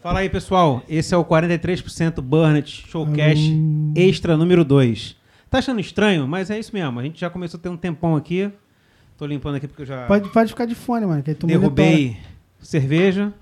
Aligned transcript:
Fala 0.00 0.20
aí, 0.20 0.28
pessoal. 0.28 0.82
Esse 0.88 1.14
é 1.14 1.16
o 1.16 1.24
43% 1.24 2.20
Burnet 2.20 2.84
Showcast 2.88 3.52
Extra 3.96 4.36
número 4.36 4.64
2. 4.64 5.16
Tá 5.50 5.58
achando 5.58 5.80
estranho? 5.80 6.26
Mas 6.28 6.50
é 6.50 6.58
isso 6.58 6.72
mesmo. 6.72 7.00
A 7.00 7.02
gente 7.02 7.20
já 7.20 7.28
começou 7.28 7.58
a 7.58 7.62
ter 7.62 7.68
um 7.68 7.76
tempão 7.76 8.14
aqui. 8.14 8.50
Tô 9.16 9.26
limpando 9.26 9.56
aqui 9.56 9.66
porque 9.66 9.82
eu 9.82 9.86
já 9.86 10.06
Pode, 10.06 10.28
pode 10.30 10.50
ficar 10.50 10.66
de 10.66 10.74
fone, 10.74 11.04
mano. 11.04 11.22
Que 11.22 11.30
aí 11.30 11.34
tu 11.36 11.46
derrubei 11.46 12.16
cerveja. 12.60 13.32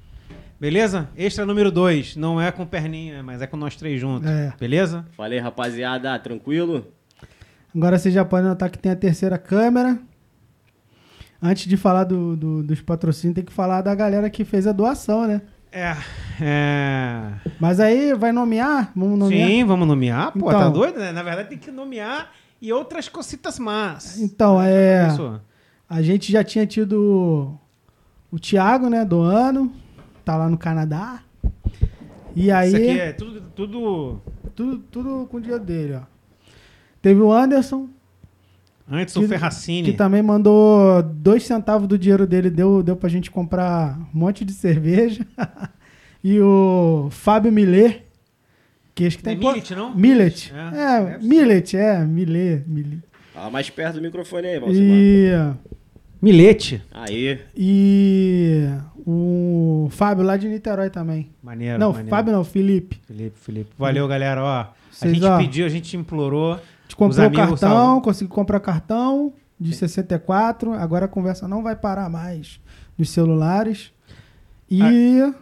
Beleza? 0.58 1.10
Extra 1.16 1.44
número 1.44 1.70
2. 1.70 2.16
Não 2.16 2.40
é 2.40 2.50
com 2.50 2.64
perninha, 2.64 3.22
mas 3.22 3.42
é 3.42 3.46
com 3.46 3.58
nós 3.58 3.76
três 3.76 4.00
juntos. 4.00 4.28
É. 4.30 4.54
Beleza? 4.58 5.04
Falei, 5.14 5.38
rapaziada, 5.38 6.18
tranquilo? 6.18 6.86
Agora 7.74 7.98
você 7.98 8.10
já 8.10 8.24
pode 8.24 8.46
notar 8.46 8.70
que 8.70 8.78
tem 8.78 8.90
a 8.92 8.96
terceira 8.96 9.36
câmera. 9.36 9.98
Antes 11.42 11.66
de 11.66 11.76
falar 11.76 12.04
do, 12.04 12.34
do- 12.34 12.62
dos 12.62 12.80
patrocínios, 12.80 13.34
tem 13.34 13.44
que 13.44 13.52
falar 13.52 13.82
da 13.82 13.94
galera 13.94 14.30
que 14.30 14.42
fez 14.42 14.66
a 14.66 14.72
doação, 14.72 15.26
né? 15.26 15.42
É. 15.76 15.94
é... 16.40 17.32
Mas 17.60 17.78
aí 17.80 18.14
vai 18.14 18.32
nomear? 18.32 18.90
Vamos 18.96 19.18
nomear? 19.18 19.46
Sim, 19.48 19.64
vamos 19.64 19.86
nomear. 19.86 20.32
Pô, 20.32 20.48
Então. 20.48 20.58
tá 20.58 20.68
doido, 20.70 20.98
né? 20.98 21.12
Na 21.12 21.22
verdade 21.22 21.50
tem 21.50 21.58
que 21.58 21.70
nomear 21.70 22.32
e 22.62 22.72
outras 22.72 23.10
cocitas 23.10 23.58
más. 23.58 24.18
Então, 24.18 24.60
é. 24.62 25.08
Isso. 25.08 25.38
A 25.88 26.00
gente 26.00 26.32
já 26.32 26.42
tinha 26.42 26.66
tido 26.66 27.58
o 28.32 28.38
Thiago, 28.38 28.88
né, 28.88 29.04
do 29.04 29.20
ano. 29.20 29.70
Tá 30.24 30.36
lá 30.36 30.48
no 30.48 30.56
Canadá. 30.56 31.20
E 32.34 32.50
aí. 32.50 32.68
Isso 32.68 32.76
aqui 32.76 33.00
é 33.00 33.12
tudo, 33.12 33.40
tudo 33.54 34.22
Tudo, 34.54 34.78
tudo 34.90 35.26
com 35.30 35.36
o 35.36 35.40
dia 35.40 35.58
dele, 35.58 35.96
ó. 35.96 36.00
Teve 37.02 37.20
o 37.20 37.30
Anderson, 37.30 37.88
Anderson 38.88 39.20
Que- 39.22 39.28
Ferracini. 39.28 39.90
que 39.90 39.96
também 39.96 40.22
mandou 40.22 41.02
dois 41.02 41.42
centavos 41.44 41.88
do 41.88 41.98
dinheiro 41.98 42.26
dele, 42.26 42.48
deu, 42.50 42.82
deu 42.82 42.96
pra 42.96 43.08
gente 43.08 43.30
comprar 43.30 43.98
um 44.14 44.18
monte 44.18 44.44
de 44.44 44.52
cerveja. 44.52 45.26
e 46.22 46.40
o 46.40 47.08
Fábio 47.10 47.50
Millet, 47.50 48.02
que 48.94 49.06
acho 49.06 49.16
que 49.18 49.24
tem... 49.24 49.34
é 49.34 49.36
Millet, 49.36 49.74
não? 49.74 49.94
Millet. 49.94 50.52
É, 50.54 51.14
É. 51.14 51.18
Millet, 51.20 51.76
é, 51.76 52.04
Millet. 52.04 52.64
Millet. 52.66 53.02
Fala 53.34 53.50
mais 53.50 53.68
perto 53.68 53.96
do 53.96 54.02
microfone 54.02 54.46
aí, 54.46 54.58
Valcimar. 54.60 54.96
E, 54.96 55.30
Milete. 56.22 56.82
Aí, 56.92 57.38
e 57.54 58.66
o 59.06 59.88
Fábio 59.90 60.24
lá 60.24 60.36
de 60.36 60.48
Niterói 60.48 60.88
também. 60.90 61.28
Maneiro. 61.42 61.78
não, 61.78 61.88
maneiro. 61.90 62.08
Fábio 62.10 62.32
não, 62.32 62.42
Felipe. 62.44 62.98
Felipe, 63.06 63.36
Felipe. 63.38 63.70
Valeu, 63.78 64.08
galera. 64.08 64.42
Ó, 64.42 64.46
a 64.60 64.72
Vocês, 64.90 65.12
gente 65.12 65.24
ó. 65.26 65.36
pediu, 65.38 65.66
a 65.66 65.68
gente 65.68 65.96
implorou. 65.96 66.58
A 66.96 67.08
comprou 67.08 67.30
cartão, 67.30 67.56
salvam. 67.56 68.00
consegui 68.00 68.30
comprar 68.30 68.60
cartão 68.60 69.32
de 69.58 69.74
64. 69.74 70.72
Agora 70.72 71.04
a 71.04 71.08
conversa 71.08 71.46
não 71.46 71.62
vai 71.62 71.76
parar 71.76 72.08
mais 72.08 72.60
nos 72.98 73.10
celulares. 73.10 73.92
E 74.68 74.80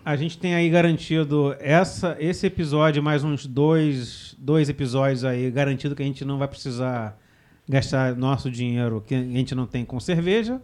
A 0.04 0.16
gente 0.16 0.36
tem 0.36 0.54
aí 0.54 0.68
garantido 0.68 1.56
essa, 1.58 2.14
esse 2.20 2.46
episódio, 2.46 3.02
mais 3.02 3.24
uns 3.24 3.46
dois, 3.46 4.36
dois 4.38 4.68
episódios 4.68 5.24
aí, 5.24 5.50
garantido 5.50 5.94
que 5.96 6.02
a 6.02 6.06
gente 6.06 6.24
não 6.26 6.36
vai 6.36 6.46
precisar 6.46 7.18
gastar 7.66 8.14
nosso 8.14 8.50
dinheiro 8.50 9.02
que 9.06 9.14
a 9.14 9.22
gente 9.22 9.54
não 9.54 9.66
tem 9.66 9.82
com 9.84 9.98
cerveja. 9.98 10.60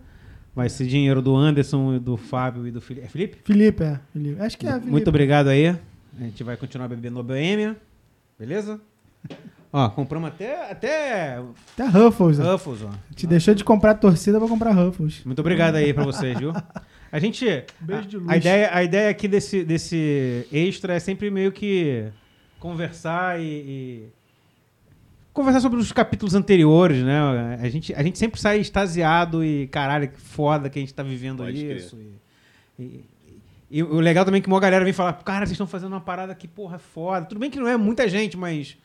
Vai 0.54 0.69
ser 0.69 0.86
dinheiro 0.86 1.22
do 1.22 1.34
Anderson, 1.34 1.94
e 1.94 1.98
do 1.98 2.16
Fábio 2.16 2.66
e 2.66 2.70
do 2.70 2.80
Felipe. 2.80 3.06
É 3.06 3.08
Felipe? 3.08 3.38
Felipe, 3.44 3.82
é. 3.82 4.00
Felipe. 4.12 4.42
Acho 4.42 4.58
que 4.58 4.66
é, 4.66 4.72
Felipe. 4.72 4.91
Muito 4.91 5.08
obrigado 5.08 5.47
aí. 5.48 5.69
A 5.69 6.25
gente 6.25 6.44
vai 6.44 6.56
continuar 6.56 6.88
bebendo 6.88 7.14
no 7.14 7.22
Boêmia. 7.22 7.77
Beleza? 8.38 8.78
Ó, 9.72 9.88
compramos 9.90 10.28
até, 10.30 10.70
até 10.70 11.38
Até 11.74 11.86
Ruffles. 11.86 12.40
ó. 12.40 12.52
Ruffles, 12.52 12.82
ó. 12.82 12.90
Te 13.14 13.26
deixou 13.26 13.54
de 13.54 13.62
comprar 13.62 13.94
torcida 13.94 14.38
pra 14.38 14.48
comprar 14.48 14.72
Ruffles. 14.72 15.22
Muito 15.24 15.38
obrigado 15.38 15.76
aí 15.76 15.94
pra 15.94 16.04
vocês, 16.04 16.36
viu? 16.38 16.52
A 17.12 17.18
gente. 17.20 17.44
Beijo 17.80 18.08
de 18.08 18.16
luz. 18.16 18.28
a 18.28 18.36
ideia, 18.36 18.70
a 18.72 18.82
ideia 18.82 19.10
aqui 19.10 19.28
desse, 19.28 19.62
desse 19.64 20.47
extra 20.53 20.94
é 20.94 20.98
sempre 21.00 21.31
meio 21.31 21.53
que 21.53 22.04
conversar 22.58 23.41
e, 23.41 23.44
e 23.44 24.08
conversar 25.32 25.60
sobre 25.60 25.78
os 25.78 25.92
capítulos 25.92 26.34
anteriores, 26.34 27.02
né? 27.04 27.58
A 27.60 27.69
gente, 27.69 27.94
a 27.94 28.02
gente 28.02 28.19
sempre 28.19 28.41
sai 28.41 28.58
extasiado 28.60 29.44
e 29.44 29.69
caralho, 29.69 30.08
que 30.08 30.20
foda 30.20 30.69
que 30.69 30.78
a 30.78 30.82
gente 30.82 30.92
tá 30.94 31.02
vivendo 31.04 31.38
Pode 31.44 31.64
isso. 31.76 31.97
E, 32.78 32.82
e- 32.82 33.04
e 33.72 33.82
o 33.84 34.00
legal 34.00 34.25
também 34.25 34.41
é 34.41 34.42
que 34.42 34.48
uma 34.48 34.58
galera 34.58 34.82
vem 34.84 34.92
falar, 34.92 35.12
cara, 35.12 35.47
vocês 35.47 35.52
estão 35.52 35.66
fazendo 35.66 35.92
uma 35.92 36.00
parada 36.00 36.34
que, 36.34 36.48
porra, 36.48 36.75
é 36.75 36.78
foda. 36.81 37.25
Tudo 37.26 37.38
bem 37.38 37.48
que 37.48 37.58
não 37.60 37.69
é 37.69 37.76
muita 37.76 38.08
gente, 38.08 38.37
mas 38.37 38.76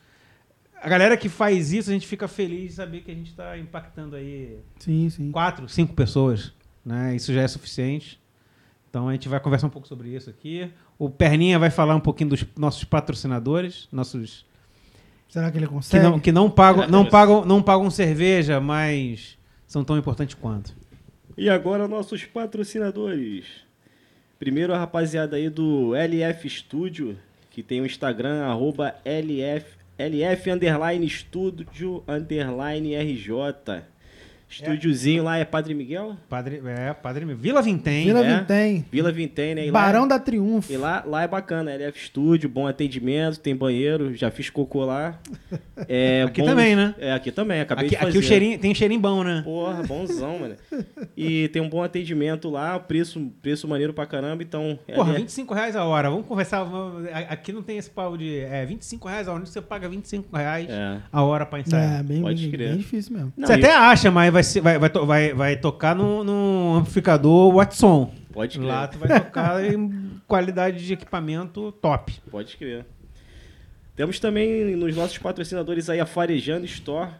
a 0.80 0.88
galera 0.88 1.16
que 1.16 1.28
faz 1.28 1.72
isso, 1.72 1.90
a 1.90 1.92
gente 1.92 2.06
fica 2.06 2.28
feliz 2.28 2.70
de 2.70 2.72
saber 2.74 3.00
que 3.00 3.10
a 3.10 3.14
gente 3.14 3.34
tá 3.34 3.58
impactando 3.58 4.16
aí 4.16 4.58
Sim, 4.78 5.08
sim. 5.10 5.30
quatro, 5.30 5.68
cinco 5.68 5.94
pessoas, 5.94 6.52
né? 6.84 7.14
Isso 7.16 7.32
já 7.32 7.42
é 7.42 7.48
suficiente. 7.48 8.20
Então 8.88 9.08
a 9.08 9.12
gente 9.12 9.28
vai 9.28 9.40
conversar 9.40 9.66
um 9.66 9.70
pouco 9.70 9.88
sobre 9.88 10.08
isso 10.14 10.30
aqui. 10.30 10.70
O 10.98 11.10
Perninha 11.10 11.58
vai 11.58 11.70
falar 11.70 11.94
um 11.94 12.00
pouquinho 12.00 12.30
dos 12.30 12.44
nossos 12.56 12.84
patrocinadores, 12.84 13.88
nossos 13.92 14.46
Será 15.28 15.50
que 15.50 15.58
ele 15.58 15.66
que 15.66 15.72
consegue? 15.72 16.02
não, 16.04 16.20
que 16.20 16.32
não 16.32 16.50
pagam, 16.50 16.88
não 16.88 17.04
pagam, 17.04 17.44
não 17.44 17.62
pagam 17.62 17.90
cerveja, 17.90 18.60
mas 18.60 19.36
são 19.66 19.84
tão 19.84 19.98
importantes 19.98 20.34
quanto. 20.34 20.74
E 21.36 21.50
agora 21.50 21.86
nossos 21.86 22.24
patrocinadores. 22.24 23.44
Primeiro 24.38 24.72
a 24.72 24.78
rapaziada 24.78 25.36
aí 25.36 25.50
do 25.50 25.94
LF 25.94 26.48
Studio, 26.48 27.18
que 27.50 27.62
tem 27.62 27.80
o 27.80 27.86
Instagram, 27.86 28.44
arroba 28.44 28.94
LF, 29.04 29.75
LF 29.98 30.46
underline 30.52 31.08
Studio 31.08 32.04
underline 32.06 32.84
RJ. 32.84 33.95
Estúdiozinho 34.48 35.24
lá 35.24 35.36
é 35.38 35.44
Padre 35.44 35.74
Miguel? 35.74 36.16
Padre, 36.28 36.62
é, 36.64 36.92
Padre 36.94 37.24
Vila 37.34 37.60
Vintém. 37.60 38.04
Vila 38.06 38.24
é. 38.24 38.38
Vintém. 38.38 38.84
Vila 38.92 39.12
Vintém, 39.12 39.54
né? 39.54 39.66
E 39.66 39.70
lá- 39.70 39.80
Barão 39.80 40.06
da 40.06 40.18
Triunfo. 40.18 40.72
E 40.72 40.76
lá, 40.76 41.02
lá 41.06 41.22
é 41.22 41.28
bacana, 41.28 41.72
LF 41.72 41.98
Studio, 42.06 42.48
bom 42.48 42.66
atendimento, 42.66 43.40
tem 43.40 43.54
banheiro, 43.56 44.14
já 44.14 44.30
fiz 44.30 44.48
cocô 44.48 44.84
lá. 44.84 45.18
É, 45.88 46.22
Aqui 46.28 46.40
bom- 46.40 46.46
também, 46.46 46.76
né? 46.76 46.94
É, 46.98 47.12
aqui 47.12 47.32
também, 47.32 47.60
acabei 47.60 47.86
Aqui, 47.86 47.94
de 47.94 47.98
fazer. 48.00 48.10
aqui 48.10 48.18
o 48.18 48.22
cheirinho, 48.22 48.58
tem 48.58 48.74
cheirinho 48.74 49.00
bom, 49.00 49.22
né? 49.24 49.42
Porra, 49.44 49.82
bonzão, 49.82 50.38
mano. 50.38 50.54
E 51.16 51.48
tem 51.48 51.60
um 51.60 51.68
bom 51.68 51.82
atendimento 51.82 52.48
lá, 52.48 52.78
preço, 52.78 53.20
preço 53.42 53.66
maneiro 53.66 53.92
pra 53.92 54.06
caramba, 54.06 54.42
então... 54.42 54.78
Porra, 54.94 55.12
é- 55.14 55.16
25 55.16 55.54
reais 55.54 55.74
a 55.76 55.84
hora. 55.84 56.08
Vamos 56.08 56.26
conversar. 56.26 56.62
vamos- 56.64 57.06
Aqui 57.28 57.52
não 57.52 57.62
tem 57.62 57.78
esse 57.78 57.90
pau 57.90 58.16
de. 58.16 58.38
É 58.38 58.64
25 58.64 59.08
reais 59.08 59.26
a 59.28 59.32
hora. 59.32 59.44
Você 59.44 59.60
paga 59.60 59.88
25 59.88 60.36
reais 60.36 60.68
É. 60.70 60.98
a 61.12 61.22
hora 61.22 61.44
pra 61.44 61.60
ensaiar. 61.60 62.00
É, 62.00 62.02
bem, 62.02 62.22
Pode 62.22 62.48
bem, 62.48 62.58
bem 62.68 62.76
difícil 62.78 63.12
mesmo. 63.16 63.32
Não, 63.36 63.46
Você 63.46 63.54
e- 63.54 63.56
até 63.56 63.74
acha, 63.74 64.10
mas 64.10 64.35
vai, 64.36 64.42
ser- 64.42 64.60
vai, 64.60 64.78
vai, 64.78 64.90
to- 64.90 65.06
vai, 65.06 65.32
vai 65.34 65.56
tocar 65.56 65.94
num 65.94 66.22
num 66.24 66.74
amplificador 66.76 67.52
Watson. 67.54 68.12
Pode 68.32 68.58
crer. 68.58 68.68
Lá 68.68 68.86
tu 68.86 68.98
vai 68.98 69.20
tocar 69.20 69.64
em 69.64 70.20
qualidade 70.28 70.84
de 70.86 70.92
equipamento 70.92 71.72
top. 71.72 72.14
Pode 72.30 72.56
crer. 72.56 72.84
Temos 73.94 74.20
também 74.20 74.76
nos 74.76 74.94
nossos 74.94 75.16
patrocinadores 75.18 75.88
aí 75.88 75.98
a 76.00 76.04
Farejando 76.06 76.66
Store, 76.66 77.10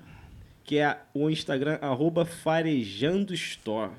que 0.63 0.77
é 0.79 0.99
o 1.15 1.31
Instagram, 1.31 1.79
arroba 1.81 2.27
Farejando 2.27 3.33
Store. 3.33 3.93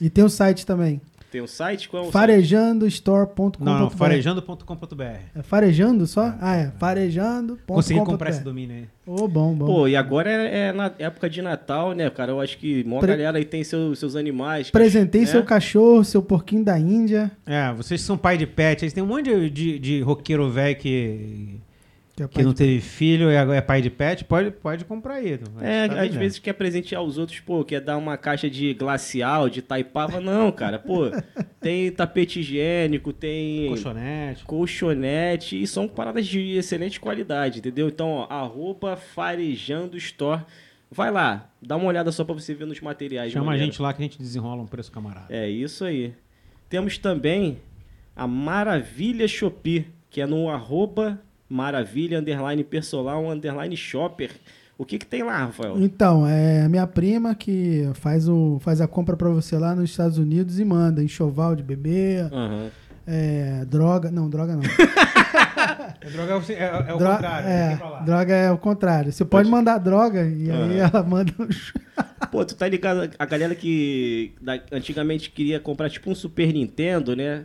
E 0.00 0.08
tem 0.08 0.24
o 0.24 0.28
site 0.30 0.64
também. 0.64 1.00
Tem 1.34 1.42
um 1.42 1.48
site? 1.48 1.88
Qual 1.88 2.04
é 2.04 2.06
o 2.06 2.12
site? 2.12 2.12
Farejandostore.com.br 2.12 3.64
Não, 3.64 3.76
não, 3.80 3.90
farejando.com.br. 3.90 5.02
É 5.34 5.42
farejando 5.42 6.06
só? 6.06 6.32
Ah, 6.40 6.54
é. 6.54 6.70
Farejando.com.br. 6.78 7.74
Consegui 7.74 7.98
comprar 8.04 8.30
esse 8.30 8.44
domínio 8.44 8.76
aí. 8.76 8.84
Ô, 9.04 9.26
bom, 9.26 9.52
bom. 9.52 9.66
Pô, 9.66 9.88
e 9.88 9.96
agora 9.96 10.30
é, 10.30 10.68
é 10.68 10.72
na 10.72 10.92
época 10.96 11.28
de 11.28 11.42
Natal, 11.42 11.92
né, 11.92 12.08
cara? 12.08 12.30
Eu 12.30 12.40
acho 12.40 12.56
que 12.56 12.84
uma 12.86 13.00
Pre- 13.00 13.08
galera 13.16 13.36
aí 13.38 13.44
tem 13.44 13.64
seu- 13.64 13.96
seus 13.96 14.14
animais. 14.14 14.70
Presentei 14.70 15.22
né? 15.22 15.26
seu 15.26 15.42
cachorro, 15.42 16.04
seu 16.04 16.22
porquinho 16.22 16.64
da 16.64 16.78
Índia. 16.78 17.32
É, 17.44 17.72
vocês 17.72 18.00
são 18.00 18.16
pai 18.16 18.38
de 18.38 18.46
pet, 18.46 18.78
vocês 18.78 18.92
tem 18.92 19.02
um 19.02 19.06
monte 19.08 19.24
de, 19.24 19.50
de, 19.50 19.78
de 19.80 20.00
roqueiro 20.02 20.48
velho 20.48 20.76
que, 20.76 21.58
Que 22.16 22.22
é 22.22 22.28
que 22.28 22.42
não 22.44 22.52
teve 22.54 22.80
filho 22.80 23.28
e 23.28 23.36
agora 23.36 23.58
é 23.58 23.60
pai 23.60 23.82
de 23.82 23.90
pet, 23.90 24.24
pode, 24.24 24.52
pode 24.52 24.84
comprar 24.84 25.14
aí. 25.14 25.32
É, 25.60 25.88
Tá 25.88 26.00
às 26.02 26.08
vendo? 26.10 26.18
vezes 26.20 26.38
quer 26.38 26.52
presentear 26.52 27.02
os 27.02 27.18
outros, 27.18 27.40
pô, 27.40 27.64
quer 27.64 27.80
dar 27.80 27.96
uma 27.96 28.16
caixa 28.16 28.48
de 28.48 28.72
glacial, 28.72 29.48
de 29.48 29.60
taipava. 29.60 30.20
Não, 30.20 30.52
cara, 30.52 30.78
pô, 30.78 31.10
tem 31.60 31.90
tapete 31.90 32.38
higiênico, 32.38 33.12
tem 33.12 33.66
Colchonete. 33.66 34.44
colchonete 34.44 35.60
e 35.60 35.66
são 35.66 35.88
paradas 35.88 36.24
de 36.26 36.56
excelente 36.56 37.00
qualidade, 37.00 37.58
entendeu? 37.58 37.88
Então, 37.88 38.08
ó, 38.10 38.26
arroba 38.32 38.94
Farejando 38.96 39.96
Store. 39.96 40.42
Vai 40.90 41.10
lá, 41.10 41.50
dá 41.60 41.74
uma 41.76 41.86
olhada 41.86 42.12
só 42.12 42.22
pra 42.22 42.34
você 42.34 42.54
ver 42.54 42.66
nos 42.66 42.80
materiais. 42.80 43.32
Chama 43.32 43.50
a 43.52 43.58
gente 43.58 43.82
lá 43.82 43.92
que 43.92 44.00
a 44.00 44.04
gente 44.04 44.18
desenrola 44.18 44.62
um 44.62 44.66
preço 44.66 44.92
camarada. 44.92 45.26
É 45.28 45.48
isso 45.50 45.84
aí. 45.84 46.14
Temos 46.68 46.96
também 46.96 47.58
a 48.14 48.28
Maravilha 48.28 49.26
Shopee, 49.26 49.88
que 50.08 50.20
é 50.20 50.26
no 50.26 50.48
arroba 50.48 51.20
maravilha, 51.48 52.18
underline 52.18 52.62
personal, 52.64 53.30
underline 53.30 53.76
shopper. 53.76 54.30
O 54.76 54.84
que 54.84 54.98
que 54.98 55.06
tem 55.06 55.22
lá, 55.22 55.38
Rafael? 55.44 55.76
Então, 55.80 56.26
é 56.26 56.62
a 56.64 56.68
minha 56.68 56.86
prima 56.86 57.34
que 57.34 57.88
faz, 57.94 58.28
o, 58.28 58.58
faz 58.60 58.80
a 58.80 58.88
compra 58.88 59.16
pra 59.16 59.28
você 59.28 59.56
lá 59.56 59.72
nos 59.74 59.88
Estados 59.90 60.18
Unidos 60.18 60.58
e 60.58 60.64
manda 60.64 61.02
enxoval 61.02 61.54
de 61.54 61.62
bebê, 61.62 62.22
Aham. 62.32 62.70
é, 63.06 63.64
droga. 63.66 64.10
Não, 64.10 64.28
droga 64.28 64.56
não. 64.56 64.62
É, 66.00 66.10
droga 66.10 66.32
é 66.32 66.36
o, 66.36 66.42
é, 66.52 66.90
é 66.90 66.94
o 66.94 66.98
Dro- 66.98 67.10
contrário. 67.12 67.48
é, 67.48 67.66
tem 67.68 67.76
que 67.76 67.82
falar. 67.82 68.00
droga 68.04 68.34
é 68.34 68.50
o 68.50 68.58
contrário. 68.58 69.12
Você 69.12 69.24
pode 69.24 69.48
Pode. 69.48 69.50
mandar 69.50 69.78
droga 69.78 70.22
e 70.26 70.50
aí 70.50 70.80
Aham. 70.80 70.90
ela 70.92 71.02
manda. 71.02 71.32
Pô, 72.30 72.44
tu 72.44 72.54
tá 72.54 72.68
ligado? 72.68 73.10
A 73.18 73.24
galera 73.24 73.54
que 73.54 74.32
da- 74.42 74.60
antigamente 74.72 75.30
queria 75.30 75.58
comprar 75.60 75.88
tipo 75.88 76.10
um 76.10 76.14
Super 76.14 76.52
Nintendo, 76.52 77.16
né? 77.16 77.44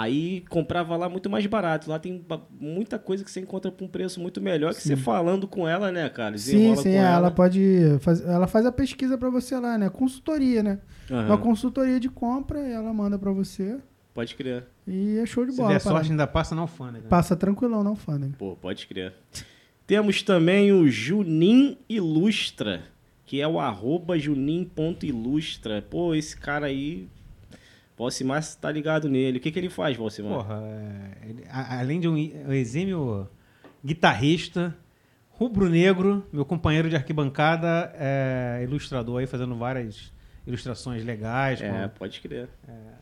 Aí 0.00 0.44
comprava 0.48 0.96
lá 0.96 1.08
muito 1.08 1.28
mais 1.28 1.44
barato. 1.46 1.90
Lá 1.90 1.98
tem 1.98 2.24
muita 2.60 3.00
coisa 3.00 3.24
que 3.24 3.30
você 3.32 3.40
encontra 3.40 3.72
por 3.72 3.84
um 3.84 3.88
preço 3.88 4.20
muito 4.20 4.40
melhor 4.40 4.72
que 4.72 4.80
você 4.80 4.94
falando 4.96 5.48
com 5.48 5.66
ela, 5.66 5.90
né, 5.90 6.08
cara? 6.08 6.38
Sim, 6.38 6.52
Desenrola 6.52 6.76
sim, 6.82 6.92
com 6.92 6.96
ela. 6.98 7.30
pode. 7.32 7.60
Faz, 8.00 8.20
ela 8.24 8.46
faz 8.46 8.64
a 8.64 8.70
pesquisa 8.70 9.18
pra 9.18 9.28
você 9.28 9.58
lá, 9.58 9.76
né? 9.76 9.90
Consultoria, 9.90 10.62
né? 10.62 10.78
Aham, 11.10 11.26
Uma 11.26 11.38
consultoria 11.38 11.98
de 11.98 12.08
compra, 12.08 12.60
ela 12.60 12.92
manda 12.94 13.18
pra 13.18 13.32
você 13.32 13.76
Pode 14.14 14.36
crer. 14.36 14.66
e 14.86 15.18
é 15.18 15.26
show 15.26 15.44
de 15.44 15.50
Se 15.50 15.56
bola. 15.56 15.70
der 15.70 15.76
a 15.76 15.80
parada. 15.80 15.98
sorte, 16.00 16.10
ainda 16.12 16.26
passa 16.28 16.54
na 16.54 16.60
alfândega. 16.60 17.08
Passa 17.08 17.34
tranquilão, 17.34 17.82
não, 17.82 17.96
Fândega. 17.96 18.34
Pô, 18.38 18.54
pode 18.54 18.86
crer. 18.86 19.12
Temos 19.84 20.22
também 20.22 20.70
o 20.70 20.86
Junim 20.88 21.76
Ilustra, 21.88 22.82
que 23.26 23.40
é 23.40 23.48
o 23.48 23.58
arroba 23.58 24.16
junim.ilustra. 24.18 25.82
Pô, 25.82 26.14
esse 26.14 26.36
cara 26.36 26.66
aí, 26.66 27.08
Valcimar 27.98 28.42
tá 28.60 28.70
ligado 28.70 29.08
nele. 29.08 29.38
O 29.38 29.40
que, 29.40 29.50
que 29.50 29.58
ele 29.58 29.68
faz, 29.68 29.96
Valcimar? 29.96 30.32
Porra, 30.32 30.62
é, 30.62 31.28
ele- 31.28 31.44
a- 31.50 31.80
além 31.80 31.98
de 32.00 32.08
um, 32.08 32.14
um 32.14 32.52
exímio 32.52 33.28
guitarrista, 33.84 34.74
rubro-negro, 35.30 36.26
meu 36.32 36.44
companheiro 36.44 36.88
de 36.88 36.96
arquibancada, 36.96 37.92
é 37.96 38.60
ilustrador 38.64 39.20
aí, 39.20 39.26
fazendo 39.26 39.54
várias 39.56 40.12
ilustrações 40.46 41.04
legais. 41.04 41.60
é, 41.60 41.70
com- 41.70 41.88
pode 41.98 42.20
crer. 42.20 42.48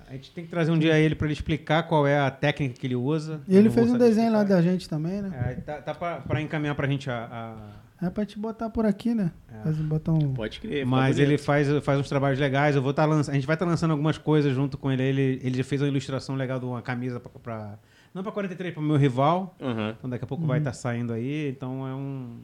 a 0.08 0.12
gente 0.12 0.30
tem 0.30 0.44
que 0.44 0.50
trazer 0.50 0.70
um 0.70 0.78
dia 0.78 0.98
ele 0.98 1.14
para 1.14 1.26
ele 1.26 1.32
explicar 1.34 1.82
qual 1.84 2.06
é 2.06 2.18
a 2.18 2.30
técnica 2.30 2.78
que 2.78 2.86
ele 2.86 2.94
usa. 2.96 3.40
E 3.48 3.56
ele 3.56 3.70
fez 3.70 3.90
um 3.90 3.98
desenho 3.98 4.32
lá 4.32 4.38
explicar. 4.42 4.62
da 4.62 4.62
gente 4.62 4.88
também, 4.88 5.20
né? 5.22 5.30
É, 5.50 5.54
tá 5.60 5.80
tá 5.82 5.94
para 5.94 6.40
encaminhar 6.40 6.74
pra 6.76 6.86
gente 6.86 7.10
a- 7.10 7.28
a, 7.30 7.85
É 8.00 8.10
pra 8.10 8.26
te 8.26 8.38
botar 8.38 8.68
por 8.68 8.84
aqui, 8.84 9.14
né? 9.14 9.32
É. 9.50 9.62
Faz, 9.62 9.76
botar 9.78 10.12
um... 10.12 10.34
Pode 10.34 10.60
crer. 10.60 10.84
Mas 10.84 11.18
ele 11.18 11.38
faz, 11.38 11.66
faz 11.82 11.98
uns 11.98 12.08
trabalhos 12.08 12.38
legais. 12.38 12.76
Eu 12.76 12.82
vou 12.82 12.92
tá 12.92 13.04
lança- 13.06 13.30
a 13.32 13.34
gente 13.34 13.46
vai 13.46 13.54
estar 13.56 13.64
lançando 13.64 13.92
algumas 13.92 14.18
coisas 14.18 14.54
junto 14.54 14.76
com 14.76 14.92
ele. 14.92 15.02
Ele, 15.02 15.40
ele 15.42 15.56
já 15.56 15.64
fez 15.64 15.80
uma 15.80 15.88
ilustração 15.88 16.34
legal 16.36 16.58
de 16.58 16.66
uma 16.66 16.82
camisa 16.82 17.18
pra. 17.18 17.30
pra- 17.42 17.78
não 18.14 18.22
para 18.22 18.32
43, 18.32 18.74
para 18.74 18.82
o 18.82 18.86
meu 18.86 18.96
rival. 18.96 19.54
Aham, 19.60 19.94
Então 19.98 20.08
daqui 20.10 20.24
a 20.24 20.26
pouco 20.26 20.44
vai 20.46 20.58
estar 20.58 20.72
saindo 20.74 21.12
aí. 21.12 21.48
Então 21.48 21.86
é 21.86 21.94
um, 21.94 22.38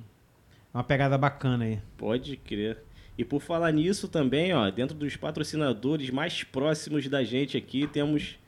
é 0.73 0.77
uma 0.79 0.85
pegada 0.85 1.17
bacana 1.19 1.65
aí. 1.65 1.79
pode 1.99 2.37
crer. 2.39 2.79
E 3.19 3.25
por 3.25 3.43
falar 3.43 3.71
nisso 3.73 4.09
também, 4.09 4.55
ó, 4.55 4.71
dentro 4.71 4.97
dos 4.97 5.17
patrocinadores 5.17 6.09
mais 6.09 6.43
próximos 6.45 7.07
da 7.09 7.23
gente 7.23 7.59
aqui, 7.59 7.87
temos 7.87 8.39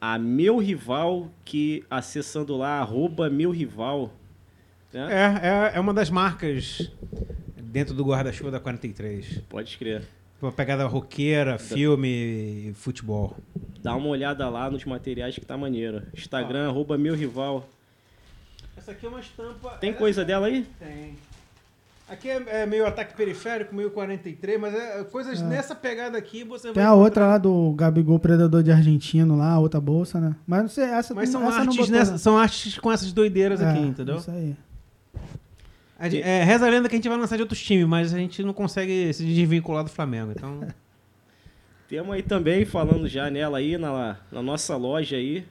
a 0.00 0.18
Meu 0.18 0.58
Rival, 0.58 1.30
que 1.44 1.84
acessando 1.88 2.56
lá, 2.56 2.80
arroba 2.80 3.30
Meu 3.30 3.50
Rival. 3.52 4.12
Né? 4.92 5.08
É, 5.42 5.46
é, 5.74 5.76
é 5.76 5.80
uma 5.80 5.94
das 5.94 6.10
marcas 6.10 6.90
dentro 7.62 7.94
do 7.94 8.04
guarda-chuva 8.04 8.50
da 8.50 8.60
43. 8.60 9.38
Pode 9.48 9.76
crer. 9.78 10.02
Uma 10.40 10.50
pegada 10.52 10.86
roqueira, 10.86 11.58
filme 11.58 12.08
e 12.08 12.72
futebol. 12.74 13.36
Dá 13.82 13.94
uma 13.94 14.08
olhada 14.08 14.48
lá 14.48 14.70
nos 14.70 14.84
materiais 14.84 15.34
que 15.34 15.44
tá 15.44 15.56
maneiro. 15.56 16.02
Instagram, 16.16 16.68
arroba 16.68 16.96
Meu 16.96 17.14
Rival. 17.14 17.68
Essa 18.76 18.92
aqui 18.92 19.04
é 19.04 19.08
uma 19.08 19.20
estampa. 19.20 19.70
Tem 19.80 19.92
coisa 19.92 20.24
dela 20.24 20.46
aí? 20.46 20.66
Tem. 20.78 21.14
Aqui 22.08 22.28
é, 22.28 22.62
é 22.62 22.66
meio 22.66 22.84
ataque 22.86 23.14
periférico, 23.14 23.72
meio 23.74 23.90
43, 23.90 24.60
mas 24.60 24.74
é, 24.74 25.04
coisas 25.04 25.40
nessa 25.42 25.76
pegada 25.76 26.18
aqui 26.18 26.42
você 26.42 26.72
Tem 26.72 26.82
vai. 26.82 26.84
a 26.84 26.94
outra 26.94 27.24
lá 27.24 27.38
do 27.38 27.72
Gabigol 27.74 28.18
Predador 28.18 28.64
de 28.64 28.72
Argentino 28.72 29.36
lá, 29.36 29.52
a 29.52 29.58
outra 29.60 29.80
bolsa, 29.80 30.18
né? 30.18 30.34
Mas 30.44 30.62
não 30.62 30.68
sei, 30.68 30.84
essa 30.84 31.14
Mas 31.14 31.28
são 31.28 31.40
essa 31.42 31.50
não 31.50 31.58
artes, 31.60 31.76
botou, 31.76 31.92
nessa, 31.92 32.12
né? 32.12 32.18
são 32.18 32.36
artes 32.36 32.78
com 32.78 32.90
essas 32.90 33.12
doideiras 33.12 33.60
aqui, 33.62 33.78
É, 33.78 33.82
entendeu? 33.82 34.16
Isso 34.16 34.30
aí. 34.30 34.56
A 36.00 36.08
gente- 36.08 36.22
é, 36.26 36.42
reza 36.42 36.66
a 36.66 36.70
lenda 36.70 36.88
que 36.88 36.94
a 36.94 36.98
gente 36.98 37.08
vai 37.08 37.18
lançar 37.18 37.36
de 37.36 37.42
outros 37.42 37.62
times, 37.62 37.86
mas 37.86 38.14
a 38.14 38.18
gente 38.18 38.42
não 38.42 38.54
consegue 38.54 39.12
se 39.12 39.22
desvincular 39.24 39.84
do 39.84 39.90
Flamengo. 39.90 40.32
Então, 40.34 40.66
Temos 41.88 42.14
aí 42.14 42.22
também, 42.22 42.64
falando 42.64 43.06
já 43.08 43.28
nela 43.30 43.58
aí, 43.58 43.76
na, 43.76 44.16
na 44.32 44.40
nossa 44.42 44.76
loja 44.76 45.16
aí. 45.16 45.44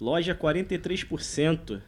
Loja 0.00 0.34
43%. 0.34 1.80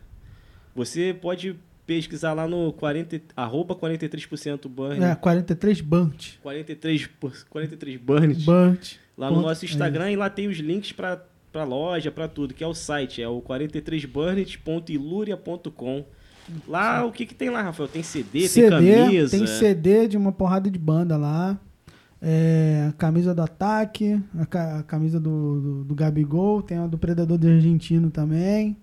Você 0.74 1.14
pode 1.20 1.54
pesquisar 1.86 2.32
lá 2.32 2.48
no 2.48 2.72
40, 2.72 3.20
arroba 3.36 3.74
43% 3.74 4.66
burn. 4.68 5.02
É, 5.04 5.14
43 5.14 5.80
Bunt. 5.82 6.36
43, 6.42 7.06
por- 7.06 7.32
43 7.50 8.00
burns. 8.00 8.42
Bunt. 8.44 8.94
Lá 9.16 9.28
no 9.28 9.36
Ponto- 9.36 9.46
nosso 9.48 9.64
Instagram 9.66 10.10
e 10.10 10.16
lá 10.16 10.28
tem 10.30 10.48
os 10.48 10.56
links 10.58 10.92
pra, 10.92 11.22
pra 11.52 11.64
loja, 11.64 12.10
pra 12.10 12.26
tudo, 12.28 12.54
que 12.54 12.64
é 12.64 12.66
o 12.66 12.72
site, 12.74 13.20
é 13.22 13.28
o 13.28 13.40
43burnet.iluria.com. 13.42 16.04
Lá, 16.68 17.04
o 17.04 17.12
que 17.12 17.24
que 17.26 17.34
tem 17.34 17.50
lá, 17.50 17.62
Rafael? 17.62 17.88
Tem 17.88 18.02
CD, 18.02 18.48
CD, 18.48 18.68
tem 18.68 18.94
camisa. 19.04 19.36
tem 19.36 19.46
CD 19.46 20.08
de 20.08 20.16
uma 20.16 20.32
porrada 20.32 20.70
de 20.70 20.78
banda 20.78 21.16
lá. 21.16 21.58
É, 22.20 22.86
a 22.90 22.92
camisa 22.92 23.34
do 23.34 23.42
ataque, 23.42 24.20
a, 24.38 24.46
ca- 24.46 24.78
a 24.78 24.82
camisa 24.82 25.18
do, 25.18 25.60
do, 25.60 25.84
do 25.84 25.94
Gabigol, 25.94 26.62
tem 26.62 26.78
a 26.78 26.86
do 26.86 26.96
Predador 26.98 27.36
de 27.38 27.48
Argentino 27.48 28.10
também. 28.10 28.76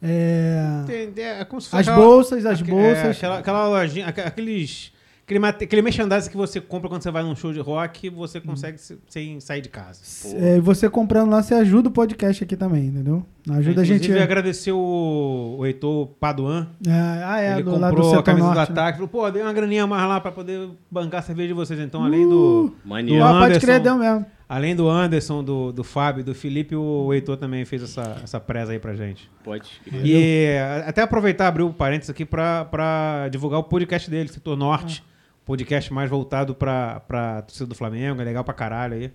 É, 0.00 0.84
tem- 0.86 1.24
é 1.24 1.44
como 1.44 1.60
se 1.60 1.68
as 1.74 1.86
aquela- 1.88 1.96
bolsas, 2.04 2.46
as 2.46 2.60
aque- 2.60 2.70
bolsas. 2.70 3.04
é, 3.04 3.10
aquela, 3.10 3.38
aquela 3.38 3.68
lojinha, 3.68 4.06
aque- 4.06 4.20
aqueles. 4.20 4.92
Aquele, 5.28 5.40
mate- 5.40 5.64
aquele 5.64 5.82
merchandising 5.82 6.30
que 6.30 6.36
você 6.38 6.58
compra 6.58 6.88
quando 6.88 7.02
você 7.02 7.10
vai 7.10 7.22
num 7.22 7.36
show 7.36 7.52
de 7.52 7.60
rock, 7.60 8.08
você 8.08 8.40
consegue 8.40 8.78
se- 8.78 8.96
sem 9.10 9.38
sair 9.40 9.60
de 9.60 9.68
casa. 9.68 10.00
É, 10.38 10.56
e 10.56 10.60
você 10.60 10.88
comprando 10.88 11.28
lá, 11.28 11.42
você 11.42 11.52
ajuda 11.52 11.90
o 11.90 11.92
podcast 11.92 12.42
aqui 12.42 12.56
também, 12.56 12.86
entendeu? 12.86 13.22
Ajuda 13.50 13.82
a 13.82 13.84
gente. 13.84 14.04
Inclusive, 14.04 14.22
agradecer 14.22 14.72
o, 14.72 15.56
o 15.58 15.66
Heitor 15.66 16.06
Paduan. 16.18 16.68
É, 16.86 16.90
ah, 17.24 17.40
é, 17.42 17.52
ele 17.52 17.62
do 17.62 17.72
lado 17.78 17.94
do 17.94 17.96
comprou 18.02 18.18
a 18.18 18.22
camisa 18.22 18.48
do 18.48 18.54
norte. 18.54 18.72
né? 18.72 18.80
ataque. 18.80 18.92
Falou, 18.96 19.08
pô, 19.08 19.30
dei 19.30 19.42
uma 19.42 19.52
graninha 19.52 19.86
mais 19.86 20.08
lá 20.08 20.18
pra 20.18 20.32
poder 20.32 20.70
bancar 20.90 21.20
a 21.20 21.22
cerveja 21.22 21.48
de 21.48 21.54
vocês. 21.54 21.78
Então, 21.78 22.02
além 22.02 22.26
do. 22.26 22.72
Maneiro. 22.82 23.20
do 23.22 23.26
Ah, 23.26 23.40
pode 23.40 23.60
crer, 23.60 23.80
deu 23.80 23.96
mesmo. 23.96 24.24
Além 24.48 24.74
do 24.74 24.88
Anderson, 24.88 25.44
do, 25.44 25.72
do 25.72 25.84
Fábio, 25.84 26.24
do 26.24 26.34
Felipe, 26.34 26.74
o 26.74 27.12
Heitor 27.12 27.36
também 27.36 27.66
fez 27.66 27.82
essa, 27.82 28.16
essa 28.24 28.40
presa 28.40 28.72
aí 28.72 28.78
pra 28.78 28.94
gente. 28.94 29.30
Pode 29.44 29.68
crer. 29.84 30.06
E 30.06 30.56
até 30.86 31.02
aproveitar, 31.02 31.48
abrir 31.48 31.64
o 31.64 31.70
parênteses 31.70 32.08
aqui 32.08 32.24
pra, 32.24 32.64
pra 32.64 33.28
divulgar 33.30 33.60
o 33.60 33.64
podcast 33.64 34.08
dele, 34.10 34.30
Setor 34.30 34.56
Norte. 34.56 35.04
Podcast 35.48 35.92
mais 35.92 36.08
voltado 36.10 36.54
pra, 36.54 37.00
pra 37.00 37.42
torcida 37.42 37.66
do 37.66 37.74
Flamengo, 37.74 38.20
é 38.20 38.24
legal 38.24 38.44
pra 38.44 38.54
caralho 38.54 38.94
aí. 38.94 39.10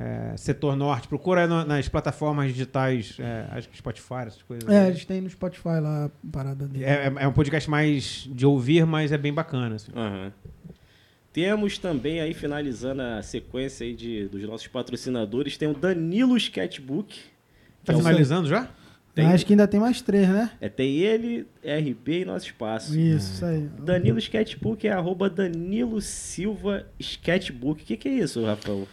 É, 0.00 0.36
Setor 0.36 0.76
Norte, 0.76 1.08
procura 1.08 1.40
aí 1.40 1.48
na- 1.48 1.64
nas 1.64 1.88
plataformas 1.88 2.48
digitais, 2.52 3.16
é, 3.18 3.46
acho 3.50 3.68
que 3.68 3.76
Spotify, 3.76 4.14
essas 4.26 4.42
coisas. 4.42 4.68
É, 4.68 4.82
aí. 4.82 4.88
eles 4.90 5.04
têm 5.04 5.20
no 5.20 5.28
Spotify 5.28 5.80
lá 5.80 6.04
a 6.04 6.10
parada 6.30 6.68
dele. 6.68 6.84
É, 6.84 7.06
é- 7.08 7.24
é 7.24 7.26
um 7.26 7.32
podcast 7.32 7.68
mais 7.68 8.28
de 8.30 8.46
ouvir, 8.46 8.86
mas 8.86 9.10
é 9.10 9.18
bem 9.18 9.32
bacana. 9.32 9.74
assim. 9.74 9.90
Aham. 9.96 10.30
Temos 11.32 11.78
também 11.78 12.20
aí, 12.20 12.32
finalizando 12.34 13.02
a 13.02 13.22
sequência 13.22 13.84
aí 13.86 13.94
de, 13.94 14.28
dos 14.28 14.42
nossos 14.42 14.66
patrocinadores, 14.66 15.56
tem 15.56 15.68
o 15.68 15.74
Danilo 15.74 16.36
Sketchbook. 16.36 17.18
Tá 17.84 17.92
é 17.92 17.96
o- 17.96 17.98
finalizando 17.98 18.48
já? 18.48 18.68
Tem- 19.22 19.32
Acho 19.32 19.46
que 19.46 19.52
ainda 19.52 19.66
tem 19.68 19.80
mais 19.80 20.00
três, 20.00 20.28
né? 20.28 20.50
É, 20.60 20.68
tem 20.68 20.96
ele, 20.96 21.46
RB 21.64 22.22
e 22.22 22.24
nosso 22.24 22.46
espaço. 22.46 22.98
Isso, 22.98 23.34
isso 23.34 23.44
aí. 23.44 23.68
Danilo 23.84 24.18
Sketchbook 24.18 24.86
é 24.86 24.92
arroba 24.92 25.28
Danilo 25.30 26.00
Silva 26.00 26.84
Sketchbook. 26.98 27.82
O 27.82 27.86
que, 27.86 27.96
que 27.96 28.08
é 28.08 28.12
isso, 28.12 28.44
Rafael? 28.44 28.86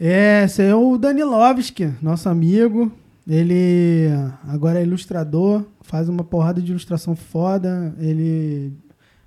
É, 0.00 0.44
esse 0.44 0.62
é 0.62 0.74
o 0.74 0.96
Danilovski, 0.96 1.92
nosso 2.00 2.28
amigo. 2.28 2.90
Ele 3.26 4.06
agora 4.46 4.78
é 4.80 4.82
ilustrador, 4.82 5.64
faz 5.82 6.08
uma 6.08 6.24
porrada 6.24 6.62
de 6.62 6.70
ilustração 6.70 7.14
foda. 7.14 7.94
Ele 7.98 8.72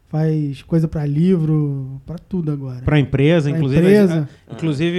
faz 0.07 0.61
coisa 0.63 0.87
pra 0.87 1.05
livro, 1.05 2.01
pra 2.05 2.17
tudo 2.17 2.51
agora. 2.51 2.81
Pra 2.81 2.99
empresa, 2.99 3.49
Pra 3.49 3.57
inclusive. 3.57 3.81
empresa. 3.81 4.27
a- 4.49 4.53
inclusive, 4.53 4.97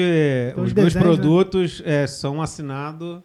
Então, 0.52 0.64
os 0.64 0.72
meus 0.72 0.92
desenhos, 0.92 0.94
né? 0.94 1.00
produtos 1.00 1.82
é, 1.84 2.06
são 2.06 2.40
assinados. 2.40 3.20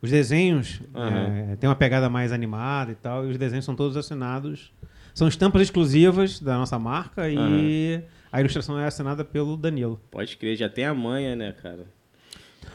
Os 0.00 0.10
desenhos 0.10 0.80
Aham. 0.94 1.52
é, 1.52 1.56
tem 1.56 1.68
uma 1.68 1.74
pegada 1.76 2.08
mais 2.08 2.30
animada 2.32 2.92
e 2.92 2.94
tal, 2.94 3.26
e 3.26 3.30
os 3.30 3.36
desenhos 3.38 3.64
são 3.64 3.74
todos 3.74 3.96
assinados. 3.96 4.72
São 5.14 5.26
estampas 5.26 5.62
exclusivas 5.62 6.38
da 6.38 6.56
nossa 6.56 6.78
marca 6.78 7.28
e 7.28 8.00
a 8.30 8.40
ilustração 8.40 8.78
é 8.78 8.86
assinada 8.86 9.24
pelo 9.24 9.56
Danilo. 9.56 10.00
Pode 10.10 10.36
crer, 10.36 10.56
já 10.56 10.68
tem 10.68 10.84
a 10.84 10.94
manha, 10.94 11.34
né, 11.34 11.52
cara? 11.60 11.86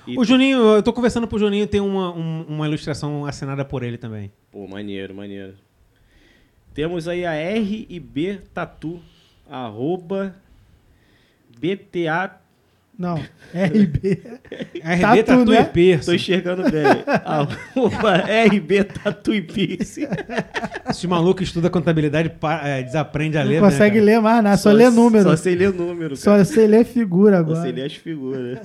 E- 0.05 0.19
O 0.19 0.25
Juninho, 0.25 0.57
eu 0.57 0.83
tô 0.83 0.91
conversando 0.91 1.25
pro 1.25 1.39
Juninho, 1.39 1.65
tem 1.65 1.79
uma, 1.79 2.11
um- 2.13 2.43
uma 2.49 2.67
ilustração 2.67 3.25
assinada 3.25 3.63
por 3.63 3.83
ele 3.83 3.97
também. 3.97 4.29
Pô, 4.51 4.67
maneiro, 4.67 5.15
maneiro. 5.15 5.53
Temos 6.73 7.07
aí 7.07 7.25
a 7.25 7.33
R&B 7.33 8.41
Tatu, 8.53 8.99
arroba 9.49 10.35
BTA... 11.57 12.39
Não, 12.97 13.15
RB. 13.53 14.21
RB 14.83 15.23
Tatu, 15.23 15.23
Tatu 15.25 15.51
né? 15.51 15.61
e 15.61 15.65
Piercing. 15.65 16.05
Tô 16.05 16.13
enxergando 16.13 16.63
bem. 16.69 16.83
arroba 17.25 18.17
RB 18.51 18.83
Tatu 18.83 19.33
e 19.33 19.41
Piercing. 19.41 20.07
Esse 20.89 21.07
maluco 21.07 21.41
estuda 21.41 21.69
contabilidade, 21.69 22.31
é, 22.63 22.83
desaprende 22.83 23.37
a 23.37 23.43
ler. 23.43 23.55
Não 23.59 23.67
né, 23.67 23.71
consegue 23.71 23.95
cara? 23.95 24.05
ler 24.05 24.21
mais 24.21 24.43
nada, 24.43 24.57
só, 24.57 24.71
lê 24.71 24.89
número. 24.89 25.23
Só 25.23 25.29
Só, 25.31 25.43
sei 25.43 25.55
ler 25.55 25.73
número, 25.73 26.15
cara. 26.17 26.45
sei 26.45 26.67
ler 26.67 26.85
figura 26.85 27.37
Só 27.37 27.39
agora. 27.41 27.61
sei 27.63 27.71
ler 27.71 27.85
as 27.85 27.95
figuras. 27.95 28.59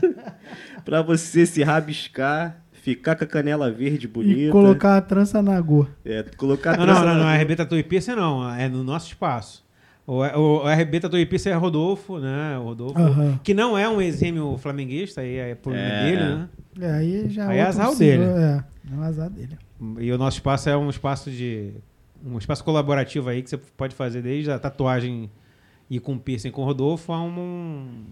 pra 0.85 1.01
você 1.03 1.47
se 1.47 1.63
rabiscar, 1.63 2.59
ficar 2.83 3.17
com 3.17 3.25
a 3.25 3.27
canela 3.27 3.71
verde 3.71 4.07
bonita. 4.07 4.41
E 4.41 4.51
colocar 4.51 4.97
a 4.99 5.01
trança 5.01 5.41
na 5.43 5.57
agor. 5.57 5.89
É, 6.05 6.23
colocar 6.37 6.75
a 6.75 6.77
Não, 6.77 6.87
não, 6.87 6.95
trança 6.95 7.07
não, 7.07 7.15
na- 7.25 7.37
não, 7.37 7.43
RB 7.43 7.57
Tatu 7.57 7.77
e 7.77 7.83
Piercing 7.83 8.15
não, 8.15 8.55
é 8.55 8.69
no 8.69 8.85
nosso 8.85 9.07
espaço. 9.09 9.67
O, 10.09 10.23
o, 10.23 10.65
o 10.65 10.69
RB 10.69 11.01
Tatu 11.01 11.19
e 11.19 11.27
Piercing 11.27 11.51
é 11.51 11.55
Rodolfo, 11.55 12.19
né? 12.19 12.57
O 12.59 12.63
Rodolfo, 12.65 12.99
que 13.45 13.53
não 13.53 13.77
é 13.77 13.87
um 13.87 14.01
exímio 14.01 14.57
flamenguista, 14.57 15.21
aí 15.21 15.37
é 15.37 15.55
por 15.55 15.75
É. 15.75 16.03
dele, 16.05 16.23
né? 16.23 16.49
É, 16.81 16.91
aí 16.93 17.29
já 17.29 17.47
Aí 17.49 17.59
é 17.59 17.63
azar 17.63 17.95
dele. 17.95 18.25
É, 18.25 18.65
é 18.91 18.97
o 18.97 19.03
azar 19.03 19.29
dele. 19.29 19.59
E 20.01 20.11
o 20.11 20.17
nosso 20.17 20.39
espaço 20.39 20.69
é 20.71 20.77
um 20.77 20.89
espaço 20.89 21.31
de. 21.31 21.75
um 22.25 22.39
espaço 22.39 22.65
colaborativo 22.65 23.29
aí 23.29 23.43
que 23.43 23.51
você 23.51 23.59
pode 23.59 23.95
fazer 23.95 24.23
desde 24.23 24.51
a 24.51 24.59
tatuagem 24.59 25.31
e 25.91 26.01
com 26.01 26.17
piercing 26.19 26.51
com 26.51 26.63
o 26.63 26.65
Rodolfo 26.65 27.13
a 27.13 27.23
um- 27.23 27.29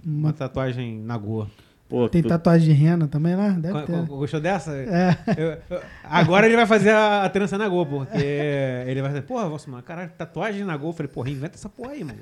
uma 0.05 0.19
Uma- 0.19 0.33
tatuagem 0.35 0.99
na 1.01 1.17
goa. 1.17 1.49
Pô, 1.89 2.09
Tem 2.09 2.21
tu- 2.21 2.29
tatuagem 2.29 2.67
de 2.69 2.75
rena 2.75 3.07
também 3.07 3.37
lá? 3.37 3.51
Deve 3.51 3.73
Co- 3.75 3.83
ter. 3.87 4.07
co- 4.09 4.17
Gostou 4.17 4.41
dessa? 4.41 4.73
É. 4.77 5.17
Eu- 5.39 5.57
eu- 5.77 5.83
agora 6.03 6.47
ele 6.47 6.57
vai 6.57 6.67
fazer 6.67 6.91
a, 6.91 7.23
a 7.25 7.29
trança 7.29 7.57
na 7.57 7.69
Gol, 7.69 7.87
porque 7.87 8.17
ele 8.87 9.01
vai 9.01 9.11
dizer, 9.11 9.23
porra, 9.23 9.49
você, 9.49 9.71
mano, 9.71 9.83
caralho, 9.85 10.11
tatuagem 10.19 10.65
na 10.65 10.77
Gol. 10.77 10.91
Eu 10.91 10.95
falei, 10.95 11.13
porra, 11.13 11.31
inventa 11.31 11.55
essa 11.57 11.69
porra 11.69 11.93
aí, 11.93 12.03
mano. 12.03 12.19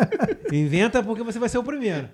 inventa 0.52 1.02
porque 1.02 1.22
você 1.22 1.38
vai 1.38 1.48
ser 1.48 1.56
o 1.58 1.62
primeiro. 1.64 2.08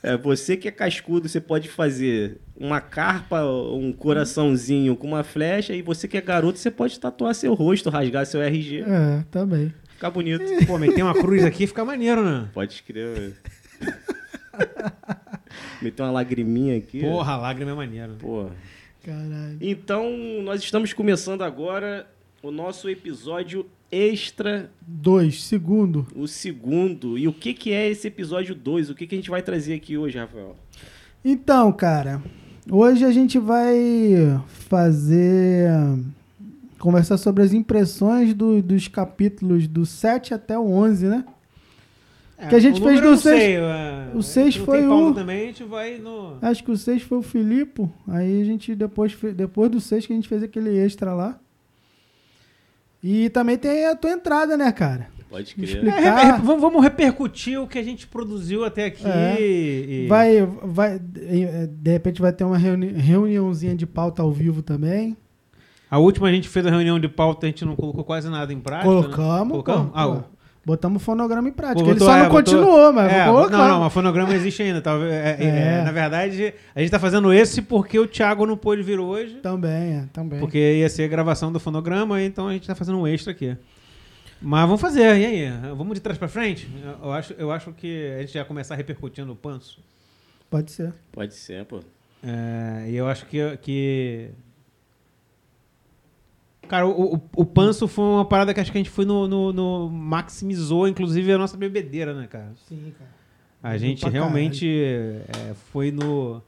É, 0.00 0.16
você 0.16 0.56
que 0.56 0.68
é 0.68 0.70
cascudo, 0.70 1.28
você 1.28 1.40
pode 1.40 1.68
fazer 1.68 2.38
uma 2.56 2.80
carpa, 2.80 3.42
um 3.44 3.92
coraçãozinho 3.92 4.94
com 4.94 5.08
uma 5.08 5.24
flecha, 5.24 5.74
e 5.74 5.82
você 5.82 6.06
que 6.06 6.16
é 6.16 6.20
garoto, 6.20 6.56
você 6.60 6.70
pode 6.70 7.00
tatuar 7.00 7.34
seu 7.34 7.52
rosto, 7.54 7.90
rasgar 7.90 8.24
seu 8.26 8.40
RG. 8.40 8.84
É, 8.86 9.24
também. 9.28 9.74
Ficar 9.88 10.10
bonito. 10.12 10.44
Pô, 10.68 10.78
meter 10.78 11.02
uma 11.02 11.14
cruz 11.14 11.44
aqui 11.44 11.66
fica 11.66 11.84
maneiro, 11.84 12.24
né? 12.24 12.48
Pode 12.54 12.74
escrever. 12.74 13.34
Meter 15.82 16.02
uma 16.02 16.10
lagriminha 16.12 16.76
aqui. 16.78 17.00
Porra, 17.00 17.36
lágrima 17.36 17.70
é 17.70 17.74
maneiro. 17.74 18.14
Porra. 18.18 18.50
Caralho. 19.04 19.56
Então, 19.60 20.04
nós 20.42 20.62
estamos 20.62 20.92
começando 20.92 21.42
agora 21.42 22.06
o 22.42 22.50
nosso 22.50 22.88
episódio 22.88 23.66
extra, 23.90 24.70
Dois, 24.86 25.42
segundo. 25.42 26.06
o 26.14 26.28
segundo. 26.28 27.16
E 27.18 27.26
o 27.26 27.32
que, 27.32 27.52
que 27.54 27.72
é 27.72 27.88
esse 27.88 28.06
episódio 28.08 28.54
2? 28.54 28.90
O 28.90 28.94
que, 28.94 29.06
que 29.06 29.14
a 29.14 29.18
gente 29.18 29.30
vai 29.30 29.42
trazer 29.42 29.74
aqui 29.74 29.96
hoje, 29.96 30.18
Rafael? 30.18 30.54
Então, 31.24 31.72
cara, 31.72 32.22
hoje 32.70 33.04
a 33.04 33.10
gente 33.12 33.38
vai 33.38 33.74
fazer. 34.46 35.68
Conversar 36.78 37.18
sobre 37.18 37.42
as 37.42 37.52
impressões 37.52 38.32
do- 38.32 38.62
dos 38.62 38.88
capítulos 38.88 39.66
do 39.68 39.84
7 39.84 40.32
até 40.32 40.58
o 40.58 40.66
11, 40.70 41.06
né? 41.08 41.24
Que 42.48 42.54
a 42.54 42.58
gente 42.58 42.80
fez 42.80 43.00
no 43.00 43.06
eu 43.06 43.10
não 43.10 43.16
seis- 43.18 43.42
sei, 43.42 43.56
é, 43.56 44.10
o 44.14 44.22
seis 44.22 44.56
não 44.56 44.64
foi 44.64 44.78
tem 44.80 44.88
pauta 44.88 45.10
o- 45.10 45.14
também, 45.14 45.42
a 45.42 45.46
gente 45.46 45.64
vai 45.64 45.98
no... 45.98 46.38
Acho 46.40 46.64
que 46.64 46.70
o 46.70 46.76
6 46.76 47.02
foi 47.02 47.18
o 47.18 47.22
Filipe. 47.22 47.88
Aí 48.08 48.40
a 48.40 48.44
gente 48.44 48.74
depois, 48.74 49.16
depois 49.36 49.70
do 49.70 49.80
6 49.80 50.06
que 50.06 50.12
a 50.12 50.16
gente 50.16 50.28
fez 50.28 50.42
aquele 50.42 50.76
extra 50.78 51.12
lá. 51.14 51.38
E 53.02 53.30
também 53.30 53.56
tem 53.56 53.86
a 53.86 53.96
tua 53.96 54.10
entrada, 54.10 54.56
né, 54.56 54.70
cara? 54.72 55.08
Pode 55.28 55.54
crer. 55.54 55.86
É, 55.86 56.32
vamos, 56.38 56.60
vamos 56.60 56.82
repercutir 56.82 57.58
o 57.60 57.66
que 57.66 57.78
a 57.78 57.82
gente 57.84 58.06
produziu 58.06 58.64
até 58.64 58.86
aqui. 58.86 59.06
É. 59.06 59.36
e- 59.40 60.06
Vai, 60.08 60.44
vai, 60.64 60.98
de 60.98 61.90
repente 61.90 62.20
vai 62.20 62.32
ter 62.32 62.44
uma 62.44 62.58
reuni 62.58 62.88
reuniãozinha 62.88 63.74
de 63.74 63.86
pauta 63.86 64.22
ao 64.22 64.32
vivo 64.32 64.60
também. 64.60 65.16
A 65.90 65.98
última 65.98 66.28
a 66.28 66.32
gente 66.32 66.48
fez 66.48 66.64
a 66.66 66.70
reunião 66.70 66.98
de 67.00 67.08
pauta, 67.08 67.46
a 67.46 67.48
gente 67.48 67.64
não 67.64 67.74
colocou 67.76 68.04
quase 68.04 68.28
nada 68.28 68.52
em 68.52 68.60
prática. 68.60 68.88
né? 68.88 69.00
Colocamos, 69.02 69.50
Colocamos? 69.52 69.86
pô, 69.86 69.92
Ah, 69.94 70.06
pô. 70.08 70.22
Botamos 70.64 71.00
o 71.00 71.04
fonograma 71.04 71.48
em 71.48 71.52
prática. 71.52 71.78
Botou- 71.84 71.92
Ele 71.92 72.00
só 72.00 72.14
é, 72.16 72.22
não 72.24 72.28
botou- 72.28 72.54
continuou, 72.54 72.92
mas 72.92 73.12
É, 73.12 73.24
colocamos. 73.24 73.58
não, 73.58 73.68
não, 73.68 73.80
mas 73.80 73.92
fonograma 73.92 74.34
existe 74.34 74.62
ainda. 74.62 74.80
Tá? 74.82 74.92
É, 74.92 75.36
é, 75.40 75.44
É. 75.80 75.82
na 75.82 75.90
verdade, 75.90 76.52
a 76.74 76.80
gente 76.80 76.90
tá 76.90 76.98
fazendo 76.98 77.32
esse 77.32 77.62
porque 77.62 77.98
o 77.98 78.06
Thiago 78.06 78.44
não 78.44 78.56
pôde 78.58 78.82
vir 78.82 78.98
hoje. 79.00 79.36
Também, 79.36 79.94
é, 79.96 80.04
também. 80.12 80.38
Porque 80.38 80.58
ia 80.58 80.88
ser 80.90 81.04
a 81.04 81.08
gravação 81.08 81.50
do 81.50 81.58
fonograma, 81.58 82.22
então 82.22 82.46
a 82.48 82.52
gente 82.52 82.66
tá 82.66 82.74
fazendo 82.74 82.98
um 82.98 83.06
extra 83.06 83.32
aqui. 83.32 83.56
Mas 84.42 84.62
vamos 84.66 84.80
fazer, 84.80 85.18
e 85.18 85.26
aí? 85.26 85.50
Vamos 85.76 85.94
de 85.94 86.00
trás 86.00 86.18
pra 86.18 86.28
frente? 86.28 86.68
Eu- 87.02 87.12
acho, 87.12 87.32
eu 87.38 87.50
acho 87.50 87.72
que 87.72 88.12
a 88.16 88.20
gente 88.20 88.32
já 88.34 88.44
começar 88.44 88.74
repercutindo 88.74 89.32
o 89.32 89.36
panço. 89.36 89.82
Pode 90.50 90.70
ser. 90.72 90.92
Pode 91.12 91.34
ser, 91.34 91.64
pô. 91.64 91.80
É, 92.22 92.86
e 92.88 92.96
eu 92.96 93.06
acho 93.08 93.24
que, 93.26 93.56
que. 93.62 94.28
Cara, 96.70 96.86
o, 96.86 97.16
o, 97.16 97.20
o 97.38 97.44
panço 97.44 97.88
foi 97.88 98.04
uma 98.04 98.24
parada 98.24 98.54
que 98.54 98.60
acho 98.60 98.70
que 98.70 98.78
a 98.78 98.80
gente 98.80 98.90
foi 98.90 99.04
no, 99.04 99.26
no, 99.26 99.52
no- 99.52 99.90
maximizou, 99.90 100.86
inclusive, 100.86 101.32
a 101.32 101.36
nossa 101.36 101.56
bebedeira, 101.56 102.14
né, 102.14 102.28
cara? 102.30 102.52
Sim, 102.68 102.92
cara. 102.96 103.10
A 103.60 103.76
gente 103.76 104.08
realmente 104.08 104.68
é, 105.28 105.52
foi 105.72 105.90
no. 105.90 106.40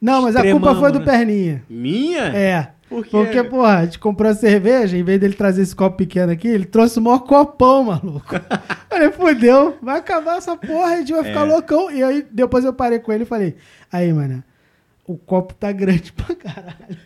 Não, 0.00 0.22
mas 0.22 0.36
a 0.36 0.48
culpa 0.48 0.76
foi 0.76 0.92
do 0.92 1.00
né? 1.00 1.04
Perninha. 1.04 1.64
Minha? 1.68 2.22
É. 2.36 2.70
Por 2.88 3.02
quê? 3.04 3.10
Porque, 3.10 3.42
porra, 3.42 3.78
a 3.78 3.84
gente 3.84 3.98
comprou 3.98 4.30
a 4.30 4.34
cerveja, 4.34 4.96
em 4.96 5.02
vez 5.02 5.18
dele 5.20 5.34
trazer 5.34 5.62
esse 5.62 5.74
copo 5.74 5.96
pequeno 5.96 6.30
aqui, 6.30 6.46
ele 6.46 6.64
trouxe 6.64 7.00
o 7.00 7.02
maior 7.02 7.18
copão, 7.18 7.82
maluco. 7.82 8.32
Falei, 8.88 9.10
fudeu, 9.10 9.76
vai 9.82 9.98
acabar 9.98 10.36
essa 10.38 10.56
porra, 10.56 10.92
a 10.92 10.96
gente 10.98 11.12
vai 11.12 11.24
ficar 11.24 11.40
É. 11.40 11.50
loucão. 11.50 11.90
E 11.90 12.00
aí, 12.00 12.24
depois 12.30 12.64
eu 12.64 12.72
parei 12.72 13.00
com 13.00 13.12
ele 13.12 13.24
e 13.24 13.26
falei, 13.26 13.56
aí, 13.90 14.12
mano, 14.12 14.44
o 15.04 15.16
copo 15.16 15.52
tá 15.52 15.72
grande 15.72 16.12
pra 16.12 16.32
caralho. 16.36 16.96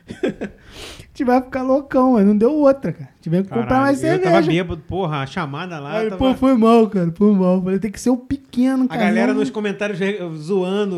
a 1.21 1.25
gente 1.25 1.25
vai 1.25 1.43
ficar 1.43 1.62
loucão, 1.62 2.12
mas 2.15 2.27
não 2.27 2.37
deu 2.37 2.53
outra, 2.53 2.93
cara. 2.93 3.11
Tivemos 3.21 3.49
que 3.49 3.55
comprar 3.55 3.81
mais 3.81 4.03
eu 4.03 4.11
cerveja. 4.11 4.31
tava 4.33 4.47
bêbado, 4.47 4.83
porra, 4.89 5.19
a 5.19 5.27
chamada 5.27 5.79
lá. 5.79 5.99
Aí, 5.99 6.09
tava- 6.11 6.17
pô, 6.19 6.35
foi 6.35 6.57
mal, 6.57 6.89
cara, 6.89 7.12
foi 7.15 7.33
mal. 7.35 7.62
Falei, 7.62 7.79
tem 7.79 7.91
que 7.91 8.00
ser 8.00 8.11
o 8.11 8.17
pequeno, 8.17 8.85
A 8.85 8.89
cara. 8.89 9.00
galera 9.05 9.33
não- 9.33 9.41
nos 9.41 9.50
comentários 9.50 9.99
zoando 10.37 10.97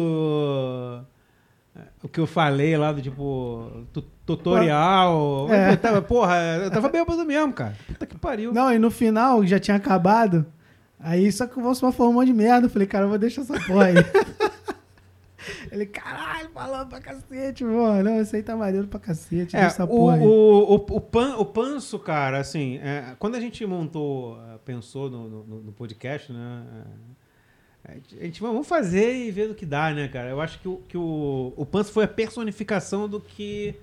o 2.03 2.09
que 2.09 2.21
eu 2.21 2.27
falei 2.27 2.77
lá 2.77 2.93
do 2.93 3.01
tipo 3.03 3.69
tu- 3.93 4.05
tutorial. 4.27 5.47
É. 5.51 5.73
Eu 5.73 5.77
tava, 5.77 6.03
porra, 6.03 6.37
eu 6.65 6.71
tava 6.71 6.89
bêbado 6.89 7.25
mesmo, 7.25 7.53
cara. 7.53 7.75
Puta 7.87 8.07
que 8.07 8.17
pariu. 8.19 8.53
Não, 8.53 8.73
e 8.73 8.79
no 8.79 8.91
final 8.91 9.45
já 9.47 9.59
tinha 9.59 9.77
acabado. 9.77 10.45
Aí 11.01 11.31
só 11.33 11.47
que 11.47 11.59
o 11.59 11.63
Valsmar 11.63 11.93
falou 11.93 12.13
um 12.13 12.15
monte 12.17 12.27
de 12.29 12.33
merda. 12.35 12.67
Eu 12.67 12.71
falei, 12.71 12.87
cara, 12.87 13.05
eu 13.05 13.09
vou 13.09 13.19
deixar 13.19 13.43
essa 13.43 13.59
porra 13.61 13.87
aí. 13.87 13.95
Ele, 15.71 15.87
caralho, 15.87 16.51
falando 16.51 16.89
pra 16.89 17.01
cacete, 17.01 17.65
mano. 17.65 18.03
Não, 18.11 18.21
isso 18.21 18.35
aí 18.37 18.43
tá 18.43 18.57
maneiro 18.57 18.87
pra 18.87 19.01
cacete. 19.01 19.57
É, 19.57 19.61
essa 19.61 19.85
o, 19.85 19.89
porra 19.89 20.17
aí. 20.17 20.21
o, 20.23 20.27
o, 20.29 20.75
o, 20.75 21.01
pan, 21.01 21.37
o 21.37 21.45
Panso, 21.45 21.99
cara, 21.99 22.39
assim, 22.39 22.79
é, 22.79 23.15
quando 23.19 23.35
a 23.37 23.41
gente 23.41 23.65
montou, 23.67 24.39
eh, 24.53 24.59
pensou 24.65 25.11
no, 25.11 25.29
no, 25.29 25.63
no 25.63 25.73
podcast, 25.73 26.33
né? 26.33 26.63
é, 27.85 27.97
A 28.21 28.25
gente 28.25 28.41
vamos 28.41 28.67
fazer 28.67 29.15
e 29.15 29.31
ver 29.31 29.49
do 29.49 29.55
que 29.55 29.67
dá, 29.67 29.91
né, 29.93 30.09
cara? 30.09 30.29
Eu 30.31 30.41
acho 30.41 30.59
que 30.61 30.69
o, 30.69 30.77
que 30.89 30.97
o, 30.97 31.53
o 31.57 31.67
Panso 31.67 31.93
foi 31.93 32.05
a 32.05 32.09
personificação 32.09 33.09
do 33.09 33.21
que 33.21 33.75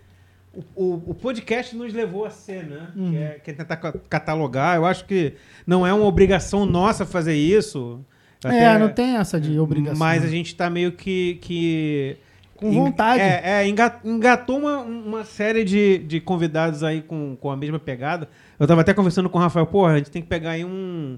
o, 0.53 0.63
o, 0.83 1.03
o 1.07 1.13
podcast 1.13 1.75
nos 1.75 1.93
levou 1.93 2.25
a 2.25 2.29
ser, 2.29 2.65
né? 2.65 2.91
Uhum. 2.95 3.11
Que, 3.11 3.17
é, 3.17 3.29
que 3.43 3.51
é 3.51 3.53
tentar 3.53 3.75
ca- 3.77 3.93
catalogar. 4.09 4.75
Eu 4.77 4.85
acho 4.85 5.05
que 5.05 5.35
não 5.67 5.85
é 5.85 5.93
uma 5.93 6.05
obrigação 6.05 6.65
nossa 6.65 7.05
fazer 7.05 7.35
isso. 7.35 8.03
É, 8.45 8.47
Até- 8.67 8.77
não 8.79 8.89
tem 8.89 9.17
essa 9.17 9.39
de 9.39 9.59
obrigação. 9.59 9.99
mas 9.99 10.23
a 10.23 10.27
gente 10.27 10.55
tá 10.55 10.69
meio 10.69 10.93
que. 10.93 11.35
que 11.41 12.15
Com 12.55 12.71
vontade. 12.71 13.21
É, 13.21 13.41
é, 13.63 13.67
enga- 13.67 13.99
engatou 14.03 14.59
uma, 14.59 14.77
uma 14.79 15.23
série 15.25 15.63
de, 15.65 15.97
de 15.99 16.21
convidados 16.21 16.81
aí 16.83 17.01
com, 17.01 17.35
com 17.39 17.51
a 17.51 17.57
mesma 17.57 17.79
pegada. 17.79 18.29
Eu 18.57 18.65
tava 18.67 18.81
até 18.81 18.93
conversando 18.93 19.29
com 19.29 19.37
o 19.37 19.41
Rafael, 19.41 19.65
porra, 19.67 19.93
a 19.93 19.97
gente 19.97 20.11
tem 20.11 20.21
que 20.21 20.27
pegar 20.27 20.51
aí 20.51 20.63
um. 20.63 21.17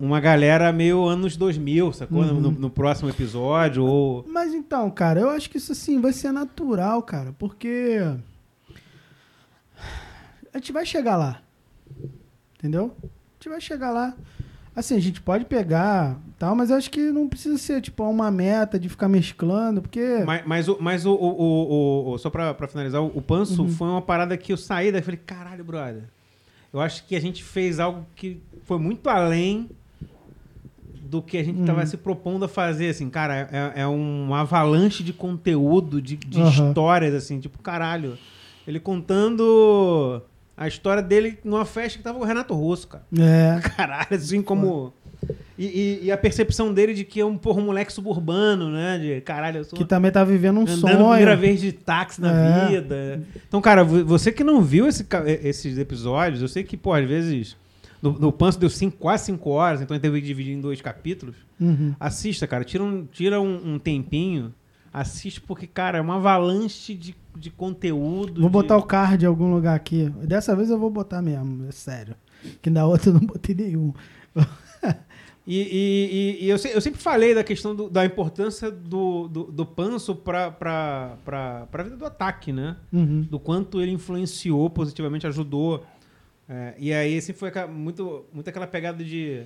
Uma 0.00 0.18
galera 0.18 0.72
meio 0.72 1.04
anos 1.04 1.36
2000, 1.36 1.92
sacou? 1.92 2.18
Uhum. 2.22 2.40
No, 2.40 2.50
no 2.50 2.70
próximo 2.70 3.08
episódio, 3.08 3.84
ou. 3.84 4.24
Mas 4.26 4.52
então, 4.52 4.90
cara, 4.90 5.20
eu 5.20 5.30
acho 5.30 5.48
que 5.48 5.56
isso 5.58 5.72
assim 5.72 6.00
vai 6.00 6.12
ser 6.12 6.32
natural, 6.32 7.00
cara, 7.02 7.32
porque 7.38 8.00
a 10.52 10.58
gente 10.58 10.72
vai 10.72 10.84
chegar 10.86 11.16
lá. 11.16 11.40
Entendeu? 12.58 12.94
A 13.02 13.06
gente 13.34 13.48
vai 13.48 13.60
chegar 13.60 13.90
lá. 13.90 14.14
Assim, 14.76 14.96
a 14.96 15.00
gente 15.00 15.20
pode 15.20 15.44
pegar, 15.44 16.18
tal, 16.36 16.56
mas 16.56 16.68
eu 16.70 16.76
acho 16.76 16.90
que 16.90 17.00
não 17.12 17.28
precisa 17.28 17.56
ser 17.58 17.80
tipo 17.80 18.02
uma 18.02 18.28
meta 18.30 18.76
de 18.78 18.88
ficar 18.88 19.08
mesclando, 19.08 19.80
porque 19.80 20.22
Mas, 20.26 20.44
mas, 20.44 20.68
o, 20.68 20.76
mas 20.80 21.06
o, 21.06 21.12
o, 21.14 22.12
o- 22.12 22.18
só 22.18 22.28
pra, 22.28 22.52
pra 22.52 22.66
finalizar, 22.66 23.00
o, 23.00 23.22
Panso 23.22 23.62
Uhum. 23.62 23.68
foi 23.68 23.88
uma 23.88 24.02
parada 24.02 24.36
que 24.36 24.52
eu 24.52 24.56
saí 24.56 24.90
daí 24.90 25.00
e 25.00 25.04
falei, 25.04 25.20
caralho, 25.24 25.62
brother. 25.64 26.04
Eu 26.72 26.80
acho 26.80 27.06
que 27.06 27.14
a 27.14 27.20
gente 27.20 27.44
fez 27.44 27.78
algo 27.78 28.04
que 28.16 28.40
foi 28.64 28.78
muito 28.78 29.08
além 29.08 29.70
do 31.08 31.22
que 31.22 31.36
a 31.38 31.44
gente 31.44 31.60
Uhum. 31.60 31.66
tava 31.66 31.86
se 31.86 31.96
propondo 31.96 32.44
a 32.46 32.48
fazer, 32.48 32.88
assim, 32.88 33.08
cara, 33.08 33.48
é, 33.76 33.82
é 33.82 33.86
um 33.86 34.34
avalanche 34.34 35.04
de 35.04 35.12
conteúdo, 35.12 36.02
de, 36.02 36.16
de 36.16 36.40
Aham. 36.40 36.68
histórias, 36.70 37.14
assim, 37.14 37.38
tipo, 37.38 37.58
caralho. 37.62 38.18
Ele 38.66 38.80
contando 38.80 40.20
a 40.56 40.68
história 40.68 41.02
dele 41.02 41.38
numa 41.44 41.64
festa 41.64 41.98
que 41.98 42.04
tava 42.04 42.18
o 42.18 42.24
Renato 42.24 42.54
Russo, 42.54 42.88
cara. 42.88 43.04
é, 43.18 43.60
Caralho, 43.76 44.06
assim 44.16 44.42
como. 44.42 44.92
E, 45.56 45.66
e- 45.66 46.00
e 46.06 46.12
a 46.12 46.18
percepção 46.18 46.74
dele 46.74 46.92
de 46.92 47.04
que 47.04 47.20
é 47.20 47.24
um, 47.24 47.38
porra, 47.38 47.60
um 47.60 47.64
moleque 47.66 47.92
suburbano, 47.92 48.68
né? 48.70 48.98
De 48.98 49.20
caralho, 49.22 49.58
eu 49.58 49.64
sou 49.64 49.78
que 49.78 49.84
também 49.84 50.10
tá 50.10 50.22
vivendo 50.24 50.58
um 50.58 50.62
andando 50.62 50.80
sonho. 50.80 50.98
primeira 50.98 51.36
vez 51.36 51.60
de 51.60 51.72
táxi 51.72 52.20
na 52.20 52.32
É. 52.32 52.68
vida. 52.68 53.22
Então, 53.48 53.60
cara, 53.62 53.82
vo- 53.84 54.04
você 54.04 54.30
que 54.32 54.42
não 54.44 54.60
viu 54.60 54.86
esse 54.86 55.06
esses 55.42 55.78
episódios, 55.78 56.42
eu 56.42 56.48
sei 56.48 56.62
que, 56.64 56.76
pô, 56.76 56.92
às 56.92 57.06
vezes. 57.06 57.56
No, 58.02 58.12
no 58.18 58.30
Panço 58.30 58.58
deu 58.60 58.68
cinco, 58.68 58.98
quase 58.98 59.24
5 59.24 59.48
horas, 59.48 59.80
então 59.80 59.98
teve 59.98 60.20
que 60.20 60.26
dividir 60.26 60.52
em 60.52 60.60
dois 60.60 60.78
capítulos. 60.82 61.36
Uhum. 61.58 61.94
Assista, 61.98 62.46
cara, 62.46 62.62
tira 62.62 62.84
um, 62.84 63.06
tira 63.06 63.40
um, 63.40 63.74
um 63.74 63.78
tempinho. 63.78 64.52
Assiste, 64.92 65.40
porque, 65.40 65.66
cara, 65.66 65.96
é 65.96 66.00
uma 66.02 66.16
avalanche 66.16 66.94
de, 66.94 67.16
de 67.36 67.50
conteúdo. 67.50 68.40
Vou 68.40 68.48
de- 68.50 68.52
botar 68.52 68.76
o 68.76 68.82
card 68.82 69.24
em 69.24 69.28
algum 69.28 69.52
lugar 69.52 69.74
aqui. 69.74 70.08
Dessa 70.26 70.54
vez 70.56 70.70
eu 70.70 70.78
vou 70.78 70.90
botar 70.90 71.20
mesmo, 71.22 71.66
é 71.68 71.72
sério. 71.72 72.14
Que 72.62 72.70
na 72.70 72.86
outra 72.86 73.10
eu 73.10 73.14
não 73.14 73.20
botei 73.26 73.54
nenhum. 73.54 73.92
E, 75.46 75.58
e- 75.60 76.40
e- 76.40 76.44
e 76.46 76.48
eu, 76.48 76.56
se- 76.56 76.70
eu 76.72 76.80
sempre 76.80 76.98
falei 76.98 77.34
da 77.34 77.44
questão 77.44 77.76
do- 77.76 77.90
da 77.90 78.02
importância 78.02 78.70
do, 78.70 79.28
do, 79.28 79.42
do 79.52 79.66
Panso 79.66 80.14
para 80.16 80.56
a 81.26 81.82
vida 81.82 81.98
do 81.98 82.06
ataque, 82.06 82.50
né? 82.50 82.76
Uhum. 82.90 83.20
Do 83.30 83.38
quanto 83.38 83.82
ele 83.82 83.90
influenciou 83.92 84.70
positivamente, 84.70 85.26
ajudou. 85.26 85.84
É, 86.48 86.74
e 86.78 86.94
aí 86.94 87.20
sempre 87.20 87.40
foi 87.40 87.66
muito, 87.66 88.24
muito 88.32 88.48
aquela 88.48 88.66
pegada 88.66 89.04
de 89.04 89.42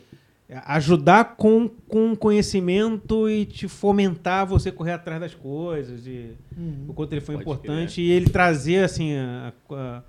ajudar 0.64 1.36
com, 1.36 1.68
com 1.86 2.16
conhecimento 2.16 3.28
e 3.28 3.44
te 3.44 3.68
fomentar 3.68 4.46
você 4.46 4.72
correr 4.72 4.92
atrás 4.92 5.20
das 5.20 5.34
coisas. 5.34 6.06
E, 6.06 6.30
Uhum. 6.56 6.86
o 6.88 6.94
quanto 6.94 7.12
ele 7.12 7.20
foi 7.20 7.34
Pode 7.36 7.42
importante 7.50 8.00
e 8.00 8.10
ele 8.10 8.30
trazer 8.30 8.84
assim 8.84 9.14
a, 9.16 9.52
a- 9.70 10.02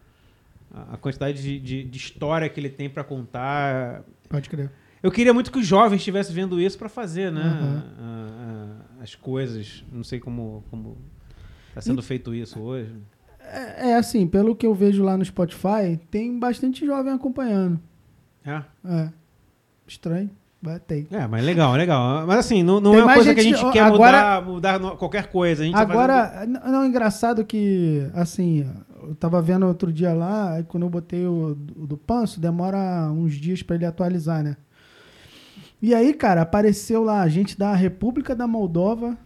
a 0.94 0.98
quantidade 0.98 1.42
de, 1.42 1.60
de- 1.60 1.84
de 1.84 1.98
história 1.98 2.48
que 2.48 2.60
ele 2.60 2.70
tem 2.70 2.90
para 2.90 3.04
contar. 3.04 4.04
Pode 4.30 4.50
crer. 4.50 4.72
Eu 5.02 5.12
queria 5.12 5.34
muito 5.34 5.52
que 5.52 5.58
os 5.60 5.66
jovens 5.66 5.98
estivessem 6.00 6.34
vendo 6.36 6.60
isso 6.60 6.78
para 6.78 6.90
fazer, 6.90 7.32
né? 7.32 7.42
Uhum. 7.44 7.78
a- 8.06 9.00
a- 9.00 9.04
as 9.04 9.16
coisas. 9.16 9.84
Não 9.92 10.04
sei 10.04 10.20
como 10.20 10.64
como 10.70 10.98
está 11.70 11.82
sendo 11.82 12.02
feito 12.02 12.34
isso 12.34 12.60
hoje. 12.60 12.92
É, 13.42 13.90
é 13.92 13.96
assim, 13.96 14.28
pelo 14.28 14.56
que 14.56 14.66
eu 14.66 14.74
vejo 14.76 15.04
lá 15.04 15.18
no 15.18 15.26
Spotify, 15.26 15.98
tem 16.12 16.38
bastante 16.40 16.86
jovem 16.86 17.12
acompanhando. 17.14 17.80
É, 18.46 18.62
É. 18.86 19.10
Estranho, 19.90 20.30
mas 20.62 20.80
tem. 20.88 21.08
é 21.12 21.26
mas 21.28 21.44
legal, 21.44 21.74
legal. 21.76 22.26
Mas 22.28 22.38
assim, 22.40 22.62
não, 22.64 22.80
não 22.80 22.94
é 22.94 23.04
uma 23.04 23.14
coisa 23.16 23.34
que 23.34 23.40
a 23.40 23.44
gente- 23.44 23.58
gente 23.58 23.72
quer 23.74 23.82
agora- 23.84 24.42
mudar, 24.42 24.80
mudar 24.80 24.96
qualquer 24.98 25.28
coisa. 25.28 25.64
Gente 25.64 25.74
tá 25.74 25.80
fazendo- 25.80 25.92
Agora, 26.00 26.46
n- 26.46 26.60
não, 26.72 26.86
engraçado 26.86 27.44
que, 27.44 28.08
assim, 28.14 28.66
eu 29.04 29.16
tava 29.16 29.42
vendo 29.42 29.66
outro 29.66 29.92
dia 29.92 30.14
lá, 30.14 30.54
aí 30.54 30.64
quando 30.64 30.84
eu 30.84 30.90
botei 30.90 31.26
o, 31.26 31.58
o 31.76 31.88
do 31.88 31.98
Panso, 31.98 32.40
demora 32.40 33.10
uns 33.12 33.34
dias 33.34 33.64
pra 33.64 33.76
ele 33.76 33.86
atualizar, 33.86 34.44
né? 34.44 34.56
E 35.82 35.96
aí, 35.96 36.14
cara, 36.14 36.42
apareceu 36.42 37.04
lá 37.04 37.22
a 37.22 37.28
gente 37.30 37.58
da 37.58 37.74
República 37.74 38.36
da 38.36 38.46
Moldova. 38.46 39.18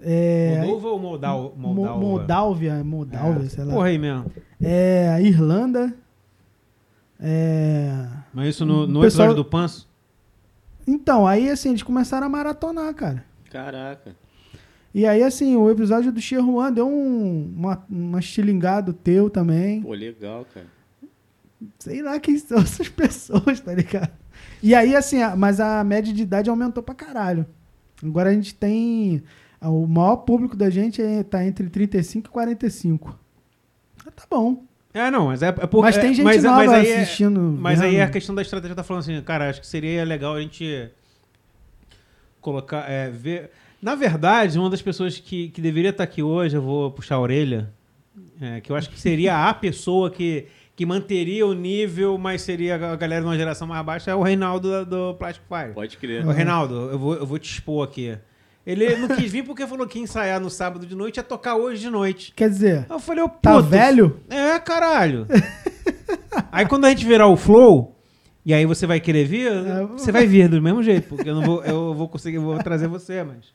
É, 0.00 0.62
Moldova 0.64 0.88
ou 0.88 0.98
Moldal, 1.00 1.54
Mo- 1.56 1.74
Moldova? 1.74 1.98
Moldávia, 2.00 2.84
Moldávia, 2.84 3.46
É, 3.46 3.48
sei 3.48 3.64
lá. 3.64 3.74
Porra 3.74 3.86
aí 3.88 3.98
mesmo. 3.98 4.26
É, 4.62 5.18
Irlanda. 5.22 5.92
É, 7.20 8.06
Mas 8.32 8.48
isso 8.50 8.64
no, 8.64 8.86
no 8.86 9.00
pessoal- 9.00 9.28
episódio 9.28 9.34
do 9.34 9.44
Panso? 9.44 9.88
Então, 10.86 11.26
aí 11.26 11.50
assim, 11.50 11.70
eles 11.70 11.82
começaram 11.82 12.26
a 12.26 12.30
maratonar, 12.30 12.94
cara. 12.94 13.24
Caraca. 13.50 14.14
E 14.94 15.06
aí, 15.06 15.22
assim, 15.22 15.54
o 15.56 15.70
episódio 15.70 16.10
do 16.10 16.20
Xerruan 16.20 16.72
deu 16.72 16.88
um 16.88 17.52
uma, 17.56 17.84
uma 17.90 18.18
estilingado 18.20 18.92
teu 18.92 19.28
também. 19.28 19.82
Pô, 19.82 19.92
legal, 19.92 20.46
cara. 20.52 20.66
Sei 21.78 22.00
lá 22.02 22.18
quem 22.18 22.38
são 22.38 22.58
essas 22.62 22.88
pessoas, 22.88 23.60
tá 23.60 23.74
ligado? 23.74 24.10
E 24.62 24.74
aí, 24.74 24.94
assim, 24.96 25.20
a- 25.22 25.36
mas 25.36 25.60
a 25.60 25.82
média 25.84 26.12
de 26.12 26.22
idade 26.22 26.48
aumentou 26.48 26.82
pra 26.82 26.94
caralho. 26.94 27.44
Agora 28.02 28.30
a 28.30 28.32
gente 28.32 28.54
tem. 28.54 29.22
O 29.60 29.86
maior 29.86 30.18
público 30.18 30.56
da 30.56 30.70
gente 30.70 31.02
é, 31.02 31.22
tá 31.24 31.44
entre 31.44 31.68
35 31.68 32.28
e 32.28 32.30
45. 32.30 33.18
Ah, 34.06 34.10
tá 34.12 34.22
bom. 34.30 34.64
É, 34.98 35.10
não, 35.10 35.26
mas 35.26 35.42
é, 35.42 35.48
é 35.48 35.52
por, 35.52 35.82
Mas 35.82 35.96
tem 35.96 36.10
é- 36.10 36.14
gente 36.14 36.24
mas, 36.24 36.44
é- 36.44 36.48
nova 36.48 36.64
mas 36.64 36.72
aí 36.72 36.86
é- 36.90 37.00
assistindo. 37.02 37.40
Mas 37.40 37.80
aí 37.80 37.96
é 37.96 38.02
a 38.02 38.10
questão 38.10 38.34
da 38.34 38.42
estratégia 38.42 38.74
tá 38.74 38.82
falando 38.82 39.02
assim, 39.02 39.20
cara, 39.22 39.48
acho 39.48 39.60
que 39.60 39.66
seria 39.66 40.02
legal 40.04 40.34
a 40.34 40.40
gente 40.40 40.88
colocar, 42.40 42.88
é, 42.90 43.10
ver. 43.10 43.50
Na 43.80 43.94
verdade, 43.94 44.58
uma 44.58 44.68
das 44.70 44.82
pessoas 44.82 45.18
que, 45.18 45.48
que 45.50 45.60
deveria 45.60 45.90
estar 45.90 46.04
aqui 46.04 46.22
hoje, 46.22 46.56
eu 46.56 46.62
vou 46.62 46.90
puxar 46.90 47.16
a 47.16 47.20
orelha, 47.20 47.70
é, 48.40 48.60
que 48.60 48.72
eu 48.72 48.76
acho 48.76 48.90
que 48.90 48.98
seria 49.00 49.48
a 49.48 49.54
pessoa 49.54 50.10
que, 50.10 50.46
que 50.74 50.84
manteria 50.84 51.46
o 51.46 51.52
nível, 51.54 52.18
mas 52.18 52.42
seria 52.42 52.74
a 52.74 52.96
galera 52.96 53.22
de 53.22 53.28
uma 53.28 53.36
geração 53.36 53.68
mais 53.68 53.84
baixa, 53.84 54.10
é 54.10 54.14
o 54.14 54.22
Reinaldo 54.22 54.70
da- 54.70 54.84
do 54.84 55.14
Plastic 55.14 55.44
Fire. 55.48 55.74
Pode 55.74 55.96
crer. 55.96 56.26
Ô, 56.26 56.30
Reinaldo, 56.30 56.74
eu 56.90 56.98
vou, 56.98 57.14
eu 57.14 57.26
vou 57.26 57.38
te 57.38 57.50
expor 57.52 57.84
aqui. 57.86 58.16
Ele 58.70 58.96
não 58.96 59.08
quis 59.16 59.32
vir 59.32 59.44
porque 59.44 59.66
falou 59.66 59.86
que 59.86 59.98
ia 59.98 60.04
ensaiar 60.04 60.38
no 60.38 60.50
sábado 60.50 60.84
de 60.84 60.94
noite 60.94 61.16
ia 61.16 61.22
tocar 61.22 61.56
hoje 61.56 61.80
de 61.80 61.88
noite. 61.88 62.32
Quer 62.36 62.50
dizer, 62.50 62.78
Aí 62.80 62.84
Eu 62.90 62.98
falei, 63.00 63.24
ô 63.24 63.28
tá 63.28 63.54
puto, 63.54 63.62
velho? 63.68 64.20
é, 64.28 64.58
caralho. 64.58 65.26
aí 66.52 66.66
quando 66.66 66.84
a 66.84 66.90
gente 66.90 67.06
virar 67.06 67.26
o 67.28 67.36
flow, 67.36 67.96
e 68.44 68.52
aí 68.52 68.66
você 68.66 68.86
vai 68.86 69.00
querer 69.00 69.24
vir, 69.24 69.50
É. 69.50 69.84
você 69.86 70.12
vai 70.12 70.26
vir 70.26 70.48
do 70.48 70.60
mesmo 70.60 70.82
jeito, 70.82 71.08
porque 71.08 71.28
eu 71.30 71.34
não 71.34 71.42
vou, 71.42 71.64
eu 71.64 71.94
vou 71.94 72.08
conseguir, 72.08 72.36
eu 72.36 72.42
vou 72.42 72.58
trazer 72.58 72.88
você, 72.88 73.22
mas. 73.22 73.46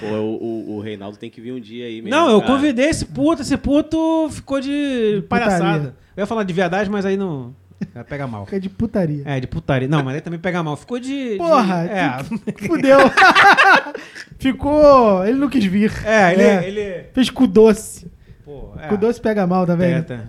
Pô, 0.00 0.06
o, 0.06 0.42
o, 0.42 0.76
o 0.76 0.80
Reinaldo 0.80 1.16
tem 1.16 1.30
que 1.30 1.40
vir 1.40 1.52
um 1.52 1.60
dia 1.60 1.86
aí 1.86 2.02
mesmo. 2.02 2.10
não, 2.10 2.28
eu 2.28 2.40
cara. 2.40 2.52
convidei 2.52 2.86
esse 2.88 3.04
puto, 3.06 3.42
esse 3.42 3.56
puto 3.56 4.28
ficou 4.30 4.60
de 4.60 5.24
palhaçada. 5.28 5.62
Putaria. 5.78 5.94
Eu 6.16 6.22
ia 6.22 6.26
falar 6.26 6.42
de 6.42 6.52
verdade, 6.52 6.90
mas 6.90 7.06
aí 7.06 7.16
não. 7.16 7.54
Vai 7.94 8.04
pegar 8.04 8.26
mal. 8.26 8.44
Fica 8.44 8.58
de 8.60 8.68
putaria. 8.68 9.22
É, 9.24 9.38
de 9.40 9.46
putaria. 9.46 9.86
Não, 9.88 10.02
mas 10.02 10.16
aí 10.16 10.20
também 10.20 10.38
pega 10.40 10.62
mal. 10.62 10.76
Ficou 10.76 10.98
de. 10.98 11.32
de- 11.32 11.36
Porra, 11.38 11.84
é, 11.84 12.24
Fudeu. 12.66 12.98
Ficou. 14.38 15.24
Ele 15.26 15.38
não 15.38 15.48
quis 15.48 15.64
vir. 15.64 15.92
é, 16.04 16.32
ele. 16.32 16.42
É. 16.42 16.68
ele 16.68 17.04
Fez 17.12 17.30
cu 17.30 17.46
doce. 17.46 18.10
pô, 18.44 18.72
é. 18.80 18.88
Cu 18.88 18.96
doce 18.96 19.20
pega 19.20 19.46
mal, 19.46 19.66
tá 19.66 19.74
vendo? 19.74 20.04
Tá. 20.04 20.20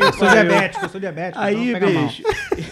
Eu 0.00 0.12
sou 0.12 0.28
diabético, 0.28 0.84
eu 0.84 0.88
sou 0.88 1.00
diabético. 1.00 1.42
Aí, 1.42 1.68
então 1.70 1.80
pega 1.80 1.92
mal. 1.92 2.06
bicho. 2.06 2.22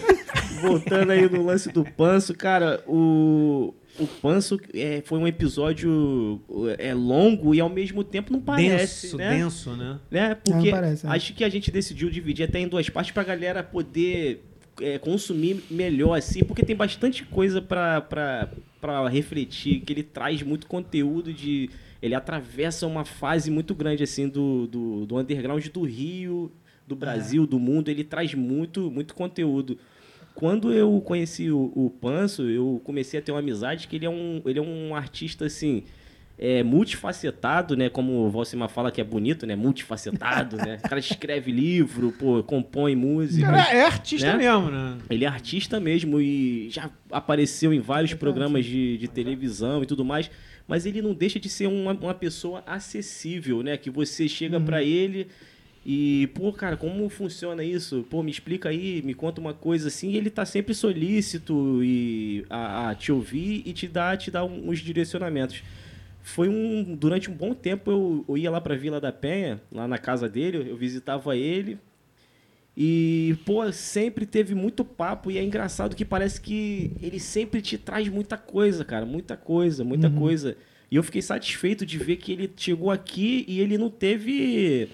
Voltando 0.61 1.11
aí 1.11 1.27
no 1.27 1.43
lance 1.43 1.69
do 1.71 1.83
Panso, 1.83 2.35
cara, 2.35 2.81
o, 2.85 3.73
o 3.99 4.07
Panso 4.07 4.59
é, 4.73 5.01
foi 5.05 5.19
um 5.19 5.27
episódio 5.27 6.41
é, 6.77 6.93
longo 6.93 7.53
e 7.53 7.59
ao 7.59 7.69
mesmo 7.69 8.03
tempo 8.03 8.31
não 8.31 8.39
parece, 8.39 9.07
denso, 9.07 9.17
né? 9.17 9.37
denso, 9.37 9.71
né? 9.71 9.99
né? 10.09 10.35
Porque 10.35 10.71
Não 10.71 10.71
parece, 10.71 11.05
é. 11.05 11.09
acho 11.09 11.33
que 11.33 11.43
a 11.43 11.49
gente 11.49 11.71
decidiu 11.71 12.09
dividir 12.09 12.45
até 12.45 12.59
em 12.59 12.67
duas 12.67 12.89
partes 12.89 13.11
pra 13.11 13.23
galera 13.23 13.61
poder 13.61 14.43
é, 14.79 14.97
consumir 14.97 15.63
melhor, 15.69 16.17
assim, 16.17 16.43
porque 16.43 16.63
tem 16.63 16.75
bastante 16.75 17.23
coisa 17.25 17.61
pra, 17.61 18.01
pra, 18.01 18.49
pra 18.79 19.07
refletir, 19.09 19.81
que 19.81 19.93
ele 19.93 20.03
traz 20.03 20.41
muito 20.41 20.67
conteúdo 20.67 21.33
de... 21.33 21.69
Ele 22.01 22.15
atravessa 22.15 22.87
uma 22.87 23.05
fase 23.05 23.51
muito 23.51 23.75
grande, 23.75 24.01
assim, 24.03 24.27
do, 24.27 24.65
do, 24.65 25.05
do 25.05 25.17
underground 25.17 25.67
do 25.67 25.83
Rio, 25.83 26.51
do 26.87 26.95
Brasil, 26.95 27.45
do 27.45 27.59
mundo. 27.59 27.89
Ele 27.89 28.03
traz 28.03 28.33
muito, 28.33 28.89
muito 28.89 29.13
conteúdo. 29.13 29.77
Quando 30.41 30.73
eu 30.73 30.99
conheci 31.05 31.51
o, 31.51 31.71
o 31.75 31.87
Panso, 31.91 32.49
eu 32.49 32.81
comecei 32.83 33.19
a 33.19 33.21
ter 33.21 33.31
uma 33.31 33.37
amizade 33.37 33.87
que 33.87 33.95
ele 33.95 34.07
é 34.07 34.09
um, 34.09 34.41
ele 34.43 34.57
é 34.57 34.61
um 34.63 34.95
artista, 34.95 35.45
assim, 35.45 35.83
é, 36.35 36.63
multifacetado, 36.63 37.77
né? 37.77 37.89
Como 37.89 38.13
o 38.25 38.31
Valcimar 38.31 38.67
fala 38.67 38.91
que 38.91 38.99
é 38.99 39.03
bonito, 39.03 39.45
né? 39.45 39.55
Multifacetado, 39.55 40.57
né? 40.57 40.79
O 40.83 40.89
cara 40.89 40.99
escreve 40.99 41.51
livro, 41.51 42.11
pô, 42.13 42.41
compõe 42.41 42.95
música. 42.95 43.45
Cara, 43.51 43.71
é 43.71 43.85
artista 43.85 44.31
Né? 44.35 44.37
mesmo, 44.39 44.71
né? 44.71 44.97
Ele 45.11 45.25
é 45.25 45.27
artista 45.27 45.79
mesmo 45.79 46.19
e 46.19 46.71
já 46.71 46.89
apareceu 47.11 47.71
em 47.71 47.79
vários 47.79 48.15
programas 48.15 48.65
de, 48.65 48.97
de 48.97 49.07
televisão 49.07 49.83
e 49.83 49.85
tudo 49.85 50.03
mais, 50.03 50.31
mas 50.67 50.87
ele 50.87 51.03
não 51.03 51.13
deixa 51.13 51.39
de 51.39 51.49
ser 51.49 51.67
uma, 51.67 51.91
uma 51.93 52.15
pessoa 52.15 52.63
acessível, 52.65 53.61
né? 53.61 53.77
Que 53.77 53.91
você 53.91 54.27
chega 54.27 54.59
pra 54.59 54.81
ele 54.81 55.27
e, 55.85 56.27
pô, 56.35 56.53
cara, 56.53 56.77
como 56.77 57.09
funciona 57.09 57.63
isso? 57.63 58.05
Pô, 58.09 58.21
me 58.21 58.29
explica 58.29 58.69
aí, 58.69 59.01
me 59.03 59.13
conta 59.13 59.41
uma 59.41 59.53
coisa 59.53 59.87
assim. 59.87 60.11
E 60.11 60.17
ele 60.17 60.29
tá 60.29 60.45
sempre 60.45 60.73
solícito 60.73 61.83
e 61.83 62.45
a, 62.49 62.89
a 62.89 62.95
te 62.95 63.11
ouvir 63.11 63.63
e 63.65 63.73
te 63.73 63.87
dar, 63.87 64.17
te 64.17 64.29
dar 64.29 64.43
uns 64.43 64.79
direcionamentos. 64.79 65.63
Foi 66.21 66.47
um 66.47 66.95
durante 66.95 67.31
um 67.31 67.33
bom 67.33 67.53
tempo 67.53 67.89
eu, 67.89 68.25
eu 68.29 68.37
ia 68.37 68.51
lá 68.51 68.61
pra 68.61 68.75
Vila 68.75 69.01
da 69.01 69.11
Penha, 69.11 69.59
lá 69.71 69.87
na 69.87 69.97
casa 69.97 70.29
dele, 70.29 70.69
eu 70.69 70.77
visitava 70.77 71.35
ele, 71.35 71.79
e, 72.75 73.35
pô, 73.45 73.69
sempre 73.71 74.25
teve 74.25 74.55
muito 74.55 74.85
papo 74.85 75.29
e 75.29 75.37
é 75.37 75.43
engraçado 75.43 75.95
que 75.95 76.05
parece 76.05 76.39
que 76.39 76.91
ele 77.01 77.19
sempre 77.19 77.61
te 77.61 77.77
traz 77.77 78.07
muita 78.07 78.37
coisa, 78.37 78.85
cara. 78.85 79.05
Muita 79.05 79.35
coisa, 79.35 79.83
muita 79.83 80.09
coisa. 80.09 80.55
E 80.89 80.95
eu 80.95 81.03
fiquei 81.03 81.21
satisfeito 81.21 81.85
de 81.85 81.97
ver 81.97 82.17
que 82.17 82.31
ele 82.31 82.51
chegou 82.55 82.89
aqui 82.89 83.45
e 83.47 83.59
ele 83.59 83.77
não 83.77 83.89
teve 83.89 84.89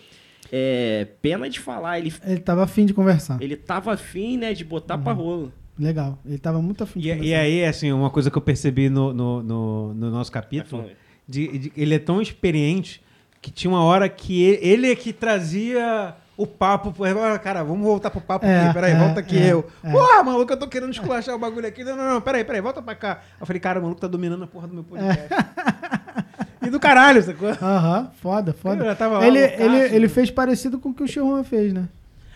é, 0.52 1.08
pena 1.22 1.50
de 1.50 1.60
falar. 1.60 2.00
Ele, 2.00 2.14
Ele 2.26 2.40
tava 2.40 2.64
afim 2.64 2.86
de 2.86 2.94
conversar. 2.94 3.38
ele 3.42 3.56
tava 3.56 3.94
afim, 3.94 4.38
né, 4.38 4.54
de 4.54 4.64
botar 4.64 4.98
pra 4.98 5.14
rolo. 5.14 5.52
Legal. 5.80 6.18
Ele 6.26 6.38
tava 6.40 6.62
muito 6.62 6.84
afim 6.84 7.00
de 7.00 7.10
E, 7.10 7.12
conversar. 7.12 7.30
e 7.30 7.36
aí, 7.36 7.66
assim, 7.66 7.92
uma 7.92 8.10
coisa 8.10 8.32
que 8.32 8.38
eu 8.38 8.42
percebi 8.42 8.90
no, 8.90 9.14
no, 9.14 9.44
no, 9.44 9.94
no 9.94 10.10
nosso 10.12 10.32
capítulo, 10.32 10.90
de, 11.28 11.58
de- 11.60 11.74
ele 11.78 11.94
é 11.96 12.00
tão 12.00 12.22
experiente 12.22 13.02
que 13.42 13.52
tinha 13.52 13.70
uma 13.70 13.84
hora 13.84 14.10
que 14.10 14.42
ele, 14.44 14.60
ele 14.68 14.92
é 14.92 14.96
que 14.96 15.14
trazia 15.14 16.16
o 16.36 16.48
papo. 16.48 16.94
Ah, 17.04 17.38
Cara, 17.38 17.64
vamos 17.64 17.84
voltar 17.86 18.10
pro 18.10 18.20
papo 18.22 18.46
É, 18.46 18.62
aqui, 18.66 18.74
peraí, 18.74 18.92
é, 18.94 18.96
volta 18.98 19.20
aqui 19.20 19.38
é, 19.38 19.52
eu. 19.54 19.68
é. 19.84 19.92
Porra, 19.92 20.24
maluco, 20.24 20.52
eu 20.52 20.58
tô 20.58 20.68
querendo 20.68 20.92
esculachar 20.92 21.36
o 21.36 21.40
bagulho 21.40 21.68
aqui. 21.68 21.84
Não, 21.84 21.96
não, 21.96 22.14
não, 22.16 22.22
peraí, 22.22 22.44
peraí, 22.44 22.62
volta 22.62 22.82
pra 22.82 22.96
cá. 22.96 23.22
Eu 23.40 23.46
falei, 23.46 23.60
cara, 23.60 23.80
o 23.80 23.84
maluco 23.84 24.02
tá 24.02 24.08
dominando 24.08 24.44
a 24.44 24.48
porra 24.48 24.68
do 24.68 24.74
meu 24.74 24.84
podcast. 24.84 25.28
e 26.62 26.70
do 26.70 26.80
caralho, 26.80 27.22
sacou? 27.22 27.50
Aham, 27.50 28.12
foda, 28.22 28.54
foda. 28.54 28.84
Já 28.84 28.96
tava 28.96 29.20
lá 29.20 29.28
ele, 29.28 29.40
loucaço, 29.40 29.62
ele, 29.62 29.78
ele 29.78 30.08
né? 30.08 30.10
fez 30.10 30.32
parecido 30.32 30.80
com 30.80 30.90
o 30.90 30.94
que 30.94 31.04
o 31.04 31.08
Chihuahua 31.08 31.44
fez, 31.44 31.74
né? 31.74 31.88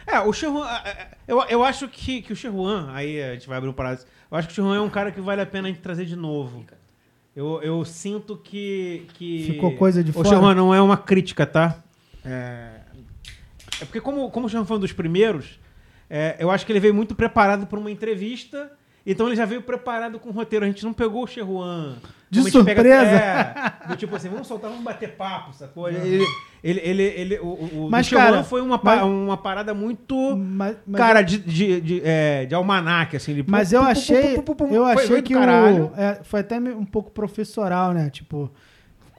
É, 0.05 0.19
o 0.19 0.33
Sherwan, 0.33 0.67
eu, 1.27 1.41
eu 1.43 1.63
acho 1.63 1.87
que, 1.87 2.21
que 2.21 2.33
o 2.33 2.35
Sherwan, 2.35 2.89
aí 2.91 3.21
a 3.21 3.33
gente 3.33 3.47
vai 3.47 3.57
abrir 3.57 3.69
um 3.69 3.73
parado, 3.73 4.01
eu 4.29 4.37
acho 4.37 4.47
que 4.47 4.51
o 4.51 4.55
Sherwan 4.55 4.75
é 4.75 4.81
um 4.81 4.89
cara 4.89 5.11
que 5.11 5.21
vale 5.21 5.41
a 5.41 5.45
pena 5.45 5.67
a 5.67 5.71
gente 5.71 5.81
trazer 5.81 6.05
de 6.05 6.15
novo. 6.15 6.65
Eu, 7.35 7.61
eu 7.61 7.85
sinto 7.85 8.35
que, 8.35 9.07
que... 9.13 9.43
Ficou 9.45 9.75
coisa 9.75 10.03
de 10.03 10.09
o 10.09 10.13
fora? 10.13 10.27
Sherwan 10.27 10.55
não 10.55 10.73
é 10.73 10.81
uma 10.81 10.97
crítica, 10.97 11.45
tá? 11.45 11.77
É, 12.25 12.71
é 13.79 13.85
porque 13.85 14.01
como, 14.01 14.29
como 14.31 14.47
o 14.47 14.49
Sherwan 14.49 14.65
foi 14.65 14.77
um 14.77 14.81
dos 14.81 14.91
primeiros, 14.91 15.59
é, 16.09 16.35
eu 16.39 16.51
acho 16.51 16.65
que 16.65 16.71
ele 16.71 16.79
veio 16.79 16.93
muito 16.93 17.15
preparado 17.15 17.65
para 17.65 17.79
uma 17.79 17.89
entrevista 17.89 18.69
Então 19.05 19.27
ele 19.27 19.35
já 19.35 19.45
veio 19.45 19.61
preparado 19.61 20.19
com 20.19 20.29
o 20.29 20.33
roteiro. 20.33 20.65
A 20.65 20.67
gente 20.67 20.83
não 20.83 20.91
pegou 20.91 21.23
o 21.23 21.27
Cheruan. 21.27 21.95
De 22.31 22.49
surpresa. 22.49 22.87
é, 22.89 23.53
do 23.89 23.95
tipo 23.97 24.15
assim, 24.15 24.29
vamos 24.29 24.47
soltar, 24.47 24.69
vamos 24.69 24.85
bater 24.85 25.17
papo, 25.17 25.53
sacou? 25.53 25.89
Ele, 25.89 26.25
ele, 26.63 26.79
ele, 26.79 27.03
ele- 27.03 27.39
o, 27.39 27.47
o, 27.47 27.87
Mas, 27.91 28.09
cara, 28.09 28.41
foi 28.41 28.61
uma, 28.61 28.79
mas- 28.81 29.03
uma 29.03 29.35
parada 29.35 29.73
muito. 29.73 30.15
Mas, 30.37 30.77
mas 30.87 31.01
cara, 31.01 31.21
de, 31.21 31.37
de, 31.37 31.81
de, 31.81 32.01
é, 32.05 32.45
de 32.45 32.55
almanaque, 32.55 33.17
assim. 33.17 33.35
de 33.35 33.43
Mas 33.45 33.69
pu- 33.69 33.75
eu 33.75 33.81
achei, 33.81 34.35
pu- 34.35 34.43
pu- 34.43 34.55
pu- 34.55 34.73
eu 34.73 34.85
achei 34.85 35.07
foi 35.07 35.21
que 35.21 35.35
o, 35.35 35.39
é, 35.97 36.21
foi 36.23 36.39
até 36.39 36.57
um 36.57 36.85
pouco 36.85 37.11
professoral, 37.11 37.91
né? 37.91 38.09
Tipo, 38.09 38.49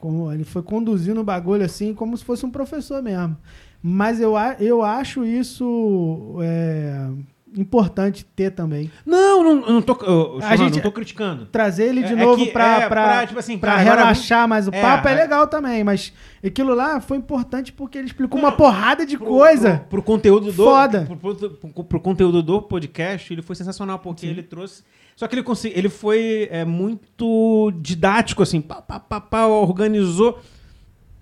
como 0.00 0.32
ele 0.32 0.44
foi 0.44 0.62
conduzindo 0.62 1.20
o 1.20 1.24
bagulho 1.24 1.64
assim, 1.64 1.92
como 1.94 2.16
se 2.16 2.24
fosse 2.24 2.46
um 2.46 2.50
professor 2.50 3.02
mesmo. 3.02 3.36
Mas 3.82 4.20
eu, 4.20 4.34
eu 4.58 4.82
acho 4.82 5.24
isso 5.24 6.38
é, 6.42 7.08
importante 7.56 8.24
ter 8.24 8.50
também. 8.50 8.90
Não, 9.04 9.42
não, 9.42 9.66
eu 9.66 9.72
não 9.74 9.82
tô, 9.82 9.92
eu, 10.04 10.38
A 10.42 10.56
gente- 10.56 10.74
não 10.76 10.82
tô 10.82 10.92
criticando. 10.92 11.46
Trazer 11.46 11.84
ele 11.88 12.02
de 12.02 12.14
É- 12.14 12.16
é 12.16 12.24
novo 12.24 12.44
que- 12.44 12.50
pra, 12.50 12.82
é, 12.82 12.88
pra, 12.88 13.04
pra, 13.04 13.26
tipo 13.26 13.38
assim, 13.38 13.58
pra 13.58 13.76
relaxar 13.76 14.48
mais 14.48 14.66
o 14.68 14.74
é, 14.74 14.80
papo 14.80 15.08
é 15.08 15.12
é. 15.12 15.14
legal 15.14 15.46
também, 15.46 15.84
mas 15.84 16.12
aquilo 16.44 16.74
lá 16.74 17.00
foi 17.00 17.16
importante 17.18 17.72
porque 17.72 17.98
ele 17.98 18.06
explicou 18.06 18.40
Não, 18.40 18.48
uma 18.48 18.56
porrada 18.56 19.04
de 19.04 19.16
Pro- 19.18 19.26
coisa. 19.26 19.78
Pro, 19.78 19.88
pro 19.88 20.02
conteúdo 20.02 20.46
do. 20.52 20.64
Foda. 20.64 21.02
Pro, 21.02 21.34
pro- 21.34 21.84
pro- 21.84 22.00
conteúdo 22.00 22.42
do 22.42 22.62
podcast, 22.62 23.32
ele 23.32 23.42
foi 23.42 23.54
sensacional, 23.56 23.98
porque 23.98 24.26
ele 24.26 24.42
trouxe. 24.42 24.82
Só 25.14 25.28
que 25.28 25.34
ele, 25.34 25.42
consegui, 25.42 25.78
ele 25.78 25.88
foi 25.90 26.48
é, 26.50 26.64
muito 26.64 27.70
didático, 27.80 28.42
assim, 28.42 28.60
pá, 28.62 28.76
pá, 28.80 28.98
pá, 28.98 29.20
pá, 29.20 29.46
organizou. 29.46 30.40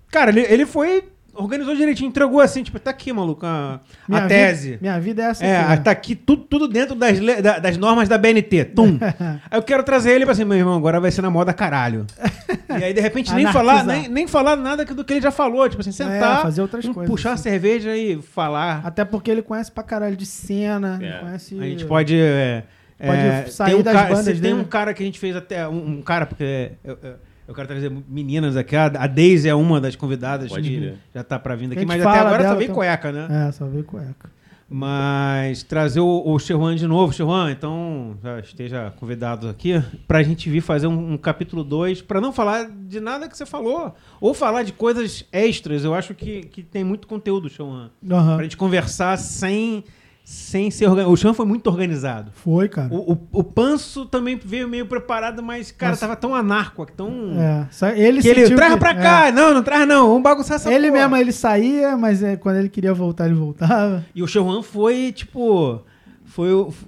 Cara, 0.09 0.29
ele, 0.31 0.41
ele 0.41 0.65
foi. 0.65 1.03
Organizou 1.33 1.73
direitinho, 1.75 2.09
entregou 2.09 2.41
assim, 2.41 2.61
tipo, 2.61 2.77
tá 2.77 2.91
aqui, 2.91 3.13
maluco, 3.13 3.45
a, 3.45 3.75
a 3.75 3.79
Minha 4.09 4.27
tese. 4.27 4.69
Vida, 4.71 4.79
minha 4.81 4.99
vida 4.99 5.21
é 5.23 5.25
essa 5.27 5.45
É, 5.45 5.57
aqui, 5.59 5.69
né? 5.69 5.77
tá 5.77 5.91
aqui 5.91 6.13
tudo, 6.15 6.43
tudo 6.43 6.67
dentro 6.67 6.93
das, 6.93 7.17
da- 7.41 7.57
das 7.59 7.77
normas 7.77 8.09
da 8.09 8.17
BNT. 8.17 8.65
Tum. 8.65 8.97
aí 9.49 9.57
eu 9.57 9.63
quero 9.63 9.81
trazer 9.83 10.11
ele 10.11 10.25
pra 10.25 10.33
assim, 10.33 10.43
meu 10.43 10.57
irmão, 10.57 10.75
agora 10.77 10.99
vai 10.99 11.09
ser 11.09 11.21
na 11.21 11.29
moda 11.29 11.53
caralho. 11.53 12.05
e 12.69 12.83
aí, 12.83 12.93
de 12.93 12.99
repente, 12.99 13.33
nem 13.33 13.47
falar, 13.47 13.85
nem, 13.85 14.09
nem 14.09 14.27
falar 14.27 14.57
nada 14.57 14.83
do 14.83 15.03
que 15.05 15.13
ele 15.13 15.21
já 15.21 15.31
falou. 15.31 15.69
Tipo 15.69 15.81
assim, 15.81 15.91
sentar, 15.93 16.39
É, 16.39 16.41
fazer 16.41 16.61
outras 16.61 16.83
um- 16.83 16.93
coisas, 16.93 17.09
puxar 17.09 17.29
a 17.31 17.33
assim. 17.33 17.43
cerveja 17.43 17.95
e 17.95 18.21
falar. 18.21 18.81
Até 18.85 19.05
porque 19.05 19.31
ele 19.31 19.41
conhece 19.41 19.71
pra 19.71 19.83
caralho 19.83 20.17
de 20.17 20.25
cena, 20.25 20.99
É. 21.01 21.05
ele 21.05 21.19
conhece... 21.19 21.59
A 21.59 21.63
gente 21.63 21.85
pode. 21.85 22.15
é, 22.19 22.63
Pode 23.03 23.17
é, 23.19 23.45
sair 23.47 23.71
tem 23.71 23.79
um 23.79 23.81
das 23.83 23.93
cara, 23.93 24.09
bandas 24.09 24.25
Tem 24.25 24.35
dele. 24.35 24.53
um 24.53 24.63
cara 24.63 24.93
que 24.93 25.01
a 25.01 25.05
gente 25.05 25.17
fez 25.17 25.35
até. 25.35 25.67
Um, 25.67 25.87
um 25.97 26.01
cara, 26.03 26.25
porque 26.27 26.73
eu, 26.83 26.99
eu, 27.01 27.15
eu 27.47 27.53
quero 27.53 27.67
trazer 27.67 27.91
meninas 28.07 28.55
aqui. 28.55 28.75
A, 28.75 28.85
a 28.85 29.07
Daisy 29.07 29.47
é 29.49 29.55
uma 29.55 29.79
das 29.81 29.95
convidadas 29.95 30.49
Pode 30.49 30.69
que 30.69 30.77
crer. 30.77 30.97
já 31.13 31.23
tá 31.23 31.37
pra 31.39 31.55
vindo 31.55 31.73
Que 31.73 31.79
aqui, 31.79 31.85
a 31.85 31.87
mas 31.87 32.05
até 32.05 32.19
agora 32.19 32.43
só 32.47 32.55
vem 32.55 32.63
então. 32.63 32.75
cueca, 32.75 33.11
né? 33.11 33.47
É, 33.47 33.51
só 33.51 33.65
veio 33.67 33.83
cueca. 33.83 34.29
Mas 34.73 35.63
trazer 35.63 35.99
o, 35.99 36.23
o 36.25 36.75
de 36.75 36.87
novo, 36.87 37.11
Chirwan, 37.11 37.51
então 37.51 38.17
já 38.23 38.39
esteja 38.39 38.93
convidado 38.97 39.49
aqui 39.49 39.73
pra 40.07 40.23
gente 40.23 40.49
vir 40.49 40.61
fazer 40.61 40.87
um, 40.87 41.11
um 41.11 41.17
capítulo 41.17 41.61
2, 41.61 42.01
pra 42.01 42.21
não 42.21 42.31
falar 42.31 42.69
de 42.69 43.01
nada 43.01 43.27
que 43.27 43.35
você 43.35 43.45
falou, 43.45 43.93
ou 44.21 44.33
falar 44.33 44.63
de 44.63 44.71
coisas 44.71 45.25
extras. 45.29 45.83
Eu 45.83 45.93
acho 45.93 46.13
que, 46.15 46.43
que 46.43 46.63
tem 46.63 46.85
muito 46.85 47.05
conteúdo, 47.05 47.49
Chirwan. 47.49 47.89
Aham. 48.09 48.35
Pra 48.35 48.43
gente 48.43 48.55
conversar 48.55 49.17
sem, 49.17 49.83
sem 50.23 50.71
ser 50.71 50.85
organizado. 50.85 51.13
O 51.13 51.17
Chirwan 51.17 51.33
foi 51.33 51.45
muito 51.45 51.67
organizado. 51.67 52.31
Foi, 52.33 52.69
cara. 52.69 52.87
O, 52.93 53.13
o, 53.13 53.27
o 53.39 53.43
Panso 53.43 54.05
também 54.05 54.39
veio 54.43 54.67
meio 54.67 54.85
preparado, 54.85 55.41
mas, 55.43 55.71
cara, 55.71 55.97
tava 55.97 56.15
tão 56.15 56.33
anarco, 56.33 56.85
tão. 56.85 57.09
É, 57.39 57.67
ele 57.99 58.21
Que 58.21 58.27
ele 58.29 58.55
traz 58.55 58.73
que- 58.73 58.79
pra 58.79 58.91
é. 58.91 58.93
cá, 58.95 59.31
não, 59.31 59.53
não 59.53 59.61
traz 59.63 59.87
não, 59.87 60.07
vamos 60.07 60.23
bagunçar 60.23 60.55
essa 60.55 60.71
Ele 60.73 60.87
porra. 60.89 61.01
mesmo, 61.01 61.17
ele 61.17 61.31
saía, 61.31 61.97
mas 61.97 62.23
é, 62.23 62.35
quando 62.37 62.57
ele 62.57 62.69
queria 62.69 62.93
voltar, 62.93 63.25
ele 63.25 63.35
voltava. 63.35 64.05
E 64.15 64.23
o 64.23 64.27
Chauhan 64.27 64.61
foi, 64.61 65.11
tipo. 65.11 65.81
Foi, 66.23 66.47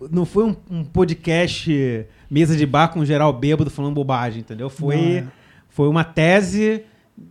não 0.09 0.25
foi 0.25 0.45
um, 0.45 0.55
um 0.71 0.83
podcast 0.85 2.05
mesa 2.31 2.55
de 2.55 2.65
bar 2.65 2.87
com 2.87 3.03
geral 3.03 3.33
bêbado 3.33 3.69
falando 3.69 3.93
bobagem, 3.93 4.39
entendeu? 4.39 4.69
Foi, 4.69 4.95
Não, 4.95 5.03
é. 5.17 5.23
foi 5.67 5.89
uma 5.89 6.05
tese 6.05 6.83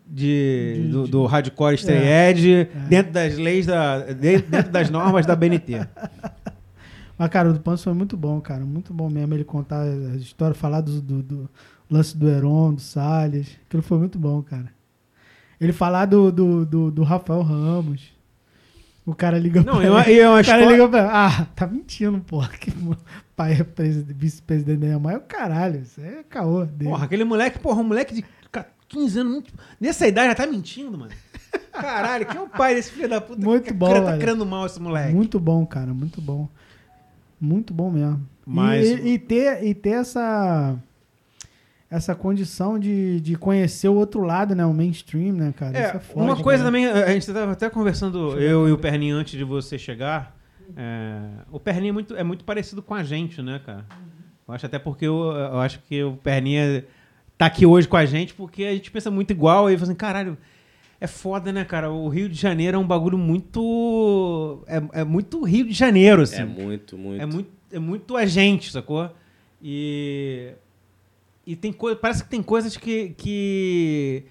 de, 0.06 0.74
De- 0.84 0.88
do, 0.88 1.06
do 1.08 1.26
hardcore 1.26 1.74
stray 1.74 1.98
É, 1.98 2.30
edge 2.30 2.68
dentro 2.88 3.12
das 3.12 3.36
leis, 3.36 3.66
da, 3.66 3.98
de- 4.12 4.38
dentro 4.42 4.70
das 4.70 4.90
normas 4.90 5.26
da 5.26 5.34
BNT. 5.36 5.86
Mas, 7.18 7.28
cara, 7.30 7.50
o 7.50 7.52
do 7.52 7.60
Panso 7.60 7.84
foi 7.84 7.92
muito 7.94 8.16
bom, 8.16 8.40
cara. 8.40 8.64
Muito 8.64 8.92
bom 8.92 9.08
mesmo 9.08 9.34
ele 9.34 9.44
contar 9.44 9.82
as 9.82 10.22
histórias, 10.22 10.56
falar 10.56 10.80
do, 10.80 11.00
do- 11.00 11.22
do 11.22 11.50
lance 11.90 12.16
do 12.16 12.28
Heron, 12.28 12.74
do 12.74 12.80
Salles. 12.80 13.58
Aquilo 13.66 13.82
foi 13.82 13.98
muito 13.98 14.18
bom, 14.18 14.42
cara. 14.42 14.68
Ele 15.60 15.72
falar 15.72 16.06
do, 16.06 16.32
do, 16.32 16.66
do, 16.66 16.90
do 16.90 17.02
Rafael 17.04 17.42
Ramos. 17.42 18.10
O 19.04 19.14
cara 19.14 19.38
liga 19.38 19.62
Não, 19.62 19.76
pra 19.78 19.84
e 19.84 19.90
uma, 19.90 20.00
ele. 20.08 20.20
e 20.20 20.26
uma 20.26 20.40
O 20.40 20.44
cara 20.44 20.58
história- 20.60 20.70
liga 20.70 20.88
pra. 20.88 21.10
Ah, 21.26 21.44
tá 21.56 21.66
mentindo, 21.66 22.20
porra. 22.20 22.48
Que 22.58 22.72
pai 23.36 23.52
é 23.54 23.64
presidente- 23.64 24.16
vice-presidente 24.18 24.78
da 24.80 24.86
Neymar. 24.88 25.14
É 25.14 25.16
o 25.18 25.20
caralho. 25.20 25.80
Isso 25.82 26.00
é 26.00 26.22
caô 26.28 26.64
dele. 26.64 26.90
Porra, 26.90 27.04
aquele 27.04 27.24
moleque, 27.24 27.58
porra, 27.58 27.80
um 27.80 27.84
moleque 27.84 28.14
de 28.14 28.24
15 28.92 29.18
anos, 29.20 29.32
muito- 29.32 29.52
nessa 29.80 30.06
idade 30.06 30.28
já 30.28 30.34
tá 30.34 30.46
mentindo, 30.46 30.96
mano. 30.96 31.10
Caralho, 31.72 32.26
quem 32.26 32.36
é 32.38 32.40
o 32.42 32.48
pai 32.48 32.74
desse 32.74 32.92
filho 32.92 33.08
da 33.08 33.20
puta? 33.20 33.40
Muito 33.44 33.64
que 33.64 33.72
bom, 33.72 33.92
Tá 33.92 34.00
velho. 34.00 34.20
criando 34.20 34.46
mal 34.46 34.64
esse 34.66 34.80
moleque. 34.80 35.14
Muito 35.14 35.38
bom, 35.40 35.66
cara, 35.66 35.92
muito 35.92 36.20
bom. 36.20 36.48
Muito 37.40 37.74
bom 37.74 37.90
mesmo. 37.90 38.26
Mas- 38.46 38.86
E, 38.88 39.08
e 39.14 39.18
ter, 39.18 39.64
e 39.64 39.74
ter 39.74 39.90
essa, 39.90 40.76
essa 41.90 42.14
condição 42.14 42.78
de, 42.78 43.20
de 43.20 43.36
conhecer 43.36 43.88
o 43.88 43.94
outro 43.94 44.22
lado, 44.22 44.54
né? 44.54 44.64
O 44.64 44.72
mainstream, 44.72 45.34
né, 45.34 45.52
cara? 45.56 45.76
É, 45.76 45.86
Isso 45.88 45.96
é 45.96 46.00
foda, 46.00 46.24
uma 46.26 46.36
coisa 46.42 46.64
cara. 46.64 46.68
também, 46.68 46.86
a 46.86 47.08
gente 47.12 47.28
estava 47.28 47.52
até 47.52 47.68
conversando, 47.68 48.38
eu 48.40 48.68
e 48.68 48.72
o 48.72 48.78
Perninho, 48.78 49.16
antes 49.16 49.32
de 49.36 49.44
você 49.44 49.78
chegar. 49.78 50.34
é, 50.76 51.20
o 51.50 51.60
Perninho 51.60 51.90
é 51.90 51.92
muito, 51.92 52.16
é 52.16 52.24
muito 52.24 52.44
parecido 52.44 52.82
com 52.82 52.94
a 52.94 53.02
gente, 53.02 53.42
né, 53.42 53.60
cara? 53.64 53.84
Eu 54.48 54.54
acho 54.54 54.64
até 54.66 54.78
porque 54.78 55.06
eu, 55.06 55.16
eu 55.32 55.58
acho 55.60 55.80
que 55.80 56.02
o 56.02 56.16
Perninha 56.16 56.84
tá 57.36 57.46
aqui 57.46 57.66
hoje 57.66 57.88
com 57.88 57.96
a 57.96 58.04
gente 58.04 58.34
porque 58.34 58.64
a 58.64 58.72
gente 58.72 58.90
pensa 58.90 59.10
muito 59.10 59.30
igual 59.30 59.70
e 59.70 59.76
fala 59.76 59.90
assim, 59.90 59.96
caralho, 59.96 60.38
é 61.02 61.06
foda, 61.08 61.52
né, 61.52 61.64
cara? 61.64 61.90
O 61.90 62.08
Rio 62.08 62.28
de 62.28 62.36
Janeiro 62.36 62.76
é 62.76 62.78
um 62.78 62.86
bagulho 62.86 63.18
muito. 63.18 64.62
É, 64.68 65.00
é 65.00 65.04
muito 65.04 65.42
Rio 65.42 65.66
de 65.66 65.72
Janeiro, 65.72 66.22
assim. 66.22 66.42
É 66.42 66.44
muito, 66.44 66.96
muito. 66.96 67.20
É 67.20 67.26
muito, 67.26 67.50
é 67.72 67.78
muito 67.80 68.16
a 68.16 68.24
gente, 68.24 68.70
sacou? 68.70 69.10
E. 69.60 70.52
E 71.44 71.56
tem 71.56 71.72
coisa. 71.72 71.96
Parece 71.96 72.22
que 72.22 72.30
tem 72.30 72.40
coisas 72.40 72.76
que, 72.76 73.08
que. 73.18 74.22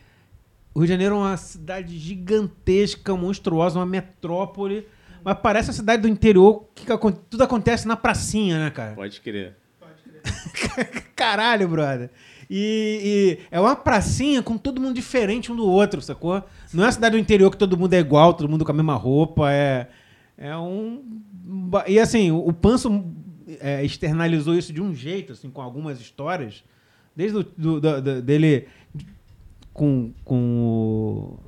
O 0.73 0.79
Rio 0.79 0.87
de 0.87 0.93
Janeiro 0.93 1.15
é 1.15 1.17
uma 1.17 1.35
cidade 1.35 1.97
gigantesca, 1.97 3.17
monstruosa, 3.17 3.77
uma 3.77 3.85
metrópole. 3.85 4.87
Mas 5.25 5.37
parece 5.39 5.69
uma 5.71 5.75
cidade 5.75 6.03
do 6.03 6.07
interior 6.07 6.69
que 6.73 6.85
tudo 7.29 7.43
acontece 7.43 7.85
na 7.85 7.97
pracinha, 7.97 8.63
né, 8.63 8.71
cara? 8.71 8.95
Pode 8.95 9.19
crer. 9.19 9.57
Caralho, 11.17 11.67
brother. 11.67 12.09
E, 12.53 13.37
e 13.39 13.45
é 13.49 13.61
uma 13.61 13.77
pracinha 13.77 14.43
com 14.43 14.57
todo 14.57 14.81
mundo 14.81 14.93
diferente 14.93 15.49
um 15.53 15.55
do 15.55 15.65
outro, 15.65 16.01
sacou? 16.01 16.43
Não 16.73 16.83
é 16.83 16.87
uma 16.87 16.91
cidade 16.91 17.15
do 17.15 17.19
interior 17.21 17.49
que 17.49 17.55
todo 17.57 17.77
mundo 17.77 17.93
é 17.93 17.99
igual, 17.99 18.33
todo 18.33 18.49
mundo 18.49 18.65
com 18.65 18.71
a 18.71 18.75
mesma 18.75 18.95
roupa. 18.95 19.49
É, 19.53 19.87
é 20.37 20.57
um. 20.57 21.01
E 21.87 21.97
assim, 21.97 22.29
o, 22.29 22.45
o 22.45 22.51
Panso 22.51 23.05
é, 23.61 23.85
externalizou 23.85 24.53
isso 24.53 24.73
de 24.73 24.81
um 24.81 24.93
jeito, 24.93 25.31
assim, 25.31 25.49
com 25.49 25.61
algumas 25.61 26.01
histórias. 26.01 26.61
Desde 27.15 27.37
o, 27.37 27.43
do, 27.57 27.79
do- 27.79 28.01
do- 28.01 28.21
dele 28.21 28.67
com, 29.73 30.11
com 30.25 30.59
o, 30.59 31.39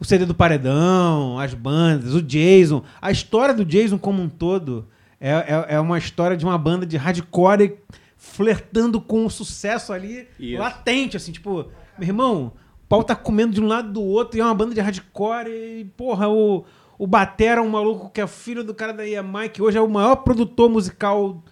o 0.00 0.04
CD 0.04 0.26
do 0.26 0.34
Paredão, 0.34 1.38
as 1.38 1.54
bandas, 1.54 2.14
o 2.14 2.22
Jason. 2.22 2.82
A 3.00 3.12
história 3.12 3.54
do 3.54 3.64
Jason 3.64 3.96
como 3.98 4.20
um 4.20 4.28
todo 4.28 4.88
é, 5.20 5.30
é, 5.30 5.66
é 5.76 5.80
uma 5.80 5.98
história 5.98 6.36
de 6.36 6.44
uma 6.44 6.58
banda 6.58 6.84
de 6.84 6.96
hardcore 6.96 7.76
flertando 8.24 9.00
com 9.00 9.26
o 9.26 9.30
sucesso 9.30 9.92
ali 9.92 10.26
Isso. 10.40 10.60
latente, 10.60 11.16
assim, 11.16 11.30
tipo, 11.30 11.70
meu 11.98 12.08
irmão, 12.08 12.52
o 12.82 12.86
pau 12.88 13.04
tá 13.04 13.14
comendo 13.14 13.54
de 13.54 13.60
um 13.60 13.66
lado 13.66 13.92
do 13.92 14.02
outro 14.02 14.38
e 14.38 14.40
é 14.40 14.44
uma 14.44 14.54
banda 14.54 14.74
de 14.74 14.80
hardcore 14.80 15.48
e, 15.48 15.84
porra, 15.96 16.28
o, 16.28 16.64
o 16.98 17.06
Batera 17.06 17.60
é 17.60 17.62
um 17.62 17.68
maluco 17.68 18.10
que 18.10 18.20
é 18.20 18.26
filho 18.26 18.64
do 18.64 18.74
cara 18.74 18.92
da 18.92 19.06
EMI, 19.06 19.50
que 19.52 19.62
hoje 19.62 19.78
é 19.78 19.80
o 19.80 19.88
maior 19.88 20.16
produtor 20.16 20.68
musical 20.70 21.44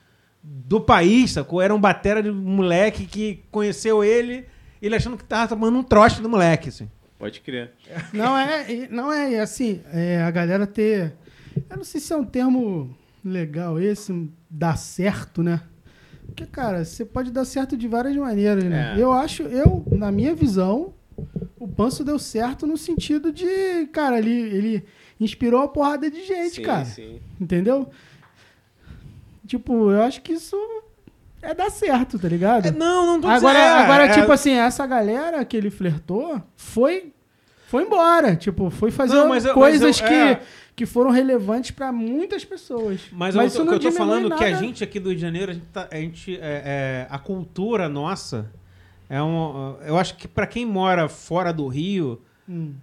do 0.42 0.80
país, 0.80 1.32
sacou? 1.32 1.60
Era 1.60 1.74
um 1.74 1.80
batera 1.80 2.20
de 2.20 2.30
um 2.30 2.34
moleque 2.34 3.06
que 3.06 3.44
conheceu 3.50 4.02
ele, 4.02 4.46
ele 4.80 4.96
achando 4.96 5.16
que 5.16 5.24
tava 5.24 5.48
tomando 5.48 5.78
um 5.78 5.84
trote 5.84 6.20
do 6.20 6.28
moleque, 6.28 6.70
assim. 6.70 6.90
Pode 7.16 7.40
crer. 7.40 7.72
Não 8.12 8.36
é, 8.36 8.88
não 8.90 9.12
é 9.12 9.38
assim, 9.38 9.80
é 9.92 10.20
a 10.20 10.30
galera 10.32 10.66
ter. 10.66 11.14
Eu 11.70 11.76
não 11.76 11.84
sei 11.84 12.00
se 12.00 12.12
é 12.12 12.16
um 12.16 12.24
termo 12.24 12.96
legal 13.24 13.78
esse, 13.78 14.28
dar 14.50 14.76
certo, 14.76 15.40
né? 15.40 15.60
Porque, 16.34 16.46
cara, 16.46 16.84
você 16.84 17.04
pode 17.04 17.30
dar 17.30 17.44
certo 17.44 17.76
de 17.76 17.86
várias 17.86 18.16
maneiras, 18.16 18.64
né? 18.64 18.94
É. 18.96 19.02
Eu 19.02 19.12
acho, 19.12 19.42
eu, 19.42 19.84
na 19.92 20.10
minha 20.10 20.34
visão, 20.34 20.94
o 21.58 21.68
Panso 21.68 22.02
deu 22.02 22.18
certo 22.18 22.66
no 22.66 22.76
sentido 22.78 23.30
de, 23.30 23.86
cara, 23.92 24.18
ele, 24.18 24.30
ele 24.30 24.84
inspirou 25.20 25.60
uma 25.60 25.68
porrada 25.68 26.10
de 26.10 26.24
gente, 26.24 26.56
sim, 26.56 26.62
cara. 26.62 26.84
sim. 26.86 27.20
Entendeu? 27.40 27.88
Tipo, 29.46 29.90
eu 29.90 30.02
acho 30.02 30.22
que 30.22 30.32
isso 30.32 30.56
é 31.42 31.52
dar 31.54 31.70
certo, 31.70 32.18
tá 32.18 32.28
ligado? 32.28 32.66
É, 32.66 32.70
não, 32.70 33.06
não 33.06 33.20
tô 33.20 33.28
Agora, 33.28 33.58
dizendo, 33.58 33.76
é, 33.76 33.82
agora 33.84 34.04
é, 34.06 34.08
tipo 34.20 34.32
assim, 34.32 34.52
essa 34.52 34.86
galera 34.86 35.44
que 35.44 35.56
ele 35.56 35.70
flertou 35.70 36.40
foi 36.56 37.12
foi 37.66 37.84
embora. 37.84 38.36
Tipo, 38.36 38.70
foi 38.70 38.90
fazer 38.90 39.14
Não, 39.14 39.28
mas 39.28 39.44
eu- 39.46 39.54
coisas 39.54 39.98
eu- 40.00 40.06
que, 40.06 40.12
é. 40.14 40.40
Que 40.82 40.86
foram 40.86 41.10
relevantes 41.10 41.70
pra 41.70 41.92
muitas 41.92 42.44
pessoas. 42.44 43.02
Mas, 43.12 43.36
isso 43.36 43.58
eu, 43.60 43.64
não 43.64 43.74
eu 43.74 43.78
tô 43.80 43.92
falando 43.92 44.26
que 44.36 44.44
a 44.44 44.50
nada. 44.50 44.60
gente 44.60 44.82
aqui 44.82 44.98
do 44.98 45.10
Rio 45.10 45.16
de 45.16 45.22
Janeiro, 45.22 45.52
a 45.52 45.54
gente, 45.54 45.66
tá- 45.66 45.88
a, 45.88 45.96
gente, 45.96 46.34
é, 46.36 46.38
é, 46.42 47.06
a 47.08 47.18
cultura 47.20 47.88
nossa 47.88 48.50
é 49.08 49.22
um. 49.22 49.76
Eu 49.86 49.96
acho 49.96 50.16
que 50.16 50.26
pra 50.26 50.44
quem 50.44 50.66
mora 50.66 51.08
fora 51.08 51.52
do 51.52 51.68
Rio, 51.68 52.20
Hum. 52.48 52.74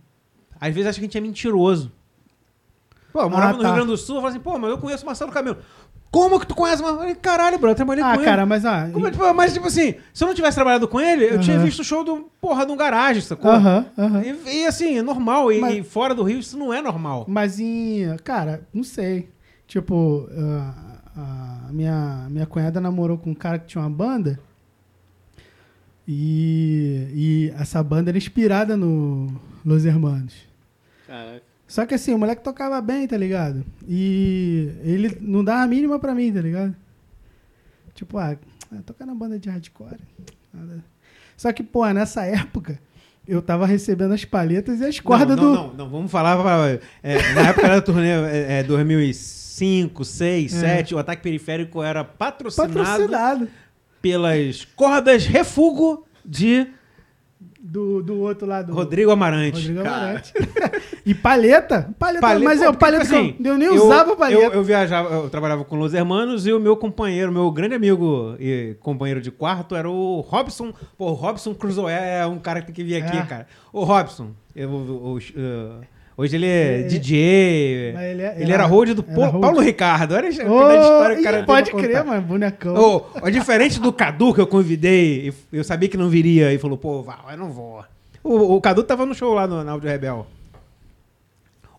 às 0.62 0.74
vezes 0.74 0.88
acha 0.90 1.00
que 1.00 1.04
a 1.06 1.08
gente 1.08 1.18
é 1.18 1.22
mentiroso. 1.22 1.92
Pô, 3.12 3.22
eu 3.22 3.30
morava 3.30 3.52
Ah, 3.54 3.58
no 3.58 3.62
tá. 3.64 3.68
Rio 3.68 3.76
Grande 3.76 3.92
do 3.92 3.98
Sul, 3.98 4.16
eu 4.16 4.22
falo 4.22 4.32
assim, 4.34 4.40
pô, 4.40 4.58
mas 4.58 4.70
eu 4.70 4.78
conheço 4.78 5.04
o 5.04 5.06
Marcelo 5.06 5.32
Camelo. 5.32 5.58
Como 6.12 6.40
que 6.40 6.48
tu 6.48 6.56
conhece? 6.56 6.82
Eu 6.82 6.98
falei, 6.98 7.14
Caralho, 7.16 7.60
bro, 7.60 7.70
eu 7.70 7.76
trabalhei 7.76 8.04
Ah, 8.04 8.18
com 8.18 8.24
cara, 8.24 8.42
ele. 8.42 8.50
mas 8.50 8.66
ah, 8.66 8.90
Como 8.92 9.12
tipo, 9.12 9.34
mas, 9.34 9.54
tipo 9.54 9.68
assim, 9.68 9.94
se 10.12 10.24
eu 10.24 10.28
não 10.28 10.34
tivesse 10.34 10.56
trabalhado 10.56 10.88
com 10.88 11.00
ele, 11.00 11.26
eu 11.26 11.40
tinha 11.40 11.58
Aham. 11.58 11.66
visto 11.66 11.82
o 11.82 11.84
show 11.84 12.04
do, 12.04 12.30
porra, 12.42 12.66
de 12.66 12.72
um 12.72 12.76
garagem, 12.78 13.22
sacou? 13.22 13.52
Aham, 13.52 13.86
aham. 13.96 14.22
E, 14.24 14.62
e, 14.62 14.66
assim, 14.66 14.98
é 14.98 15.02
normal. 15.04 15.52
E, 15.52 15.60
Mas- 15.60 15.78
e 15.78 15.84
fora 15.84 16.16
do 16.16 16.24
Rio 16.24 16.40
isso 16.40 16.58
não 16.58 16.74
é 16.74 16.82
normal. 16.82 17.26
Mas 17.28 17.60
em. 17.60 18.16
Cara, 18.24 18.62
não 18.74 18.84
sei. 18.84 19.30
Tipo, 19.68 20.28
ah, 21.16 21.68
a 21.68 21.72
minha, 21.72 22.26
minha 22.32 22.48
cunhada 22.48 22.82
namorou 22.82 23.18
com 23.20 23.30
um 23.30 23.36
cara 23.36 23.60
que 23.60 23.68
tinha 23.68 23.84
uma 23.84 23.90
banda. 23.90 24.40
E, 26.08 27.08
e 27.14 27.54
essa 27.60 27.84
banda 27.84 28.10
era 28.10 28.18
inspirada 28.18 28.76
no 28.76 29.28
Los 29.64 29.86
Hermanos. 29.86 30.34
Caraca. 31.06 31.44
Só 31.70 31.86
que 31.86 31.94
assim, 31.94 32.14
o 32.14 32.18
moleque 32.18 32.44
tocava 32.44 32.82
bem, 32.82 33.08
tá 33.08 33.16
ligado? 33.16 33.64
E 33.88 34.72
ele 34.84 35.18
não 35.22 35.44
dava 35.44 35.62
a 35.64 35.68
mínima 35.68 36.00
pra 36.00 36.14
mim, 36.16 36.34
tá 36.34 36.42
ligado? 36.42 36.76
Tipo, 37.94 38.18
ah, 38.18 38.36
tocar 38.86 39.06
na 39.06 39.14
banda 39.16 39.38
de 39.40 39.50
hardcore. 39.50 40.00
nada. 40.54 40.84
Só 41.38 41.54
que, 41.54 41.62
pô, 41.64 41.86
nessa 41.92 42.26
época, 42.26 42.80
eu 43.28 43.42
tava 43.42 43.66
recebendo 43.68 44.14
as 44.14 44.26
palhetas 44.26 44.80
e 44.82 44.86
as 44.86 45.00
cordas 45.00 45.38
não, 45.38 45.44
não, 45.44 45.52
do. 45.52 45.56
não, 45.70 45.74
não, 45.86 45.90
vamos 45.90 46.12
falar. 46.12 46.42
pra- 46.42 46.80
é, 47.04 47.34
na 47.34 47.50
época 47.50 47.68
da 47.68 47.82
turnê 47.82 48.10
é, 48.10 48.60
é, 48.60 48.64
2005, 48.64 50.04
6, 50.04 50.54
É. 50.56 50.60
7, 50.78 50.96
o 50.96 50.98
Ataque 50.98 51.22
Periférico 51.22 51.84
era 51.84 52.04
patrocinado, 52.04 52.74
Patrocinado. 52.74 53.48
pelas 54.02 54.66
cordas 54.76 55.26
Refugo 55.28 56.06
de 56.26 56.68
Do, 57.72 58.02
do 58.02 58.20
outro 58.22 58.48
lado. 58.48 58.74
Rodrigo 58.74 59.12
Amarante. 59.12 59.60
Rodrigo 59.68 59.84
Cara, 59.84 59.98
Amarante. 59.98 60.34
e 61.06 61.14
palheta? 61.14 61.94
Paleta, 62.00 62.20
paleta- 62.22 62.44
mas 62.44 62.60
pô, 62.60 62.66
é 62.66 62.70
o 62.70 62.74
paleta 62.74 63.04
tipo 63.04 63.16
assim, 63.16 63.36
eu, 63.40 63.46
eu 63.52 63.58
nem 63.60 63.68
eu- 63.68 63.86
usava 63.86 64.16
paleta. 64.16 64.42
Eu, 64.42 64.52
eu 64.54 64.64
viajava, 64.64 65.14
eu 65.14 65.30
trabalhava 65.30 65.64
com 65.64 65.76
Los 65.76 65.94
Hermanos 65.94 66.48
e 66.48 66.52
o 66.52 66.60
meu 66.60 66.76
companheiro, 66.76 67.32
meu 67.32 67.52
grande 67.52 67.76
amigo 67.76 68.36
e 68.40 68.76
companheiro 68.80 69.22
de 69.22 69.30
quarto 69.30 69.76
era 69.76 69.88
o 69.88 70.20
Robson. 70.22 70.74
Pô, 70.98 71.12
o 71.12 71.14
Robson 71.14 71.54
Cruzoé 71.54 72.22
é 72.22 72.26
um 72.26 72.40
cara 72.40 72.60
que 72.62 72.68
tem 72.68 72.76
que 72.76 72.84
vir 72.84 73.04
aqui, 73.04 73.18
É. 73.18 73.22
cara. 73.24 73.48
O 73.72 73.84
Robson, 73.84 74.32
eu- 74.56 74.70
eu- 74.72 75.20
eu- 75.36 75.82
hoje 76.20 76.36
ele 76.36 76.46
é, 76.46 76.80
É. 76.82 76.84
DJ. 76.84 77.18
Ele 77.20 78.22
é- 78.22 78.34
ele 78.38 78.52
era- 78.52 78.54
era 78.54 78.66
road 78.66 78.94
do 78.94 79.04
era 79.08 79.16
Pau- 79.16 79.26
road. 79.32 79.42
Paulo 79.42 79.60
Ricardo. 79.62 80.14
Olha 80.14 80.26
a 80.26 80.28
Ô, 80.28 80.30
história 80.32 81.16
que 81.16 81.22
o 81.22 81.24
cara 81.24 81.44
pode 81.44 81.72
crer, 81.72 82.04
mano, 82.04 82.22
bonecão. 82.22 82.76
Ó, 83.22 83.30
diferente 83.30 83.80
do 83.80 83.92
Cadu 83.94 84.34
que 84.34 84.42
eu 84.42 84.48
convidei, 84.48 85.34
eu 85.52 85.64
sabia 85.64 85.88
que 85.90 85.98
não 85.98 86.10
viria, 86.10 86.54
e 86.54 86.58
falou, 86.58 86.78
pô, 86.78 87.02
Val, 87.02 87.26
eu 87.32 87.38
não 87.38 87.50
vou. 87.52 87.84
O, 88.24 88.56
o 88.56 88.62
Cadu 88.62 88.84
tava 88.84 89.06
no 89.06 89.16
show 89.16 89.34
lá 89.34 89.48
no, 89.48 89.64
na 89.64 89.72
Audio 89.72 89.90
Rebel. 89.90 90.28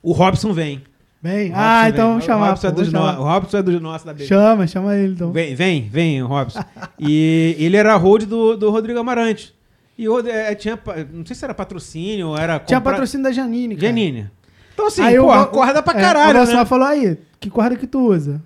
O 0.03 0.13
Robson 0.13 0.53
vem. 0.53 0.83
Bem, 1.23 1.51
O 1.51 1.55
ah, 1.55 1.83
Robson 1.83 1.89
então 1.89 2.05
vem. 2.05 2.09
vamos 2.13 2.25
O 2.25 2.27
chamar. 2.27 2.49
Robson, 2.49 2.67
é 2.67 2.71
pô, 2.71 2.77
dos 2.77 2.89
vamos 2.91 3.07
no- 3.09 3.13
chamar. 3.13 3.21
o 3.21 3.33
Robson 3.35 3.57
é 3.59 3.63
dos 3.63 3.81
nossos 3.83 4.07
da 4.07 4.13
BB. 4.15 4.25
Chama, 4.27 4.67
chama 4.67 4.97
ele 4.97 5.13
então. 5.13 5.31
Vem, 5.33 5.55
vem, 5.55 5.83
vem, 5.83 6.23
o 6.23 6.27
Robson. 6.27 6.61
e 6.99 7.55
ele 7.59 7.77
era 7.77 7.95
road 7.97 8.25
do, 8.25 8.57
do 8.57 8.71
Rodrigo 8.71 8.99
Amarante. 8.99 9.53
E 10.01 10.09
o, 10.09 10.19
é, 10.27 10.55
tinha, 10.55 10.77
pa- 10.77 10.97
não 11.13 11.27
sei 11.27 11.37
se 11.37 11.45
era 11.45 11.53
patrocínio 11.53 12.29
ou 12.29 12.39
era... 12.39 12.59
Tinha 12.61 12.79
compra- 12.81 12.93
patrocínio 12.93 13.25
da 13.25 13.33
Janine, 13.33 13.75
cara. 13.77 13.87
Janine. 13.89 14.31
Então 14.73 14.87
assim, 14.87 15.03
Aí 15.03 15.17
pô, 15.19 15.27
o- 15.31 15.47
corda 15.49 15.83
pra 15.83 15.99
é, 15.99 16.01
caralho, 16.01 16.31
o 16.31 16.39
Valsar 16.39 16.57
né? 16.57 16.65
falou 16.65 16.87
aí, 16.87 17.19
que 17.39 17.51
corda 17.51 17.77
que 17.77 17.87
tu 17.87 17.99
usa? 18.01 18.43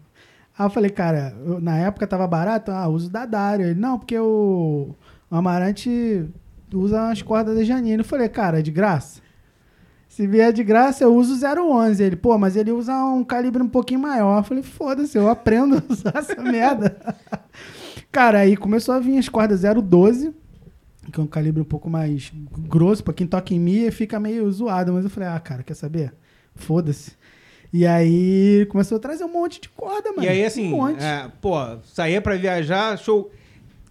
Aí 0.59 0.67
eu 0.67 0.71
falei, 0.71 0.91
cara, 0.91 1.33
eu- 1.47 1.61
na 1.61 1.77
época 1.79 2.07
tava 2.07 2.27
barato, 2.27 2.71
ah, 2.73 2.89
uso 2.89 3.09
da 3.11 3.25
Dário. 3.25 3.67
Ele, 3.67 3.79
não, 3.79 3.99
porque 3.99 4.19
o, 4.19 4.95
o 5.31 5.37
Amarante 5.37 6.25
usa 6.73 7.09
as 7.11 7.23
cordas 7.23 7.55
da 7.57 7.63
Janine. 7.63 7.99
Eu 7.99 8.05
falei, 8.05 8.29
cara, 8.29 8.59
é 8.59 8.63
de 8.63 8.71
graça? 8.73 9.23
Se 10.09 10.27
vier 10.27 10.53
de 10.53 10.63
graça, 10.65 11.05
eu 11.05 11.15
uso 11.15 11.35
011. 11.45 12.03
Ele, 12.03 12.17
pô, 12.17 12.37
mas 12.37 12.57
ele 12.57 12.73
usa 12.73 12.95
um 13.05 13.23
calibre 13.23 13.63
um 13.63 13.69
pouquinho 13.69 14.01
maior. 14.01 14.39
Eu 14.41 14.45
falei, 14.45 14.63
foda-se, 14.65 15.17
eu 15.17 15.29
aprendo 15.29 15.77
a 15.89 15.93
usar 15.93 16.13
essa 16.17 16.41
merda. 16.43 16.97
Cara, 18.11 18.41
aí 18.41 18.57
começou 18.57 18.95
a 18.95 18.99
vir 19.01 19.19
as 19.19 19.29
cordas 19.29 19.63
012, 19.63 20.33
que 21.13 21.21
é 21.21 21.23
um 21.23 21.27
calibre 21.27 21.61
um 21.61 21.65
pouco 21.67 21.89
mais 21.91 22.33
grosso. 22.59 23.03
Pra 23.05 23.15
quem 23.15 23.27
toca 23.27 23.53
em 23.55 23.59
Mi, 23.61 23.91
fica 23.91 24.19
meio 24.21 24.51
zoado. 24.51 24.93
Mas 24.93 25.05
eu 25.05 25.11
falei, 25.11 25.29
ah, 25.29 25.41
cara, 25.41 25.63
quer 25.63 25.75
saber? 25.75 26.13
Foda-se. 26.55 27.13
E 27.73 27.85
aí 27.87 28.67
começou 28.71 28.97
a 28.97 29.01
trazer 29.01 29.25
um 29.25 29.33
monte 29.33 29.61
de 29.61 29.69
corda, 29.71 30.11
mano. 30.13 30.23
E 30.23 30.29
aí, 30.29 30.45
assim, 30.45 30.73
Um 30.73 30.77
monte. 30.77 31.03
é, 31.03 31.27
pô, 31.41 31.57
saía 31.85 32.21
pra 32.21 32.37
viajar, 32.37 32.97
show 32.99 33.31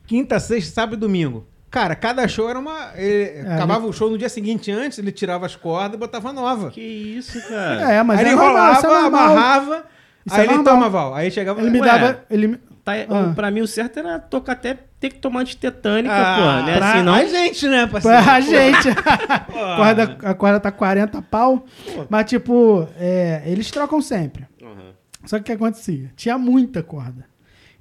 quinta, 0.07 0.39
sexta, 0.39 0.73
sábado 0.73 0.95
e 0.95 0.99
domingo. 0.99 1.45
Cara, 1.69 1.95
cada 1.95 2.27
show 2.27 2.49
era 2.49 2.59
uma. 2.59 2.91
Ele 2.95 3.41
acabava 3.47 3.85
o 3.87 3.91
show 3.91 4.09
no 4.09 4.17
dia 4.17 4.29
seguinte 4.29 4.71
antes, 4.71 4.99
ele 4.99 5.11
tirava 5.11 5.45
as 5.45 5.55
cordas 5.55 5.95
e 5.95 5.97
botava 5.97 6.31
nova. 6.31 6.69
Que 6.69 6.79
isso, 6.81 7.41
cara? 7.49 7.91
É, 7.93 8.03
mas 8.03 8.19
aí 8.19 8.25
é 8.25 8.27
ele 8.29 8.35
normal, 8.35 8.73
isso 8.73 8.85
é 8.85 8.89
enrolava, 8.89 9.09
normal. 9.09 9.31
amarrava, 9.31 9.85
Isso 10.25 10.35
aí 10.35 10.41
é 10.41 10.43
ele 10.45 10.53
normal. 10.55 10.73
toma, 10.75 10.89
Val. 10.89 11.15
Aí 11.15 11.31
chegava. 11.31 11.59
Ele 11.59 11.69
me 11.71 11.79
Ué, 11.81 11.85
dava. 11.85 12.23
Ele, 12.29 12.59
Tá, 12.83 12.93
Ah. 13.09 13.31
Pra 13.33 13.49
mim, 13.49 13.61
o 13.61 13.67
certo 13.67 13.99
era 13.99 14.19
tocar 14.19 14.53
até 14.53 14.77
ter 14.99 15.09
que 15.09 15.19
tomar 15.19 15.41
antitetânica, 15.41 16.13
Ah, 16.13 16.35
pô. 16.61 16.65
Né? 16.65 16.77
pra 16.77 16.93
Assim, 16.93 17.03
não. 17.03 17.13
a 17.13 17.25
gente, 17.25 17.67
né, 17.67 17.87
parceiro? 17.87 18.23
Pra 18.23 18.39
gente. 18.41 18.87
Pô. 19.51 19.59
a, 19.59 19.75
corda, 19.77 20.17
a 20.23 20.33
corda 20.33 20.59
tá 20.59 20.71
40 20.71 21.21
pau. 21.21 21.65
Mas, 22.09 22.25
tipo, 22.29 22.87
é, 22.97 23.41
eles 23.45 23.69
trocam 23.71 24.01
sempre. 24.01 24.45
Uhum. 24.61 24.91
Só 25.25 25.37
que 25.37 25.41
o 25.41 25.45
que 25.45 25.51
acontecia? 25.53 26.11
Tinha 26.15 26.37
muita 26.37 26.83
corda. 26.83 27.25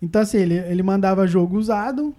Então, 0.01 0.23
assim, 0.23 0.39
ele, 0.39 0.55
ele 0.57 0.83
mandava 0.83 1.27
jogo 1.27 1.57
usado, 1.59 2.15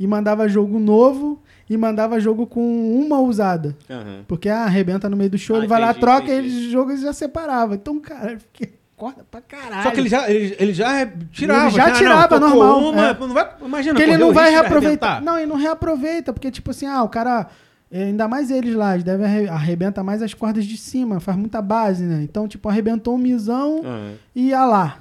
e 0.00 0.06
mandava 0.06 0.48
jogo 0.48 0.78
novo, 0.78 1.42
e 1.68 1.76
mandava 1.76 2.20
jogo 2.20 2.46
com 2.46 2.60
uma 3.00 3.18
usada. 3.20 3.76
Uhum. 3.90 4.24
Porque 4.28 4.48
ah, 4.48 4.64
arrebenta 4.64 5.08
no 5.10 5.16
meio 5.16 5.30
do 5.30 5.38
show, 5.38 5.56
Ah, 5.56 5.58
ele 5.60 5.66
vai 5.68 5.80
lá, 5.80 5.88
entendi, 5.90 6.00
troca, 6.00 6.28
e 6.30 6.38
entendi. 6.38 6.56
eles 6.56 6.70
jogos 6.70 7.00
já 7.00 7.12
separava. 7.12 7.74
Então, 7.74 7.98
cara, 7.98 8.32
eu 8.32 8.40
fiquei 8.40 8.77
corda 8.98 9.24
pra 9.30 9.40
caralho. 9.40 9.82
Só 9.84 9.90
que 9.90 10.00
ele 10.00 10.08
já, 10.08 10.28
ele, 10.30 10.56
ele 10.58 10.72
já 10.74 11.06
tirava. 11.32 11.66
Ele 11.68 11.70
já 11.76 11.84
Ah, 11.84 11.88
não, 11.88 11.94
tirava, 11.96 12.28
tocou 12.28 12.48
normal, 12.48 12.78
Uma, 12.92 13.06
é. 13.08 13.14
não 13.18 13.28
vai, 13.34 13.48
imagina, 13.64 13.94
Porque 13.94 14.10
ele 14.10 14.18
não 14.18 14.32
vai 14.32 14.50
reaproveitar. 14.50 15.06
arrebentar. 15.12 15.22
Não, 15.32 15.38
ele 15.38 15.46
não 15.46 15.56
reaproveita, 15.56 16.32
porque, 16.32 16.50
tipo 16.50 16.70
assim, 16.72 16.86
ah, 16.86 17.02
o 17.02 17.08
cara. 17.08 17.46
é, 17.90 18.02
Ainda 18.04 18.26
mais 18.28 18.50
eles 18.50 18.74
lá, 18.74 18.92
eles 18.94 19.04
devem 19.04 19.24
arre- 19.24 19.48
arrebenta 19.48 20.02
mais 20.02 20.20
as 20.20 20.34
cordas 20.34 20.64
de 20.66 20.76
cima, 20.76 21.20
faz 21.20 21.38
muita 21.38 21.62
base, 21.62 22.02
né? 22.04 22.20
Então, 22.22 22.46
tipo, 22.48 22.68
arrebentou 22.68 23.14
um 23.14 23.18
misão 23.18 23.76
Uhum. 23.80 24.14
e 24.34 24.48
ia 24.48 24.64
lá. 24.66 24.98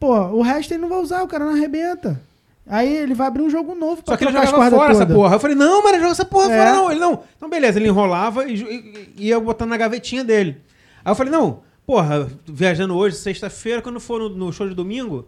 Pô, 0.00 0.16
o 0.28 0.42
resto 0.42 0.72
ele 0.72 0.80
não 0.82 0.88
vai 0.88 0.98
usar, 0.98 1.22
o 1.22 1.28
cara 1.28 1.44
não 1.44 1.52
arrebenta. 1.52 2.20
Aí 2.70 2.92
ele 2.98 3.14
vai 3.14 3.26
abrir 3.28 3.42
um 3.42 3.48
jogo 3.48 3.74
novo 3.74 4.02
pra 4.02 4.12
Só 4.12 4.16
que 4.18 4.24
ele 4.24 4.32
jogava 4.32 4.70
fora 4.70 4.90
essa 4.92 5.00
todas. 5.06 5.16
porra. 5.16 5.36
Eu 5.36 5.40
falei, 5.40 5.56
não, 5.56 5.82
mas 5.82 5.92
ele 5.92 6.00
joga 6.02 6.12
essa 6.12 6.24
porra 6.24 6.52
É. 6.52 6.58
fora, 6.58 6.72
não. 6.74 6.90
Ele 6.90 7.00
não. 7.00 7.20
Então, 7.36 7.48
beleza, 7.48 7.78
ele 7.78 7.88
enrolava 7.88 8.44
e, 8.46 8.54
e- 8.62 9.14
e 9.16 9.26
ia 9.28 9.40
botando 9.40 9.70
na 9.70 9.76
gavetinha 9.76 10.22
dele. 10.22 10.60
Aí 11.04 11.10
eu 11.10 11.14
falei, 11.16 11.32
não, 11.32 11.60
porra, 11.88 12.28
viajando 12.46 12.94
hoje, 12.94 13.16
sexta-feira, 13.16 13.80
quando 13.80 13.98
for 13.98 14.20
no, 14.20 14.28
no 14.28 14.52
show 14.52 14.68
de 14.68 14.74
domingo, 14.74 15.26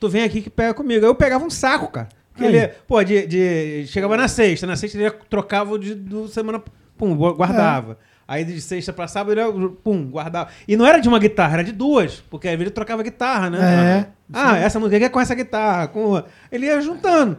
tu 0.00 0.08
vem 0.08 0.24
aqui 0.24 0.42
que 0.42 0.50
pega 0.50 0.74
comigo. 0.74 1.04
Aí 1.04 1.08
eu 1.08 1.14
pegava 1.14 1.44
um 1.44 1.50
saco, 1.50 1.86
cara. 1.86 2.08
Ele, 2.36 2.66
pô, 2.88 3.00
de, 3.04 3.24
de- 3.28 3.86
chegava 3.86 4.16
na 4.16 4.26
sexta, 4.26 4.66
na 4.66 4.74
sexta 4.74 4.98
ele 4.98 5.08
trocava 5.30 5.78
de 5.78 5.94
do 5.94 6.26
semana, 6.26 6.60
pum, 6.96 7.14
guardava. 7.16 7.92
É. 7.92 7.96
Aí 8.26 8.44
de 8.44 8.60
sexta 8.60 8.92
pra 8.92 9.06
sábado 9.06 9.38
ele, 9.38 9.68
pum, 9.84 10.10
guardava. 10.10 10.50
E 10.66 10.76
não 10.76 10.84
era 10.84 10.98
de 10.98 11.08
uma 11.08 11.18
guitarra, 11.20 11.54
era 11.54 11.64
de 11.64 11.72
duas, 11.72 12.22
porque 12.28 12.48
às 12.48 12.52
vezes 12.54 12.66
ele 12.66 12.70
trocava 12.74 13.00
guitarra, 13.04 13.48
né? 13.48 13.58
É. 14.04 14.06
Ah, 14.32 14.56
essa 14.58 14.80
música 14.80 14.96
aqui 14.96 15.04
é 15.04 15.08
com 15.08 15.20
essa 15.20 15.34
guitarra. 15.34 15.86
Com... 15.88 16.20
Ele 16.50 16.66
ia 16.66 16.80
juntando. 16.80 17.38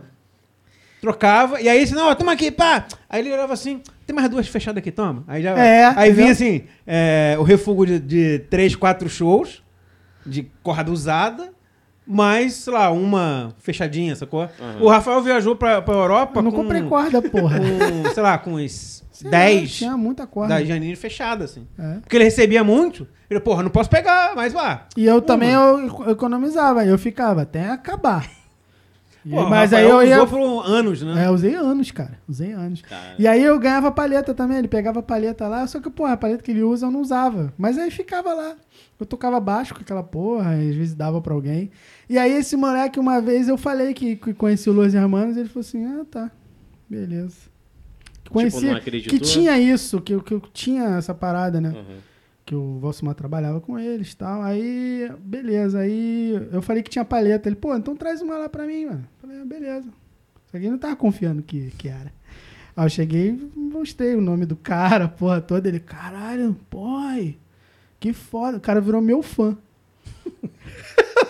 Trocava, 1.02 1.62
e 1.62 1.70
aí, 1.70 1.82
assim, 1.84 1.96
não, 1.96 2.14
toma 2.16 2.34
aqui, 2.34 2.52
pá. 2.52 2.86
Aí 3.10 3.22
ele 3.22 3.32
olhava 3.32 3.54
assim, 3.54 3.82
tem 4.06 4.14
mais 4.16 4.30
duas 4.30 4.48
fechadas 4.48 4.80
aqui, 4.80 4.92
toma. 4.92 5.24
Aí, 5.28 5.42
já, 5.42 5.52
É, 5.58 5.86
aí 5.96 6.12
vinha 6.12 6.32
assim, 6.32 6.64
é, 6.86 7.36
o 7.40 7.44
refúgio 7.44 8.00
de, 8.00 8.38
de 8.38 8.40
três, 8.50 8.76
quatro 8.76 9.08
shows, 9.08 9.64
de 10.26 10.52
corda 10.62 10.92
usada, 10.92 11.52
mais, 12.06 12.54
sei 12.54 12.74
lá, 12.74 12.90
uma 12.92 13.54
fechadinha, 13.60 14.16
sacou? 14.16 14.42
Aham. 14.44 14.78
O 14.82 14.90
Rafael 14.90 15.22
viajou 15.22 15.56
pra, 15.56 15.82
pra 15.82 15.94
Europa 15.94 16.40
Eu 16.40 16.44
não 16.44 16.52
com, 16.52 16.58
comprei 16.58 16.82
corda, 16.82 17.22
porra. 17.22 17.60
com, 17.60 18.10
sei 18.14 18.24
lá, 18.24 18.38
com 18.38 18.54
uns 18.56 19.00
Sei 19.12 19.30
lá, 19.30 19.38
10 19.38 19.72
Tinha 19.76 19.98
muita 19.98 20.26
corda. 20.26 20.56
da 20.56 20.64
Janine 20.64 20.96
fechada, 20.96 21.44
assim. 21.46 21.68
É. 21.78 21.96
Porque 22.00 22.16
ele 22.16 22.24
recebia 22.24 22.64
muito, 22.64 23.06
ele, 23.30 23.40
porra, 23.42 23.62
não 23.62 23.70
posso 23.70 23.90
pegar, 23.90 24.34
mas 24.36 24.54
vá. 24.54 24.86
E 24.96 25.06
eu 25.06 25.22
também 25.22 25.56
Uma. 25.56 25.82
eu, 25.88 26.06
eu 26.06 26.12
economizava, 26.14 26.86
eu 26.86 26.98
ficava 26.98 27.42
até 27.42 27.70
acabar. 27.70 28.26
E- 29.26 29.30
Pô, 29.32 29.50
mas 29.50 29.74
aí 29.74 29.84
eu 29.88 30.02
ia. 30.04 30.24
usou 30.24 30.28
por 30.28 30.66
anos, 30.66 31.02
né? 31.02 31.26
É, 31.26 31.30
usei 31.30 31.54
anos, 31.56 31.92
cara. 31.92 32.18
Usei 32.28 32.52
anos. 32.54 32.82
Cara. 32.82 33.16
E 33.20 33.28
aí 33.28 33.44
eu 33.44 33.60
ganhava 33.60 33.92
palheta 33.92 34.34
também. 34.34 34.58
Ele 34.58 34.68
pegava 34.68 35.00
a 35.00 35.04
palheta 35.04 35.48
lá, 35.48 35.68
só 35.68 35.80
que, 35.80 35.90
porra, 35.90 36.14
a 36.14 36.18
palheta 36.18 36.42
que 36.44 36.52
ele 36.52 36.64
usa 36.64 36.88
eu 36.88 36.92
não 36.92 37.02
usava. 37.02 37.54
Mas 37.58 37.78
aí 37.78 37.92
ficava 37.92 38.34
lá. 38.34 38.56
Eu 39.00 39.06
tocava 39.06 39.40
baixo 39.40 39.74
com 39.74 39.82
aquela 39.82 40.04
porra, 40.04 40.56
e 40.58 40.70
às 40.70 40.76
vezes 40.76 40.96
dava 40.96 41.22
pra 41.22 41.34
alguém. 41.34 41.70
E 42.10 42.18
aí 42.18 42.32
esse 42.32 42.56
moleque, 42.56 43.00
uma 43.00 43.22
vez 43.22 43.48
eu 43.48 43.58
falei 43.58 43.94
que, 43.94 44.16
que 44.16 44.34
conheci 44.34 44.70
o 44.70 44.74
Los 44.74 44.94
Hermanos, 44.94 45.38
ele 45.38 45.48
falou 45.50 45.62
assim: 45.62 45.86
ah, 45.86 46.06
tá. 46.10 46.32
Beleza. 46.90 47.36
Conheci, 48.30 48.66
não 48.68 48.76
acreditou? 48.76 49.18
que 49.18 49.24
tinha 49.26 49.58
isso, 49.58 50.00
que, 50.02 50.20
que 50.22 50.40
tinha 50.54 50.98
essa 50.98 51.14
parada, 51.14 51.60
né? 51.60 51.70
Uhum. 51.70 51.98
Que 52.50 52.56
o 52.56 52.80
Valsimar 52.80 53.14
trabalhava 53.14 53.62
com 53.62 53.78
eles 53.78 54.12
e 54.12 54.18
tal. 54.18 54.42
Aí, 54.42 55.08
beleza. 55.20 55.82
Aí 55.82 56.32
eu 56.52 56.64
falei 56.64 56.82
que 56.82 56.90
tinha 56.90 57.06
palheta. 57.06 57.48
Ele, 57.48 57.56
pô, 57.56 57.76
então 57.76 57.96
traz 57.96 58.24
uma 58.24 58.40
lá 58.40 58.50
pra 58.50 58.66
mim, 58.66 58.88
mano. 58.88 59.08
Falei, 59.22 59.40
ah, 59.40 59.46
beleza. 59.46 59.88
Só 60.48 60.58
que 60.58 60.64
ele 60.64 60.72
não 60.72 60.80
tava 60.80 60.96
confiando 60.96 61.44
que, 61.44 61.70
que 61.78 61.88
era. 61.88 62.12
Aí 62.76 62.86
eu 62.86 62.90
cheguei 62.90 63.30
e 63.30 63.52
mostrei 63.56 64.16
o 64.16 64.22
nome 64.22 64.48
do 64.48 64.56
cara, 64.56 65.06
a 65.06 65.08
porra 65.08 65.40
toda. 65.40 65.70
Ele, 65.70 65.80
caralho, 65.80 66.58
boy, 66.72 67.38
que 68.00 68.14
foda. 68.14 68.58
O 68.58 68.62
cara 68.62 68.82
virou 68.82 69.00
meu 69.00 69.22
fã. 69.22 69.56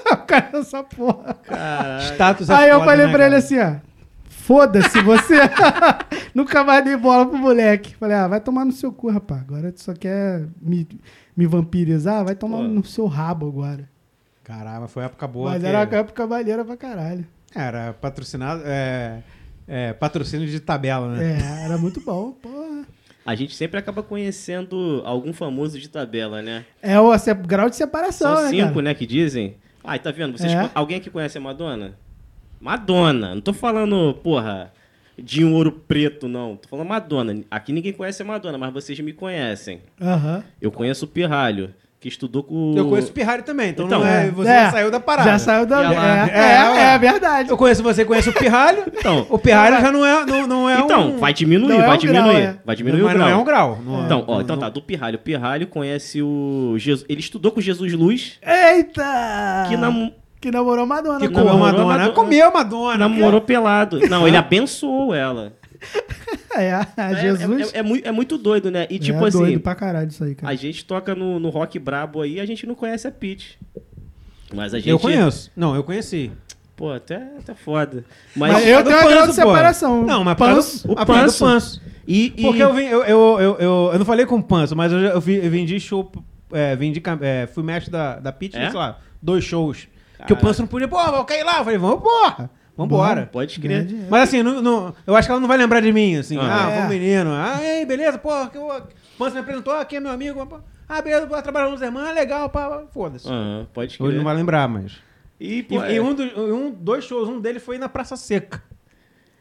o 0.10 0.17
cara 0.25 0.51
dessa 0.53 0.82
porra. 0.86 1.34
Caralho. 1.34 2.13
Status 2.13 2.49
é 2.49 2.55
Aí 2.55 2.69
eu 2.69 2.75
foda, 2.75 2.91
falei 2.91 3.05
né, 3.08 3.12
pra 3.12 3.25
ele 3.25 3.36
cara? 3.36 3.45
assim, 3.45 3.60
ó. 3.60 3.88
Foda-se 4.49 4.99
você. 5.03 5.35
Nunca 6.33 6.63
mais 6.63 6.83
dei 6.83 6.97
bola 6.97 7.23
pro 7.27 7.38
moleque. 7.38 7.95
Falei, 7.97 8.17
ah, 8.17 8.27
vai 8.27 8.39
tomar 8.41 8.65
no 8.65 8.71
seu 8.71 8.91
cu, 8.91 9.12
rapaz. 9.12 9.41
Agora 9.41 9.71
tu 9.71 9.79
só 9.79 9.93
quer 9.93 10.47
me, 10.59 10.88
me 11.38 11.45
vampirizar? 11.45 12.25
Vai 12.25 12.33
tomar 12.33 12.57
Pô. 12.57 12.63
no 12.63 12.83
seu 12.83 13.05
rabo 13.05 13.47
agora. 13.47 13.88
Caramba, 14.43 14.88
foi 14.88 15.03
época 15.03 15.27
boa. 15.27 15.51
Mas 15.51 15.62
que- 15.62 15.67
era 15.69 15.85
uma 15.88 15.97
época 15.97 16.25
maneira 16.25 16.65
pra 16.65 16.75
caralho. 16.75 17.27
Era 17.53 17.93
patrocinado. 17.93 18.63
É, 18.65 19.19
é, 19.67 19.93
patrocínio 19.93 20.47
de 20.47 20.59
tabela, 20.59 21.09
né? 21.15 21.38
É, 21.39 21.65
era 21.65 21.77
muito 21.77 22.01
bom, 22.01 22.31
porra. 22.31 22.85
A 23.23 23.35
gente 23.35 23.55
sempre 23.55 23.77
acaba 23.77 24.01
conhecendo 24.01 25.03
algum 25.05 25.31
famoso 25.31 25.79
de 25.79 25.88
tabela, 25.88 26.41
né? 26.41 26.65
É 26.81 26.99
o 26.99 27.15
se- 27.19 27.31
grau 27.35 27.69
de 27.69 27.75
separação, 27.75 28.35
São 28.35 28.43
né, 28.45 28.49
cinco, 28.49 28.69
cara? 28.69 28.81
né, 28.81 28.93
que 28.95 29.05
dizem. 29.05 29.57
Ai, 29.83 29.99
tá 29.99 30.09
vendo? 30.09 30.35
Vocês, 30.39 30.51
É. 30.51 30.71
Alguém 30.73 30.97
aqui 30.97 31.12
conhece 31.12 31.38
a 31.38 31.41
Madonna? 31.41 31.93
Madonna. 32.60 33.34
Não 33.36 33.41
tô 33.41 33.54
falando, 33.54 34.13
porra, 34.24 34.72
de 35.17 35.43
um 35.43 35.54
ouro 35.54 35.72
preto, 35.72 36.28
não. 36.28 36.56
Tô 36.56 36.67
falando 36.69 36.88
Madonna. 36.88 37.41
Aqui 37.50 37.72
ninguém 37.72 37.93
conhece 37.93 38.22
a 38.22 38.26
Madonna, 38.26 38.58
mas 38.58 38.74
vocês 38.74 39.00
me 39.00 39.13
conhecem. 39.13 39.82
Aham. 40.02 40.43
Eu 40.62 40.72
conheço 40.72 41.06
o 41.06 41.08
Pirralho, 41.08 41.74
que 42.00 42.08
estudou 42.08 42.43
com... 42.43 42.74
Eu 42.78 42.88
conheço 42.88 43.10
o 43.10 43.13
Pirrari 43.13 43.43
também, 43.43 43.72
então, 43.72 43.86
Então, 43.86 44.00
não 44.00 44.08
é, 44.08 44.28
É, 44.28 44.32
você 44.32 44.50
é, 44.50 44.72
saiu 44.72 44.89
da 44.89 45.02
parada. 45.02 45.32
Já 45.32 45.38
saiu 45.39 45.65
da... 45.65 45.84
Ela- 45.84 46.30
É, 46.30 46.32
É, 46.32 46.56
é, 46.56 46.69
ué. 46.69 46.95
é 46.95 46.98
verdade. 46.98 47.50
Eu 47.50 47.58
conheço 47.58 47.84
você, 47.84 48.06
conhece 48.06 48.30
o 48.30 48.34
Pirralho. 48.34 48.84
Então, 48.88 49.28
O 49.30 49.38
Pirralho 49.38 49.82
já 49.82 49.91
não 49.91 50.06
é, 50.06 50.26
não, 50.26 50.48
não 50.48 50.69
é 50.69 50.80
então 50.80 51.10
um... 51.12 51.17
vai 51.17 51.34
diminuir, 51.34 51.74
é 51.74 51.78
vai 51.78 51.84
um 51.84 51.86
grau, 51.86 51.98
diminuir. 52.00 52.36
é. 52.41 52.56
Vai 52.65 52.76
diminuir 52.78 53.02
mas 53.04 53.12
o 53.12 53.17
grau. 53.17 53.28
não 53.30 53.36
é 53.36 53.41
um 53.41 53.43
grau. 53.43 53.80
Não, 53.86 54.06
Então, 54.06 54.24
ó, 54.28 54.36
não- 54.36 54.41
então 54.41 54.56
não- 54.56 54.62
tá, 54.63 54.69
do 54.69 54.82
Pirralho. 54.82 55.17
O 55.17 55.19
Pirralho 55.22 55.67
conhece 55.67 56.22
o 56.22 56.76
Jesus. 56.78 57.06
Ele 57.10 57.19
estudou 57.19 57.52
com 57.52 57.60
Jesus 57.60 57.91
Luz, 57.91 58.39
Eita! 58.41 59.65
que 59.67 59.76
nam- 59.76 60.12
Que 60.39 60.52
namorou 60.52 60.86
Madonna. 60.86 61.19
Que 61.19 61.28
pô. 61.28 61.34
comeu 61.34 61.45
namorou 61.54 61.71
Madonna. 61.71 61.97
Madonna. 61.97 62.13
Comeu 62.13 62.52
Madonna. 62.54 62.97
namorou 62.97 63.41
pelado. 63.41 63.99
Não, 64.10 64.28
ele 64.28 64.38
abençoou 64.38 65.13
ela. 65.13 65.54
É, 66.56 66.73
a 66.73 66.86
É- 66.97 67.15
Jesus. 67.21 67.71
É, 67.73 67.78
é, 67.78 67.80
é 67.80 67.84
muito, 67.84 68.08
é 68.08 68.12
muito 68.12 68.38
doido, 68.38 68.69
né? 68.71 68.86
E 68.89 68.97
tipo 68.99 69.23
é 69.23 69.28
assim, 69.30 69.38
doido 69.38 69.60
pra 69.62 69.75
caralho 69.75 70.10
isso 70.10 70.21
aí, 70.23 70.36
cara. 70.36 70.52
a 70.52 70.56
gente 70.56 70.84
toca 70.84 71.13
no, 71.15 71.39
no 71.39 71.49
rock 71.49 71.78
brabo 71.80 72.21
aí, 72.21 72.39
a 72.39 72.45
gente 72.45 72.65
não 72.65 72.75
conhece 72.75 73.08
a 73.08 73.12
Pitty. 73.12 73.58
Mas 74.54 74.73
a 74.73 74.78
gente. 74.80 74.89
Eu 74.89 74.99
conheço. 74.99 75.49
Não, 75.56 75.73
eu 75.75 75.84
conheci. 75.84 76.32
Pô, 76.75 76.91
até, 76.91 77.15
até 77.38 77.54
foda. 77.54 78.04
Mas, 78.36 78.52
Mas 78.54 78.67
eu 78.67 78.84
tenho 78.84 78.97
uma 78.97 79.08
grau 79.08 79.21
de 79.21 79.28
Panço, 79.28 79.41
pô. 79.41 79.47
separação. 79.47 80.06
Não, 80.06 80.23
mas 80.23 80.36
Panço. 80.38 80.88
o 80.89 80.91
o 80.93 81.06
Panço. 81.06 81.45
Panço. 81.45 81.82
E, 82.08 82.34
e- 82.36 82.41
Porque 82.41 82.63
eu, 82.63 82.73
vim, 82.73 82.86
eu, 82.86 83.04
eu, 83.04 83.38
eu, 83.39 83.58
eu, 83.60 83.89
eu 83.93 83.99
não 83.99 84.06
falei 84.06 84.25
com 84.25 84.36
o 84.38 84.43
Panço, 84.43 84.75
mas 84.75 84.91
eu, 84.91 84.99
já- 84.99 85.10
eu, 85.10 85.21
vi- 85.21 85.45
eu 85.45 85.52
vendi 85.52 85.80
show. 85.80 86.12
É, 86.52 86.75
vendi, 86.75 87.02
é, 87.21 87.47
fui 87.47 87.63
mestre 87.63 87.91
da, 87.91 88.19
da 88.19 88.32
É? 88.32 88.69
sei 88.69 88.80
lá, 88.80 88.97
dois 89.21 89.43
shows. 89.45 89.88
Que 90.27 90.34
o. 90.34 90.38
Panço 90.38 90.62
não 90.62 90.67
podia, 90.67 90.88
pô, 90.88 90.97
vou 91.12 91.25
cair 91.25 91.43
lá. 91.43 91.60
Eu 91.60 91.63
falei, 91.63 91.77
vamos, 91.79 92.01
porra. 92.01 92.49
Vambora. 92.77 93.29
Pode 93.32 93.60
Ganha 93.60 93.79
crer. 93.79 93.88
dinheiro. 93.88 94.08
Mas 94.10 94.23
assim, 94.29 94.41
não, 94.41 94.62
não- 94.62 94.95
eu 95.05 95.13
acho 95.15 95.27
que 95.27 95.32
ela 95.32 95.41
não 95.41 95.47
vai 95.49 95.58
lembrar 95.58 95.82
de 95.82 95.91
mim, 95.91 96.15
assim. 96.15 96.38
Ah. 96.38 96.67
Ah, 96.67 96.71
É. 96.71 96.84
um 96.86 96.88
menino. 96.88 97.32
Ah, 97.34 97.58
ei, 97.62 97.86
beleza, 97.86 98.17
pô, 98.17 98.29
que 98.47 98.58
o 98.58 98.69
Panço 99.17 99.34
me 99.34 99.41
apresentou, 99.41 99.73
aqui 99.73 99.97
é 99.97 99.99
meu 99.99 100.12
amigo. 100.12 100.45
pô. 100.45 100.60
Ah, 100.88 101.01
beleza, 101.01 101.25
vou 101.25 101.41
trabalhar 101.41 101.69
nos 101.69 101.82
irmãos, 101.82 102.13
legal, 102.15 102.49
pá, 102.49 102.84
foda-se. 102.93 103.27
Aham, 103.27 103.67
pode 103.73 103.95
Hoje 104.01 104.12
crer. 104.12 104.17
não 104.17 104.23
vai 104.23 104.34
lembrar, 104.36 104.67
mas. 104.69 104.93
E, 105.39 105.58
E, 105.60 105.63
pô, 105.63 105.84
e 105.84 105.97
é- 105.97 106.01
um, 106.01 106.13
dos- 106.13 106.36
um, 106.38 106.71
dois 106.71 107.03
shows, 107.03 107.27
um 107.29 107.39
deles 107.39 107.62
foi 107.62 107.77
na 107.77 107.88
Praça 107.89 108.15
Seca. 108.15 108.62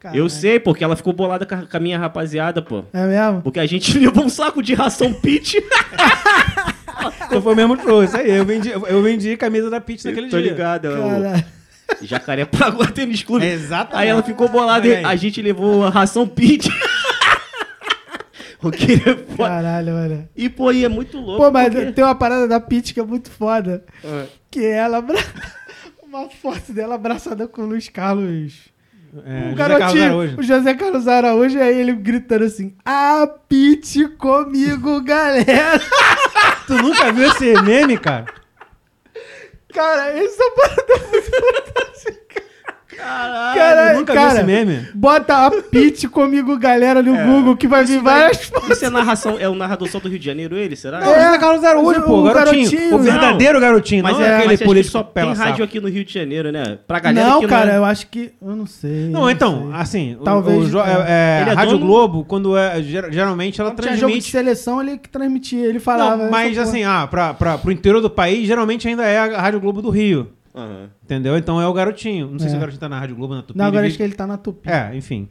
Caralho. 0.01 0.19
Eu 0.19 0.29
sei, 0.29 0.59
porque 0.59 0.83
ela 0.83 0.95
ficou 0.95 1.11
bolada 1.13 1.45
com 1.45 1.55
a, 1.55 1.65
com 1.65 1.77
a 1.77 1.79
minha 1.79 1.97
rapaziada, 1.97 2.61
pô. 2.61 2.83
É 2.93 3.05
mesmo? 3.05 3.41
Porque 3.41 3.59
a 3.59 3.65
gente 3.65 3.97
levou 3.99 4.25
um 4.25 4.29
saco 4.29 4.61
de 4.61 4.73
ração 4.73 5.13
Pitty. 5.13 5.57
Então 7.27 7.41
foi 7.41 7.53
o 7.53 7.55
mesmo 7.55 7.79
show, 7.81 8.03
isso 8.03 8.17
aí. 8.17 8.29
Eu 8.31 8.45
vendi, 8.45 8.69
eu 8.69 9.01
vendi 9.03 9.35
camisa 9.37 9.69
da 9.69 9.79
Pitch 9.81 10.05
naquele 10.05 10.29
Tô 10.29 10.39
dia. 10.39 10.51
ligado, 10.51 10.87
é 10.87 10.97
Caralho. 10.97 11.45
Jacaré 12.01 12.45
pagou 12.45 12.83
a 12.83 12.87
tênis 12.91 13.23
clube. 13.23 13.45
Exatamente. 13.45 13.95
Aí 14.03 14.09
ela 14.09 14.21
ficou 14.23 14.47
bolada 14.47 14.87
e 14.87 14.95
aí. 14.97 15.03
a 15.05 15.15
gente 15.15 15.41
levou 15.41 15.83
a 15.85 15.89
ração 15.89 16.27
Pitty. 16.27 16.69
o 18.61 18.71
que 18.71 18.93
é 18.93 19.15
foda. 19.35 19.49
Caralho, 19.49 19.93
mano. 19.93 20.29
E, 20.35 20.49
pô, 20.49 20.71
e 20.71 20.83
é 20.85 20.89
muito 20.89 21.17
louco. 21.19 21.43
Pô, 21.43 21.51
mas 21.51 21.73
porque- 21.73 21.91
tem 21.91 22.03
uma 22.03 22.15
parada 22.15 22.47
da 22.47 22.59
Pitty 22.59 22.93
que 22.93 22.99
é 22.99 23.03
muito 23.03 23.29
foda. 23.31 23.83
Ah. 24.03 24.25
Que 24.51 24.65
é 24.65 24.71
ela... 24.77 24.97
abra- 24.97 25.23
Uma 26.03 26.29
foto 26.29 26.73
dela 26.73 26.95
abraçada 26.95 27.47
com 27.47 27.61
o 27.61 27.65
Luiz 27.65 27.87
Carlos... 27.89 28.69
É, 29.25 29.39
o 29.39 29.41
José 29.49 29.55
Carlos 29.55 29.57
garotinho, 29.57 30.03
Araújo. 30.05 30.39
o 30.39 30.43
José 30.43 30.73
Carlos 30.75 31.07
Araújo, 31.07 31.59
aí 31.59 31.79
ele 31.79 31.93
gritando 31.93 32.43
assim: 32.45 32.75
A 32.85 33.25
Pitty 33.49 34.07
comigo, 34.09 35.01
galera! 35.01 35.81
Tu 36.69 36.75
nunca 36.75 37.11
viu 37.11 37.27
esse 37.27 37.59
meme, 37.63 37.97
cara? 37.97 38.25
Cara, 39.73 40.09
essa 40.19 40.51
parada 40.51 40.93
é 40.93 41.07
muito 41.07 41.31
fantástica. 41.73 42.28
Caralho. 42.99 43.59
Cara, 43.59 43.93
nunca 43.93 44.13
cara, 44.13 44.33
esse 44.35 44.43
meme? 44.43 44.87
Bota 44.93 45.45
a 45.47 45.51
Pitty 45.51 46.07
comigo, 46.07 46.57
galera, 46.57 47.01
no 47.01 47.15
Google, 47.15 47.55
que 47.55 47.67
vai 47.67 47.83
vir 47.85 48.01
várias 48.01 48.43
fotos. 48.45 48.69
Isso 48.75 48.85
é 48.85 48.89
narração, 48.89 49.37
é 49.39 49.47
o 49.47 49.55
narrador 49.55 49.87
só 49.87 49.99
do 49.99 50.09
Rio 50.09 50.19
de 50.19 50.25
Janeiro, 50.25 50.55
ele, 50.55 50.75
será? 50.75 50.99
Não, 50.99 51.11
o 51.11 51.15
José 51.15 51.37
Carlos 51.37 51.63
Araújo, 51.63 51.99
o- 51.99 52.03
pô, 52.03 52.19
o 52.19 52.23
garotinho. 52.23 52.69
garotinho. 52.69 52.95
O 52.95 52.99
verdadeiro 52.99 53.59
garotinho, 53.59 54.03
Mas 54.03 54.17
não 54.17 54.23
é 54.25 54.35
aquele 54.35 54.47
mas 54.47 54.61
político 54.61 54.91
só 54.91 55.03
tem 55.03 55.13
pela 55.13 55.33
rádio 55.33 55.51
saco. 55.53 55.63
aqui 55.63 55.79
no 55.79 55.87
Rio 55.89 56.03
de 56.05 56.13
Janeiro, 56.13 56.51
né? 56.51 56.77
Pra 56.87 56.99
galera 56.99 57.27
Não, 57.29 57.39
que 57.39 57.47
cara, 57.47 57.65
não 57.67 57.73
é... 57.73 57.77
eu 57.77 57.85
acho 57.85 58.07
que. 58.07 58.31
Eu 58.41 58.55
não 58.55 58.65
sei. 58.65 59.09
Não, 59.09 59.29
então, 59.29 59.69
sei. 59.71 59.79
assim, 59.81 60.17
o- 60.19 60.23
Talvez, 60.23 60.65
o, 60.65 60.69
jo- 60.69 60.79
é. 60.79 61.05
é, 61.07 61.41
Ele 61.41 61.49
é 61.51 61.53
Rádio 61.53 61.73
dono- 61.77 61.85
Globo, 61.85 62.25
quando 62.25 62.57
é, 62.57 62.81
ger- 62.81 63.11
geralmente 63.11 63.59
ela 63.61 63.71
Quando 63.71 63.81
tinha 63.83 63.93
jogo 63.95 64.07
de 64.13 64.19
transmite... 64.19 64.31
seleção, 64.31 64.81
ele 64.81 64.97
que 64.97 65.09
transmitia, 65.09 65.65
ele 65.65 65.79
falava. 65.79 66.23
Não, 66.23 66.31
mas 66.31 66.57
assim, 66.57 66.83
ah, 66.83 67.07
pra, 67.09 67.33
pra, 67.33 67.57
pro 67.57 67.71
interior 67.71 68.01
do 68.01 68.09
país, 68.09 68.45
geralmente 68.47 68.87
ainda 68.87 69.03
é 69.05 69.17
a 69.17 69.39
Rádio 69.41 69.59
Globo 69.59 69.81
do 69.81 69.89
Rio. 69.89 70.31
Aham. 70.55 70.89
Entendeu? 71.03 71.37
Então 71.37 71.61
é 71.61 71.67
o 71.67 71.73
garotinho. 71.73 72.29
Não 72.31 72.39
sei 72.39 72.47
É. 72.47 72.51
se 72.51 72.55
o 72.55 72.59
garotinho 72.59 72.79
tá 72.79 72.89
na 72.89 72.99
Rádio 72.99 73.15
Globo, 73.15 73.35
na 73.35 73.41
Tupi. 73.41 73.57
Não, 73.57 73.65
agora 73.65 73.85
acho 73.87 73.97
que 73.97 74.03
ele 74.03 74.13
tá 74.15 74.25
na 74.27 74.37
Tupi. 74.37 74.69
É, 74.69 74.91
enfim. 74.95 75.29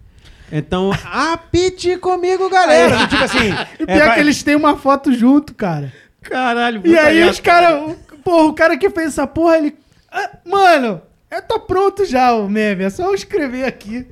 Então, 0.51 0.91
apite 1.05 1.97
comigo, 1.99 2.49
galera. 2.49 3.07
tipo 3.07 3.23
assim. 3.25 3.49
E 3.81 3.83
é 3.83 3.87
pior 3.87 4.05
pra- 4.05 4.15
que 4.15 4.21
eles 4.21 4.43
têm 4.43 4.55
uma 4.57 4.77
foto 4.77 5.13
junto, 5.13 5.55
cara. 5.55 5.93
Caralho, 6.23 6.81
E 6.85 6.97
aí 6.99 7.23
os 7.29 7.41
caras. 7.41 7.97
Porra, 8.25 8.45
o 8.49 8.53
cara 8.55 8.77
que 8.77 8.89
fez 8.91 9.09
essa 9.09 9.27
porra, 9.27 9.59
ele. 9.59 9.75
Ah, 10.11 10.31
mano, 10.45 11.01
é, 11.31 11.41
tá 11.41 11.59
pronto 11.59 12.05
já 12.05 12.33
o 12.35 12.49
meme. 12.49 12.85
É 12.85 12.91
só 12.91 13.05
eu 13.05 13.15
escrever 13.15 13.65
aqui. 13.65 14.07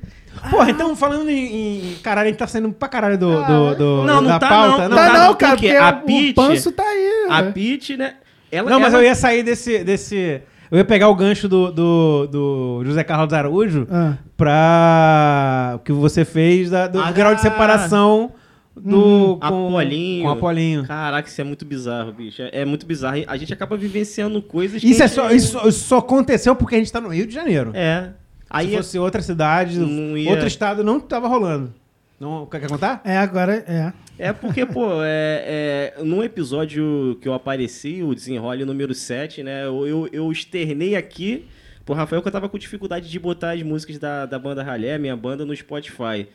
Porra, 0.51 0.69
então 0.69 0.95
falando 0.95 1.29
em, 1.29 1.93
em- 1.93 1.95
Caralho, 2.03 2.27
a 2.27 2.29
gente 2.29 2.39
tá 2.39 2.45
saindo 2.47 2.71
pra 2.71 2.87
caralho 2.87 3.17
do, 3.17 3.39
Ah, 3.39 3.47
do, 3.47 3.75
do- 3.75 4.03
não, 4.05 4.21
não 4.21 4.23
da 4.29 4.39
tá, 4.39 4.47
pauta. 4.47 4.87
não. 4.89 4.95
tá, 4.95 5.07
tá, 5.07 5.13
não, 5.13 5.27
não, 5.27 5.35
cara, 5.35 5.55
porque 5.55 5.67
porque 5.73 5.77
a 5.77 6.03
o 6.31 6.33
panço 6.35 6.71
tá 6.71 6.83
aí. 6.83 7.27
A? 7.29 7.43
Pitty, 7.51 7.97
né? 7.97 8.15
Ela, 8.51 8.69
Não, 8.69 8.79
mas 8.79 8.93
ela- 8.93 9.01
eu 9.03 9.07
ia 9.07 9.15
sair 9.15 9.41
desse. 9.43 9.83
desse 9.83 10.41
eu 10.71 10.77
ia 10.77 10.85
pegar 10.85 11.09
o 11.09 11.15
gancho 11.15 11.47
do, 11.47 11.71
do, 11.71 12.27
do 12.27 12.81
José 12.85 13.03
Carlos 13.03 13.33
Araújo 13.33 13.87
Ah. 13.91 14.15
pra. 14.35 15.73
o 15.75 15.79
que 15.79 15.91
você 15.91 16.23
fez 16.25 16.69
da- 16.69 16.87
do 16.87 16.99
Ah, 16.99 17.11
grau 17.11 17.33
de 17.35 17.41
separação 17.41 18.31
do. 18.75 19.37
com, 19.37 19.45
Apolinho. 19.45 20.23
Com 20.23 20.29
Apolinho. 20.29 20.83
Caraca, 20.85 21.27
isso 21.27 21.39
é 21.41 21.43
muito 21.43 21.65
bizarro, 21.65 22.11
bicho. 22.11 22.41
É, 22.41 22.61
é 22.61 22.65
muito 22.65 22.85
bizarro. 22.85 23.17
E 23.17 23.25
A 23.27 23.37
gente 23.37 23.53
acaba 23.53 23.75
vivenciando 23.77 24.41
coisas 24.41 24.81
que 24.81 24.87
Isso, 24.89 25.01
a 25.01 25.05
é 25.05 25.07
gente- 25.07 25.15
só, 25.15 25.31
isso, 25.31 25.67
isso 25.67 25.87
só 25.87 25.97
aconteceu 25.97 26.55
porque 26.55 26.75
a 26.75 26.77
gente 26.77 26.91
tá 26.91 27.01
no 27.01 27.09
Rio 27.09 27.25
de 27.27 27.33
Janeiro. 27.33 27.71
É. 27.73 28.09
Aí 28.49 28.69
Se 28.69 28.77
fosse 28.77 28.99
outra 28.99 29.21
cidade, 29.21 29.79
ia- 29.81 30.29
outro 30.31 30.47
estado, 30.47 30.83
não 30.83 30.99
tava 30.99 31.27
rolando. 31.27 31.73
Não, 32.19 32.45
quer, 32.47 32.61
quer 32.61 32.69
contar? 32.69 33.01
É, 33.03 33.17
agora 33.17 33.63
é. 33.67 33.93
É 34.17 34.33
porque, 34.33 34.65
pô, 34.65 35.03
é, 35.03 35.93
é, 35.97 36.03
num 36.03 36.23
episódio 36.23 37.17
que 37.21 37.27
eu 37.27 37.33
apareci, 37.33 38.01
o 38.01 38.15
Desenrole 38.15 38.65
número 38.65 38.93
7, 38.93 39.43
né? 39.43 39.65
Eu, 39.65 39.85
eu, 39.85 40.09
eu 40.11 40.31
externei 40.31 40.95
aqui 40.95 41.47
pro 41.85 41.93
Rafael 41.93 42.21
que 42.21 42.27
eu 42.27 42.31
tava 42.31 42.49
com 42.49 42.57
dificuldade 42.57 43.09
de 43.09 43.19
botar 43.19 43.51
as 43.51 43.61
músicas 43.61 43.99
da, 43.99 44.25
da 44.25 44.39
banda 44.39 44.63
Ralé, 44.63 44.97
minha 44.97 45.15
banda, 45.15 45.45
no 45.45 45.55
Spotify. 45.55 46.27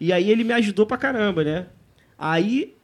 E 0.00 0.12
aí 0.12 0.30
ele 0.30 0.42
me 0.42 0.54
ajudou 0.54 0.86
pra 0.86 0.96
caramba, 0.96 1.44
né? 1.44 1.66
Aí 2.18 2.74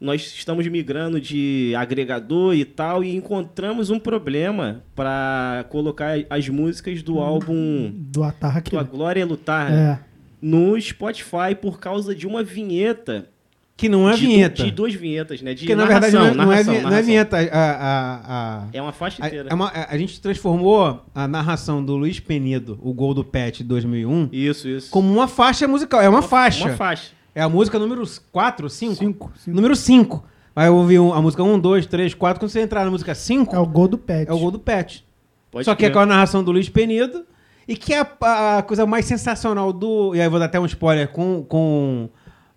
nós 0.00 0.22
estamos 0.22 0.66
migrando 0.66 1.20
de 1.20 1.74
agregador 1.76 2.54
e 2.54 2.64
tal 2.64 3.04
e 3.04 3.14
encontramos 3.14 3.90
um 3.90 3.98
problema 3.98 4.82
pra 4.94 5.66
colocar 5.68 6.14
as 6.30 6.48
músicas 6.48 7.02
do 7.02 7.18
álbum 7.18 7.92
Do 7.94 8.22
Ataque. 8.22 8.70
Tua 8.70 8.82
Glória 8.82 9.20
é 9.20 9.24
Lutar 9.26 9.70
né? 9.70 10.00
É. 10.42 10.46
no 10.46 10.80
Spotify 10.80 11.54
por 11.60 11.78
causa 11.78 12.14
de 12.14 12.26
uma 12.26 12.42
vinheta 12.42 13.28
Que 13.76 13.88
não 13.88 14.08
é 14.10 14.14
de, 14.14 14.20
vinheta. 14.26 14.62
De 14.64 14.70
duas 14.70 14.92
vinhetas, 14.94 15.40
né? 15.42 15.54
De 15.54 15.60
Porque 15.60 15.74
na 15.74 15.84
narração, 15.86 16.10
verdade 16.22 16.36
não 16.36 16.42
é, 16.42 16.46
não 16.46 16.52
é 16.52 16.56
narração, 16.56 16.72
não 16.74 16.80
é 16.80 16.82
narração. 16.84 17.06
vinheta. 17.06 17.36
A, 17.36 17.40
a, 17.40 18.60
a, 18.62 18.66
É 18.72 18.82
uma 18.82 18.92
faixa 18.92 19.24
a, 19.24 19.26
inteira. 19.26 19.48
é 19.50 19.54
uma- 19.54 19.68
a- 19.68 19.94
a 19.94 19.96
gente 19.98 20.20
transformou 20.20 21.02
a 21.14 21.26
narração 21.28 21.84
do 21.84 21.96
Luiz 21.96 22.20
Penido, 22.20 22.78
o 22.82 22.92
gol 22.92 23.14
do 23.14 23.24
Pet 23.24 23.58
de 23.62 23.64
2001, 23.68 24.28
Isso, 24.32 24.68
isso. 24.68 24.90
como 24.90 25.10
uma 25.12 25.26
faixa 25.28 25.66
musical. 25.66 26.00
É 26.00 26.08
uma, 26.08 26.20
faixa. 26.22 26.66
Uma 26.66 26.76
faixa. 26.76 27.12
É 27.34 27.40
a 27.40 27.48
música 27.48 27.78
número 27.78 28.02
4, 28.32 28.68
5? 28.68 28.94
Cinco, 28.96 29.32
cinco. 29.36 29.54
Número 29.56 29.74
5. 29.76 30.24
Vai 30.54 30.68
ouvir 30.68 30.98
um- 30.98 31.14
a 31.14 31.22
música 31.22 31.42
1, 31.42 31.58
2, 31.58 31.86
3, 31.86 32.12
4. 32.12 32.40
Quando 32.40 32.50
você 32.50 32.60
entrar 32.60 32.84
na 32.84 32.90
música 32.90 33.14
5, 33.14 33.54
É 33.54 33.58
o 33.58 33.64
gol 33.66 33.86
do 33.88 33.96
Pet. 33.96 34.28
é 34.28 34.32
o 34.34 34.38
gol 34.38 34.50
do 34.50 34.58
Pet. 34.58 35.06
Pode 35.50 35.64
Só 35.64 35.74
que 35.74 35.86
é 35.86 35.90
com 35.90 35.98
a 36.00 36.06
narração 36.06 36.44
do 36.44 36.50
Luiz 36.52 36.68
Penido. 36.68 37.24
E 37.68 37.76
que 37.76 37.92
é 37.94 38.00
a, 38.20 38.58
a 38.58 38.62
coisa 38.62 38.84
mais 38.86 39.04
sensacional 39.04 39.72
do. 39.72 40.14
E 40.14 40.20
aí 40.20 40.26
eu 40.26 40.30
vou 40.30 40.38
dar 40.40 40.46
até 40.46 40.58
um 40.58 40.66
spoiler 40.66 41.08
com, 41.08 41.44
com, 41.48 42.08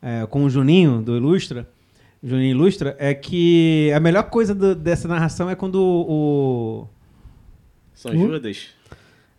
é, 0.02 0.26
com 0.26 0.44
o 0.46 0.50
Juninho, 0.50 1.02
do 1.02 1.16
Ilustra. 1.16 1.68
Juninho 2.24 2.52
Ilustra, 2.52 2.96
é 3.00 3.14
que 3.14 3.92
a 3.94 4.00
melhor 4.00 4.24
coisa 4.24 4.56
do- 4.56 4.74
dessa 4.76 5.08
narração 5.08 5.50
é 5.50 5.56
quando 5.56 5.76
o. 5.76 6.88
São 7.94 8.12
Uh. 8.12 8.18
Judas. 8.18 8.68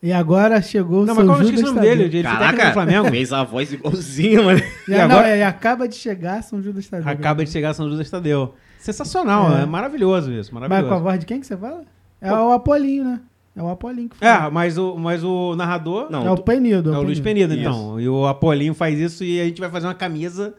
E 0.03 0.13
agora 0.13 0.61
chegou 0.61 1.03
o 1.03 1.07
Não, 1.07 1.15
mas 1.15 1.25
como 1.27 1.39
eu 1.39 1.43
esqueci 1.45 1.57
Judas 1.63 1.71
o 1.71 1.75
nome 1.77 1.87
dele? 1.89 2.03
Ele 2.19 2.29
foi 2.29 2.67
do 2.67 2.73
Flamengo. 2.75 3.09
fez 3.11 3.33
a 3.33 3.43
voz 3.43 3.73
igualzinho, 3.73 4.45
mano. 4.45 4.59
E, 4.87 4.93
E 4.93 4.97
não, 4.99 5.05
agora- 5.05 5.29
é, 5.29 5.45
acaba 5.45 5.89
de 5.89 5.95
chegar 5.97 6.43
São 6.43 6.63
Judas 6.63 6.87
Tadeu. 6.87 7.09
Acaba 7.09 7.43
de 7.43 7.51
chegar 7.51 7.73
São 7.73 7.89
Judas 7.89 8.11
Tadeu. 8.11 8.55
Sensacional, 8.79 9.57
É. 9.57 9.63
é, 9.63 9.67
maravilhoso 9.67 10.31
isso. 10.31 10.51
Mas 10.53 10.61
Maravilhoso. 10.69 10.89
com 10.91 10.95
a 10.95 11.03
voz 11.03 11.19
de 11.21 11.25
quem 11.25 11.41
que 11.41 11.47
você 11.47 11.57
fala? 11.57 11.85
É 12.21 12.31
o 12.31 12.53
Apolinho, 12.53 13.05
né? 13.05 13.21
É 13.57 13.63
o 13.63 13.69
Apolinho 13.69 14.09
que 14.09 14.17
fala. 14.17 14.47
É, 14.47 14.51
mas 14.51 14.77
o, 14.77 14.97
mas 14.97 15.23
o 15.23 15.55
narrador 15.55 16.09
Não, 16.11 16.27
é 16.27 16.31
o 16.31 16.37
Penido. 16.39 16.93
é 16.93 16.99
o 16.99 17.03
Luiz 17.03 17.21
Penido, 17.21 17.55
Isso. 17.55 17.61
então. 17.63 18.01
E 18.01 18.09
o 18.09 18.27
Apolinho 18.27 18.75
faz 18.75 18.99
isso 18.99 19.23
e 19.23 19.41
a 19.41 19.45
gente 19.45 19.61
vai 19.61 19.71
fazer 19.71 19.87
uma 19.87 19.95
camisa. 19.95 20.55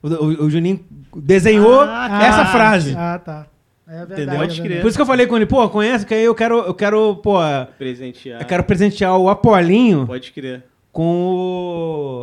O, 0.00 0.08
o- 0.08 0.44
o 0.44 0.50
Juninho 0.50 0.78
desenhou 1.16 1.80
Ah, 1.80 2.20
essa 2.22 2.42
Ah, 2.42 2.46
frase. 2.46 2.94
Ah, 2.96 3.18
tá. 3.18 3.46
É 3.88 3.90
verdade. 4.04 4.12
Entendeu? 4.22 4.34
é 4.34 4.36
Pode 4.38 4.48
verdade. 4.50 4.62
crer. 4.68 4.80
Por 4.82 4.88
isso 4.88 4.96
que 4.98 5.02
eu 5.02 5.06
falei 5.06 5.26
com 5.26 5.34
ele, 5.36 5.46
pô, 5.46 5.68
conhece? 5.68 6.06
Que 6.06 6.14
aí 6.14 6.22
eu 6.24 6.34
quero, 6.34 6.58
eu 6.58 6.74
quero, 6.74 7.16
pô, 7.16 7.38
Presentear. 7.78 8.40
eu 8.40 8.46
quero 8.46 8.62
presentear 8.62 9.16
o 9.18 9.28
Apolinho 9.28 10.06
Pode 10.06 10.30
crer. 10.30 10.62
com 10.92 11.02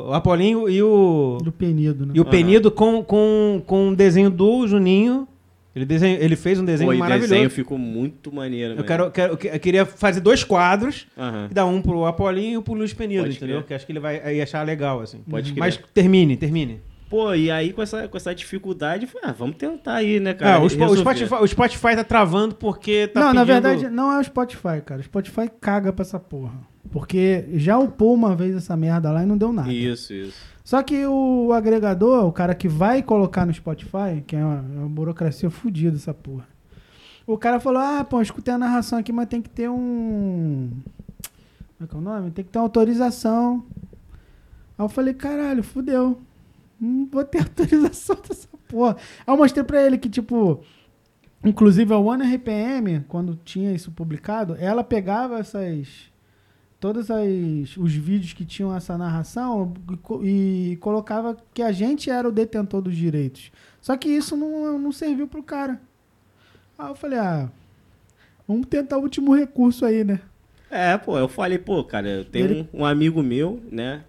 o, 0.05 0.09
o 0.09 0.13
Apolinho 0.13 0.69
e 0.69 0.81
o, 0.81 1.39
Do 1.43 1.51
Penido, 1.51 2.05
né? 2.05 2.13
e 2.15 2.21
o. 2.21 2.25
Penido 2.25 2.69
com, 2.71 3.03
com, 3.03 3.61
com 3.65 3.87
um 3.89 3.93
desenho 3.93 4.29
do 4.29 4.65
Juninho. 4.67 5.27
Ele, 5.75 5.85
desenho, 5.85 6.17
ele 6.21 6.35
fez 6.37 6.59
um 6.59 6.63
desenho 6.63 6.87
Pô, 6.89 6.93
e 6.93 6.95
o 6.95 6.99
maravilhoso. 6.99 7.33
desenho 7.33 7.49
ficou 7.49 7.77
muito 7.77 8.33
maneiro, 8.33 8.75
Eu, 8.75 8.83
quero, 8.85 9.11
quero- 9.11 9.33
eu 9.33 9.37
que- 9.37 9.47
eu 9.49 9.59
queria 9.59 9.85
fazer 9.85 10.21
dois 10.21 10.41
quadros, 10.43 11.05
Aham. 11.17 11.49
e 11.51 11.53
dar 11.53 11.65
um 11.65 11.81
pro 11.81 12.05
Apolinho 12.05 12.53
e 12.53 12.57
um 12.57 12.61
pro 12.61 12.73
Luiz 12.73 12.93
Penido, 12.93 13.27
entendeu? 13.27 13.61
Que 13.61 13.73
acho 13.73 13.85
que 13.85 13.91
ele 13.91 13.99
vai 13.99 14.39
achar 14.41 14.65
legal, 14.65 15.01
assim. 15.01 15.19
Pode 15.29 15.51
crer. 15.51 15.59
Mas 15.59 15.77
termine, 15.93 16.37
termine. 16.37 16.79
Pô, 17.09 17.35
e 17.35 17.51
aí 17.51 17.71
com 17.73 17.81
essa, 17.83 18.07
com 18.07 18.17
essa 18.17 18.33
dificuldade, 18.33 19.07
ah, 19.21 19.31
vamos 19.31 19.57
tentar 19.57 19.95
aí, 19.95 20.19
né, 20.19 20.33
cara? 20.33 20.55
É, 20.55 20.57
o, 20.57 20.63
Resolver. 20.63 20.97
Spotify, 20.97 21.33
o 21.35 21.47
Spotify 21.47 21.95
tá 21.95 22.03
travando 22.03 22.55
porque 22.55 23.07
tá 23.07 23.19
não, 23.19 23.27
na 23.33 23.45
pedindo- 23.45 23.45
verdade, 23.63 23.89
não 23.89 24.11
é 24.11 24.19
o 24.19 24.23
Spotify, 24.23 24.81
cara. 24.83 25.01
O 25.01 25.03
Spotify 25.03 25.49
caga 25.61 25.93
pra 25.93 26.01
essa 26.03 26.19
porra. 26.19 26.53
Porque 26.91 27.45
já 27.53 27.77
upou 27.77 28.13
uma 28.13 28.35
vez 28.35 28.55
essa 28.55 28.75
merda 28.75 29.11
lá 29.11 29.23
e 29.23 29.25
não 29.25 29.37
deu 29.37 29.51
nada. 29.51 29.71
Isso, 29.71 30.13
isso. 30.13 30.37
Só 30.63 30.81
que 30.81 31.05
o 31.05 31.53
agregador, 31.53 32.25
o 32.25 32.31
cara 32.31 32.55
que 32.55 32.67
vai 32.67 33.03
colocar 33.03 33.45
no 33.45 33.53
Spotify, 33.53 34.23
que 34.25 34.35
é 34.35 34.43
uma, 34.43 34.65
é 34.75 34.79
uma 34.79 34.89
burocracia 34.89 35.49
fodida 35.49 35.95
essa 35.95 36.13
porra. 36.13 36.47
O 37.27 37.37
cara 37.37 37.59
falou: 37.59 37.81
ah, 37.81 38.03
pô, 38.03 38.21
escutei 38.21 38.53
a 38.53 38.57
narração 38.57 38.99
aqui, 38.99 39.11
mas 39.11 39.27
tem 39.27 39.41
que 39.41 39.49
ter 39.49 39.69
um. 39.69 40.71
Como 41.77 41.83
é 41.83 41.87
que 41.87 41.95
é 41.95 41.97
o 41.97 42.01
nome? 42.01 42.31
Tem 42.31 42.45
que 42.45 42.51
ter 42.51 42.59
uma 42.59 42.65
autorização. 42.65 43.63
Aí 44.77 44.85
eu 44.85 44.89
falei: 44.89 45.13
caralho, 45.13 45.63
fudeu. 45.63 46.19
Não 46.79 47.07
vou 47.11 47.23
ter 47.23 47.39
autorização 47.45 48.17
dessa 48.27 48.47
porra. 48.67 48.97
Aí 49.25 49.33
eu 49.33 49.37
mostrei 49.37 49.63
pra 49.63 49.85
ele 49.85 49.97
que, 49.97 50.09
tipo. 50.09 50.63
Inclusive 51.43 51.93
a 51.93 51.99
One 51.99 52.23
RPM, 52.35 53.01
quando 53.07 53.39
tinha 53.45 53.71
isso 53.71 53.91
publicado, 53.91 54.55
ela 54.59 54.83
pegava 54.83 55.37
essas 55.37 56.09
todos 56.85 57.09
as, 57.09 57.75
os 57.77 57.95
vídeos 57.95 58.33
que 58.33 58.45
tinham 58.45 58.75
essa 58.75 58.95
narração 58.95 59.73
e, 60.21 60.73
e 60.73 60.75
colocava 60.75 61.35
que 61.51 61.63
a 61.63 61.71
gente 61.71 62.11
era 62.11 62.29
o 62.29 62.31
detentor 62.31 62.79
dos 62.79 62.95
direitos. 62.95 63.51
Só 63.81 63.97
que 63.97 64.07
isso 64.07 64.37
não, 64.37 64.77
não 64.77 64.91
serviu 64.91 65.27
pro 65.27 65.41
cara. 65.41 65.81
Aí 66.77 66.87
eu 66.87 66.93
falei, 66.93 67.17
ah, 67.17 67.49
vamos 68.47 68.67
tentar 68.67 68.99
o 68.99 69.01
último 69.01 69.33
recurso 69.33 69.83
aí, 69.83 70.03
né? 70.03 70.19
É, 70.69 70.95
pô, 70.95 71.17
eu 71.17 71.27
falei, 71.27 71.57
pô, 71.57 71.83
cara, 71.83 72.07
eu 72.07 72.23
tenho 72.25 72.45
Ele- 72.45 72.69
um, 72.71 72.81
um 72.81 72.85
amigo 72.85 73.23
meu, 73.23 73.59
né? 73.71 74.01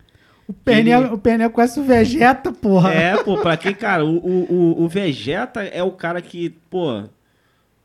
O 0.46 0.52
Pernel, 0.52 1.04
Ele- 1.04 1.14
o 1.14 1.18
Pernel 1.18 1.50
conhece 1.50 1.80
o 1.80 1.82
Vegeta, 1.82 2.52
porra. 2.52 2.92
É, 2.92 3.16
pô, 3.22 3.38
pra 3.40 3.56
quem, 3.56 3.74
cara, 3.74 4.04
o, 4.04 4.18
o- 4.18 4.82
o 4.82 4.86
Vegeta 4.86 5.62
é 5.62 5.82
o 5.82 5.92
cara 5.92 6.20
que, 6.20 6.50
pô, 6.68 7.04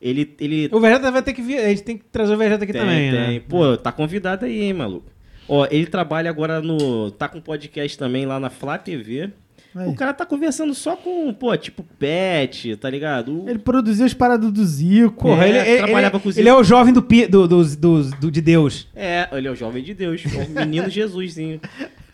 ele. 0.01 0.33
ele 0.39 0.69
O 0.71 0.79
Vegeta 0.79 1.11
vai 1.11 1.21
ter 1.21 1.33
que 1.33 1.41
vir. 1.41 1.59
A 1.59 1.69
gente 1.69 1.83
tem 1.83 1.97
que 1.97 2.03
trazer 2.11 2.33
o 2.33 2.37
Vegeta 2.37 2.63
aqui 2.63 2.73
tem, 2.73 2.81
também, 2.81 3.11
tem. 3.11 3.19
né? 3.35 3.41
Pô, 3.47 3.77
tá 3.77 3.91
convidado 3.91 4.45
aí, 4.45 4.61
hein, 4.63 4.73
maluco. 4.73 5.05
Ó, 5.47 5.67
ele 5.69 5.85
trabalha 5.85 6.29
agora 6.29 6.61
no. 6.61 7.11
Tá 7.11 7.27
com 7.27 7.39
podcast 7.41 7.97
também 7.97 8.25
lá 8.25 8.39
na 8.39 8.49
Flá 8.49 8.77
TV. 8.77 9.29
Aí. 9.73 9.87
O 9.87 9.95
cara 9.95 10.13
tá 10.13 10.25
conversando 10.25 10.73
só 10.73 10.97
com, 10.97 11.33
pô, 11.33 11.55
tipo, 11.55 11.81
pet, 11.97 12.75
tá 12.75 12.89
ligado? 12.89 13.45
O- 13.45 13.49
Ele 13.49 13.57
produziu 13.59 14.05
as 14.05 14.13
paradas 14.13 14.51
do 14.51 14.65
Zico. 14.65 15.27
Porra, 15.29 15.45
É, 15.45 15.49
ele, 15.49 15.57
ele, 15.59 15.77
trabalhava 15.83 16.15
ele- 16.17 16.23
com 16.23 16.29
os- 16.29 16.37
ele 16.37 16.49
é 16.49 16.53
o 16.53 16.61
jovem 16.61 16.93
do, 16.93 16.99
do, 17.01 17.47
do, 17.47 17.63
do, 17.77 18.03
do- 18.19 18.31
de 18.31 18.41
Deus. 18.41 18.87
É, 18.93 19.29
ele 19.31 19.47
é 19.47 19.51
o 19.51 19.55
jovem 19.55 19.81
de 19.81 19.93
Deus, 19.93 20.21
o 20.25 20.59
menino 20.59 20.89
Jesuszinho. 20.91 21.61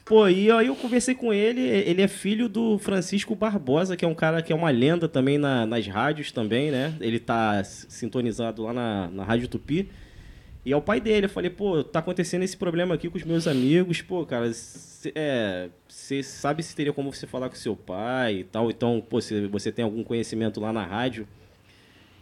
Pô, 0.08 0.28
e 0.30 0.50
aí 0.50 0.68
eu 0.68 0.76
conversei 0.76 1.14
com 1.14 1.34
ele, 1.34 1.60
ele 1.60 2.02
é 2.02 2.08
filho 2.08 2.48
do 2.48 2.78
Francisco 2.78 3.36
Barbosa, 3.36 3.98
que 3.98 4.06
é 4.06 4.08
um 4.08 4.16
cara 4.16 4.42
que 4.42 4.54
é 4.54 4.56
uma 4.56 4.70
lenda 4.70 5.08
também 5.10 5.38
na- 5.38 5.66
nas 5.66 5.86
rádios 5.86 6.32
também, 6.32 6.72
né? 6.72 6.96
Ele 7.02 7.20
tá 7.20 7.62
sintonizado 7.66 8.64
lá 8.64 8.72
na, 8.74 9.10
na 9.10 9.24
Rádio 9.26 9.50
Tupi. 9.50 9.90
E 10.66 10.72
é 10.72 10.78
o 10.78 10.82
pai 10.82 11.02
dele. 11.02 11.26
Eu 11.26 11.30
falei, 11.30 11.50
pô, 11.50 11.84
tá 11.84 12.00
acontecendo 12.00 12.44
esse 12.44 12.56
problema 12.56 12.96
aqui 12.96 13.10
com 13.10 13.18
os 13.18 13.24
meus 13.24 13.48
amigos. 13.48 14.02
Pô, 14.02 14.26
cara, 14.26 14.52
você 14.52 15.12
é, 15.14 15.70
sabe 16.24 16.64
se 16.64 16.74
teria 16.76 16.94
como 16.94 17.14
você 17.14 17.28
falar 17.28 17.50
com 17.50 17.56
seu 17.56 17.76
pai 17.76 18.40
e 18.40 18.44
tal. 18.46 18.70
Então, 18.72 19.04
pô, 19.10 19.20
se 19.20 19.48
você 19.48 19.72
tem 19.74 19.84
algum 19.84 20.04
conhecimento 20.04 20.60
lá 20.62 20.72
na 20.72 20.86
rádio. 20.86 21.28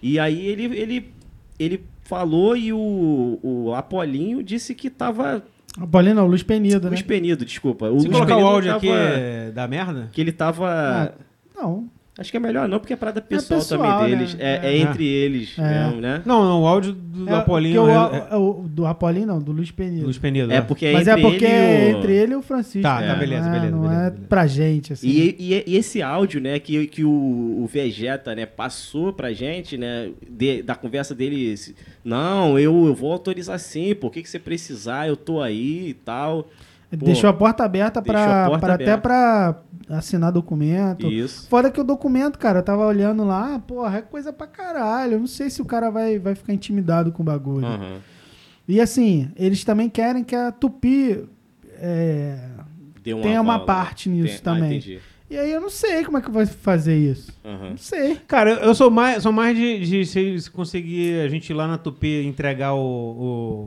E 0.01 0.17
aí 0.19 0.45
ele, 0.47 0.65
ele, 0.77 1.13
ele 1.59 1.83
falou 2.03 2.55
e 2.57 2.73
o, 2.73 3.39
o 3.43 3.73
Apolinho 3.75 4.41
disse 4.41 4.73
que 4.73 4.89
tava. 4.89 5.43
A 5.80 5.86
Paulinho 5.88 6.15
não, 6.15 6.26
o 6.26 6.28
Luiz 6.28 6.43
Penido, 6.43 6.84
né? 6.86 6.89
Luiz 6.89 7.01
Penido, 7.01 7.43
desculpa. 7.45 7.89
O 7.89 7.99
Se 7.99 8.07
Luiz 8.07 8.17
colocar 8.17 8.36
o 8.36 8.38
Penido 8.38 8.53
áudio 8.53 8.76
aqui 8.76 8.88
tava- 8.88 8.99
é 8.99 9.51
da 9.51 9.67
merda? 9.67 10.09
Que 10.11 10.21
ele 10.21 10.32
tava. 10.32 10.69
Ah, 10.69 11.11
Não. 11.55 11.89
Acho 12.18 12.32
que 12.32 12.38
é 12.38 12.39
melhor 12.39 12.66
não, 12.70 12.80
porque 12.80 12.93
é 12.93 12.95
parada 12.95 13.22
pessoal, 13.22 13.59
pessoal, 13.59 13.82
também 13.99 14.11
né? 14.11 14.18
deles. 14.18 14.38
É, 14.39 14.59
É. 14.63 14.74
é 14.74 14.78
entre 14.78 15.05
eles 15.05 15.53
É. 15.59 15.61
mesmo, 15.86 15.99
né? 15.99 16.22
Não, 16.26 16.45
não, 16.45 16.61
o 16.63 16.66
áudio 16.66 16.93
do, 16.93 17.26
do 17.26 17.30
É, 17.30 17.36
Apolinho 17.39 17.89
é, 17.89 17.99
o, 17.99 18.16
é 18.16 18.36
o- 18.38 18.66
do 18.70 18.86
Apolinho 18.86 19.28
não, 19.28 19.39
do 19.41 19.51
Luiz 19.51 19.70
Penido. 19.70 20.05
Luiz 20.05 20.18
Penido. 20.18 20.49
É 20.49 20.61
porque 20.61 20.86
é 20.86 20.93
Mas 20.93 21.07
entre 21.09 21.20
é 21.20 21.30
porque 21.30 21.43
ele 21.45 21.53
é 21.53 21.89
e 21.89 21.93
o... 21.93 21.97
entre 21.97 22.13
ele 22.13 22.32
e 22.32 22.36
o 22.38 22.41
Francisco. 22.41 22.82
Tá, 22.84 23.01
né? 23.01 23.07
tá, 23.07 23.16
beleza, 23.16 23.41
não 23.49 23.49
é, 23.49 23.59
beleza, 23.59 23.76
Não 23.76 23.82
beleza, 23.82 24.01
é 24.01 24.09
beleza. 24.11 24.28
pra 24.30 24.47
gente, 24.47 24.93
assim. 24.93 25.07
E, 25.09 25.36
e- 25.38 25.63
e 25.68 25.76
esse 25.76 26.01
áudio, 26.01 26.39
né, 26.39 26.57
que, 26.57 26.88
que 26.88 27.03
o, 27.03 27.09
o 27.11 27.68
Vegeta, 27.70 28.34
né, 28.34 28.45
passou 28.45 29.11
pra 29.11 29.34
gente, 29.34 29.78
né, 29.78 30.09
de- 30.30 30.63
da 30.63 30.74
conversa 30.74 31.13
dele, 31.13 31.53
não, 32.03 32.57
eu, 32.57 32.86
eu 32.86 32.93
vou 32.95 33.11
autorizar 33.11 33.59
sim, 33.59 33.93
por 33.93 34.09
que, 34.09 34.22
que 34.24 34.30
você 34.30 34.39
precisar, 34.39 35.05
eu 35.07 35.18
tô 35.18 35.41
aí 35.41 35.89
e 35.89 35.93
tal. 35.93 36.47
Pô, 36.97 37.05
deixou 37.05 37.29
a 37.29 37.33
porta 37.33 37.63
aberta 37.63 38.01
deixou 38.01 38.13
pra, 38.21 38.45
a 38.45 38.49
porta 38.49 38.65
pra 38.65 38.73
até 38.75 38.97
pra 38.97 39.61
assinar 39.89 40.31
documento. 40.31 41.07
Isso. 41.07 41.47
Fora 41.47 41.69
que 41.69 41.79
o 41.79 41.83
documento, 41.83 42.39
cara, 42.39 42.59
eu 42.59 42.63
tava 42.63 42.85
olhando 42.85 43.23
lá, 43.23 43.59
porra, 43.59 43.97
é 43.97 44.01
coisa 44.01 44.33
pra 44.33 44.47
caralho. 44.47 45.13
Eu 45.13 45.19
não 45.19 45.27
sei 45.27 45.49
se 45.49 45.61
o 45.61 45.65
cara 45.65 45.89
vai, 45.89 46.17
vai 46.19 46.35
ficar 46.35 46.53
intimidado 46.53 47.11
com 47.11 47.21
o 47.21 47.25
bagulho. 47.25 47.65
Aham. 47.65 47.97
E 48.67 48.81
assim, 48.81 49.29
eles 49.35 49.63
também 49.63 49.89
querem 49.89 50.23
que 50.23 50.35
a 50.35 50.51
Tupi 50.51 51.23
é, 51.77 52.39
Deu 53.03 53.17
um 53.17 53.21
tenha 53.21 53.41
uma 53.41 53.59
né? 53.59 53.65
parte 53.65 54.09
nisso 54.09 54.41
Tem- 54.41 54.53
também. 54.53 54.97
Ah. 54.97 54.99
E 55.29 55.37
aí 55.37 55.51
eu 55.51 55.61
não 55.61 55.69
sei 55.69 56.03
como 56.03 56.17
é 56.17 56.21
que 56.21 56.31
vai 56.31 56.45
fazer 56.45 56.97
isso. 56.97 57.31
Aham. 57.45 57.69
Não 57.71 57.77
sei. 57.77 58.17
Cara, 58.27 58.51
eu- 58.51 58.57
eu 58.57 58.75
sou 58.75 58.89
mais, 58.89 59.21
sou 59.21 59.31
mais 59.31 59.55
de, 59.55 59.79
de 59.85 60.05
se 60.05 60.39
se 60.39 60.49
conseguir 60.49 61.19
a 61.21 61.29
gente 61.29 61.49
ir 61.49 61.53
lá 61.53 61.67
na 61.67 61.77
Tupi 61.77 62.25
entregar 62.25 62.73
o, 62.73 62.79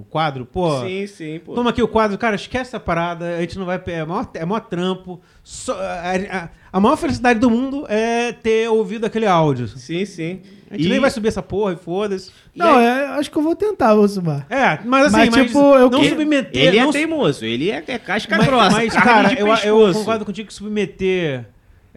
o 0.00 0.06
quadro. 0.10 0.44
Pô, 0.44 0.80
Sim, 0.80 1.06
sim, 1.06 1.40
pô. 1.44 1.54
toma 1.54 1.70
aqui 1.70 1.82
o 1.82 1.86
quadro. 1.88 2.18
Cara, 2.18 2.34
esquece 2.34 2.70
essa 2.70 2.80
parada. 2.80 3.36
A 3.36 3.40
gente 3.40 3.56
não 3.58 3.64
vai... 3.66 3.80
É 3.86 4.04
maior, 4.04 4.28
é 4.34 4.44
maior 4.44 4.60
trampo. 4.60 5.20
Só- 5.44 5.78
a, 5.78 6.12
a- 6.44 6.48
a 6.72 6.80
maior 6.80 6.96
felicidade 6.96 7.38
do 7.38 7.48
mundo 7.48 7.86
é 7.88 8.32
ter 8.32 8.68
ouvido 8.68 9.06
aquele 9.06 9.26
áudio. 9.26 9.68
Sim, 9.68 10.04
sim. 10.04 10.40
A 10.70 10.74
gente 10.76 10.86
E- 10.86 10.90
nem 10.90 11.00
vai 11.00 11.10
subir 11.10 11.28
essa 11.28 11.42
porra 11.42 11.72
e 11.72 11.76
foda-se. 11.76 12.30
não, 12.54 12.76
aí- 12.78 12.84
é, 12.84 13.06
acho 13.10 13.30
que 13.30 13.38
eu 13.38 13.42
vou 13.42 13.54
tentar, 13.56 13.94
Osmar. 13.94 14.44
É, 14.50 14.78
mas 14.84 15.06
assim, 15.06 15.16
Mas, 15.16 15.28
mas, 15.30 15.46
tipo, 15.46 15.58
eu 15.76 15.88
não 15.88 16.00
que- 16.00 16.08
submeter... 16.10 16.62
Ele 16.62 16.80
não 16.80 16.90
é 16.90 16.92
teimoso, 16.92 17.44
ele 17.44 17.70
é, 17.70 17.82
é 17.86 17.98
casca 17.98 18.36
mas, 18.36 18.46
grossa. 18.46 18.70
mas, 18.72 18.92
cara, 18.92 19.28
de 19.28 19.38
eu, 19.40 19.46
eu 19.86 19.92
concordo 19.94 20.24
contigo 20.26 20.48
que 20.48 20.52
submeter 20.54 21.46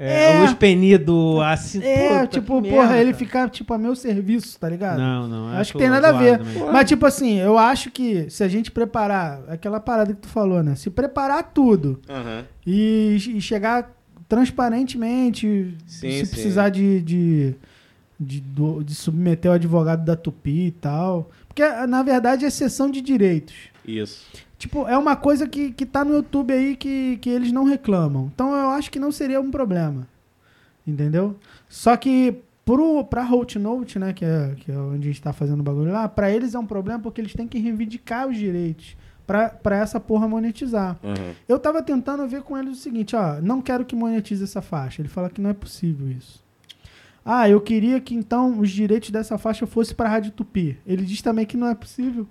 é, 0.04 0.32
É. 0.34 0.36
o 0.36 0.40
Luiz 0.40 0.54
Penido 0.56 1.40
assim. 1.42 1.82
É, 1.84 2.10
puta, 2.22 2.28
tipo, 2.28 2.62
que 2.62 2.70
porra, 2.70 2.88
merda, 2.88 3.02
ele 3.02 3.14
ficar, 3.14 3.50
tipo, 3.50 3.74
a 3.74 3.78
meu 3.78 3.96
serviço, 3.96 4.60
tá 4.60 4.68
ligado? 4.68 4.98
Não, 4.98 5.28
não. 5.28 5.48
Acho 5.50 5.74
que 5.74 5.78
tem 5.78 5.90
nada 5.90 6.10
a 6.10 6.12
ver. 6.14 6.38
zoado 6.38 6.54
também. 6.54 6.72
Mas, 6.74 6.88
tipo 6.90 7.06
assim, 7.06 7.38
eu 7.38 7.58
acho 7.58 7.92
que 7.92 8.30
se 8.30 8.44
a 8.44 8.48
gente 8.48 8.72
preparar, 8.72 9.42
aquela 9.48 9.80
parada 9.80 10.14
que 10.14 10.22
tu 10.22 10.28
falou, 10.28 10.64
né? 10.64 10.74
Se 10.76 10.90
preparar 10.90 11.52
tudo 11.54 12.00
Aham. 12.10 12.44
e, 12.66 13.16
e 13.36 13.40
chegar 13.42 13.92
transparentemente, 14.28 15.76
Sim, 15.86 16.10
se 16.12 16.26
sim. 16.26 16.32
precisar 16.32 16.70
de, 16.70 17.02
de, 17.02 17.56
de, 18.20 18.40
do- 18.42 18.84
de 18.84 18.96
submeter 18.96 19.52
o 19.52 19.54
advogado 19.54 20.04
da 20.06 20.16
Tupi 20.16 20.68
e 20.68 20.72
tal. 20.72 21.30
Porque, 21.48 21.68
na 21.88 22.02
verdade, 22.04 22.46
é 22.46 22.50
sessão 22.50 22.90
de 22.90 23.02
direitos. 23.02 23.54
Isso. 23.86 24.26
Tipo, 24.62 24.88
é 24.88 24.96
uma 24.96 25.16
coisa 25.16 25.48
que, 25.48 25.72
que 25.72 25.88
tá 25.88 26.06
no 26.06 26.14
YouTube 26.14 26.54
aí 26.54 26.76
que, 26.76 27.18
que 27.18 27.32
eles 27.32 27.52
não 27.52 27.64
reclamam. 27.64 28.30
Então 28.32 28.56
eu 28.56 28.70
acho 28.70 28.92
que 28.92 29.00
não 29.00 29.12
seria 29.12 29.42
um 29.42 29.50
problema. 29.50 30.08
Entendeu? 30.86 31.36
Só 31.68 31.98
que 31.98 32.36
pro, 32.64 33.04
pra 33.06 33.24
Holt 33.24 33.56
Note, 33.56 33.98
né, 33.98 34.14
que 34.14 34.24
é, 34.24 34.54
que 34.60 34.72
é 34.72 34.78
onde 34.78 35.10
a 35.10 35.12
gente 35.12 35.20
tá 35.20 35.34
fazendo 35.34 35.62
o 35.62 35.64
bagulho 35.64 35.92
lá, 35.92 36.08
pra 36.08 36.30
eles 36.30 36.54
é 36.54 36.60
um 36.60 36.66
problema 36.68 37.00
porque 37.00 37.20
eles 37.20 37.34
têm 37.34 37.48
que 37.48 37.58
reivindicar 37.58 38.28
os 38.28 38.38
direitos 38.38 38.96
pra, 39.26 39.50
pra 39.50 39.78
essa 39.78 40.00
porra 40.00 40.28
monetizar. 40.28 40.96
Aham. 41.04 41.34
Eu 41.50 41.58
tava 41.58 41.82
tentando 41.82 42.28
ver 42.28 42.44
com 42.44 42.56
eles 42.56 42.78
o 42.78 42.82
seguinte, 42.82 43.16
ó, 43.16 43.42
não 43.42 43.64
quero 43.64 43.84
que 43.84 43.96
monetize 43.96 44.44
essa 44.44 44.62
faixa. 44.62 45.02
Ele 45.02 45.10
fala 45.10 45.32
que 45.32 45.42
não 45.42 45.50
é 45.50 45.54
possível 45.54 46.08
isso. 46.08 46.40
Ah, 47.26 47.50
eu 47.50 47.60
queria 47.60 48.00
que 48.00 48.14
então 48.14 48.60
os 48.60 48.70
direitos 48.70 49.10
dessa 49.10 49.40
faixa 49.40 49.66
fossem 49.66 49.96
pra 49.96 50.08
Rádio 50.08 50.32
Tupi. 50.34 50.78
Ele 50.86 51.04
diz 51.04 51.20
também 51.24 51.48
que 51.48 51.58
não 51.58 51.66
é 51.66 51.74
possível. 51.74 52.28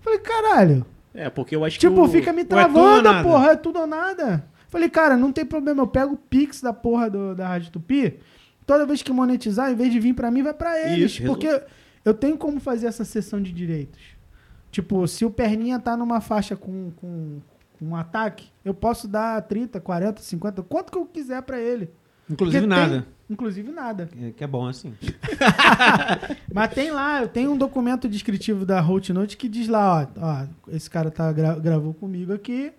Falei, 0.00 0.18
caralho. 0.18 0.84
É, 1.18 1.30
porque 1.30 1.54
eu 1.56 1.64
acho 1.64 1.78
Tipo, 1.78 1.94
que. 1.94 2.00
o- 2.00 2.08
fica 2.08 2.32
me 2.32 2.42
é 2.42 2.44
travando, 2.44 3.02
nada? 3.02 3.22
porra, 3.28 3.52
é 3.52 3.56
tudo 3.56 3.80
ou 3.80 3.86
nada. 3.86 4.44
Falei, 4.68 4.88
cara, 4.88 5.16
não 5.16 5.32
tem 5.32 5.44
problema, 5.46 5.82
eu 5.82 5.86
pego 5.86 6.14
o 6.14 6.16
Pix 6.16 6.60
da 6.60 6.72
porra 6.72 7.08
do- 7.10 7.34
da 7.34 7.48
Rádio 7.48 7.72
Tupi, 7.72 8.18
toda 8.66 8.84
vez 8.86 9.02
que 9.02 9.10
monetizar, 9.12 9.70
em 9.70 9.74
vez 9.74 9.90
de 9.92 9.98
vir 9.98 10.14
pra 10.14 10.30
mim, 10.30 10.42
vai 10.42 10.52
pra 10.54 10.78
eles. 10.92 11.12
Isso, 11.12 11.22
porque 11.24 11.62
eu 12.04 12.14
tenho 12.14 12.36
como 12.36 12.60
fazer 12.60 12.86
essa 12.86 13.04
sessão 13.04 13.40
de 13.40 13.50
direitos. 13.52 14.00
Tipo, 14.70 15.06
se 15.08 15.24
o 15.24 15.30
Perninha 15.30 15.78
tá 15.78 15.96
numa 15.96 16.20
faixa 16.20 16.54
com, 16.54 16.90
com, 16.96 17.40
com 17.78 17.84
um 17.86 17.96
ataque, 17.96 18.50
eu 18.64 18.74
posso 18.74 19.08
dar 19.08 19.40
30, 19.42 19.80
40, 19.80 20.20
50, 20.20 20.62
quanto 20.62 20.92
que 20.92 20.98
eu 20.98 21.06
quiser 21.06 21.40
pra 21.42 21.58
ele. 21.58 21.90
Inclusive 22.30 22.66
Porque 22.66 22.74
tem- 22.80 22.90
nada. 22.90 23.06
Inclusive 23.30 23.70
nada. 23.72 24.08
É, 24.22 24.30
que 24.30 24.42
é 24.42 24.46
bom 24.46 24.66
assim. 24.66 24.94
Mas 26.52 26.72
tem 26.72 26.90
lá, 26.90 27.22
eu 27.22 27.28
tenho 27.28 27.52
um 27.52 27.56
documento 27.58 28.08
descritivo 28.08 28.64
da 28.64 28.80
Holt 28.80 29.10
Note 29.10 29.36
que 29.36 29.48
diz 29.48 29.68
lá, 29.68 30.08
ó, 30.18 30.20
ó 30.26 30.46
esse 30.68 30.88
cara 30.88 31.10
tá, 31.10 31.30
gra- 31.32 31.58
gravou 31.58 31.92
comigo 31.92 32.32
aqui 32.32 32.72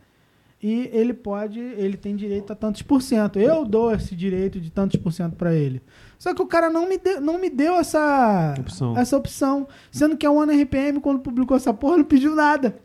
e 0.61 0.89
ele 0.91 1.13
pode, 1.13 1.59
ele 1.59 1.95
tem 1.95 2.15
direito 2.15 2.51
a 2.51 2.55
tantos 2.55 2.81
por 2.81 3.01
cento. 3.01 3.39
Eu 3.39 3.63
dou 3.63 3.93
esse 3.93 4.15
direito 4.15 4.59
de 4.59 4.69
tantos 4.71 4.99
por 4.99 5.13
cento 5.13 5.35
pra 5.35 5.53
ele. 5.53 5.81
Só 6.17 6.33
que 6.33 6.41
o 6.41 6.47
cara 6.47 6.69
não 6.69 6.89
me 6.89 6.97
deu, 6.97 7.21
não 7.21 7.39
me 7.39 7.49
deu 7.49 7.75
essa 7.75 8.55
Opção. 8.59 8.97
essa 8.97 9.15
opção, 9.17 9.67
sendo 9.91 10.17
que 10.17 10.25
a 10.25 10.31
One 10.31 10.63
RPM 10.63 10.99
quando 10.99 11.19
publicou 11.19 11.55
essa 11.55 11.73
porra 11.73 11.97
não 11.97 12.03
pediu 12.03 12.35
nada. 12.35 12.75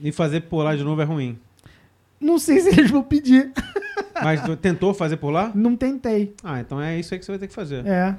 E 0.00 0.10
fazer 0.10 0.40
por 0.42 0.62
lá 0.62 0.74
de 0.74 0.82
novo 0.82 1.00
é 1.00 1.04
ruim. 1.04 1.38
Não 2.20 2.38
sei 2.38 2.60
se 2.60 2.68
eles 2.70 2.90
vão 2.90 3.02
pedir. 3.02 3.52
Mas 4.22 4.40
tentou 4.60 4.94
fazer 4.94 5.16
por 5.18 5.30
lá? 5.30 5.50
Não 5.54 5.76
tentei. 5.76 6.34
Ah, 6.42 6.60
então 6.60 6.80
é 6.80 6.98
isso 6.98 7.12
aí 7.14 7.18
que 7.20 7.26
você 7.26 7.32
vai 7.32 7.38
ter 7.38 7.48
que 7.48 7.54
fazer. 7.54 7.86
É. 7.86 8.14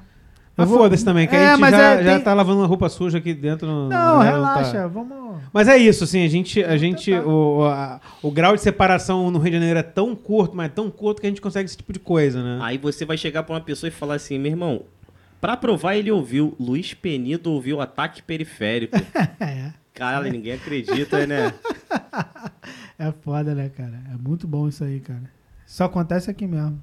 Mas 0.56 0.68
vou- 0.70 0.80
foda-se 0.80 1.06
também, 1.06 1.28
que 1.28 1.36
É, 1.36 1.48
a 1.48 1.52
gente 1.52 1.60
mas 1.62 1.72
já, 1.72 1.94
é, 1.94 2.04
já 2.04 2.16
tem- 2.16 2.24
tá 2.24 2.34
lavando 2.34 2.60
uma 2.62 2.68
roupa 2.68 2.90
suja 2.90 3.20
aqui 3.20 3.32
dentro. 3.34 3.68
No, 3.68 3.90
Não, 3.90 4.16
no- 4.18 4.22
relaxa, 4.24 4.72
tá. 4.74 4.88
vamos. 4.88 5.38
Mas 5.54 5.68
é 5.68 5.78
isso, 5.78 6.04
assim, 6.04 6.26
a 6.26 6.28
gente, 6.28 6.64
a 6.64 6.76
gente 6.78 7.14
o, 7.14 7.64
a- 7.66 8.00
o 8.24 8.32
grau 8.32 8.56
de 8.56 8.62
separação 8.62 9.30
no 9.30 9.38
Rio 9.38 9.52
de 9.52 9.58
Janeiro 9.58 9.78
é 9.80 9.84
tão 9.84 10.16
curto, 10.16 10.56
mas 10.58 10.66
é 10.68 10.70
tão 10.70 10.90
curto 10.90 11.22
que 11.22 11.28
a 11.28 11.30
gente 11.30 11.42
consegue 11.42 11.66
esse 11.66 11.78
tipo 11.78 11.94
de 11.94 12.00
coisa, 12.00 12.42
né? 12.44 12.60
Aí 12.64 12.78
você 12.80 13.06
vai 13.06 13.18
chegar 13.18 13.44
pra 13.44 13.54
uma 13.54 13.62
pessoa 13.62 13.88
e 13.88 13.92
falar 13.92 14.16
assim, 14.16 14.40
meu 14.40 14.52
irmão, 14.52 14.82
pra 15.40 15.56
provar 15.56 15.96
ele 15.96 16.10
ouviu, 16.12 16.56
Luiz 16.60 16.92
Penido 16.94 17.52
ouviu 17.52 17.80
ataque 17.80 18.22
periférico. 18.24 18.96
É. 19.40 19.74
Caralho, 19.94 20.32
ninguém 20.32 20.54
acredita, 20.54 21.26
né? 21.26 21.52
É 23.00 23.12
foda, 23.12 23.54
né, 23.54 23.70
cara? 23.70 24.02
É 24.14 24.18
muito 24.18 24.48
bom 24.48 24.68
isso 24.68 24.84
aí, 24.84 25.00
cara. 25.00 25.24
Só 25.66 25.86
acontece 25.86 26.30
aqui 26.32 26.48
mesmo. 26.48 26.82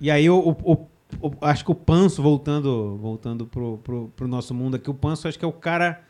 E 0.00 0.10
aí 0.10 0.28
o, 0.28 0.38
o- 0.38 0.72
o- 0.72 1.28
o- 1.28 1.34
acho 1.42 1.64
que 1.64 1.70
o 1.70 1.74
Panso, 1.74 2.22
voltando, 2.22 2.96
voltando 2.96 3.46
pro, 3.46 3.78
pro, 3.78 4.08
pro 4.16 4.26
nosso 4.28 4.52
mundo 4.54 4.74
aqui, 4.76 4.90
o 4.90 4.94
Panso 4.94 5.28
acho 5.28 5.38
que 5.38 5.44
é 5.44 5.48
o 5.48 5.52
cara 5.52 6.00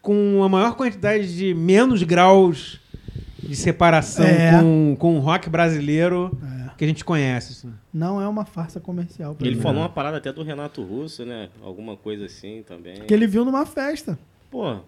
com 0.00 0.42
a 0.42 0.48
maior 0.48 0.74
quantidade 0.76 1.36
de 1.36 1.52
menos 1.52 2.02
graus 2.02 2.80
de 3.42 3.54
separação 3.56 4.24
É. 4.24 4.60
com, 4.60 4.96
com 4.98 5.16
o 5.16 5.20
rock 5.20 5.50
brasileiro 5.50 6.30
É. 6.66 6.70
que 6.78 6.84
a 6.84 6.88
gente 6.88 7.04
conhece. 7.04 7.52
assim. 7.52 7.74
Não 7.92 8.20
é 8.20 8.26
uma 8.28 8.44
farsa 8.44 8.80
comercial. 8.80 9.36
Ele 9.40 9.56
mim. 9.56 9.60
falou 9.60 9.82
uma 9.82 9.88
parada 9.88 10.16
até 10.16 10.32
do 10.32 10.42
Renato 10.42 10.82
Russo, 10.82 11.24
né? 11.26 11.48
Alguma 11.62 11.96
coisa 11.96 12.24
assim 12.26 12.62
também. 12.66 13.02
Que 13.02 13.12
ele 13.12 13.26
viu 13.26 13.44
numa 13.44 13.66
festa. 13.66 14.18
Pô, 14.50 14.78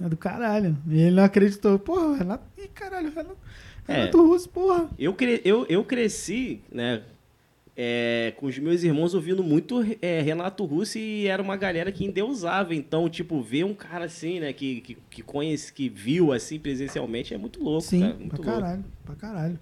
É 0.00 0.08
do 0.08 0.16
caralho. 0.16 0.76
E 0.88 1.00
ele 1.00 1.16
não 1.16 1.24
acreditou. 1.24 1.78
Porra, 1.78 2.16
Renato. 2.16 2.44
Ih, 2.58 2.68
caralho, 2.68 3.10
Renato. 3.10 3.36
É. 3.86 3.92
Renato 3.94 4.26
Russo, 4.26 4.48
porra. 4.48 4.88
eu, 4.98 5.12
cre... 5.14 5.40
eu, 5.44 5.66
eu 5.68 5.84
cresci, 5.84 6.60
né? 6.72 7.02
é, 7.76 8.32
com 8.36 8.46
os 8.46 8.58
meus 8.58 8.82
irmãos 8.84 9.14
ouvindo 9.14 9.42
muito 9.42 9.84
é, 10.00 10.20
Renato 10.20 10.64
Russo 10.64 10.96
e 10.98 11.26
era 11.26 11.42
uma 11.42 11.56
galera 11.56 11.90
que 11.90 12.04
endeusava. 12.04 12.74
Então, 12.74 13.08
tipo, 13.08 13.42
ver 13.42 13.64
um 13.64 13.74
cara 13.74 14.04
assim, 14.04 14.40
né? 14.40 14.52
Que, 14.52 14.80
que, 14.80 14.96
que 15.10 15.22
conhece, 15.22 15.72
que 15.72 15.88
viu 15.88 16.32
assim 16.32 16.58
presencialmente 16.58 17.34
é 17.34 17.38
muito 17.38 17.62
louco, 17.62 17.82
Sim, 17.82 18.00
cara. 18.00 18.12
pra 18.12 18.20
Muito 18.20 18.42
louco. 18.42 18.60
caralho. 18.60 18.84
Pra 19.04 19.14
caralho. 19.16 19.58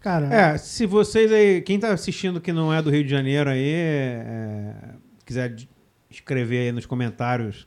Cara, 0.00 0.26
É, 0.34 0.58
se 0.58 0.84
vocês 0.84 1.32
aí, 1.32 1.62
quem 1.62 1.80
tá 1.80 1.90
assistindo 1.90 2.38
que 2.38 2.52
não 2.52 2.72
é 2.72 2.82
do 2.82 2.90
Rio 2.90 3.02
de 3.02 3.08
Janeiro 3.10 3.48
aí, 3.48 3.72
é, 3.72 4.74
quiser 5.24 5.56
escrever 6.10 6.66
aí 6.66 6.72
nos 6.72 6.84
comentários 6.84 7.66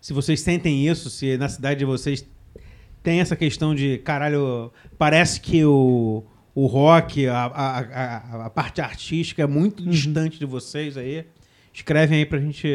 se 0.00 0.12
vocês 0.12 0.40
sentem 0.40 0.88
isso, 0.88 1.10
se 1.10 1.36
na 1.36 1.48
cidade 1.48 1.80
de 1.80 1.84
vocês 1.84 2.26
tem 3.02 3.20
essa 3.20 3.36
questão 3.36 3.74
de, 3.74 3.98
caralho, 3.98 4.72
parece 4.98 5.40
que 5.40 5.64
o, 5.64 6.24
o 6.54 6.66
rock, 6.66 7.26
a, 7.26 7.46
a, 7.46 7.78
a, 7.78 8.46
a 8.46 8.50
parte 8.50 8.80
artística 8.80 9.42
é 9.42 9.46
muito 9.46 9.82
distante 9.82 10.38
de 10.38 10.46
vocês 10.46 10.96
aí. 10.96 11.24
Escrevem 11.72 12.18
aí 12.18 12.26
pra 12.26 12.38
gente 12.38 12.68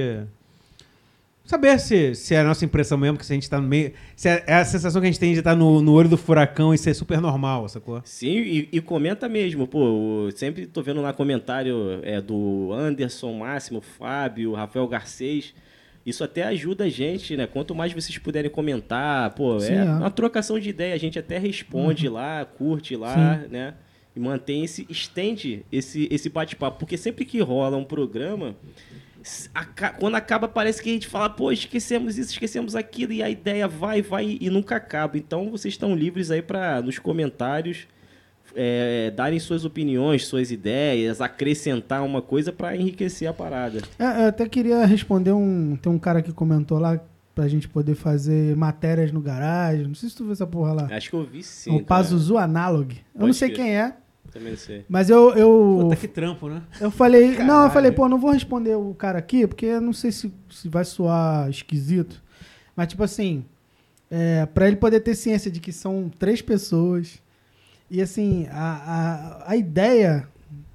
saber 1.46 1.80
se, 1.80 2.16
se 2.16 2.34
é 2.34 2.40
a 2.40 2.44
nossa 2.44 2.66
impressão 2.66 2.98
mesmo, 2.98 3.18
que 3.18 3.26
se 3.26 3.34
a 3.34 3.36
gente 3.36 3.50
tá 3.50 3.60
no 3.60 3.68
meio. 3.68 3.94
Se 4.16 4.30
é, 4.30 4.44
é 4.48 4.54
a 4.56 4.66
sensação 4.66 5.02
que 5.02 5.08
a 5.08 5.12
gente 5.12 5.20
tem 5.20 5.34
de 5.34 5.40
estar 5.40 5.56
no, 5.56 5.82
no 5.82 5.94
olho 5.94 6.10
do 6.10 6.18
furacão 6.18 6.74
e 6.74 6.78
ser 6.78 6.94
super 6.94 7.22
normal, 7.22 7.68
sacou? 7.70 8.02
Sim, 8.06 8.38
e, 8.38 8.70
e 8.72 8.82
comenta 8.82 9.30
mesmo, 9.30 9.68
pô. 9.68 10.30
sempre 10.36 10.66
tô 10.66 10.82
vendo 10.82 11.02
lá 11.02 11.14
comentário 11.14 12.00
é, 12.04 12.20
do 12.20 12.72
Anderson 12.74 13.34
Máximo, 13.34 13.82
Fábio, 13.82 14.54
Rafael 14.54 14.88
Garcês. 14.88 15.54
Isso 16.06 16.24
até 16.24 16.44
ajuda 16.44 16.84
a 16.84 16.90
gente, 16.90 17.36
né? 17.36 17.48
Quanto 17.48 17.74
mais 17.74 17.92
vocês 17.92 18.16
puderem 18.20 18.52
comentar, 18.52 19.32
pô, 19.32 19.60
Sim, 19.60 19.74
é, 19.74 19.78
é. 19.78 19.84
uma 19.84 20.12
trocação 20.12 20.60
de 20.60 20.70
ideia. 20.70 20.94
A 20.94 21.00
gente 21.00 21.18
até 21.18 21.40
responde 21.40 22.08
lá, 22.08 22.46
curte 22.46 22.96
lá, 22.96 23.44
né? 23.50 23.74
E 24.16 24.20
mantém 24.20 24.64
esse, 24.64 24.86
estende 24.88 25.66
esse, 25.72 26.08
esse 26.12 26.30
bate-papo. 26.30 26.78
Porque 26.78 26.96
sempre 26.96 27.26
que 27.26 27.42
rola 27.42 27.76
um 27.76 27.84
programa, 27.84 28.56
quando 30.00 30.16
acaba, 30.16 30.48
parece 30.48 30.82
que 30.82 30.90
a 30.90 30.94
gente 30.94 31.08
fala, 31.08 31.30
pô, 31.30 31.52
esquecemos 31.52 32.18
isso, 32.18 32.32
esquecemos 32.32 32.76
aquilo, 32.76 33.12
e 33.12 33.24
a 33.24 33.30
ideia 33.30 33.68
vai, 33.68 34.02
vai 34.02 34.38
e 34.40 34.50
nunca 34.50 34.76
acaba. 34.76 35.18
Então 35.18 35.50
vocês 35.50 35.74
estão 35.74 35.96
livres 35.96 36.30
aí 36.30 36.42
para 36.42 36.84
nos 36.84 37.00
comentários 37.00 37.88
é, 38.56 39.12
darem 39.12 39.40
suas 39.40 39.66
opiniões, 39.66 40.26
suas 40.26 40.52
ideias, 40.52 41.22
acrescentar 41.22 42.04
uma 42.04 42.22
coisa 42.22 42.52
para 42.52 42.76
enriquecer 42.76 43.28
a 43.28 43.34
parada. 43.34 43.82
É, 44.00 44.24
eu 44.24 44.28
até 44.28 44.48
queria 44.48 44.86
responder 44.86 45.32
um. 45.34 45.76
Tem 45.76 45.92
um 45.92 46.00
cara 46.00 46.22
que 46.22 46.32
comentou 46.32 46.80
lá 46.80 47.00
pra 47.36 47.48
gente 47.48 47.68
poder 47.68 47.96
fazer 47.96 48.56
matérias 48.56 49.12
no 49.12 49.20
garagem. 49.20 49.86
Não 49.88 49.96
sei 49.96 50.10
se 50.10 50.16
tu 50.16 50.24
viu 50.24 50.34
essa 50.34 50.48
porra 50.48 50.74
lá. 50.74 50.88
Acho 50.92 51.10
que 51.10 51.16
eu 51.16 51.26
vi 51.26 51.44
sim. 51.44 51.76
o 51.76 51.84
Pazuzu 51.84 52.38
Analog. 52.38 52.94
Eu 52.94 53.20
não 53.20 53.28
Pode 53.28 53.36
sei 53.36 53.50
quem 53.50 53.78
é. 53.78 53.94
Também 54.32 54.52
não 54.52 54.58
sei. 54.58 54.84
mas 54.90 55.10
eu. 55.10 55.34
eu 55.36 55.80
Puta 55.82 55.96
que 55.96 56.08
trampo, 56.08 56.50
né? 56.50 56.62
Eu 56.82 56.90
falei, 56.92 57.28
não, 57.28 57.32
eu 57.32 57.48
Caralho. 57.48 57.72
falei, 57.72 57.92
pô, 57.92 58.10
não 58.10 58.18
vou 58.18 58.32
responder 58.32 58.76
o 58.76 58.94
cara 58.94 59.20
aqui, 59.20 59.46
porque 59.48 59.66
eu 59.66 59.82
não 59.82 59.94
sei 59.94 60.12
se, 60.12 60.34
se 60.50 60.68
vai 60.68 60.84
soar 60.84 61.50
esquisito. 61.50 62.22
Mas, 62.76 62.88
tipo 62.88 63.04
assim, 63.04 63.46
é, 64.10 64.46
para 64.46 64.68
ele 64.68 64.76
poder 64.76 65.00
ter 65.00 65.16
ciência 65.16 65.50
de 65.50 65.60
que 65.60 65.72
são 65.72 66.12
três 66.18 66.42
pessoas. 66.42 67.24
E, 67.90 68.02
assim, 68.02 68.48
a, 68.52 69.44
a, 69.46 69.52
a 69.52 69.56
ideia 69.56 70.28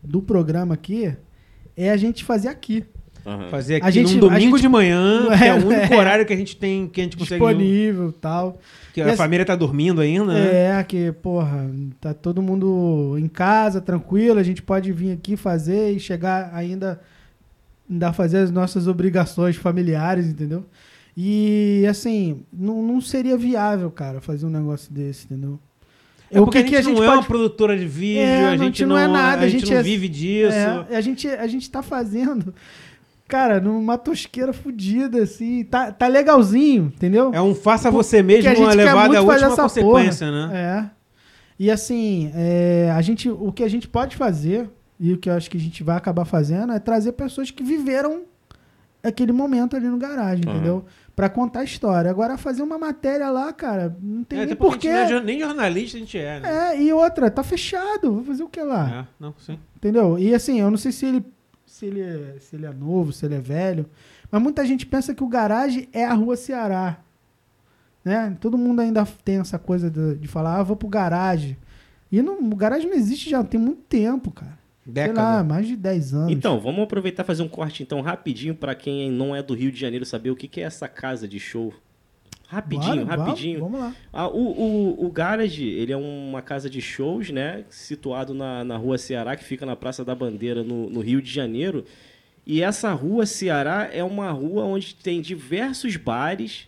do 0.03 0.23
programa 0.23 0.75
aqui 0.75 1.15
é 1.77 1.91
a 1.91 1.97
gente 1.97 2.25
fazer 2.25 2.49
aqui. 2.49 2.85
Aham. 3.27 3.51
Fazer 3.51 3.77
aqui 3.77 3.87
A 3.87 3.91
gente- 3.91 4.15
num 4.15 4.21
domingo 4.21 4.37
a 4.55 4.59
gente- 4.59 4.61
de 4.63 4.69
manhã, 4.69 5.27
que 5.37 5.45
é 5.45 5.53
o 5.55 5.67
único 5.67 5.93
É. 5.93 5.97
horário 5.99 6.25
que 6.25 6.33
a 6.33 6.37
gente 6.37 6.57
tem, 6.57 6.89
que 6.89 7.01
a 7.01 7.05
gente 7.05 7.17
consegue. 7.19 7.39
disponível 7.45 8.09
e 8.09 8.13
tal. 8.13 8.59
Que 8.95 9.01
E 9.01 9.03
a 9.03 9.09
assim- 9.09 9.17
família 9.17 9.45
tá 9.45 9.55
dormindo 9.55 10.01
ainda, 10.01 10.33
né? 10.33 10.79
É, 10.79 10.85
que, 10.85 11.13
porra, 11.13 11.71
tá 12.01 12.15
todo 12.15 12.41
mundo 12.41 13.17
em 13.19 13.29
casa, 13.29 13.81
tranquilo, 13.81 14.39
a 14.39 14.43
gente 14.43 14.63
pode 14.63 14.91
vir 14.91 15.13
aqui 15.13 15.37
fazer 15.37 15.91
e 15.93 16.01
chegar 16.01 16.51
ainda, 16.55 16.99
ainda 17.91 18.11
fazer 18.13 18.39
as 18.39 18.51
nossas 18.51 18.87
obrigações 18.87 19.55
familiares, 19.57 20.27
entendeu? 20.27 20.65
E, 21.17 21.85
assim, 21.91 22.43
não, 22.51 22.83
não 22.83 23.01
seria 23.03 23.37
viável, 23.37 23.91
cara, 23.91 24.21
fazer 24.23 24.47
um 24.47 24.51
negócio 24.51 24.91
desse, 24.93 25.27
entendeu? 25.27 25.59
É 26.31 26.41
O 26.41 26.45
porque 26.45 26.59
que 26.59 26.59
a 26.59 26.61
gente 26.62 26.70
que 26.70 26.76
a 26.76 26.83
gente 26.83 26.97
não 26.97 27.03
é 27.05 27.07
pode- 27.07 27.18
uma 27.18 27.24
produtora 27.26 27.76
de 27.76 27.87
vídeo, 27.87 28.20
É, 28.22 28.47
a 28.47 28.51
não, 28.57 28.59
gente 28.64 28.83
não 28.87 28.97
não, 28.97 28.99
é 28.99 29.09
nada, 29.09 29.43
a 29.43 29.45
a 29.45 29.49
gente 29.49 29.61
gente 29.62 29.72
não 29.72 29.78
é- 29.81 29.83
vive 29.83 30.09
disso. 30.09 30.53
É, 30.91 30.97
a, 30.97 31.01
gente, 31.01 31.26
a 31.28 31.47
gente 31.49 31.68
tá 31.70 31.83
fazendo, 31.83 32.55
cara, 33.26 33.61
numa 33.61 33.99
tosqueira 33.99 34.53
fodida, 34.53 35.22
assim, 35.22 35.64
tá, 35.64 35.91
tá 35.91 36.07
legalzinho, 36.07 36.93
entendeu? 36.95 37.33
É 37.35 37.41
um 37.43 37.55
faça 37.55 37.91
você 37.91 38.22
mesmo, 38.22 38.49
a 38.49 38.55
gente 38.55 38.62
uma 38.64 38.70
quer 38.70 38.76
levada 38.76 38.99
à 39.18 39.22
muito 39.22 39.26
fazer 39.33 39.45
última 39.47 39.53
essa 39.53 39.62
consequência, 39.62 40.26
porra. 40.28 40.47
né? 40.49 40.57
É. 40.87 40.91
E 41.59 41.70
assim, 41.70 42.31
é, 42.35 42.93
a 42.95 43.03
gente, 43.03 43.28
o 43.28 43.51
que 43.53 43.62
a 43.64 43.68
gente 43.68 43.87
pode 43.89 44.16
fazer, 44.16 44.70
e 44.99 45.12
o 45.12 45.18
que 45.18 45.28
eu 45.28 45.35
acho 45.35 45.51
que 45.51 45.57
a 45.57 45.61
gente 45.61 45.83
vai 45.83 45.97
acabar 45.97 46.24
fazendo, 46.24 46.72
é 46.72 46.78
trazer 46.78 47.12
pessoas 47.12 47.51
que 47.51 47.62
viveram 47.62 48.22
aquele 49.03 49.33
momento 49.33 49.74
ali 49.76 49.87
no 49.87 49.97
garagem, 49.99 50.45
Aham. 50.47 50.55
entendeu? 50.57 50.85
Pra 51.17 51.29
contar 51.29 51.61
a 51.61 51.65
história. 51.65 52.11
Agora, 52.11 52.39
fazer 52.39 52.63
uma 52.63 52.79
matéria 52.79 53.29
lá, 53.31 53.53
cara, 53.53 53.95
não 54.01 54.25
tem 54.25 54.41
É, 54.41 54.47
nem 54.47 54.57
porquê. 54.57 54.89
é 54.89 55.21
nem 55.21 55.39
jornalista 55.41 55.97
a 55.97 56.01
gente 56.01 56.17
é, 56.19 56.41
né? 56.41 56.75
É, 56.75 56.83
e 56.83 56.93
outra, 56.93 57.31
tá 57.31 57.43
fechado. 57.43 58.15
Vou 58.15 58.25
fazer 58.25 58.43
o 58.43 58.49
que 58.49 58.63
lá? 58.63 59.01
É, 59.01 59.07
não, 59.19 59.35
sim. 59.39 59.59
Entendeu? 59.77 60.19
E 60.19 60.35
assim, 60.35 60.61
eu 60.61 60.71
não 60.71 60.79
sei 60.79 60.93
se 60.93 61.05
ele, 61.07 61.25
se, 61.67 61.87
ele 61.87 62.01
é, 62.01 62.37
se 62.41 62.57
ele 62.57 62.65
é 62.67 62.73
novo, 62.73 63.13
se 63.13 63.27
ele 63.27 63.35
é 63.35 63.41
velho, 63.41 63.87
mas 64.31 64.41
muita 64.41 64.65
gente 64.65 64.87
pensa 64.87 65.15
que 65.15 65.23
o 65.23 65.29
garagem 65.29 65.89
é 65.93 66.05
a 66.07 66.15
rua 66.15 66.37
Ceará. 66.37 66.99
Né? 68.05 68.35
Todo 68.41 68.57
mundo 68.57 68.81
ainda 68.81 69.07
tem 69.25 69.39
essa 69.41 69.59
coisa 69.59 69.91
de, 69.91 70.15
de 70.17 70.29
falar, 70.29 70.59
ah, 70.59 70.63
vou 70.63 70.77
pro 70.77 70.89
garagem. 70.89 71.57
E 72.11 72.23
não, 72.23 72.39
o 72.41 72.57
garagem 72.57 72.89
não 72.89 72.97
existe 72.97 73.29
já 73.29 73.45
tem 73.45 73.61
muito 73.61 73.83
tempo, 73.83 74.31
cara. 74.31 74.59
Sei 74.95 75.07
lá, 75.09 75.12
Década. 75.12 75.45
mais 75.45 75.66
de 75.66 75.76
10 75.76 76.14
anos. 76.14 76.32
Então, 76.32 76.61
vamos 76.61 76.82
aproveitar 76.82 77.22
e 77.22 77.26
fazer 77.26 77.43
um 77.43 77.49
corte 77.49 77.82
então 77.82 78.01
rapidinho 78.01 78.55
pra 78.55 78.74
quem 78.74 79.11
não 79.11 79.34
é 79.34 79.43
do 79.43 79.55
Rio 79.55 79.70
de 79.70 79.80
Janeiro 79.80 80.05
saber 80.05 80.30
o 80.30 80.36
que 80.36 80.49
que 80.49 80.61
é 80.61 80.64
essa 80.64 80.88
casa 80.88 81.26
de 81.26 81.38
show. 81.38 81.72
Rapidinho, 82.51 83.07
Bora, 83.07 83.22
rapidinho. 83.22 83.61
Vamos, 83.61 83.78
vamos 83.78 83.95
lá. 83.95 83.97
Ah, 84.12 84.26
o, 84.26 84.41
o, 84.41 85.07
o 85.07 85.11
Garage, 85.11 85.64
ele 85.68 85.93
é 85.93 85.97
uma 85.97 86.43
casa 86.43 86.68
de 86.68 86.80
shows, 86.80 87.30
né? 87.30 87.64
Situado 87.70 88.34
na, 88.34 88.64
na 88.64 88.76
rua 88.76 88.99
Ceará, 88.99 89.36
que 89.36 89.45
fica 89.45 89.64
na 89.64 89.76
Praça 89.76 90.05
da 90.05 90.16
Bandeira, 90.16 90.64
no, 90.64 90.91
no 90.91 91.01
Rio 91.01 91.22
de 91.22 91.30
Janeiro. 91.30 91.84
E 92.45 92.61
essa 92.61 92.93
rua 92.93 93.24
Ceará 93.24 93.88
é 93.93 94.03
uma 94.03 94.32
rua 94.32 94.64
onde 94.64 94.97
tem 94.97 95.20
diversos 95.20 95.97
bares, 95.97 96.66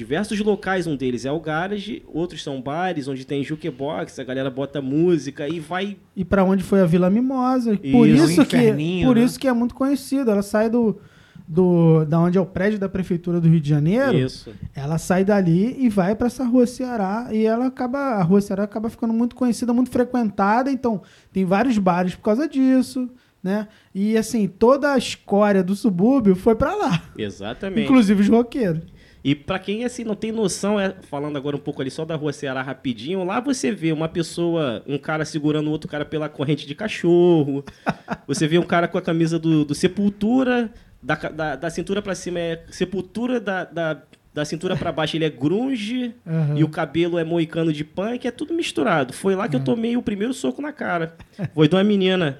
diversos 0.00 0.40
locais. 0.40 0.86
Um 0.86 0.96
deles 0.96 1.26
é 1.26 1.30
o 1.30 1.38
Garage, 1.38 2.02
outros 2.06 2.42
são 2.42 2.60
bares 2.60 3.06
onde 3.06 3.26
tem 3.26 3.44
jukebox, 3.44 4.18
a 4.18 4.24
galera 4.24 4.50
bota 4.50 4.80
música 4.80 5.46
e 5.46 5.60
vai. 5.60 5.98
E 6.16 6.24
pra 6.24 6.42
onde 6.42 6.62
foi 6.62 6.80
a 6.80 6.86
Vila 6.86 7.10
Mimosa. 7.10 7.76
Por 7.76 8.08
Isso, 8.08 8.30
isso, 8.30 8.46
que 8.46 8.56
por 9.04 9.16
né? 9.16 9.22
isso 9.24 9.38
que 9.38 9.46
é 9.46 9.52
muito 9.52 9.74
conhecido. 9.74 10.30
Ela 10.30 10.42
sai 10.42 10.70
do, 10.70 10.98
do 11.46 12.04
da 12.06 12.18
onde 12.18 12.38
é 12.38 12.40
o 12.40 12.46
prédio 12.46 12.78
da 12.78 12.88
prefeitura 12.88 13.40
do 13.40 13.48
Rio 13.48 13.60
de 13.60 13.68
Janeiro. 13.68 14.16
Isso. 14.16 14.50
Ela 14.74 14.96
sai 14.96 15.22
dali 15.22 15.76
e 15.78 15.90
vai 15.90 16.14
pra 16.14 16.28
essa 16.28 16.44
rua 16.44 16.66
Ceará 16.66 17.28
e 17.30 17.44
ela 17.44 17.66
acaba 17.66 17.98
a 17.98 18.22
rua 18.22 18.40
Ceará 18.40 18.64
acaba 18.64 18.88
ficando 18.88 19.12
muito 19.12 19.36
conhecida, 19.36 19.72
muito 19.74 19.90
frequentada, 19.90 20.70
então 20.72 21.02
tem 21.30 21.44
vários 21.44 21.76
bares 21.76 22.14
por 22.14 22.22
causa 22.22 22.48
disso, 22.48 23.10
né? 23.42 23.68
E 23.94 24.16
assim, 24.16 24.48
toda 24.48 24.92
a 24.92 24.98
escória 24.98 25.62
do 25.62 25.74
subúrbio 25.76 26.34
foi 26.34 26.54
pra 26.54 26.74
lá, 26.74 27.02
Exatamente. 27.18 27.82
inclusive 27.84 28.22
os 28.22 28.28
roqueiros. 28.28 28.82
E 29.22 29.34
pra 29.34 29.58
quem 29.58 29.84
assim 29.84 30.02
não 30.02 30.14
tem 30.14 30.32
noção, 30.32 30.80
é, 30.80 30.94
falando 31.02 31.36
agora 31.36 31.54
um 31.54 31.60
pouco 31.60 31.82
ali 31.82 31.90
só 31.90 32.04
da 32.04 32.16
rua 32.16 32.32
Ceará 32.32 32.62
rapidinho, 32.62 33.22
lá 33.24 33.38
você 33.40 33.70
vê 33.70 33.92
uma 33.92 34.08
pessoa, 34.08 34.82
um 34.86 34.96
cara 34.96 35.24
segurando 35.24 35.68
o 35.68 35.70
outro 35.70 35.90
cara 35.90 36.04
pela 36.04 36.28
corrente 36.28 36.66
de 36.66 36.74
cachorro. 36.74 37.64
você 38.26 38.48
vê 38.48 38.58
um 38.58 38.62
cara 38.62 38.88
com 38.88 38.96
a 38.96 39.02
camisa 39.02 39.38
do, 39.38 39.64
do 39.64 39.74
Sepultura, 39.74 40.72
da, 41.02 41.14
da, 41.14 41.56
da 41.56 41.70
cintura 41.70 42.00
pra 42.00 42.14
cima 42.14 42.38
é 42.40 42.64
Sepultura, 42.70 43.38
da, 43.38 43.64
da, 43.64 44.02
da 44.32 44.44
cintura 44.44 44.76
pra 44.76 44.92
baixo 44.92 45.16
ele 45.16 45.24
é 45.24 45.30
grunge, 45.30 46.14
Aham. 46.26 46.56
e 46.56 46.64
o 46.64 46.68
cabelo 46.68 47.18
é 47.18 47.24
moicano 47.24 47.72
de 47.72 47.84
punk, 47.84 48.26
é 48.26 48.30
tudo 48.30 48.54
misturado. 48.54 49.12
Foi 49.12 49.34
lá 49.34 49.48
que 49.48 49.56
eu 49.56 49.60
tomei 49.60 49.96
o 49.96 50.02
primeiro 50.02 50.32
soco 50.32 50.62
na 50.62 50.72
cara. 50.72 51.14
Foi 51.54 51.68
de 51.68 51.74
uma 51.74 51.84
menina. 51.84 52.38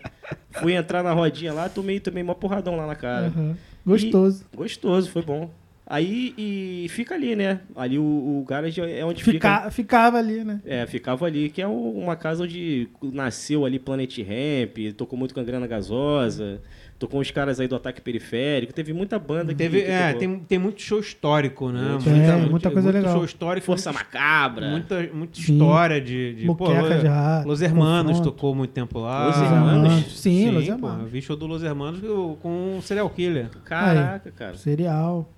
Fui 0.52 0.74
entrar 0.74 1.02
na 1.02 1.12
rodinha 1.12 1.52
lá, 1.52 1.68
tomei, 1.68 2.00
tomei 2.00 2.22
uma 2.22 2.34
porradão 2.34 2.76
lá 2.76 2.86
na 2.86 2.94
cara. 2.94 3.26
Aham. 3.26 3.56
Gostoso. 3.84 4.44
Gostoso, 4.54 5.10
foi 5.10 5.22
bom. 5.22 5.50
Aí 5.93 6.32
e 6.38 6.86
fica 6.91 7.16
ali, 7.16 7.34
né? 7.34 7.62
Ali 7.74 7.99
o, 7.99 8.03
o 8.05 8.45
garage 8.49 8.80
é 8.80 9.05
onde 9.05 9.24
fica. 9.24 9.32
Fica, 9.59 9.70
ficava 9.72 10.18
ali, 10.18 10.45
né? 10.45 10.61
É, 10.64 10.86
ficava 10.86 11.26
ali, 11.26 11.51
que 11.51 11.61
é 11.61 11.66
o- 11.66 11.91
uma 11.99 12.14
casa 12.14 12.45
onde 12.45 12.88
nasceu 13.03 13.64
ali 13.66 13.76
Planet 13.80 14.16
Ramp, 14.18 14.95
tocou 14.97 15.18
muito 15.18 15.34
com 15.34 15.41
a 15.41 15.43
Grana 15.43 15.66
Gasosa, 15.66 16.62
tocou 16.97 17.20
uns 17.20 17.32
caras 17.32 17.59
aí 17.59 17.66
do 17.66 17.74
Ataque 17.74 18.01
Periférico, 18.01 18.72
teve 18.72 18.93
muita 18.93 19.18
banda 19.18 19.53
que 19.53 19.59
Teve, 19.59 19.82
que 19.82 19.91
é, 19.91 20.12
tem, 20.12 20.38
tem 20.38 20.59
muito 20.61 20.80
show 20.80 21.01
histórico, 21.01 21.70
né? 21.70 21.99
Tem, 22.05 22.49
muita 22.49 22.70
coisa 22.70 22.93
muito 22.93 23.03
legal. 23.03 23.16
show 23.16 23.24
histórico. 23.24 23.66
Força 23.66 23.91
muita, 23.93 24.05
Macabra. 24.05 24.70
Muita, 24.70 25.11
muita 25.12 25.41
Sim. 25.41 25.55
história 25.55 26.01
de... 26.01 26.34
de 26.34 26.47
de 26.47 27.07
rato, 27.09 27.49
Los 27.49 27.62
Hermanos 27.62 28.12
confronto. 28.18 28.30
tocou 28.30 28.55
muito 28.55 28.70
tempo 28.70 29.01
lá. 29.01 29.26
Los 29.26 29.36
Hermanos? 29.38 30.20
Sim, 30.20 30.51
Los 30.53 30.66
pô, 30.66 30.70
Hermanos. 30.72 31.01
eu 31.03 31.07
vi 31.09 31.20
show 31.20 31.34
do 31.36 31.49
Los 31.49 31.64
Hermanos 31.64 32.01
com 32.41 32.76
um 32.76 32.80
serial 32.80 33.11
killer. 33.11 33.49
Caraca, 33.64 34.30
cara. 34.30 34.55
Serial. 34.57 35.28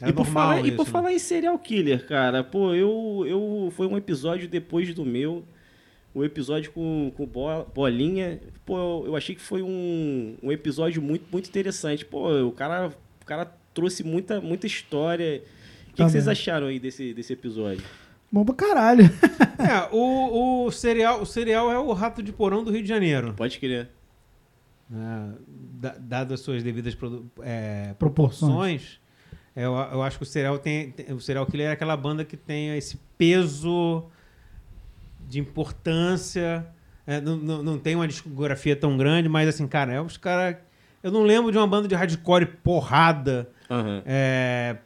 Era 0.00 0.10
e 0.10 0.12
por, 0.12 0.26
falar, 0.26 0.60
e 0.60 0.68
isso, 0.68 0.76
por 0.76 0.86
né? 0.86 0.92
falar 0.92 1.12
em 1.12 1.18
serial 1.18 1.58
killer, 1.58 2.06
cara, 2.06 2.44
pô, 2.44 2.74
eu, 2.74 3.24
eu. 3.26 3.72
Foi 3.74 3.86
um 3.86 3.96
episódio 3.96 4.48
depois 4.48 4.92
do 4.94 5.04
meu. 5.04 5.44
O 6.14 6.24
episódio 6.24 6.72
com, 6.72 7.12
com 7.16 7.26
Bo- 7.26 7.64
Bolinha. 7.74 8.40
Pô, 8.64 9.04
eu, 9.06 9.14
achei 9.16 9.34
que 9.34 9.40
foi 9.42 9.62
um, 9.62 10.36
um 10.42 10.50
episódio 10.50 11.00
muito, 11.02 11.26
muito 11.30 11.48
interessante. 11.48 12.04
Pô, 12.06 12.30
o 12.42 12.52
cara, 12.52 12.88
o 13.22 13.24
cara 13.26 13.44
trouxe 13.74 14.02
muita, 14.02 14.40
muita 14.40 14.66
história. 14.66 15.42
O 15.88 15.92
que, 15.92 16.02
que 16.04 16.10
vocês 16.10 16.26
acharam 16.28 16.66
aí 16.68 16.78
desse, 16.78 17.12
desse 17.14 17.32
episódio? 17.34 17.84
Bom 18.32 18.44
pra 18.44 18.54
caralho. 18.54 19.04
É, 19.58 19.88
o, 19.90 20.66
o, 20.66 20.70
serial, 20.70 21.22
o 21.22 21.26
serial 21.26 21.72
é 21.72 21.78
o 21.78 21.90
rato 21.94 22.22
de 22.22 22.30
porão 22.30 22.62
do 22.62 22.70
Rio 22.70 22.82
de 22.82 22.88
Janeiro. 22.88 23.32
Pode 23.34 23.58
crer. 23.58 23.88
né? 24.88 25.32
Da- 25.48 25.96
Dado 25.98 26.34
as 26.34 26.40
suas 26.40 26.62
devidas 26.62 26.94
é, 27.42 27.94
Proporções. 27.98 29.00
Eu, 29.56 29.72
eu 29.74 30.02
acho 30.02 30.18
que 30.18 30.22
o 30.22 30.26
serial 30.26 30.58
tem, 30.58 30.90
tem- 30.90 31.14
o 31.14 31.20
serial 31.20 31.46
killer 31.46 31.68
é 31.68 31.72
aquela 31.72 31.96
banda 31.96 32.24
que 32.24 32.36
tem 32.36 32.76
esse 32.76 32.98
peso 33.16 34.04
de 35.28 35.40
importância. 35.40 36.66
é, 37.06 37.20
não, 37.20 37.36
não, 37.36 37.62
não 37.62 37.78
tem 37.78 37.94
uma 37.94 38.06
discografia 38.06 38.76
tão 38.76 38.96
grande, 38.96 39.28
mas 39.28 39.48
assim, 39.48 39.66
cara, 39.66 39.92
é 39.92 40.00
os 40.00 40.16
caras. 40.16 40.56
Eu 41.02 41.10
não 41.12 41.22
lembro 41.22 41.52
de 41.52 41.58
uma 41.58 41.66
banda 41.66 41.86
de 41.86 41.94
hardcore 41.94 42.46
porrada 42.46 43.48
Aham. 43.70 44.02
é, 44.04 44.76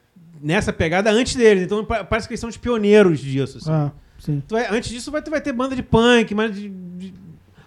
nessa 0.41 0.73
pegada 0.73 1.11
antes 1.11 1.35
deles. 1.35 1.65
Então 1.65 1.85
pa- 1.85 2.05
parece 2.05 2.29
que 2.29 2.33
eles 2.35 2.41
são 2.41 2.49
os 2.51 2.57
pioneiros 2.57 3.21
disso. 3.21 3.59
assim. 3.59 3.71
Ah, 3.71 3.91
sim. 4.19 4.43
Tu 4.47 4.55
vai- 4.55 4.67
antes 4.71 4.91
disso 4.91 5.11
vai, 5.11 5.23
tu 5.23 5.31
vai 5.31 5.41
ter 5.41 5.53
banda 5.53 5.75
de 5.75 5.83
punk, 5.83 6.35
mais 6.35 6.55
de, 6.55 6.69
de- 6.69 7.15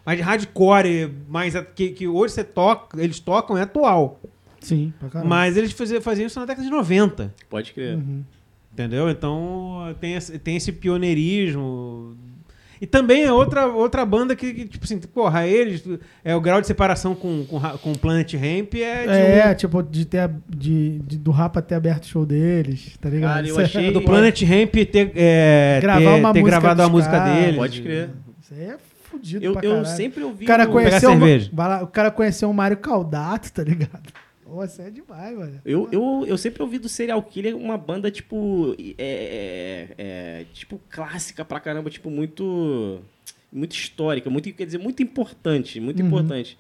mais 0.05 0.17
de 0.17 0.23
hardcore, 0.23 1.11
mais 1.27 1.53
que, 1.75 1.89
que 1.91 2.07
hoje 2.07 2.33
você 2.35 2.43
toca, 2.43 3.01
eles 3.01 3.19
tocam 3.19 3.57
é 3.57 3.61
atual. 3.63 4.19
Sim, 4.63 4.93
pra 4.99 5.09
caralho. 5.09 5.29
Mas 5.29 5.55
eles 5.57 5.71
faziam, 5.71 6.01
faziam 6.01 6.27
isso 6.27 6.39
na 6.39 6.45
década 6.45 6.65
de 6.65 6.71
90. 6.71 7.33
Pode 7.49 7.71
crer. 7.73 7.95
Uhum. 7.97 8.23
Entendeu? 8.71 9.09
Então 9.09 9.95
tem 10.01 10.15
esse, 10.15 10.39
tem 10.39 10.55
esse 10.55 10.71
pioneirismo. 10.71 12.15
E 12.81 12.85
também 12.87 13.23
é 13.23 13.31
outra, 13.31 13.67
outra 13.67 14.05
banda 14.05 14.35
que, 14.35 14.53
que, 14.53 14.65
tipo 14.67 14.83
assim, 14.83 14.99
porra, 14.99 15.47
eles. 15.47 15.83
É, 16.23 16.35
o 16.35 16.41
grau 16.41 16.59
de 16.59 16.67
separação 16.67 17.15
com, 17.15 17.45
com, 17.45 17.59
com 17.77 17.93
Planet 17.93 18.33
Ramp 18.33 18.73
é 18.73 19.03
de 19.03 19.09
É, 19.13 19.49
um- 19.51 19.55
tipo, 19.55 19.81
de 19.83 20.03
ter, 20.05 20.17
a- 20.19 20.31
de, 20.49 20.99
de- 20.99 21.17
do 21.17 21.31
Rapa 21.31 21.61
ter 21.61 21.75
aberto 21.75 22.03
o 22.03 22.07
show 22.07 22.25
deles, 22.25 22.97
tá 22.99 23.09
ligado? 23.09 23.35
Cara, 23.35 23.47
eu 23.47 23.57
achei- 23.59 23.91
do 23.93 24.01
Planet 24.01 24.41
Ramp 24.41 24.73
ter, 24.91 25.11
é, 25.15 25.79
Gravar 25.81 25.99
ter, 25.99 26.07
uma 26.19 26.33
ter 26.33 26.39
música 26.41 26.59
gravado 26.59 26.81
a 26.81 26.89
música 26.89 27.11
caras. 27.17 27.35
deles. 27.41 27.55
Pode 27.55 27.81
crer. 27.81 28.09
Isso 28.41 28.53
aí 28.53 28.65
é 28.65 28.77
fudido 29.03 29.45
Eu, 29.45 29.53
pra 29.53 29.63
eu 29.65 29.85
sempre 29.85 30.23
ouvi. 30.23 30.43
O 30.43 30.47
cara 30.47 30.65
o- 30.67 30.71
conheceu, 30.71 31.11
uma- 31.13 31.83
o 31.83 31.87
cara 31.87 32.11
conheceu 32.11 32.49
o 32.49 32.53
Mário 32.53 32.75
Caldato, 32.77 33.53
tá 33.53 33.63
ligado? 33.63 34.11
Isso 34.65 34.81
é 34.81 34.89
demais, 34.89 35.37
mano. 35.37 35.61
Eu, 35.65 35.89
eu, 35.91 36.25
eu 36.27 36.37
sempre 36.37 36.61
ouvi 36.61 36.77
do 36.77 36.89
Serial 36.89 37.21
Killer 37.23 37.55
uma 37.55 37.77
banda, 37.77 38.09
tipo. 38.11 38.75
É, 38.77 38.93
é, 38.97 39.95
é, 39.97 40.45
tipo, 40.53 40.79
clássica 40.89 41.43
pra 41.45 41.59
caramba, 41.59 41.89
tipo, 41.89 42.09
muito. 42.09 42.99
Muito 43.51 43.73
histórica, 43.73 44.29
muito, 44.31 44.51
quer 44.51 44.65
dizer, 44.65 44.79
muito 44.79 45.03
importante. 45.03 45.79
Muito 45.79 45.99
Uhum. 46.01 46.07
importante. 46.07 46.57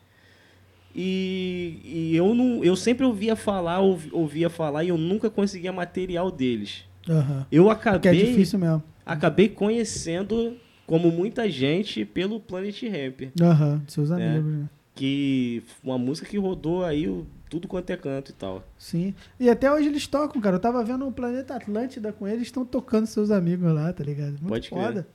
E, 0.95 1.79
e 1.83 2.15
eu 2.15 2.35
não. 2.35 2.63
Eu 2.63 2.75
sempre 2.75 3.05
ouvia 3.05 3.35
falar, 3.35 3.79
ouvi- 3.79 4.09
ouvia 4.13 4.49
falar 4.49 4.83
e 4.83 4.89
eu 4.89 4.97
nunca 4.97 5.29
conseguia 5.29 5.71
material 5.71 6.29
deles. 6.31 6.85
Aham. 7.09 7.45
Eu 7.51 7.65
Porque 7.65 7.87
é 7.87 7.91
acabei. 7.95 8.25
difícil 8.25 8.59
mesmo. 8.59 8.83
Acabei 9.05 9.49
conhecendo, 9.49 10.55
como 10.85 11.11
muita 11.11 11.49
gente, 11.49 12.05
pelo 12.05 12.39
Planet 12.39 12.81
Ramp. 12.83 13.21
Aham, 13.41 13.81
de 13.85 13.91
seus 13.91 14.11
É. 14.11 14.13
amigos, 14.15 14.53
né? 14.53 14.69
Que 14.95 15.63
uma 15.83 15.97
música 15.97 16.29
que 16.29 16.37
rodou 16.37 16.85
aí 16.85 17.07
o- 17.09 17.25
tudo 17.53 17.67
quanto 17.67 17.89
é 17.91 17.97
canto 17.97 18.31
e 18.31 18.33
tal. 18.33 18.63
Sim. 18.79 19.13
E 19.39 19.47
até 19.47 19.71
hoje 19.71 19.87
eles 19.87 20.07
tocam, 20.07 20.41
cara. 20.41 20.55
Eu 20.55 20.59
tava 20.59 20.83
vendo 20.83 21.07
o 21.07 21.11
Planeta 21.11 21.55
Atlântida 21.55 22.11
com 22.11 22.27
eles, 22.27 22.43
estão 22.43 22.65
tocando 22.65 23.05
seus 23.05 23.29
amigos 23.29 23.71
lá, 23.71 23.93
tá 23.93 24.03
ligado? 24.03 24.31
Muito 24.31 24.47
Pode 24.47 24.69
crer. 24.69 24.81
foda. 24.83 25.07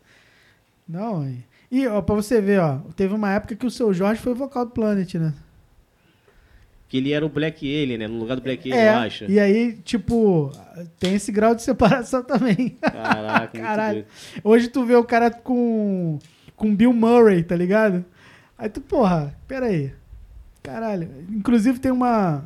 Não, 0.88 1.28
e- 1.28 1.44
e 1.70 1.86
ó, 1.88 2.00
pra 2.00 2.14
você 2.14 2.40
ver, 2.40 2.60
ó, 2.60 2.78
teve 2.94 3.12
uma 3.12 3.32
época 3.32 3.56
que 3.56 3.66
o 3.66 3.70
seu 3.70 3.92
Jorge 3.92 4.20
foi 4.22 4.34
vocal 4.34 4.64
do 4.66 4.70
Planet, 4.70 5.14
né? 5.16 5.34
Que 6.88 6.96
ele 6.98 7.12
era 7.12 7.26
o 7.26 7.28
Black 7.28 7.66
Alien, 7.66 7.98
né? 7.98 8.06
No 8.08 8.18
lugar 8.18 8.36
do 8.36 8.42
Black 8.42 8.70
Alien, 8.72 8.86
é, 8.88 8.94
eu 8.94 8.98
acho. 8.98 9.24
e 9.30 9.38
aí, 9.38 9.72
tipo, 9.84 10.50
tem 10.98 11.14
esse 11.16 11.30
grau 11.30 11.54
de 11.54 11.62
separação 11.62 12.22
também. 12.24 12.70
Caraca, 12.80 13.58
Caralho. 13.58 14.06
Hoje 14.42 14.68
tu 14.68 14.86
vê 14.86 14.94
o 14.94 15.04
cara 15.04 15.30
com, 15.30 16.18
com 16.56 16.74
Bill 16.74 16.92
Murray, 16.94 17.42
tá 17.42 17.54
ligado? 17.56 18.04
Aí 18.56 18.68
tu, 18.70 18.80
porra, 18.80 19.36
peraí. 19.46 19.92
Caralho. 20.72 21.08
Inclusive 21.30 21.78
tem 21.78 21.90
uma, 21.92 22.44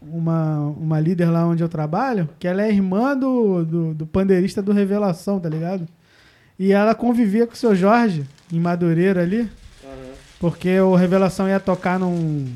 uma, 0.00 0.58
uma 0.76 1.00
líder 1.00 1.26
lá 1.30 1.46
onde 1.46 1.62
eu 1.62 1.68
trabalho, 1.68 2.28
que 2.38 2.46
ela 2.46 2.62
é 2.62 2.70
irmã 2.70 3.16
do, 3.16 3.64
do, 3.64 3.94
do 3.94 4.06
pandeirista 4.06 4.60
do 4.62 4.72
Revelação, 4.72 5.38
tá 5.40 5.48
ligado? 5.48 5.86
E 6.58 6.72
ela 6.72 6.94
convivia 6.94 7.46
com 7.46 7.54
o 7.54 7.56
seu 7.56 7.74
Jorge, 7.74 8.24
em 8.52 8.60
Madureira 8.60 9.22
ali, 9.22 9.50
porque 10.38 10.78
o 10.80 10.94
Revelação 10.94 11.48
ia 11.48 11.58
tocar 11.60 11.98
num, 11.98 12.46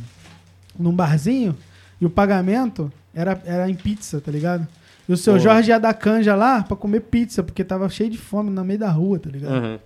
num 0.78 0.92
barzinho 0.92 1.56
e 2.00 2.06
o 2.06 2.10
pagamento 2.10 2.92
era, 3.14 3.40
era 3.44 3.68
em 3.70 3.74
pizza, 3.74 4.20
tá 4.20 4.30
ligado? 4.30 4.66
E 5.08 5.12
o 5.12 5.16
seu 5.16 5.34
Pô. 5.34 5.38
Jorge 5.38 5.70
ia 5.70 5.78
da 5.78 5.94
canja 5.94 6.34
lá 6.34 6.62
pra 6.62 6.76
comer 6.76 7.00
pizza, 7.00 7.42
porque 7.42 7.62
tava 7.64 7.88
cheio 7.88 8.10
de 8.10 8.18
fome 8.18 8.50
no 8.50 8.64
meio 8.64 8.78
da 8.78 8.90
rua, 8.90 9.18
tá 9.18 9.30
ligado? 9.30 9.54
Aham. 9.54 9.78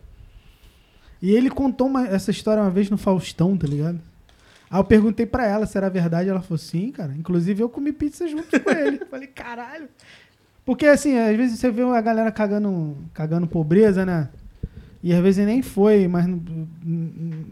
E 1.22 1.30
ele 1.32 1.50
contou 1.50 1.86
uma- 1.86 2.06
essa 2.08 2.30
história 2.30 2.62
uma 2.62 2.70
vez 2.70 2.88
no 2.88 2.96
Faustão, 2.96 3.54
tá 3.56 3.66
ligado? 3.66 4.00
Aí 4.70 4.78
eu 4.78 4.84
perguntei 4.84 5.26
pra 5.26 5.44
ela 5.44 5.66
se 5.66 5.76
era 5.76 5.90
verdade, 5.90 6.28
ela 6.28 6.40
falou 6.40 6.58
sim, 6.58 6.92
cara. 6.92 7.12
Inclusive 7.12 7.60
eu 7.60 7.68
comi 7.68 7.92
pizza 7.92 8.28
junto 8.28 8.60
com 8.60 8.70
ele. 8.70 9.00
Falei, 9.10 9.26
caralho. 9.26 9.88
Porque 10.64 10.86
assim, 10.86 11.18
às 11.18 11.36
vezes 11.36 11.58
você 11.58 11.70
vê 11.70 11.82
a 11.82 12.00
galera 12.00 12.30
cagando, 12.30 12.96
cagando 13.12 13.48
pobreza, 13.48 14.06
né? 14.06 14.28
E 15.02 15.12
às 15.12 15.20
vezes 15.20 15.44
nem 15.44 15.60
foi, 15.60 16.06
mas 16.06 16.26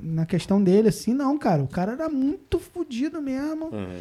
na 0.02 0.26
questão 0.26 0.62
dele, 0.62 0.88
assim, 0.88 1.12
não, 1.12 1.36
cara. 1.36 1.62
O 1.62 1.68
cara 1.68 1.92
era 1.92 2.08
muito 2.08 2.60
fodido 2.60 3.20
mesmo. 3.20 3.70
Aham. 3.72 4.00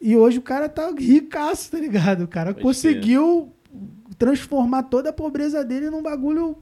E 0.00 0.14
hoje 0.14 0.38
o 0.38 0.42
cara 0.42 0.68
tá 0.68 0.90
ricaço, 0.90 1.70
tá 1.70 1.78
ligado? 1.78 2.24
O 2.24 2.28
cara 2.28 2.52
Pode 2.52 2.62
conseguiu 2.62 3.50
transformar 4.18 4.84
toda 4.84 5.10
a 5.10 5.12
pobreza 5.12 5.64
dele 5.64 5.88
num 5.88 6.02
bagulho 6.02 6.56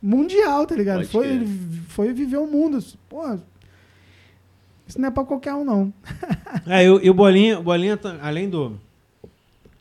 mundial, 0.00 0.66
tá 0.66 0.76
ligado? 0.76 1.08
Pode 1.08 1.10
Foi, 1.10 1.46
foi 1.88 2.12
viver 2.12 2.36
o 2.36 2.46
mundo. 2.46 2.78
Porra, 3.08 3.42
isso 4.94 5.00
não 5.00 5.08
é 5.08 5.10
pra 5.10 5.24
qualquer 5.24 5.54
um, 5.54 5.64
não. 5.64 5.92
É, 6.66 6.84
e, 6.84 7.10
o- 7.10 7.14
Bolinha, 7.14 7.60
Bolinha 7.60 7.98
além 8.22 8.48
do. 8.48 8.78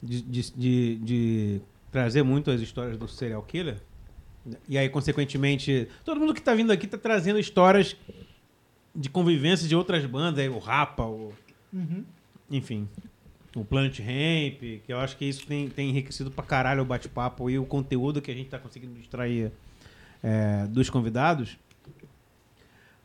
De, 0.02 0.22
de, 0.22 0.96
de- 0.98 1.62
trazer 1.92 2.24
muito 2.24 2.50
as 2.52 2.60
histórias 2.60 2.98
do 2.98 3.08
serial 3.08 3.42
killer, 3.44 3.78
e 4.68 4.78
aí, 4.80 4.90
consequentemente, 4.90 5.88
todo 6.04 6.20
mundo 6.20 6.34
que 6.34 6.42
tá 6.42 6.54
vindo 6.56 6.72
aqui 6.74 6.88
tá 6.88 6.98
trazendo 6.98 7.38
histórias 7.40 7.96
de 8.96 9.10
convivência 9.10 9.68
de 9.68 9.76
outras 9.76 10.04
bandas, 10.06 10.40
aí, 10.40 10.50
o 10.50 10.58
Rapa, 10.58 11.06
o, 11.06 11.32
enfim, 12.50 12.90
o 13.56 13.64
Planet 13.64 14.00
Ramp, 14.00 14.60
que 14.84 14.84
eu 14.88 14.98
acho 15.00 15.16
que 15.18 15.24
isso 15.26 15.46
tem, 15.46 15.70
tem 15.70 15.90
enriquecido 15.92 16.32
pra 16.32 16.44
caralho 16.44 16.82
o 16.82 16.86
bate-papo 16.86 17.48
e 17.50 17.58
o 17.60 17.66
conteúdo 17.66 18.22
que 18.22 18.32
a 18.32 18.34
gente 18.34 18.50
tá 18.50 18.58
conseguindo 18.58 19.00
extrair 19.00 19.52
é, 20.24 20.66
dos 20.68 20.90
convidados. 20.90 21.58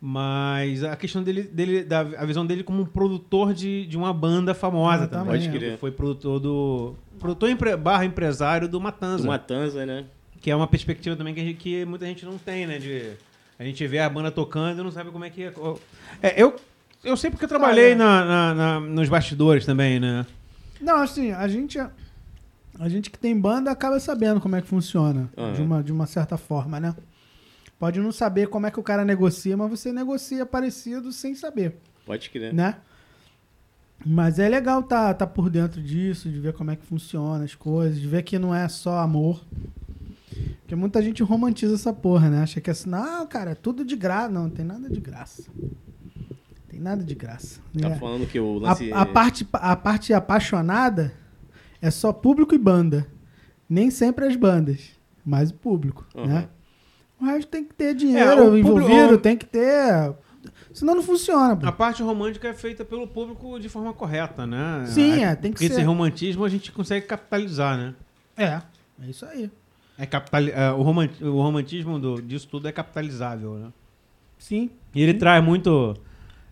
Mas 0.01 0.85
a 0.85 0.95
questão 0.97 1.23
dele, 1.25 1.43
dele 1.43 1.83
da 1.83 2.01
a 2.01 2.25
visão 2.25 2.47
dele 2.47 2.63
como 2.63 2.83
um 2.83 2.87
produtor 2.87 3.53
de, 3.53 3.85
de 3.87 3.97
uma 3.97 4.13
banda 4.13 4.55
famosa 4.55 5.05
Ah, 5.05 5.09
também. 5.09 5.27
também, 5.27 5.41
Pode 5.51 5.57
é. 5.57 5.59
crer. 5.59 5.79
Foi 5.79 5.91
produtor 5.91 6.39
do. 6.39 6.95
Produtor 7.19 7.51
empre, 7.51 7.77
barra 7.77 8.05
empresário 8.05 8.69
do 8.69 8.81
Matanza. 8.81 9.25
Do 9.25 9.29
Matanza, 9.29 9.85
né? 9.85 10.05
Que 10.41 10.53
é 10.53 10.57
uma 10.57 10.69
perspectiva 10.69 11.17
também 11.17 11.35
que, 11.35 11.41
a 11.41 11.45
gente- 11.45 11.57
que 11.57 11.85
muita 11.85 12.07
gente 12.07 12.25
não 12.25 12.39
tem, 12.39 12.65
né? 12.65 12.79
De, 12.79 13.11
a 13.59 13.65
gente 13.65 13.85
vê 13.89 13.99
a 13.99 14.09
banda 14.09 14.31
tocando 14.31 14.81
e 14.81 14.85
não 14.85 14.93
sabe 14.93 15.11
como 15.11 15.25
é 15.25 15.31
que 15.31 15.43
é. 15.43 15.53
É, 16.23 16.41
eu, 16.41 16.55
eu 17.03 17.17
sei 17.17 17.29
porque 17.29 17.45
eu 17.45 17.49
trabalhei 17.49 17.87
Olha. 17.87 17.97
na, 17.97 18.25
na- 18.25 18.55
na- 18.55 18.81
nos 18.81 19.09
bastidores 19.09 19.67
também, 19.67 19.99
né? 19.99 20.25
Não, 20.81 20.99
assim, 21.03 21.33
a 21.33 21.49
gente. 21.49 21.77
A 22.79 22.89
gente 22.89 23.11
que 23.11 23.19
tem 23.19 23.37
banda 23.37 23.73
acaba 23.73 23.99
sabendo 23.99 24.41
como 24.41 24.55
é 24.55 24.63
que 24.63 24.69
funciona. 24.69 25.29
Aham. 25.37 25.53
De, 25.55 25.63
uma, 25.63 25.83
de 25.83 25.91
uma 25.93 26.07
certa 26.07 26.37
forma, 26.37 26.79
né? 26.79 26.95
Pode 27.79 28.01
não 28.01 28.11
saber 28.13 28.49
como 28.49 28.67
é 28.67 28.71
que 28.71 28.81
o 28.81 28.83
cara 28.83 29.05
negocia, 29.05 29.57
mas 29.57 29.71
você 29.71 29.93
negocia 29.93 30.45
parecido 30.45 31.13
sem 31.13 31.35
saber. 31.35 31.77
Pode 32.05 32.29
crer. 32.31 32.53
né? 32.53 32.77
Mas 34.05 34.39
é 34.39 34.49
legal 34.49 34.83
tá, 34.83 35.13
tá 35.13 35.27
por 35.27 35.51
dentro 35.51 35.83
disso, 35.83 36.29
de 36.31 36.39
ver 36.39 36.53
como 36.53 36.71
é 36.71 36.77
que 36.77 36.87
funciona 36.87 37.45
as 37.45 37.55
coisas, 37.55 38.01
de 38.01 38.07
ver 38.07 38.23
que 38.23 38.39
não 38.39 38.55
é 38.55 38.69
só 38.69 38.99
amor. 38.99 39.45
Porque 40.61 40.77
muita 40.77 41.03
gente 41.03 41.23
romantiza 41.23 41.75
essa 41.75 41.93
porra, 41.93 42.29
né? 42.31 42.43
Acha 42.43 42.61
que 42.61 42.71
é 42.71 42.73
assim, 42.73 42.89
não, 42.91 43.27
cara, 43.27 43.53
é 43.53 43.55
tudo 43.55 43.85
de 43.85 43.97
graça. 43.97 44.29
Não, 44.29 44.43
não 44.45 44.51
tem 44.51 44.65
nada 44.65 44.89
de 44.89 45.01
graça. 45.01 45.45
Tem 46.69 46.79
nada 46.79 47.03
de 47.03 47.15
graça. 47.15 47.61
Tá 47.81 47.89
É. 47.89 47.97
falando 47.97 48.27
que 48.27 48.39
o 48.39 48.59
A, 48.65 48.69
lance. 48.71 48.93
a 48.93 49.05
parte, 49.07 49.49
a 49.53 49.75
parte 49.75 50.13
apaixonada 50.13 51.13
é 51.83 51.91
só 51.91 52.13
público 52.13 52.55
e 52.55 52.59
banda. 52.59 53.07
Nem 53.69 53.91
sempre 53.91 54.27
as 54.27 54.37
bandas, 54.37 54.91
mas 55.25 55.51
o 55.51 55.55
público, 55.55 56.07
Aham. 56.15 56.27
né? 56.27 56.49
O 57.21 57.25
resto 57.25 57.49
tem 57.49 57.65
que 57.65 57.75
ter 57.75 57.91
É, 57.91 57.95
dinheiro 57.95 58.37
público- 58.45 58.57
envolvido, 58.69 59.15
o- 59.15 59.19
tem 59.19 59.37
que 59.37 59.47
ter... 59.47 60.13
Senão 60.73 60.95
não 60.95 61.03
funciona, 61.03 61.57
pô. 61.57 61.67
A 61.67 61.73
parte 61.73 62.03
romântica 62.03 62.49
é 62.49 62.55
feita 62.55 62.85
pelo 62.85 63.07
público 63.09 63.59
de 63.59 63.69
forma 63.69 63.93
correta, 63.93 64.47
né? 64.47 64.85
Sim, 64.87 65.25
A- 65.25 65.31
é, 65.31 65.35
tem 65.35 65.51
que 65.51 65.59
porque 65.59 65.67
ser. 65.69 65.81
Esse 65.81 65.83
romantismo 65.83 66.45
a 66.45 66.49
gente 66.49 66.71
consegue 66.71 67.07
capitalizar, 67.07 67.77
né? 67.77 67.95
É, 68.37 68.63
é 69.03 69.09
isso 69.09 69.25
aí. 69.27 69.51
É 69.99 70.07
capitali- 70.07 70.53
é, 70.53 70.71
o, 70.71 70.83
roman- 70.83 71.09
o 71.21 71.43
romantismo 71.43 71.99
do- 71.99 72.23
disso 72.23 72.47
tudo 72.49 72.69
é 72.69 72.73
capitalizável, 72.73 73.55
né? 73.55 73.73
Sim. 74.39 74.71
E 74.95 75.03
ele 75.03 75.15
traz 75.15 75.43
muito 75.45 75.97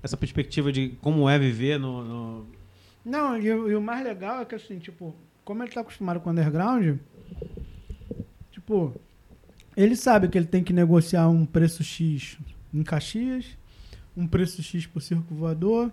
essa 0.02 0.16
perspectiva 0.16 0.72
de 0.72 0.88
como 1.00 1.28
é 1.30 1.38
viver 1.38 1.78
no. 1.78 2.02
no- 2.02 2.46
Não, 3.04 3.38
e, 3.38 3.52
o- 3.52 3.70
e 3.70 3.76
o 3.76 3.80
mais 3.80 4.02
legal 4.04 4.40
é 4.40 4.44
que 4.44 4.56
assim, 4.56 4.80
tipo, 4.80 5.14
como 5.44 5.62
ele 5.62 5.70
tá 5.70 5.82
acostumado 5.82 6.18
com 6.18 6.28
o 6.30 6.32
underground, 6.32 6.96
tipo, 8.50 8.92
ele 9.76 9.94
sabe 9.96 10.28
que 10.28 10.38
ele 10.38 10.46
tem 10.46 10.62
que 10.64 10.72
negociar 10.72 11.28
um 11.28 11.44
preço 11.44 11.84
X 11.84 12.36
em 12.72 12.82
Caxias, 12.82 13.44
um 14.16 14.26
preço 14.26 14.62
X 14.62 14.86
pro 14.86 15.00
Circo 15.00 15.34
Voador. 15.34 15.90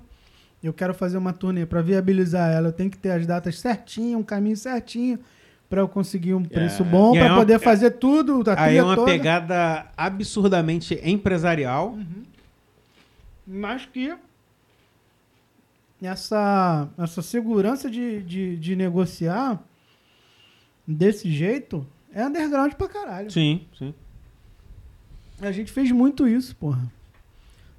Eu 0.64 0.74
quero 0.74 0.94
fazer 0.94 1.18
uma 1.18 1.34
turnê 1.34 1.66
para 1.66 1.82
viabilizar 1.82 2.52
ela, 2.52 2.70
eu 2.70 2.74
tenho 2.74 2.90
que 2.90 2.98
ter 2.98 3.12
as 3.12 3.28
datas 3.28 3.60
certinho, 3.60 4.20
um 4.20 4.24
caminho 4.24 4.56
certinho 4.56 5.20
para 5.70 5.82
eu 5.82 5.90
conseguir 5.90 6.34
um 6.34 6.44
preço 6.46 6.84
É. 6.84 6.86
bom 6.86 7.12
para 7.14 7.26
é 7.26 7.30
uma- 7.32 7.40
poder 7.40 7.60
fazer 7.60 7.92
tudo, 7.92 8.44
a 8.50 8.62
Aí 8.64 8.78
é 8.78 8.84
uma 8.84 8.96
toda. 8.96 9.12
pegada 9.12 9.88
absurdamente 9.98 11.00
empresarial. 11.04 11.98
Mas 13.46 13.86
que 13.86 14.14
essa, 16.02 16.88
essa 16.98 17.22
segurança 17.22 17.90
de, 17.90 18.22
de, 18.24 18.58
de 18.58 18.76
negociar 18.76 19.62
desse 20.88 21.32
jeito 21.32 21.86
é 22.14 22.26
underground 22.26 22.74
pra 22.74 22.88
caralho. 22.88 23.32
Sim, 23.32 23.66
sim. 23.78 23.94
A 25.42 25.52
gente 25.52 25.72
fez 25.72 25.92
muito 25.92 26.28
isso, 26.28 26.56
porra. 26.56 26.82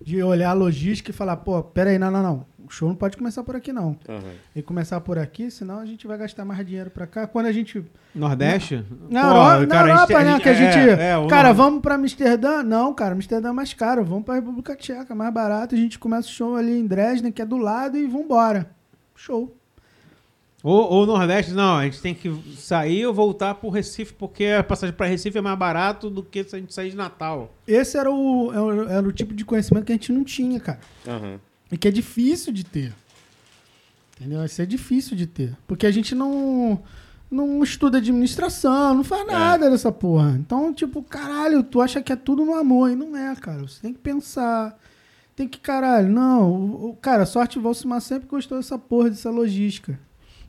De 0.00 0.22
olhar 0.22 0.50
a 0.50 0.52
logística 0.52 1.10
e 1.10 1.14
falar, 1.14 1.36
pô, 1.38 1.62
peraí, 1.62 1.98
não, 1.98 2.10
não, 2.10 2.22
não. 2.22 2.46
O 2.66 2.70
show 2.70 2.88
não 2.88 2.96
pode 2.96 3.16
começar 3.16 3.42
por 3.42 3.54
aqui, 3.56 3.72
não. 3.72 3.96
Aham. 4.08 4.32
E 4.56 4.60
começar 4.62 5.00
por 5.00 5.18
aqui, 5.18 5.50
senão 5.50 5.78
a 5.78 5.86
gente 5.86 6.06
vai 6.06 6.18
gastar 6.18 6.44
mais 6.44 6.66
dinheiro 6.66 6.90
pra 6.90 7.06
cá. 7.06 7.26
Quando 7.26 7.46
a 7.46 7.52
gente 7.52 7.82
Nordeste? 8.14 8.84
Na 9.10 9.22
Pô, 9.22 9.28
Europa, 9.28 9.60
na 9.60 9.66
cara, 9.66 9.84
a 9.84 9.96
gente- 9.96 10.10
Europa, 10.10 10.18
a 10.18 10.24
né? 10.24 10.40
que 10.40 10.48
a 10.48 10.54
gente. 10.54 10.78
é, 10.78 11.10
é, 11.12 11.26
cara, 11.28 11.52
vamos 11.52 11.80
pra 11.80 11.94
Amsterdã? 11.94 12.62
Não, 12.62 12.92
cara, 12.94 13.14
Amsterdã 13.14 13.48
é 13.50 13.52
mais 13.52 13.72
caro. 13.74 14.04
Vamos 14.04 14.24
pra 14.24 14.34
República 14.34 14.74
Tcheca, 14.76 15.14
mais 15.14 15.32
barato. 15.32 15.74
A 15.74 15.78
gente 15.78 15.98
começa 15.98 16.28
o 16.28 16.32
show 16.32 16.56
ali 16.56 16.78
em 16.78 16.86
Dresden, 16.86 17.32
que 17.32 17.40
é 17.42 17.46
do 17.46 17.56
lado, 17.56 17.96
e 17.96 18.06
vambora. 18.06 18.68
Show. 19.14 19.54
Ou, 20.64 20.82
ou 20.90 21.06
Nordeste, 21.06 21.52
não, 21.52 21.76
a 21.76 21.84
gente 21.84 22.00
tem 22.00 22.14
que 22.14 22.34
sair 22.56 23.04
ou 23.06 23.12
voltar 23.12 23.54
pro 23.56 23.68
Recife, 23.68 24.14
porque 24.14 24.46
a 24.46 24.64
passagem 24.64 24.96
pra 24.96 25.06
Recife 25.06 25.36
é 25.36 25.40
mais 25.42 25.58
barato 25.58 26.08
do 26.08 26.22
que 26.22 26.42
se 26.42 26.56
a 26.56 26.58
gente 26.58 26.72
sair 26.72 26.88
de 26.90 26.96
Natal. 26.96 27.54
Esse 27.68 27.98
era 27.98 28.10
o, 28.10 28.50
era 28.50 28.62
o- 28.64 28.88
era 28.88 29.06
o 29.06 29.12
tipo 29.12 29.34
de 29.34 29.44
conhecimento 29.44 29.84
que 29.84 29.92
a 29.92 29.94
gente 29.94 30.10
não 30.10 30.24
tinha, 30.24 30.58
cara. 30.58 30.80
Aham. 31.06 31.38
E 31.70 31.76
que 31.76 31.86
é 31.86 31.90
difícil 31.90 32.50
de 32.50 32.64
ter. 32.64 32.94
Entendeu? 34.18 34.44
Isso 34.44 34.62
é 34.62 34.66
difícil 34.66 35.16
de 35.16 35.26
ter. 35.26 35.54
Porque 35.66 35.86
a 35.86 35.90
gente 35.90 36.14
não, 36.14 36.80
não 37.30 37.62
estuda 37.62 37.98
administração, 37.98 38.94
não 38.94 39.04
faz 39.04 39.26
nada 39.26 39.68
dessa 39.68 39.90
porra. 39.92 40.36
Então, 40.38 40.72
tipo, 40.72 41.02
caralho, 41.02 41.62
tu 41.62 41.80
acha 41.82 42.00
que 42.00 42.12
é 42.12 42.16
tudo 42.16 42.44
no 42.44 42.54
amor. 42.54 42.90
E 42.90 42.96
não 42.96 43.16
é, 43.16 43.34
cara. 43.36 43.60
Você 43.62 43.82
tem 43.82 43.92
que 43.92 43.98
pensar. 43.98 44.78
Tem 45.34 45.48
que, 45.48 45.58
caralho, 45.58 46.08
não. 46.08 46.50
O, 46.52 46.90
o- 46.90 46.96
cara, 46.96 47.26
sorte 47.26 47.58
Valsimar 47.58 48.00
sempre 48.00 48.28
gostou 48.28 48.56
dessa 48.56 48.78
porra, 48.78 49.10
dessa 49.10 49.30
logística. 49.30 49.98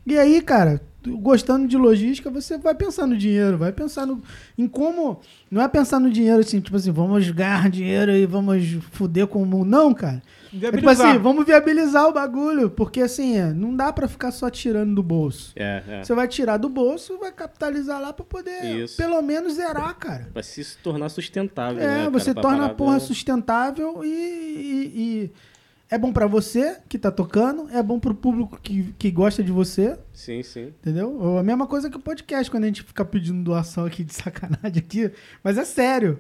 E 0.05 0.17
aí, 0.17 0.41
cara, 0.41 0.81
gostando 1.19 1.67
de 1.67 1.77
logística, 1.77 2.29
você 2.29 2.57
vai 2.57 2.75
pensar 2.75 3.07
no 3.07 3.17
dinheiro, 3.17 3.57
vai 3.57 3.71
pensar 3.71 4.05
no, 4.05 4.21
em 4.57 4.67
como. 4.67 5.19
Não 5.49 5.61
é 5.61 5.67
pensar 5.67 5.99
no 5.99 6.09
dinheiro 6.11 6.39
assim, 6.39 6.59
tipo 6.59 6.75
assim, 6.77 6.91
vamos 6.91 7.29
ganhar 7.31 7.69
dinheiro 7.69 8.11
e 8.11 8.25
vamos 8.25 8.63
fuder 8.91 9.25
com 9.27 9.41
o 9.41 9.45
mundo. 9.45 9.65
Não, 9.69 9.93
cara. 9.93 10.21
É 10.61 10.71
tipo 10.71 10.87
assim, 10.89 11.17
vamos 11.17 11.45
viabilizar 11.45 12.07
o 12.07 12.13
bagulho, 12.13 12.69
porque 12.69 13.01
assim, 13.01 13.35
é, 13.37 13.51
não 13.51 13.75
dá 13.75 13.91
pra 13.91 14.07
ficar 14.07 14.31
só 14.31 14.49
tirando 14.49 14.95
do 14.95 15.03
bolso. 15.03 15.51
É, 15.55 15.83
é. 15.87 16.03
Você 16.03 16.13
vai 16.13 16.27
tirar 16.29 16.57
do 16.57 16.69
bolso, 16.69 17.17
vai 17.17 17.31
capitalizar 17.31 17.99
lá 17.99 18.13
pra 18.13 18.23
poder 18.23 18.63
Isso. 18.63 18.95
pelo 18.95 19.21
menos 19.21 19.53
zerar, 19.55 19.93
cara. 19.97 20.29
Pra 20.31 20.41
se 20.43 20.63
tornar 20.77 21.09
sustentável, 21.09 21.81
É, 21.81 21.85
né? 21.87 21.97
cara? 21.97 22.09
você 22.09 22.33
Pra 22.33 22.41
torna 22.43 22.65
a 22.67 22.69
porra 22.69 22.99
sustentável 23.01 24.01
e, 24.05 24.07
e- 24.07 24.91
e 24.95 25.31
é 25.89 25.97
bom 25.97 26.11
pra 26.11 26.25
você 26.27 26.77
que 26.89 26.97
tá 26.97 27.11
tocando, 27.11 27.69
é 27.71 27.81
bom 27.83 27.99
pro 27.99 28.13
público 28.15 28.59
que, 28.61 28.93
que 28.97 29.11
gosta 29.11 29.43
de 29.43 29.51
você, 29.51 29.97
Sim, 30.13 30.41
sim. 30.43 30.73
entendeu? 30.81 31.37
A 31.37 31.43
mesma 31.43 31.67
coisa 31.67 31.89
que 31.89 31.97
o 31.97 31.99
podcast, 31.99 32.49
quando 32.49 32.63
a 32.63 32.67
gente 32.67 32.83
fica 32.83 33.05
pedindo 33.05 33.43
doação 33.43 33.85
aqui 33.85 34.03
de 34.03 34.13
sacanagem 34.15 34.77
aqui, 34.77 35.11
mas 35.43 35.57
é 35.57 35.65
sério. 35.65 36.19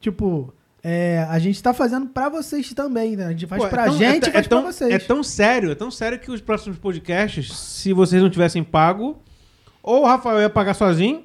Tipo, 0.00 0.54
é, 0.82 1.26
a 1.28 1.38
gente 1.38 1.62
tá 1.62 1.74
fazendo 1.74 2.06
pra 2.06 2.28
vocês 2.28 2.72
também, 2.72 3.16
né? 3.16 3.26
A 3.26 3.30
gente 3.30 3.46
faz 3.46 3.60
Pô, 3.60 3.66
é 3.66 3.70
pra 3.70 3.84
tão- 3.84 3.98
gente 3.98 4.26
e 4.26 4.28
é, 4.28 4.32
faz 4.32 4.46
é 4.46 4.48
tão, 4.48 4.62
pra 4.62 4.72
vocês. 4.72 4.90
É 4.94 4.98
tão 4.98 5.22
sério, 5.22 5.70
é 5.70 5.74
tão 5.74 5.90
sério 5.90 6.18
que 6.18 6.30
os 6.30 6.40
próximos 6.40 6.78
podcasts, 6.78 7.52
se 7.54 7.92
vocês 7.92 8.22
não 8.22 8.30
tivessem 8.30 8.62
pago, 8.64 9.18
ou 9.82 10.02
o 10.02 10.06
Rafael 10.06 10.40
ia 10.40 10.48
pagar 10.50 10.74
sozinho, 10.74 11.24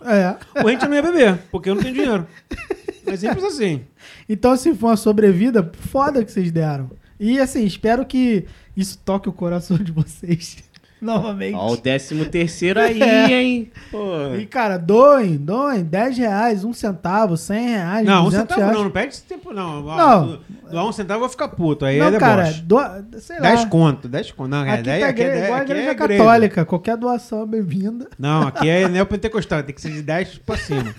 É. 0.00 0.36
ou 0.62 0.68
a 0.68 0.70
gente 0.70 0.86
não 0.86 0.94
ia 0.94 1.02
beber, 1.02 1.38
porque 1.50 1.68
eu 1.68 1.74
não 1.74 1.82
tenho 1.82 1.94
dinheiro. 1.94 2.26
É 3.06 3.16
simples 3.16 3.42
assim. 3.42 3.86
Então, 4.28 4.54
se 4.54 4.74
for 4.74 4.88
uma 4.88 4.96
sobrevida, 4.98 5.72
foda 5.90 6.22
que 6.22 6.30
vocês 6.30 6.52
deram. 6.52 6.90
E 7.20 7.38
assim, 7.40 7.64
espero 7.64 8.04
que 8.06 8.44
isso 8.76 8.98
toque 9.04 9.28
o 9.28 9.32
coração 9.32 9.76
de 9.76 9.90
vocês. 9.92 10.58
Novamente. 11.00 11.54
Ó, 11.54 11.74
o 11.74 11.76
décimo 11.76 12.24
terceiro 12.24 12.80
aí, 12.80 12.98
É. 13.02 13.30
hein? 13.32 13.70
Pô. 13.88 14.34
E, 14.36 14.44
cara, 14.46 14.76
doem, 14.76 15.36
doem, 15.36 15.84
10 15.84 16.18
reais, 16.18 16.64
1 16.64 16.72
centavo, 16.72 17.36
100 17.36 17.68
reais, 17.68 18.04
Não, 18.06 18.22
um 18.22 18.24
200 18.24 18.40
centavo 18.40 18.60
reais. 18.60 18.76
não, 18.76 18.84
não 18.84 18.90
perde 18.90 19.14
esse 19.14 19.22
tempo, 19.22 19.52
não. 19.52 19.80
Não. 19.80 20.40
Doar 20.68 20.84
um 20.86 20.90
centavo 20.90 21.18
eu 21.18 21.20
vou 21.20 21.28
ficar 21.28 21.48
puto. 21.50 21.84
Aí 21.84 22.00
Não, 22.00 22.08
é 22.08 22.18
cara, 22.18 22.50
doa, 22.64 23.06
sei 23.20 23.36
lá. 23.36 23.42
10 23.42 23.66
conto, 23.66 24.08
10 24.08 24.32
conto. 24.32 24.48
Não, 24.50 24.64
é 24.64 24.72
Aqui 24.72 24.82
10, 24.82 25.00
tá 25.04 25.08
aqui 25.08 25.22
é 25.22 25.24
igreja, 25.24 25.34
10, 25.40 25.44
igual 25.44 25.58
a 25.58 25.62
aqui 25.62 25.70
igreja 25.72 25.88
é 25.88 25.92
igreja. 25.92 26.18
católica, 26.18 26.64
qualquer 26.64 26.96
doação 26.96 27.42
é 27.42 27.46
bem-vinda. 27.46 28.08
Não, 28.18 28.48
aqui 28.48 28.68
é 28.68 28.88
neopentecostal, 28.90 29.62
tem 29.62 29.74
que 29.76 29.80
ser 29.80 29.92
de 29.92 30.02
10 30.02 30.38
pra 30.38 30.56
cima. 30.56 30.92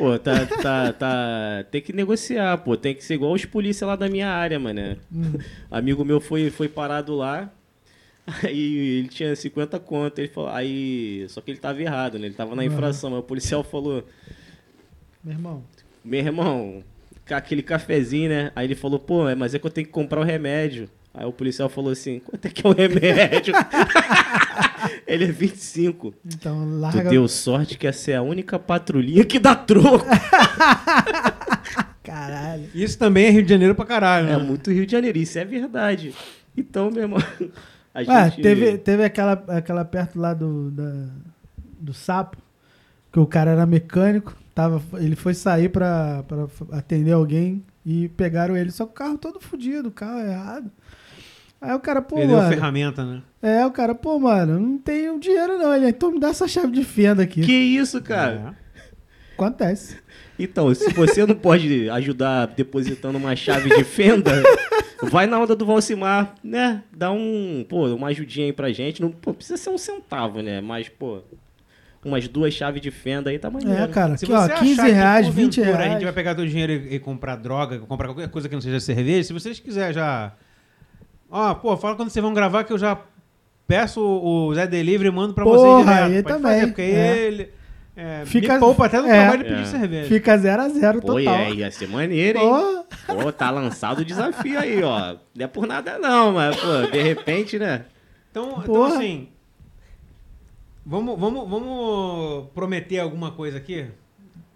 Pô, 0.00 0.18
tá, 0.18 0.46
tá, 0.46 0.92
tá. 0.94 1.64
Tem 1.70 1.82
que 1.82 1.92
negociar, 1.92 2.56
pô. 2.58 2.74
Tem 2.74 2.94
que 2.94 3.04
ser 3.04 3.14
igual 3.14 3.32
os 3.34 3.44
polícia 3.44 3.86
lá 3.86 3.96
da 3.96 4.08
minha 4.08 4.28
área, 4.28 4.58
mano. 4.58 4.96
Hum. 5.14 5.32
Amigo 5.70 6.04
meu 6.06 6.20
foi, 6.22 6.48
foi 6.48 6.68
parado 6.70 7.14
lá. 7.14 7.50
Aí 8.42 8.98
ele 9.00 9.08
tinha 9.08 9.36
50 9.36 9.78
conto. 9.78 10.18
Ele 10.18 10.28
falou, 10.28 10.48
aí. 10.50 11.26
Só 11.28 11.42
que 11.42 11.50
ele 11.50 11.58
tava 11.58 11.82
errado, 11.82 12.18
né? 12.18 12.26
Ele 12.28 12.34
tava 12.34 12.54
na 12.56 12.62
Uhum. 12.62 12.68
infração. 12.68 13.10
Mas 13.10 13.20
o 13.20 13.24
policial 13.24 13.62
falou: 13.62 14.06
Meu 15.22 15.34
irmão, 15.34 15.62
Meu 16.02 16.20
irmão, 16.20 16.82
aquele 17.30 17.62
cafezinho, 17.62 18.30
né? 18.30 18.52
Aí 18.56 18.66
ele 18.66 18.74
falou, 18.74 18.98
pô, 18.98 19.24
mas 19.36 19.54
é 19.54 19.58
que 19.58 19.66
eu 19.66 19.70
tenho 19.70 19.86
que 19.86 19.92
comprar 19.92 20.20
o 20.20 20.24
remédio. 20.24 20.88
Aí 21.12 21.26
o 21.26 21.32
policial 21.32 21.68
falou 21.68 21.90
assim, 21.92 22.20
quanto 22.20 22.46
é 22.46 22.48
que 22.50 22.66
é 22.66 22.70
o 22.70 22.72
remédio? 22.72 23.52
ele 25.14 25.24
é 25.24 25.32
25. 25.32 26.14
então 26.26 26.64
Tu 26.64 26.78
larga. 26.78 27.10
deu 27.10 27.26
sorte 27.28 27.76
que 27.78 27.86
essa 27.86 28.10
é 28.10 28.16
a 28.16 28.22
única 28.22 28.58
patrulhinha 28.58 29.24
que 29.24 29.38
dá 29.38 29.54
troco. 29.54 30.06
Caralho. 32.02 32.68
Isso 32.74 32.98
também 32.98 33.26
é 33.26 33.30
Rio 33.30 33.42
de 33.42 33.48
Janeiro 33.50 33.74
pra 33.74 33.84
caralho, 33.84 34.26
né? 34.26 34.32
É 34.32 34.38
muito 34.38 34.70
Rio 34.70 34.86
de 34.86 34.92
Janeiro, 34.92 35.18
isso 35.18 35.38
é 35.38 35.44
verdade. 35.44 36.14
Então, 36.56 36.90
meu 36.90 37.02
irmão, 37.02 37.18
a 37.94 38.00
Ué, 38.00 38.30
gente... 38.30 38.42
teve, 38.42 38.78
teve 38.78 39.04
aquela, 39.04 39.32
aquela 39.48 39.84
perto 39.84 40.18
lá 40.18 40.34
do, 40.34 40.70
da- 40.70 41.08
do 41.80 41.92
sapo, 41.94 42.36
que 43.12 43.18
o 43.20 43.26
cara 43.26 43.52
era 43.52 43.66
mecânico, 43.66 44.34
tava, 44.54 44.82
ele 44.98 45.14
foi 45.16 45.34
sair 45.34 45.68
pra, 45.68 46.22
pra 46.24 46.46
atender 46.72 47.12
alguém 47.12 47.62
e 47.84 48.08
pegaram 48.10 48.56
ele, 48.56 48.70
só 48.70 48.84
que 48.84 48.92
o 48.92 48.94
carro 48.94 49.18
todo 49.18 49.40
fudido, 49.40 49.88
o 49.88 49.92
carro 49.92 50.20
errado. 50.20 50.70
Aí 51.60 51.74
o 51.74 51.80
cara, 51.80 52.00
pô, 52.00 52.16
Perdeu 52.16 52.36
a 52.36 52.42
mano. 52.42 52.52
ferramenta, 52.52 53.04
né? 53.04 53.22
É, 53.42 53.66
o 53.66 53.70
cara, 53.70 53.94
pô, 53.94 54.18
mano, 54.18 54.58
não 54.58 54.78
tenho 54.78 55.20
dinheiro 55.20 55.58
não. 55.58 55.74
Ele, 55.74 55.88
então 55.88 56.10
me 56.10 56.18
dá 56.18 56.28
essa 56.28 56.48
chave 56.48 56.72
de 56.72 56.82
fenda 56.84 57.22
aqui. 57.22 57.42
Que 57.42 57.52
isso, 57.52 58.00
cara? 58.00 58.56
Acontece. 59.34 59.98
Então, 60.38 60.74
se 60.74 60.90
você 60.92 61.26
não 61.26 61.34
pode 61.34 61.88
ajudar 61.90 62.46
depositando 62.46 63.18
uma 63.18 63.36
chave 63.36 63.68
de 63.76 63.84
fenda, 63.84 64.42
vai 65.02 65.26
na 65.26 65.38
onda 65.38 65.54
do 65.54 65.66
Valcimar, 65.66 66.34
né? 66.42 66.82
Dá 66.96 67.12
um, 67.12 67.64
pô, 67.68 67.88
uma 67.94 68.08
ajudinha 68.08 68.46
aí 68.46 68.52
pra 68.52 68.72
gente. 68.72 69.02
Não 69.02 69.10
pô, 69.10 69.34
precisa 69.34 69.58
ser 69.58 69.68
um 69.68 69.76
centavo, 69.78 70.40
né? 70.40 70.62
Mas, 70.62 70.88
pô, 70.88 71.20
umas 72.02 72.26
duas 72.26 72.54
chaves 72.54 72.80
de 72.80 72.90
fenda 72.90 73.28
aí 73.28 73.38
tá 73.38 73.50
maneiro. 73.50 73.82
É, 73.82 73.86
cara, 73.88 74.16
Se 74.16 74.24
aqui, 74.24 74.32
ó, 74.32 74.40
você 74.40 74.54
15 74.54 74.72
achar 74.72 74.86
que, 74.86 74.92
reais, 74.92 75.26
porventura, 75.26 75.66
20 75.66 75.76
reais. 75.76 75.90
A 75.90 75.92
gente 75.94 76.04
vai 76.04 76.12
pegar 76.14 76.34
teu 76.34 76.46
dinheiro 76.46 76.72
e, 76.72 76.94
e 76.94 76.98
comprar 76.98 77.36
droga, 77.36 77.78
comprar 77.80 78.08
qualquer 78.08 78.28
coisa 78.30 78.48
que 78.48 78.54
não 78.54 78.62
seja 78.62 78.80
cerveja. 78.80 79.24
Se 79.24 79.32
vocês 79.34 79.60
quiserem 79.60 79.92
já. 79.92 80.32
Ó, 81.30 81.54
pô, 81.54 81.76
fala 81.76 81.94
quando 81.96 82.10
vocês 82.10 82.22
vão 82.22 82.34
gravar 82.34 82.64
que 82.64 82.72
eu 82.72 82.78
já 82.78 82.98
peço 83.66 84.00
o 84.02 84.52
Zé 84.54 84.66
Delivery 84.66 85.08
e 85.08 85.12
mando 85.12 85.32
pra 85.34 85.44
Porra, 85.44 85.58
vocês 85.58 85.86
direto. 85.86 86.02
aí 86.04 86.22
Pode 86.22 86.34
também, 86.36 86.52
fazer, 86.52 86.66
porque 86.66 86.82
aí 86.82 86.90
é. 86.92 87.18
ele. 87.18 87.50
É, 87.96 88.22
Fica- 88.24 88.54
me 88.54 88.60
poupa 88.60 88.86
até 88.86 89.00
no 89.00 89.06
é. 89.08 89.10
trabalho 89.20 89.42
de 89.44 89.48
pedir 89.50 89.62
É. 89.62 89.64
cerveja. 89.66 90.08
Fica 90.08 90.38
0 90.38 90.62
a 90.62 90.68
0 90.68 91.00
Pô, 91.00 91.06
total. 91.14 91.34
é, 91.34 91.50
ia 91.52 91.70
ser 91.70 91.86
maneiro, 91.88 92.38
hein? 92.38 92.48
Pô, 93.06 93.14
Pô, 93.14 93.32
tá 93.32 93.50
lançado 93.50 94.00
o 94.00 94.04
desafio 94.04 94.58
aí, 94.58 94.82
ó. 94.82 95.16
Não 95.34 95.44
é 95.44 95.46
por 95.46 95.66
nada 95.66 95.98
não, 95.98 96.32
mas, 96.32 96.56
pô, 96.56 96.90
de 96.90 97.02
repente, 97.02 97.58
né? 97.58 97.84
Então, 98.30 98.60
então 98.62 98.84
assim. 98.84 99.28
Vamos, 100.86 101.18
vamos, 101.20 101.48
vamos 101.48 102.46
prometer 102.54 103.00
alguma 103.00 103.30
coisa 103.32 103.58
aqui? 103.58 103.86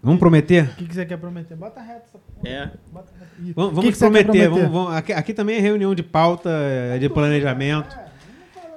Vamos 0.05 0.21
prometer? 0.21 0.65
o 0.65 0.75
que, 0.77 0.87
que 0.87 0.95
você 0.95 1.07
quer 1.07 1.17
prometer? 1.17 1.57
Bota 1.57 1.81
reto 1.81 2.03
essa 2.09 2.19
porra. 2.19 2.49
É. 2.49 2.71
Bota 2.93 3.11
reto. 3.19 3.53
Vamos, 3.57 3.71
que 3.71 3.75
vamos 3.77 3.85
que 3.95 3.99
quer 3.99 4.25
prometer. 4.25 4.49
Vamos, 4.51 4.71
vamos- 4.71 4.93
aqui, 4.95 5.13
aqui 5.13 5.33
também 5.35 5.57
é 5.57 5.61
reunião 5.61 5.95
de 5.95 6.03
pauta, 6.03 6.51
é, 6.51 6.99
de 6.99 7.09
planejamento. 7.09 7.97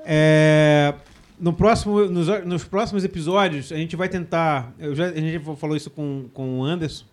É, 0.05 0.93
no 1.39 1.53
próximo, 1.53 2.05
nos, 2.05 2.27
nos 2.45 2.63
próximos 2.63 3.03
episódios, 3.03 3.71
a 3.71 3.75
gente 3.75 3.95
vai 3.95 4.07
tentar. 4.09 4.71
Eu 4.79 4.95
já, 4.95 5.05
a 5.07 5.13
gente 5.15 5.39
falou 5.57 5.75
isso 5.75 5.89
com, 5.89 6.25
com 6.33 6.59
o 6.59 6.63
Anderson. 6.63 7.05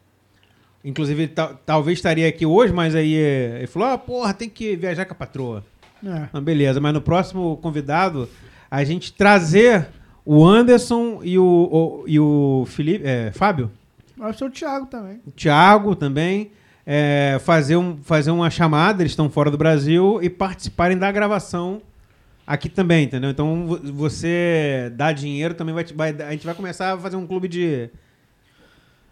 Inclusive, 0.85 1.23
ele 1.25 1.33
ta- 1.33 1.55
talvez 1.67 1.99
estaria 1.99 2.29
aqui 2.29 2.45
hoje, 2.47 2.73
mas 2.73 2.95
aí 2.95 3.17
é, 3.17 3.57
ele 3.59 3.67
falou: 3.67 3.89
ah, 3.89 3.99
porra, 3.99 4.33
tem 4.35 4.49
que 4.49 4.77
viajar 4.77 5.05
com 5.07 5.13
a 5.13 5.17
patroa. 5.17 5.65
É. 6.05 6.29
Ah, 6.33 6.41
beleza, 6.41 6.81
mas 6.81 6.93
no 6.93 7.01
próximo 7.01 7.57
convidado, 7.63 8.29
a 8.71 8.85
gente 8.85 9.13
trazer 9.13 9.87
o 10.25 10.45
Anderson 10.47 11.21
e 11.23 11.39
o, 11.39 11.45
o- 11.45 12.05
e 12.07 12.21
o 12.21 12.65
Felipe, 12.69 13.05
é, 13.07 13.33
Fábio, 13.33 13.71
Eu 14.19 14.33
sou 14.35 14.49
o 14.49 14.51
Thiago 14.51 14.87
também. 14.87 15.21
o 15.27 15.31
Thiago 15.31 15.95
também, 15.97 16.51
é, 16.87 17.39
fazer, 17.45 17.77
um, 17.77 17.97
fazer 17.99 18.31
uma 18.31 18.51
chamada, 18.51 19.03
eles 19.03 19.13
estão 19.13 19.29
fora 19.31 19.51
do 19.51 19.59
Brasil, 19.59 20.21
e 20.23 20.31
participarem 20.31 20.97
da 20.97 21.11
gravação 21.11 21.83
aqui 22.47 22.69
também, 22.69 23.05
entendeu? 23.05 23.31
Então 23.31 23.67
vo- 23.67 23.81
você 23.93 24.93
dá 24.97 25.13
dinheiro 25.13 25.55
também, 25.55 25.75
vai, 25.75 25.85
vai- 25.85 26.27
a 26.29 26.31
gente 26.33 26.45
vai 26.47 26.55
começar 26.55 26.93
a 26.95 26.99
fazer 26.99 27.17
um 27.17 27.27
clube 27.27 27.49
de, 27.49 27.89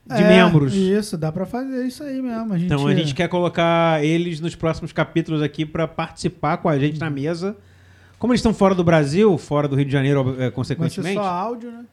de 0.07 0.23
É, 0.23 0.29
membros. 0.29 0.75
Isso, 0.75 1.17
dá 1.17 1.33
pra 1.33 1.47
fazer 1.47 1.87
isso 1.87 2.03
aí 2.03 2.21
mesmo. 2.21 2.53
A 2.53 2.59
gente, 2.59 2.67
Então 2.73 2.87
a 2.87 2.95
gente 2.95 3.15
quer 3.15 3.29
colocar 3.29 4.05
eles 4.05 4.39
nos 4.41 4.55
próximos 4.55 4.93
capítulos 4.93 5.41
aqui 5.43 5.65
para 5.65 5.89
participar 5.89 6.59
com 6.59 6.69
a 6.69 6.79
gente 6.79 7.01
na 7.01 7.09
mesa. 7.11 7.57
Como 8.19 8.33
eles 8.33 8.39
estão 8.41 8.55
fora 8.55 8.75
do 8.75 8.85
Brasil, 8.85 9.37
fora 9.39 9.67
do 9.67 9.75
Rio 9.75 9.85
de 9.87 9.91
Janeiro, 9.93 10.21
eh, 10.21 10.25
Vai 10.25 10.45
ser 10.45 10.51
consequentemente, 10.53 11.15
só 11.15 11.25
áudio, 11.25 11.73
né? 11.73 11.85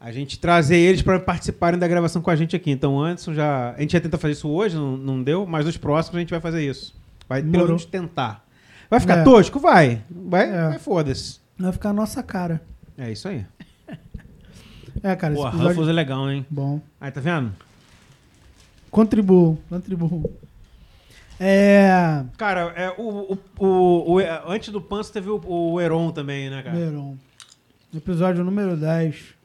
A 0.00 0.12
gente 0.12 0.38
trazer 0.38 0.76
eles 0.76 1.02
para 1.02 1.18
participarem 1.18 1.78
da 1.78 1.88
gravação 1.88 2.20
com 2.22 2.30
a 2.30 2.36
gente 2.36 2.54
aqui. 2.54 2.70
Então, 2.70 3.00
Anderson 3.00 3.34
já. 3.34 3.72
A 3.72 3.80
gente 3.80 3.92
já 3.92 4.00
tenta 4.00 4.18
fazer 4.18 4.32
isso 4.34 4.48
hoje, 4.48 4.76
não, 4.76 4.96
não 4.96 5.22
deu, 5.22 5.46
mas 5.46 5.64
nos 5.64 5.76
próximos 5.76 6.16
a 6.16 6.20
gente 6.20 6.30
vai 6.30 6.40
fazer 6.40 6.68
isso. 6.68 6.94
Vai 7.28 7.40
pelo 7.40 7.52
Demorou. 7.52 7.68
menos 7.70 7.84
tentar. 7.84 8.44
Vai 8.88 9.00
ficar 9.00 9.18
É. 9.18 9.24
tosco? 9.24 9.58
Vai. 9.58 10.02
Vai, 10.10 10.48
É. 10.48 10.68
vai 10.68 10.78
foda-se. 10.78 11.40
Vai 11.58 11.72
ficar 11.72 11.90
a 11.90 11.92
nossa 11.92 12.22
cara. 12.22 12.60
É 12.96 13.10
isso 13.10 13.26
aí. 13.28 13.44
É, 15.02 15.14
cara, 15.14 15.34
Pô, 15.34 15.40
esse 15.40 15.48
episódio... 15.48 15.68
Ruffles 15.68 15.88
é 15.88 15.92
legal, 15.92 16.30
hein? 16.30 16.46
Bom. 16.48 16.80
Aí, 17.00 17.10
tá 17.10 17.20
vendo? 17.20 17.52
Contribuam, 18.90 19.58
contribuam. 19.68 20.24
É... 21.38 22.24
Cara, 22.38 22.72
é, 22.74 22.90
o, 22.96 23.34
o, 23.34 23.38
o, 23.66 24.14
o- 24.14 24.50
antes 24.50 24.70
do 24.70 24.80
Pança 24.80 25.12
teve 25.12 25.28
o, 25.28 25.38
o 25.44 25.80
Heron 25.80 26.10
também, 26.12 26.48
né, 26.48 26.62
cara? 26.62 26.74
Verão. 26.76 27.18
Episódio 27.94 28.42
número 28.42 28.74
10. 28.76 29.35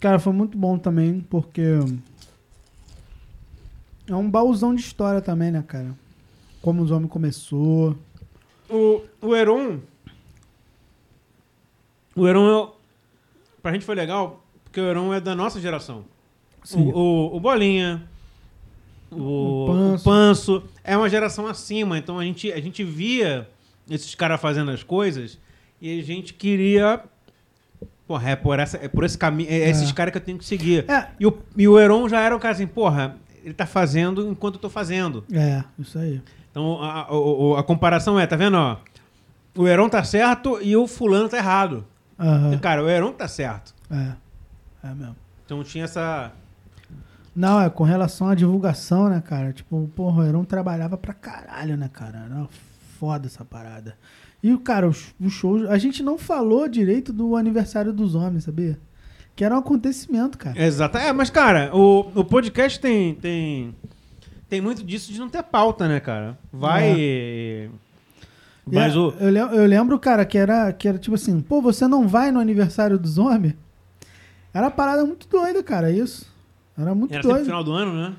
Cara, 0.00 0.18
foi 0.18 0.32
muito 0.32 0.56
bom 0.56 0.78
também, 0.78 1.20
porque 1.20 1.62
é 4.06 4.14
um 4.14 4.30
baúzão 4.30 4.74
de 4.74 4.80
história 4.80 5.20
também, 5.20 5.50
né, 5.50 5.62
cara? 5.66 5.94
Como 6.62 6.82
os 6.82 6.90
homens 6.90 7.10
começou. 7.10 7.96
O, 8.70 9.02
o 9.20 9.34
Heron. 9.34 9.80
O 12.14 12.26
Heron, 12.26 12.64
é- 12.64 12.68
pra 13.62 13.72
gente 13.72 13.84
foi 13.84 13.94
legal, 13.94 14.44
porque 14.64 14.80
o 14.80 14.84
Heron 14.88 15.12
é 15.14 15.20
da 15.20 15.34
nossa 15.34 15.60
geração. 15.60 16.04
Sim. 16.64 16.90
O, 16.92 16.96
o, 17.32 17.36
o 17.36 17.40
Bolinha, 17.40 18.06
o, 19.10 19.16
O 19.16 19.64
o 19.64 19.66
Panso. 19.66 20.04
Panso. 20.04 20.62
é 20.84 20.96
uma 20.96 21.08
geração 21.08 21.46
acima. 21.46 21.98
Então 21.98 22.18
a 22.18 22.24
gente, 22.24 22.52
a 22.52 22.60
gente 22.60 22.84
via 22.84 23.48
esses 23.90 24.14
caras 24.14 24.40
fazendo 24.40 24.70
as 24.70 24.82
coisas 24.82 25.38
e 25.80 25.98
a 25.98 26.02
gente 26.04 26.34
queria. 26.34 27.02
Porra, 28.08 28.30
é 28.30 28.34
por, 28.36 28.58
essa, 28.58 28.78
é 28.78 28.88
por 28.88 29.04
esse 29.04 29.16
caminho. 29.18 29.48
É, 29.50 29.68
esses 29.68 29.92
caras 29.92 30.10
que 30.12 30.16
eu 30.18 30.22
tenho 30.22 30.38
que 30.38 30.44
seguir. 30.44 30.90
É. 30.90 31.08
E, 31.20 31.26
o, 31.26 31.38
e 31.56 31.68
o 31.68 31.78
Heron 31.78 32.08
já 32.08 32.20
era 32.22 32.34
o 32.34 32.40
cara 32.40 32.54
assim, 32.54 32.66
porra, 32.66 33.14
ele 33.44 33.52
tá 33.54 33.66
fazendo 33.66 34.26
enquanto 34.30 34.54
eu 34.54 34.60
tô 34.62 34.70
fazendo. 34.70 35.22
É, 35.30 35.62
isso 35.78 35.98
aí. 35.98 36.20
Então 36.50 36.82
a, 36.82 37.02
a, 37.02 37.12
o- 37.14 37.56
a 37.56 37.62
comparação 37.62 38.18
é, 38.18 38.26
tá 38.26 38.34
vendo? 38.34 38.56
Ó, 38.56 38.78
o 39.56 39.68
Heron 39.68 39.88
tá 39.90 40.02
certo 40.02 40.58
e 40.62 40.74
o 40.74 40.86
fulano 40.88 41.28
tá 41.28 41.36
errado. 41.36 41.84
Aham. 42.18 42.58
Cara, 42.58 42.82
o 42.82 42.88
Heron 42.88 43.12
tá 43.12 43.28
certo. 43.28 43.74
É. 43.90 44.12
É 44.88 44.94
mesmo. 44.94 45.14
Então 45.44 45.62
tinha 45.62 45.84
essa. 45.84 46.32
Não, 47.36 47.60
é 47.60 47.68
com 47.70 47.84
relação 47.84 48.28
à 48.28 48.34
divulgação, 48.34 49.08
né, 49.08 49.20
cara? 49.24 49.52
Tipo, 49.52 49.88
porra, 49.94 50.22
o 50.22 50.26
Heron 50.26 50.44
trabalhava 50.44 50.96
pra 50.96 51.12
caralho, 51.14 51.76
né, 51.76 51.88
cara? 51.92 52.24
Era 52.24 52.46
foda 52.98 53.26
essa 53.26 53.44
parada. 53.44 53.96
E, 54.42 54.56
cara, 54.58 54.88
os, 54.88 55.14
os 55.20 55.32
shows. 55.32 55.68
A 55.68 55.78
gente 55.78 56.02
não 56.02 56.16
falou 56.16 56.68
direito 56.68 57.12
do 57.12 57.34
aniversário 57.36 57.92
dos 57.92 58.14
homens, 58.14 58.44
sabia? 58.44 58.78
Que 59.34 59.44
era 59.44 59.54
um 59.54 59.58
acontecimento, 59.58 60.36
cara. 60.38 60.60
Exato. 60.60 60.98
É, 60.98 61.12
mas, 61.12 61.30
cara, 61.30 61.70
o, 61.74 62.10
o 62.14 62.24
podcast 62.24 62.78
tem, 62.80 63.14
tem. 63.14 63.74
Tem 64.48 64.60
muito 64.60 64.82
disso 64.82 65.12
de 65.12 65.18
não 65.18 65.28
ter 65.28 65.42
pauta, 65.42 65.86
né, 65.86 66.00
cara? 66.00 66.38
Vai. 66.52 67.70
Mas 68.66 68.94
E, 68.94 68.98
o. 68.98 69.10
eu, 69.18 69.34
eu 69.34 69.66
lembro, 69.66 69.98
cara, 69.98 70.24
que 70.24 70.36
era, 70.38 70.72
que 70.72 70.88
era 70.88 70.98
tipo 70.98 71.14
assim, 71.14 71.40
pô, 71.40 71.60
você 71.60 71.86
não 71.86 72.06
vai 72.08 72.30
no 72.30 72.40
aniversário 72.40 72.98
dos 72.98 73.18
homens? 73.18 73.54
Era 74.52 74.66
uma 74.66 74.70
parada 74.70 75.04
muito 75.04 75.28
doida, 75.28 75.62
cara, 75.62 75.90
isso. 75.90 76.26
Era 76.76 76.94
muito 76.94 77.12
Era 77.12 77.22
doido. 77.22 77.44
final 77.44 77.62
do 77.64 77.72
ano, 77.72 77.92
né? 77.94 78.14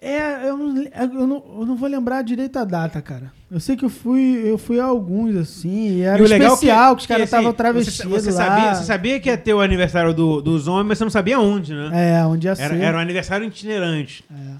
É, 0.00 0.48
eu 0.48 0.56
não, 0.56 0.82
eu, 0.82 1.26
não, 1.26 1.44
eu 1.60 1.66
não 1.66 1.76
vou 1.76 1.88
lembrar 1.88 2.22
direito 2.22 2.58
a 2.58 2.64
data, 2.64 3.00
cara. 3.00 3.32
Eu 3.52 3.60
sei 3.60 3.76
que 3.76 3.84
eu 3.84 3.90
fui, 3.90 4.40
eu 4.46 4.56
fui 4.56 4.80
a 4.80 4.84
alguns, 4.84 5.36
assim, 5.36 5.98
e 5.98 6.00
era 6.02 6.18
E 6.18 6.24
o 6.24 6.26
legal 6.28 6.54
especial, 6.54 6.96
que, 6.96 7.00
os 7.02 7.06
que, 7.06 7.12
caras 7.12 7.22
assim, 7.24 7.36
estavam 7.36 7.50
você- 7.50 7.56
travestidos 7.58 8.10
Você, 8.24 8.30
lá. 8.30 8.36
sabia, 8.46 8.74
você 8.74 8.84
sabia 8.84 9.20
que 9.20 9.28
ia 9.28 9.36
ter 9.36 9.52
o 9.52 9.60
aniversário 9.60 10.14
do, 10.14 10.40
dos 10.40 10.66
homens, 10.66 10.86
mas 10.88 10.98
você 10.98 11.04
não 11.04 11.10
sabia 11.10 11.38
onde, 11.38 11.74
né? 11.74 11.90
É, 12.18 12.24
onde 12.24 12.46
ia 12.46 12.52
Era, 12.52 12.74
ser. 12.74 12.80
era 12.80 12.96
um 12.96 13.00
aniversário 13.00 13.46
itinerante. 13.46 14.24
É. 14.32 14.52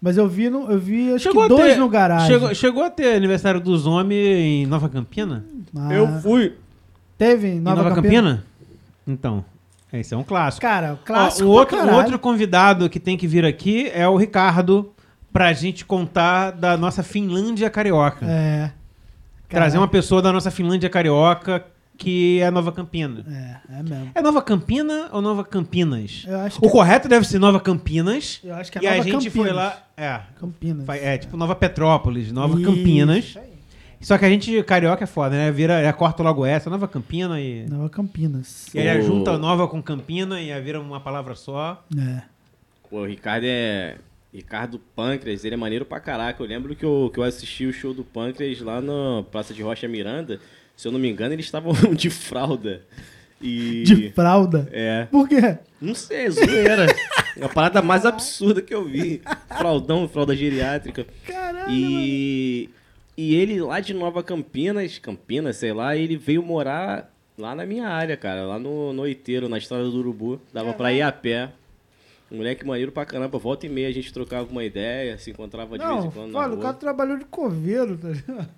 Mas 0.00 0.16
eu 0.16 0.28
vi, 0.28 0.48
no, 0.48 0.70
eu 0.70 0.78
vi 0.78 1.12
acho 1.12 1.24
Chegou 1.24 1.42
que 1.42 1.48
dois 1.48 1.72
ter- 1.74 1.78
no 1.80 1.88
garagem. 1.88 2.28
Chegou, 2.28 2.54
chegou 2.54 2.82
a 2.84 2.90
ter 2.90 3.16
aniversário 3.16 3.58
dos 3.60 3.84
homens 3.84 4.38
em 4.38 4.64
Nova 4.66 4.88
Campina? 4.88 5.44
Ah, 5.76 5.92
Eu 5.92 6.06
fui. 6.20 6.52
Teve 7.18 7.48
em 7.48 7.56
Em 7.56 7.60
Nova, 7.60 7.82
Nova 7.82 7.94
Campina? 7.96 8.14
Campina? 8.22 8.44
Então, 9.08 9.44
esse 9.92 10.14
é 10.14 10.16
um 10.16 10.22
clássico. 10.22 10.60
Cara, 10.60 10.92
Ó, 10.92 11.04
clássico 11.04 11.48
o 11.48 11.66
pra 11.66 11.78
outro, 11.78 11.78
o 11.92 11.94
outro 11.96 12.18
convidado 12.20 12.88
que 12.88 13.00
tem 13.00 13.16
que 13.16 13.26
vir 13.26 13.44
aqui 13.44 13.90
é 13.92 14.06
o 14.06 14.16
Ricardo, 14.16 14.92
pra 15.36 15.52
gente 15.52 15.84
contar 15.84 16.50
da 16.52 16.78
nossa 16.78 17.02
Finlândia 17.02 17.68
carioca. 17.68 18.24
É. 18.26 18.70
Trazer 19.50 19.76
uma 19.76 19.86
pessoa 19.86 20.22
da 20.22 20.32
nossa 20.32 20.50
Finlândia 20.50 20.88
carioca 20.88 21.62
que 21.98 22.40
é 22.40 22.50
Nova 22.50 22.72
Campina. 22.72 23.22
É, 23.68 23.78
é 23.78 23.82
mesmo. 23.82 24.10
É 24.14 24.22
Nova 24.22 24.40
Campina 24.40 25.08
ou 25.12 25.20
Nova 25.20 25.44
Campinas? 25.44 26.24
Eu 26.26 26.38
acho 26.40 26.58
que, 26.60 26.66
O 26.66 26.70
correto 26.70 27.06
deve 27.08 27.26
ser 27.26 27.38
Nova 27.38 27.60
Campinas. 27.60 28.40
eu 28.42 28.54
acho 28.54 28.72
que 28.72 28.78
é 28.78 28.80
e 28.82 28.84
Nova 28.84 29.00
a 29.00 29.02
gente 29.04 29.12
Campinas. 29.12 29.32
foi 29.34 29.52
lá. 29.52 29.82
É, 29.96 30.20
Campinas. 30.40 30.86
fa- 30.86 30.96
é 30.96 31.18
tipo 31.18 31.36
Nova 31.36 31.54
Petrópolis, 31.54 32.32
Nova 32.32 32.58
Isso, 32.58 32.64
Campinas. 32.70 33.24
isso 33.24 33.38
aí. 33.38 33.46
Só 34.00 34.16
que 34.18 34.24
a 34.24 34.28
gente, 34.30 34.62
carioca 34.62 35.04
é 35.04 35.06
foda, 35.06 35.36
né? 35.36 35.50
Vira, 35.50 35.80
é, 35.80 35.90
corta 35.92 36.22
logo 36.22 36.44
essa, 36.46 36.68
Nova 36.70 36.88
Campina 36.88 37.38
e. 37.40 37.66
Nova 37.68 37.88
Campinas. 37.90 38.66
E 38.74 38.78
aí 38.78 39.00
O- 39.00 39.02
junta 39.02 39.36
Nova 39.38 39.68
com 39.68 39.82
Campina 39.82 40.40
e 40.40 40.50
aí 40.52 40.60
vira 40.62 40.80
uma 40.80 41.00
palavra 41.00 41.34
só. 41.34 41.82
É. 41.98 42.22
Pô, 42.90 43.00
o 43.00 43.06
Ricardo 43.06 43.44
é. 43.46 43.96
Ricardo 44.36 44.78
Pâncreas, 44.94 45.46
ele 45.46 45.54
é 45.54 45.56
maneiro 45.56 45.86
pra 45.86 45.98
caraca. 45.98 46.42
Eu 46.42 46.46
lembro 46.46 46.76
que 46.76 46.84
eu, 46.84 47.10
que 47.10 47.18
eu 47.18 47.24
assisti 47.24 47.64
o 47.64 47.72
show 47.72 47.94
do 47.94 48.04
Pâncreas 48.04 48.60
lá 48.60 48.82
na 48.82 49.24
Praça 49.32 49.54
de 49.54 49.62
Rocha 49.62 49.88
Miranda. 49.88 50.38
Se 50.76 50.86
eu 50.86 50.92
não 50.92 50.98
me 50.98 51.08
engano, 51.08 51.32
eles 51.32 51.46
estavam 51.46 51.72
de 51.96 52.10
fralda. 52.10 52.82
E. 53.40 53.82
De 53.84 54.10
fralda. 54.10 54.68
É. 54.70 55.06
Por 55.10 55.26
quê? 55.26 55.56
Não 55.80 55.94
sei, 55.94 56.28
zoeira. 56.28 56.86
É 57.34 57.44
a 57.46 57.48
parada 57.48 57.80
mais 57.80 58.04
absurda 58.04 58.60
que 58.60 58.74
eu 58.74 58.84
vi. 58.84 59.22
Fraldão, 59.56 60.06
fralda 60.06 60.36
geriátrica. 60.36 61.06
Caralho. 61.26 61.72
E, 61.72 62.68
e 63.16 63.34
ele 63.36 63.58
lá 63.62 63.80
de 63.80 63.94
Nova 63.94 64.22
Campinas, 64.22 64.98
Campinas, 64.98 65.56
sei 65.56 65.72
lá, 65.72 65.96
ele 65.96 66.18
veio 66.18 66.42
morar 66.42 67.10
lá 67.38 67.54
na 67.54 67.64
minha 67.64 67.88
área, 67.88 68.18
cara, 68.18 68.44
lá 68.44 68.58
no 68.58 68.92
Noiteiro, 68.92 69.48
na 69.48 69.56
estrada 69.56 69.84
do 69.84 69.96
Urubu. 69.96 70.38
Dava 70.52 70.74
pra 70.74 70.92
ir 70.92 71.00
a 71.00 71.10
pé. 71.10 71.50
Moleque 72.30 72.66
maneiro 72.66 72.90
pra 72.90 73.04
caramba, 73.06 73.38
volta 73.38 73.66
e 73.66 73.68
meia 73.68 73.88
a 73.88 73.92
gente 73.92 74.12
trocava 74.12 74.50
uma 74.50 74.64
ideia, 74.64 75.16
se 75.18 75.30
encontrava 75.30 75.78
de 75.78 75.84
vez 75.84 75.96
Não, 75.96 76.06
em 76.06 76.10
quando 76.10 76.34
olha, 76.34 76.54
o 76.54 76.58
cara 76.58 76.74
trabalhou 76.74 77.16
de 77.18 77.24
coveiro, 77.24 77.96
tá 77.96 78.08
ligado? 78.08 78.48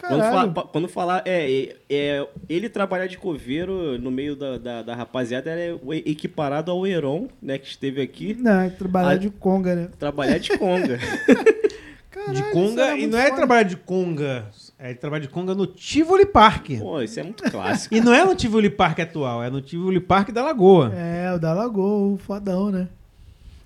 Quando, 0.00 0.20
Caralho. 0.20 0.52
fa- 0.54 0.62
quando 0.62 0.88
falar, 0.88 1.22
é, 1.26 1.50
é, 1.50 1.76
é, 1.90 2.28
ele 2.48 2.68
trabalhar 2.68 3.08
de 3.08 3.18
coveiro 3.18 3.98
no 3.98 4.12
meio 4.12 4.36
da, 4.36 4.56
da, 4.56 4.82
da 4.82 4.94
rapaziada 4.94 5.50
é 5.50 5.72
o- 5.74 5.92
equiparado 5.92 6.70
ao 6.70 6.86
Heron, 6.86 7.26
né, 7.42 7.58
que 7.58 7.66
esteve 7.66 8.00
aqui, 8.00 8.32
Não, 8.34 8.60
é 8.60 8.70
trabalhar 8.70 9.08
Ah. 9.10 9.16
de 9.16 9.28
conga, 9.28 9.74
né? 9.74 9.88
trabalhar 9.98 10.38
de 10.38 10.56
conga. 10.56 10.98
Caralho, 12.12 12.32
de 12.34 12.42
conga. 12.52 12.82
era 12.82 12.96
E 12.98 13.06
não 13.08 13.18
é 13.18 13.24
foda. 13.24 13.36
trabalhar 13.36 13.62
de 13.64 13.76
conga. 13.76 14.46
É 14.78 14.94
trabalhar 14.94 15.22
de 15.22 15.28
conga 15.28 15.54
no 15.56 15.66
Tivoli 15.66 16.24
Park. 16.24 16.68
Pô, 16.78 17.02
isso 17.02 17.18
é 17.18 17.22
muito 17.24 17.42
clássico. 17.50 17.92
E 17.96 18.00
não 18.00 18.12
é 18.14 18.24
no 18.24 18.34
Tivoli 18.36 18.70
Park 18.70 19.00
atual, 19.00 19.42
é 19.42 19.50
no 19.50 19.60
Tivoli 19.60 19.98
Park 19.98 20.30
da 20.30 20.42
Lagoa. 20.44 20.92
É, 20.94 21.32
o 21.34 21.38
da 21.38 21.52
Lagoa, 21.52 22.14
o 22.14 22.16
fodão, 22.18 22.70
né? 22.70 22.88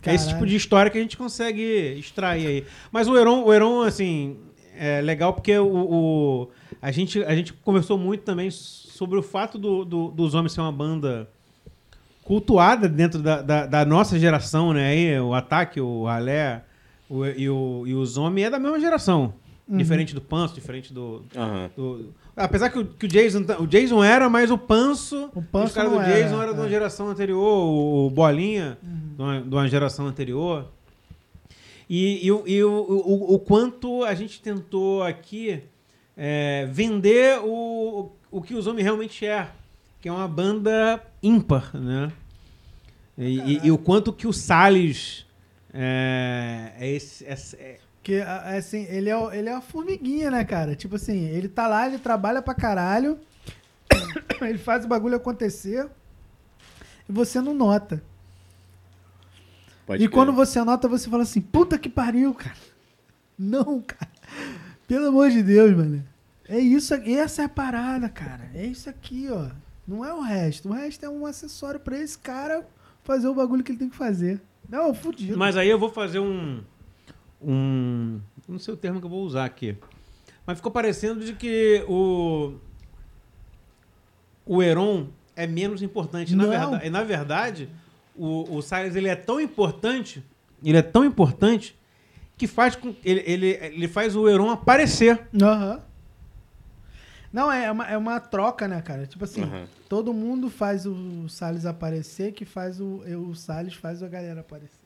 É 0.04 0.14
esse 0.14 0.28
tipo 0.30 0.44
de 0.46 0.56
história 0.56 0.90
que 0.90 0.98
a 0.98 1.00
gente 1.00 1.16
consegue 1.16 1.62
extrair 1.98 2.46
aí. 2.46 2.64
Mas 2.90 3.06
o 3.08 3.16
Heron, 3.16 3.44
o 3.44 3.52
Heron 3.52 3.82
assim, 3.82 4.36
é 4.76 5.00
legal 5.00 5.32
porque 5.34 5.56
o, 5.58 5.66
o- 5.66 6.48
a, 6.80 6.90
gente, 6.90 7.22
a 7.22 7.34
gente 7.36 7.52
conversou 7.52 7.96
muito 7.98 8.22
também 8.24 8.50
sobre 8.50 9.16
o 9.18 9.22
fato 9.22 9.58
do, 9.58 9.84
do- 9.84 10.08
dos 10.10 10.34
Homens 10.34 10.52
ser 10.54 10.60
uma 10.60 10.72
banda 10.72 11.28
cultuada 12.24 12.88
dentro 12.88 13.20
da, 13.20 13.42
da, 13.42 13.66
da 13.66 13.84
nossa 13.84 14.18
geração, 14.18 14.72
né? 14.72 14.88
Aí, 14.88 15.20
o 15.20 15.34
Ataque, 15.34 15.80
o 15.80 16.06
Alé 16.08 16.62
o, 17.08 17.24
e, 17.26 17.48
o, 17.50 17.84
e 17.86 17.94
os 17.94 18.16
Homens 18.16 18.46
é 18.46 18.50
da 18.50 18.58
mesma 18.58 18.80
geração. 18.80 19.34
Uhum. 19.72 19.78
Diferente 19.78 20.14
do 20.14 20.20
Panso, 20.20 20.54
diferente 20.54 20.92
do... 20.92 21.24
Aham. 21.34 21.70
do- 21.74 22.12
apesar 22.36 22.68
que 22.68 22.78
o, 22.78 22.84
que 22.84 23.06
o 23.06 23.08
Jason... 23.08 23.40
O 23.58 23.66
Jason 23.66 24.04
era, 24.04 24.28
mas 24.28 24.50
o 24.50 24.58
Panso... 24.58 25.30
O 25.34 25.40
Panso 25.42 25.68
os 25.68 25.72
caras 25.72 25.90
do 25.90 25.96
não 25.96 26.02
era, 26.04 26.22
Jason 26.22 26.42
eram 26.42 26.52
de 26.52 26.60
uma 26.60 26.66
é. 26.66 26.68
geração 26.68 27.08
anterior, 27.08 27.40
o 27.40 28.10
Bolinha 28.10 28.76
de, 28.82 29.22
uma, 29.22 29.40
de 29.40 29.48
uma 29.54 29.66
geração 29.68 30.06
anterior. 30.06 30.68
E, 31.88 32.26
e 32.26 32.30
o- 32.30 32.42
e 32.46 32.62
o, 32.62 32.70
o, 32.70 33.34
o 33.34 33.38
quanto 33.38 34.04
a 34.04 34.14
gente 34.14 34.42
tentou 34.42 35.02
aqui 35.02 35.62
é, 36.16 36.68
vender 36.70 37.38
o, 37.42 38.12
o 38.30 38.42
que 38.42 38.54
os 38.54 38.66
homens 38.66 38.84
realmente 38.84 39.24
é, 39.24 39.48
que 40.02 40.08
é 40.08 40.12
uma 40.12 40.28
banda 40.28 41.02
ímpar, 41.22 41.70
né? 41.74 42.12
E, 43.16 43.38
e- 43.38 43.60
e 43.64 43.70
o 43.72 43.78
quanto 43.78 44.12
que 44.12 44.26
o 44.26 44.32
Salles 44.34 45.24
é, 45.72 46.72
é 46.78 46.90
esse, 46.90 47.24
é- 47.24 47.36
é- 47.58 47.78
Porque, 48.02 48.16
a- 48.16 48.56
assim, 48.56 48.84
ele 48.90 49.08
é, 49.08 49.38
ele 49.38 49.48
é 49.48 49.52
uma 49.52 49.60
formiguinha, 49.60 50.28
né, 50.28 50.44
cara? 50.44 50.74
Tipo 50.74 50.96
assim, 50.96 51.24
ele 51.28 51.46
tá 51.48 51.68
lá, 51.68 51.86
ele 51.86 51.98
trabalha 51.98 52.42
pra 52.42 52.52
caralho, 52.52 53.16
ele 54.42 54.58
faz 54.58 54.84
o 54.84 54.88
bagulho 54.88 55.14
acontecer 55.14 55.88
e 57.08 57.12
você 57.12 57.40
não 57.40 57.54
nota. 57.54 58.02
Pode 59.86 60.02
e 60.02 60.06
crer. 60.08 60.14
quando 60.14 60.32
você 60.32 60.62
nota, 60.64 60.88
você 60.88 61.08
fala 61.08 61.22
assim, 61.22 61.40
puta 61.40 61.78
que 61.78 61.88
pariu, 61.88 62.34
cara. 62.34 62.56
Não, 63.38 63.80
cara. 63.80 64.10
Pelo 64.88 65.06
amor 65.08 65.30
de 65.30 65.42
Deus, 65.42 65.70
mano. 65.76 66.04
É 66.48 66.58
isso 66.58 66.92
aqui, 66.94 67.16
essa 67.16 67.42
é 67.42 67.44
a 67.44 67.48
parada, 67.48 68.08
cara. 68.08 68.50
É 68.52 68.66
isso 68.66 68.90
aqui, 68.90 69.28
ó. 69.30 69.46
Não 69.86 70.04
é 70.04 70.12
o 70.12 70.20
resto. 70.20 70.68
O 70.68 70.72
resto 70.72 71.04
é 71.06 71.08
um 71.08 71.24
acessório 71.24 71.78
pra 71.80 71.96
esse 71.98 72.18
cara 72.18 72.66
fazer 73.04 73.28
o 73.28 73.34
bagulho 73.34 73.62
que 73.62 73.70
ele 73.72 73.78
tem 73.78 73.88
que 73.88 73.96
fazer. 73.96 74.40
Não, 74.68 74.92
fudido. 74.92 75.36
Mas 75.38 75.56
aí 75.56 75.68
eu 75.68 75.78
vou 75.78 75.90
fazer 75.90 76.18
um. 76.18 76.62
Um 77.44 78.20
não 78.48 78.58
sei 78.58 78.74
o 78.74 78.76
termo 78.76 79.00
que 79.00 79.06
eu 79.06 79.10
vou 79.10 79.24
usar 79.24 79.44
aqui. 79.44 79.76
Mas 80.46 80.58
ficou 80.58 80.72
parecendo 80.72 81.24
de 81.24 81.32
que 81.34 81.84
o. 81.88 82.54
O 84.44 84.62
Heron 84.62 85.08
é 85.36 85.46
menos 85.46 85.82
importante. 85.82 86.34
Na, 86.34 86.44
Não. 86.44 86.50
verdade, 86.50 86.90
na 86.90 87.04
verdade, 87.04 87.68
o, 88.16 88.56
o 88.56 88.62
Salles 88.62 88.96
ele 88.96 89.08
é 89.08 89.14
tão 89.16 89.40
importante. 89.40 90.22
Ele 90.64 90.76
é 90.76 90.82
tão 90.82 91.04
importante 91.04 91.76
que 92.36 92.46
faz 92.46 92.74
com. 92.74 92.94
Ele, 93.04 93.22
ele, 93.24 93.46
ele 93.50 93.88
faz 93.88 94.16
o 94.16 94.28
Heron 94.28 94.50
aparecer. 94.50 95.28
Aham. 95.40 95.80
Não, 97.32 97.50
é 97.50 97.70
uma, 97.70 97.86
é 97.88 97.96
uma 97.96 98.20
troca, 98.20 98.68
né, 98.68 98.82
cara? 98.82 99.06
Tipo 99.06 99.24
assim, 99.24 99.42
Aham. 99.42 99.64
todo 99.88 100.12
mundo 100.12 100.50
faz 100.50 100.84
o 100.84 101.26
Salles 101.30 101.64
aparecer, 101.64 102.32
que 102.32 102.44
faz 102.44 102.78
o, 102.78 103.00
o 103.30 103.34
Salles 103.34 103.72
faz 103.74 104.02
a 104.02 104.08
galera 104.08 104.40
aparecer. 104.40 104.81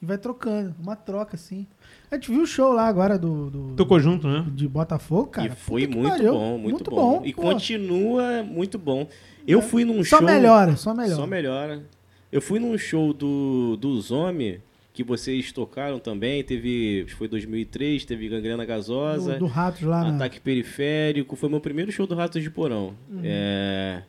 E 0.00 0.04
vai 0.04 0.18
trocando, 0.18 0.74
uma 0.78 0.94
troca, 0.94 1.36
assim. 1.36 1.66
A 2.10 2.16
gente 2.16 2.30
viu 2.30 2.42
o 2.42 2.46
show 2.46 2.72
lá 2.72 2.86
agora 2.86 3.18
do, 3.18 3.50
do 3.50 3.74
Tocou 3.76 3.98
junto, 3.98 4.28
né? 4.28 4.44
de 4.54 4.68
Botafogo, 4.68 5.28
cara. 5.28 5.48
e 5.48 5.50
foi 5.50 5.86
muito 5.86 6.10
pariu. 6.10 6.32
bom, 6.34 6.58
muito, 6.58 6.90
bom. 6.90 7.22
E 7.24 7.32
pô. 7.32 7.42
continua 7.42 8.42
muito 8.42 8.78
bom. 8.78 9.08
Eu 9.46 9.62
fui 9.62 9.84
num 9.84 10.04
Só 10.04 10.18
show. 10.18 10.26
melhora, 10.26 10.76
só 10.76 10.92
melhora. 10.92 11.16
Só 11.16 11.26
melhora. 11.26 11.82
Eu 12.30 12.42
fui 12.42 12.58
num 12.58 12.76
show 12.76 13.12
do, 13.14 13.76
do 13.76 13.98
Zombie, 14.00 14.60
que 14.92 15.02
vocês 15.02 15.52
tocaram 15.52 15.98
também. 15.98 16.42
Teve. 16.42 17.02
acho 17.04 17.12
que 17.12 17.18
Foi 17.18 17.28
2003, 17.28 18.04
teve 18.04 18.28
Gangrena 18.28 18.64
Gasosa. 18.64 19.34
Do, 19.34 19.40
do 19.40 19.46
Ratos 19.46 19.82
lá. 19.82 20.08
Ataque 20.08 20.40
Periférico. 20.40 21.36
Foi 21.36 21.48
meu 21.48 21.60
primeiro 21.60 21.90
show 21.92 22.06
do 22.06 22.14
Ratos 22.14 22.42
de 22.42 22.50
Porão. 22.50 22.94
Uhum. 23.10 23.20
É, 23.24 24.02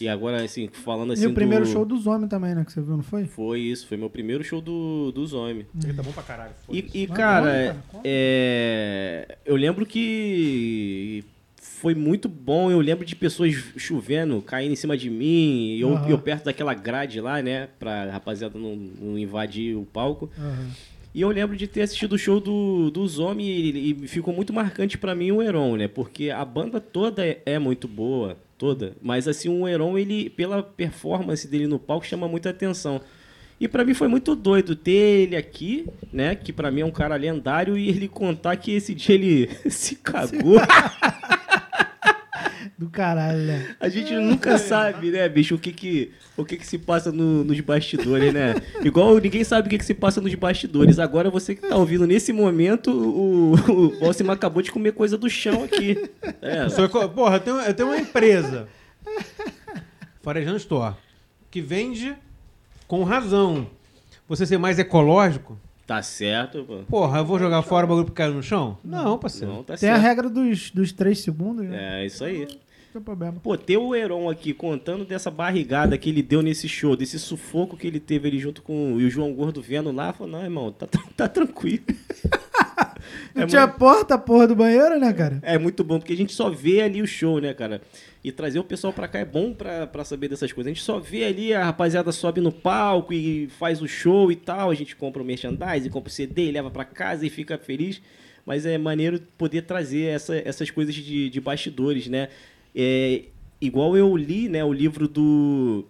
E 0.00 0.08
agora, 0.08 0.42
assim, 0.42 0.68
falando 0.68 1.12
assim. 1.12 1.24
E 1.24 1.26
o 1.26 1.34
primeiro 1.34 1.64
do- 1.64 1.70
show 1.70 1.84
dos 1.84 2.06
homens 2.06 2.28
também, 2.28 2.54
né? 2.54 2.64
Que 2.64 2.72
você 2.72 2.80
viu, 2.80 2.96
não 2.96 3.02
foi? 3.02 3.24
Foi 3.26 3.60
isso, 3.60 3.86
foi 3.86 3.96
meu 3.96 4.08
primeiro 4.10 4.42
show 4.44 4.60
do, 4.60 5.10
do 5.12 5.26
Zombie. 5.26 5.66
Ele 5.82 5.92
tá 5.94 6.02
bom 6.02 6.12
pra 6.12 6.22
caralho. 6.22 6.52
E, 6.70 6.84
e, 6.94 7.06
cara, 7.06 7.76
conta. 7.88 8.02
é, 8.04 9.38
eu 9.44 9.56
lembro 9.56 9.84
que 9.86 11.24
foi 11.60 11.94
muito 11.94 12.28
bom. 12.28 12.70
Eu 12.70 12.80
lembro 12.80 13.04
de 13.04 13.14
pessoas 13.16 13.54
chovendo, 13.76 14.40
caindo 14.42 14.72
em 14.72 14.76
cima 14.76 14.96
de 14.96 15.08
mim, 15.10 15.74
e 15.76 15.80
eu, 15.80 15.94
Aham. 15.94 16.08
eu 16.08 16.18
perto 16.18 16.44
daquela 16.44 16.74
grade 16.74 17.20
lá, 17.20 17.40
né? 17.42 17.68
Pra 17.78 18.10
rapaziada 18.10 18.58
não, 18.58 18.74
não 18.76 19.18
invadir 19.18 19.76
o 19.76 19.84
palco. 19.84 20.30
Aham. 20.38 20.70
E 21.14 21.20
eu 21.22 21.28
lembro 21.30 21.56
de 21.56 21.66
ter 21.66 21.82
assistido 21.82 22.12
o 22.12 22.18
show 22.18 22.38
do, 22.38 22.90
do 22.90 23.06
Zombie 23.06 23.44
e, 23.44 24.04
e 24.04 24.08
ficou 24.08 24.32
muito 24.32 24.52
marcante 24.52 24.98
pra 24.98 25.14
mim 25.14 25.32
o 25.32 25.42
Heron, 25.42 25.76
né? 25.76 25.88
Porque 25.88 26.30
a 26.30 26.44
banda 26.44 26.80
toda 26.80 27.26
é, 27.26 27.40
é 27.46 27.58
muito 27.58 27.88
boa, 27.88 28.36
toda. 28.56 28.94
Mas 29.02 29.26
assim, 29.26 29.48
o 29.48 29.66
Heron, 29.66 29.96
ele, 29.98 30.30
pela 30.30 30.62
performance 30.62 31.48
dele 31.48 31.66
no 31.66 31.78
palco, 31.78 32.06
chama 32.06 32.28
muita 32.28 32.50
atenção. 32.50 33.00
E 33.60 33.66
pra 33.66 33.84
mim 33.84 33.94
foi 33.94 34.06
muito 34.06 34.36
doido 34.36 34.76
ter 34.76 34.92
ele 34.92 35.36
aqui, 35.36 35.86
né? 36.12 36.34
Que 36.34 36.52
pra 36.52 36.70
mim 36.70 36.82
é 36.82 36.84
um 36.84 36.92
cara 36.92 37.16
lendário 37.16 37.76
e 37.76 37.88
ele 37.88 38.06
contar 38.06 38.56
que 38.56 38.70
esse 38.72 38.94
dia 38.94 39.14
ele 39.14 39.50
se 39.68 39.96
cagou. 39.96 40.60
Do 42.78 42.88
caralho, 42.88 43.38
né? 43.40 43.74
A 43.80 43.88
gente 43.88 44.14
nunca 44.14 44.56
sabe, 44.56 45.10
né, 45.10 45.28
bicho, 45.28 45.56
o 45.56 45.58
que 45.58 45.72
que, 45.72 46.12
o 46.36 46.44
que, 46.44 46.56
que 46.56 46.64
se 46.64 46.78
passa 46.78 47.10
no- 47.10 47.42
nos 47.42 47.58
bastidores, 47.58 48.32
né? 48.32 48.54
Igual 48.84 49.18
ninguém 49.18 49.42
sabe 49.42 49.66
o 49.66 49.70
que, 49.70 49.78
que 49.78 49.84
se 49.84 49.94
passa 49.94 50.20
nos 50.20 50.32
bastidores. 50.36 51.00
Agora 51.00 51.28
você 51.28 51.56
que 51.56 51.62
tá 51.68 51.74
ouvindo 51.74 52.06
nesse 52.06 52.32
momento, 52.32 52.92
o, 52.92 53.54
o 54.00 54.04
Alcimar 54.06 54.36
acabou 54.36 54.62
de 54.62 54.70
comer 54.70 54.92
coisa 54.92 55.18
do 55.18 55.28
chão 55.28 55.64
aqui. 55.64 56.08
É, 56.40 56.68
Sou 56.68 56.88
Porra, 56.88 57.36
eu 57.36 57.40
tenho, 57.40 57.56
eu 57.58 57.74
tenho 57.74 57.88
uma 57.88 57.98
empresa, 57.98 58.68
Farejando 60.22 60.56
Store, 60.58 60.94
que 61.50 61.60
vende 61.60 62.14
com 62.86 63.02
razão. 63.02 63.66
Você 64.28 64.44
ser 64.46 64.58
mais 64.58 64.78
ecológico, 64.78 65.58
tá 65.86 66.02
certo, 66.02 66.62
pô. 66.64 66.78
porra, 66.88 67.18
eu 67.20 67.24
vou 67.24 67.38
jogar 67.38 67.62
fora 67.62 67.86
o 67.86 67.88
bagulho 67.88 68.06
que 68.06 68.12
caiu 68.12 68.34
no 68.34 68.42
chão? 68.42 68.76
Não, 68.84 69.18
parceiro. 69.18 69.52
Não, 69.52 69.64
tá 69.64 69.74
Tem 69.76 69.88
a 69.88 69.94
certo. 69.94 70.02
regra 70.06 70.28
dos, 70.30 70.70
dos 70.70 70.92
três 70.92 71.20
segundos, 71.20 71.64
né? 71.64 72.02
É, 72.02 72.06
isso 72.06 72.22
aí. 72.22 72.46
Tem 72.92 73.02
problema. 73.02 73.38
Pô, 73.42 73.56
ter 73.56 73.76
o 73.76 73.94
Heron 73.94 74.30
aqui 74.30 74.52
contando 74.54 75.04
dessa 75.04 75.30
barrigada 75.30 75.96
que 75.98 76.08
ele 76.08 76.22
deu 76.22 76.40
nesse 76.42 76.68
show, 76.68 76.96
desse 76.96 77.18
sufoco 77.18 77.76
que 77.76 77.86
ele 77.86 78.00
teve 78.00 78.28
ali 78.28 78.38
junto 78.38 78.62
com 78.62 78.94
o 78.94 79.10
João 79.10 79.32
Gordo 79.34 79.60
vendo 79.60 79.92
lá, 79.92 80.12
falou, 80.12 80.32
não, 80.32 80.42
irmão, 80.42 80.72
tá, 80.72 80.86
tá, 81.16 81.28
tranquilo. 81.28 81.84
Não 83.34 83.44
É 83.44 83.46
tinha 83.46 83.66
muito- 83.66 83.78
porta, 83.78 84.14
a 84.14 84.18
porra 84.18 84.46
do 84.48 84.54
banheiro, 84.56 84.98
né, 84.98 85.12
cara? 85.12 85.38
É 85.42 85.56
muito 85.58 85.82
bom, 85.84 85.98
porque 85.98 86.12
a 86.12 86.16
gente 86.16 86.32
só 86.32 86.50
vê 86.50 86.80
ali 86.82 87.00
o 87.00 87.06
show, 87.06 87.40
né, 87.40 87.54
cara? 87.54 87.80
E 88.22 88.32
trazer 88.32 88.58
o 88.58 88.64
pessoal 88.64 88.92
pra 88.92 89.06
cá 89.08 89.20
é 89.20 89.24
bom 89.24 89.52
pra, 89.54 89.86
pra 89.86 90.04
saber 90.04 90.28
dessas 90.28 90.52
coisas. 90.52 90.70
A 90.70 90.74
gente 90.74 90.84
só 90.84 90.98
vê 90.98 91.24
ali, 91.24 91.54
a 91.54 91.64
rapaziada 91.64 92.10
sobe 92.12 92.40
no 92.40 92.50
palco 92.52 93.12
e 93.12 93.48
faz 93.58 93.80
o 93.80 93.86
show 93.88 94.30
e 94.32 94.36
tal. 94.36 94.70
A 94.70 94.74
gente 94.74 94.94
compra 94.96 95.22
o 95.22 95.24
merchandise, 95.24 95.88
compra 95.88 96.08
o 96.10 96.12
CD 96.12 96.50
leva 96.50 96.70
pra 96.70 96.84
casa 96.84 97.24
e 97.26 97.30
fica 97.30 97.56
feliz. 97.56 98.02
Mas 98.44 98.66
é 98.66 98.76
maneiro 98.76 99.20
poder 99.38 99.62
trazer 99.62 100.06
essa- 100.06 100.36
essas 100.36 100.70
coisas 100.70 100.94
de, 100.94 101.30
de 101.30 101.40
bastidores, 101.40 102.08
né? 102.08 102.28
É, 102.80 103.24
igual 103.60 103.96
eu 103.96 104.16
li, 104.16 104.48
né, 104.48 104.64
o 104.64 104.72
livro 104.72 105.08
do 105.08 105.84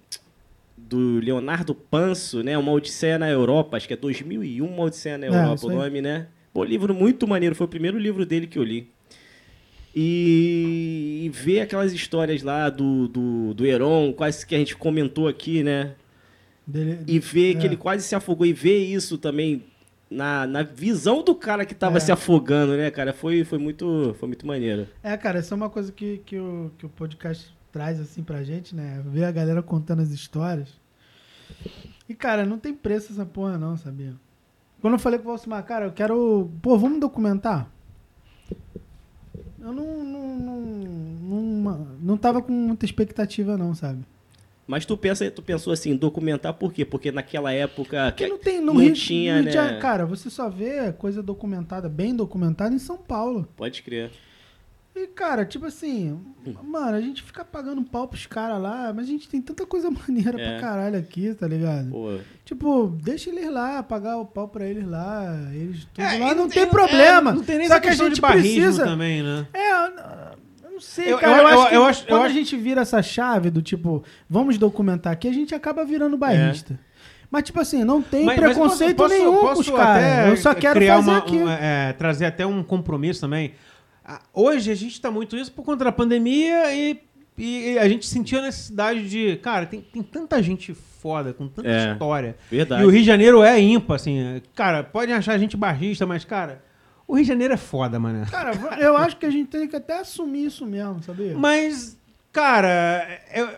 do 0.76 1.18
Leonardo 1.20 1.74
Panso, 1.74 2.42
né? 2.42 2.56
Uma 2.56 2.72
Odisseia 2.72 3.18
na 3.18 3.28
Europa, 3.28 3.76
acho 3.76 3.86
que 3.86 3.92
é 3.92 3.96
2001, 3.96 4.64
Uma 4.64 4.84
Odisseia 4.84 5.18
na 5.18 5.26
É, 5.26 5.28
Europa, 5.28 5.54
isso 5.56 5.66
o 5.68 5.70
nome, 5.76 6.00
né? 6.00 6.28
Pô, 6.54 6.64
livro 6.64 6.94
muito 6.94 7.28
maneiro, 7.28 7.54
foi 7.54 7.66
o 7.66 7.68
primeiro 7.68 7.98
livro 7.98 8.24
dele 8.24 8.46
que 8.46 8.58
eu 8.58 8.64
li. 8.64 8.88
E, 9.94 11.22
e 11.24 11.28
ver 11.30 11.60
aquelas 11.60 11.92
histórias 11.92 12.42
lá 12.42 12.70
do, 12.70 13.08
do, 13.08 13.54
do 13.54 13.66
Heron, 13.66 14.12
quase 14.12 14.46
que 14.46 14.54
a 14.54 14.58
gente 14.58 14.76
comentou 14.76 15.28
aqui, 15.28 15.62
né? 15.62 15.94
Dele- 16.66 16.98
E 17.06 17.18
ver 17.18 17.56
que 17.56 17.64
É. 17.66 17.68
ele 17.68 17.76
quase 17.76 18.04
se 18.06 18.14
afogou 18.14 18.46
e 18.46 18.52
ver 18.52 18.78
isso 18.84 19.18
também 19.18 19.64
na, 20.10 20.46
na 20.46 20.62
visão 20.62 21.22
do 21.22 21.34
cara 21.34 21.64
que 21.66 21.74
tava 21.74 21.98
É. 21.98 22.00
se 22.00 22.10
afogando, 22.12 22.76
né, 22.76 22.90
cara? 22.90 23.12
Foi, 23.12 23.44
foi, 23.44 23.58
muito, 23.58 24.14
foi 24.18 24.28
muito 24.28 24.46
maneiro. 24.46 24.86
É, 25.02 25.16
cara, 25.16 25.40
isso 25.40 25.52
é 25.52 25.56
uma 25.56 25.68
coisa 25.70 25.92
que, 25.92 26.18
que, 26.24 26.38
o, 26.38 26.70
que 26.78 26.86
o 26.86 26.88
podcast 26.88 27.54
traz 27.70 28.00
assim 28.00 28.22
pra 28.22 28.42
gente, 28.42 28.74
né? 28.74 29.02
Ver 29.06 29.24
a 29.24 29.32
galera 29.32 29.62
contando 29.62 30.00
as 30.00 30.10
histórias. 30.10 30.68
E, 32.08 32.14
cara, 32.14 32.46
não 32.46 32.58
tem 32.58 32.72
preço 32.74 33.12
essa 33.12 33.26
porra, 33.26 33.58
não, 33.58 33.76
sabia? 33.76 34.14
Quando 34.80 34.94
eu 34.94 34.98
falei 34.98 35.18
pro 35.18 35.28
Valsimar, 35.28 35.62
cara, 35.64 35.86
eu 35.86 35.92
quero. 35.92 36.50
Pô, 36.62 36.78
vamos 36.78 37.00
documentar? 37.00 37.70
Eu 39.60 39.72
não. 39.72 40.04
Não, 40.04 40.36
não, 40.38 41.42
não, 41.42 41.88
não 42.00 42.16
tava 42.16 42.40
com 42.40 42.52
muita 42.52 42.84
expectativa, 42.84 43.56
não, 43.58 43.74
sabe? 43.74 44.04
Mas 44.68 44.84
tu, 44.84 44.96
pensa, 44.98 45.28
tu 45.30 45.40
pensou 45.42 45.72
assim, 45.72 45.96
documentar 45.96 46.52
por 46.52 46.72
quê? 46.72 46.84
Porque 46.84 47.10
naquela 47.10 47.50
época. 47.52 48.10
Porque 48.10 48.28
não 48.28 48.36
tem. 48.38 48.60
No 48.60 48.74
não 48.74 48.80
Rio, 48.82 48.92
tinha, 48.92 49.34
Rio 49.36 49.42
de 49.44 49.46
né? 49.48 49.52
Janeiro- 49.52 49.80
Cara, 49.80 50.04
você 50.04 50.28
só 50.28 50.48
vê 50.50 50.92
coisa 50.92 51.22
documentada, 51.22 51.88
bem 51.88 52.14
documentada 52.14 52.74
em 52.74 52.78
São 52.78 52.98
Paulo. 52.98 53.48
Pode 53.56 53.82
crer. 53.82 54.10
E, 54.94 55.06
cara, 55.06 55.44
tipo 55.46 55.64
assim, 55.64 56.20
mano, 56.64 56.96
a 56.96 57.00
gente 57.00 57.22
fica 57.22 57.44
pagando 57.44 57.80
pau 57.84 58.08
pros 58.08 58.26
caras 58.26 58.60
lá, 58.60 58.92
mas 58.92 59.04
a 59.04 59.08
gente 59.08 59.28
tem 59.28 59.40
tanta 59.40 59.64
coisa 59.64 59.88
maneira 59.92 60.38
É. 60.38 60.50
pra 60.58 60.60
caralho 60.60 60.98
aqui, 60.98 61.32
tá 61.34 61.46
ligado? 61.48 61.88
Pô, 61.90 62.18
Tipo, 62.44 62.88
deixa 63.02 63.30
eles 63.30 63.48
lá, 63.50 63.80
pagar 63.82 64.16
o 64.18 64.26
pau 64.26 64.48
pra 64.48 64.66
eles 64.66 64.84
lá, 64.86 65.24
eles 65.54 65.84
tudo 65.94 66.04
É, 66.04 66.18
lá, 66.18 66.34
não 66.34 66.48
tem, 66.48 66.64
é, 66.64 66.66
problema. 66.66 67.32
não 67.32 67.42
tem 67.44 67.58
nem 67.58 67.68
Só 67.68 67.78
que 67.80 67.88
a 67.88 67.94
gente 67.94 68.20
precisa. 68.20 68.84
também, 68.84 69.22
né? 69.22 69.46
É, 69.54 69.72
não 70.78 70.82
sei, 70.82 71.12
Eu- 71.12 71.18
cara. 71.18 71.32
eu- 71.32 71.38
Eu, 71.42 71.46
acho 71.48 71.58
eu- 71.62 71.68
que 71.68 71.74
eu 71.76 71.84
acho- 71.84 72.02
eu 72.02 72.06
quando 72.08 72.22
acho- 72.22 72.30
a 72.30 72.34
gente 72.38 72.56
vira 72.56 72.80
essa 72.82 73.02
chave 73.02 73.50
do 73.50 73.60
tipo, 73.60 74.02
vamos 74.30 74.56
documentar 74.58 75.12
aqui, 75.12 75.26
a 75.28 75.32
gente 75.32 75.54
acaba 75.54 75.84
virando 75.84 76.16
barrista. 76.16 76.78
Mas, 77.30 77.42
tipo 77.42 77.60
assim, 77.60 77.84
não 77.84 78.00
tem 78.00 78.24
Mas- 78.24 78.38
mas 78.40 78.50
preconceito 78.52 78.96
posso- 78.96 79.10
posso- 79.10 79.22
nenhum 79.22 79.36
com 79.40 79.46
posso 79.48 79.60
os 79.60 79.70
caras. 79.70 80.28
Eu 80.30 80.36
só 80.38 80.54
quero 80.54 80.78
criar 80.78 80.96
fazer 80.96 81.10
uma- 81.10 81.18
aqui. 81.18 81.36
um, 81.36 81.48
é, 81.50 81.92
trazer 81.92 82.24
até 82.26 82.46
um 82.46 82.62
compromisso 82.62 83.20
também. 83.20 83.52
Hoje 84.32 84.70
a 84.70 84.74
gente 84.74 84.98
tá 85.00 85.10
muito 85.10 85.36
isso 85.36 85.52
por 85.52 85.62
conta 85.64 85.84
da 85.84 85.92
pandemia 85.92 86.72
e, 86.74 86.98
e 87.36 87.78
a 87.78 87.86
gente 87.88 88.06
sentiu 88.06 88.38
a 88.38 88.42
necessidade 88.42 89.06
de. 89.10 89.36
Cara, 89.42 89.66
tem, 89.66 89.80
tem 89.82 90.02
tanta 90.02 90.42
gente 90.42 90.72
foda, 90.72 91.34
com 91.34 91.46
tanta 91.46 91.68
É. 91.68 91.92
história. 91.92 92.36
verdade. 92.50 92.82
E 92.82 92.86
o 92.86 92.88
Rio 92.88 93.00
de 93.00 93.06
Janeiro 93.06 93.42
é 93.42 93.60
ímpar, 93.60 93.96
assim. 93.96 94.40
Cara, 94.54 94.82
podem 94.82 95.14
achar 95.14 95.34
a 95.34 95.38
gente 95.38 95.56
barrista, 95.56 96.06
mas, 96.06 96.24
cara, 96.24 96.62
o 97.08 97.14
Rio 97.14 97.24
de 97.24 97.28
Janeiro 97.28 97.54
é 97.54 97.56
foda, 97.56 97.98
mano. 97.98 98.24
Cara, 98.30 98.52
eu 98.78 98.96
acho 98.96 99.16
que 99.16 99.26
a 99.26 99.30
gente 99.30 99.48
tem 99.48 99.66
que 99.66 99.74
até 99.74 99.98
assumir 99.98 100.44
isso 100.44 100.64
mesmo, 100.66 101.02
sabia? 101.02 101.36
Mas, 101.36 101.96
cara, 102.32 103.20
eu- 103.34 103.48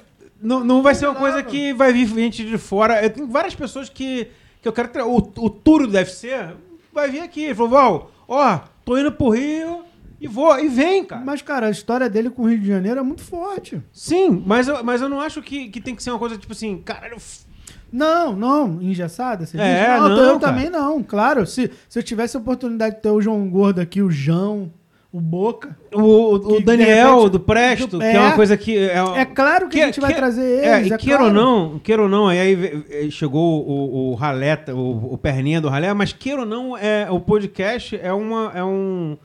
não, 0.42 0.64
não 0.64 0.82
vai 0.82 0.94
ser 0.94 1.06
uma 1.06 1.14
coisa 1.16 1.42
que 1.42 1.72
vai 1.74 1.92
vir 1.92 2.06
gente 2.06 2.44
de 2.44 2.56
fora. 2.56 3.02
Eu 3.04 3.10
tenho 3.10 3.26
várias 3.26 3.54
pessoas 3.54 3.88
que, 3.90 4.28
que 4.62 4.66
eu 4.68 4.72
quero. 4.72 4.88
tra- 4.88 5.06
O, 5.06 5.16
o 5.18 5.50
Túlio 5.50 5.86
deve 5.86 6.10
ser, 6.10 6.54
vai 6.92 7.10
vir 7.10 7.20
aqui. 7.20 7.42
Ele 7.42 7.54
falou, 7.54 7.70
Val, 7.70 8.10
ó, 8.26 8.60
tô 8.84 8.96
indo 8.96 9.12
pro 9.12 9.28
Rio 9.30 9.84
e 10.20 10.26
vou. 10.26 10.58
E 10.58 10.68
vem, 10.68 11.04
cara. 11.04 11.22
Mas, 11.22 11.42
cara, 11.42 11.66
a 11.66 11.70
história 11.70 12.08
dele 12.08 12.30
com 12.30 12.42
o 12.42 12.48
Rio 12.48 12.58
de 12.58 12.66
Janeiro 12.68 13.00
é 13.00 13.02
muito 13.02 13.22
forte. 13.22 13.82
Sim, 13.92 14.42
mas 14.46 14.66
eu, 14.68 14.82
mas 14.82 15.02
eu 15.02 15.08
não 15.10 15.20
acho 15.20 15.42
que, 15.42 15.68
que 15.68 15.80
tem 15.80 15.94
que 15.94 16.02
ser 16.02 16.10
uma 16.10 16.18
coisa 16.18 16.38
tipo 16.38 16.52
assim, 16.52 16.78
caralho. 16.78 17.16
f- 17.16 17.44
Não, 17.92 18.34
não, 18.36 18.80
engessada. 18.80 19.46
Você 19.46 19.58
É, 19.58 19.90
diz? 19.94 20.00
Não, 20.02 20.08
não, 20.10 20.16
eu 20.24 20.38
cara. 20.38 20.52
também 20.52 20.70
não. 20.70 21.02
Claro, 21.02 21.46
se, 21.46 21.70
se 21.88 21.98
eu 21.98 22.02
tivesse 22.02 22.36
a 22.36 22.40
oportunidade 22.40 22.96
de 22.96 23.02
ter 23.02 23.10
o 23.10 23.20
João 23.20 23.48
Gordo 23.48 23.80
aqui, 23.80 24.00
o 24.00 24.10
João, 24.10 24.70
o 25.12 25.20
Boca, 25.20 25.76
O, 25.92 26.34
o- 26.36 26.56
Que, 26.58 26.62
Daniel 26.62 27.14
repente, 27.16 27.32
do 27.32 27.40
Presto, 27.40 27.86
do- 27.88 27.98
que 27.98 28.04
é 28.04 28.20
uma 28.20 28.30
é. 28.30 28.36
coisa 28.36 28.56
que. 28.56 28.78
É, 28.78 28.94
é 29.16 29.24
claro 29.24 29.68
que, 29.68 29.82
a 29.82 29.86
gente 29.86 29.98
vai 30.00 30.14
trazer 30.14 30.64
É, 30.64 30.76
eles. 30.78 30.90
e 30.90 30.94
É, 30.94 30.98
queira 30.98 31.18
claro. 31.18 31.34
ou 31.36 31.44
não, 31.44 31.78
queira 31.80 32.02
ou 32.02 32.08
não, 32.08 32.28
aí, 32.28 33.10
chegou 33.10 33.66
o, 33.66 34.10
o 34.12 34.14
Raleta, 34.14 34.72
o, 34.74 35.14
o 35.14 35.18
perninha 35.18 35.60
do 35.60 35.68
Ralé, 35.68 35.92
mas 35.92 36.12
queira 36.12 36.42
ou 36.42 36.46
não, 36.46 36.76
é, 36.76 37.08
o 37.10 37.18
podcast 37.18 37.98
é 38.00 38.12
uma, 38.12 38.52
é 38.54 38.62
um. 38.62 39.18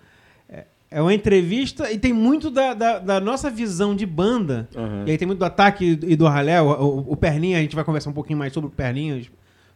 É- 0.91 0.97
É 0.97 1.01
uma 1.01 1.13
entrevista 1.13 1.91
e 1.91 1.97
tem 1.97 2.13
muito 2.13 2.49
da, 2.49 2.73
da, 2.73 2.99
da 2.99 3.19
nossa 3.19 3.49
visão 3.49 3.95
de 3.95 4.05
banda. 4.05 4.67
Aham. 4.75 5.03
E 5.07 5.11
aí 5.11 5.17
tem 5.17 5.25
muito 5.25 5.39
do 5.39 5.45
ataque 5.45 5.99
e 6.03 6.15
do 6.15 6.25
Ralé. 6.27 6.61
O, 6.61 6.67
o, 6.71 7.11
o 7.13 7.15
Perninha, 7.17 7.57
a 7.57 7.61
gente 7.61 7.75
vai 7.75 7.83
conversar 7.83 8.09
um 8.09 8.13
pouquinho 8.13 8.39
mais 8.39 8.53
sobre 8.53 8.67
o 8.69 8.71
Perninhas 8.71 9.27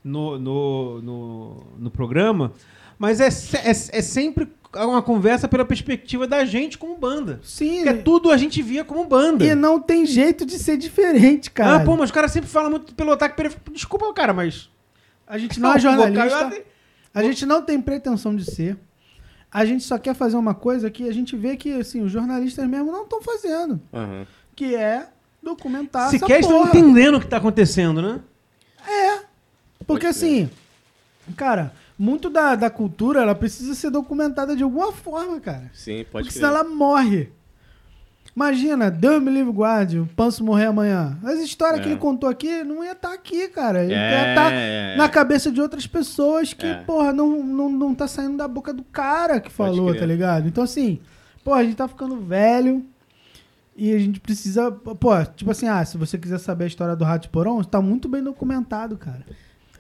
no, 0.03 0.37
no, 0.39 1.01
no, 1.01 1.63
no 1.79 1.91
programa. 1.91 2.51
Mas 2.97 3.19
é, 3.21 3.27
é, 3.27 3.69
é 3.69 4.01
sempre 4.01 4.47
uma 4.75 5.01
conversa 5.01 5.47
pela 5.47 5.65
perspectiva 5.65 6.27
da 6.27 6.43
gente 6.45 6.77
como 6.77 6.95
banda. 6.97 7.39
Sim, 7.43 7.83
Porque 7.83 8.01
tudo 8.03 8.29
a 8.29 8.37
gente 8.37 8.61
via 8.61 8.83
como 8.83 9.03
banda. 9.05 9.43
e 9.45 9.55
não 9.55 9.79
tem 9.79 10.05
jeito 10.05 10.45
de 10.45 10.59
ser 10.59 10.77
diferente, 10.77 11.49
cara. 11.49 11.77
Ah, 11.77 11.79
pô, 11.85 11.93
mas 11.95 12.05
os 12.05 12.11
caras 12.11 12.31
sempre 12.31 12.49
falam 12.49 12.69
muito 12.69 12.93
pelo 12.93 13.11
ataque 13.11 13.35
periférico. 13.35 13.71
Desculpa, 13.71 14.13
cara, 14.13 14.33
mas. 14.33 14.69
A 15.25 15.37
gente 15.37 15.59
não 15.59 15.73
é 15.73 15.79
jornalista, 15.79 16.23
Vocal- 16.45 16.59
a 17.13 17.23
gente 17.23 17.45
não 17.45 17.61
tem 17.61 17.79
pretensão 17.81 18.35
de 18.35 18.43
ser. 18.45 18.77
A 19.51 19.65
gente 19.65 19.83
só 19.83 19.97
quer 19.97 20.13
fazer 20.13 20.37
uma 20.37 20.53
coisa 20.53 20.89
que 20.91 21.07
a 21.09 21.13
gente 21.13 21.35
vê 21.35 21.55
que 21.57 21.71
assim, 21.73 22.01
os 22.01 22.11
jornalistas 22.11 22.67
mesmo 22.67 22.91
não 22.91 23.03
estão 23.03 23.21
fazendo, 23.21 23.81
Aham. 23.93 24.27
que 24.55 24.75
é 24.75 25.07
documentar 25.41 26.09
Sequer 26.11 26.39
essa 26.39 26.47
estão 26.49 26.57
porra. 26.65 26.69
entendendo 26.69 27.15
o 27.17 27.19
que 27.19 27.27
tá 27.27 27.37
acontecendo, 27.37 28.01
né? 28.01 28.19
Porque 29.87 30.05
Pode 30.05 30.07
assim, 30.07 30.49
cara, 31.35 31.73
muito 31.97 32.29
da, 32.29 32.55
da 32.55 32.69
cultura 32.69 33.21
ela 33.21 33.33
precisa 33.33 33.73
ser 33.73 33.89
documentada 33.89 34.55
de 34.55 34.61
alguma 34.63 34.91
forma, 34.91 35.39
cara. 35.39 35.71
Sim, 35.73 36.05
pode 36.11 36.27
Porque 36.27 36.39
crer. 36.39 36.47
senão 36.47 36.49
ela 36.49 36.63
morre. 36.63 37.31
Imagina, 38.35 38.89
Deus 38.89 39.21
me 39.21 39.31
livre 39.31 39.51
guarde, 39.51 39.99
o 39.99 40.05
Panso 40.15 40.43
morrer 40.43 40.65
amanhã. 40.67 41.17
As 41.23 41.39
histórias 41.39 41.79
É. 41.79 41.83
que 41.83 41.89
ele 41.89 41.97
contou 41.99 42.29
aqui 42.29 42.63
não 42.63 42.83
ia 42.83 42.91
estar 42.93 43.13
aqui, 43.13 43.47
cara. 43.49 43.83
Ele 43.83 43.93
É, 43.93 43.97
ia 44.11 44.29
estar 44.29 44.53
é, 44.53 44.95
na 44.95 45.09
cabeça 45.09 45.51
de 45.51 45.59
outras 45.59 45.85
pessoas 45.87 46.53
que, 46.53 46.65
É. 46.65 46.75
porra, 46.75 47.11
não, 47.11 47.43
não, 47.43 47.69
não 47.69 47.95
tá 47.95 48.07
saindo 48.07 48.37
da 48.37 48.47
boca 48.47 48.71
do 48.73 48.83
cara 48.83 49.39
que 49.39 49.51
falou, 49.51 49.93
tá 49.95 50.05
ligado? 50.05 50.47
Então, 50.47 50.63
assim, 50.63 50.99
porra, 51.43 51.59
a 51.59 51.63
gente 51.63 51.75
tá 51.75 51.87
ficando 51.87 52.17
velho 52.17 52.85
e 53.75 53.93
a 53.93 53.99
gente 53.99 54.19
precisa. 54.19 54.71
Pô, 54.71 55.09
tipo 55.35 55.49
assim, 55.51 55.67
ah, 55.67 55.83
se 55.83 55.97
você 55.97 56.17
quiser 56.17 56.37
saber 56.39 56.65
a 56.65 56.67
história 56.67 56.95
do 56.95 57.03
Rato 57.03 57.29
Porão, 57.29 57.63
tá 57.63 57.81
muito 57.81 58.07
bem 58.07 58.23
documentado, 58.23 58.95
cara. 58.97 59.25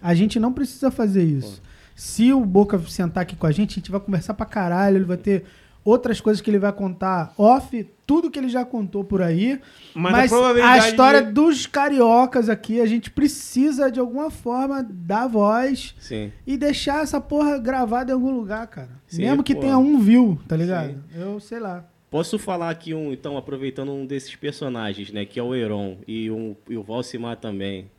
A 0.01 0.13
gente 0.13 0.39
não 0.39 0.51
precisa 0.51 0.89
fazer 0.89 1.23
isso. 1.23 1.61
Se 1.95 2.31
o 2.33 2.45
Boca 2.45 2.79
sentar 2.87 3.23
aqui 3.23 3.35
com 3.35 3.45
a 3.45 3.51
gente, 3.51 3.71
a 3.71 3.75
gente 3.75 3.91
vai 3.91 3.99
conversar 3.99 4.33
pra 4.33 4.45
caralho, 4.45 4.97
ele 4.97 5.05
vai 5.05 5.17
ter 5.17 5.43
outras 5.83 6.19
coisas 6.21 6.41
que 6.41 6.49
ele 6.49 6.59
vai 6.59 6.71
contar 6.73 7.33
off, 7.37 7.87
tudo 8.05 8.29
que 8.31 8.37
ele 8.39 8.49
já 8.49 8.65
contou 8.65 9.03
por 9.03 9.21
aí. 9.21 9.59
Mas, 9.93 10.11
Mas, 10.11 10.33
a, 10.33 10.35
a, 10.35 10.39
probabilidade 10.39 10.87
história 10.87 11.21
de- 11.23 11.31
dos 11.31 11.65
cariocas 11.67 12.49
aqui, 12.49 12.81
a 12.81 12.85
gente 12.85 13.11
precisa 13.11 13.91
de 13.91 13.99
alguma 13.99 14.31
forma 14.31 14.83
dar 14.89 15.27
voz 15.27 15.95
Sim. 15.99 16.31
e 16.45 16.57
deixar 16.57 17.03
essa 17.03 17.21
porra 17.21 17.57
gravada 17.57 18.11
em 18.11 18.13
algum 18.13 18.31
lugar, 18.31 18.65
cara. 18.67 18.89
Sim, 19.07 19.23
Mesmo 19.23 19.43
que 19.43 19.53
pô. 19.55 19.61
tenha 19.61 19.77
um 19.77 19.99
view, 19.99 20.39
tá 20.47 20.55
ligado? 20.55 21.03
Eu 21.15 21.39
sei 21.39 21.59
lá. 21.59 21.85
Posso 22.09 22.39
falar 22.39 22.71
aqui, 22.71 22.93
um, 22.93 23.13
então, 23.13 23.37
aproveitando 23.37 23.91
um 23.91 24.03
desses 24.05 24.35
personagens, 24.35 25.11
né? 25.11 25.25
Que 25.25 25.39
é 25.39 25.43
o 25.43 25.53
Heron 25.53 25.97
e, 26.07 26.31
um, 26.31 26.55
e 26.67 26.75
o 26.75 26.81
Valsimar 26.81 27.37
também. 27.37 27.89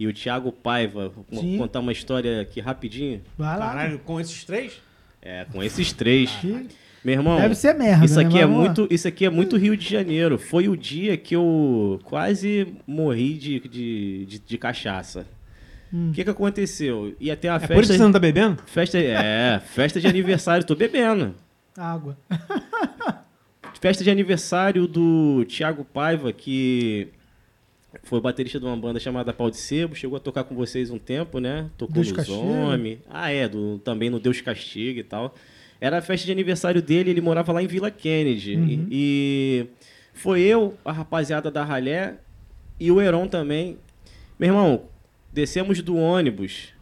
E 0.00 0.06
o 0.06 0.12
Thiago 0.14 0.50
Paiva. 0.50 1.12
Sim. 1.30 1.58
contar 1.58 1.80
uma 1.80 1.92
história 1.92 2.40
aqui 2.40 2.60
rapidinho. 2.60 3.20
Vai 3.36 3.58
lá. 3.58 3.66
Caralho, 3.68 3.98
com 3.98 4.18
esses 4.18 4.44
três? 4.44 4.80
É, 5.20 5.44
com 5.52 5.62
esses 5.62 5.92
três. 5.92 6.30
Que 6.36 6.68
Meu 7.04 7.14
irmão, 7.14 7.36
Deve 7.40 7.54
ser 7.54 7.74
merda. 7.74 8.04
isso 8.04 8.16
né? 8.16 8.22
aqui, 8.24 8.34
Mas 8.34 8.42
é 8.42 8.46
vamos 8.46 8.58
lá. 8.58 8.64
muito, 8.64 8.88
isso 8.94 9.08
aqui 9.08 9.24
é 9.24 9.30
muito 9.30 9.56
Rio 9.56 9.76
de 9.76 9.88
Janeiro. 9.88 10.36
Foi 10.38 10.68
o 10.68 10.76
dia 10.76 11.16
que 11.16 11.34
eu 11.36 12.00
quase 12.04 12.74
morri 12.86 13.34
de, 13.34 13.60
de, 13.60 14.26
de, 14.26 14.38
de 14.40 14.58
cachaça. 14.58 15.26
O 15.92 15.96
Hum. 15.96 16.12
que, 16.14 16.22
que 16.22 16.28
aconteceu? 16.28 17.14
Ia 17.18 17.34
ter 17.34 17.48
uma 17.48 17.56
É 17.56 17.60
festa. 17.60 17.74
por 17.74 17.82
isso 17.82 17.92
que 17.92 17.98
você 17.98 18.04
não 18.04 18.12
tá 18.12 18.18
bebendo? 18.18 18.62
Festa, 18.66 18.98
é, 18.98 19.58
festa 19.64 19.98
de 20.00 20.06
aniversário, 20.06 20.66
tô 20.66 20.74
bebendo. 20.74 21.34
Água. 21.76 22.18
Festa 23.80 24.02
de 24.02 24.10
aniversário 24.10 24.86
do 24.88 25.44
Thiago 25.46 25.84
Paiva, 25.84 26.32
que 26.32 27.08
foi 28.02 28.20
baterista 28.20 28.58
de 28.58 28.64
uma 28.66 28.76
banda 28.76 28.98
chamada 28.98 29.32
Pau 29.32 29.50
de 29.50 29.56
Sebo, 29.56 29.94
chegou 29.94 30.16
a 30.16 30.20
tocar 30.20 30.42
com 30.44 30.54
vocês 30.54 30.90
um 30.90 30.98
tempo, 30.98 31.38
né? 31.38 31.70
Tocou 31.78 31.94
Deus 31.94 32.10
Castiga. 32.10 32.36
Homem. 32.38 32.98
Ah, 33.08 33.30
é, 33.30 33.48
do, 33.48 33.78
também 33.78 34.10
no 34.10 34.18
Deus 34.18 34.40
Castiga 34.40 34.98
e 35.00 35.04
tal. 35.04 35.34
Era 35.80 35.98
a 35.98 36.02
festa 36.02 36.26
de 36.26 36.32
aniversário 36.32 36.82
dele, 36.82 37.10
ele 37.10 37.20
morava 37.20 37.52
lá 37.52 37.62
em 37.62 37.66
Vila 37.66 37.90
Kennedy. 37.90 38.56
Uhum. 38.56 38.66
E, 38.68 38.86
e 38.90 39.66
foi 40.12 40.40
eu, 40.40 40.76
a 40.84 40.92
rapaziada 40.92 41.50
da 41.50 41.64
Ralé 41.64 42.14
e 42.80 42.90
o 42.90 43.00
Heron 43.00 43.28
também. 43.28 43.78
Meu 44.38 44.48
irmão, 44.48 44.82
descemos 45.32 45.80
do 45.82 45.96
ônibus. 45.96 46.74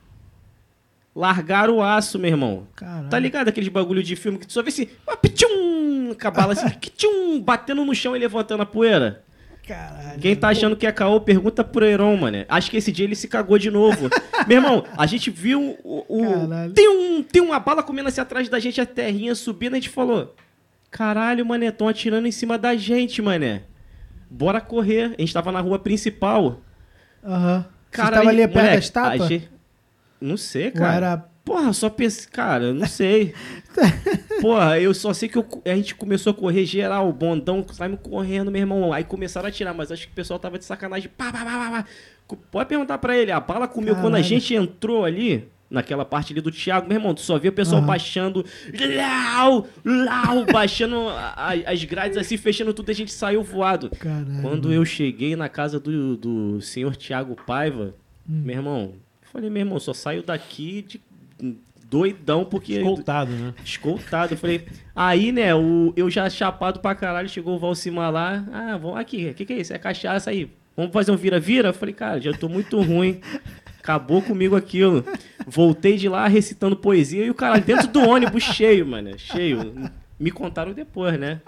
Largaram 1.15 1.77
o 1.77 1.83
aço, 1.83 2.19
meu 2.19 2.31
irmão. 2.31 2.67
Caralho. 2.75 3.09
Tá 3.09 3.19
ligado 3.19 3.49
aqueles 3.49 3.69
bagulho 3.69 4.03
de 4.03 4.17
filme 4.17 4.39
que 4.39 4.47
tu 4.47 4.53
só 4.53 4.63
vê 4.63 4.69
assim, 4.69 4.89
ah, 5.07 5.17
pichum, 5.17 6.15
com 6.15 6.29
a 6.29 6.31
bala 6.31 6.53
assim, 6.53 6.69
pichum, 6.79 7.41
batendo 7.41 7.85
no 7.85 7.95
chão 7.95 8.17
e 8.17 8.19
levantando 8.19 8.63
a 8.63 8.67
poeira. 8.67 9.25
Caralho. 9.67 10.21
Quem 10.21 10.37
tá 10.37 10.49
achando 10.49 10.77
que 10.77 10.87
é 10.87 10.93
caô, 10.93 11.21
pergunta 11.21 11.65
pro 11.65 11.85
Heron, 11.85 12.17
mano. 12.17 12.45
Acho 12.49 12.71
que 12.71 12.77
esse 12.77 12.93
dia 12.93 13.05
ele 13.05 13.17
se 13.17 13.27
cagou 13.27 13.59
de 13.59 13.71
novo. 13.71 14.09
Meu 14.47 14.59
irmão, 14.59 14.85
a 14.97 15.07
gente 15.07 15.29
viu 15.31 15.77
o. 15.83 16.05
o- 16.09 16.73
tem, 16.73 16.89
um, 16.89 17.23
tem 17.23 17.43
uma 17.43 17.59
bala 17.59 17.83
comendo 17.83 18.09
assim 18.09 18.21
atrás 18.21 18.49
da 18.49 18.61
gente, 18.61 18.81
a 18.81 18.87
terrinha 18.87 19.35
subindo, 19.35 19.73
a 19.73 19.77
gente 19.77 19.89
falou: 19.89 20.35
Caralho, 20.91 21.45
mané, 21.45 21.71
tão 21.73 21.89
atirando 21.89 22.27
em 22.29 22.31
cima 22.33 22.57
da 22.57 22.77
gente, 22.77 23.21
mané. 23.21 23.63
Bora 24.31 24.61
correr. 24.61 25.15
A 25.19 25.21
gente 25.21 25.33
tava 25.35 25.51
na 25.51 25.61
rua 25.61 25.79
principal. 25.79 26.61
Aham. 27.25 27.65
Você 27.91 28.03
Cara, 28.03 28.17
tava 28.19 28.29
ali 28.29 28.39
perto 28.43 28.55
da 28.55 28.61
moleque, 28.63 28.79
estátua? 28.85 29.25
a 29.25 29.29
gente- 29.29 29.51
Não 30.21 30.37
sei, 30.37 30.67
Ou 30.67 30.73
cara. 30.73 30.97
era... 30.97 31.25
Porra, 31.47 31.73
só 31.73 31.89
pensei, 31.89 32.29
cara, 32.31 32.75
não 32.75 32.87
sei. 32.89 33.33
Porra, 34.43 34.79
eu 34.81 34.93
só 34.93 35.15
sei 35.15 35.29
que 35.29 35.39
eu- 35.39 35.47
a 35.65 35.75
gente 35.77 35.95
começou 35.95 36.33
a 36.33 36.35
correr 36.35 36.65
geral, 36.67 37.09
o 37.09 37.13
bondão 37.13 37.65
saímos 37.73 38.01
correndo, 38.03 38.51
meu 38.51 38.61
irmão. 38.61 38.93
Aí 38.93 39.05
começaram 39.05 39.47
a 39.47 39.49
atirar, 39.49 39.73
mas 39.73 39.93
acho 39.93 40.07
que 40.09 40.13
o 40.13 40.17
pessoal 40.17 40.39
tava 40.41 40.59
de 40.59 40.65
sacanagem. 40.65 41.09
Pá, 41.17 41.31
pá, 41.33 41.45
pá, 41.45 41.85
pá, 42.29 42.37
Pode 42.51 42.69
perguntar 42.69 42.99
pra 42.99 43.17
ele, 43.17 43.31
a 43.31 43.39
bala 43.41 43.69
comeu 43.69 43.95
quando 43.95 44.07
a 44.07 44.11
Caralho. 44.19 44.25
gente 44.25 44.53
entrou 44.55 45.05
ali, 45.05 45.47
naquela 45.71 46.05
parte 46.05 46.33
ali 46.33 46.41
do 46.41 46.51
Thiago, 46.51 46.89
meu 46.89 46.97
irmão, 46.99 47.15
tu 47.15 47.21
só 47.21 47.39
via 47.39 47.51
o 47.51 47.55
pessoal 47.55 47.79
Aham. 47.79 47.87
baixando, 47.87 48.45
lau, 48.97 49.69
lau, 49.85 50.45
baixando 50.53 51.09
a- 51.09 51.55
as 51.67 51.85
grades 51.85 52.19
assim, 52.19 52.37
fechando 52.37 52.75
tudo, 52.75 52.91
e 52.91 52.93
a 52.93 52.95
gente 52.95 53.13
saiu 53.13 53.43
voado. 53.45 53.91
Caralho. 53.99 54.43
Quando 54.43 54.73
eu 54.73 54.85
cheguei 54.85 55.37
na 55.37 55.49
casa 55.49 55.79
do, 55.79 56.17
do 56.17 56.61
senhor 56.61 56.97
Tiago 56.97 57.37
Paiva, 57.47 57.95
Hum. 58.29 58.43
meu 58.45 58.57
irmão, 58.57 58.93
falei, 59.33 59.49
meu 59.49 59.61
irmão, 59.61 59.79
só 59.79 59.93
saio 59.95 60.23
daqui 60.23 60.83
de 60.83 61.01
doidão, 61.91 62.45
porque. 62.45 62.75
Escoltado, 62.75 63.33
né? 63.33 63.55
Escoltado. 63.65 64.35
Eu 64.35 64.39
falei, 64.39 64.67
aí, 64.95 65.33
né, 65.33 65.55
o, 65.55 65.93
eu 65.97 66.11
já 66.11 66.29
chapado 66.29 66.81
pra 66.81 66.95
caralho, 66.95 67.29
chegou 67.29 67.57
o 67.57 67.59
Valcimar 67.59 68.11
lá. 68.13 68.45
Ah, 68.53 68.77
vamos 68.77 68.99
aqui, 68.99 69.29
o 69.31 69.35
que, 69.35 69.45
que 69.45 69.53
é 69.53 69.59
isso? 69.61 69.73
É 69.75 69.79
cachaça 69.79 70.31
aí. 70.31 70.51
Vamos 70.77 70.93
fazer 70.93 71.11
um 71.11 71.17
vira-vira? 71.17 71.71
Eu 71.71 71.75
falei, 71.75 71.95
cara, 71.95 72.21
já 72.21 72.33
tô 72.33 72.49
muito 72.49 72.81
ruim. 72.83 73.21
Acabou 73.79 74.21
comigo 74.21 74.55
aquilo. 74.57 75.05
Voltei 75.47 75.97
de 75.97 76.09
lá 76.09 76.27
recitando 76.27 76.77
poesia 76.77 77.25
e 77.25 77.31
o 77.31 77.35
cara 77.35 77.59
dentro 77.59 77.87
do 77.89 78.01
ônibus 78.07 78.43
cheio, 78.43 78.85
mano. 78.87 79.17
Cheio. 79.19 79.73
Me 80.19 80.31
contaram 80.31 80.73
depois, 80.73 81.19
né? 81.19 81.41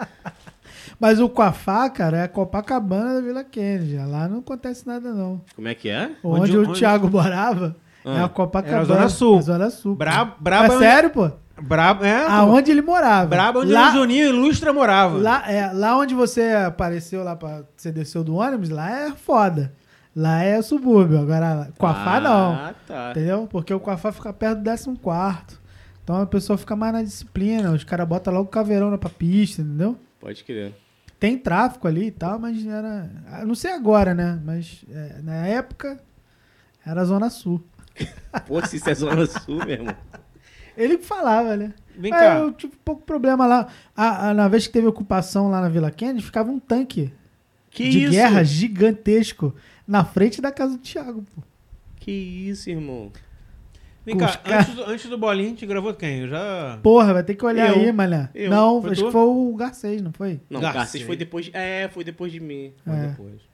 Mas 1.01 1.21
o 1.21 1.29
Coafá, 1.29 1.91
cara, 1.91 2.19
é 2.19 2.23
a 2.23 2.29
Copacabana 2.29 3.15
da 3.15 3.21
Vila 3.21 3.45
Kennedy. 3.45 3.97
Lá 3.97 4.29
não 4.29 4.39
acontece 4.39 4.87
nada, 4.87 5.13
não. 5.13 5.41
Como 5.55 5.69
é 5.69 5.75
que 5.75 5.89
é? 5.89 6.11
Onde, 6.23 6.41
Onde- 6.53 6.57
o 6.59 6.71
onde- 6.71 6.79
Thiago 6.79 7.11
morava 7.11 7.77
é 8.17 8.21
Ah. 8.21 8.25
a 8.25 8.29
Copacabana. 8.29 8.75
Era 8.77 8.83
a 8.83 8.85
Zona 8.97 9.09
Sul. 9.09 9.39
a 9.39 9.43
Zona 9.43 9.71
Sul. 9.71 9.95
Bra 9.97 10.25
braba 10.39 10.67
é 10.67 10.71
onde- 10.77 10.79
sério, 10.85 11.11
pô? 11.11 11.31
Brabo, 11.61 12.05
é. 12.05 12.25
pô. 12.25 12.31
Aonde 12.33 12.71
ele 12.71 12.83
morava. 12.83 13.27
Brabo 13.29 13.61
onde 13.63 13.73
lá, 13.73 13.91
o 13.91 13.93
Juninho 13.93 14.29
Ilustra 14.29 14.73
morava. 14.73 15.19
lá, 15.19 15.51
é, 15.51 15.73
lá 15.73 15.97
onde 15.99 16.15
você 16.15 16.53
apareceu, 16.67 17.25
lá 17.25 17.35
pra, 17.35 17.63
você 17.77 17.91
desceu 17.91 18.23
do 18.23 18.37
ônibus, 18.37 18.69
lá 18.69 18.91
é 18.91 19.11
foda. 19.11 19.73
Lá 20.15 20.43
é 20.43 20.61
subúrbio. 20.63 21.21
Agora, 21.21 21.69
Coafá 21.79 22.21
não. 22.21 22.53
Ah, 22.53 22.75
tá. 22.87 23.11
Entendeu? 23.11 23.47
Porque 23.51 23.73
o 23.75 23.81
Coafá 23.81 24.11
fica 24.13 24.33
perto 24.33 24.59
do 24.59 24.65
14. 24.65 25.59
Então 26.03 26.21
a 26.23 26.27
pessoa 26.27 26.57
fica 26.57 26.75
mais 26.75 26.93
na 26.93 27.03
disciplina. 27.03 27.71
Os 27.71 27.85
caras 27.85 28.07
botam 28.09 28.33
logo 28.33 28.47
o 28.47 28.51
caveirão 28.51 28.97
pra 28.97 29.11
pista, 29.11 29.61
entendeu? 29.63 29.97
Pode 30.21 30.43
crer. 30.45 30.75
Tem 31.21 31.37
tráfico 31.37 31.87
ali 31.89 32.07
e 32.07 32.11
tal, 32.13 32.39
mas 32.39 32.65
era. 32.67 33.11
ah, 33.33 33.45
Não 33.45 33.55
sei 33.55 33.73
agora, 33.73 34.15
né? 34.15 34.39
Mas 34.45 34.85
é, 34.91 35.21
na 35.23 35.47
época 35.47 35.99
era 36.87 37.05
Zona 37.05 37.29
Sul. 37.31 37.63
Pô, 38.47 38.65
se 38.65 38.77
isso 38.77 38.89
é 38.91 38.95
Zona 38.95 39.27
Sul, 39.27 39.57
meu 39.59 39.71
irmão. 39.71 39.95
Ele 40.77 40.99
que 40.99 41.05
falava, 41.05 41.57
né? 41.57 41.73
Vem 41.97 42.11
Mas 42.11 42.21
cá. 42.21 42.39
Eu 42.39 42.53
tive 42.53 42.75
pouco 42.85 43.03
problema 43.03 43.47
lá. 43.47 43.67
A- 43.97 44.29
a- 44.31 44.35
na 44.35 44.47
vez 44.49 44.67
que 44.67 44.73
teve 44.73 44.87
ocupação 44.87 45.51
lá 45.51 45.61
na 45.61 45.69
Vila 45.69 45.91
Kennedy, 45.91 46.25
ficava 46.25 46.51
um 46.51 46.59
tanque 46.61 47.13
Que 47.71 47.89
de 47.89 48.03
isso? 48.05 48.13
guerra 48.13 48.45
gigantesco 48.45 49.55
na 49.87 50.05
frente 50.05 50.41
da 50.41 50.53
casa 50.53 50.75
do 50.77 50.79
Thiago, 50.79 51.25
pô. 51.35 51.43
Que 51.97 52.13
isso, 52.13 52.71
irmão. 52.71 53.11
Vem 54.07 54.17
cá, 54.17 54.41
antes, 54.47 54.75
do- 54.75 54.85
antes 54.85 55.11
do 55.11 55.19
bolinho, 55.19 55.49
a 55.49 55.51
gente 55.51 55.67
gravou 55.67 55.93
quem? 55.93 56.21
Eu 56.21 56.29
já. 56.29 56.79
Porra, 56.83 57.13
vai 57.13 57.23
ter 57.25 57.35
que 57.35 57.45
olhar 57.45 57.69
Eu. 57.71 57.75
aí. 57.83 58.33
Eu. 58.35 58.51
Não, 58.51 58.81
Foi 58.81 58.93
acho 58.93 59.01
tu? 59.03 59.07
que 59.07 59.13
foi 59.13 59.21
o 59.27 59.55
Garcês, 59.57 60.01
não 60.01 60.13
foi? 60.13 60.41
Não, 60.49 60.61
Garcês. 60.61 60.71
o 60.75 60.79
Garcês 60.79 61.05
foi 61.05 61.17
depois 61.17 61.45
de... 61.47 61.51
É, 61.55 61.91
foi 61.93 62.05
depois 62.05 62.33
de 62.33 62.41
mim. 62.41 62.73
Foi 62.85 62.95
É. 62.97 63.07
depois. 63.09 63.48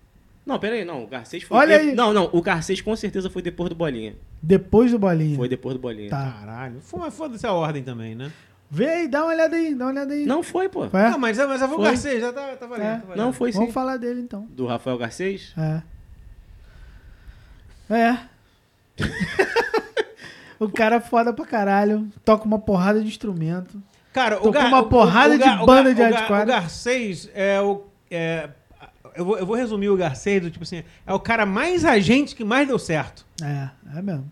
Não, 0.47 0.59
pera 0.59 0.75
aí, 0.75 0.85
não. 0.85 1.05
O 1.05 1.07
Garcês 1.07 1.43
foi... 1.43 1.57
Olha 1.57 1.79
de- 1.79 1.89
aí. 1.91 1.95
Não, 1.95 2.13
não. 2.13 2.29
O 2.33 2.43
Garcês 2.43 2.81
com 2.81 2.95
certeza 2.95 3.31
foi 3.31 3.41
depois 3.41 3.71
do 3.71 3.75
Bolinha. 3.75 4.15
Depois 4.43 4.91
do 4.91 4.99
Bolinha. 4.99 5.37
Foi 5.37 5.49
depois 5.49 5.75
do 5.75 5.81
Bolinha. 5.81 6.11
Tá. 6.11 6.35
Caralho. 6.39 6.81
Foi- 6.83 7.01
Mas 7.01 7.15
foda-se 7.15 7.47
a 7.47 7.53
ordem 7.53 7.83
também, 7.83 8.15
né? 8.15 8.31
Vê 8.71 8.87
aí, 8.89 9.09
dá 9.09 9.23
uma 9.23 9.33
olhada 9.33 9.57
aí, 9.57 9.75
dá 9.75 9.85
uma 9.87 9.91
olhada 9.93 10.13
aí. 10.15 10.27
Não 10.27 10.43
foi, 10.43 10.69
pô. 10.69 10.89
Foi? 10.89 11.01
Não, 11.11 11.19
mas, 11.19 11.39
mas 11.39 11.61
eu 11.63 11.69
vou 11.69 11.77
Foi. 11.79 11.87
Garcês, 11.87 12.21
já 12.21 12.33
tá, 12.33 12.57
tá 12.57 12.67
valendo. 12.67 12.87
É. 12.87 12.95
tá 12.97 13.03
valendo. 13.07 13.17
Não 13.25 13.33
foi 13.33 13.53
sim. 13.53 13.59
Vamos 13.59 13.73
falar 13.75 13.97
dele 13.97 14.21
então. 14.21 14.47
Do 14.51 14.67
Rafael 14.67 14.99
Garcês? 14.99 15.55
É. 15.57 15.83
É. 17.95 18.19
o 20.59 20.69
cara 20.69 20.97
é 20.97 21.01
foda 21.01 21.33
pra 21.33 21.45
caralho. 21.47 22.09
Toca 22.25 22.45
uma 22.45 22.59
porrada 22.59 23.01
de 23.01 23.07
instrumento. 23.09 23.81
Cara, 24.13 24.47
o 24.47 24.51
Gar- 24.51 24.67
uma 24.69 24.81
o- 24.81 24.89
porrada 24.89 25.35
o 25.35 25.39
de 25.39 25.45
Gar- 25.45 25.63
o 25.63 25.67
banda 25.67 25.95
de 25.95 26.01
o 26.01 26.05
hardcore. 26.05 26.43
O 26.43 26.47
Garcês 26.47 27.31
é 27.35 27.61
o. 27.61 27.85
é, 28.11 28.49
eu, 29.15 29.25
vou, 29.25 29.39
eu 29.39 29.47
vou 29.47 29.57
resumir 29.57 29.89
o 29.89 29.97
Garcês 29.97 30.41
do 30.43 30.51
tipo 30.51 30.63
assim: 30.65 30.83
é 31.07 31.13
o 31.15 31.21
cara 31.21 31.45
mais 31.47 31.85
agente 31.85 32.35
que 32.35 32.45
mais 32.45 32.67
deu 32.69 32.79
certo. 32.79 33.25
É, 33.43 33.71
é 33.99 34.03
mesmo. 34.03 34.31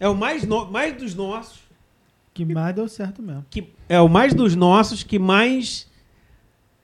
É 0.00 0.08
o 0.08 0.14
mais, 0.14 0.44
no- 0.44 0.70
mais 0.70 0.96
dos 0.96 1.14
nossos. 1.14 1.62
Que 2.32 2.44
mais 2.44 2.74
deu 2.74 2.88
certo 2.88 3.22
mesmo. 3.22 3.46
Que, 3.48 3.72
é 3.88 4.00
o 4.00 4.08
mais 4.08 4.34
dos 4.34 4.56
nossos 4.56 5.02
que 5.04 5.18
mais 5.18 5.88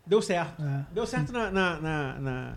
deu 0.07 0.23
certo. 0.23 0.63
É. 0.63 0.85
Deu 0.95 1.07
certo 1.07 1.33
na, 1.33 1.51
na, 1.51 1.81
na, 1.81 2.15
na- 2.21 2.55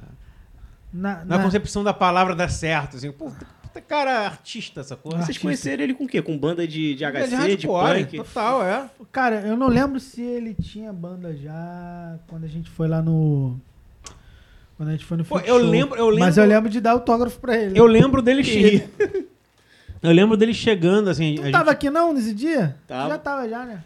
Na, 0.94 1.16
na 1.26 1.38
na- 1.38 1.44
concepção 1.44 1.84
da 1.84 1.94
palavra 1.94 2.36
dar 2.36 2.50
certo. 2.50 2.98
Assim. 2.98 3.12
Puta, 3.12 3.48
puta 3.64 3.82
cara 3.82 4.26
artista 4.28 4.82
essa 4.82 4.96
porra. 4.96 5.16
Vocês 5.18 5.22
artista. 5.30 5.42
conheceram 5.42 5.84
ele 5.84 5.96
com 5.96 6.04
o 6.04 6.08
quê? 6.08 6.22
Com 6.22 6.38
banda 6.38 6.68
de, 6.68 6.94
de 6.94 7.04
HC, 7.04 7.28
de, 7.30 7.36
hardcore, 7.36 8.06
punk? 8.06 8.18
Total, 8.18 8.64
é. 8.64 8.90
Cara, 9.12 9.42
eu 9.42 9.58
não 9.58 9.68
lembro 9.68 10.00
se 10.00 10.22
ele 10.22 10.54
tinha 10.54 10.94
banda 10.94 11.36
já 11.36 12.20
quando 12.28 12.44
a 12.44 12.48
gente 12.48 12.70
foi 12.70 12.88
lá 12.88 13.02
no. 13.02 13.60
Quando 14.78 14.90
a 14.90 14.92
gente 14.94 15.06
foi 15.06 15.18
no 15.18 15.26
Pô, 15.26 15.40
eu 15.40 15.60
Show. 15.60 15.70
lembro- 15.70 15.98
eu 15.98 16.08
Mas 16.18 16.36
lembro- 16.38 16.42
eu 16.42 16.56
lembro 16.58 16.70
de 16.70 16.82
dar 16.82 16.92
autógrafo 16.92 17.40
pra 17.40 17.56
ele. 17.58 17.78
Eu 17.80 17.86
lembro 17.86 18.22
dele 18.22 18.44
chegando. 18.44 18.90
Eu 20.02 20.12
lembro 20.12 20.36
dele 20.36 20.54
chegando, 20.54 21.10
assim. 21.10 21.36
Tu 21.36 21.44
tava 21.50 21.64
gente- 21.66 21.70
aqui 21.70 21.90
não 21.90 22.12
nesse 22.12 22.34
dia? 22.34 22.76
Tava. 22.86 23.08
Já 23.12 23.18
tava 23.18 23.48
já, 23.48 23.64
né? 23.64 23.82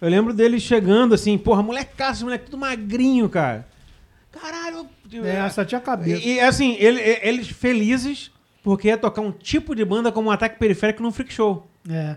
Eu 0.00 0.08
lembro 0.08 0.32
dele 0.32 0.58
chegando 0.58 1.14
assim, 1.14 1.36
porra, 1.36 1.62
molecaço, 1.62 2.24
moleque 2.24 2.46
tudo 2.46 2.56
magrinho, 2.56 3.28
cara. 3.28 3.66
Caralho. 4.32 4.86
É, 5.22 5.46
só 5.50 5.62
tinha 5.62 5.78
cabeça. 5.78 6.26
E, 6.26 6.40
assim, 6.40 6.74
ele- 6.78 7.02
eles 7.22 7.48
felizes 7.48 8.30
porque 8.62 8.88
ia 8.88 8.96
tocar 8.96 9.20
um 9.20 9.30
tipo 9.30 9.74
de 9.74 9.84
banda 9.84 10.10
como 10.10 10.28
um 10.28 10.32
ataque 10.32 10.58
periférico 10.58 11.02
no 11.02 11.12
Freak 11.12 11.30
Show. 11.32 11.66
É. 11.86 12.16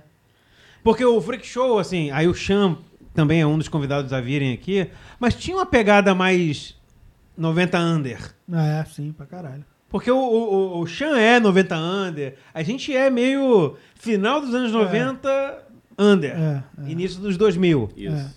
Porque 0.82 1.04
o 1.04 1.20
Freak 1.22 1.46
Show, 1.46 1.78
assim, 1.78 2.10
aí 2.12 2.26
o 2.26 2.34
Cham 2.34 2.78
também 3.14 3.42
é 3.42 3.46
um 3.46 3.58
dos 3.58 3.68
convidados 3.68 4.14
a 4.14 4.22
virem 4.22 4.54
aqui, 4.54 4.90
mas 5.20 5.36
tinha 5.36 5.58
uma 5.58 5.66
pegada 5.66 6.16
mais 6.16 6.74
90 7.40 7.80
under. 7.80 8.36
É, 8.52 8.84
sim, 8.86 9.12
pra 9.12 9.26
caralho. 9.26 9.66
Porque 9.90 10.12
o, 10.12 10.18
o, 10.18 10.54
o- 10.78 10.80
o 10.82 10.86
Chan 10.86 11.18
é 11.18 11.40
90 11.40 11.76
under, 11.78 12.36
a 12.54 12.62
gente 12.62 12.96
é 12.96 13.10
meio 13.10 13.76
final 13.96 14.40
dos 14.42 14.54
anos 14.54 14.72
90 14.72 15.64
under, 15.98 16.32
É, 16.32 16.64
é. 16.86 16.90
início 16.92 17.20
dos 17.20 17.38
2000. 17.38 17.90
Isso. 17.98 18.16
É. 18.16 18.30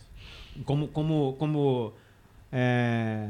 Como, 0.64 0.88
como, 0.88 1.34
como 1.38 1.92
é, 2.50 3.26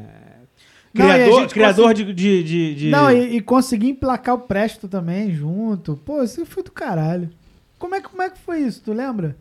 Não, 0.95 1.07
criador, 1.07 1.41
gente 1.41 1.53
criador 1.55 1.95
de, 1.95 2.05
de, 2.13 2.43
de, 2.45 2.75
de- 2.75 2.91
Não, 2.91 3.11
e, 3.11 3.37
e 3.37 3.41
conseguir 3.41 3.89
emplacar 3.89 4.35
o 4.35 4.41
Presto 4.41 4.87
também 4.89 5.33
junto. 5.33 5.97
Pô, 5.97 6.23
isso 6.23 6.45
foi 6.47 6.63
do 6.63 6.71
caralho. 6.71 7.31
Como 7.79 7.95
é, 7.95 8.01
que, 8.01 8.09
como 8.09 8.23
é 8.23 8.31
que 8.31 8.39
foi 8.39 8.61
isso? 8.61 8.83
Tu 8.85 8.93
lembra? 8.93 9.37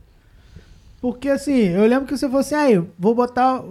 Porque 0.99 1.29
assim, 1.29 1.57
eu 1.69 1.85
lembro 1.87 2.05
que 2.07 2.15
você 2.17 2.25
falou 2.27 2.41
assim, 2.41 2.55
aí, 2.55 2.83
vou 2.97 3.13
botar, 3.15 3.63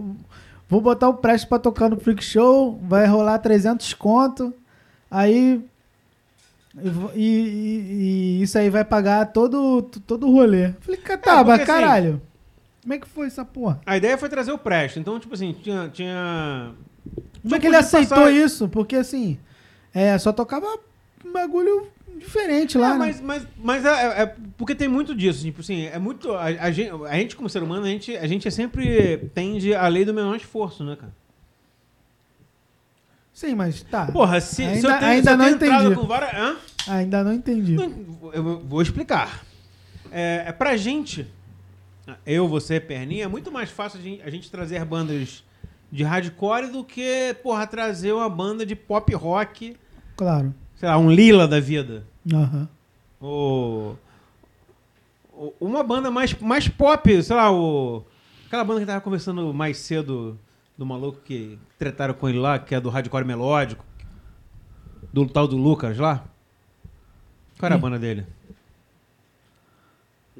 vou 0.70 0.80
botar 0.80 1.08
o 1.08 1.14
Presto 1.14 1.48
pra 1.48 1.58
tocar 1.58 1.90
no 1.90 1.98
Freak 2.00 2.24
Show, 2.24 2.78
vai 2.84 3.06
rolar 3.06 3.38
300 3.38 3.92
conto, 3.94 4.54
aí... 5.10 5.62
E, 7.14 7.20
e- 7.20 8.38
e- 8.38 8.42
isso 8.42 8.56
aí 8.56 8.70
vai 8.70 8.84
pagar 8.84 9.26
todo, 9.32 9.82
todo 10.06 10.28
o 10.28 10.32
rolê. 10.32 10.72
Falei, 10.80 11.00
"Ca- 11.00 11.18
tá, 11.18 11.40
É, 11.40 11.44
porque 11.44 11.62
assim- 11.62 11.64
caralho. 11.66 12.22
Como 12.80 12.94
é 12.94 12.98
que 12.98 13.08
foi 13.08 13.26
essa 13.26 13.44
porra? 13.44 13.80
A 13.84 13.96
ideia 13.96 14.16
foi 14.16 14.28
trazer 14.28 14.52
o 14.52 14.58
Presto. 14.58 14.98
Então, 15.00 15.18
tipo 15.18 15.34
assim, 15.34 15.52
tinha. 15.52 15.88
tinha... 15.92 16.72
Como 17.42 17.56
é 17.56 17.58
que 17.58 17.66
ele 17.66 17.74
aceitou 17.76 18.18
passar- 18.18 18.30
isso? 18.32 18.68
Porque 18.68 18.94
assim, 18.96 19.36
é, 19.92 20.16
só 20.16 20.32
tocava 20.32 20.66
um 21.26 21.32
bagulho 21.32 21.88
diferente 22.20 22.78
lá, 22.78 22.88
É, 22.88 22.92
né? 22.92 22.98
mas, 22.98 23.20
mas, 23.20 23.46
mas 23.56 23.84
é, 23.84 23.88
é- 23.88 24.22
é 24.22 24.36
porque 24.56 24.74
tem 24.74 24.86
muito 24.88 25.14
disso, 25.14 25.42
tipo 25.42 25.60
assim, 25.60 25.86
é 25.86 25.98
muito. 25.98 26.32
A, 26.32 26.44
a 26.44 26.70
gente, 26.70 26.90
a 27.08 27.14
gente, 27.16 27.34
como 27.36 27.48
ser 27.48 27.62
humano, 27.62 27.84
a 27.86 27.88
gente, 27.88 28.16
a 28.16 28.26
gente 28.26 28.48
sempre 28.50 29.30
tende 29.34 29.74
a 29.74 29.88
lei 29.88 30.04
do 30.04 30.14
menor 30.14 30.36
esforço, 30.36 30.84
né, 30.84 30.96
cara? 30.96 31.12
Sim, 33.32 33.54
mas 33.54 33.82
tá. 33.82 34.06
Porra, 34.06 34.40
se, 34.40 34.56
se 34.56 34.62
Ainda- 34.62 34.88
eu 34.88 34.98
tenho, 34.98 35.10
ainda 35.12 35.22
se 35.30 35.30
eu 35.34 35.36
não 35.38 35.48
entendi. 35.48 35.94
com 35.94 36.06
várias. 36.06 36.34
Hã? 36.34 36.56
Ainda 36.88 37.24
não 37.24 37.32
entendi. 37.32 37.72
Não, 37.74 38.30
Eu 38.32 38.42
vou- 38.42 38.60
vou 38.60 38.82
explicar. 38.82 39.42
É, 40.12 40.44
é 40.48 40.52
pra 40.52 40.76
gente, 40.76 41.26
eu, 42.26 42.46
você, 42.48 42.78
Perninha, 42.80 43.24
é 43.24 43.28
muito 43.28 43.50
mais 43.50 43.70
fácil 43.70 43.98
a 44.00 44.02
gente, 44.02 44.22
a 44.22 44.30
gente 44.30 44.50
trazer 44.50 44.84
bandas 44.84 45.42
de 45.90 46.02
hardcore 46.02 46.66
do 46.70 46.84
que, 46.84 47.34
porra, 47.42 47.66
trazer 47.66 48.12
uma 48.12 48.28
banda 48.28 48.66
de 48.66 48.74
pop 48.76 49.12
rock, 49.14 49.76
Claro. 50.16 50.54
sei 50.76 50.88
lá, 50.88 50.98
um 50.98 51.10
Lila 51.10 51.46
da 51.48 51.60
vida. 51.60 52.04
Aham. 52.32 52.68
Ou, 53.20 53.98
ou 55.32 55.54
uma 55.60 55.82
banda 55.82 56.10
mais, 56.10 56.34
mais 56.34 56.68
pop, 56.68 57.22
sei 57.22 57.36
lá, 57.36 57.52
o, 57.52 58.04
aquela 58.46 58.64
banda 58.64 58.80
que 58.80 58.86
tava 58.86 59.00
conversando 59.00 59.52
mais 59.54 59.78
cedo 59.78 60.38
do 60.76 60.86
maluco 60.86 61.20
que 61.24 61.58
tretaram 61.78 62.14
com 62.14 62.28
ele 62.28 62.38
lá, 62.38 62.58
que 62.58 62.74
é 62.74 62.80
do 62.80 62.88
hardcore 62.88 63.24
melódico, 63.24 63.84
do 65.12 65.26
tal 65.26 65.46
do 65.46 65.56
Lucas 65.56 65.98
lá. 65.98 66.24
Qual 67.58 67.66
era 67.66 67.74
a 67.74 67.78
Ih. 67.78 67.80
banda 67.80 67.98
dele? 67.98 68.26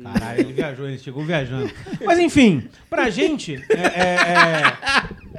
Caralho, 0.03 0.41
ele 0.41 0.53
viajou, 0.55 0.89
ele 0.89 0.99
chegou 0.99 1.23
viajando. 1.25 1.71
Mas 2.07 2.19
enfim, 2.19 2.69
pra 2.89 3.11
gente. 3.11 3.57
É, 3.69 3.83
é, 3.83 4.15
é, 4.15 5.30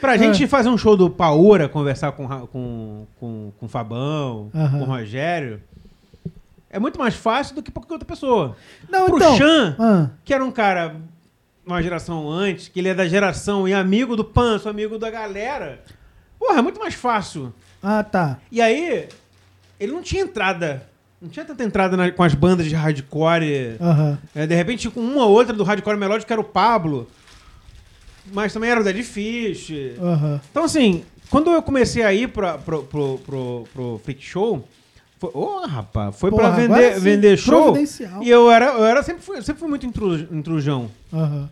pra 0.00 0.16
gente 0.16 0.46
fazer 0.46 0.68
um 0.68 0.78
show 0.78 0.96
do 0.96 1.08
Paura, 1.10 1.68
conversar 1.68 2.12
com, 2.12 2.26
com, 2.46 3.06
com, 3.18 3.52
com 3.58 3.66
o 3.66 3.68
Fabão, 3.68 4.50
Aham. 4.54 4.78
com 4.78 4.84
o 4.84 4.84
Rogério, 4.84 5.60
é 6.70 6.78
muito 6.78 6.98
mais 6.98 7.14
fácil 7.14 7.54
do 7.54 7.62
que 7.62 7.70
pra 7.70 7.80
qualquer 7.82 7.94
outra 7.94 8.06
pessoa. 8.08 8.56
Não, 8.88 9.06
Pro 9.06 9.16
então. 9.16 9.36
Chan, 9.36 9.76
Ah, 9.78 10.10
que 10.24 10.32
era 10.34 10.44
um 10.44 10.50
cara 10.50 10.96
uma 11.64 11.82
geração 11.82 12.30
antes, 12.30 12.68
que 12.68 12.78
ele 12.78 12.88
é 12.88 12.94
da 12.94 13.08
geração 13.08 13.66
e 13.66 13.74
amigo 13.74 14.14
do 14.14 14.24
Panço, 14.24 14.68
amigo 14.68 14.98
da 14.98 15.10
galera, 15.10 15.80
porra, 16.38 16.58
é 16.58 16.62
muito 16.62 16.78
mais 16.78 16.94
fácil. 16.94 17.52
ah, 17.82 18.04
tá. 18.04 18.38
E 18.52 18.60
aí, 18.60 19.08
ele 19.80 19.92
não 19.92 20.02
tinha 20.02 20.22
entrada. 20.22 20.86
Não 21.20 21.28
tinha 21.30 21.44
tanta 21.46 21.64
entrada 21.64 21.96
na- 21.96 22.10
com 22.12 22.22
as 22.22 22.34
bandas 22.34 22.66
de 22.66 22.74
hardcore. 22.74 23.76
Aham. 23.80 24.18
É, 24.34 24.46
de 24.46 24.54
repente, 24.54 24.88
com 24.90 25.00
uma 25.00 25.24
ou 25.24 25.32
outra 25.32 25.54
do 25.54 25.64
hardcore 25.64 25.96
melódico, 25.96 26.26
que 26.26 26.32
era 26.32 26.40
o 26.40 26.44
Pablo. 26.44 27.08
Mas 28.32 28.52
também 28.52 28.70
era 28.70 28.80
o 28.80 28.84
Dead 28.84 29.02
Fish. 29.02 29.72
Aham. 30.00 30.40
Então, 30.50 30.64
assim, 30.64 31.04
quando 31.30 31.50
eu 31.50 31.62
comecei 31.62 32.02
a 32.02 32.12
ir 32.12 32.28
pra, 32.28 32.58
pro, 32.58 32.82
pro, 32.84 33.18
pro, 33.18 33.64
pro 33.72 34.00
Freak 34.04 34.22
Show, 34.24 34.66
foi, 35.18 35.30
ô, 35.32 35.66
rapaz, 35.66 36.16
foi 36.16 36.30
Porra, 36.30 36.42
pra 36.42 36.50
vender, 36.56 36.94
sim, 36.94 37.00
vender 37.00 37.36
show. 37.38 37.76
E 38.20 38.28
eu 38.28 38.50
era, 38.50 38.66
eu 38.66 38.84
era 38.84 39.02
sempre, 39.02 39.22
fui, 39.22 39.40
sempre 39.42 39.60
fui 39.60 39.68
muito 39.68 39.86
intru, 39.86 40.14
intrujão. 40.32 40.90
Aham. 41.12 41.48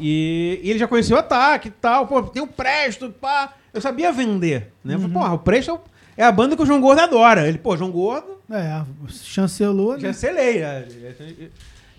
E, 0.00 0.60
e 0.62 0.70
ele 0.70 0.78
já 0.78 0.88
conhecia 0.88 1.14
o 1.14 1.18
ataque 1.18 1.68
e 1.68 1.70
tal. 1.70 2.06
Pô, 2.06 2.22
tem 2.22 2.42
o 2.42 2.46
Presto, 2.46 3.10
pá. 3.10 3.54
Eu 3.72 3.80
sabia 3.80 4.12
vender, 4.12 4.72
né? 4.84 4.94
Eu 4.94 4.98
falei, 5.00 5.14
porra, 5.14 5.34
o 5.34 5.38
Presto 5.38 5.72
é 5.72 5.94
é 6.16 6.24
a 6.24 6.30
banda 6.32 6.56
que 6.56 6.62
o 6.62 6.66
João 6.66 6.80
Gordo 6.80 7.00
adora. 7.00 7.48
Ele, 7.48 7.58
pô, 7.58 7.76
João 7.76 7.90
Gordo, 7.90 8.38
É, 8.50 8.82
chancelou, 9.08 9.94
né? 9.94 10.00
chancelei. 10.00 10.62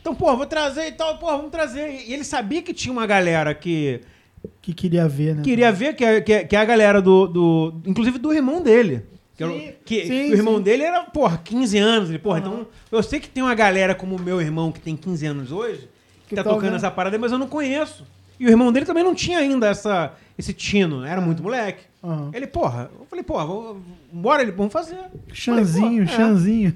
Então, 0.06 0.14
pô, 0.14 0.38
vou 0.38 0.46
trazer 0.46 0.86
e 0.86 0.92
tal, 0.92 1.18
pô, 1.18 1.26
vamos 1.26 1.50
trazer. 1.50 2.04
E 2.06 2.14
ele 2.14 2.24
sabia 2.24 2.62
que 2.62 2.76
tinha 2.76 2.92
uma 2.92 3.08
galera 3.08 3.56
que 3.56 4.02
Que 4.62 4.72
queria 4.72 5.08
ver, 5.08 5.34
né? 5.34 5.42
queria 5.42 5.72
ver, 5.72 5.96
que 5.96 6.06
é, 6.06 6.22
que 6.22 6.32
é, 6.32 6.44
que 6.44 6.56
é 6.56 6.60
a 6.60 6.64
galera 6.66 7.02
do, 7.02 7.26
do. 7.26 7.74
Inclusive 7.88 8.20
do 8.20 8.32
irmão 8.32 8.62
dele. 8.62 9.02
Que, 9.36 9.44
era 9.44 9.52
Sim, 9.52 9.72
que- 9.84 10.06
sim, 10.06 10.30
o 10.30 10.36
irmão 10.36 10.58
sim. 10.58 10.62
dele 10.62 10.84
era, 10.84 11.06
porra, 11.06 11.40
15 11.44 11.80
anos. 11.80 12.10
Ele, 12.10 12.20
porra, 12.20 12.38
Aham. 12.38 12.48
então. 12.48 12.68
Eu 12.92 13.02
sei 13.02 13.20
que 13.20 13.28
tem 13.28 13.42
uma 13.42 13.56
galera 13.56 13.96
como 13.96 14.16
o 14.16 14.22
meu 14.22 14.40
irmão, 14.40 14.72
que 14.72 14.80
tem 14.80 14.96
15 14.96 15.26
anos 15.26 15.52
hoje, 15.52 15.90
que, 16.26 16.30
Que 16.30 16.36
tá 16.36 16.44
tá 16.44 16.50
tocando 16.52 16.66
ouvindo. 16.66 16.76
essa 16.76 16.92
parada, 16.92 17.18
mas 17.18 17.32
eu 17.32 17.40
não 17.40 17.48
conheço. 17.48 18.06
E 18.40 18.46
o 18.46 18.50
irmão 18.50 18.72
dele 18.72 18.86
também 18.86 19.04
não 19.04 19.16
tinha 19.16 19.40
ainda 19.40 19.66
essa, 19.68 20.14
esse 20.38 20.54
tino, 20.54 21.04
era 21.04 21.20
muito 21.20 21.42
moleque. 21.42 21.84
Aham. 22.04 22.30
Ele, 22.32 22.46
porra, 22.46 22.92
eu 23.00 23.08
falei, 23.08 23.24
porra, 23.24 23.44
vou, 23.44 23.82
bora, 24.14 24.44
ele, 24.44 24.52
vamos 24.52 24.72
fazer. 24.72 25.00
Chanzinho, 25.34 26.06
Falei, 26.06 26.06
pô, 26.06 26.12
é. 26.14 26.16
chanzinho. 26.16 26.76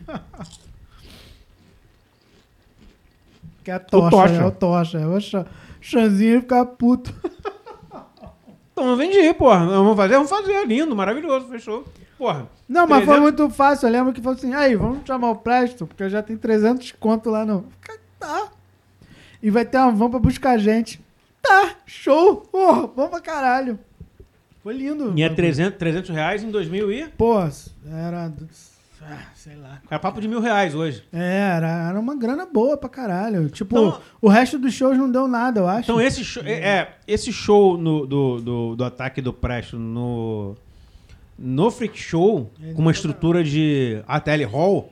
Que 3.70 3.72
é 3.72 3.76
a 3.76 3.80
tocha, 3.80 4.10
Tocha. 4.10 4.46
O 4.48 4.52
tocha. 4.52 5.08
O 5.08 5.22
cha- 5.22 5.46
chanzinho 5.80 6.34
ia 6.36 6.42
ficar 6.42 6.66
puto. 6.66 7.14
Então 8.72 8.90
eu 8.90 8.96
vendi, 8.96 9.34
porra. 9.36 9.66
Vamos 9.66 9.96
fazer, 9.96 10.14
vamos 10.16 10.30
fazer. 10.30 10.66
Lindo, 10.66 10.96
maravilhoso, 10.96 11.48
fechou. 11.48 11.86
Porra. 12.18 12.48
Não, 12.68 12.88
mas 12.88 13.06
foi 13.06 13.16
300 13.16 13.22
muito 13.22 13.50
fácil. 13.50 13.88
Eu 13.88 13.92
lembro 13.92 14.14
que 14.14 14.22
falou 14.22 14.38
assim, 14.38 14.54
aí, 14.54 14.76
vamos 14.76 15.00
chamar 15.06 15.30
o 15.32 15.36
Presto, 15.36 15.86
porque 15.86 16.10
já 16.10 16.22
tem 16.24 16.36
300 16.38 16.94
conto 16.94 17.30
lá 17.30 17.46
no... 17.46 17.66
Tá. 18.20 18.48
E 19.42 19.50
vai 19.50 19.64
ter 19.66 19.78
uma 19.78 19.92
van 19.92 20.10
pra 20.10 20.20
buscar 20.20 20.52
a 20.52 20.58
gente. 20.58 21.00
Tá, 21.42 21.76
show. 21.86 22.38
Porra, 22.38 22.88
vamos 22.96 23.12
pra 23.12 23.22
caralho. 23.22 23.80
Foi 24.64 24.74
lindo. 24.74 25.14
E 25.16 25.24
é 25.24 25.30
300, 25.30 25.78
300 25.78 26.10
reais 26.10 26.44
em 26.44 26.50
2000 26.52 26.92
e... 26.92 27.08
Pô, 27.10 27.40
era... 27.40 28.32
ah, 29.12 29.32
sei 29.36 29.56
lá. 29.56 29.82
É 29.90 29.98
papo 29.98 30.22
de 30.22 30.28
mil 30.28 30.40
reais 30.40 30.76
hoje. 30.76 31.04
É, 31.12 31.54
era, 31.58 31.90
era 31.90 32.00
uma 32.00 32.16
grana 32.16 32.46
boa 32.46 32.78
pra 32.78 32.88
caralho. 32.90 33.50
Tipo, 33.50 33.78
Então- 33.78 34.02
o 34.22 34.28
resto 34.30 34.58
dos 34.60 34.74
shows 34.74 34.98
não 34.98 35.10
deu 35.12 35.28
nada, 35.28 35.60
eu 35.62 35.68
acho. 35.68 35.84
Então 35.92 36.00
esse 36.02 36.24
show, 36.24 36.44
é, 36.46 36.52
é, 36.54 36.94
esse 37.08 37.32
show 37.34 37.78
no- 37.78 38.06
do, 38.06 38.40
do, 38.42 38.76
do 38.76 38.84
ataque 38.84 39.22
do 39.22 39.34
Presto 39.34 39.78
no 39.80 40.56
no 41.42 41.72
Freak 41.72 41.98
Show 41.98 42.52
com 42.76 42.82
uma 42.82 42.92
estrutura 42.92 43.42
de 43.44 44.04
ATL 44.06 44.44
Hall, 44.52 44.92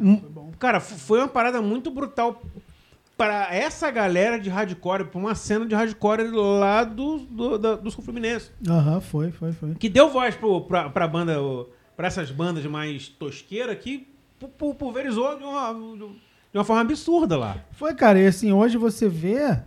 hum, 0.00 0.18
foi 0.20 0.28
bom. 0.30 0.52
cara, 0.58 0.78
foi 0.80 1.18
uma 1.20 1.28
parada 1.28 1.62
muito 1.62 1.90
brutal 1.90 2.42
para 3.16 3.48
essa 3.54 3.90
galera 3.90 4.38
de 4.38 4.50
hardcore, 4.50 5.04
para 5.06 5.18
uma 5.18 5.34
cena 5.34 5.64
de 5.64 5.74
hardcore 5.74 6.24
lá 6.30 6.84
do 6.84 7.18
do, 7.30 7.56
da- 7.58 7.76
do 7.76 7.90
Sul 7.90 8.04
Fluminense, 8.04 8.50
Aham, 8.68 9.00
foi, 9.00 9.30
foi, 9.30 9.52
foi. 9.52 9.74
que 9.76 9.88
deu 9.88 10.10
voz 10.10 10.34
pro, 10.34 10.60
pra, 10.60 10.90
pra 10.90 11.08
banda, 11.08 11.38
para 11.96 12.06
essas 12.08 12.30
bandas 12.30 12.64
mais 12.66 13.08
tosqueiras 13.08 13.78
que 13.78 14.06
pu- 14.38 14.48
pu- 14.48 14.74
pulverizou 14.74 15.36
de 15.38 15.44
uma, 15.44 15.72
de 16.52 16.58
uma 16.58 16.64
forma 16.64 16.82
absurda 16.82 17.36
lá. 17.36 17.64
Foi, 17.72 17.94
cara, 17.94 18.20
e 18.20 18.26
assim, 18.26 18.52
hoje 18.52 18.76
você 18.76 19.08
vê 19.08 19.58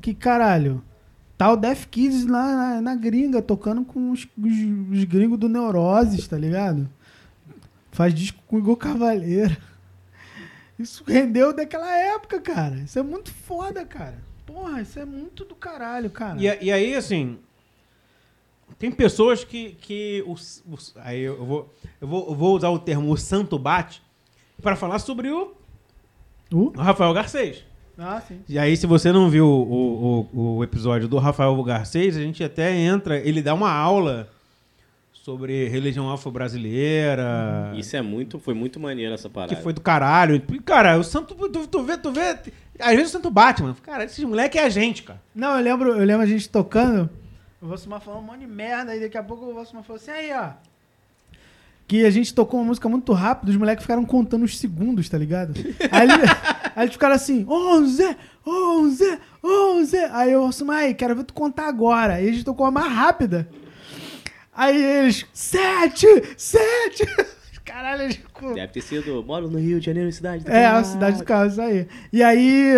que, 0.00 0.12
caralho, 0.14 0.82
tá 1.36 1.52
o 1.52 1.56
Def 1.56 1.86
Kids 1.86 2.24
na, 2.26 2.56
na, 2.74 2.80
na 2.80 2.94
gringa, 2.96 3.40
tocando 3.40 3.84
com 3.84 4.10
os, 4.10 4.26
os, 4.36 4.52
os 4.98 5.04
gringos 5.04 5.38
do 5.38 5.48
Neuroses, 5.48 6.26
tá 6.26 6.36
ligado? 6.36 6.88
Faz 7.92 8.12
disco 8.14 8.38
com 8.46 8.56
o 8.56 8.58
Igor 8.58 8.76
Cavaleiro. 8.76 9.56
Isso 10.78 11.02
rendeu 11.06 11.52
daquela 11.52 11.92
época, 11.96 12.40
cara. 12.40 12.76
Isso 12.76 12.98
é 12.98 13.02
muito 13.02 13.32
foda, 13.32 13.84
cara. 13.84 14.18
Porra, 14.46 14.80
isso 14.80 14.98
é 14.98 15.04
muito 15.04 15.44
do 15.44 15.54
caralho, 15.54 16.08
cara. 16.08 16.38
E, 16.40 16.44
e 16.66 16.70
aí, 16.72 16.94
assim, 16.94 17.38
tem 18.78 18.90
pessoas 18.90 19.44
que. 19.44 19.70
que 19.80 20.24
os, 20.26 20.62
os- 20.68 20.94
aí 20.98 21.20
eu 21.22 21.44
vou, 21.44 21.72
eu, 22.00 22.08
vou, 22.08 22.28
eu 22.28 22.34
vou 22.34 22.56
usar 22.56 22.70
o 22.70 22.78
termo 22.78 23.12
o 23.12 23.16
santo 23.16 23.58
bate 23.58 24.02
para 24.62 24.74
falar 24.76 24.98
sobre 24.98 25.30
o, 25.30 25.52
Uh? 26.52 26.72
o 26.76 26.80
Rafael 26.80 27.12
Garcês. 27.12 27.64
Ah, 27.96 28.20
sim. 28.26 28.40
E 28.48 28.58
aí, 28.58 28.76
se 28.76 28.86
você 28.86 29.10
não 29.12 29.28
viu 29.28 29.46
o, 29.46 30.28
o, 30.32 30.56
o 30.58 30.64
episódio 30.64 31.08
do 31.08 31.18
Rafael 31.18 31.60
Garcês, 31.64 32.16
a 32.16 32.20
gente 32.20 32.42
até 32.44 32.72
entra, 32.74 33.18
ele 33.18 33.42
dá 33.42 33.52
uma 33.54 33.72
aula 33.72 34.28
sobre 35.12 35.68
religião 35.68 36.10
afro-brasileira. 36.10 37.72
Isso 37.76 37.96
é 37.96 38.02
muito, 38.02 38.38
foi 38.38 38.54
muito 38.54 38.78
maneiro 38.80 39.12
essa 39.14 39.28
parada. 39.28 39.54
Que 39.54 39.60
foi 39.60 39.72
do 39.72 39.80
caralho. 39.80 40.40
Cara, 40.64 40.96
o 40.98 41.04
santo. 41.04 41.34
Tu, 41.34 41.66
tu 41.66 41.82
vê, 41.82 41.96
tu 41.98 42.12
vê. 42.12 42.36
Às 42.78 42.92
vezes 42.96 43.08
o 43.08 43.12
santo 43.12 43.30
bate, 43.30 43.62
mano. 43.62 43.76
Cara, 43.82 44.04
esses 44.04 44.22
moleque 44.24 44.58
é 44.58 44.64
a 44.64 44.68
gente, 44.68 45.02
cara. 45.02 45.20
Não, 45.34 45.56
eu 45.56 45.62
lembro, 45.62 45.90
eu 45.90 46.04
lembro 46.04 46.22
a 46.22 46.26
gente 46.26 46.48
tocando. 46.48 47.10
O 47.60 47.66
Vossumar 47.66 48.00
falou 48.00 48.20
um 48.20 48.24
monte 48.24 48.40
de 48.40 48.46
merda, 48.46 48.92
aí 48.92 49.00
daqui 49.00 49.18
a 49.18 49.22
pouco 49.22 49.46
o 49.46 49.54
Vossumar 49.54 49.82
falou 49.82 50.00
assim, 50.00 50.10
aí, 50.12 50.30
ó. 50.32 50.50
que 51.88 52.04
a 52.04 52.10
gente 52.10 52.32
tocou 52.34 52.60
uma 52.60 52.66
música 52.66 52.88
muito 52.88 53.12
rápido, 53.12 53.48
os 53.48 53.56
moleques 53.56 53.82
ficaram 53.82 54.04
contando 54.04 54.44
os 54.44 54.58
segundos, 54.58 55.08
tá 55.08 55.18
ligado? 55.18 55.54
Aí, 55.90 56.08
ele- 56.08 56.22
aí 56.76 56.84
eles 56.84 56.92
ficaram 56.92 57.14
assim, 57.14 57.44
11, 57.48 58.16
11, 58.46 59.18
11. 59.42 59.96
Aí 60.12 60.32
eu, 60.32 60.52
Sumai, 60.52 60.94
quero 60.94 61.16
ver 61.16 61.24
tu 61.24 61.34
contar 61.34 61.66
agora. 61.66 62.14
Aí 62.14 62.28
a 62.28 62.32
gente 62.32 62.44
tocou 62.44 62.66
a 62.66 62.70
mais 62.70 62.92
rápida. 62.92 63.48
Aí 64.54 64.76
eles, 64.80 65.24
7, 65.32 66.06
7. 66.36 67.06
Caralho, 67.64 68.02
eles. 68.02 68.20
Deve 68.54 68.68
ter 68.68 68.80
sido. 68.82 69.22
Moro 69.24 69.48
no 69.48 69.58
Rio 69.58 69.78
de 69.80 69.86
Janeiro, 69.86 70.10
cidade 70.12 70.44
do 70.44 70.50
É, 70.50 70.66
a 70.66 70.82
cidade 70.84 71.18
do 71.18 71.24
carro, 71.24 71.48
isso 71.48 71.60
aí. 71.60 71.86
E 72.12 72.22
aí. 72.22 72.74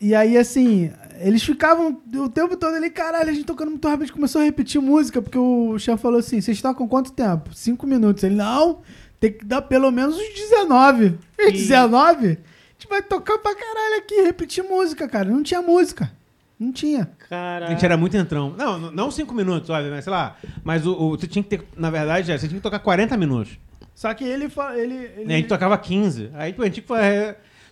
E 0.00 0.14
aí, 0.14 0.36
assim, 0.36 0.90
eles 1.20 1.42
ficavam 1.42 2.00
o 2.16 2.28
tempo 2.28 2.56
todo 2.56 2.74
ali, 2.74 2.90
caralho, 2.90 3.30
a 3.30 3.32
gente 3.32 3.44
tocando 3.44 3.70
muito 3.70 3.86
rápido, 3.86 4.02
a 4.02 4.06
gente 4.06 4.14
começou 4.14 4.40
a 4.40 4.44
repetir 4.44 4.80
música, 4.80 5.20
porque 5.22 5.38
o 5.38 5.78
chefe 5.78 6.02
falou 6.02 6.18
assim: 6.20 6.40
vocês 6.40 6.60
tocam 6.60 6.86
quanto 6.88 7.12
tempo? 7.12 7.54
Cinco 7.54 7.86
minutos. 7.86 8.22
Ele, 8.24 8.34
não, 8.34 8.80
tem 9.20 9.32
que 9.32 9.44
dar 9.44 9.62
pelo 9.62 9.90
menos 9.90 10.16
uns 10.16 10.34
19. 10.34 11.18
E 11.38 11.52
19? 11.52 12.26
A 12.26 12.30
gente 12.30 12.88
vai 12.88 13.02
tocar 13.02 13.38
pra 13.38 13.54
caralho 13.54 13.98
aqui, 13.98 14.22
repetir 14.22 14.62
música, 14.64 15.08
cara. 15.08 15.28
Não 15.28 15.42
tinha 15.42 15.62
música. 15.62 16.10
Não 16.58 16.70
tinha. 16.72 17.02
A 17.02 17.28
Caralho. 17.28 17.72
gente 17.72 17.84
era 17.84 17.96
muito 17.96 18.16
entrão. 18.16 18.54
Não, 18.56 18.78
não- 18.92 19.10
cinco 19.10 19.34
minutos, 19.34 19.68
óbvio, 19.70 19.90
mas 19.90 20.04
sei 20.04 20.10
lá. 20.12 20.36
Mas 20.62 20.86
o, 20.86 20.92
o- 20.92 21.10
você 21.10 21.26
tinha 21.26 21.42
que 21.42 21.48
ter, 21.50 21.64
na 21.76 21.90
verdade, 21.90 22.30
é, 22.30 22.38
você 22.38 22.46
tinha 22.46 22.58
que 22.58 22.62
tocar 22.62 22.78
40 22.78 23.16
minutos. 23.16 23.58
Só 23.94 24.12
que 24.14 24.24
ele. 24.24 24.44
ele, 24.76 24.94
ele... 25.16 25.32
A 25.32 25.36
gente 25.36 25.48
tocava 25.48 25.76
15. 25.76 26.30
Aí 26.34 26.52
pô, 26.52 26.62
a 26.62 26.66
gente 26.66 26.80
foi. 26.82 26.98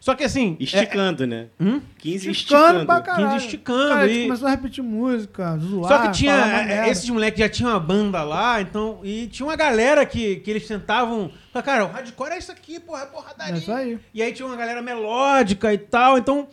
É, 0.03 0.05
Só 0.05 0.15
que 0.17 0.25
assim. 0.25 0.57
Esticando, 0.59 1.27
né? 1.27 1.47
é- 1.61 1.65
hum? 1.65 1.81
15 1.99 2.31
Esticando 2.31 2.65
esticando. 2.65 2.87
pra 2.87 3.01
caralho. 3.01 3.31
15 3.35 3.45
esticando 3.45 3.89
Cara, 3.89 4.09
e- 4.11 4.23
começou 4.25 4.49
a 4.49 4.51
repetir 4.51 4.83
música, 4.83 5.57
zoar. 5.59 5.89
Só 5.89 5.99
que 6.07 6.11
tinha. 6.19 6.35
é. 6.35 6.89
Esses 6.89 7.09
moleques 7.09 7.39
já 7.39 7.49
tinham 7.49 7.71
uma 7.71 7.81
banda 7.81 8.23
lá, 8.25 8.61
então. 8.61 9.01
E 9.05 9.29
tinha 9.29 9.47
uma 9.47 9.57
galera 9.57 10.05
que, 10.05 10.37
que 10.37 10.51
eles 10.51 10.67
tentavam. 10.67 11.31
Cara, 11.65 11.85
o 11.85 11.89
hardcore 11.89 12.33
é 12.33 12.39
isso 12.39 12.51
aqui, 12.51 12.81
porra, 12.81 13.03
é 13.03 13.07
porradaria. 13.07 13.55
É 13.55 13.59
isso 13.59 13.73
aí. 13.73 13.99
E 14.13 14.23
aí 14.23 14.33
tinha 14.33 14.47
uma 14.47 14.57
galera 14.57 14.83
melódica 14.83 15.73
e 15.73 15.79
tal. 15.79 16.19
Então, 16.19 16.49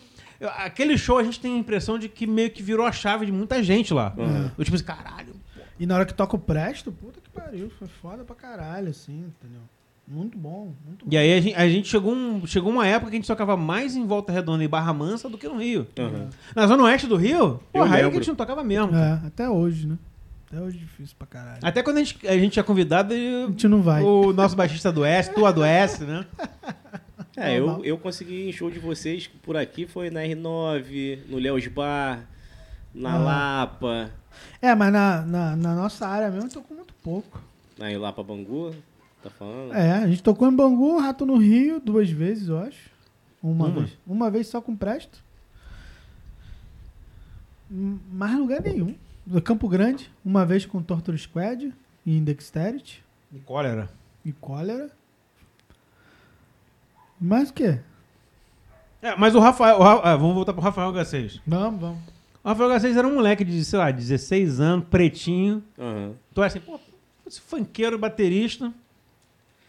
aquele 0.57 0.97
show 0.97 1.17
a 1.17 1.23
gente 1.23 1.39
tem 1.39 1.55
a 1.55 1.57
impressão 1.57 1.97
de 1.97 2.07
que 2.07 2.27
meio 2.27 2.51
que 2.51 2.61
virou 2.61 2.85
a 2.85 2.91
chave 2.91 3.26
de 3.26 3.31
muita 3.31 3.63
gente 3.63 3.93
lá. 3.93 4.13
Uhum. 4.17 4.51
Eu, 4.57 4.63
tipo 4.63 4.76
assim, 4.76 4.85
caralho. 4.85 5.34
E 5.80 5.85
na 5.85 5.95
hora 5.95 6.05
que 6.05 6.13
toca 6.13 6.35
o 6.35 6.39
Presto, 6.39 6.91
puta 6.91 7.19
que 7.21 7.30
pariu, 7.30 7.71
foi 7.80 7.88
foda 7.88 8.23
pra 8.26 8.35
caralho, 8.35 8.89
assim, 8.89 9.31
entendeu? 9.41 9.61
Muito 10.10 10.38
bom, 10.38 10.73
muito 10.86 11.06
bom. 11.06 11.11
E 11.11 11.15
aí 11.18 11.34
a 11.34 11.40
gente, 11.41 11.56
a 11.56 11.69
gente 11.69 11.88
chegou, 11.88 12.14
um, 12.14 12.45
chegou 12.48 12.72
uma 12.72 12.88
época 12.88 13.11
que 13.11 13.18
a 13.18 13.19
gente 13.19 13.27
tocava 13.27 13.56
mais 13.56 13.95
em 13.95 14.06
Volta 14.07 14.31
Redonda 14.34 14.64
e 14.64 14.68
Barra 14.68 14.91
Mansa 14.91 15.30
do 15.30 15.38
que 15.38 15.48
no 15.48 15.57
Rio. 15.60 15.86
Aham. 15.99 16.30
Na 16.56 16.65
zona 16.65 16.84
oeste 16.86 17.06
do 17.06 17.15
Rio, 17.15 17.60
porra, 17.72 17.95
aí 17.95 18.02
que 18.02 18.07
a 18.10 18.11
gente 18.14 18.27
não 18.30 18.36
tocava 18.36 18.64
mesmo. 18.64 18.95
É, 18.95 19.22
até 19.27 19.48
hoje, 19.49 19.86
né? 19.88 19.98
Até 20.48 20.60
hoje 20.60 20.77
é 20.77 20.80
difícil 20.80 21.15
pra 21.15 21.27
caralho. 21.27 21.60
Até 21.61 21.84
quando 21.84 21.98
a 21.98 22.03
gente, 22.03 22.27
a 22.27 22.36
gente 22.40 22.60
é 22.60 22.64
convidado, 22.64 23.14
A 23.14 23.18
gente 23.52 23.68
não 23.68 23.84
vai. 23.84 24.02
o 24.02 24.34
nosso 24.34 24.56
baixista 24.56 24.91
do 24.91 25.06
S, 25.06 25.31
tu 25.31 25.45
adoece, 25.45 26.03
né? 26.06 26.26
É, 27.38 27.57
eu, 27.60 27.86
eu 27.86 27.98
consegui 27.98 28.49
em 28.49 28.52
show 28.52 28.69
de 28.72 28.80
vocês 28.80 29.27
por 29.44 29.56
aqui, 29.56 29.86
foi 29.86 30.10
na 30.10 30.22
R9, 30.22 31.19
no 31.30 31.38
Leos 31.38 31.68
Bar, 31.68 32.26
na 32.94 33.14
Ah. 33.14 33.18
Lapa, 33.19 34.10
É, 34.61 34.73
mas 34.73 34.91
na, 34.91 35.22
na, 35.22 35.56
na 35.56 35.76
nossa 35.76 36.07
área 36.07 36.30
mesmo 36.31 36.49
tocou 36.49 36.76
muito 36.76 36.94
pouco. 37.03 37.40
na 37.77 37.88
Lapa 37.98 38.23
Bangu, 38.23 38.73
tá 39.23 39.29
falando? 39.29 39.73
É, 39.73 39.91
a 39.93 40.07
gente 40.07 40.23
tocou 40.23 40.47
em 40.47 40.55
Bangu, 40.55 40.97
Rato 40.99 41.25
no 41.25 41.37
Rio, 41.37 41.79
duas 41.79 42.09
vezes, 42.09 42.47
eu 42.49 42.57
acho. 42.59 42.89
Uma, 43.41 43.65
Uma? 43.67 43.79
vez. 43.81 43.97
Uma 44.05 44.29
vez 44.31 44.47
só 44.47 44.61
com 44.61 44.75
Presto. 44.75 45.23
Mais 47.69 48.37
lugar 48.37 48.61
nenhum. 48.61 48.95
No 49.25 49.41
Campo 49.41 49.67
Grande, 49.69 50.09
uma 50.25 50.45
vez 50.45 50.65
com 50.65 50.81
Torture 50.81 51.17
Squad 51.17 51.71
e 52.05 52.17
Indexterity 52.17 53.03
E 53.31 53.37
cólera. 53.39 53.89
e 54.25 54.31
Cólera. 54.31 54.89
Mais 57.21 57.49
o 57.49 57.53
quê? 57.53 57.79
É, 59.01 59.15
mas 59.15 59.35
o 59.35 59.39
Rafael. 59.39 59.77
o 59.77 59.83
Ra- 59.83 60.01
ah, 60.03 60.15
vamos 60.15 60.33
voltar 60.35 60.53
pro 60.53 60.61
Rafael 60.61 60.91
H6. 60.91 61.39
Vamos, 61.45 61.79
vamos. 61.79 61.99
O 62.43 62.47
Rafael 62.47 62.69
H6 62.71 62.97
era 62.97 63.07
um 63.07 63.15
moleque 63.15 63.45
de, 63.45 63.63
sei 63.63 63.77
lá, 63.77 63.91
16 63.91 64.59
anos, 64.59 64.85
pretinho. 64.89 65.63
Aham. 65.77 66.13
Tu 66.33 66.41
é 66.41 66.47
assim, 66.47 66.59
pô, 66.59 66.79
esse 67.27 67.39
funkeiro 67.41 67.99
baterista. 67.99 68.73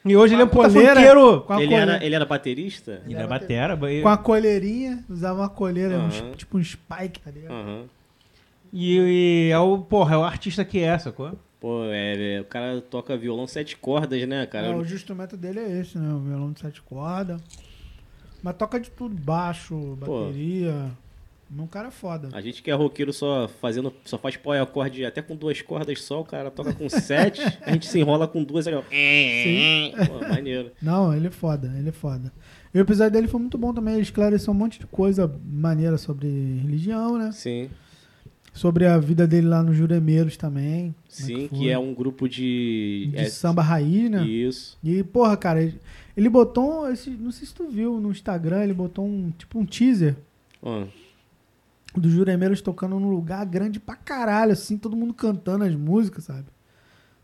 E 0.04 0.16
hoje 0.16 0.34
ele 0.34 0.42
é 0.42 0.44
um 0.44 0.48
a 0.48 0.50
puta 0.50 0.68
coleira, 0.68 0.94
funkeiro. 0.94 1.40
Com 1.42 1.52
a, 1.52 1.56
Ele, 1.62 1.66
cole- 1.68 1.80
era, 1.82 2.04
ele 2.04 2.14
era 2.14 2.24
baterista? 2.24 3.02
Ele 3.04 3.14
era 3.14 3.26
batera. 3.26 3.76
com 3.76 4.08
a 4.08 4.16
colheirinha, 4.16 5.04
usava 5.10 5.40
uma 5.42 5.48
colheira, 5.48 5.96
um 5.98 6.00
Aham. 6.00 6.08
s- 6.08 6.36
tipo 6.36 6.56
um 6.56 6.64
spike, 6.64 7.20
tá 7.20 7.30
ligado? 7.30 7.52
Aham. 7.52 7.84
E, 8.72 8.98
e 8.98 9.50
é 9.50 9.58
o, 9.58 9.78
porra, 9.78 10.14
é 10.14 10.18
o 10.18 10.24
artista 10.24 10.64
que 10.64 10.78
é 10.78 10.82
essa, 10.84 11.10
sacou? 11.10 11.32
Pô, 11.60 11.84
é, 11.86 12.36
é, 12.36 12.40
o 12.40 12.44
cara 12.44 12.80
toca 12.80 13.14
violão 13.18 13.46
sete 13.46 13.76
cordas, 13.76 14.26
né, 14.26 14.46
cara? 14.46 14.68
É, 14.68 14.74
o 14.74 14.82
instrumento 14.82 15.36
dele 15.36 15.60
é 15.60 15.80
esse, 15.80 15.98
né? 15.98 16.14
O 16.14 16.20
violão 16.20 16.52
de 16.52 16.60
sete 16.60 16.80
cordas. 16.80 17.40
Mas 18.42 18.56
toca 18.56 18.80
de 18.80 18.90
tudo, 18.90 19.14
baixo, 19.14 19.98
Pô. 20.02 20.22
bateria. 20.24 20.90
Um 21.58 21.66
cara 21.66 21.90
foda. 21.90 22.28
A 22.32 22.40
gente 22.40 22.62
que 22.62 22.70
é 22.70 22.74
roqueiro 22.74 23.12
só 23.12 23.48
fazendo, 23.60 23.92
só 24.04 24.16
faz 24.16 24.36
power 24.36 24.62
acorde 24.62 25.04
até 25.04 25.20
com 25.20 25.34
duas 25.34 25.60
cordas 25.60 26.00
só, 26.02 26.20
o 26.20 26.24
cara 26.24 26.50
toca 26.50 26.72
com 26.72 26.88
sete, 26.88 27.40
a 27.66 27.72
gente 27.72 27.86
se 27.86 27.98
enrola 27.98 28.28
com 28.28 28.44
duas, 28.44 28.66
aí, 28.68 28.74
ó. 28.74 28.82
Sim. 28.82 29.92
Pô, 30.06 30.28
maneiro. 30.28 30.70
Não, 30.80 31.12
ele 31.12 31.26
é 31.26 31.30
foda, 31.30 31.72
ele 31.76 31.88
é 31.88 31.92
foda. 31.92 32.32
E 32.72 32.78
o 32.78 32.82
episódio 32.82 33.12
dele 33.12 33.26
foi 33.26 33.40
muito 33.40 33.58
bom 33.58 33.74
também. 33.74 33.94
Ele 33.94 34.02
esclareceu 34.02 34.52
um 34.52 34.56
monte 34.56 34.78
de 34.78 34.86
coisa 34.86 35.26
maneira 35.44 35.98
sobre 35.98 36.28
religião, 36.62 37.18
né? 37.18 37.32
Sim. 37.32 37.68
Sobre 38.52 38.86
a 38.86 38.96
vida 38.98 39.26
dele 39.26 39.46
lá 39.48 39.62
no 39.62 39.72
Juremeiros 39.74 40.36
também. 40.36 40.94
Sim, 41.08 41.48
foi. 41.48 41.58
que 41.58 41.70
é 41.70 41.78
um 41.78 41.92
grupo 41.94 42.28
de. 42.28 43.08
De 43.12 43.16
é, 43.18 43.24
samba 43.28 43.62
raiz, 43.62 44.08
né? 44.10 44.24
Isso. 44.24 44.78
E, 44.84 45.02
porra, 45.02 45.36
cara, 45.36 45.62
ele, 45.62 45.80
ele 46.16 46.28
botou. 46.28 46.82
um- 46.84 46.88
Esse, 46.92 47.10
não 47.10 47.30
sei 47.32 47.46
se 47.46 47.54
tu 47.54 47.68
viu 47.68 48.00
no 48.00 48.10
Instagram, 48.10 48.62
ele 48.62 48.74
botou 48.74 49.04
um 49.04 49.32
tipo 49.36 49.58
um 49.58 49.64
teaser 49.66 50.16
do 51.96 52.08
Juremeiros 52.08 52.60
tocando 52.60 52.98
num 52.98 53.10
lugar 53.10 53.44
grande 53.46 53.80
pra 53.80 53.96
caralho, 53.96 54.52
assim, 54.52 54.76
todo 54.78 54.96
mundo 54.96 55.14
cantando 55.14 55.64
as 55.64 55.74
músicas, 55.74 56.24
sabe? 56.24 56.46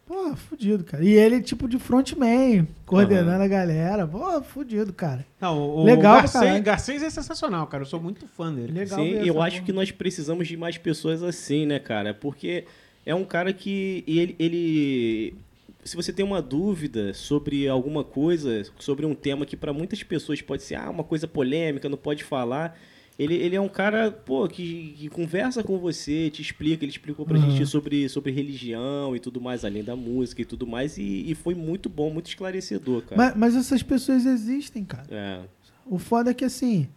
Porra, 0.06 0.36
fudido, 0.36 0.84
cara. 0.84 1.04
E 1.04 1.12
ele, 1.12 1.40
tipo, 1.40 1.68
de 1.68 1.80
frontman, 1.80 2.68
coordenando 2.84 3.30
Aham. 3.38 3.44
a 3.44 3.48
galera. 3.48 4.06
Porra, 4.06 4.40
fudido, 4.40 4.92
cara. 4.92 5.26
Não, 5.40 5.58
o, 5.60 5.82
Legal 5.82 6.18
o 6.18 6.22
pra 6.22 6.32
Garcês. 6.40 6.62
Garcês 6.62 7.02
é 7.02 7.10
sensacional, 7.10 7.66
cara. 7.66 7.82
Eu 7.82 7.86
sou 7.86 8.00
muito 8.00 8.24
fã 8.28 8.54
dele. 8.54 8.72
Legal 8.72 9.00
Sim, 9.00 9.10
eu 9.10 9.42
acho 9.42 9.56
porra. 9.56 9.66
que 9.66 9.72
nós 9.72 9.90
precisamos 9.90 10.46
de 10.46 10.56
mais 10.56 10.78
pessoas 10.78 11.24
assim, 11.24 11.66
né, 11.66 11.80
cara? 11.80 12.14
Porque 12.14 12.64
é 13.04 13.16
um 13.16 13.24
cara 13.24 13.52
que 13.52 14.04
e 14.06 14.20
ele, 14.20 14.36
ele 14.38 15.34
se 15.82 15.96
você 15.96 16.12
tem 16.12 16.24
uma 16.24 16.40
dúvida 16.40 17.12
sobre 17.12 17.68
alguma 17.68 18.04
coisa, 18.04 18.62
sobre 18.78 19.06
um 19.06 19.14
tema 19.14 19.44
que 19.44 19.56
para 19.56 19.72
muitas 19.72 20.02
pessoas 20.04 20.40
pode 20.40 20.62
ser 20.62 20.76
ah, 20.76 20.90
uma 20.90 21.04
coisa 21.04 21.26
polêmica, 21.26 21.88
não 21.88 21.98
pode 21.98 22.22
falar, 22.24 22.78
ele, 23.18 23.34
ele 23.34 23.56
é 23.56 23.60
um 23.60 23.68
cara, 23.68 24.10
pô, 24.12 24.46
que, 24.46 24.94
que 24.98 25.08
conversa 25.08 25.62
com 25.62 25.78
você, 25.78 26.28
te 26.30 26.42
explica, 26.42 26.84
ele 26.84 26.90
explicou 26.92 27.24
pra 27.24 27.38
Uhum. 27.38 27.50
gente 27.50 27.64
sobre, 27.66 28.08
sobre 28.08 28.30
religião 28.32 29.16
e 29.16 29.20
tudo 29.20 29.40
mais, 29.40 29.64
além 29.64 29.82
da 29.82 29.96
música 29.96 30.42
e 30.42 30.44
tudo 30.44 30.66
mais, 30.66 30.98
e, 30.98 31.30
e 31.30 31.34
foi 31.34 31.54
muito 31.54 31.88
bom, 31.88 32.10
muito 32.10 32.26
esclarecedor, 32.28 33.02
cara. 33.02 33.16
Mas, 33.16 33.36
mas 33.36 33.56
essas 33.56 33.82
pessoas 33.82 34.26
existem, 34.26 34.84
cara. 34.84 35.06
É, 35.10 35.40
O 35.86 35.98
foda 35.98 36.30
é 36.30 36.34
que, 36.34 36.44
assim, 36.44 36.88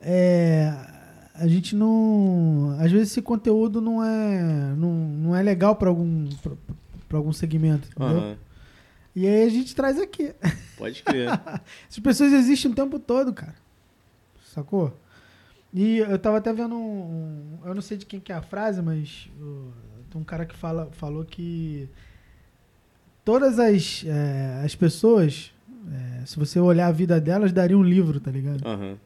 é, 0.00 0.72
a 1.34 1.46
gente 1.48 1.74
não... 1.74 2.76
Às 2.78 2.92
vezes 2.92 3.10
esse 3.10 3.22
conteúdo 3.22 3.80
não 3.80 4.04
é, 4.04 4.74
não, 4.76 4.92
não 4.92 5.36
é 5.36 5.42
legal 5.42 5.74
pra 5.76 5.88
algum, 5.88 6.28
pra, 6.42 6.52
pra 7.08 7.18
algum 7.18 7.32
segmento, 7.32 7.88
entendeu? 7.88 8.18
aham, 8.18 8.36
E 9.16 9.26
aí 9.26 9.42
a 9.44 9.48
gente 9.48 9.74
traz 9.74 9.98
aqui. 9.98 10.32
pode 10.78 11.02
crer. 11.02 11.28
Essas 11.90 11.98
pessoas 12.02 12.32
existem 12.32 12.70
o 12.70 12.74
tempo 12.74 12.98
todo, 13.00 13.32
cara. 13.32 13.54
Sacou? 14.54 14.96
E 15.78 15.98
eu 15.98 16.18
tava 16.18 16.38
até 16.38 16.50
vendo 16.54 16.74
um. 16.74 16.78
um- 16.78 17.58
eu 17.66 17.74
não 17.74 17.82
sei 17.82 17.98
de 17.98 18.06
quem 18.06 18.18
que 18.18 18.32
é 18.32 18.34
a 18.34 18.40
frase, 18.40 18.80
mas 18.80 19.28
uh, 19.38 19.70
tem 20.10 20.18
um 20.20 20.24
cara 20.24 20.46
que 20.46 20.56
fala, 20.56 20.88
falou 20.92 21.22
que 21.24 21.86
todas 23.24 23.58
as, 23.58 24.02
eh, 24.06 24.62
as 24.64 24.74
pessoas, 24.74 25.52
eh, 25.92 26.22
se 26.24 26.38
você 26.38 26.58
olhar 26.60 26.86
a 26.86 26.92
vida 26.92 27.20
delas, 27.20 27.52
daria 27.52 27.76
um 27.76 27.82
livro, 27.82 28.20
tá 28.20 28.30
ligado? 28.30 28.66
Aham. 28.66 28.96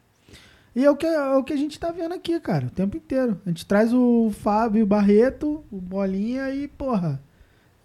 E 0.73 0.85
é 0.85 0.89
o, 0.89 0.95
que, 0.95 1.05
é 1.05 1.35
o 1.35 1.43
que 1.43 1.51
a 1.51 1.57
gente 1.57 1.77
tá 1.77 1.91
vendo 1.91 2.13
aqui, 2.13 2.39
cara, 2.39 2.67
o 2.67 2.69
tempo 2.69 2.95
inteiro. 2.95 3.37
A 3.45 3.49
gente 3.49 3.65
traz 3.65 3.91
o 3.93 4.31
Fábio 4.31 4.85
Barreto, 4.85 5.65
o 5.69 5.81
Bolinha 5.81 6.49
e, 6.51 6.67
porra, 6.69 7.21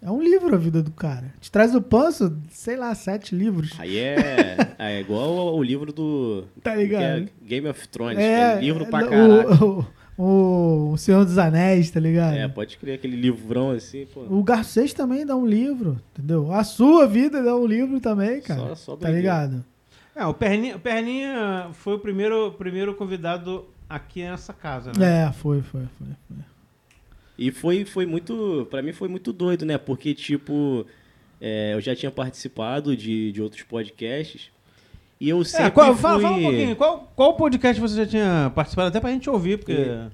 é 0.01 0.11
um 0.11 0.21
livro 0.21 0.53
a 0.53 0.57
vida 0.57 0.81
do 0.83 0.91
cara. 0.91 1.25
Gente 1.35 1.51
traz 1.51 1.73
o 1.75 1.81
Panço, 1.81 2.35
sei 2.49 2.75
lá, 2.75 2.93
sete 2.95 3.33
livros. 3.35 3.71
Aí 3.79 3.97
é, 3.97 4.57
é 4.77 4.99
igual 4.99 5.55
o, 5.55 5.63
livro 5.63 5.91
do. 5.91 6.45
Tá 6.63 6.75
ligado? 6.75 7.25
que 7.25 7.31
é 7.45 7.47
Game 7.47 7.67
of 7.67 7.87
Thrones. 7.87 8.19
É, 8.19 8.59
livro 8.59 8.85
pra 8.85 9.05
o- 9.05 9.09
caralho. 9.09 9.87
O, 10.19 10.23
o, 10.23 10.91
o 10.93 10.97
Senhor 10.97 11.23
dos 11.23 11.37
Anéis, 11.37 11.91
tá 11.91 11.99
ligado? 11.99 12.35
É, 12.35 12.47
pode 12.47 12.75
crer 12.77 12.95
aquele 12.95 13.15
livrão 13.15 13.69
assim, 13.69 14.07
pô. 14.11 14.21
O 14.21 14.41
Garcês 14.43 14.91
também 14.91 15.23
dá 15.23 15.35
um 15.35 15.45
livro, 15.45 16.01
entendeu? 16.11 16.51
A 16.51 16.63
sua 16.63 17.05
vida 17.05 17.43
dá 17.43 17.55
um 17.55 17.67
livro 17.67 17.99
também, 17.99 18.41
cara. 18.41 18.69
Só- 18.69 18.75
só 18.75 18.95
tá 18.95 19.11
ligado? 19.11 19.63
É, 20.15 20.25
o 20.25 20.33
Perninha, 20.33 20.75
o 20.75 20.79
Perninha 20.79 21.67
foi 21.73 21.93
o 21.93 21.99
primeiro, 21.99 22.51
primeiro 22.53 22.95
convidado 22.95 23.65
aqui 23.87 24.23
nessa 24.23 24.51
casa, 24.53 24.91
né? 24.97 25.27
É, 25.27 25.31
foi, 25.31 25.61
foi, 25.61 25.81
foi. 25.99 26.07
foi. 26.27 26.37
E 27.37 27.51
foi, 27.51 27.85
foi 27.85 28.05
muito. 28.05 28.67
Pra 28.69 28.81
mim 28.81 28.93
foi 28.93 29.07
muito 29.07 29.31
doido, 29.31 29.65
né? 29.65 29.77
Porque, 29.77 30.13
tipo. 30.13 30.85
É, 31.39 31.73
eu 31.75 31.81
já 31.81 31.95
tinha 31.95 32.11
participado 32.11 32.97
de, 32.97 33.31
de 33.31 33.41
outros 33.41 33.61
podcasts. 33.63 34.49
E 35.19 35.29
eu 35.29 35.43
sempre 35.43 35.65
É, 35.65 35.69
qual, 35.71 35.93
fui... 35.93 36.01
fala, 36.01 36.21
fala 36.21 36.37
um 36.37 36.41
pouquinho, 36.43 36.75
qual, 36.75 37.11
qual 37.15 37.33
podcast 37.35 37.81
você 37.81 37.95
já 37.95 38.05
tinha 38.05 38.51
participado, 38.53 38.89
até 38.89 38.99
pra 38.99 39.09
gente 39.09 39.27
ouvir, 39.29 39.57
porque... 39.57 39.73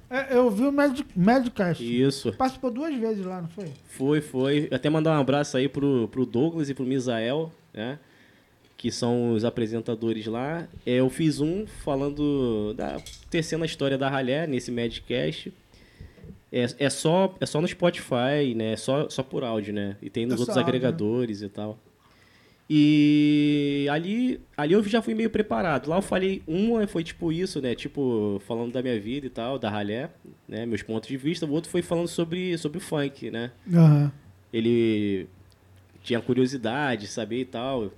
É, 0.10 0.38
eu 0.38 0.50
vi 0.50 0.64
o 0.64 0.72
Magic, 0.72 1.06
Magicast. 1.14 1.84
Isso. 1.84 2.32
Participou 2.34 2.72
duas 2.72 2.96
vezes 2.96 3.26
lá, 3.26 3.42
não 3.42 3.50
foi? 3.50 3.66
Foi, 3.86 4.22
foi. 4.22 4.70
Até 4.72 4.90
mandar 4.90 5.18
um 5.18 5.22
abraço 5.22 5.58
aí 5.58 5.68
pro, 5.68 6.08
pro 6.08 6.26
Douglas 6.26 6.70
e 6.70 6.74
pro 6.74 6.86
Misael, 6.86 7.52
né? 7.74 8.00
Que 8.78 8.92
são 8.92 9.34
os 9.34 9.44
apresentadores 9.44 10.26
lá. 10.26 10.68
É, 10.86 10.96
eu 10.96 11.10
fiz 11.10 11.42
um 11.42 11.66
falando 11.84 12.74
da 12.74 12.98
tecendo 13.30 13.64
a 13.64 13.66
história 13.66 13.98
da 13.98 14.10
Ralé 14.10 14.48
nesse 14.48 14.72
Madcast. 14.72 15.54
É, 16.56 16.68
é, 16.86 16.90
só, 16.90 17.34
é 17.42 17.48
só 17.48 17.60
no 17.60 17.68
Spotify, 17.68 18.54
né? 18.56 18.76
Só, 18.76 19.10
só 19.10 19.24
por 19.24 19.44
áudio, 19.44 19.74
né? 19.74 19.98
E 20.00 20.08
tem 20.08 20.28
nos 20.28 20.36
É 20.36 20.40
outros 20.40 20.56
áudio, 20.56 20.72
né? 20.72 20.78
agregadores 20.78 21.42
e 21.42 21.50
tal. 21.50 21.80
E 22.70 23.88
ali, 23.92 24.40
ali 24.56 24.74
eu 24.74 24.84
já 24.84 25.02
fui 25.02 25.14
meio 25.14 25.30
preparado. 25.30 25.90
Lá 25.90 25.98
eu 25.98 26.02
falei, 26.02 26.44
uma 26.48 26.86
foi 26.88 27.04
tipo 27.04 27.32
isso, 27.32 27.60
né? 27.60 27.74
Tipo, 27.76 28.42
falando 28.46 28.72
da 28.72 28.82
minha 28.82 29.00
vida 29.00 29.26
e 29.26 29.30
tal, 29.30 29.58
da 29.58 29.70
ralé, 29.70 30.12
né? 30.48 30.66
Meus 30.66 30.84
pontos 30.84 31.10
de 31.10 31.18
vista. 31.18 31.46
O 31.46 31.52
outro 31.52 31.70
foi 31.72 31.82
falando 31.82 32.08
sobre, 32.08 32.56
sobre 32.58 32.78
o 32.78 32.82
funk, 32.82 33.32
né? 33.32 33.52
Aham. 33.74 34.12
Ele 34.52 35.28
tinha 36.04 36.22
curiosidade, 36.22 37.08
saber 37.08 37.42
e 37.42 37.46
tal. 37.46 37.92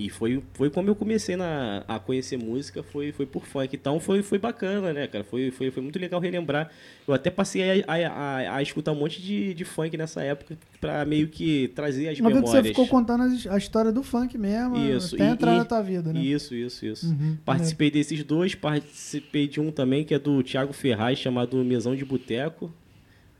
E 0.00 0.08
foi, 0.08 0.40
foi 0.54 0.70
como 0.70 0.88
eu 0.88 0.94
comecei 0.94 1.34
na, 1.34 1.82
a 1.88 1.98
conhecer 1.98 2.36
música, 2.36 2.84
foi, 2.84 3.10
foi 3.10 3.26
por 3.26 3.44
funk. 3.44 3.74
Então 3.74 3.98
foi, 3.98 4.22
foi 4.22 4.38
bacana, 4.38 4.92
né, 4.92 5.08
cara? 5.08 5.24
Foi, 5.24 5.50
foi, 5.50 5.72
foi 5.72 5.82
muito 5.82 5.98
legal 5.98 6.20
relembrar. 6.20 6.70
Eu 7.06 7.12
até 7.12 7.30
passei 7.30 7.82
a, 7.82 7.84
a, 7.92 7.96
a, 7.96 8.56
a 8.58 8.62
escutar 8.62 8.92
um 8.92 8.94
monte 8.94 9.20
de, 9.20 9.52
de 9.54 9.64
funk 9.64 9.96
nessa 9.96 10.22
época 10.22 10.56
pra 10.80 11.04
meio 11.04 11.26
que 11.26 11.66
trazer 11.74 12.02
as 12.08 12.16
vez 12.16 12.16
que 12.18 12.22
memórias. 12.22 12.50
você 12.50 12.62
ficou 12.62 12.86
contando 12.86 13.24
a 13.50 13.58
história 13.58 13.90
do 13.90 14.04
funk 14.04 14.38
mesmo, 14.38 14.76
Isso, 14.76 15.16
até 15.16 15.28
e- 15.30 15.32
entrar 15.32 15.54
e- 15.54 15.58
na 15.58 15.64
tua 15.64 15.82
vida, 15.82 16.12
né? 16.12 16.20
Isso, 16.20 16.54
isso, 16.54 16.86
isso. 16.86 17.06
Uhum, 17.08 17.36
Participei 17.44 17.90
desses 17.90 18.22
dois, 18.22 18.54
participei 18.54 19.48
de 19.48 19.60
um 19.60 19.72
também 19.72 20.04
que 20.04 20.14
é 20.14 20.18
do 20.18 20.40
Thiago 20.44 20.72
Ferraz, 20.72 21.18
chamado 21.18 21.56
Mesão 21.64 21.96
de 21.96 22.04
Boteco, 22.04 22.72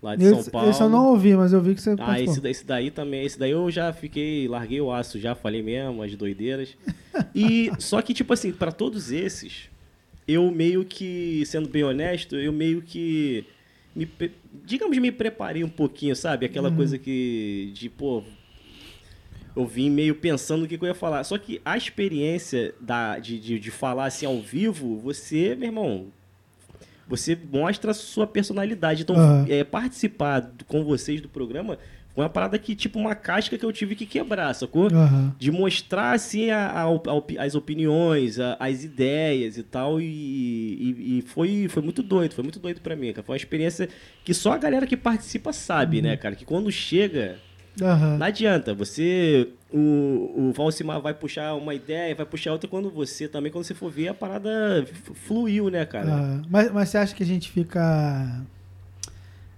lá 0.02 0.14
de 0.16 0.24
Esse, 0.24 0.42
São 0.44 0.52
Paulo. 0.52 0.70
esse 0.70 0.80
eu 0.82 0.88
não 0.88 1.06
ouvi, 1.10 1.34
mas 1.34 1.52
eu 1.52 1.60
vi 1.60 1.74
que 1.74 1.80
você 1.82 1.90
Ah, 1.92 1.96
participou. 1.96 2.34
esse, 2.34 2.48
esse 2.48 2.66
daí 2.66 2.90
também. 2.90 3.24
Esse 3.24 3.38
daí 3.38 3.50
eu 3.50 3.70
já 3.70 3.92
fiquei, 3.92 4.46
larguei 4.48 4.80
o 4.80 4.92
aço, 4.92 5.18
já 5.18 5.34
falei 5.34 5.62
mesmo, 5.62 6.02
as 6.02 6.14
doideiras. 6.14 6.76
E 7.34 7.70
só 7.80 8.00
que, 8.00 8.14
tipo 8.14 8.32
assim, 8.32 8.52
pra 8.52 8.70
todos 8.70 9.10
esses, 9.10 9.68
eu 10.26 10.48
meio 10.52 10.84
que, 10.84 11.42
sendo 11.46 11.68
bem 11.68 11.82
honesto, 11.82 12.36
eu 12.36 12.52
meio 12.52 12.80
que. 12.80 13.44
Me, 13.96 14.08
digamos, 14.64 14.96
me 14.98 15.10
preparei 15.10 15.64
um 15.64 15.68
pouquinho, 15.68 16.14
sabe? 16.14 16.46
Aquela 16.46 16.70
coisa 16.70 16.96
que. 16.96 17.72
De, 17.74 17.88
pô. 17.88 18.22
Eu 19.56 19.66
vim 19.66 19.90
meio 19.90 20.14
pensando 20.14 20.64
o 20.64 20.68
que, 20.68 20.78
que 20.78 20.84
eu 20.84 20.88
ia 20.88 20.94
falar. 20.94 21.24
Só 21.24 21.36
que 21.36 21.60
a 21.64 21.76
experiência 21.76 22.72
da, 22.80 23.18
de, 23.18 23.40
de, 23.40 23.58
de 23.58 23.70
falar 23.72 24.04
assim 24.06 24.24
ao 24.24 24.40
vivo, 24.40 24.96
você, 24.98 25.56
meu 25.56 25.68
irmão, 25.70 26.06
você 27.08 27.36
mostra 27.52 27.90
a 27.90 27.94
sua 27.94 28.26
personalidade. 28.26 29.02
Então, 29.02 29.16
Aham. 29.16 29.46
é, 29.48 29.64
participar 29.64 30.50
com 30.66 30.84
vocês 30.84 31.20
do 31.20 31.28
programa 31.28 31.78
foi 32.14 32.24
uma 32.24 32.30
parada 32.30 32.58
que, 32.58 32.74
tipo, 32.74 32.98
uma 32.98 33.14
casca 33.14 33.56
que 33.56 33.64
eu 33.64 33.72
tive 33.72 33.94
que 33.94 34.04
quebrar, 34.04 34.52
sacou? 34.52 34.88
Aham. 34.92 35.32
De 35.38 35.52
mostrar, 35.52 36.12
assim, 36.14 36.50
a- 36.50 36.82
a 36.82 37.44
as 37.44 37.54
opiniões, 37.54 38.40
a- 38.40 38.56
as 38.58 38.82
ideias 38.82 39.56
e 39.56 39.62
tal. 39.62 40.00
E, 40.00 40.04
e- 40.04 41.18
e 41.18 41.22
foi, 41.22 41.68
foi 41.68 41.82
muito 41.82 42.02
doido, 42.02 42.34
foi 42.34 42.42
muito 42.42 42.58
doido 42.58 42.80
pra 42.80 42.96
mim, 42.96 43.12
cara. 43.12 43.22
Foi 43.24 43.34
uma 43.34 43.36
experiência 43.38 43.88
que 44.24 44.34
só 44.34 44.52
a 44.52 44.58
galera 44.58 44.84
que 44.86 44.96
participa 44.96 45.52
sabe, 45.52 46.02
né, 46.02 46.16
cara? 46.16 46.34
Que 46.34 46.44
quando 46.44 46.70
chega, 46.72 47.36
não 48.18 48.26
adianta. 48.26 48.74
Você. 48.74 49.48
O, 49.70 50.48
o 50.48 50.52
Valcimar 50.52 51.00
vai 51.00 51.12
puxar 51.12 51.54
uma 51.54 51.74
ideia, 51.74 52.14
vai 52.14 52.24
puxar 52.24 52.52
outra 52.52 52.68
quando 52.68 52.90
você 52.90 53.28
também, 53.28 53.52
quando 53.52 53.64
você 53.64 53.74
for 53.74 53.90
ver, 53.90 54.08
a 54.08 54.14
parada 54.14 54.86
fluiu, 55.26 55.68
né, 55.68 55.84
cara? 55.84 56.10
Ah, 56.10 56.42
mas, 56.48 56.72
mas 56.72 56.88
você 56.88 56.96
acha 56.98 57.14
que 57.14 57.22
a 57.22 57.26
gente 57.26 57.50
fica 57.50 58.40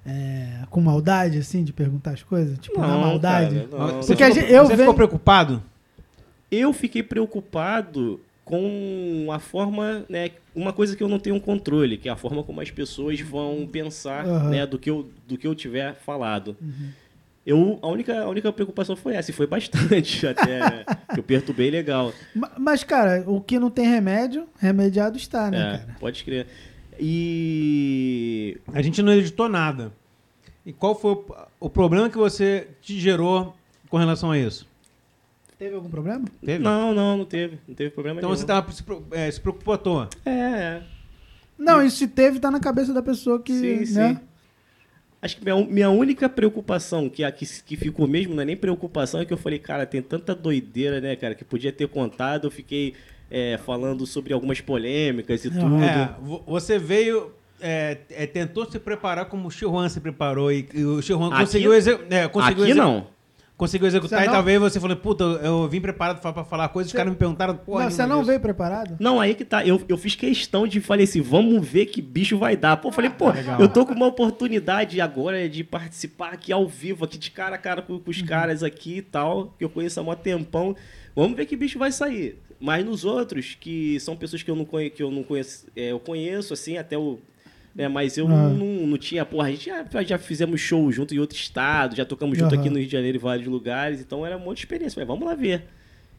é, 0.05 0.65
com 0.69 0.81
maldade, 0.81 1.39
assim, 1.39 1.63
de 1.63 1.73
perguntar 1.73 2.13
as 2.13 2.23
coisas? 2.23 2.59
Tipo, 2.59 2.81
na 2.81 2.89
Não, 2.89 3.01
maldade? 3.01 3.55
cara, 3.55 3.69
não, 3.71 4.03
Você, 4.03 4.15
Porque 4.15 4.33
gente- 4.33 4.53
eu 4.53 4.67
você 4.67 4.77
ficou 4.77 4.95
preocupado? 4.95 5.63
Eu 6.51 6.73
fiquei 6.73 7.03
preocupado 7.03 8.21
com 8.45 9.29
a 9.33 9.39
forma, 9.39 10.05
né, 10.09 10.31
uma 10.53 10.73
coisa 10.73 10.97
que 10.97 11.03
eu 11.05 11.09
não 11.09 11.21
tenho 11.21 11.41
controle, 11.41 11.97
que 11.97 12.09
é 12.09 12.13
a 12.13 12.17
forma 12.17 12.43
como 12.43 12.61
as 12.61 12.69
pessoas 12.73 13.21
vão 13.21 13.69
pensar, 13.71 14.27
Aham. 14.27 14.51
né, 14.51 14.67
do 14.67 14.77
que 14.77 14.91
eu 14.91 15.09
do 15.29 15.39
que 15.39 15.47
eu 15.47 15.55
tiver 15.55 15.95
falado. 15.95 16.57
Eu 17.47 17.79
a 17.81 17.89
única 17.89 18.21
a 18.21 18.29
única 18.29 18.53
preocupação 18.53 18.95
foi 18.95 19.15
essa, 19.15 19.31
e 19.31 19.35
foi 19.35 19.47
bastante 19.47 20.25
até, 20.29 20.85
que 21.15 21.19
eu 21.21 21.23
perturbei 21.25 21.71
legal. 21.71 22.13
Ma- 22.35 22.51
Mas, 22.59 22.85
cara, 22.85 23.25
o 23.27 23.41
que 23.41 23.59
não 23.59 23.71
tem 23.71 23.87
remédio, 23.89 24.47
remediado 24.59 25.17
está, 25.17 25.51
né, 25.51 25.59
É, 25.75 25.79
cara? 25.79 25.97
pode 25.99 26.23
crer. 26.23 26.47
E 26.99 28.59
A 28.73 28.83
gente 28.83 29.03
não 29.03 29.13
editou 29.13 29.49
nada. 29.49 29.93
E 30.65 30.73
qual 30.73 30.95
foi 30.95 31.13
o, 31.13 31.25
o 31.61 31.71
problema 31.71 32.11
que 32.11 32.19
você 32.19 32.69
te 32.83 32.99
gerou 33.01 33.55
com 33.89 33.97
relação 33.97 34.31
a 34.31 34.39
isso? 34.39 34.69
Teve 35.59 35.75
algum 35.75 35.89
problema? 35.91 36.25
Teve? 36.45 36.63
não, 36.63 36.95
não, 36.95 37.17
não 37.19 37.25
teve, 37.25 37.59
não 37.67 37.75
teve 37.75 37.91
problema 37.91 38.19
Então 38.21 38.31
nenhum. 38.31 38.39
você 38.41 38.47
tava, 38.47 38.71
se, 38.73 38.83
é, 39.13 39.31
se 39.31 39.41
preocupou 39.41 39.75
à 39.75 39.79
toa. 39.79 40.09
É, 40.25 40.31
é. 40.31 40.83
Não, 41.59 41.83
isso 41.83 41.97
se 41.99 42.09
teve, 42.09 42.39
tá 42.39 42.51
na 42.51 42.61
cabeça 42.61 42.93
da 42.95 43.03
pessoa 43.03 43.41
que, 43.43 43.53
Sim, 43.87 43.95
né? 43.95 44.15
sim. 44.15 44.21
Acho 45.23 45.37
que 45.37 45.45
minha, 45.45 45.57
minha 45.67 45.91
única 45.91 46.29
preocupação, 46.29 47.09
que, 47.09 47.23
a- 47.23 47.31
que, 47.31 47.45
que 47.63 47.77
ficou 47.77 48.07
mesmo, 48.09 48.35
não 48.35 48.43
é 48.43 48.47
nem 48.47 48.57
preocupação, 48.57 49.21
é 49.21 49.25
que 49.27 49.33
eu 49.33 49.37
falei, 49.37 49.59
cara, 49.59 49.85
tem 49.85 50.01
tanta 50.01 50.35
doideira, 50.35 51.01
né, 51.01 51.15
cara, 51.17 51.35
que 51.35 51.45
podia 51.45 51.71
ter 51.71 51.87
contado. 51.89 52.47
Eu 52.47 52.51
fiquei 52.51 52.95
é, 53.31 53.59
falando 53.65 54.07
sobre 54.07 54.33
algumas 54.33 54.61
polêmicas 54.61 55.45
e 55.45 55.51
tudo. 55.51 55.77
É, 55.85 56.15
vo- 56.23 56.43
você 56.47 56.79
veio, 56.79 57.33
é, 57.61 57.99
é, 58.11 58.27
tentou 58.27 58.65
se 58.71 58.79
preparar 58.79 59.27
como 59.27 59.49
o 59.49 59.51
Chihuan 59.51 59.89
se 59.91 60.01
preparou 60.01 60.51
e, 60.51 60.67
e 60.73 60.85
o 60.85 61.03
Chihuan 61.03 61.29
Aqui- 61.29 61.41
conseguiu, 61.41 61.75
exe 61.75 61.91
é, 62.09 62.27
conseguiu, 62.27 62.65
Aqui 62.65 62.75
não. 62.75 63.07
Conseguiu 63.61 63.87
executar 63.87 64.19
Você 64.19 64.25
e 64.25 64.27
não- 64.27 64.33
talvez 64.35 64.59
você 64.61 64.81
falou, 64.81 64.97
puta, 64.97 65.23
eu 65.25 65.69
vim 65.69 65.81
preparado 65.81 66.21
pra, 66.21 66.33
pra 66.33 66.45
falar 66.45 66.69
coisas, 66.71 66.89
os 66.89 66.93
Você- 66.93 66.97
caras 66.97 67.13
me 67.13 67.19
perguntaram, 67.19 67.55
não, 67.55 67.75
você 67.91 68.07
não 68.07 68.17
disso. 68.17 68.27
veio 68.29 68.41
preparado? 68.41 68.97
Não, 68.99 69.21
aí 69.21 69.35
que 69.35 69.45
tá. 69.45 69.65
Eu, 69.65 69.81
eu 69.89 69.97
fiz 69.97 70.15
questão 70.17 70.67
de 70.67 70.81
falei 70.81 71.05
assim, 71.05 71.21
vamos 71.21 71.65
ver 71.67 71.87
que 71.87 72.01
bicho 72.03 72.37
vai 72.39 72.57
dar. 72.57 72.77
Pô, 72.79 72.89
eu 72.89 72.93
falei, 72.93 73.11
pô, 73.11 73.31
legal. 73.31 73.61
eu 73.61 73.69
tô 73.69 73.87
com 73.87 73.93
uma 73.93 74.07
oportunidade 74.07 75.01
agora 75.01 75.49
de 75.49 75.63
participar 75.63 76.33
aqui 76.33 76.53
ao 76.53 76.67
vivo, 76.67 77.05
aqui 77.05 77.19
de 77.19 77.31
cara 77.31 77.55
a 77.55 77.59
cara 77.59 77.83
com, 77.83 77.99
com 78.01 78.11
os 78.11 78.23
caras 78.23 78.63
aqui 78.63 78.97
e 78.97 79.03
tal, 79.03 79.55
que 79.59 79.65
eu 79.65 79.69
conheço 79.71 80.01
há 80.01 80.03
mó 80.03 80.15
tempão. 80.15 80.75
Vamos 81.15 81.37
ver 81.37 81.45
que 81.47 81.55
bicho 81.57 81.79
vai 81.79 81.93
sair. 81.93 82.39
Mas 82.59 82.85
nos 82.85 83.05
outros, 83.05 83.57
que 83.59 83.99
são 84.01 84.17
pessoas 84.17 84.43
que 84.43 84.51
eu 84.51 84.57
não 84.57 84.65
conheço, 84.65 84.95
que 84.95 85.03
eu 85.03 85.11
não 85.11 85.23
conheço, 85.23 85.67
é, 85.77 85.93
eu 85.93 85.99
conheço, 86.01 86.53
assim, 86.55 86.77
até 86.77 86.97
o. 86.99 87.19
Né, 87.75 87.87
mas 87.89 88.19
eu 88.19 88.27
Ah. 88.27 88.31
não, 88.31 88.51
não, 88.55 88.87
não 88.89 88.99
tinha, 88.99 89.25
porra, 89.25 89.47
a 89.49 89.51
gente 89.53 89.67
já, 89.67 90.03
já 90.03 90.19
fizemos 90.19 90.61
show 90.61 90.91
junto 90.91 91.15
em 91.15 91.19
outro 91.19 91.37
estado, 91.37 91.95
já 91.95 92.05
tocamos 92.05 92.37
junto 92.37 92.53
Aham. 92.55 92.61
aqui 92.61 92.69
no 92.71 92.77
Rio 92.79 92.87
de 92.87 92.93
Janeiro 92.93 93.17
em 93.17 93.21
vários 93.21 93.47
lugares, 93.47 94.01
então 94.01 94.27
era 94.27 94.37
um 94.37 94.41
monte 94.41 94.57
de 94.59 94.63
experiência. 94.65 94.95
Falei, 94.95 95.07
vamos 95.07 95.25
lá 95.27 95.35
ver. 95.35 95.65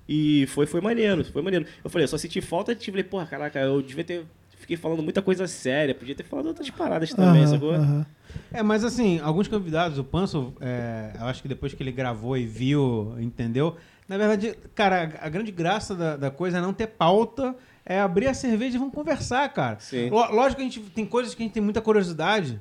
E 0.08 0.46
foi, 0.48 0.66
foi 0.66 0.82
maneiro, 0.82 1.24
foi 1.26 1.42
maneiro. 1.42 1.66
Eu 1.84 1.90
falei, 1.90 2.04
eu 2.06 2.08
só 2.08 2.18
senti 2.18 2.42
falta 2.42 2.74
de. 2.74 2.90
Falei, 2.90 3.04
porra, 3.04 3.26
caraca, 3.26 3.60
eu 3.60 3.82
devia 3.82 4.04
ter. 4.04 4.26
Fiquei 4.58 4.78
falando 4.78 5.02
muita 5.02 5.22
coisa 5.22 5.48
séria, 5.48 5.94
podia 5.96 6.14
ter 6.16 6.24
falado 6.24 6.46
outras 6.48 6.70
paradas 6.70 7.14
também, 7.14 7.42
Aham, 7.44 7.48
sacou? 7.48 7.74
aham. 7.74 8.06
É, 8.54 8.62
mas 8.64 8.84
assim, 8.84 9.20
alguns 9.20 9.48
convidados, 9.48 9.98
o 9.98 10.04
Panso, 10.04 10.54
é, 10.62 11.12
eu 11.20 11.26
acho 11.26 11.42
que 11.42 11.48
depois 11.48 11.74
que 11.74 11.82
ele 11.82 11.92
gravou 11.92 12.38
e 12.38 12.46
viu, 12.46 13.16
entendeu? 13.20 13.76
Na 14.08 14.18
verdade, 14.18 14.56
cara, 14.76 15.18
a, 15.22 15.26
a 15.26 15.30
grande 15.30 15.52
graça 15.52 15.96
da, 15.96 16.16
da 16.16 16.30
coisa 16.32 16.60
é 16.60 16.62
não 16.62 16.74
ter 16.74 16.88
pauta, 16.88 17.56
é 17.86 18.00
abrir 18.00 18.28
a 18.28 18.34
cerveja 18.34 18.76
e 18.76 18.80
vamos 18.80 18.94
conversar, 18.94 19.48
cara. 19.50 19.78
Sim. 19.80 20.10
Lógico 20.10 20.56
que 20.58 20.62
a 20.62 20.66
gente 20.66 20.80
tem 20.92 21.06
coisas 21.06 21.34
que 21.34 21.42
a 21.42 21.46
gente 21.46 21.54
tem 21.54 21.64
muita 21.64 21.82
curiosidade. 21.82 22.60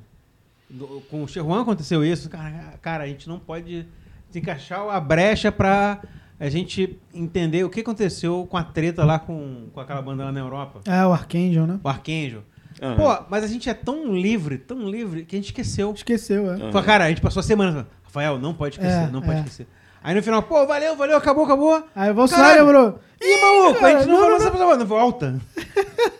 Com 1.09 1.23
o 1.23 1.27
Cherwan 1.27 1.61
aconteceu 1.61 2.03
isso. 2.03 2.29
Cara, 2.29 2.73
cara, 2.81 3.03
a 3.03 3.07
gente 3.07 3.27
não 3.27 3.37
pode 3.39 3.85
encaixar 4.33 4.87
a 4.89 4.99
brecha 4.99 5.51
pra 5.51 6.01
a 6.39 6.49
gente 6.49 6.97
entender 7.13 7.63
o 7.63 7.69
que 7.69 7.81
aconteceu 7.81 8.47
com 8.49 8.57
a 8.57 8.63
treta 8.63 9.03
lá 9.05 9.19
com, 9.19 9.67
com 9.73 9.79
aquela 9.79 10.01
banda 10.01 10.23
lá 10.25 10.31
na 10.31 10.39
Europa. 10.39 10.81
É, 10.85 11.05
o 11.05 11.11
Archangel, 11.11 11.67
né? 11.67 11.79
O 11.83 11.87
Arcanjo. 11.87 12.43
Aham. 12.81 12.95
Pô, 12.95 13.25
mas 13.29 13.43
a 13.43 13.47
gente 13.47 13.69
é 13.69 13.73
tão 13.73 14.11
livre, 14.15 14.57
tão 14.57 14.89
livre, 14.89 15.23
que 15.25 15.35
a 15.35 15.37
gente 15.39 15.47
esqueceu. 15.47 15.91
Esqueceu, 15.93 16.49
é. 16.51 16.55
Aham. 16.55 16.71
Falei, 16.71 16.85
cara, 16.87 17.05
a 17.05 17.09
gente 17.09 17.21
passou 17.21 17.41
a 17.41 17.43
semana. 17.43 17.71
falando, 17.71 17.87
Rafael, 18.03 18.39
não 18.39 18.53
pode 18.53 18.75
esquecer, 18.75 19.07
É, 19.07 19.11
não 19.11 19.21
pode 19.21 19.35
é. 19.35 19.39
esquecer. 19.39 19.67
Aí 20.03 20.15
no 20.15 20.23
final, 20.23 20.41
pô, 20.43 20.65
valeu, 20.65 20.95
valeu, 20.95 21.17
acabou, 21.17 21.45
acabou. 21.45 21.83
Aí 21.95 22.09
o 22.09 22.13
Bolsonaro 22.13 22.47
Caralho. 22.47 22.65
lembrou. 22.65 22.99
Ih, 23.21 23.41
maluco, 23.41 23.85
a 23.85 23.89
gente 23.91 24.07
não, 24.07 24.13
não, 24.13 24.19
falou 24.19 24.39
não, 24.39 24.51
pessoa, 24.51 24.77
não 24.77 24.85
volta. 24.85 25.41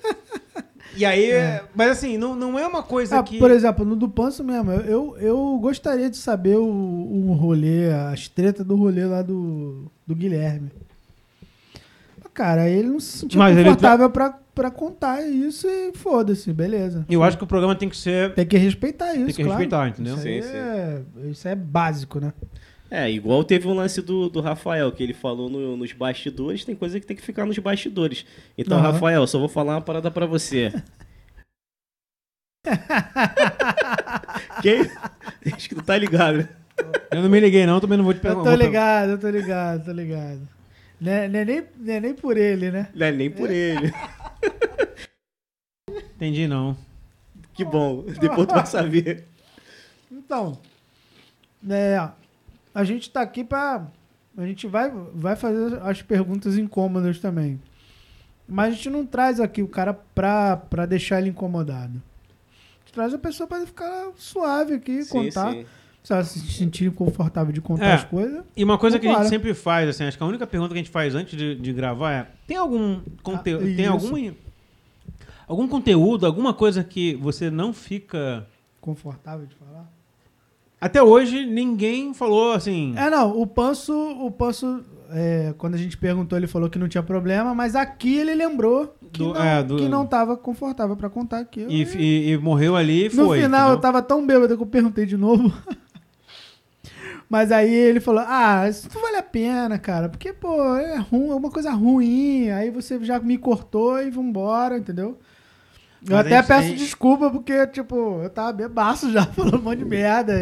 e 0.96 1.04
aí, 1.04 1.32
mas 1.74 1.92
assim, 1.92 2.18
não, 2.18 2.36
não 2.36 2.60
é 2.60 2.68
uma 2.68 2.84
coisa 2.84 3.18
Ah, 3.20 3.24
que. 3.24 3.40
Por 3.40 3.50
exemplo, 3.50 3.84
no 3.84 3.96
do 3.96 4.08
Panço 4.08 4.44
mesmo, 4.44 4.72
eu, 4.72 4.82
eu, 4.82 5.18
eu 5.20 5.60
gostaria 5.60 6.10
de 6.12 6.18
saber 6.18 6.58
o, 6.58 6.64
o 6.64 7.34
rolê, 7.34 7.92
as 7.92 8.28
tretas 8.28 8.66
do 8.66 8.76
rolê 8.76 9.06
lá 9.06 9.24
do, 9.24 9.92
do 10.06 10.16
Guilherme. 10.16 10.72
Cara, 12.34 12.70
ele 12.70 12.88
não 12.88 13.00
se 13.00 13.20
sentia 13.20 13.38
Mas 13.38 13.58
ele 13.58 13.66
confortável 13.66 14.10
pra, 14.10 14.34
pra 14.56 14.72
contar 14.72 15.22
isso 15.22 15.68
e 15.68 15.92
foda-se, 15.94 16.54
beleza. 16.54 17.06
Eu 17.10 17.24
acho 17.24 17.38
que 17.38 17.44
o 17.44 17.48
programa 17.48 17.76
tem 17.76 17.90
que 17.90 17.98
ser. 17.98 18.34
Tem 18.34 18.46
que 18.46 18.58
respeitar 18.58 19.14
isso, 19.14 19.26
Tem 19.26 19.36
que 19.36 19.44
claro. 19.44 19.60
respeitar, 19.60 19.90
entendeu? 19.90 20.14
Isso, 20.16 20.24
Sim, 20.24 20.42
sim. 20.42 20.56
É, 20.56 21.02
isso 21.30 21.48
é 21.48 21.56
básico, 21.56 22.20
né? 22.22 22.32
É, 22.94 23.10
igual 23.10 23.42
teve 23.46 23.68
um 23.70 23.74
lance 23.74 24.02
do, 24.02 24.30
do 24.30 24.42
Rafael, 24.42 24.92
que 24.92 25.02
ele 25.02 25.14
falou 25.14 25.50
no- 25.50 25.78
nos 25.78 25.94
bastidores, 25.94 26.66
tem 26.66 26.76
coisa 26.76 27.00
que 27.00 27.06
tem 27.06 27.16
que 27.16 27.22
ficar 27.24 27.46
nos 27.46 27.58
bastidores. 27.58 28.26
Então, 28.58 28.78
Aham. 28.78 28.92
Rafael, 28.92 29.26
só 29.26 29.40
vou 29.40 29.48
falar 29.48 29.76
uma 29.76 29.82
parada 29.82 30.12
pra 30.12 30.26
você. 30.26 30.74
Quem? 34.62 34.82
Acho 35.54 35.70
que 35.70 35.76
tu 35.76 35.82
tá 35.84 35.98
ligado. 35.98 36.40
né? 36.40 36.50
Eu 37.12 37.22
não 37.22 37.30
me 37.30 37.40
liguei, 37.40 37.66
não, 37.66 37.80
também 37.80 37.98
não 37.98 38.04
vou 38.06 38.14
te 38.14 38.18
Eu 38.18 38.22
perguntar. 38.22 38.50
tô 38.52 38.56
ligado, 38.56 39.10
eu 39.12 39.20
tô 39.20 39.30
ligado, 39.30 39.86
tô 39.86 39.92
ligado. 39.92 40.48
Não 41.00 41.12
é, 41.12 41.28
não 41.28 41.40
é 41.40 41.46
nem, 41.46 41.64
não 41.78 41.94
é 41.94 42.00
nem 42.00 42.14
por 42.14 42.38
ele, 42.38 42.72
né? 42.72 42.90
Não 42.94 43.08
é 43.08 43.12
nem 43.12 43.30
por 43.32 43.50
ele. 43.50 43.92
Entendi, 46.16 46.48
não. 46.48 46.78
Que 47.54 47.64
bom. 47.66 48.04
Depois 48.20 48.48
tu 48.48 48.54
vai 48.54 48.66
saber. 48.66 49.26
Então, 50.12 50.60
é, 51.70 52.10
a 52.74 52.84
gente 52.84 53.10
tá 53.10 53.22
aqui 53.22 53.44
pra. 53.44 53.86
A 54.38 54.46
gente 54.46 54.66
vai, 54.68 54.90
vai 55.14 55.36
fazer 55.36 55.80
as 55.82 56.02
perguntas 56.02 56.58
incômodas 56.58 57.20
também. 57.20 57.60
Mas 58.48 58.74
a 58.74 58.76
gente 58.76 58.90
não 58.90 59.06
traz 59.06 59.40
aqui 59.40 59.62
o 59.62 59.68
cara 59.68 59.94
pra, 59.94 60.58
pra 60.58 60.86
deixar 60.86 61.20
ele 61.20 61.30
incomodado. 61.30 62.02
A 62.02 62.80
gente 62.84 62.94
traz 62.94 63.14
a 63.14 63.18
pessoa 63.20 63.48
pra 63.48 63.66
ficar 63.66 64.10
suave 64.16 64.74
aqui, 64.76 65.04
Sim, 65.04 65.10
contar. 65.26 65.52
sim. 65.52 65.66
Se 66.04 66.14
ela 66.14 66.24
se 66.24 66.40
sentir 66.40 66.92
confortável 66.92 67.54
de 67.54 67.62
contar 67.62 67.86
É. 67.86 67.94
as 67.94 68.04
coisas. 68.06 68.44
E 68.58 68.64
uma 68.64 68.78
coisa 68.78 68.98
que 68.98 69.08
a 69.08 69.14
gente 69.20 69.30
sempre 69.30 69.54
faz, 69.54 69.88
assim, 69.88 70.04
acho 70.06 70.18
que 70.18 70.24
a 70.24 70.26
única 70.26 70.48
pergunta 70.48 70.74
que 70.74 70.80
a 70.80 70.84
gente 70.84 70.90
faz 70.92 71.14
antes 71.14 71.38
de, 71.38 71.54
de 71.56 71.72
gravar 71.74 72.12
é: 72.12 72.28
tem 72.48 72.58
algum 72.58 73.00
conteúdo. 73.22 73.64
Ah, 73.72 73.76
tem 73.76 73.86
algum, 73.86 74.34
algum 75.48 75.68
conteúdo, 75.68 76.26
alguma 76.26 76.54
coisa 76.54 76.84
que 76.84 77.14
você 77.16 77.52
não 77.52 77.72
fica. 77.74 78.48
Confortável 78.80 79.46
de 79.46 79.54
falar. 79.56 79.88
Até 80.82 81.02
hoje, 81.02 81.46
ninguém 81.46 82.12
falou 82.14 82.54
assim. 82.54 82.94
É, 82.98 83.08
não, 83.10 83.40
o 83.40 83.46
Panso, 83.46 83.94
o 83.94 84.32
Panso, 84.32 84.84
é, 85.12 85.54
quando 85.58 85.76
a 85.76 85.78
gente 85.78 85.96
perguntou, 85.96 86.36
ele 86.38 86.48
falou 86.48 86.70
que 86.72 86.80
não 86.80 86.88
tinha 86.90 87.04
problema, 87.04 87.54
mas 87.54 87.76
aqui 87.76 88.18
ele 88.18 88.34
lembrou 88.34 88.96
que, 89.14 89.20
Do- 89.20 89.34
não, 89.36 89.44
é, 89.44 89.62
do- 89.64 89.76
que 89.78 89.88
não 89.88 90.08
tava 90.08 90.36
confortável 90.36 90.96
pra 90.98 91.08
contar 91.10 91.38
aqui. 91.40 91.66
E, 91.70 91.84
e- 91.84 92.32
e 92.32 92.38
morreu 92.38 92.76
ali 92.76 93.06
e 93.06 93.16
No 93.16 93.28
foi. 93.28 93.42
final 93.44 93.62
eu 93.70 93.74
entendeu? 93.76 93.82
tava 93.82 94.02
tão 94.02 94.26
bêbado 94.26 94.58
que 94.58 94.64
eu 94.64 94.68
perguntei 94.68 95.06
de 95.06 95.16
novo. 95.18 95.54
Mas 97.30 97.52
aí 97.52 97.74
ele 97.74 98.00
falou: 98.00 98.24
Ah, 98.28 98.68
isso 98.68 98.90
não 98.94 99.02
vale 99.02 99.16
a 99.18 99.24
pena, 99.24 99.78
cara. 99.78 100.10
Porque, 100.10 100.34
pô, 100.34 100.76
é, 100.76 100.98
ruim, 100.98 101.30
é 101.30 101.34
uma 101.36 101.50
coisa 101.50 101.72
ruim. 101.72 102.50
Aí 102.50 102.70
você 102.70 103.02
já 103.04 103.20
me 103.20 103.38
cortou 103.38 104.02
e 104.02 104.10
vambora, 104.10 104.78
entendeu? 104.78 105.18
Eu 106.08 106.16
Mas 106.18 106.26
até 106.26 106.38
gente- 106.38 106.48
peço 106.48 106.68
gente- 106.70 106.78
desculpa 106.80 107.30
porque, 107.30 107.68
tipo, 107.68 108.22
eu 108.24 108.30
tava 108.30 108.52
bebaço 108.54 109.12
já, 109.12 109.26
falando 109.34 109.58
um 109.60 109.62
monte 109.62 109.80
de 109.80 109.86
merda. 109.86 110.34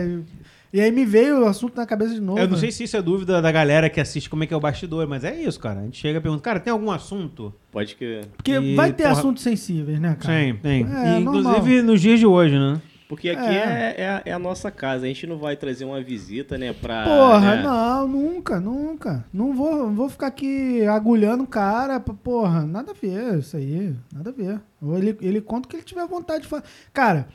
E, 0.72 0.80
aí 0.80 0.92
me 0.92 1.04
veio 1.04 1.42
o 1.42 1.46
assunto 1.48 1.76
na 1.76 1.86
cabeça 1.86 2.14
de 2.14 2.22
novo. 2.22 2.40
Eu 2.40 2.48
não 2.48 2.56
sei 2.56 2.72
se 2.72 2.84
isso 2.84 2.96
é 2.96 3.02
dúvida 3.02 3.42
da 3.42 3.52
galera 3.52 3.90
que 3.90 4.00
assiste 4.00 4.30
como 4.30 4.44
é 4.44 4.48
que 4.48 4.54
é 4.54 4.58
o 4.58 4.60
bastidor, 4.60 5.08
mas 5.08 5.24
é 5.24 5.36
isso, 5.36 5.60
cara. 5.60 5.80
A 5.80 5.84
gente 5.84 5.98
chega 5.98 6.20
e 6.20 6.22
pergunta, 6.22 6.44
cara, 6.44 6.60
tem 6.60 6.72
algum 6.72 6.92
assunto? 6.92 7.54
Pode 7.72 7.96
que. 7.96 8.22
Porque 8.38 8.52
E, 8.52 8.76
vai 8.76 8.94
ter 8.94 9.04
porra, 9.04 9.16
assuntos 9.18 9.42
sensíveis, 9.44 10.00
né, 10.00 10.16
cara? 10.20 10.34
Tem, 10.40 10.56
tem. 10.56 10.84
É, 10.84 11.18
E, 11.18 11.24
normal. 11.24 11.40
inclusive 11.58 11.82
nos 11.82 12.00
dias 12.00 12.20
de 12.20 12.26
hoje, 12.28 12.58
né? 12.58 12.80
Porque 13.10 13.28
aqui 13.32 13.48
é. 13.50 13.96
É, 13.98 14.08
a- 14.10 14.22
é 14.24 14.32
a 14.32 14.38
nossa 14.38 14.70
casa. 14.70 15.06
A 15.06 15.08
gente 15.08 15.26
não 15.26 15.40
vai 15.40 15.58
trazer 15.58 15.84
uma 15.84 16.00
visita, 16.00 16.60
né? 16.60 16.72
Pra. 16.72 17.06
Porra, 17.06 17.56
né? 17.56 17.64
não, 17.64 18.08
nunca, 18.08 18.60
nunca. 18.60 19.26
Não 19.34 19.52
vou, 19.54 19.88
não 19.88 19.96
vou 19.96 20.08
ficar 20.10 20.28
aqui 20.28 20.86
agulhando 20.86 21.44
o 21.44 21.48
cara, 21.48 22.00
porra, 22.00 22.62
nada 22.68 22.92
a 22.92 22.94
ver 22.94 23.40
isso 23.40 23.58
aí, 23.58 23.96
nada 24.14 24.30
a 24.30 24.34
ver. 24.34 24.62
Ele, 24.96 25.18
ele 25.22 25.42
conta 25.42 25.66
o 25.66 25.70
que 25.70 25.76
ele 25.78 25.84
tiver 25.84 26.06
vontade 26.06 26.44
de 26.44 26.48
falar. 26.48 26.64
Cara, 26.94 27.28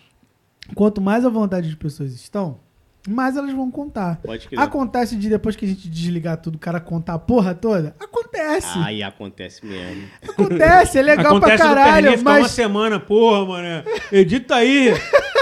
quanto 0.76 1.00
mais 1.00 1.26
a 1.26 1.28
vontade 1.28 1.68
de 1.68 1.76
pessoas 1.76 2.12
estão, 2.14 2.60
mais 3.08 3.36
elas 3.36 3.52
vão 3.52 3.70
contar. 3.70 4.18
Pode 4.22 4.48
crer. 4.48 4.58
Acontece 4.58 5.16
de 5.16 5.28
depois 5.28 5.54
que 5.56 5.64
a 5.64 5.68
gente 5.68 5.88
desligar 5.88 6.36
tudo, 6.38 6.56
o 6.56 6.58
cara 6.58 6.80
contar 6.80 7.14
a 7.14 7.18
porra 7.18 7.54
toda? 7.54 7.94
Acontece. 8.00 8.78
Aí 8.78 9.02
acontece 9.02 9.64
mesmo. 9.64 10.04
Acontece, 10.26 10.98
é 10.98 11.02
legal 11.02 11.36
Acontece 11.36 11.56
pra 11.58 11.66
caralho, 11.74 12.18
ficar 12.18 12.30
uma 12.30 12.40
mas. 12.40 12.50
semana, 12.50 12.98
porra, 13.00 13.44
mano. 13.46 13.84
Edita 14.10 14.56
aí. 14.56 14.92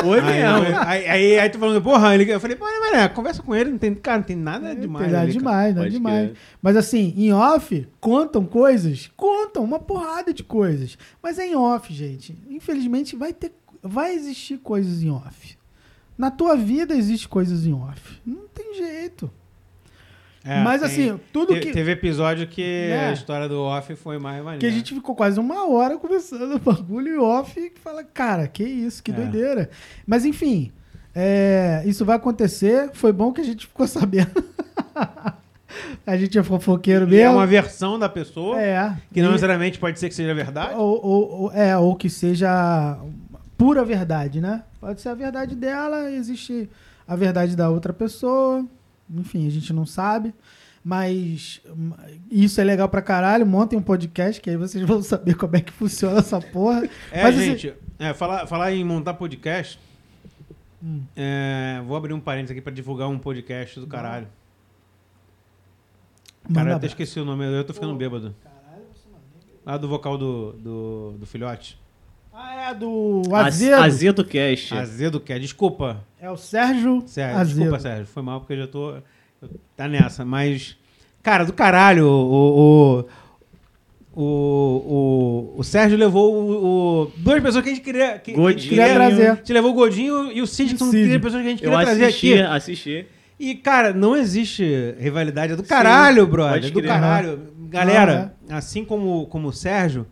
Foi 0.01 0.19
Aí, 0.19 0.25
mesmo. 0.43 0.79
aí, 0.85 1.07
aí, 1.09 1.39
aí 1.39 1.49
tu 1.51 1.59
falando, 1.61 1.81
porra, 1.81 2.15
ele, 2.15 2.29
eu 2.33 2.41
falei, 2.41 2.57
pô, 2.57 2.65
mané, 2.65 3.09
conversa 3.09 3.41
com 3.41 3.55
ele, 3.55 3.71
não 3.71 3.79
tem, 3.79 3.95
cara, 3.95 4.19
não 4.19 4.25
tem 4.25 4.35
nada 4.37 4.73
É, 4.73 4.75
demais. 4.75 5.07
nada 5.07 5.21
ali, 5.23 5.33
cara. 5.33 5.39
demais, 5.39 5.75
nada 5.77 5.91
demais. 5.91 6.27
crer. 6.31 6.37
Mas 6.61 6.77
assim, 6.77 7.15
em 7.17 7.33
off, 7.33 7.87
contam 8.01 8.45
coisas? 8.45 9.09
Contam 9.17 9.63
uma 9.63 9.79
porrada 9.79 10.33
de 10.35 10.43
coisas. 10.43 10.99
Mas 11.23 11.39
é 11.39 11.47
em 11.47 11.55
off, 11.55 11.93
gente. 11.95 12.37
Infelizmente, 12.51 13.15
vai 13.15 13.33
ter. 13.33 13.53
Vai 13.81 14.13
existir 14.15 14.59
coisas 14.59 15.03
em 15.03 15.11
off. 15.11 15.57
Na 16.23 16.31
tua 16.31 16.57
vida 16.57 16.95
existe 16.95 17.27
coisas 17.29 17.67
em 17.67 17.73
off. 17.73 18.21
Não 18.25 18.43
tem 18.55 18.75
jeito. 18.77 19.29
É, 20.45 20.63
Mas 20.63 20.81
tem- 20.83 20.89
assim, 21.11 21.21
tudo 21.33 21.59
que. 21.59 21.73
Teve 21.73 21.91
episódio 21.91 22.47
que 22.47 22.63
Né? 22.63 23.09
a 23.09 23.13
história 23.13 23.49
do 23.49 23.61
off 23.61 23.93
foi 23.97 24.19
mais 24.21 24.37
maneira. 24.37 24.61
Que 24.61 24.67
a 24.67 24.71
gente 24.71 24.95
ficou 24.95 25.17
quase 25.17 25.41
uma 25.41 25.69
hora 25.69 25.97
conversando 25.99 26.55
o 26.55 26.59
bagulho 26.61 27.17
em 27.17 27.19
off 27.19 27.59
e 27.59 27.73
fala, 27.81 28.05
cara, 28.05 28.47
que 28.47 28.63
isso, 28.63 29.03
que 29.03 29.11
É. 29.11 29.15
doideira. 29.15 29.69
Mas 30.07 30.25
enfim, 30.25 30.71
é, 31.13 31.83
isso 31.87 32.05
vai 32.05 32.15
acontecer. 32.15 32.91
Foi 32.93 33.13
bom 33.13 33.33
que 33.33 33.41
a 33.41 33.45
gente 33.45 33.67
ficou 33.67 33.87
sabendo. 33.89 34.31
a 36.07 36.17
gente 36.17 36.39
é 36.39 36.43
fofoqueiro 36.45 37.05
E 37.07 37.11
mesmo. 37.11 37.25
é 37.27 37.31
uma 37.31 37.47
versão 37.49 37.99
da 37.99 38.09
pessoa, 38.09 38.61
É. 38.61 38.97
que 39.13 39.21
não 39.21 39.31
E- 39.31 39.33
necessariamente 39.33 39.77
pode 39.77 39.99
ser 39.99 40.09
que 40.09 40.15
seja 40.15 40.33
verdade. 40.35 40.75
ou, 40.77 41.05
ou- 41.05 41.31
ou- 41.43 41.53
é, 41.53 41.77
ou 41.77 41.97
que 41.97 42.09
seja 42.09 42.97
pura 43.59 43.85
verdade, 43.85 44.41
né? 44.41 44.63
Pode 44.83 45.01
ser 45.01 45.11
a 45.11 45.15
verdade 45.15 45.55
dela, 45.55 46.11
existe 46.11 46.69
a 47.07 47.15
verdade 47.15 47.55
da 47.55 47.71
outra 47.71 47.93
pessoa. 47.93 48.67
Enfim, 49.09 49.47
a 49.47 49.51
gente 49.51 49.73
não 49.73 49.87
sabe. 49.87 50.35
Mas 50.83 51.61
hum, 51.65 51.93
isso 52.29 52.61
é 52.61 52.65
legal 52.65 52.89
pra 52.89 53.01
caralho. 53.01 53.47
Montem 53.47 53.79
um 53.79 53.83
podcast, 53.83 54.41
que 54.41 54.51
aí 54.51 54.57
vocês 54.57 54.85
vão 54.85 55.01
saber 55.01 55.37
como 55.37 55.55
é 55.55 55.61
que 55.61 55.73
funciona 55.73 56.19
essa 56.19 56.41
porra. 56.41 56.85
É, 57.13 57.23
Mas, 57.23 57.39
assim, 57.39 57.57
gente, 57.57 57.75
é, 57.97 58.13
falar, 58.13 58.45
falar 58.49 58.73
em 58.73 58.83
montar 58.83 59.15
podcast. 59.15 59.79
Hum. 60.83 61.03
é, 61.15 61.81
vou 61.87 61.97
abrir 61.97 62.13
um 62.13 62.19
parênteses 62.19 62.51
aqui 62.51 62.61
pra 62.61 62.73
divulgar 62.73 63.09
um 63.09 63.21
podcast 63.21 63.79
do 63.79 63.87
caralho. 63.87 64.27
Manda 66.43 66.55
Cara, 66.55 66.71
eu 66.71 66.77
até 66.77 66.89
esqueci 66.89 67.21
o 67.21 67.25
nome, 67.25 67.45
eu 67.45 67.63
tô 67.63 67.73
ficando 67.73 67.95
bêbado. 67.95 68.35
Lá 69.65 69.77
do 69.77 69.87
vocal 69.87 70.19
do, 70.19 70.55
do, 70.55 71.15
do 71.21 71.25
filhote. 71.25 71.81
Ah, 72.33 72.71
é 72.71 72.75
do 72.75 73.23
Az- 73.33 73.47
Azedo. 73.47 73.75
Azedo 73.83 74.25
Cast. 74.25 74.75
Azedo 74.75 75.23
é. 75.29 75.39
Desculpa, 75.39 76.03
É 76.21 76.31
o 76.31 76.37
Sérgio 76.37 77.03
Sérgio. 77.07 77.39
Azedo. 77.39 77.57
Desculpa, 77.59 77.79
Sérgio. 77.81 78.07
Foi 78.07 78.23
mal 78.23 78.41
porque 78.41 78.55
eu 78.55 78.59
já 78.59 78.67
tô. 78.67 78.91
eu- 78.93 79.03
Tá 79.77 79.87
nessa. 79.89 80.25
Mas. 80.25 80.77
Cara, 81.23 81.45
do 81.45 81.53
caralho, 81.53 82.07
o. 82.09 83.05
O, 84.15 84.23
o, 84.23 85.55
o, 85.55 85.61
o 85.61 85.65
Sérgio 85.65 85.97
levou 85.97 86.35
o, 86.35 87.03
o- 87.05 87.13
duas 87.17 87.43
pessoas 87.43 87.65
que 87.65 87.71
a 87.71 87.75
gente 87.75 87.83
queria. 87.85 88.19
Que, 88.19 88.33
Godinho. 88.33 88.69
queria 88.71 88.85
Queria 88.85 88.95
trazer. 88.95 89.29
A 89.31 89.35
gente 89.37 89.53
levou 89.53 89.71
o 89.71 89.75
Godinho 89.75 90.31
e 90.33 90.43
o 90.43 90.47
Cid, 90.47 90.73
que 90.75 90.79
são 90.79 90.91
três 90.91 91.21
pessoas 91.21 91.43
que 91.43 91.49
a 91.49 91.51
gente 91.51 91.65
Eu 91.65 91.71
queria 91.71 91.85
trazer 91.87 92.05
assisti, 92.05 92.33
aqui. 92.35 92.43
assisti. 92.43 93.07
E, 93.41 93.55
cara, 93.57 93.93
não 93.93 94.15
existe 94.15 94.95
rivalidade. 94.99 95.55
É 95.55 95.57
do 95.57 95.63
caralho, 95.65 96.27
brother. 96.27 96.53
pode 96.55 96.67
É 96.69 96.71
do 96.71 96.83
caralho. 96.83 97.41
Galera, 97.71 98.35
assim 98.51 98.85
como, 98.85 99.27
como 99.27 99.49
o 99.49 99.53
Sérgio, 99.53 100.07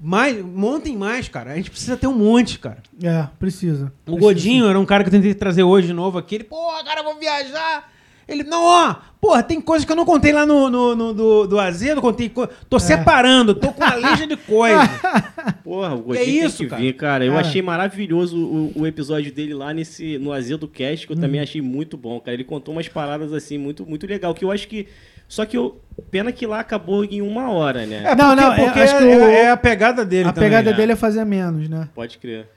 mais, 0.00 0.42
montem 0.44 0.96
mais, 0.96 1.28
cara. 1.28 1.52
A 1.52 1.56
gente 1.56 1.70
precisa 1.70 1.96
ter 1.96 2.06
um 2.06 2.14
monte, 2.16 2.58
cara. 2.58 2.78
É, 3.02 3.26
precisa. 3.38 3.86
O 4.06 4.12
Precisa 4.12 4.20
Godinho 4.20 4.66
era 4.68 4.78
um 4.80 4.86
cara 4.86 5.04
que 5.04 5.08
eu 5.08 5.12
tentei 5.12 5.34
trazer 5.34 5.62
hoje 5.62 5.88
de 5.88 5.92
novo 5.92 6.16
aqui. 6.18 6.36
Ele, 6.36 6.44
pô, 6.44 6.56
cara, 6.84 7.00
eu 7.00 7.04
vou 7.04 7.18
viajar. 7.18 7.90
Ele, 8.28 8.44
não, 8.44 8.62
ó, 8.62 8.94
porra, 9.20 9.42
tem 9.42 9.60
coisas 9.60 9.84
que 9.84 9.90
eu 9.90 9.96
não 9.96 10.04
contei 10.04 10.32
lá 10.32 10.46
no, 10.46 10.70
no, 10.70 10.94
no- 10.94 11.12
do, 11.12 11.46
do 11.48 11.58
Azedo, 11.58 12.00
contei. 12.00 12.28
co- 12.28 12.46
Tô 12.68 12.76
É. 12.76 12.80
separando, 12.80 13.56
tô 13.56 13.72
com 13.72 13.82
uma 13.82 13.96
lista 13.96 14.24
de 14.24 14.36
coisas. 14.36 14.88
Porra, 15.64 15.94
o 15.96 16.02
Que 16.02 16.18
Godinho 16.18 16.46
isso, 16.46 16.58
tem 16.58 16.66
que 16.66 16.70
cara? 16.70 16.82
vir, 16.82 16.92
cara. 16.94 17.24
Eu 17.24 17.32
Cara. 17.32 17.46
achei 17.46 17.60
maravilhoso 17.60 18.38
o, 18.38 18.72
o 18.82 18.86
episódio 18.86 19.32
dele 19.32 19.52
lá 19.52 19.74
nesse, 19.74 20.16
no 20.18 20.32
Azedo 20.32 20.68
Cast, 20.68 21.06
que 21.08 21.12
eu 21.12 21.16
Hum. 21.16 21.20
também 21.20 21.40
achei 21.40 21.60
muito 21.60 21.96
bom, 21.96 22.20
cara. 22.20 22.34
Ele 22.34 22.44
contou 22.44 22.72
umas 22.72 22.86
paradas 22.88 23.32
assim, 23.32 23.58
muito, 23.58 23.84
muito 23.84 24.06
legal. 24.06 24.32
Que 24.32 24.44
eu 24.44 24.52
acho 24.52 24.68
que. 24.68 24.86
Só 25.30 25.46
que 25.46 25.56
eu. 25.56 25.80
Pena 26.10 26.32
que 26.32 26.46
lá 26.46 26.60
acabou 26.60 27.04
em 27.04 27.20
uma 27.22 27.50
hora, 27.50 27.84
né? 27.86 28.02
É, 28.04 28.14
Não, 28.16 28.28
porque, 28.30 28.40
não, 28.42 28.52
é- 28.52 28.64
porque 28.64 28.80
acho 28.80 28.98
que 28.98 29.04
é, 29.04 29.16
o- 29.18 29.20
é 29.30 29.50
a 29.50 29.56
pegada 29.56 30.04
dele 30.04 30.28
A 30.28 30.32
também. 30.32 30.48
pegada 30.48 30.70
né? 30.70 30.76
dele 30.76 30.92
é 30.92 30.96
fazer 30.96 31.24
menos, 31.24 31.68
né? 31.68 31.88
Pode 31.94 32.16
crer. 32.18 32.48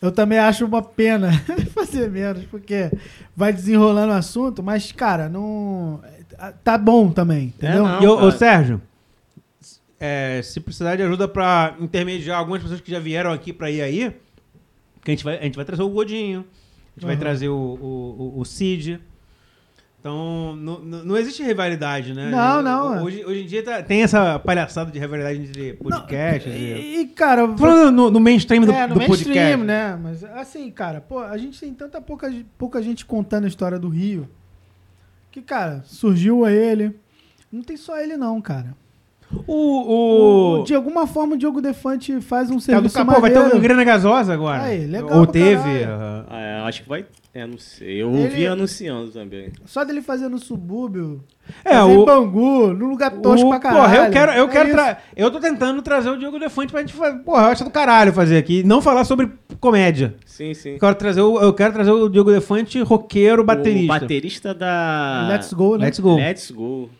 Eu 0.00 0.12
também 0.12 0.38
acho 0.38 0.64
uma 0.66 0.82
pena 0.82 1.30
fazer 1.74 2.08
menos, 2.10 2.44
porque 2.44 2.90
vai 3.34 3.52
desenrolando 3.52 4.12
o 4.12 4.16
assunto, 4.16 4.62
mas, 4.62 4.92
cara, 4.92 5.28
não. 5.28 6.00
Tá 6.62 6.76
bom 6.78 7.10
também, 7.10 7.46
entendeu? 7.46 7.82
não. 7.84 8.02
E, 8.02 8.06
ô, 8.06 8.16
cara. 8.18 8.30
Sérgio, 8.32 8.82
é, 9.98 10.40
se 10.42 10.60
precisar 10.60 10.96
de 10.96 11.02
ajuda 11.02 11.26
pra 11.26 11.74
intermediar 11.80 12.38
algumas 12.38 12.62
pessoas 12.62 12.80
que 12.80 12.90
já 12.90 12.98
vieram 13.00 13.32
aqui 13.32 13.52
pra 13.52 13.70
ir 13.70 13.82
aí, 13.82 14.14
que 15.04 15.10
a 15.10 15.14
gente 15.14 15.24
vai, 15.24 15.38
a 15.38 15.42
gente 15.42 15.56
vai 15.56 15.64
trazer 15.64 15.82
o 15.82 15.88
Godinho, 15.88 16.40
a 16.40 17.00
gente 17.00 17.06
vai 17.06 17.14
Aham. 17.14 17.20
trazer 17.20 17.48
o, 17.48 17.54
o, 17.56 18.36
o- 18.36 18.40
o 18.40 18.44
Cid. 18.44 19.00
Então, 20.00 20.56
não, 20.56 20.78
não 20.80 21.04
não 21.04 21.16
existe 21.18 21.42
rivalidade, 21.42 22.14
né? 22.14 22.30
Não, 22.30 22.62
não, 22.62 22.94
é. 22.94 23.02
Hoje, 23.02 23.22
hoje 23.22 23.42
em 23.42 23.46
dia 23.46 23.62
tá- 23.62 23.82
tem 23.82 24.02
essa 24.02 24.38
palhaçada 24.38 24.90
de 24.90 24.98
rivalidade 24.98 25.40
entre 25.42 25.74
podcasts. 25.74 26.50
e- 26.50 26.56
E, 26.56 27.00
e, 27.00 27.06
cara. 27.08 27.46
Falando 27.54 27.90
no, 27.94 28.10
no 28.10 28.18
mainstream 28.18 28.64
do, 28.64 28.72
é, 28.72 28.86
no 28.86 28.94
do 28.94 28.98
mainstream, 28.98 29.34
podcast. 29.34 29.66
né? 29.66 29.98
Mas 30.02 30.24
assim, 30.24 30.70
cara, 30.70 31.02
pô, 31.02 31.18
a 31.18 31.36
gente 31.36 31.60
tem 31.60 31.74
tanta 31.74 32.00
pouca, 32.00 32.32
pouca 32.56 32.82
gente 32.82 33.04
contando 33.04 33.44
a 33.44 33.48
história 33.48 33.78
do 33.78 33.88
Rio 33.90 34.26
Que, 35.30 35.42
cara, 35.42 35.82
surgiu 35.84 36.46
ele. 36.48 36.96
Não 37.52 37.62
tem 37.62 37.76
só 37.76 37.98
ele, 38.00 38.16
não, 38.16 38.40
cara. 38.40 38.74
O. 39.46 40.60
o... 40.60 40.64
De 40.64 40.74
alguma 40.74 41.06
forma, 41.06 41.34
o 41.34 41.38
Diogo 41.38 41.60
Defante 41.60 42.20
faz 42.20 42.50
um 42.50 42.56
do 42.56 42.60
serviço 42.60 42.96
capô, 42.96 43.20
vai 43.20 43.30
ter 43.30 43.38
um 43.38 43.60
grana 43.60 43.84
gasosa 43.84 44.32
agora. 44.32 44.62
Aí, 44.62 44.86
legal 44.86 45.18
Ou 45.18 45.24
pra 45.24 45.32
teve. 45.32 45.80
caralho. 45.84 46.26
Acho 46.70 46.82
que 46.82 46.88
vai. 46.88 47.04
É, 47.34 47.46
não 47.46 47.58
sei. 47.58 48.02
Eu 48.02 48.10
Ele- 48.10 48.22
ouvi 48.24 48.46
anunciando 48.46 49.10
também. 49.12 49.52
Só 49.66 49.84
dele 49.84 50.00
fazer 50.02 50.28
no 50.28 50.38
subúrbio, 50.38 51.22
É, 51.64 51.74
fazer 51.74 51.92
o- 51.96 52.02
em 52.02 52.04
Bangu, 52.04 52.72
num 52.72 52.88
lugar 52.88 53.10
tosco 53.12 53.46
O- 53.46 53.50
pra 53.50 53.60
caralho. 53.60 53.82
Porra, 53.82 53.96
eu 54.06 54.10
quero, 54.10 54.32
eu 54.32 54.44
É 54.46 54.48
quero 54.48 54.70
tra- 54.70 54.98
Eu 55.16 55.30
tô 55.30 55.38
tentando 55.38 55.82
trazer 55.82 56.08
o 56.10 56.16
Diogo 56.18 56.38
Defante 56.38 56.72
pra 56.72 56.80
gente 56.80 56.92
fazer. 56.94 57.18
Porra, 57.20 57.42
eu 57.42 57.46
acho 57.52 57.62
do 57.64 57.70
caralho 57.70 58.12
fazer 58.12 58.36
aqui. 58.38 58.62
Não 58.64 58.80
falar 58.82 59.04
sobre 59.04 59.30
comédia. 59.60 60.14
Sim, 60.24 60.54
sim. 60.54 60.70
Eu 60.70 60.78
quero 60.78 60.94
trazer 60.94 61.20
o, 61.20 61.38
eu 61.40 61.52
quero 61.52 61.72
trazer 61.72 61.90
o 61.90 62.08
Diogo 62.08 62.32
Defante, 62.32 62.80
roqueiro, 62.82 63.42
O 63.42 63.44
baterista. 63.44 63.86
baterista 64.00 64.54
da. 64.54 65.28
Let's 65.30 65.52
Go, 65.52 65.76
né? 65.76 65.84
Let's 65.86 66.00
go. 66.00 66.16
Let's 66.16 66.50
Go. 66.50 66.90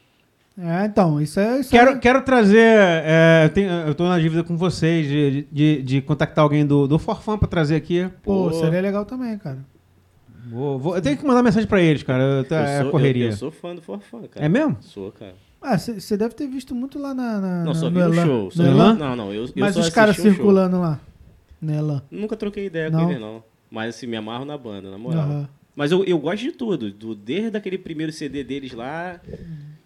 É, 0.62 0.84
então, 0.86 1.20
isso 1.20 1.40
é... 1.40 1.60
Isso 1.60 1.70
Quero, 1.70 1.92
é... 1.92 1.98
quero 1.98 2.22
trazer. 2.22 2.58
é, 2.58 3.42
eu, 3.46 3.48
tenho- 3.50 3.70
eu 3.70 3.94
tô 3.94 4.06
na 4.06 4.18
dívida 4.18 4.44
com 4.44 4.56
vocês 4.56 5.06
de, 5.08 5.46
de, 5.50 5.82
de 5.82 6.00
contactar 6.02 6.42
alguém 6.42 6.66
do, 6.66 6.86
do 6.86 6.98
Forfã 6.98 7.38
pra 7.38 7.48
trazer 7.48 7.76
aqui. 7.76 8.06
Pô, 8.22 8.50
Pô. 8.50 8.52
seria 8.52 8.80
legal 8.80 9.04
também, 9.06 9.38
cara. 9.38 9.58
Vou- 10.50 10.78
vou- 10.78 10.96
eu 10.96 11.02
tenho 11.02 11.16
que 11.16 11.24
mandar 11.24 11.42
mensagem 11.42 11.68
pra 11.68 11.80
eles, 11.80 12.02
cara. 12.02 12.22
Eu- 12.22 12.44
eu, 12.44 12.56
é 12.56 12.82
sou, 12.82 12.90
correria. 12.90 13.24
Eu, 13.26 13.30
eu 13.30 13.36
sou 13.36 13.50
fã 13.50 13.74
do 13.74 13.80
Forfã, 13.80 14.22
cara. 14.28 14.44
É 14.44 14.48
mesmo? 14.48 14.76
Sou, 14.80 15.10
cara. 15.12 15.34
Ah, 15.62 15.78
você 15.78 16.16
deve 16.16 16.34
ter 16.34 16.46
visto 16.46 16.74
muito 16.74 16.98
lá 16.98 17.14
na... 17.14 17.38
na 17.40 17.64
Não, 17.64 17.74
só 17.74 17.88
no 17.88 17.92
vi 17.92 17.98
o 17.98 18.12
Elan. 18.14 18.26
show. 18.26 18.44
No 18.44 18.50
Só 18.52 18.62
Elan? 18.64 18.94
Não, 18.94 19.16
não. 19.16 19.32
Eu, 19.32 19.44
eu 19.44 19.50
Mas 19.56 19.74
só 19.74 19.80
os 19.80 19.90
caras 19.90 20.10
assisti 20.10 20.28
o 20.28 20.30
show. 20.32 20.36
circulando 20.44 20.80
lá. 20.80 20.98
Nela. 21.60 22.02
Nunca 22.10 22.36
troquei 22.36 22.66
ideia 22.66 22.90
Não? 22.90 23.04
com 23.04 23.10
ele, 23.10 23.18
não. 23.20 23.42
Mas 23.70 23.94
assim, 23.94 24.06
me 24.06 24.16
amarro 24.16 24.44
na 24.44 24.56
banda, 24.58 24.90
na 24.90 24.96
moral. 24.98 25.20
Aham. 25.22 25.48
Mas 25.76 25.92
eu, 25.92 26.02
eu 26.04 26.18
gosto 26.18 26.42
de 26.42 26.52
tudo. 26.52 26.90
Do, 26.90 27.14
desde 27.14 27.56
aquele 27.56 27.78
primeiro 27.78 28.10
CD 28.12 28.42
deles 28.42 28.72
lá, 28.72 29.20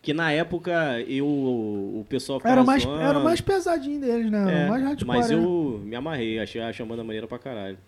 que 0.05 0.13
na 0.13 0.31
época 0.31 1.01
eu, 1.09 1.27
o 1.27 2.05
pessoal 2.09 2.39
ficava 2.39 2.57
Era 2.57 2.65
mais, 2.65 2.83
zoando. 2.83 3.01
era 3.03 3.19
o 3.19 3.25
mais 3.25 3.41
pesadinho 3.41 4.01
deles, 4.01 4.31
né? 4.31 4.43
Era 4.43 4.51
É, 4.53 4.67
o 4.67 4.71
mais 4.71 4.85
hardcore, 4.85 5.07
Mas 5.09 5.31
né? 5.31 5.37
eu 5.37 5.81
me 5.83 5.97
amarrei, 5.97 6.39
achei 6.39 6.61
a 6.61 6.73
chamada 6.73 7.03
maneira 7.03 7.27
pra 7.27 7.39
caralho. 7.39 7.79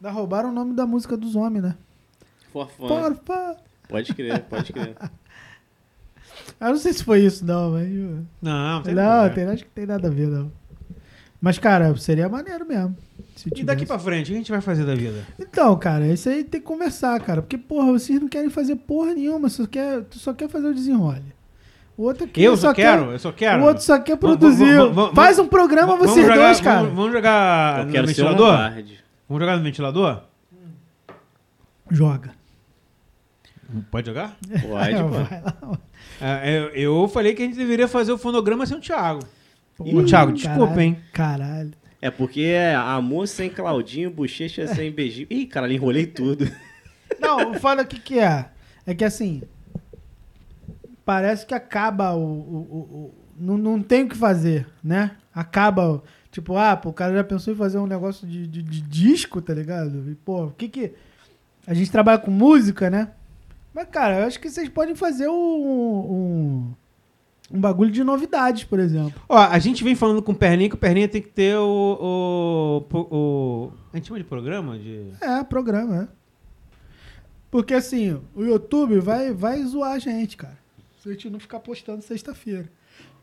Ainda 0.00 0.10
roubaram 0.10 0.48
o 0.48 0.52
nome 0.52 0.74
da 0.74 0.86
música 0.86 1.16
dos 1.16 1.36
homens, 1.36 1.62
né? 1.62 1.76
Forfã. 2.52 2.86
Porfa! 2.88 3.56
Pode 3.88 4.14
crer, 4.14 4.40
pode 4.44 4.72
crer. 4.72 4.96
Eu 6.60 6.68
não 6.68 6.76
sei 6.76 6.92
se 6.92 7.04
foi 7.04 7.20
isso, 7.20 7.44
não, 7.44 7.72
mas... 7.72 7.88
Não, 7.88 8.74
não 8.76 8.82
tem 8.82 8.94
Não, 8.94 9.28
tem, 9.30 9.44
acho 9.44 9.64
que 9.64 9.70
tem 9.70 9.86
nada 9.86 10.08
a 10.08 10.10
ver, 10.10 10.28
não. 10.28 10.50
Mas, 11.40 11.58
cara, 11.58 11.94
seria 11.96 12.28
maneiro 12.28 12.66
mesmo. 12.66 12.96
Se 13.38 13.48
E 13.54 13.62
daqui 13.64 13.86
pra 13.86 13.98
frente, 13.98 14.24
o 14.24 14.26
que 14.28 14.32
a 14.34 14.36
gente 14.36 14.50
vai 14.50 14.60
fazer 14.60 14.84
da 14.84 14.94
vida? 14.94 15.26
Então, 15.38 15.76
cara, 15.78 16.06
isso 16.06 16.28
aí 16.28 16.44
tem 16.44 16.60
que 16.60 16.66
conversar, 16.66 17.18
cara. 17.20 17.40
Porque, 17.42 17.56
porra, 17.56 17.92
vocês 17.92 18.20
não 18.20 18.28
querem 18.28 18.50
fazer 18.50 18.76
porra 18.76 19.14
nenhuma. 19.14 19.48
Só 19.48 19.66
quer, 19.66 20.02
tu 20.04 20.18
só 20.18 20.34
quer 20.34 20.48
fazer 20.48 20.66
o 20.68 20.74
desenrole. 20.74 21.36
O 21.96 22.02
outro 22.04 22.24
aqui 22.24 22.42
Eu 22.42 22.56
só 22.56 22.72
quer- 22.72 22.96
quero, 22.98 23.10
eu 23.12 23.18
só 23.18 23.32
quero. 23.32 23.62
O 23.62 23.66
outro 23.66 23.82
só 23.82 23.98
quer 23.98 24.16
produzir. 24.16 24.76
vamos- 24.76 24.94
vamos- 24.94 25.14
Faz 25.14 25.38
um 25.38 25.46
programa 25.48 25.96
Vamos 25.96 26.10
vocês 26.12 26.26
jogar- 26.26 26.44
dois, 26.46 26.60
cara. 26.60 26.80
Vamos, 26.82 26.94
vamos 26.94 27.12
jogar 27.12 27.80
Eu 27.92 28.00
no 28.02 28.06
ventilador? 28.08 28.56
Vamos 29.28 29.40
jogar 29.42 29.56
no 29.56 29.62
ventilador? 29.64 30.22
Joga. 31.90 32.30
Pode, 33.68 33.84
Pode 33.90 34.06
jogar? 34.06 34.36
pô. 34.62 34.68
Vai 34.68 34.92
lá. 34.94 35.78
É, 36.20 36.58
eu, 36.58 36.68
eu 37.02 37.08
falei 37.08 37.34
que 37.34 37.42
a 37.42 37.46
gente 37.46 37.56
deveria 37.56 37.86
fazer 37.88 38.12
o 38.12 38.18
fonograma 38.18 38.64
sem 38.64 38.76
o 38.76 38.80
Thiago. 38.80 39.20
Ih, 39.84 39.94
Ô, 39.96 40.04
Thiago, 40.04 40.32
desculpa, 40.32 40.60
caralho, 40.66 40.80
hein? 40.80 40.98
Caralho. 41.12 41.70
É 42.00 42.10
porque 42.10 42.42
é 42.42 42.74
amor 42.74 43.26
sem 43.26 43.50
Claudinho, 43.50 44.10
bochecha 44.10 44.66
sem 44.68 44.90
beijinho. 44.90 45.26
Ih, 45.30 45.46
cara, 45.46 45.72
enrolei 45.72 46.06
tudo. 46.06 46.48
Não, 47.20 47.54
fala 47.54 47.82
o 47.82 47.86
que 47.86 47.98
que 47.98 48.18
é. 48.20 48.46
É 48.86 48.94
que 48.94 49.04
assim. 49.04 49.42
Parece 51.04 51.46
que 51.46 51.54
acaba 51.54 52.12
o. 52.14 52.20
o- 52.20 52.68
o- 52.70 52.76
o- 52.76 53.14
não, 53.40 53.56
não 53.56 53.82
tem 53.82 54.04
o 54.04 54.08
que 54.08 54.16
fazer, 54.16 54.66
né? 54.82 55.12
Acaba. 55.34 56.02
Tipo, 56.30 56.56
ah, 56.56 56.76
pô, 56.76 56.90
o 56.90 56.92
cara 56.92 57.14
já 57.14 57.24
pensou 57.24 57.52
em 57.52 57.56
fazer 57.56 57.78
um 57.78 57.86
negócio 57.86 58.26
de, 58.26 58.46
de- 58.46 58.62
de 58.62 58.80
disco, 58.82 59.40
tá 59.40 59.54
ligado? 59.54 60.10
E, 60.10 60.14
pô, 60.14 60.44
o 60.46 60.50
que 60.52 60.68
que. 60.68 60.92
A 61.66 61.74
gente 61.74 61.90
trabalha 61.90 62.18
com 62.18 62.30
música, 62.30 62.88
né? 62.90 63.08
Mas, 63.74 63.88
cara, 63.90 64.20
eu 64.20 64.26
acho 64.26 64.38
que 64.40 64.50
vocês 64.50 64.68
podem 64.68 64.94
fazer 64.94 65.28
um. 65.28 65.34
um 65.34 66.74
um 67.50 67.60
bagulho 67.60 67.90
de 67.90 68.04
novidades, 68.04 68.64
por 68.64 68.78
exemplo. 68.78 69.20
Ó, 69.28 69.36
a 69.38 69.58
gente 69.58 69.82
vem 69.82 69.94
falando 69.94 70.22
com 70.22 70.32
o 70.32 70.34
Perninha 70.34 70.68
que 70.68 70.74
o 70.74 70.78
Perninha 70.78 71.08
tem 71.08 71.22
que 71.22 71.28
ter 71.28 71.56
o. 71.56 72.84
o, 72.92 72.94
o- 73.14 73.72
a 73.92 73.96
gente 73.96 74.08
chama 74.08 74.18
de 74.20 74.24
programa? 74.26 74.78
De... 74.78 75.06
É, 75.20 75.42
programa, 75.44 76.02
é. 76.04 76.08
Porque 77.50 77.72
assim, 77.74 78.20
o 78.34 78.42
YouTube 78.44 78.98
vai, 79.00 79.32
vai 79.32 79.62
zoar 79.64 79.92
a 79.92 79.98
gente, 79.98 80.36
cara. 80.36 80.58
Se 81.02 81.08
a 81.08 81.12
gente 81.12 81.30
não 81.30 81.40
ficar 81.40 81.60
postando 81.60 82.02
sexta-feira. 82.02 82.66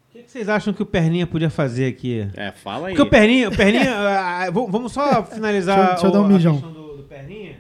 O 0.10 0.18
que, 0.18 0.24
que 0.24 0.32
vocês 0.32 0.48
acham 0.50 0.74
que 0.74 0.82
o 0.82 0.86
Perninha 0.86 1.28
podia 1.28 1.50
fazer 1.50 1.86
aqui? 1.88 2.28
É, 2.36 2.52
fala 2.52 2.88
aí. 2.88 2.96
Porque 2.96 3.08
o 3.08 3.10
Perninha. 3.12 3.50
O 3.50 3.52
Perninha 3.56 3.94
ah, 3.96 4.46
v- 4.50 4.68
vamos 4.70 4.92
só 4.94 5.24
finalizar 5.24 5.78
Deixa 5.78 5.90
eu- 5.92 5.94
deixa 5.94 6.08
eu 6.08 6.12
dar 6.12 6.20
um 6.20 6.24
o- 6.24 6.26
a 6.26 6.30
mijão. 6.30 6.54
questão 6.54 6.72
do, 6.74 6.98
do 6.98 7.04
Perninha. 7.04 7.58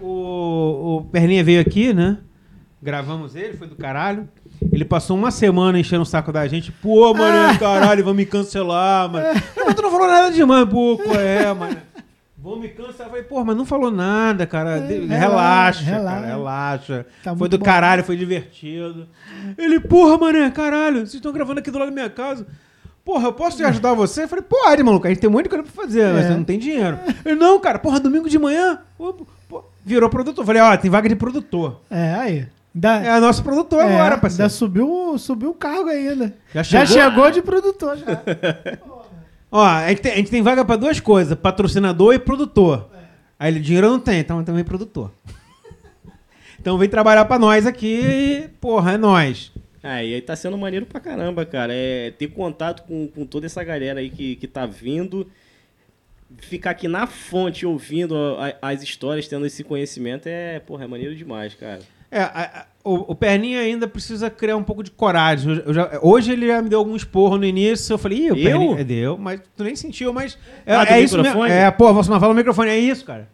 O, 0.00 0.06
o, 0.06 0.96
o 0.98 1.04
Perninha 1.04 1.44
veio 1.44 1.60
aqui, 1.60 1.92
né? 1.92 2.18
Gravamos 2.80 3.34
ele, 3.36 3.56
foi 3.56 3.66
do 3.68 3.76
caralho. 3.76 4.28
Ele 4.70 4.84
passou 4.84 5.16
uma 5.16 5.30
semana 5.30 5.78
enchendo 5.78 6.02
o 6.02 6.06
saco 6.06 6.30
da 6.32 6.46
gente. 6.46 6.70
Pô, 6.72 7.12
mano, 7.14 7.58
caralho, 7.58 8.04
vão 8.04 8.14
me 8.14 8.26
cancelar, 8.26 9.10
mano. 9.10 9.26
Mas 9.56 9.74
tu 9.74 9.82
não 9.82 9.90
falou 9.90 10.06
nada 10.06 10.30
demais, 10.30 10.68
pô, 10.68 10.98
qual 10.98 11.16
é, 11.18 11.52
mano. 11.52 11.76
Vão 12.38 12.56
me 12.58 12.68
cancelar. 12.68 13.06
Eu 13.06 13.10
falei, 13.10 13.22
pô, 13.22 13.44
mas 13.44 13.56
não 13.56 13.64
falou 13.64 13.90
nada, 13.90 14.46
cara. 14.46 14.78
É, 14.78 15.16
relaxa, 15.18 15.82
relaxa. 15.84 16.14
cara, 16.16 16.26
relaxa. 16.26 17.06
Tá 17.22 17.30
foi 17.30 17.38
muito 17.38 17.50
do 17.52 17.58
bom. 17.58 17.64
caralho, 17.64 18.04
foi 18.04 18.16
divertido. 18.16 19.06
Ele, 19.56 19.78
porra, 19.80 20.18
mané, 20.18 20.50
caralho, 20.50 20.98
vocês 21.00 21.14
estão 21.14 21.32
gravando 21.32 21.60
aqui 21.60 21.70
do 21.70 21.78
lado 21.78 21.88
da 21.88 21.94
minha 21.94 22.10
casa. 22.10 22.46
Porra, 23.04 23.28
eu 23.28 23.32
posso 23.32 23.56
te 23.56 23.64
ajudar 23.64 23.94
você? 23.94 24.24
Eu 24.24 24.28
falei, 24.28 24.44
pode, 24.48 24.82
maluco, 24.82 25.06
a 25.06 25.10
gente 25.10 25.18
tem 25.20 25.28
de 25.30 25.48
coisa 25.48 25.64
pra 25.64 25.72
fazer, 25.72 26.12
mas 26.12 26.24
É. 26.24 26.28
você 26.28 26.34
não 26.36 26.44
tem 26.44 26.58
dinheiro. 26.58 26.98
Ele, 27.24 27.34
não, 27.34 27.58
cara, 27.60 27.78
porra, 27.78 27.98
domingo 27.98 28.28
de 28.28 28.38
manhã, 28.38 28.78
pô, 28.96 29.12
pô, 29.48 29.64
virou 29.84 30.08
produtor. 30.08 30.42
Eu 30.42 30.46
falei, 30.46 30.62
ó, 30.62 30.76
tem 30.76 30.88
vaga 30.90 31.08
de 31.08 31.16
produtor. 31.16 31.80
É, 31.90 32.14
aí. 32.14 32.46
Ainda, 32.74 32.96
É 33.04 33.20
nosso 33.20 33.42
produtor 33.42 33.80
é, 33.80 33.84
agora, 33.84 34.04
ainda 34.04 34.18
parceiro. 34.18 34.50
subiu, 34.50 35.16
subiu 35.18 35.50
o 35.50 35.54
cargo 35.54 35.88
ainda. 35.90 36.34
Já 36.54 36.62
Já 36.62 36.86
chegou? 36.86 37.02
chegou 37.02 37.30
de 37.30 37.42
produtor, 37.42 37.96
já. 37.98 38.06
Ó, 39.50 39.62
a 39.62 39.88
gente, 39.90 40.00
tem, 40.00 40.12
a 40.12 40.16
gente 40.16 40.30
tem 40.30 40.42
vaga 40.42 40.64
pra 40.64 40.76
duas 40.76 40.98
coisas, 40.98 41.36
patrocinador 41.38 42.14
e 42.14 42.18
produtor. 42.18 42.88
Aí 43.38 43.52
ele, 43.52 43.60
dinheiro 43.60 43.90
não 43.90 44.00
tem, 44.00 44.20
então 44.20 44.42
também 44.42 44.64
produtor. 44.64 45.12
então 46.58 46.78
vem 46.78 46.88
trabalhar 46.88 47.24
pra 47.26 47.38
nós 47.38 47.66
aqui 47.66 48.00
e, 48.02 48.48
porra, 48.60 48.92
é 48.92 48.96
nós. 48.96 49.52
É, 49.82 50.06
e 50.06 50.14
aí 50.14 50.20
tá 50.22 50.34
sendo 50.36 50.56
maneiro 50.56 50.86
pra 50.86 51.00
caramba, 51.00 51.44
cara. 51.44 51.72
É 51.74 52.12
ter 52.12 52.28
contato 52.28 52.84
com, 52.84 53.06
com 53.08 53.26
toda 53.26 53.46
essa 53.46 53.62
galera 53.64 54.00
aí 54.00 54.08
que, 54.10 54.36
que 54.36 54.46
tá 54.46 54.64
vindo. 54.64 55.28
Ficar 56.38 56.70
aqui 56.70 56.88
na 56.88 57.06
fonte 57.06 57.66
ouvindo 57.66 58.14
a- 58.38 58.54
as 58.70 58.82
histórias, 58.82 59.28
tendo 59.28 59.44
esse 59.44 59.62
conhecimento, 59.62 60.26
é, 60.28 60.60
porra, 60.60 60.84
é 60.84 60.86
maneiro 60.86 61.14
demais, 61.14 61.52
cara. 61.54 61.80
É, 62.12 62.20
a- 62.22 62.66
o, 62.84 63.12
o 63.12 63.14
Perninha 63.14 63.60
ainda 63.60 63.88
precisa 63.88 64.28
criar 64.28 64.56
um 64.56 64.62
pouco 64.62 64.82
de 64.82 64.90
coragem. 64.90 65.62
Já- 65.68 65.98
hoje 66.02 66.32
ele 66.32 66.46
já 66.48 66.60
me 66.60 66.68
deu 66.68 66.78
algum 66.80 66.94
esporro 66.94 67.38
no 67.38 67.44
início. 67.44 67.94
Eu 67.94 67.98
falei, 67.98 68.26
ih, 68.26 68.30
o 68.32 68.36
Eu? 68.36 68.44
Perninha. 68.44 68.80
É, 68.80 68.84
deu, 68.84 69.16
mas 69.16 69.40
tu 69.56 69.64
nem 69.64 69.74
sentiu, 69.74 70.12
mas. 70.12 70.36
É, 70.66 70.74
Ah, 70.76 70.84
é 70.90 71.00
isso 71.00 71.20
mesmo. 71.22 71.44
É, 71.46 71.70
pô, 71.70 71.92
você 71.94 72.08
fala 72.10 72.28
no 72.28 72.34
microfone, 72.34 72.70
é 72.70 72.78
isso, 72.78 73.04
cara. 73.04 73.28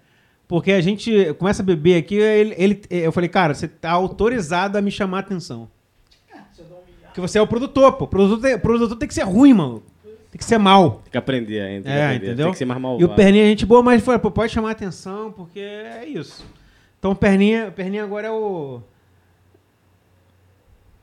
Porque 0.46 0.72
a 0.72 0.80
gente 0.80 1.34
começa 1.38 1.60
a 1.62 1.64
beber 1.64 1.96
aqui, 1.98 2.14
ele, 2.14 2.54
ele- 2.56 2.82
eu 2.88 3.10
falei, 3.12 3.28
cara, 3.28 3.52
você 3.52 3.66
tá 3.68 3.90
autorizado 3.90 4.78
a 4.78 4.80
me 4.82 4.90
chamar 4.90 5.18
a 5.18 5.20
atenção. 5.20 5.68
Porque 7.04 7.20
você 7.20 7.38
é 7.38 7.42
o 7.42 7.46
produtor, 7.46 7.92
pô. 7.94 8.04
O 8.04 8.08
produtor 8.08 8.40
tem, 8.40 8.58
produtor 8.58 8.96
tem 8.96 9.08
que 9.08 9.14
ser 9.14 9.24
ruim, 9.24 9.52
mano. 9.52 9.82
Tem 10.30 10.38
que 10.38 10.44
ser 10.44 10.58
mal. 10.58 11.00
Tem 11.04 11.12
que 11.12 11.18
aprender 11.18 11.60
ainda. 11.60 11.84
Tem, 11.84 11.92
que 11.92 11.98
É, 11.98 12.04
aprender. 12.06 12.26
entendeu? 12.26 12.44
tem 12.46 12.52
que 12.52 12.58
ser 12.58 12.64
mais 12.66 12.80
malvado. 12.80 13.02
E 13.02 13.04
o 13.12 13.14
Perninha 13.14 13.44
é 13.44 13.48
gente 13.48 13.64
boa, 13.66 13.82
mas 13.82 14.02
foi, 14.02 14.18
pô, 14.18 14.30
pode 14.30 14.52
chamar 14.52 14.68
a 14.68 14.72
atenção, 14.72 15.32
porque 15.32 15.58
é 15.58 16.04
isso. 16.06 16.44
Então 16.98 17.12
o 17.12 17.16
Perninha, 17.16 17.70
Perninha 17.70 18.02
agora 18.02 18.26
é 18.26 18.30
o. 18.30 18.80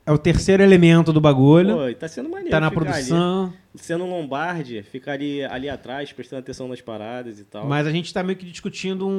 É 0.05 0.11
o 0.11 0.17
terceiro 0.19 0.61
elemento 0.61 1.11
do 1.11 1.19
bagulho. 1.19 1.77
Pô, 1.77 1.95
tá 1.95 2.07
sendo 2.07 2.29
maneiro. 2.29 2.51
tá 2.51 2.59
na 2.59 2.69
produção. 2.69 3.45
Ali. 3.45 3.53
Sendo 3.75 4.03
um 4.03 4.09
Lombardi, 4.09 4.83
ficar 4.83 5.13
ali, 5.13 5.43
ali 5.43 5.67
atrás, 5.67 6.13
prestando 6.13 6.41
atenção 6.41 6.67
nas 6.67 6.79
paradas 6.79 7.39
e 7.39 7.43
tal. 7.43 7.65
Mas 7.65 7.87
a 7.87 7.91
gente 7.91 8.13
tá 8.13 8.21
meio 8.21 8.37
que 8.37 8.45
discutindo 8.45 9.07
um, 9.07 9.11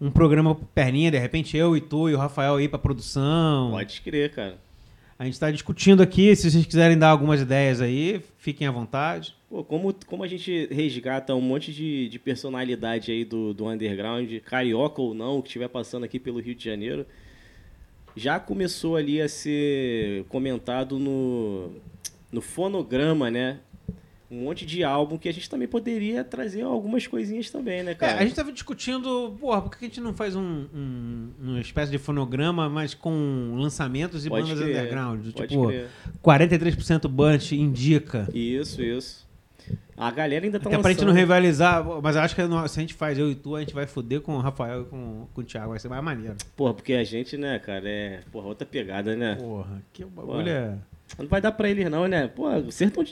um, 0.00 0.06
um 0.06 0.10
programa 0.10 0.54
pro 0.54 0.64
Perninha, 0.64 1.10
de 1.10 1.18
repente 1.18 1.54
eu 1.54 1.76
e 1.76 1.82
tu 1.82 2.08
e 2.08 2.14
o 2.14 2.18
Rafael 2.18 2.56
aí 2.56 2.66
pra 2.66 2.78
produção. 2.78 3.70
Pode 3.72 4.00
crer, 4.00 4.30
cara. 4.34 4.56
A 5.22 5.24
gente 5.24 5.38
tá 5.38 5.52
discutindo 5.52 6.02
aqui, 6.02 6.34
se 6.34 6.50
vocês 6.50 6.66
quiserem 6.66 6.98
dar 6.98 7.10
algumas 7.10 7.40
ideias 7.40 7.80
aí, 7.80 8.20
fiquem 8.38 8.66
à 8.66 8.72
vontade. 8.72 9.36
Pô, 9.48 9.62
como, 9.62 9.94
como 10.04 10.24
a 10.24 10.26
gente 10.26 10.66
resgata 10.66 11.32
um 11.32 11.40
monte 11.40 11.72
de, 11.72 12.08
de 12.08 12.18
personalidade 12.18 13.12
aí 13.12 13.24
do, 13.24 13.54
do 13.54 13.68
underground, 13.68 14.28
carioca 14.40 15.00
ou 15.00 15.14
não, 15.14 15.40
que 15.40 15.46
estiver 15.46 15.68
passando 15.68 16.02
aqui 16.02 16.18
pelo 16.18 16.40
Rio 16.40 16.56
de 16.56 16.64
Janeiro, 16.64 17.06
já 18.16 18.40
começou 18.40 18.96
ali 18.96 19.22
a 19.22 19.28
ser 19.28 20.24
comentado 20.24 20.98
no, 20.98 21.70
no 22.32 22.40
fonograma, 22.40 23.30
né? 23.30 23.60
Um 24.32 24.44
monte 24.44 24.64
de 24.64 24.82
álbum 24.82 25.18
que 25.18 25.28
a 25.28 25.32
gente 25.32 25.48
também 25.50 25.68
poderia 25.68 26.24
trazer 26.24 26.62
algumas 26.62 27.06
coisinhas 27.06 27.50
também, 27.50 27.82
né, 27.82 27.90
É, 27.92 27.94
cara? 27.94 28.18
a 28.18 28.22
gente 28.22 28.34
tava 28.34 28.50
discutindo, 28.50 29.36
porra, 29.38 29.60
por 29.60 29.76
que 29.76 29.84
a 29.84 29.88
gente 29.88 30.00
não 30.00 30.14
faz 30.14 30.34
um, 30.34 30.64
um- 30.74 31.28
uma 31.38 31.60
espécie 31.60 31.92
de 31.92 31.98
fonograma, 31.98 32.68
mas 32.68 32.94
com 32.94 33.54
lançamentos 33.58 34.24
e 34.24 34.30
Pode 34.30 34.44
bandas 34.50 34.58
crer, 34.64 34.76
underground? 34.78 35.26
Tipo, 35.34 35.66
crer. 35.68 35.88
43% 36.22 37.08
Bunch 37.08 37.54
indica. 37.54 38.26
Isso, 38.32 38.80
isso. 38.82 39.30
A 39.96 40.10
galera 40.10 40.44
ainda 40.44 40.58
tá 40.58 40.68
Até 40.68 40.78
pra 40.78 40.90
gente 40.90 41.00
não 41.00 41.08
lançando. 41.08 41.20
rivalizar, 41.20 41.84
mas 42.02 42.16
eu 42.16 42.22
acho 42.22 42.34
que 42.34 42.42
se 42.42 42.78
a 42.78 42.80
gente 42.80 42.94
faz 42.94 43.18
eu 43.18 43.30
e 43.30 43.34
tu, 43.34 43.54
a 43.54 43.60
gente 43.60 43.74
vai 43.74 43.86
foder 43.86 44.20
com 44.22 44.34
o 44.34 44.40
Rafael 44.40 44.82
e 44.82 44.84
com, 44.86 45.26
com 45.32 45.40
o 45.40 45.44
Thiago, 45.44 45.68
vai 45.70 45.78
ser 45.78 45.88
mais 45.88 46.02
maneiro. 46.02 46.34
Porra, 46.56 46.74
porque 46.74 46.94
a 46.94 47.04
gente, 47.04 47.36
né, 47.36 47.58
cara, 47.58 47.88
é 47.88 48.20
porra, 48.32 48.46
outra 48.48 48.66
pegada, 48.66 49.14
né? 49.14 49.36
Porra, 49.36 49.82
que 49.92 50.04
bagulho 50.04 50.38
Porra. 50.38 50.48
é. 50.50 50.74
Não 51.18 51.28
vai 51.28 51.40
dar 51.40 51.52
pra 51.52 51.68
eles 51.68 51.88
não, 51.90 52.08
né? 52.08 52.26
Pô, 52.26 52.50
vocês 52.62 52.90
estão 52.90 53.04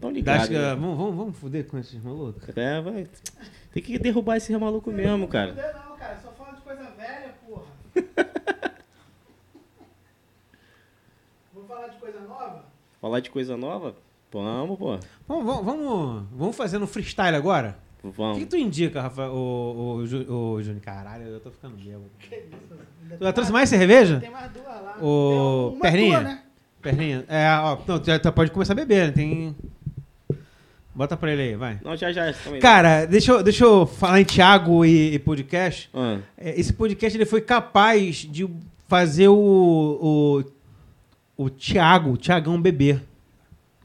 tão 0.00 0.10
Acho 0.10 0.16
ligados. 0.16 0.48
que, 0.48 0.54
né? 0.54 0.74
vamos, 0.74 0.96
vamos, 0.96 1.16
vamos 1.16 1.38
foder 1.38 1.66
com 1.66 1.78
esses 1.78 2.02
malucos? 2.02 2.42
É, 2.56 2.80
vai. 2.80 3.06
Tem 3.72 3.82
que 3.82 3.98
derrubar 3.98 4.36
esse 4.36 4.56
maluco 4.56 4.90
mesmo, 4.90 5.26
cara. 5.28 5.52
Não, 5.52 5.96
cara, 5.96 6.18
só 6.22 6.30
fala 6.32 6.52
de 6.54 6.60
coisa 6.62 6.82
velha, 6.96 7.34
porra. 7.46 7.64
Vamos 11.52 11.68
falar 11.68 11.88
de 11.88 11.96
coisa 11.98 12.20
nova? 12.20 12.64
Falar 13.00 13.20
de 13.20 13.30
coisa 13.30 13.56
nova? 13.56 13.96
Vamos, 14.32 14.78
pô. 14.78 14.98
Vamos, 15.26 15.44
vamos, 15.46 15.64
vamos, 15.64 16.24
vamos 16.32 16.56
fazer 16.56 16.78
no 16.78 16.86
freestyle 16.86 17.34
agora? 17.36 17.78
O 18.02 18.10
que, 18.10 18.16
Vamos. 18.18 18.44
tu 18.46 18.56
indica, 18.56 19.02
Rafael? 19.02 19.32
O, 19.32 19.98
o, 19.98 20.52
o 20.52 20.62
Júnior? 20.62 20.80
Caralho, 20.82 21.24
eu 21.24 21.40
tô 21.40 21.50
ficando 21.50 21.76
bêbado. 21.76 22.04
Tu 23.18 23.24
já 23.24 23.32
trouxe 23.32 23.50
mais 23.50 23.68
cerveja? 23.68 24.20
Tem 24.20 24.30
mais 24.30 24.52
duas 24.52 24.66
lá. 24.66 24.96
Uma 25.00 25.80
Perninha? 25.80 26.20
tua, 26.20 26.28
né? 26.28 26.42
Perninha? 26.82 27.24
É, 27.26 27.48
ó, 27.58 27.78
não, 27.86 27.98
tu 27.98 28.06
já 28.06 28.18
tu 28.18 28.30
pode 28.32 28.50
começar 28.52 28.74
a 28.74 28.76
beber, 28.76 29.08
né? 29.08 29.12
Tem. 29.12 29.56
Bota 30.96 31.14
pra 31.16 31.30
ele 31.32 31.42
aí, 31.42 31.54
vai. 31.56 31.78
Não, 31.84 31.94
já, 31.96 32.10
já. 32.10 32.32
Também. 32.32 32.58
Cara, 32.58 33.04
deixa 33.04 33.30
eu, 33.32 33.42
deixa 33.42 33.64
eu 33.64 33.86
falar 33.86 34.18
em 34.20 34.24
Thiago 34.24 34.82
e, 34.84 35.12
e 35.14 35.18
podcast. 35.18 35.90
É, 36.38 36.58
Esse 36.58 36.72
podcast 36.72 37.16
ele 37.16 37.26
foi 37.26 37.42
capaz 37.42 38.16
de 38.28 38.48
fazer 38.88 39.28
o, 39.28 40.42
o, 41.36 41.44
o 41.44 41.50
Thiago, 41.50 42.12
o 42.12 42.16
Thiagão 42.16 42.60
beber. 42.60 43.02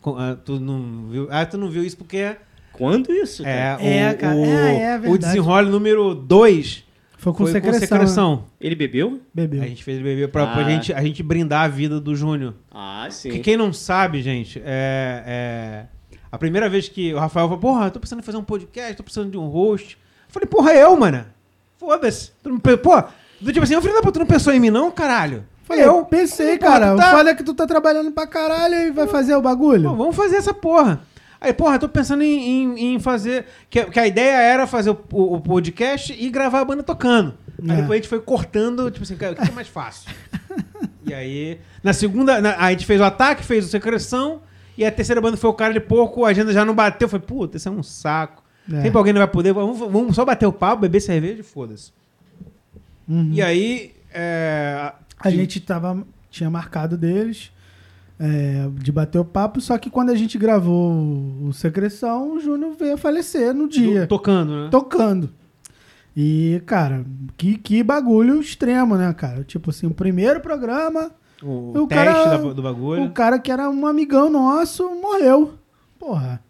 Ah, 0.06 0.38
tu 0.44 0.60
não 0.60 1.10
viu? 1.10 1.28
Ah, 1.30 1.46
tu 1.46 1.58
não 1.58 1.70
viu 1.70 1.84
isso 1.84 1.98
porque 1.98 2.36
quando 2.72 3.12
isso? 3.12 3.46
é, 3.46 3.76
cara? 3.76 3.84
o, 3.84 3.86
É, 3.86 4.14
cara. 4.14 4.36
o, 4.36 4.46
É, 4.46 4.84
é 4.94 4.98
o 4.98 5.02
verdade. 5.02 5.18
desenrole 5.20 5.70
número 5.70 6.16
2 6.16 6.84
Foi 7.18 7.34
com 7.34 7.40
foi 7.44 7.52
secreção. 7.52 7.80
com 7.80 7.86
secreção. 7.88 8.36
né? 8.38 8.42
Ele 8.62 8.76
bebeu? 8.76 9.20
Bebeu. 9.34 9.62
A 9.62 9.68
gente 9.68 9.84
fez 9.84 9.98
ele 10.00 10.08
beber 10.08 10.30
pra, 10.30 10.48
pra 10.48 10.66
Ah. 10.66 10.70
gente, 10.70 10.94
a 10.94 11.04
gente 11.04 11.22
brindar 11.22 11.66
a 11.66 11.68
vida 11.68 12.00
do 12.00 12.16
Júnior. 12.16 12.54
Ah, 12.72 13.06
sim. 13.12 13.30
Porque 13.30 13.44
quem 13.44 13.58
não 13.58 13.72
sabe, 13.74 14.22
gente, 14.24 14.60
é, 14.66 15.24
é, 15.28 15.86
A 16.32 16.38
primeira 16.38 16.70
vez 16.70 16.88
que 16.88 17.14
o 17.14 17.20
Rafael 17.20 17.48
falou, 17.48 17.60
porra, 17.60 17.88
eu 17.88 17.92
tô 17.92 18.00
precisando 18.00 18.24
fazer 18.24 18.38
um 18.38 18.44
podcast, 18.44 18.96
tô 18.96 19.04
precisando 19.04 19.32
de 19.32 19.38
um 19.38 19.48
host. 19.48 19.98
Eu 20.28 20.34
falei, 20.34 20.48
porra, 20.48 20.74
eu, 20.74 20.96
mano. 20.96 21.26
Foda-se. 21.78 22.32
Não 22.46 22.58
Pô, 22.60 23.04
do 23.42 23.52
tipo 23.52 23.64
assim, 23.64 23.80
filho 23.82 23.94
da 23.96 24.02
puta, 24.02 24.14
tu 24.14 24.20
não 24.20 24.26
pensou 24.28 24.54
em 24.54 24.60
mim, 24.60 24.70
não, 24.70 24.92
caralho? 24.92 25.44
Falei, 25.64 25.84
eu 25.86 26.06
pensei, 26.06 26.58
Falei, 26.58 26.60
porra, 26.60 26.72
cara. 26.80 26.96
tá- 26.96 27.12
Fala 27.12 27.36
que 27.36 27.44
tu 27.44 27.54
tá 27.54 27.66
trabalhando 27.66 28.12
pra 28.12 28.28
caralho 28.28 28.76
e 28.76 28.92
vai 28.92 29.08
fazer 29.08 29.36
o 29.36 29.42
bagulho. 29.42 29.90
Pô, 29.90 29.96
vamos 29.96 30.16
fazer 30.16 30.38
essa 30.38 30.54
porra. 30.54 31.02
Aí, 31.40 31.52
porra, 31.54 31.76
eu 31.76 31.80
tô 31.80 31.90
pensando 31.90 32.22
em, 32.24 32.64
em- 32.64 32.94
em 32.96 33.00
fazer. 33.00 33.46
Que, 33.70 33.84
que 33.86 34.00
a 34.00 34.06
ideia 34.06 34.36
era 34.42 34.68
fazer 34.68 34.92
o, 34.92 35.00
o- 35.12 35.36
o 35.36 35.42
podcast 35.42 36.14
e 36.14 36.30
gravar 36.30 36.60
a 36.62 36.66
banda 36.66 36.84
tocando. 36.84 37.34
Aí 37.64 37.72
É. 37.72 37.76
depois 37.78 37.92
a 37.92 37.96
gente 37.96 38.08
foi 38.08 38.20
cortando, 38.20 38.90
tipo 38.92 39.04
assim, 39.04 39.16
cara, 39.18 39.34
o 39.34 39.36
que 39.36 39.50
é 39.50 39.52
mais 39.52 39.68
fácil? 39.68 40.10
e 41.06 41.14
aí, 41.14 41.60
na 41.84 41.94
segunda, 41.94 42.40
na- 42.40 42.58
a 42.58 42.70
gente 42.72 42.86
fez 42.86 43.02
o 43.02 43.04
ataque, 43.04 43.44
fez 43.44 43.66
o 43.66 43.70
secreção, 43.70 44.42
e 44.78 44.86
a 44.86 44.92
terceira 44.92 45.22
banda 45.22 45.38
foi 45.38 45.50
o 45.50 45.54
cara 45.54 45.74
de 45.74 45.80
pouco, 45.80 46.26
a 46.26 46.30
agenda 46.30 46.54
já 46.54 46.64
não 46.66 46.74
bateu. 46.74 47.06
Eu 47.06 47.10
falei, 47.10 47.26
puta, 47.26 47.58
isso 47.58 47.68
é 47.68 47.72
um 47.72 47.84
saco. 47.84 48.44
É. 48.72 48.82
Sempre 48.84 48.98
alguém 48.98 49.14
não 49.14 49.20
vai 49.20 49.28
poder, 49.28 49.54
vamos, 49.54 49.78
vamos 49.78 50.16
só 50.16 50.24
bater 50.24 50.46
o 50.46 50.54
papo, 50.54 50.82
beber 50.82 51.00
cerveja 51.02 51.40
e 51.42 51.44
foda-se. 51.44 51.92
Uhum. 53.08 53.32
E 53.34 53.42
aí. 53.42 53.94
É, 54.14 54.94
A 55.20 55.30
gente 55.30 55.60
tava, 55.62 56.06
tinha 56.30 56.50
marcado 56.50 56.98
deles 56.98 57.52
é, 58.20 58.68
de 58.74 58.92
bater 58.92 59.20
o 59.20 59.26
papo, 59.26 59.60
só 59.62 59.78
que 59.78 59.90
quando 59.90 60.10
a 60.12 60.16
gente 60.16 60.38
gravou 60.38 60.92
o 61.44 61.52
Secreção, 61.54 62.34
o 62.34 62.40
Júnior 62.40 62.76
veio 62.78 62.94
a 62.94 62.98
falecer 62.98 63.54
no 63.54 63.68
dia, 63.68 64.06
Tocando, 64.06 64.64
né? 64.64 64.70
tocando. 64.70 65.30
E, 66.16 66.62
cara, 66.66 67.06
que, 67.38 67.58
que 67.58 67.82
bagulho 67.82 68.40
extremo, 68.40 68.96
né, 68.98 69.14
cara? 69.14 69.44
Tipo 69.44 69.70
assim, 69.70 69.88
o 69.88 69.92
primeiro 69.94 70.42
programa, 70.42 71.12
O, 71.44 71.72
O 71.84 71.88
teste 71.88 72.06
cara- 72.06 72.38
da- 72.38 72.54
do 72.54 72.62
bagulho. 72.62 73.04
o 73.06 73.12
cara 73.12 73.40
que 73.40 73.52
era 73.52 73.70
um 73.70 73.86
amigão 73.88 74.30
nosso 74.30 74.88
morreu. 75.02 75.54
Porra. 76.00 76.42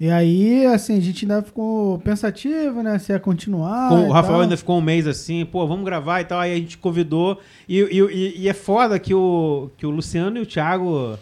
E 0.00 0.10
aí, 0.10 0.66
assim, 0.66 0.96
a 0.98 1.00
gente 1.00 1.24
ainda 1.24 1.42
ficou 1.42 1.98
pensativo, 2.00 2.82
né? 2.82 2.98
Se 2.98 3.12
ia 3.12 3.20
continuar. 3.20 3.88
Com- 3.88 4.08
o 4.08 4.12
Rafael 4.12 4.34
tal. 4.34 4.40
ainda 4.42 4.56
ficou 4.56 4.76
um 4.78 4.80
mês 4.80 5.06
assim, 5.06 5.44
pô, 5.44 5.64
vamos 5.66 5.84
gravar 5.84 6.20
e 6.20 6.24
tal. 6.24 6.40
Aí 6.40 6.52
a 6.52 6.56
gente 6.56 6.76
convidou. 6.76 7.38
E, 7.68 7.78
e, 7.78 8.42
e- 8.42 8.48
é 8.48 8.52
foda 8.52 8.98
que 8.98 9.14
o, 9.14 9.70
que 9.76 9.86
o 9.86 9.90
Luciano 9.90 10.38
e 10.38 10.42
o 10.42 10.46
Thiago. 10.46 11.16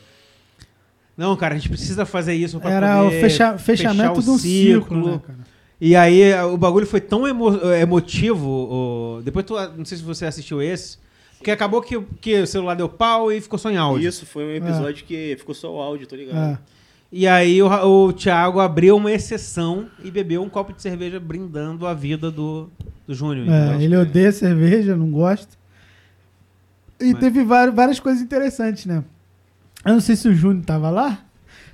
Não, 1.17 1.37
cara, 1.37 1.55
a 1.55 1.59
gente 1.59 1.69
precisa 1.69 2.07
fazer 2.07 2.33
isso 2.35 2.59
pra 2.59 2.71
Era 2.71 3.05
o 3.05 3.11
fecha- 3.11 3.59
fechamento 3.59 4.15
fechar 4.15 4.23
de 4.23 4.31
o 4.31 4.33
um 4.33 4.39
ciclo, 4.39 5.07
né, 5.13 5.21
cara? 5.27 5.39
E 5.79 5.95
aí 5.95 6.33
o 6.45 6.57
bagulho 6.57 6.87
foi 6.87 7.01
tão 7.03 7.29
emo- 7.29 7.55
emotivo. 7.83 8.49
o- 8.49 9.23
Depois 9.23 9.45
tu, 9.45 9.55
não 9.77 9.85
sei 9.85 9.99
se 9.99 10.05
você 10.05 10.25
assistiu 10.25 10.63
esse. 10.63 10.99
Porque 11.41 11.51
acabou 11.51 11.81
que, 11.81 11.99
que 12.21 12.39
o 12.43 12.47
celular 12.47 12.75
deu 12.75 12.87
pau 12.87 13.33
e 13.33 13.41
ficou 13.41 13.59
só 13.59 13.71
em 13.71 13.77
áudio. 13.79 14.07
Isso 14.07 14.27
foi 14.27 14.45
um 14.45 14.51
episódio 14.55 15.07
que 15.07 15.35
ficou 15.39 15.55
só 15.55 15.75
o 15.75 15.81
áudio, 15.81 16.07
tô 16.07 16.15
ligado? 16.15 16.37
É. 16.53 16.59
E 17.11 17.27
aí 17.27 17.63
o, 17.63 17.67
o 17.67 18.13
Thiago 18.13 18.61
abriu 18.61 18.95
uma 18.97 19.11
exceção 19.11 19.87
e 20.05 20.11
bebeu 20.11 20.43
um 20.43 20.51
copo 20.51 20.73
de 20.75 20.83
cerveja 20.83 21.19
brindando 21.19 21.87
a 21.87 21.95
vida 21.95 22.31
do, 22.31 22.69
do 23.07 23.15
Júnior. 23.15 23.49
É, 23.49 23.83
ele 23.83 23.97
odeia 23.97 24.31
cerveja, 24.31 24.95
não 24.95 25.11
gosta. 25.11 25.57
E 27.01 27.13
Mas- 27.13 27.21
teve 27.21 27.43
várias, 27.43 27.75
várias 27.75 27.99
coisas 27.99 28.23
interessantes, 28.23 28.85
né? 28.85 29.03
Eu 29.85 29.95
não 29.95 30.01
sei 30.01 30.15
se 30.17 30.29
o 30.29 30.35
Júnior 30.35 30.63
tava 30.67 30.91
lá, 30.91 31.25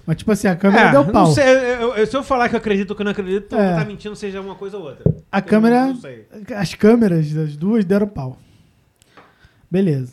mas 0.06 0.16
tipo 0.16 0.30
assim, 0.30 0.46
a 0.46 0.54
câmera 0.54 0.88
É, 0.88 0.92
deu 0.92 1.04
pau. 1.06 1.26
Não 1.26 1.34
sei, 1.34 1.44
eu- 1.44 1.96
eu- 1.96 2.06
se 2.06 2.16
eu 2.16 2.22
falar 2.22 2.48
que 2.48 2.54
eu 2.54 2.58
acredito 2.58 2.90
ou 2.90 2.96
que 2.96 3.02
eu 3.02 3.04
não 3.04 3.10
acredito, 3.12 3.56
É. 3.56 3.72
estar 3.72 3.84
mentindo, 3.84 4.14
seja 4.14 4.40
uma 4.40 4.54
coisa 4.54 4.78
ou 4.78 4.84
outra. 4.84 5.02
A 5.32 5.38
Eu 5.40 5.42
câmera, 5.42 5.86
Não 5.86 5.96
sei. 5.96 6.24
as 6.56 6.72
câmeras 6.74 7.32
das 7.32 7.56
duas 7.56 7.84
deram 7.84 8.06
pau. 8.06 8.38
Beleza. 9.70 10.12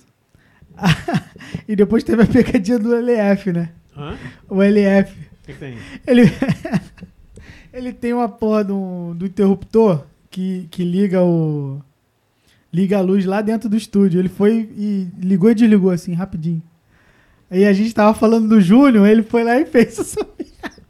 e 1.68 1.76
depois 1.76 2.04
teve 2.04 2.24
a 2.24 2.28
pegadinha 2.28 2.80
do 2.80 2.96
LF, 2.96 3.52
né? 3.52 3.70
Hã? 3.96 4.18
O 4.50 4.62
LF. 4.62 5.12
O 5.12 5.46
que, 5.46 5.54
que 5.54 5.60
tem? 5.60 5.78
Ele, 6.08 6.24
ele 7.72 7.94
tem 7.94 8.14
uma 8.14 8.30
porra 8.30 8.64
do, 8.64 9.14
do 9.14 9.26
interruptor 9.26 10.06
que, 10.30 10.68
que 10.72 10.84
liga 10.84 11.24
o. 11.24 11.82
Liga 12.72 12.98
a 12.98 13.02
luz 13.02 13.24
lá 13.24 13.40
dentro 13.42 13.70
do 13.70 13.78
estúdio. 13.78 14.20
Ele 14.20 14.30
foi 14.30 14.68
e 14.76 15.08
ligou 15.20 15.52
e 15.52 15.56
desligou 15.56 15.92
assim, 15.92 16.14
rapidinho. 16.14 16.62
Aí 17.52 17.66
a 17.66 17.74
gente 17.74 17.94
tava 17.94 18.16
falando 18.16 18.50
do 18.50 18.60
Júnior, 18.60 19.08
ele 19.08 19.22
foi 19.22 19.44
lá 19.44 19.60
e 19.60 19.66
fez 19.66 19.96
isso. 20.00 20.18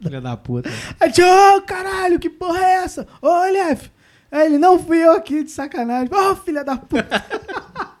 Filha 0.00 0.18
da 0.18 0.34
puta. 0.34 0.70
Aí 0.98 1.12
tinha, 1.12 1.56
ô 1.56 1.60
caralho, 1.60 2.18
que 2.18 2.30
porra 2.30 2.58
é 2.58 2.72
essa? 2.84 3.06
Ô, 3.20 3.28
LF. 3.44 3.90
Aí 4.30 4.46
ele, 4.46 4.56
não 4.56 4.78
fui 4.78 4.98
eu 4.98 5.12
aqui 5.12 5.44
de 5.44 5.50
sacanagem. 5.50 6.08
Ô, 6.14 6.34
filha 6.36 6.64
da 6.64 6.76
puta. 6.76 7.22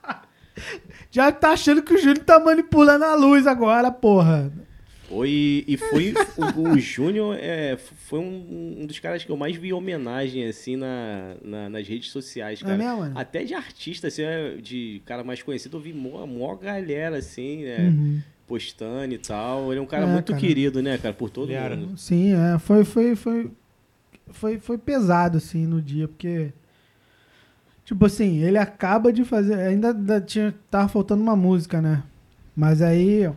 Já 1.14 1.30
tá 1.30 1.50
achando 1.52 1.80
que 1.80 1.94
o 1.94 1.98
Júnior 1.98 2.18
tá 2.24 2.40
manipulando 2.40 3.04
a 3.04 3.14
luz 3.14 3.46
agora, 3.46 3.88
porra. 3.92 4.50
Foi, 5.08 5.64
e 5.68 5.76
foi 5.76 6.12
o, 6.36 6.70
o 6.72 6.78
Júnior 6.80 7.36
é, 7.38 7.76
foi 7.76 8.18
um, 8.18 8.78
um 8.80 8.86
dos 8.86 8.98
caras 8.98 9.22
que 9.22 9.30
eu 9.30 9.36
mais 9.36 9.54
vi 9.54 9.72
homenagem 9.72 10.44
assim 10.48 10.74
na, 10.76 11.36
na- 11.44 11.68
nas 11.70 11.86
redes 11.86 12.10
sociais, 12.10 12.60
É 12.60 12.64
cara. 12.64 12.76
mesmo, 12.78 12.96
mano? 12.98 13.16
Até 13.16 13.44
de 13.44 13.54
artista, 13.54 14.08
assim, 14.08 14.22
é, 14.22 14.56
de 14.56 15.02
cara 15.04 15.22
mais 15.22 15.40
conhecido, 15.40 15.76
eu 15.76 15.80
vi 15.80 15.92
mó, 15.92 16.26
mó 16.26 16.56
galera 16.56 17.18
assim, 17.18 17.62
né, 17.64 17.90
Uhum. 17.90 18.20
postando 18.46 19.14
e 19.14 19.18
tal. 19.18 19.70
Ele 19.70 19.78
é 19.78 19.82
um 19.82 19.86
cara 19.86 20.06
É, 20.06 20.12
muito 20.12 20.32
cara. 20.32 20.40
querido, 20.40 20.82
né, 20.82 20.98
cara, 20.98 21.14
por 21.14 21.30
todo 21.30 21.52
Ele 21.52 21.76
mundo. 21.76 21.96
Sim, 21.96 22.32
é, 22.34 22.58
foi, 22.58 22.82
foi, 22.84 23.14
foi, 23.14 23.50
foi, 24.32 24.58
foi 24.58 24.78
pesado, 24.78 25.36
assim, 25.36 25.64
no 25.64 25.80
dia, 25.80 26.08
porque, 26.08 26.50
tipo 27.84 28.06
assim, 28.06 28.38
ele 28.38 28.58
acaba 28.58 29.12
de 29.12 29.24
fazer, 29.24 29.54
ainda, 29.54 30.20
tinha, 30.20 30.54
tava 30.70 30.88
faltando 30.88 31.22
uma 31.22 31.36
música, 31.36 31.80
né, 31.80 32.02
mas 32.56 32.80
aí, 32.82 33.30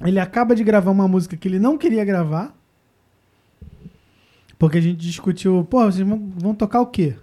ele 0.00 0.20
acaba 0.20 0.54
de 0.54 0.62
gravar 0.64 0.90
uma 0.90 1.08
música 1.08 1.36
que 1.36 1.48
ele 1.48 1.58
não 1.58 1.78
queria 1.78 2.04
gravar, 2.04 2.54
porque 4.58 4.78
a 4.78 4.80
gente 4.80 4.98
discutiu, 4.98 5.66
pô, 5.68 5.84
vocês 5.84 6.06
vão, 6.06 6.32
vão 6.36 6.54
tocar 6.54 6.80
o 6.80 6.86
quê? 6.86 7.16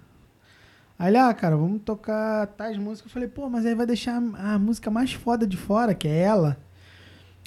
Aí 0.98 1.10
ele, 1.10 1.18
ah, 1.18 1.34
cara, 1.34 1.56
vamos 1.56 1.82
tocar 1.82 2.46
tais 2.48 2.78
músicas. 2.78 3.10
Eu 3.10 3.14
falei, 3.14 3.28
pô, 3.28 3.48
mas 3.50 3.66
aí 3.66 3.74
vai 3.74 3.86
deixar 3.86 4.22
a, 4.36 4.54
a 4.54 4.58
música 4.58 4.90
mais 4.90 5.12
foda 5.12 5.46
de 5.46 5.56
fora, 5.56 5.94
que 5.94 6.06
é 6.06 6.20
ela. 6.20 6.56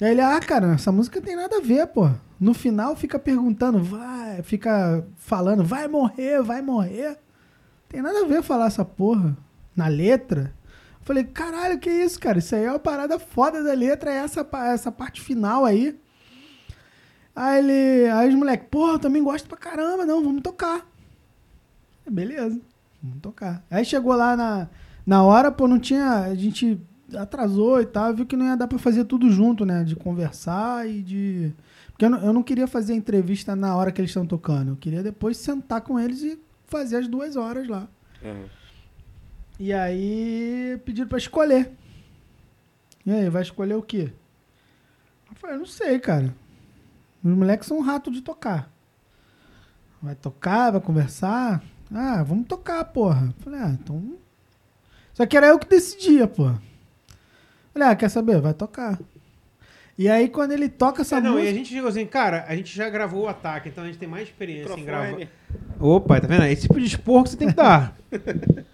Aí 0.00 0.10
ele, 0.10 0.20
ah, 0.20 0.38
cara, 0.40 0.74
essa 0.74 0.92
música 0.92 1.20
tem 1.20 1.34
nada 1.34 1.56
a 1.56 1.60
ver, 1.60 1.86
pô. 1.88 2.10
No 2.38 2.54
final 2.54 2.94
fica 2.94 3.18
perguntando, 3.18 3.82
vai, 3.82 4.42
fica 4.42 5.04
falando, 5.16 5.64
vai 5.64 5.88
morrer, 5.88 6.42
vai 6.42 6.62
morrer. 6.62 7.18
Tem 7.88 8.02
nada 8.02 8.20
a 8.20 8.26
ver 8.26 8.42
falar 8.42 8.66
essa 8.66 8.84
porra. 8.84 9.36
Na 9.74 9.86
letra. 9.86 10.52
Eu 11.00 11.06
falei, 11.06 11.24
caralho, 11.24 11.78
que 11.78 11.88
isso, 11.88 12.18
cara? 12.18 12.38
Isso 12.38 12.54
aí 12.54 12.64
é 12.64 12.70
uma 12.70 12.78
parada 12.78 13.18
foda 13.18 13.62
da 13.62 13.72
letra, 13.72 14.10
é 14.12 14.16
essa, 14.16 14.46
essa 14.72 14.90
parte 14.92 15.20
final 15.20 15.64
aí. 15.64 15.98
Aí 17.34 17.58
ele. 17.58 18.10
Aí 18.10 18.28
os 18.28 18.34
moleques, 18.34 18.66
porra, 18.68 18.94
eu 18.94 18.98
também 18.98 19.22
gosto 19.22 19.48
pra 19.48 19.56
caramba, 19.56 20.04
não, 20.04 20.22
vamos 20.22 20.42
tocar. 20.42 20.84
Beleza, 22.10 22.60
vamos 23.00 23.20
tocar. 23.20 23.62
Aí 23.70 23.84
chegou 23.84 24.14
lá 24.14 24.36
na, 24.36 24.68
na 25.06 25.22
hora, 25.22 25.52
pô, 25.52 25.68
não 25.68 25.78
tinha. 25.78 26.22
A 26.22 26.34
gente 26.34 26.80
atrasou 27.16 27.80
e 27.80 27.86
tal, 27.86 28.12
viu 28.12 28.26
que 28.26 28.36
não 28.36 28.46
ia 28.46 28.56
dar 28.56 28.66
pra 28.66 28.78
fazer 28.78 29.04
tudo 29.04 29.30
junto, 29.30 29.64
né? 29.64 29.84
De 29.84 29.94
conversar 29.94 30.88
e 30.88 31.00
de. 31.00 31.52
Porque 31.90 32.04
eu 32.04 32.10
não, 32.10 32.18
eu 32.18 32.32
não 32.32 32.42
queria 32.42 32.66
fazer 32.66 32.92
a 32.92 32.96
entrevista 32.96 33.54
na 33.54 33.76
hora 33.76 33.92
que 33.92 34.00
eles 34.00 34.10
estão 34.10 34.26
tocando. 34.26 34.72
Eu 34.72 34.76
queria 34.76 35.02
depois 35.02 35.36
sentar 35.36 35.80
com 35.80 35.98
eles 35.98 36.22
e 36.22 36.38
fazer 36.68 36.98
as 36.98 37.08
duas 37.08 37.36
horas 37.36 37.66
lá. 37.66 37.88
Aham. 38.24 38.48
E 39.58 39.72
aí 39.72 40.80
pediram 40.84 41.08
pra 41.08 41.18
escolher. 41.18 41.72
E 43.04 43.10
aí, 43.10 43.28
vai 43.28 43.42
escolher 43.42 43.74
o 43.74 43.82
quê? 43.82 44.12
Eu 45.28 45.34
falei, 45.34 45.56
não 45.56 45.66
sei, 45.66 45.98
cara. 45.98 46.32
Os 47.24 47.32
moleques 47.32 47.66
são 47.66 47.78
um 47.78 47.82
rato 47.82 48.10
de 48.10 48.20
tocar. 48.20 48.70
Vai 50.00 50.14
tocar, 50.14 50.70
vai 50.70 50.80
conversar? 50.80 51.62
Ah, 51.92 52.22
vamos 52.22 52.46
tocar, 52.46 52.84
porra. 52.84 53.26
Eu 53.26 53.42
falei, 53.42 53.60
ah, 53.60 53.70
então. 53.70 54.16
Só 55.12 55.26
que 55.26 55.36
era 55.36 55.48
eu 55.48 55.58
que 55.58 55.68
decidia, 55.68 56.28
porra. 56.28 56.62
Falei, 57.72 57.88
ah, 57.88 57.96
quer 57.96 58.08
saber? 58.08 58.40
Vai 58.40 58.54
tocar. 58.54 58.98
E 59.98 60.08
aí, 60.08 60.28
quando 60.28 60.52
ele 60.52 60.68
toca 60.68 61.02
essa 61.02 61.16
É, 61.16 61.20
não, 61.20 61.30
e 61.32 61.32
música. 61.34 61.50
a 61.50 61.54
gente 61.54 61.68
chegou 61.74 61.88
assim, 61.88 62.06
cara, 62.06 62.44
a 62.48 62.54
gente 62.54 62.74
já 62.74 62.88
gravou 62.88 63.24
o 63.24 63.28
ataque, 63.28 63.68
então 63.68 63.82
a 63.82 63.86
gente 63.88 63.98
tem 63.98 64.08
mais 64.08 64.28
experiência 64.28 64.72
em 64.74 64.84
gravar. 64.84 65.18
Opa, 65.80 66.20
tá 66.20 66.26
vendo? 66.28 66.44
Esse 66.44 66.62
tipo 66.62 66.78
de 66.78 66.86
esporro 66.86 67.24
que 67.24 67.30
você 67.30 67.36
tem 67.36 67.48
que 67.48 67.54
dar. 67.54 67.96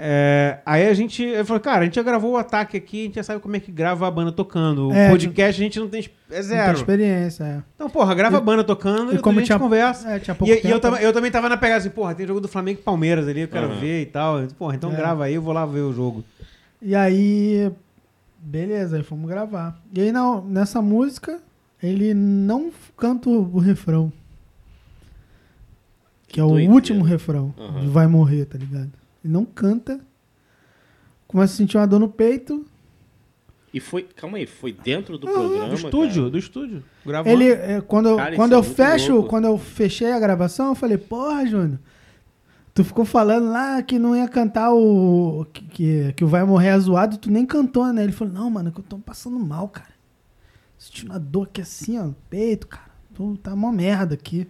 É, 0.00 0.58
aí 0.64 0.86
a 0.86 0.94
gente 0.94 1.24
eu 1.24 1.44
falei, 1.44 1.60
cara, 1.60 1.80
a 1.80 1.84
gente 1.84 1.96
já 1.96 2.04
gravou 2.04 2.34
o 2.34 2.36
ataque 2.36 2.76
aqui, 2.76 3.00
a 3.00 3.04
gente 3.06 3.14
já 3.16 3.22
sabe 3.24 3.40
como 3.40 3.56
é 3.56 3.58
que 3.60 3.72
grava 3.72 4.06
a 4.06 4.10
banda 4.12 4.30
tocando. 4.30 4.90
O 4.90 4.92
É, 4.92 5.08
podcast 5.10 5.60
a 5.60 5.64
gente 5.64 5.80
não 5.80 5.88
tem. 5.88 6.02
É 6.02 6.04
Não 6.04 6.30
tem 6.34 6.42
zero. 6.42 6.72
experiência, 6.78 7.42
é. 7.42 7.62
Então, 7.74 7.90
porra, 7.90 8.14
grava 8.14 8.36
a 8.38 8.40
E- 8.40 8.44
banda 8.44 8.62
tocando 8.62 9.12
e 9.12 9.16
e, 9.16 9.18
como 9.18 9.38
a 9.38 9.40
gente 9.40 9.48
tinha- 9.48 9.58
conversa. 9.58 10.08
É, 10.12 10.20
tinha 10.20 10.34
E, 10.34 10.38
pouco 10.38 10.52
e 10.54 10.56
eu, 10.56 10.62
tempo. 10.62 10.78
tava, 10.78 11.02
eu 11.02 11.12
também 11.12 11.32
tava 11.32 11.48
na 11.48 11.56
pegada 11.56 11.78
assim, 11.80 11.90
porra, 11.90 12.14
tem 12.14 12.24
jogo 12.28 12.40
do 12.40 12.46
Flamengo 12.46 12.78
e 12.78 12.82
Palmeiras 12.84 13.26
ali, 13.26 13.40
eu 13.40 13.48
quero 13.48 13.66
Aham. 13.66 13.80
ver 13.80 14.02
e 14.02 14.06
tal. 14.06 14.40
Porra, 14.56 14.76
então 14.76 14.92
É. 14.92 14.94
grava 14.94 15.24
aí, 15.24 15.34
eu 15.34 15.42
vou 15.42 15.52
lá 15.52 15.66
ver 15.66 15.80
o 15.80 15.92
jogo. 15.92 16.22
E 16.80 16.94
aí, 16.94 17.68
beleza, 18.48 18.96
aí 18.96 19.02
fomos 19.02 19.28
gravar. 19.28 19.80
E 19.94 20.00
aí, 20.00 20.12
não, 20.12 20.44
nessa 20.44 20.80
música, 20.82 21.40
ele 21.82 22.14
não 22.14 22.70
canta 22.96 23.28
o 23.28 23.58
refrão. 23.58 24.12
Que 26.26 26.40
é 26.40 26.44
o 26.44 26.48
doideira. 26.48 26.72
último 26.72 27.02
refrão. 27.04 27.54
Aham. 27.58 27.80
de 27.80 27.86
Vai 27.88 28.06
morrer, 28.06 28.44
tá 28.44 28.58
ligado? 28.58 28.90
Ele 29.24 29.32
não 29.32 29.44
canta. 29.44 30.00
Começa 31.26 31.54
a 31.54 31.56
sentir 31.56 31.76
uma 31.76 31.86
dor 31.86 31.98
no 32.00 32.08
peito. 32.08 32.64
E 33.72 33.80
foi. 33.80 34.02
Calma 34.16 34.38
aí, 34.38 34.46
foi 34.46 34.72
dentro 34.72 35.18
do 35.18 35.28
Ah, 35.28 35.32
programa. 35.32 35.68
Do 35.68 35.74
estúdio, 35.74 36.22
cara? 36.22 36.30
do 36.30 36.38
estúdio. 36.38 36.84
Gravando. 37.04 37.30
Ele, 37.34 37.50
é, 37.50 37.80
quando, 37.80 38.08
eu- 38.10 38.16
Cara, 38.16 38.36
quando 38.36 38.52
é 38.52 38.56
eu 38.56 38.62
muito 38.62 38.74
fecho, 38.74 39.12
louco. 39.14 39.28
quando 39.28 39.44
eu 39.46 39.58
fechei 39.58 40.10
a 40.12 40.18
gravação, 40.20 40.68
eu 40.68 40.74
falei, 40.74 40.96
porra, 40.96 41.46
Júnior, 41.46 41.78
tu 42.78 42.84
ficou 42.84 43.04
falando 43.04 43.50
lá 43.50 43.82
que 43.82 43.98
não 43.98 44.14
ia 44.14 44.28
cantar 44.28 44.72
o. 44.72 45.44
que, 45.52 45.64
que, 45.64 46.12
que 46.12 46.24
o 46.24 46.28
Vai 46.28 46.44
Morrer 46.44 46.68
é 46.68 46.78
zoado, 46.78 47.18
tu 47.18 47.28
nem 47.28 47.44
cantou, 47.44 47.92
né? 47.92 48.04
Ele 48.04 48.12
falou, 48.12 48.32
não, 48.32 48.48
mano, 48.48 48.68
é 48.68 48.72
que 48.72 48.78
eu 48.78 48.84
tô 48.84 48.98
passando 48.98 49.36
mal, 49.36 49.68
cara. 49.68 49.88
Sentindo 50.78 51.10
uma 51.10 51.18
dor 51.18 51.48
aqui 51.48 51.60
assim, 51.60 51.98
ó, 51.98 52.04
no 52.04 52.14
peito, 52.30 52.68
cara. 52.68 52.86
Tô, 53.12 53.36
tá 53.36 53.52
uma 53.52 53.72
merda 53.72 54.14
aqui. 54.14 54.48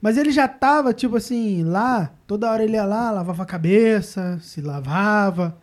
Mas 0.00 0.16
ele 0.16 0.30
já 0.30 0.46
tava, 0.46 0.94
tipo 0.94 1.16
assim, 1.16 1.64
lá, 1.64 2.12
toda 2.24 2.48
hora 2.48 2.62
ele 2.62 2.74
ia 2.74 2.84
lá, 2.84 3.10
lavava 3.10 3.42
a 3.42 3.46
cabeça, 3.46 4.38
se 4.40 4.60
lavava, 4.60 5.58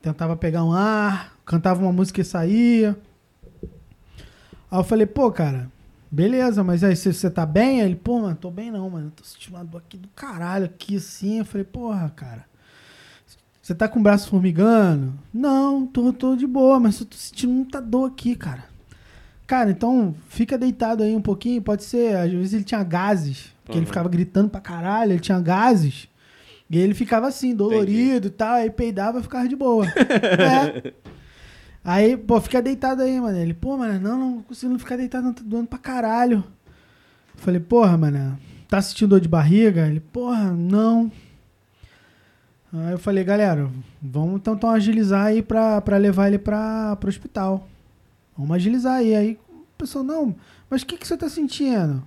tentava 0.00 0.36
pegar 0.36 0.62
um 0.62 0.72
ar, 0.72 1.36
cantava 1.44 1.82
uma 1.82 1.92
música 1.92 2.20
e 2.20 2.24
saía. 2.24 2.96
Aí 4.70 4.78
eu 4.78 4.84
falei, 4.84 5.04
pô, 5.04 5.32
cara, 5.32 5.68
beleza, 6.14 6.62
mas 6.64 6.82
aí 6.84 6.94
você 6.96 7.28
tá 7.30 7.44
bem? 7.44 7.80
Aí 7.80 7.86
ele, 7.88 7.96
pô, 7.96 8.20
mano, 8.20 8.36
tô 8.36 8.50
bem 8.50 8.70
não, 8.70 8.88
mano. 8.88 9.12
Tô 9.14 9.24
sentindo 9.24 9.56
uma 9.56 9.64
dor 9.64 9.78
aqui 9.78 9.96
do 9.96 10.08
caralho, 10.08 10.66
aqui 10.66 10.96
assim. 10.96 11.38
Eu 11.40 11.44
falei, 11.44 11.64
porra, 11.64 12.10
cara. 12.14 12.44
Você 13.60 13.74
tá 13.74 13.88
com 13.88 13.98
o 13.98 14.02
braço 14.02 14.28
formigando? 14.28 15.14
Não, 15.32 15.86
tô, 15.86 16.12
tô 16.12 16.36
de 16.36 16.46
boa, 16.46 16.78
mas 16.78 17.00
eu 17.00 17.06
tô 17.06 17.16
sentindo 17.16 17.52
muita 17.52 17.80
dor 17.80 18.06
aqui, 18.10 18.36
cara. 18.36 18.64
Cara, 19.46 19.70
então 19.70 20.14
fica 20.28 20.56
deitado 20.58 21.02
aí 21.02 21.14
um 21.16 21.20
pouquinho. 21.22 21.60
Pode 21.62 21.82
ser, 21.84 22.14
às 22.16 22.30
vezes 22.30 22.52
ele 22.54 22.64
tinha 22.64 22.82
gases, 22.82 23.52
porque 23.64 23.78
ele 23.78 23.80
Uhum. 23.80 23.86
ficava 23.86 24.08
gritando 24.08 24.48
pra 24.50 24.60
caralho, 24.60 25.12
ele 25.12 25.20
tinha 25.20 25.40
gases. 25.40 26.08
E 26.70 26.78
ele 26.78 26.94
ficava 26.94 27.26
assim, 27.28 27.54
dolorido 27.54 28.26
e 28.28 28.30
tal, 28.30 28.54
aí 28.54 28.70
peidava 28.70 29.18
e 29.20 29.22
ficava 29.22 29.46
de 29.48 29.56
boa. 29.56 29.86
é. 29.94 30.92
Aí, 31.84 32.16
pô, 32.16 32.40
fica 32.40 32.62
deitado 32.62 33.02
aí, 33.02 33.20
mano. 33.20 33.36
Ele, 33.36 33.52
pô, 33.52 33.76
mano, 33.76 34.00
não, 34.00 34.18
não 34.18 34.42
consigo 34.42 34.78
ficar 34.78 34.96
deitado, 34.96 35.26
não, 35.26 35.34
tá 35.34 35.42
doendo 35.44 35.68
pra 35.68 35.78
caralho. 35.78 36.42
Eu 37.34 37.40
falei, 37.40 37.60
porra, 37.60 37.96
mano, 37.98 38.38
tá 38.68 38.80
sentindo 38.80 39.10
dor 39.10 39.20
de 39.20 39.28
barriga? 39.28 39.86
Ele, 39.86 40.00
porra, 40.00 40.50
não. 40.52 41.12
Aí 42.72 42.92
eu 42.92 42.98
falei, 42.98 43.22
galera, 43.22 43.70
vamos 44.02 44.36
então, 44.36 44.54
então 44.54 44.70
agilizar 44.70 45.26
aí 45.26 45.42
pra, 45.42 45.80
pra 45.80 45.96
levar 45.98 46.28
ele 46.28 46.38
pra, 46.38 46.96
pro 46.96 47.08
hospital. 47.08 47.68
Vamos 48.36 48.56
agilizar 48.56 48.94
aí. 48.94 49.14
Aí 49.14 49.38
o 49.48 49.66
pessoal, 49.76 50.02
não, 50.02 50.34
mas 50.70 50.82
o 50.82 50.86
que, 50.86 50.96
que 50.96 51.06
você 51.06 51.16
tá 51.16 51.28
sentindo? 51.28 52.02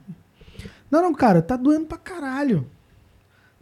Não, 0.90 1.02
não, 1.04 1.14
cara, 1.14 1.41
tá 1.41 1.56
doendo 1.56 1.86
pra 1.86 1.98
caralho. 1.98 2.68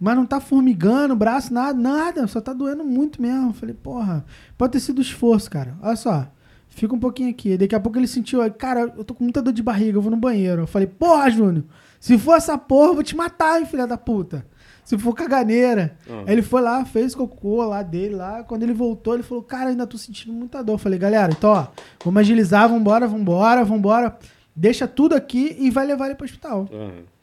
Mas 0.06 0.16
não 0.16 0.24
tá 0.24 0.40
formigando, 0.40 1.16
braço, 1.16 1.52
nada, 1.52 1.74
nada. 1.74 2.28
Só 2.28 2.40
tá 2.40 2.54
doendo 2.54 2.84
muito 2.84 3.20
mesmo. 3.20 3.52
Falei, 3.54 3.74
porra, 3.74 4.24
pode 4.56 4.74
ter 4.74 4.80
sido 4.80 5.02
esforço, 5.02 5.50
cara. 5.50 5.76
Olha 5.82 5.96
só, 5.96 6.28
fica 6.70 6.94
um 6.94 7.00
pouquinho 7.00 7.32
aqui. 7.32 7.58
Daqui 7.58 7.74
a 7.74 7.80
pouco 7.80 7.98
ele 7.98 8.06
sentiu, 8.06 8.40
cara, 8.54 8.82
eu 8.96 9.04
tô 9.04 9.16
com 9.16 9.24
muita 9.24 9.42
dor 9.42 9.52
de 9.52 9.64
barriga, 9.64 9.98
eu 9.98 10.04
vou 10.04 10.12
no 10.12 10.18
banheiro. 10.18 10.62
Eu 10.62 10.68
falei, 10.68 10.86
porra, 10.86 11.28
Júnior, 11.32 11.64
se 12.00 12.20
for 12.20 12.36
essa 12.36 12.56
porra, 12.56 12.90
eu 12.90 12.94
vou 12.94 13.02
te 13.02 13.16
matar, 13.16 13.60
hein, 13.60 13.66
filha 13.66 13.88
da 13.88 13.98
puta. 13.98 14.46
Se 14.84 14.96
for 14.96 15.16
caganeira. 15.16 15.98
Aham. 16.08 16.26
Aí 16.28 16.34
ele 16.34 16.44
foi 16.44 16.62
lá, 16.62 16.86
fez 16.86 17.16
cocô 17.16 17.66
lá 17.66 17.82
dele 17.82 18.14
lá. 18.14 18.44
Quando 18.44 18.62
ele 18.62 18.74
voltou, 18.74 19.16
ele 19.16 19.24
falou, 19.24 19.42
cara, 19.42 19.72
ainda 19.72 19.88
tô 19.88 19.98
sentindo 19.98 20.34
muita 20.34 20.64
dor. 20.64 20.74
Eu 20.74 20.78
falei, 20.78 21.00
galera, 21.00 21.34
então, 21.36 21.50
ó, 21.50 21.66
vamos 22.04 22.20
agilizar, 22.20 22.70
vambora, 22.70 23.08
vambora, 23.08 23.66
vambora. 23.66 24.16
Deixa 24.56 24.88
tudo 24.88 25.16
aqui 25.16 25.58
e 25.60 25.72
vai 25.72 25.84
levar 25.84 26.06
ele 26.06 26.14
pro 26.16 26.26
hospital. 26.26 26.70
Aham. 26.72 27.15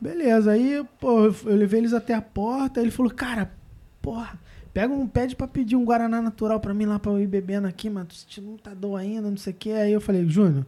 Beleza, 0.00 0.52
aí, 0.52 0.84
pô, 1.00 1.24
eu 1.26 1.56
levei 1.56 1.80
eles 1.80 1.92
até 1.92 2.14
a 2.14 2.22
porta, 2.22 2.80
ele 2.80 2.90
falou, 2.90 3.10
cara, 3.12 3.52
porra, 4.00 4.38
pega 4.72 4.92
um, 4.94 5.08
pede 5.08 5.34
pra 5.34 5.48
pedir 5.48 5.74
um 5.74 5.84
Guaraná 5.84 6.22
natural 6.22 6.60
pra 6.60 6.72
mim 6.72 6.86
lá 6.86 6.98
pra 6.98 7.10
eu 7.10 7.20
ir 7.20 7.26
bebendo 7.26 7.66
aqui, 7.66 7.90
mano, 7.90 8.06
tô 8.06 8.14
sentindo 8.14 8.46
muita 8.46 8.74
dor 8.74 8.96
ainda, 8.96 9.28
não 9.28 9.36
sei 9.36 9.52
o 9.52 9.56
que. 9.56 9.72
Aí 9.72 9.92
eu 9.92 10.00
falei, 10.00 10.28
Júnior, 10.28 10.64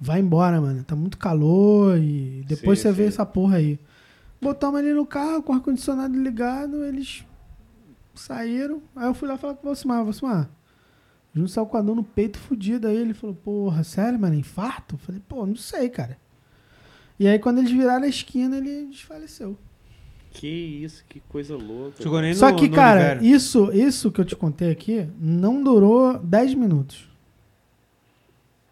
vai 0.00 0.20
embora, 0.20 0.60
mano, 0.60 0.82
tá 0.84 0.96
muito 0.96 1.18
calor 1.18 1.98
e 1.98 2.44
depois 2.46 2.78
Sim, 2.78 2.88
você 2.88 2.92
vê 2.92 3.02
sim. 3.02 3.08
essa 3.08 3.26
porra 3.26 3.56
aí. 3.56 3.78
Botamos 4.40 4.80
ele 4.80 4.94
no 4.94 5.04
carro 5.04 5.42
com 5.42 5.52
o 5.52 5.56
ar-condicionado 5.56 6.18
ligado, 6.18 6.82
eles 6.82 7.24
saíram, 8.14 8.82
aí 8.96 9.06
eu 9.06 9.14
fui 9.14 9.28
lá 9.28 9.36
falar 9.36 9.54
com 9.54 9.62
o 9.62 9.66
Valsimar, 9.66 10.02
Valsimar, 10.02 10.50
Júnior 11.34 11.48
saiu 11.48 11.66
com 11.66 11.76
a 11.76 11.82
dor 11.82 11.96
no 11.96 12.04
peito 12.04 12.38
fudido, 12.38 12.86
aí 12.86 12.96
ele 12.96 13.14
falou, 13.14 13.34
porra, 13.34 13.84
sério, 13.84 14.18
mano, 14.18 14.34
infarto? 14.34 14.96
Eu 14.96 14.98
falei, 14.98 15.22
pô, 15.26 15.46
não 15.46 15.56
sei, 15.56 15.88
cara. 15.88 16.18
E 17.18 17.26
aí, 17.28 17.38
quando 17.38 17.58
eles 17.58 17.70
viraram 17.70 18.04
a 18.04 18.08
esquina, 18.08 18.56
ele 18.56 18.86
desfaleceu. 18.86 19.56
Que 20.30 20.46
isso, 20.48 21.04
que 21.08 21.20
coisa 21.28 21.54
louca. 21.56 22.02
Chegou 22.02 22.20
nem 22.20 22.34
Só 22.34 22.50
no- 22.50 22.56
que, 22.56 22.68
no 22.68 22.74
cara, 22.74 23.22
isso, 23.22 23.70
isso 23.72 24.10
que 24.10 24.20
eu 24.20 24.24
te 24.24 24.34
contei 24.34 24.70
aqui 24.70 25.06
não 25.20 25.62
durou 25.62 26.18
10 26.18 26.54
minutos. 26.54 27.08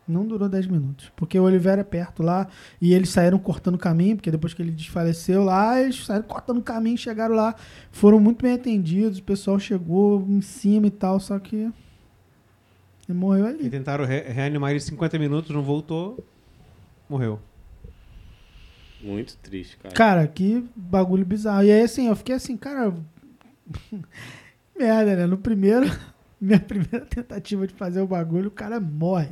Não 0.08 0.26
durou 0.26 0.48
10 0.48 0.66
minutos. 0.66 1.12
Porque 1.14 1.38
o 1.38 1.42
Oliveira 1.44 1.82
é 1.82 1.84
perto 1.84 2.22
lá 2.22 2.48
e 2.80 2.92
eles 2.94 3.10
saíram 3.10 3.38
cortando 3.38 3.76
o 3.76 3.78
caminho, 3.78 4.16
porque 4.16 4.30
depois 4.30 4.52
que 4.54 4.60
ele 4.62 4.72
desfaleceu 4.72 5.44
lá, 5.44 5.80
eles 5.80 6.04
saíram 6.04 6.24
cortando 6.24 6.58
o 6.58 6.62
caminho, 6.62 6.96
chegaram 6.98 7.34
lá, 7.34 7.54
foram 7.92 8.18
muito 8.18 8.42
bem 8.42 8.54
atendidos, 8.54 9.18
o 9.18 9.22
pessoal 9.22 9.58
chegou 9.60 10.26
em 10.28 10.40
cima 10.40 10.86
e 10.88 10.90
tal, 10.90 11.20
só 11.20 11.38
que 11.38 11.70
ele 13.08 13.18
morreu 13.18 13.44
E 13.46 13.48
ali. 13.50 13.70
tentaram 13.70 14.04
re- 14.04 14.22
reanimar 14.22 14.70
ele 14.70 14.78
em 14.78 14.82
50 14.82 15.16
minutos, 15.18 15.50
não 15.54 15.62
voltou, 15.62 16.18
morreu. 17.08 17.38
Muito 19.02 19.36
triste, 19.38 19.76
cara. 19.78 19.94
Cara, 19.94 20.26
que 20.26 20.64
bagulho 20.76 21.24
bizarro. 21.24 21.64
E 21.64 21.70
aí, 21.72 21.82
assim, 21.82 22.08
eu 22.08 22.16
fiquei 22.16 22.34
assim, 22.34 22.56
cara. 22.56 22.92
Merda, 24.78 25.16
né? 25.16 25.26
No 25.26 25.38
primeiro. 25.38 25.86
Minha 26.40 26.58
primeira 26.60 27.00
tentativa 27.04 27.66
de 27.66 27.74
fazer 27.74 28.00
o 28.00 28.06
bagulho, 28.06 28.48
o 28.48 28.50
cara 28.52 28.80
morre. 28.80 29.28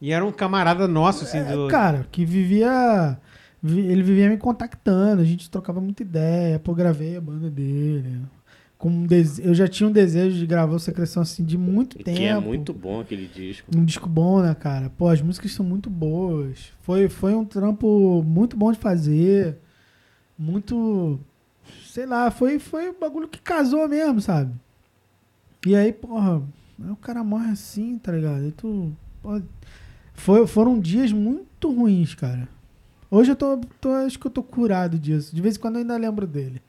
E 0.00 0.12
era 0.12 0.24
um 0.24 0.30
camarada 0.30 0.86
nosso, 0.86 1.24
assim, 1.24 1.42
do... 1.42 1.66
É, 1.66 1.70
cara, 1.70 2.06
que 2.12 2.24
vivia. 2.24 3.18
vi- 3.60 3.80
Ele 3.86 4.02
vivia 4.02 4.28
me 4.28 4.36
contactando, 4.36 5.22
a 5.22 5.24
gente 5.24 5.50
trocava 5.50 5.80
muita 5.80 6.02
ideia, 6.02 6.58
pô, 6.60 6.72
gravei 6.74 7.16
a 7.16 7.20
banda 7.20 7.50
dele. 7.50 8.20
Com 8.86 8.92
um 8.92 9.04
dese- 9.04 9.42
Eu 9.44 9.52
já 9.52 9.66
tinha 9.66 9.88
um 9.88 9.90
desejo 9.92 10.38
de 10.38 10.46
gravar 10.46 10.72
o 10.74 10.78
Secreção 10.78 11.20
assim 11.20 11.44
de 11.44 11.58
muito 11.58 11.98
tempo. 11.98 12.16
que 12.16 12.24
é 12.24 12.38
muito 12.38 12.72
bom 12.72 13.00
aquele 13.00 13.26
disco. 13.26 13.68
Um 13.76 13.84
disco 13.84 14.08
bom, 14.08 14.40
né, 14.40 14.54
cara? 14.54 14.90
Pô, 14.90 15.08
as 15.08 15.20
músicas 15.20 15.50
são 15.52 15.66
muito 15.66 15.90
boas. 15.90 16.72
Foi, 16.82 17.08
foi 17.08 17.34
um 17.34 17.44
trampo 17.44 18.22
muito 18.22 18.56
bom 18.56 18.70
de 18.70 18.78
fazer. 18.78 19.58
Muito. 20.38 21.18
Sei 21.84 22.06
lá, 22.06 22.30
foi, 22.30 22.60
foi 22.60 22.90
um 22.90 22.94
bagulho 23.00 23.26
que 23.26 23.40
casou 23.40 23.88
mesmo, 23.88 24.20
sabe? 24.20 24.54
E 25.66 25.74
aí, 25.74 25.92
porra, 25.92 26.40
aí 26.80 26.90
o 26.90 26.94
cara 26.96 27.24
morre 27.24 27.50
assim, 27.50 27.98
tá 27.98 28.12
ligado? 28.12 28.44
Aí 28.44 28.52
tu. 28.52 28.92
pô, 29.20 29.42
Foi, 30.14 30.46
foram 30.46 30.78
dias 30.78 31.10
muito 31.10 31.72
ruins, 31.72 32.14
cara. 32.14 32.46
Hoje 33.10 33.32
eu 33.32 33.36
tô, 33.36 33.58
tô- 33.80 33.90
Acho 33.90 34.16
que 34.16 34.26
eu 34.28 34.30
tô 34.30 34.44
curado 34.44 34.96
disso. 34.96 35.34
De 35.34 35.42
vez 35.42 35.56
em 35.56 35.58
quando 35.60 35.74
eu 35.74 35.80
ainda 35.80 35.96
lembro 35.96 36.24
dele. 36.24 36.62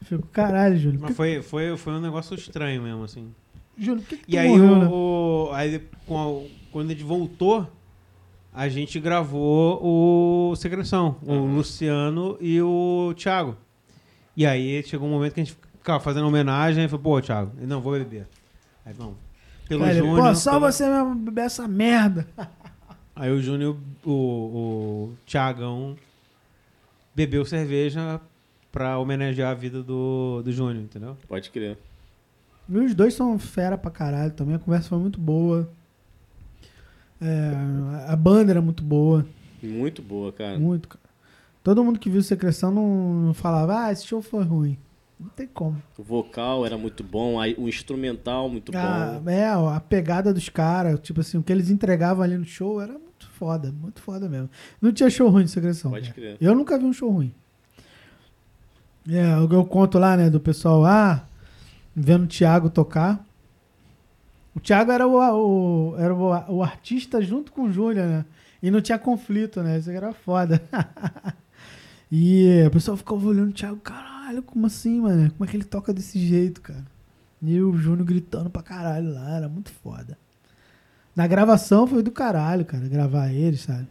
Eu 0.00 0.06
fico, 0.06 0.26
caralho, 0.28 0.76
Júlio. 0.78 1.00
Mas 1.00 1.16
foi, 1.16 1.42
foi, 1.42 1.76
foi 1.76 1.92
um 1.94 2.00
negócio 2.00 2.34
estranho 2.34 2.82
mesmo, 2.82 3.04
assim. 3.04 3.32
Júlio, 3.76 4.02
por 4.02 4.08
que, 4.08 4.16
que 4.16 4.24
E 4.30 4.32
tu 4.36 4.38
aí, 4.38 4.48
morreu, 4.48 4.76
né? 4.78 4.86
o, 4.86 5.48
o- 5.50 5.52
aí 5.52 5.76
a- 5.76 5.80
quando 6.70 6.90
ele 6.90 7.02
voltou, 7.04 7.66
a 8.52 8.68
gente 8.68 8.98
gravou 9.00 9.80
o 9.82 10.56
Secreção, 10.56 11.16
o 11.22 11.34
Luciano 11.34 12.36
e 12.40 12.60
o 12.60 13.12
Thiago. 13.16 13.56
E 14.36 14.44
aí 14.46 14.82
chegou 14.84 15.08
um 15.08 15.12
momento 15.12 15.34
que 15.34 15.40
a 15.40 15.44
gente 15.44 15.56
ficava 15.78 16.00
fazendo 16.00 16.26
homenagem 16.26 16.84
e 16.84 16.88
falou, 16.88 17.02
pô, 17.02 17.20
Thiago, 17.20 17.52
eu 17.60 17.66
não 17.66 17.80
vou 17.80 17.92
beber. 17.92 18.26
Aí, 18.84 18.94
não. 18.98 19.14
Pelo 19.68 19.84
Aí 19.84 19.90
ele, 19.90 19.98
Júnior. 20.00 20.28
Pô, 20.28 20.34
só 20.34 20.52
pelo- 20.52 20.72
você 20.72 20.88
mesmo 20.88 21.14
beber 21.14 21.44
essa 21.44 21.66
merda. 21.68 22.26
Aí 23.14 23.30
o 23.32 23.40
Júnior, 23.42 23.76
o, 24.04 24.10
o 24.12 25.12
Thiagão, 25.26 25.96
bebeu 27.14 27.44
cerveja 27.44 28.20
pra 28.72 28.98
homenagear 28.98 29.50
a 29.50 29.54
vida 29.54 29.82
do, 29.82 30.42
do 30.42 30.52
Júnior, 30.52 30.82
entendeu? 30.84 31.16
Pode 31.26 31.50
crer. 31.50 31.78
E 32.68 32.76
os 32.78 32.94
dois 32.94 33.14
são 33.14 33.38
fera 33.38 33.78
pra 33.78 33.90
caralho 33.90 34.32
também. 34.32 34.54
A 34.56 34.58
conversa 34.58 34.88
foi 34.88 34.98
muito 34.98 35.18
boa. 35.18 35.68
É, 37.20 37.52
a 38.08 38.14
banda 38.16 38.52
era 38.52 38.60
muito 38.60 38.82
boa. 38.82 39.26
Muito 39.62 40.02
boa, 40.02 40.32
cara. 40.32 40.58
Muito, 40.58 40.88
cara. 40.88 41.00
Todo 41.64 41.82
mundo 41.84 41.98
que 41.98 42.08
viu 42.08 42.22
Secreção 42.22 42.70
não, 42.70 43.34
falava, 43.34 43.84
ah, 43.86 43.92
esse 43.92 44.06
show 44.06 44.22
foi 44.22 44.44
ruim. 44.44 44.78
Não 45.18 45.28
tem 45.30 45.48
como. 45.48 45.82
O 45.98 46.02
vocal 46.02 46.64
era 46.64 46.78
muito 46.78 47.02
bom, 47.02 47.36
o 47.58 47.68
instrumental 47.68 48.48
muito 48.48 48.70
Ah, 48.76 49.18
bom. 49.22 49.28
é, 49.30 49.48
a 49.48 49.80
pegada 49.80 50.32
dos 50.32 50.48
caras, 50.48 51.00
tipo 51.00 51.20
assim, 51.20 51.38
o 51.38 51.42
que 51.42 51.50
eles 51.52 51.70
entregavam 51.70 52.22
ali 52.22 52.38
no 52.38 52.44
show 52.44 52.80
era 52.80 52.92
muito 52.92 53.28
foda, 53.30 53.72
muito 53.72 54.00
foda 54.00 54.28
mesmo. 54.28 54.48
Não 54.80 54.92
tinha 54.92 55.10
show 55.10 55.28
ruim 55.28 55.44
de 55.44 55.50
Secreção. 55.50 55.90
Pode 55.90 56.10
cara. 56.10 56.14
crer. 56.14 56.36
Eu 56.40 56.54
nunca 56.54 56.78
vi 56.78 56.84
um 56.84 56.92
show 56.92 57.10
ruim. 57.10 57.34
É, 59.08 59.32
eu, 59.34 59.48
eu 59.50 59.64
conto 59.64 59.98
lá, 59.98 60.16
né, 60.16 60.28
do 60.30 60.38
pessoal, 60.40 60.84
ah, 60.84 61.24
vendo 61.96 62.24
o 62.24 62.28
Thiago 62.28 62.70
tocar. 62.70 63.24
O 64.54 64.60
Thiago 64.60 64.90
era 64.90 65.06
o, 65.06 65.92
o- 65.92 65.96
era 65.98 66.14
o, 66.14 66.56
o 66.56 66.62
artista 66.62 67.20
junto 67.22 67.52
com 67.52 67.62
o 67.64 67.72
Júlia, 67.72 68.06
né? 68.06 68.24
E 68.62 68.70
não 68.70 68.80
tinha 68.80 68.98
conflito, 68.98 69.62
né? 69.62 69.78
Isso 69.78 69.90
era 69.90 70.12
foda. 70.12 70.60
e 72.10 72.64
o 72.66 72.70
pessoal 72.70 72.96
ficava 72.96 73.26
olhando 73.26 73.50
o 73.50 73.52
Thiago, 73.52 73.76
caralho, 73.78 74.42
como 74.42 74.66
assim, 74.66 75.00
mano? 75.00 75.30
Como 75.32 75.44
é 75.44 75.48
que 75.50 75.56
ele 75.56 75.64
toca 75.64 75.92
desse 75.92 76.18
jeito, 76.18 76.60
cara? 76.60 76.84
E 77.42 77.60
o 77.60 77.76
Júnior 77.76 78.04
gritando 78.06 78.50
pra 78.50 78.62
caralho 78.62 79.12
lá, 79.14 79.36
era 79.36 79.48
muito 79.48 79.70
foda. 79.70 80.18
Na 81.14 81.26
gravação 81.26 81.86
foi 81.86 82.02
do 82.02 82.10
caralho, 82.10 82.64
cara, 82.64 82.88
gravar 82.88 83.30
ele, 83.32 83.56
sabe? 83.56 83.88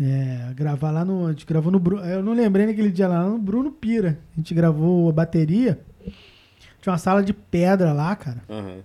É, 0.00 0.52
gravar 0.54 0.90
lá 0.90 1.04
no. 1.04 1.26
A 1.26 1.30
gente 1.30 1.44
gravou 1.44 1.72
no 1.72 1.78
Bruno. 1.80 2.04
Eu 2.04 2.22
não 2.22 2.32
lembrei 2.32 2.66
naquele 2.66 2.90
dia 2.90 3.08
lá 3.08 3.24
no 3.28 3.38
Bruno 3.38 3.72
Pira. 3.72 4.18
A 4.32 4.36
gente 4.36 4.54
gravou 4.54 5.08
a 5.08 5.12
bateria. 5.12 5.80
Tinha 6.80 6.92
uma 6.92 6.98
sala 6.98 7.22
de 7.22 7.32
pedra 7.32 7.92
lá, 7.92 8.14
cara. 8.14 8.42
Aham. 8.48 8.78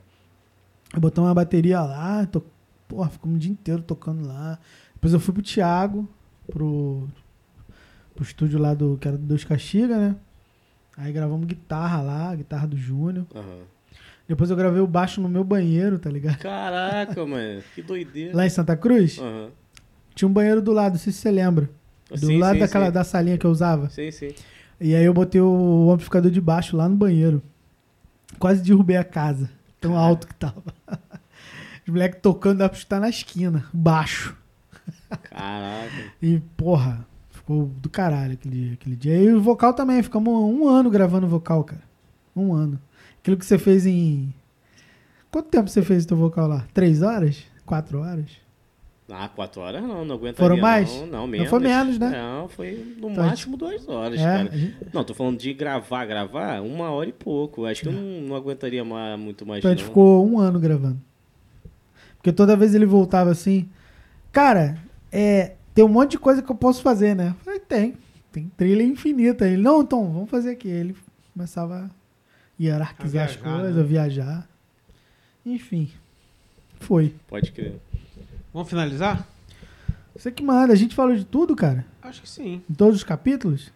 Eu 0.94 1.00
botei 1.00 1.24
uma 1.24 1.34
bateria 1.34 1.82
lá, 1.82 2.26
to... 2.28 2.44
porra, 2.88 3.10
ficamos 3.10 3.36
o 3.38 3.40
dia 3.40 3.52
inteiro 3.52 3.82
tocando 3.82 4.28
lá. 4.28 4.60
Depois 4.94 5.14
eu 5.14 5.20
fui 5.20 5.34
pro 5.34 5.42
Thiago, 5.44 6.08
pro, 6.52 7.08
pro 8.16 8.24
estúdio 8.24 8.60
lá 8.60 8.74
do. 8.74 8.98
que 8.98 9.08
era 9.08 9.18
do 9.18 9.26
Dois 9.26 9.44
Caxiga, 9.44 9.98
né? 9.98 10.16
Aí 10.98 11.12
gravamos 11.12 11.46
guitarra 11.48 12.02
lá, 12.02 12.36
guitarra 12.36 12.68
do 12.68 12.78
Júnior. 12.78 13.26
Aham. 13.36 13.62
Depois 14.28 14.50
eu 14.50 14.56
gravei 14.56 14.82
o 14.82 14.88
baixo 14.88 15.20
no 15.20 15.28
meu 15.28 15.44
banheiro, 15.44 16.00
tá 16.00 16.10
ligado? 16.10 16.38
Caraca, 16.38 17.26
mano. 17.26 17.62
Que 17.76 17.82
doideira. 17.82 18.36
Lá 18.36 18.46
em 18.46 18.50
Santa 18.50 18.76
Cruz, 18.78 19.20
Aham. 19.20 19.50
Tinha 20.16 20.28
um 20.28 20.34
banheiro 20.34 20.62
do 20.62 20.72
lado, 20.72 20.94
não 20.94 21.00
sei 21.00 21.12
se 21.12 21.20
você 21.20 21.32
lembra. 21.32 21.70
Do 22.10 22.28
Sim, 22.28 22.38
lado 22.38 22.54
sim, 22.54 22.60
daquela, 22.60 22.86
sim. 22.88 22.92
da 22.92 23.04
salinha 23.04 23.38
que 23.38 23.46
eu 23.46 23.52
usava. 23.52 23.90
Sim, 23.90 24.12
sim. 24.12 24.34
E 24.80 24.94
aí 24.94 25.06
eu 25.06 25.14
botei 25.14 25.42
o 25.42 25.90
amplificador 25.92 26.30
de 26.30 26.42
baixo 26.42 26.76
lá 26.78 26.88
no 26.88 26.96
banheiro. 26.96 27.42
Quase 28.38 28.62
derrubei 28.62 28.98
a 28.98 29.04
casa. 29.04 29.50
Tão 29.80 29.98
alto 29.98 30.28
que 30.28 30.36
tava. 30.36 30.64
Os 31.86 31.92
moleques 31.92 32.20
tocando, 32.22 32.60
dá 32.60 32.70
pra 32.70 32.78
estar 32.78 33.00
na 33.00 33.10
esquina, 33.10 33.66
baixo. 33.74 34.36
Caraca. 35.24 35.92
E, 36.22 36.40
porra, 36.56 37.06
ficou 37.32 37.66
do 37.66 37.90
caralho 37.90 38.34
aquele, 38.34 38.74
aquele 38.74 38.96
dia. 38.96 39.18
E 39.18 39.34
o 39.34 39.42
vocal 39.42 39.74
também, 39.74 40.02
ficamos 40.02 40.34
um 40.34 40.68
ano 40.68 40.90
gravando 40.90 41.28
vocal, 41.28 41.64
cara. 41.64 41.84
Um 42.36 42.54
ano. 42.54 42.80
Aquilo 43.20 43.38
que 43.38 43.46
você 43.46 43.58
fez 43.58 43.86
em. 43.86 44.34
Quanto 45.32 45.50
tempo 45.50 45.70
você 45.70 45.82
fez 45.82 46.04
o 46.04 46.08
teu 46.08 46.18
vocal 46.18 46.48
lá? 46.48 46.66
Três 46.74 47.02
horas? 47.02 47.44
Quatro 47.66 48.00
horas? 48.00 48.43
Ah, 49.16 49.30
quatro 49.30 49.62
horas 49.62 49.82
não, 49.84 50.04
não 50.04 50.16
aguentaria. 50.16 50.36
Foram 50.50 50.58
mais? 50.58 50.92
Não, 50.96 51.06
não, 51.06 51.20
Não 51.22 51.28
menos. 51.28 51.50
foi 51.50 51.60
menos, 51.60 52.00
né? 52.00 52.10
Não, 52.10 52.48
foi 52.50 52.96
no 53.00 53.10
Então, 53.12 53.24
máximo 53.26 53.56
duas 53.56 53.88
horas, 53.88 54.20
É, 54.20 54.24
cara. 54.24 54.50
a 54.52 54.58
gente- 54.58 54.76
Não, 54.94 55.04
tô 55.04 55.14
falando 55.14 55.38
de 55.38 55.54
gravar, 55.54 56.06
gravar, 56.06 56.62
uma 56.62 56.90
hora 56.90 57.10
e 57.10 57.14
pouco. 57.14 57.66
Acho 57.66 57.82
que 57.84 57.88
eu 57.90 57.94
não, 57.94 58.02
não 58.28 58.36
aguentaria 58.36 58.84
mais, 58.84 59.20
muito 59.20 59.46
mais, 59.46 59.60
Então 59.60 59.70
a 59.70 59.74
não. 59.74 59.78
gente 59.78 59.88
ficou 59.88 60.28
um 60.28 60.40
ano 60.40 60.60
gravando. 60.60 61.00
Porque 62.18 62.32
toda 62.32 62.56
vez 62.56 62.74
ele 62.74 62.86
voltava 62.86 63.30
assim, 63.30 63.70
cara, 64.32 64.78
é, 65.12 65.54
tem 65.76 65.84
um 65.86 65.90
monte 65.90 66.12
de 66.12 66.18
coisa 66.20 66.42
que 66.42 66.50
eu 66.52 66.56
posso 66.56 66.82
fazer, 66.82 67.16
né? 67.16 67.30
Eu 67.38 67.44
falei, 67.46 67.60
tem. 67.60 67.94
Tem 68.32 68.52
trilha 68.58 68.82
infinita. 68.82 69.46
Ele, 69.48 69.62
não, 69.62 69.82
então, 69.84 70.12
vamos 70.12 70.30
fazer 70.30 70.52
aqui. 70.52 70.68
Ele 70.68 70.96
começava 71.34 71.86
a 71.86 71.90
hierarquizar 72.64 73.24
A 73.24 73.26
as 73.26 73.36
viajar, 73.36 73.58
coisas, 73.60 73.76
né? 73.76 73.82
a 73.82 73.86
viajar. 73.86 74.50
Enfim. 75.46 75.90
Foi. 76.80 77.14
Pode 77.28 77.52
crer. 77.52 77.76
Vamos 78.54 78.70
finalizar? 78.70 79.28
Você 80.16 80.32
que 80.32 80.44
manda. 80.44 80.74
A 80.74 80.76
gente 80.76 80.94
falou 80.96 81.16
de 81.16 81.26
tudo, 81.26 81.56
cara? 81.56 81.86
Acho 82.02 82.22
que 82.22 82.30
sim. 82.30 82.62
Em 82.70 82.74
todos 82.74 82.98
os 82.98 83.04
capítulos? 83.04 83.72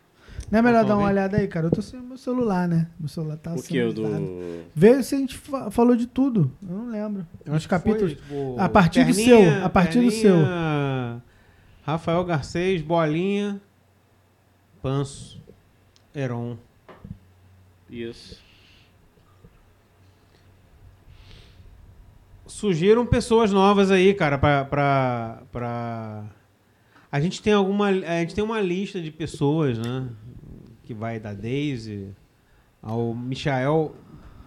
Não 0.51 0.59
é 0.59 0.61
melhor 0.61 0.85
dar 0.85 0.95
uma 0.95 1.07
olhada 1.07 1.35
aí, 1.37 1.47
cara? 1.47 1.65
Eu 1.67 1.71
tô 1.71 1.81
sem 1.81 1.99
o 1.99 2.03
meu 2.03 2.17
celular, 2.17 2.67
né? 2.69 2.87
Meu 2.99 3.09
celular 3.09 3.35
tá 3.37 3.53
o 3.53 3.57
sem 3.57 3.69
que? 3.69 3.81
O 3.83 3.87
usado. 3.89 4.03
do. 4.25 4.63
Vê 4.73 5.01
se 5.03 5.15
a 5.15 5.17
gente 5.17 5.35
fa- 5.37 5.69
falou 5.71 5.95
de 5.95 6.05
tudo. 6.07 6.49
Eu 6.61 6.77
não 6.77 6.89
lembro. 6.89 7.27
Eu 7.45 7.51
Os 7.53 7.57
acho 7.57 7.67
que 7.67 7.69
foi, 7.79 7.79
capítulos. 7.79 8.13
tipo, 8.13 8.55
A 8.57 8.69
partir 8.69 9.03
do 9.03 9.13
Perninha, 9.13 9.55
seu, 9.57 9.65
a 9.65 9.69
partir 9.69 10.01
do 10.01 10.11
seu. 10.11 10.35
Perninha, 10.35 11.23
Rafael 11.83 12.23
Garcês, 12.23 12.81
Bolinha, 12.81 13.59
Panso, 14.81 15.41
Heron. 16.15 16.57
Isso. 17.89 18.41
Surgiram 22.57 23.05
pessoas 23.05 23.51
novas 23.53 23.91
aí, 23.91 24.15
cara, 24.15 24.35
pra, 24.39 24.65
pra, 24.65 25.43
pra... 25.51 26.23
A 27.11 27.19
gente 27.19 27.39
tem 27.39 27.53
alguma... 27.53 27.89
A 27.89 28.19
gente 28.21 28.33
tem 28.33 28.43
uma 28.43 28.59
lista 28.59 28.99
de 28.99 29.11
pessoas, 29.11 29.77
né? 29.77 30.07
Que 30.83 30.91
vai 30.91 31.19
da 31.19 31.33
Daisy 31.35 32.07
ao 32.81 33.13
Michael... 33.13 33.93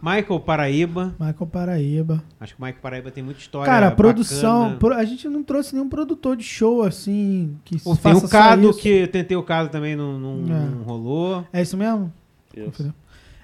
Michael 0.02 0.40
Paraíba. 0.40 1.14
Michael 1.20 1.46
Paraíba. 1.46 2.24
Acho 2.40 2.56
que 2.56 2.60
o 2.60 2.64
Michael 2.64 2.82
Paraíba 2.82 3.10
tem 3.12 3.22
muita 3.22 3.38
história 3.38 3.70
Cara, 3.72 3.86
a 3.86 3.90
produção. 3.92 4.76
pro- 4.76 4.94
a 4.94 5.04
gente 5.04 5.28
não 5.28 5.44
trouxe 5.44 5.72
nenhum 5.74 5.88
produtor 5.88 6.36
de 6.36 6.42
show 6.42 6.82
assim. 6.82 7.56
Que 7.64 7.78
Pô, 7.80 7.94
tem 7.94 8.12
o 8.14 8.28
Cado, 8.28 8.70
isso. 8.70 8.78
que 8.80 8.88
eu 8.88 9.08
tentei 9.08 9.36
o 9.36 9.42
Cado 9.44 9.68
também, 9.68 9.94
não, 9.94 10.18
não, 10.18 10.56
É. 10.56 10.64
não 10.68 10.82
rolou. 10.82 11.46
É 11.52 11.62
isso 11.62 11.76
mesmo? 11.76 12.12
Isso. 12.56 12.92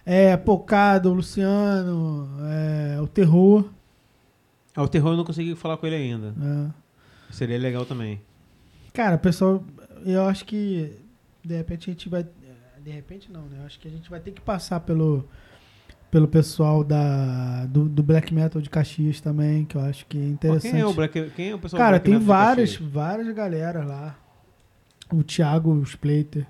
É, 0.04 0.36
Pocado, 0.36 1.12
Luciano, 1.12 2.26
é, 2.48 3.00
o 3.00 3.06
Terror. 3.06 3.64
Ah, 4.76 4.82
o 4.82 4.88
Terror 4.88 5.12
eu 5.12 5.16
não 5.16 5.24
consegui 5.24 5.54
falar 5.56 5.76
com 5.78 5.86
ele 5.86 5.96
ainda. 5.96 6.34
é. 6.40 6.86
Seria 7.32 7.58
legal 7.58 7.84
também. 7.84 8.20
Cara, 8.92 9.18
pessoal, 9.18 9.64
eu 10.04 10.22
acho 10.26 10.44
que 10.44 10.92
de 11.44 11.56
repente 11.56 11.90
a 11.90 11.92
gente 11.92 12.08
vai. 12.08 12.24
De 12.82 12.90
repente 12.90 13.32
não, 13.32 13.42
né? 13.42 13.58
Eu 13.60 13.66
acho 13.66 13.80
que 13.80 13.88
a 13.88 13.90
gente 13.90 14.08
vai 14.08 14.20
ter 14.20 14.30
que 14.30 14.40
passar 14.40 14.78
pelo, 14.80 15.28
pelo 16.08 16.28
pessoal 16.28 16.84
da, 16.84 17.66
do, 17.66 17.88
do 17.88 18.00
Black 18.02 18.32
Metal 18.32 18.62
de 18.62 18.70
Caxias 18.70 19.20
também, 19.20 19.64
que 19.64 19.76
eu 19.76 19.80
acho 19.80 20.06
que 20.06 20.16
é 20.16 20.24
interessante. 20.24 20.70
quem 20.72 20.80
é 20.80 20.86
o 20.86 20.92
Black, 20.94 21.30
quem 21.30 21.50
é 21.50 21.54
o 21.54 21.58
pessoal 21.58 21.78
do 21.78 21.82
Cara, 21.82 21.90
Black 21.98 22.04
tem 22.04 22.14
Metal 22.14 22.26
várias, 22.26 22.76
várias 22.76 23.34
galera 23.34 23.84
lá. 23.84 24.16
O 25.12 25.22
Thiago 25.24 25.82
Splater. 25.82 26.46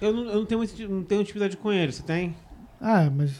Eu 0.00 0.12
não, 0.12 0.24
eu 0.26 0.34
não 0.40 0.46
tenho, 0.46 0.60
não 0.90 1.02
tenho 1.02 1.22
intimidade 1.22 1.56
com 1.56 1.72
ele, 1.72 1.90
você 1.90 2.02
tem? 2.02 2.36
Ah, 2.80 3.10
mas. 3.10 3.32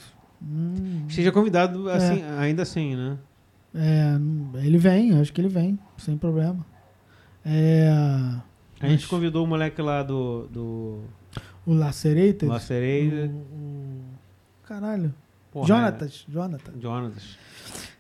hum, 0.43 1.07
Seja 1.11 1.31
convidado 1.31 1.89
assim, 1.91 2.23
ainda 2.39 2.63
assim, 2.63 2.97
né? 2.97 3.19
É, 3.75 4.17
ele 4.65 4.79
vem, 4.79 5.19
acho 5.21 5.33
que 5.33 5.41
ele 5.41 5.49
vem, 5.49 5.79
sem 5.99 6.17
problema. 6.17 6.65
É, 7.45 7.89
A 8.81 8.87
gente 8.87 9.03
Mas- 9.03 9.07
convidou 9.07 9.45
o 9.45 9.47
moleque 9.49 9.81
lá 9.83 10.03
do, 10.03 10.47
do 10.53 11.01
o 11.67 11.73
Lacerated. 11.75 12.47
Lacereida. 12.47 13.27
o, 13.27 13.37
o- 13.57 14.05
Caralho. 14.67 15.15
Porra, 15.51 15.67
Jonatas, 15.67 16.27
Jonatas. 16.29 16.75
é, 16.77 16.81
Jonatas. 16.81 17.39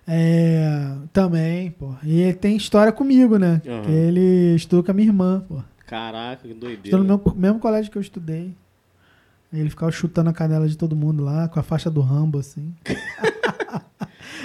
É, 0.07 0.97
também, 1.12 1.70
pô. 1.70 1.95
E 2.03 2.20
ele 2.20 2.35
tem 2.35 2.57
história 2.57 2.93
comigo, 2.93 3.39
né? 3.39 3.61
Que 3.85 3.90
ele 3.90 4.55
estudou 4.55 4.82
com 4.85 4.90
a 4.90 4.95
minha 4.95 5.09
irmã, 5.09 5.45
pô. 5.49 5.62
Caraca, 5.86 6.43
que 6.43 6.49
Estudou 6.49 6.69
doideira. 6.69 6.99
no 6.99 7.05
meu, 7.05 7.35
mesmo 7.35 7.59
colégio 7.59 7.90
que 7.90 7.97
eu 7.99 8.03
estudei. 8.03 8.55
Ele 9.53 9.70
ficava 9.70 9.90
chutando 9.90 10.28
a 10.28 10.32
canela 10.35 10.69
de 10.69 10.77
todo 10.77 10.95
mundo 10.95 11.24
lá, 11.24 11.49
com 11.49 11.59
a 11.59 11.62
faixa 11.62 11.90
do 11.90 12.01
Rambo, 12.03 12.39
assim. 12.39 12.74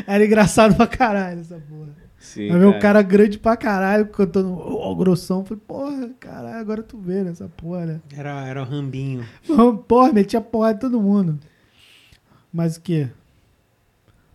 Era 0.08 0.26
engraçado 0.26 0.76
pra 0.76 0.88
caralho 0.88 1.40
essa 1.42 1.56
porra. 1.56 2.04
Sim, 2.18 2.50
Aí 2.50 2.66
o 2.66 2.80
cara 2.80 3.02
grande 3.02 3.38
pra 3.38 3.58
caralho, 3.58 4.08
cantando 4.08 4.54
o 4.54 4.96
grossão. 4.96 5.44
Falei, 5.44 5.62
porra, 5.68 6.10
caralho, 6.20 6.58
agora 6.58 6.82
tu 6.82 6.98
vê 6.98 7.22
nessa 7.22 7.50
porra, 7.50 7.86
né? 7.86 8.02
Era, 8.16 8.48
era 8.48 8.62
o 8.62 8.66
Rambinho. 8.66 9.26
Porra, 9.88 10.14
metia 10.14 10.40
porra 10.40 10.74
de 10.74 10.80
todo 10.80 11.02
mundo. 11.02 11.38
Mas 12.52 12.78
o 12.78 12.82
quê? 12.82 13.10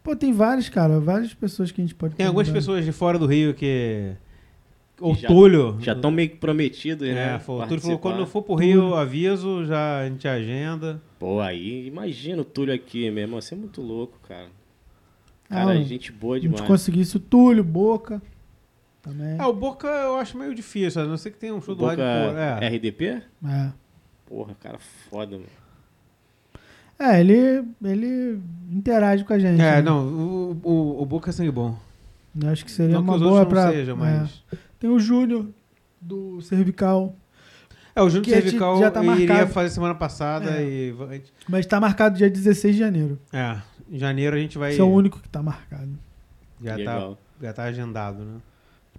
Pô, 0.02 0.14
tem 0.14 0.32
vários, 0.34 0.68
cara, 0.68 1.00
várias 1.00 1.32
pessoas 1.32 1.72
que 1.72 1.80
a 1.80 1.84
gente 1.84 1.94
pode 1.94 2.14
Tem 2.14 2.26
algumas 2.26 2.50
pessoas 2.50 2.84
de 2.84 2.92
fora 2.92 3.18
do 3.18 3.26
Rio 3.26 3.54
que. 3.54 4.12
O 5.00 5.14
Já- 5.14 5.28
Túlio. 5.28 5.76
Já 5.80 5.92
estão 5.92 6.10
meio 6.10 6.28
que 6.28 6.36
prometidos, 6.36 7.08
né? 7.08 7.36
É, 7.36 7.38
foi, 7.38 7.56
o 7.56 7.66
Túlio 7.66 7.80
falou: 7.80 7.98
quando 7.98 8.18
eu 8.18 8.26
for 8.26 8.42
pro 8.42 8.54
Rio, 8.54 8.94
aviso, 8.94 9.64
já 9.64 10.00
a 10.00 10.08
gente 10.08 10.26
agenda. 10.28 11.00
Pô, 11.18 11.40
aí 11.40 11.86
imagina 11.86 12.42
o 12.42 12.44
Túlio 12.44 12.74
aqui, 12.74 13.10
meu 13.10 13.22
irmão. 13.22 13.40
Você 13.40 13.54
é 13.54 13.56
muito 13.56 13.80
louco, 13.80 14.18
cara. 14.28 14.48
Ah, 15.50 15.54
Cara, 15.56 15.74
eu- 15.76 15.84
gente 15.84 16.12
boa 16.12 16.36
A 16.36 16.40
gente 16.40 16.50
demais. 16.50 16.66
conseguisse 16.66 17.16
o 17.16 17.20
Túlio, 17.20 17.64
Boca. 17.64 18.20
Também. 19.02 19.38
É, 19.38 19.44
o 19.46 19.52
Boca 19.52 19.86
eu 19.88 20.16
acho 20.16 20.36
meio 20.36 20.54
difícil, 20.54 21.00
a 21.02 21.06
não 21.06 21.16
ser 21.16 21.30
que 21.30 21.38
tenha 21.38 21.54
um 21.54 21.60
show 21.60 21.74
do 21.74 21.80
Boca 21.86 21.96
lado 21.96 22.36
é. 22.62 22.68
RDP? 22.68 23.22
É. 23.46 23.70
Porra, 24.26 24.54
cara 24.60 24.78
foda, 25.08 25.36
mano. 25.36 25.48
É, 26.98 27.20
ele, 27.20 27.64
ele 27.82 28.40
interage 28.70 29.24
com 29.24 29.32
a 29.32 29.38
gente. 29.38 29.60
É, 29.60 29.76
né? 29.76 29.82
não, 29.82 30.04
o, 30.06 30.60
o, 30.62 31.02
o 31.02 31.06
Boca 31.06 31.30
é 31.30 31.32
sangue 31.32 31.50
bom. 31.50 31.78
Eu 32.40 32.48
acho 32.50 32.64
que 32.64 32.70
seria 32.70 32.94
não 32.96 33.02
que 33.04 33.08
uma 33.10 33.16
os 33.16 33.22
boa 33.22 33.46
pra. 33.46 33.70
sejam, 33.70 33.94
é. 33.94 33.98
mas. 34.20 34.44
Tem 34.78 34.90
o 34.90 34.98
Júnior, 34.98 35.46
do 36.00 36.40
Cervical. 36.42 37.14
É, 37.94 38.02
o 38.02 38.08
Júnior 38.10 38.24
Que 38.24 38.30
gente 38.32 38.42
Cervical 38.44 38.78
já 38.80 38.90
tá 38.90 39.02
iria 39.02 39.26
marcado. 39.28 39.52
fazer 39.52 39.70
semana 39.70 39.94
passada 39.94 40.50
É. 40.60 40.62
e. 40.64 40.94
Mas 41.48 41.64
tá 41.66 41.80
marcado 41.80 42.16
dia 42.18 42.28
16 42.28 42.74
de 42.74 42.80
janeiro. 42.80 43.18
É, 43.32 43.56
em 43.90 43.98
janeiro 43.98 44.36
a 44.36 44.38
gente 44.38 44.58
vai. 44.58 44.70
Esse 44.72 44.80
é 44.80 44.84
o 44.84 44.88
único 44.92 45.18
que 45.20 45.28
tá 45.28 45.42
marcado. 45.42 45.90
Já 46.62 46.72
tá, 46.72 46.76
Legal. 46.76 47.18
já 47.40 47.52
tá 47.52 47.62
agendado, 47.64 48.24
né? 48.24 48.36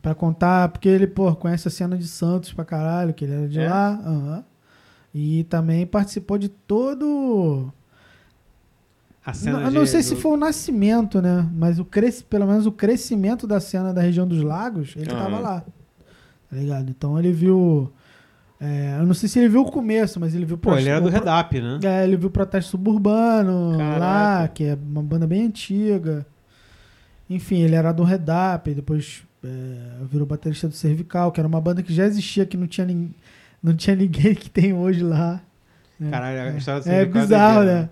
Pra 0.02 0.16
contar, 0.16 0.70
porque 0.70 0.88
ele, 0.88 1.06
pô, 1.08 1.36
conhece 1.36 1.68
a 1.68 1.72
cena 1.72 1.98
de 1.98 2.08
Santos 2.08 2.54
pra 2.54 2.64
caralho, 2.64 3.14
que 3.14 3.26
ele 3.26 3.34
era 3.34 3.48
de 3.48 3.60
É? 3.60 3.70
lá. 3.70 3.90
aham. 4.06 4.44
E 5.14 5.44
também 5.46 5.86
participou 5.86 6.38
de 6.38 6.48
todo. 6.50 7.72
A 9.26 9.34
cena 9.34 9.58
Não, 9.58 9.66
eu 9.66 9.70
de- 9.72 9.76
não 9.80 9.86
sei 9.86 10.02
se 10.02 10.16
do- 10.16 10.22
foi 10.22 10.32
o 10.32 10.38
nascimento, 10.38 11.22
né? 11.22 11.48
Mas 11.54 11.80
o 11.80 11.86
cres... 11.86 12.22
pelo 12.22 12.48
menos 12.48 12.66
o 12.66 12.72
crescimento 12.72 13.46
da 13.46 13.60
cena 13.60 13.94
da 13.94 14.02
região 14.02 14.28
dos 14.28 14.42
lagos, 14.42 14.94
ele 14.96 15.12
Aham. 15.12 15.20
tava 15.24 15.40
lá. 15.40 15.62
Tá 16.50 16.56
ligado? 16.56 16.90
Então 16.90 17.18
ele 17.20 17.32
viu. 17.32 17.92
É, 18.60 18.98
eu 19.00 19.06
não 19.06 19.14
sei 19.14 19.30
se 19.30 19.40
ele 19.40 19.48
viu 19.50 19.62
o 19.62 19.72
começo, 19.72 20.20
mas 20.20 20.36
ele 20.36 20.46
viu 20.46 20.58
Pô, 20.58 20.76
ele 20.78 20.90
era 20.90 21.00
o 21.00 21.04
do 21.04 21.10
pro- 21.10 21.20
Redap, 21.20 21.62
né? 21.62 21.80
É, 21.84 22.04
ele 22.04 22.18
viu 22.18 22.28
o 22.28 22.32
Protesto 22.32 22.72
Suburbano 22.72 23.78
lá, 23.78 23.78
Caraca. 24.00 24.48
que 24.54 24.64
é 24.66 24.78
uma 24.90 25.02
banda 25.02 25.26
bem 25.26 25.46
antiga. 25.46 26.26
Enfim, 27.30 27.60
ele 27.62 27.76
era 27.76 27.92
do 27.92 28.04
Redap, 28.04 28.74
depois 28.74 29.24
é, 29.44 30.04
virou 30.12 30.26
baterista 30.28 30.68
do 30.68 30.74
Cervical, 30.74 31.32
que 31.32 31.40
era 31.40 31.48
uma 31.48 31.62
banda 31.62 31.82
que 31.84 31.94
já 31.94 32.06
existia, 32.06 32.46
que 32.46 32.58
não 32.58 32.68
tinha, 32.68 32.86
nin- 32.88 33.14
não 33.64 33.74
tinha 33.76 33.96
ninguém 33.96 34.34
que 34.36 34.50
tem 34.50 34.74
hoje 34.74 35.04
lá. 35.04 35.40
né? 36.00 36.10
Caralho, 36.12 36.54
a 36.56 36.58
história 36.58 36.82
do 36.82 36.90
É 36.90 36.92
Cervical 36.92 37.22
bizarro, 37.22 37.56
doideira, 37.56 37.82
né? 37.82 37.90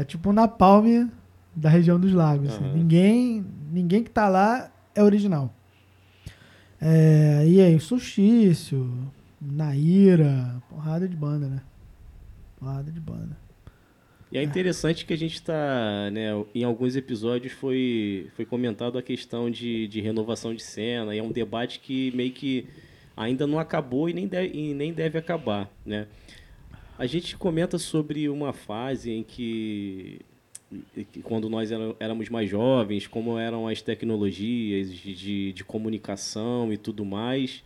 É 0.00 0.04
tipo 0.04 0.30
um 0.30 0.32
napalm 0.32 1.08
da 1.54 1.68
região 1.68 2.00
dos 2.00 2.14
lagos. 2.14 2.48
assim. 2.54 2.64
Aham. 2.64 2.72
Ninguém, 2.74 3.44
ninguém 3.70 4.02
que 4.02 4.10
tá 4.10 4.26
lá 4.28 4.70
é 4.94 5.02
original. 5.02 5.52
É, 6.80 7.44
e 7.46 7.60
aí, 7.60 7.78
Solstício, 7.78 8.90
Naira, 9.44 10.62
porrada 10.68 11.08
de 11.08 11.16
banda, 11.16 11.48
né? 11.48 11.62
Porrada 12.58 12.92
de 12.92 13.00
banda. 13.00 13.36
E 14.30 14.38
é 14.38 14.42
interessante 14.42 15.04
que 15.04 15.12
a 15.12 15.18
gente 15.18 15.34
está, 15.34 16.10
né, 16.10 16.30
em 16.54 16.64
alguns 16.64 16.96
episódios 16.96 17.52
foi, 17.52 18.30
foi 18.34 18.46
comentado 18.46 18.96
a 18.96 19.02
questão 19.02 19.50
de, 19.50 19.86
de 19.88 20.00
renovação 20.00 20.54
de 20.54 20.62
cena, 20.62 21.14
e 21.14 21.18
é 21.18 21.22
um 21.22 21.30
debate 21.30 21.80
que 21.80 22.10
meio 22.12 22.32
que 22.32 22.66
ainda 23.14 23.46
não 23.46 23.58
acabou 23.58 24.08
e 24.08 24.14
nem 24.14 24.26
deve, 24.26 24.56
e 24.56 24.72
nem 24.72 24.90
deve 24.90 25.18
acabar, 25.18 25.70
né? 25.84 26.06
A 26.98 27.04
gente 27.04 27.36
comenta 27.36 27.76
sobre 27.76 28.28
uma 28.28 28.54
fase 28.54 29.10
em 29.10 29.22
que, 29.22 30.20
quando 31.24 31.50
nós 31.50 31.70
éramos 31.98 32.30
mais 32.30 32.48
jovens, 32.48 33.06
como 33.06 33.36
eram 33.36 33.68
as 33.68 33.82
tecnologias 33.82 34.90
de, 34.94 35.52
de 35.52 35.64
comunicação 35.64 36.72
e 36.72 36.78
tudo 36.78 37.04
mais, 37.04 37.62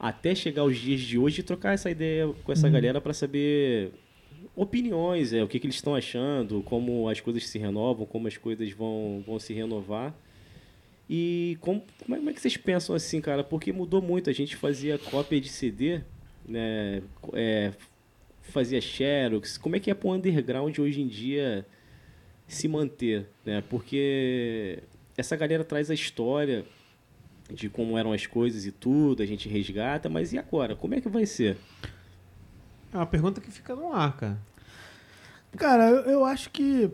até 0.00 0.34
chegar 0.34 0.62
aos 0.62 0.78
dias 0.78 1.02
de 1.02 1.18
hoje 1.18 1.40
e 1.40 1.44
trocar 1.44 1.74
essa 1.74 1.90
ideia 1.90 2.32
com 2.42 2.50
essa 2.50 2.70
galera 2.70 3.02
para 3.02 3.12
saber 3.12 3.92
opiniões, 4.56 5.34
é, 5.34 5.44
o 5.44 5.48
que, 5.48 5.60
que 5.60 5.66
eles 5.66 5.76
estão 5.76 5.94
achando, 5.94 6.62
como 6.62 7.06
as 7.06 7.20
coisas 7.20 7.46
se 7.46 7.58
renovam, 7.58 8.06
como 8.06 8.26
as 8.26 8.38
coisas 8.38 8.72
vão, 8.72 9.22
vão 9.26 9.38
se 9.38 9.52
renovar. 9.52 10.14
E 11.08 11.58
como, 11.60 11.84
como, 12.02 12.14
é, 12.14 12.18
como 12.18 12.30
é 12.30 12.32
que 12.32 12.40
vocês 12.40 12.56
pensam 12.56 12.96
assim, 12.96 13.20
cara? 13.20 13.44
Porque 13.44 13.72
mudou 13.72 14.00
muito. 14.00 14.30
A 14.30 14.32
gente 14.32 14.56
fazia 14.56 14.96
cópia 14.96 15.38
de 15.38 15.48
CD, 15.48 16.00
né? 16.48 17.02
É, 17.34 17.72
fazia 18.40 18.80
xerox. 18.80 19.58
Como 19.58 19.76
é 19.76 19.80
que 19.80 19.90
é 19.90 19.94
pro 19.94 20.10
underground 20.10 20.78
hoje 20.78 21.02
em 21.02 21.08
dia 21.08 21.66
se 22.46 22.66
manter, 22.68 23.26
né? 23.44 23.62
Porque 23.68 24.78
essa 25.16 25.36
galera 25.36 25.64
traz 25.64 25.90
a 25.90 25.94
história 25.94 26.64
de 27.54 27.68
como 27.68 27.98
eram 27.98 28.12
as 28.12 28.26
coisas 28.26 28.66
e 28.66 28.72
tudo, 28.72 29.22
a 29.22 29.26
gente 29.26 29.48
resgata, 29.48 30.08
mas 30.08 30.32
e 30.32 30.38
agora? 30.38 30.74
Como 30.76 30.94
é 30.94 31.00
que 31.00 31.08
vai 31.08 31.26
ser? 31.26 31.56
É 32.92 32.96
uma 32.96 33.06
pergunta 33.06 33.40
que 33.40 33.50
fica 33.50 33.74
no 33.74 33.92
ar, 33.92 34.16
cara. 34.16 34.38
Cara, 35.56 35.88
eu, 35.88 36.00
eu 36.02 36.24
acho 36.24 36.50
que. 36.50 36.90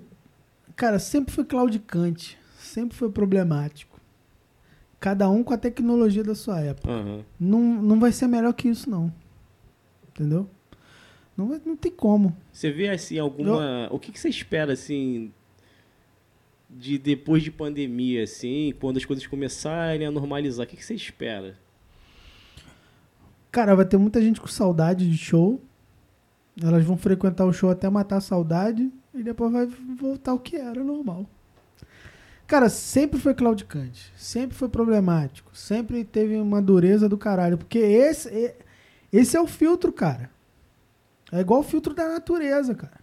Cara, 0.74 0.98
sempre 0.98 1.32
foi 1.32 1.44
claudicante. 1.44 2.38
Sempre 2.58 2.96
foi 2.96 3.10
problemático. 3.10 3.98
Cada 4.98 5.28
um 5.28 5.42
com 5.42 5.54
a 5.54 5.58
tecnologia 5.58 6.24
da 6.24 6.34
sua 6.34 6.60
época. 6.60 6.90
Aham. 6.90 7.24
Não, 7.38 7.60
não 7.60 8.00
vai 8.00 8.12
ser 8.12 8.26
melhor 8.26 8.52
que 8.52 8.68
isso, 8.68 8.90
não. 8.90 9.12
Entendeu? 10.08 10.48
Não, 11.36 11.48
não 11.64 11.76
tem 11.76 11.92
como. 11.92 12.36
Você 12.52 12.70
vê 12.70 12.88
assim 12.88 13.18
alguma. 13.18 13.88
O 13.90 13.98
que, 13.98 14.10
que 14.10 14.18
você 14.18 14.28
espera 14.28 14.72
assim 14.72 15.32
de 16.68 16.98
depois 16.98 17.42
de 17.42 17.50
pandemia, 17.50 18.24
assim, 18.24 18.74
quando 18.80 18.96
as 18.96 19.04
coisas 19.04 19.26
começarem 19.26 20.06
a 20.06 20.10
normalizar? 20.10 20.66
O 20.66 20.68
que, 20.68 20.76
que 20.76 20.84
você 20.84 20.94
espera? 20.94 21.56
Cara, 23.50 23.74
vai 23.74 23.86
ter 23.86 23.96
muita 23.96 24.20
gente 24.20 24.40
com 24.40 24.46
saudade 24.46 25.08
de 25.10 25.16
show. 25.16 25.60
Elas 26.62 26.84
vão 26.84 26.96
frequentar 26.96 27.46
o 27.46 27.52
show 27.52 27.70
até 27.70 27.88
matar 27.88 28.16
a 28.16 28.20
saudade. 28.20 28.90
E 29.14 29.22
depois 29.22 29.50
vai 29.50 29.66
voltar 29.66 30.34
o 30.34 30.38
que 30.38 30.56
era 30.56 30.84
normal. 30.84 31.26
Cara, 32.46 32.68
sempre 32.68 33.18
foi 33.18 33.34
claudicante. 33.34 34.12
Sempre 34.16 34.56
foi 34.56 34.68
problemático. 34.68 35.56
Sempre 35.56 36.04
teve 36.04 36.36
uma 36.36 36.60
dureza 36.60 37.08
do 37.08 37.16
caralho. 37.16 37.56
Porque 37.56 37.78
esse, 37.78 38.54
esse 39.12 39.36
é 39.36 39.40
o 39.40 39.46
filtro, 39.46 39.92
cara. 39.92 40.30
É 41.32 41.40
igual 41.40 41.60
o 41.60 41.64
filtro 41.64 41.94
da 41.94 42.08
natureza, 42.08 42.74
cara. 42.74 43.00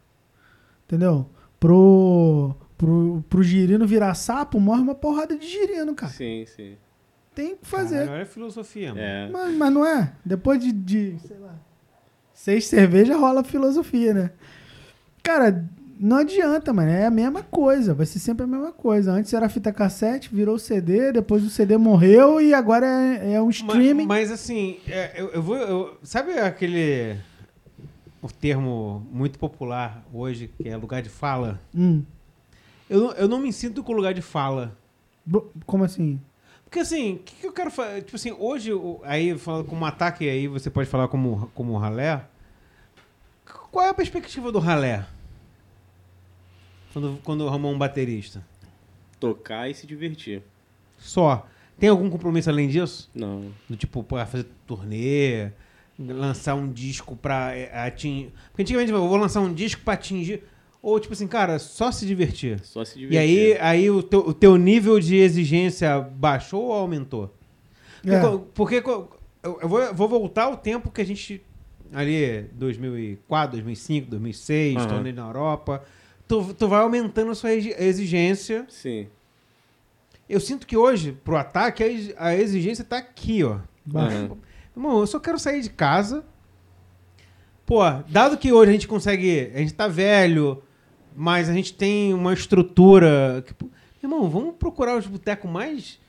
Entendeu? 0.86 1.28
Pro, 1.60 2.56
pro, 2.84 3.24
pro 3.30 3.44
girino 3.44 3.88
virar 3.88 4.14
sapo, 4.14 4.60
morre 4.60 4.82
uma 4.82 4.96
porrada 4.96 5.38
de 5.38 5.48
girino, 5.48 5.96
cara. 5.96 6.12
Sim, 6.12 6.46
sim. 6.46 6.76
Tem 7.34 7.56
que 7.56 7.66
fazer. 7.66 8.06
Caralho, 8.06 8.24
a 8.24 8.26
filosofia, 8.26 8.90
mano. 8.90 9.02
É. 9.02 9.30
Mas, 9.32 9.56
mas 9.56 9.74
não 9.74 9.86
é? 9.86 10.14
Depois 10.24 10.60
de, 10.60 10.72
de, 10.72 11.18
sei 11.26 11.38
lá, 11.38 11.56
seis 12.34 12.68
cervejas 12.68 13.18
rola 13.18 13.44
filosofia, 13.44 14.14
né? 14.14 14.32
Cara, 15.24 15.66
não 16.00 16.18
adianta, 16.18 16.74
mano. 16.74 16.90
É 16.92 17.06
a 17.06 17.10
mesma 17.12 17.42
coisa. 17.42 17.94
Vai 17.94 18.06
ser 18.06 18.20
sempre 18.20 18.44
a 18.44 18.48
mesma 18.48 18.72
coisa. 18.72 19.12
Antes 19.12 19.34
era 19.34 19.48
fita 19.50 19.72
cassete, 19.72 20.30
virou 20.34 20.60
CD, 20.60 21.12
depois 21.12 21.44
o 21.44 21.50
CD 21.50 21.78
morreu 21.78 22.40
e 22.42 22.54
agora 22.54 22.86
é, 22.86 23.34
é 23.34 23.42
um 23.42 23.50
streaming. 23.50 24.06
Mas, 24.06 24.30
assim, 24.30 24.78
é, 24.88 25.14
eu, 25.20 25.30
eu 25.30 25.42
vou. 25.42 25.56
eu- 25.56 25.98
sabe 26.04 26.34
aquele. 26.38 27.18
O 28.22 28.28
termo 28.32 29.06
muito 29.12 29.38
popular 29.40 30.06
hoje, 30.14 30.50
que 30.58 30.70
é 30.70 30.78
lugar 30.78 31.02
de 31.02 31.10
fala? 31.10 31.60
Hum. 31.76 32.04
Eu, 32.90 33.00
não- 33.00 33.12
eu 33.14 33.28
não 33.28 33.40
me 33.40 33.52
sinto 33.54 33.84
com 33.84 33.94
lugar 33.94 34.14
de 34.14 34.22
fala. 34.22 34.78
Como 35.66 35.84
assim? 35.84 36.20
Porque 36.66 36.80
assim, 36.80 37.14
o 37.16 37.20
que, 37.20 37.36
que 37.36 37.48
eu 37.48 37.54
quero 37.54 37.70
fazer? 37.72 38.02
Tipo 38.02 38.16
assim, 38.16 38.32
hoje, 38.32 38.72
aí 39.04 39.38
falando 39.38 39.66
como 39.66 39.86
ataque, 39.86 40.28
aí 40.28 40.48
você 40.48 40.70
pode 40.70 40.90
falar 40.90 41.08
como, 41.08 41.50
como 41.54 41.78
ralé. 41.78 42.26
Qual 43.72 43.86
é 43.86 43.90
a 43.90 43.94
perspectiva 43.94 44.52
do 44.52 44.60
ralé? 44.60 45.06
Quando, 46.92 47.20
quando 47.24 47.48
arrumou 47.48 47.72
um 47.72 47.78
baterista? 47.78 48.46
Tocar 49.20 49.70
e 49.70 49.74
se 49.74 49.88
divertir. 49.88 50.44
Só. 50.98 51.48
Tem 51.80 51.90
algum 51.90 52.10
compromisso 52.10 52.50
além 52.50 52.68
disso? 52.68 53.10
Não. 53.16 53.52
Do 53.68 53.76
tipo, 53.76 54.04
pra 54.04 54.26
fazer 54.26 54.46
turnê, 54.68 55.52
lançar 55.98 56.54
um 56.56 56.72
disco 56.72 57.16
pra 57.16 57.56
é, 57.56 57.86
atingir. 57.86 58.32
Porque 58.50 58.62
antigamente 58.62 58.92
eu 58.92 59.08
vou 59.08 59.18
lançar 59.18 59.42
um 59.42 59.54
disco 59.54 59.82
pra 59.84 59.96
atingir. 59.96 60.44
Ou 60.84 61.00
tipo 61.00 61.14
assim, 61.14 61.28
cara, 61.28 61.58
só 61.60 61.92
se 61.94 62.06
divertir. 62.06 62.60
Só 62.64 62.84
se 62.84 62.98
E 63.00 63.08
divertir. 63.08 63.18
aí, 63.18 63.58
aí 63.62 63.90
o, 63.90 64.04
teu, 64.04 64.20
o 64.20 64.34
teu 64.34 64.58
nível 64.58 65.00
de 65.00 65.16
exigência 65.16 66.00
baixou 66.02 66.64
ou 66.66 66.74
aumentou? 66.74 67.34
Porque, 68.54 68.76
É. 68.76 68.82
porque 68.82 68.84
eu, 68.86 69.10
vou, 69.70 69.80
eu 69.80 69.94
vou 69.96 70.10
voltar 70.10 70.44
ao 70.44 70.58
tempo 70.58 70.92
que 70.92 71.02
a 71.02 71.06
gente. 71.06 71.42
Ali, 71.94 72.50
2004, 72.54 73.52
2005, 73.52 74.10
2006, 74.10 74.76
Aham. 74.78 74.88
torneio 74.88 75.16
na 75.16 75.26
Europa. 75.28 75.84
Tu, 76.28 76.54
tu 76.54 76.68
vai 76.68 76.82
aumentando 76.82 77.32
a 77.32 77.36
sua 77.36 77.54
exi- 77.54 77.76
exigência. 77.78 78.66
Sim. 78.68 79.08
Eu 80.28 80.40
sinto 80.42 80.66
que 80.68 80.76
hoje, 80.76 81.12
pro 81.24 81.38
ataque, 81.38 81.84
a 81.84 81.88
ex- 81.88 82.14
a 82.18 82.36
exigência 82.36 82.84
tá 82.84 82.98
aqui, 82.98 83.44
ó. 83.44 83.60
Aham. 83.96 84.32
Irmão, 84.76 85.00
eu 85.00 85.08
só 85.08 85.20
quero 85.20 85.38
sair 85.40 85.62
de 85.62 85.70
casa. 85.70 86.26
Pô, 87.66 87.80
dado 88.10 88.38
que 88.38 88.52
hoje 88.52 88.70
a 88.70 88.74
gente 88.74 88.88
consegue. 88.88 89.52
A 89.54 89.60
gente 89.60 89.74
tá 89.74 89.88
velho, 89.88 90.62
mas 91.16 91.50
a 91.50 91.54
gente 91.54 91.74
tem 91.74 92.14
uma 92.14 92.34
estrutura. 92.34 93.44
Que, 93.46 93.54
irmão, 94.06 94.30
vamos 94.30 94.56
procurar 94.56 94.98
os 94.98 95.06
botecos 95.08 95.50
mais. 95.50 96.00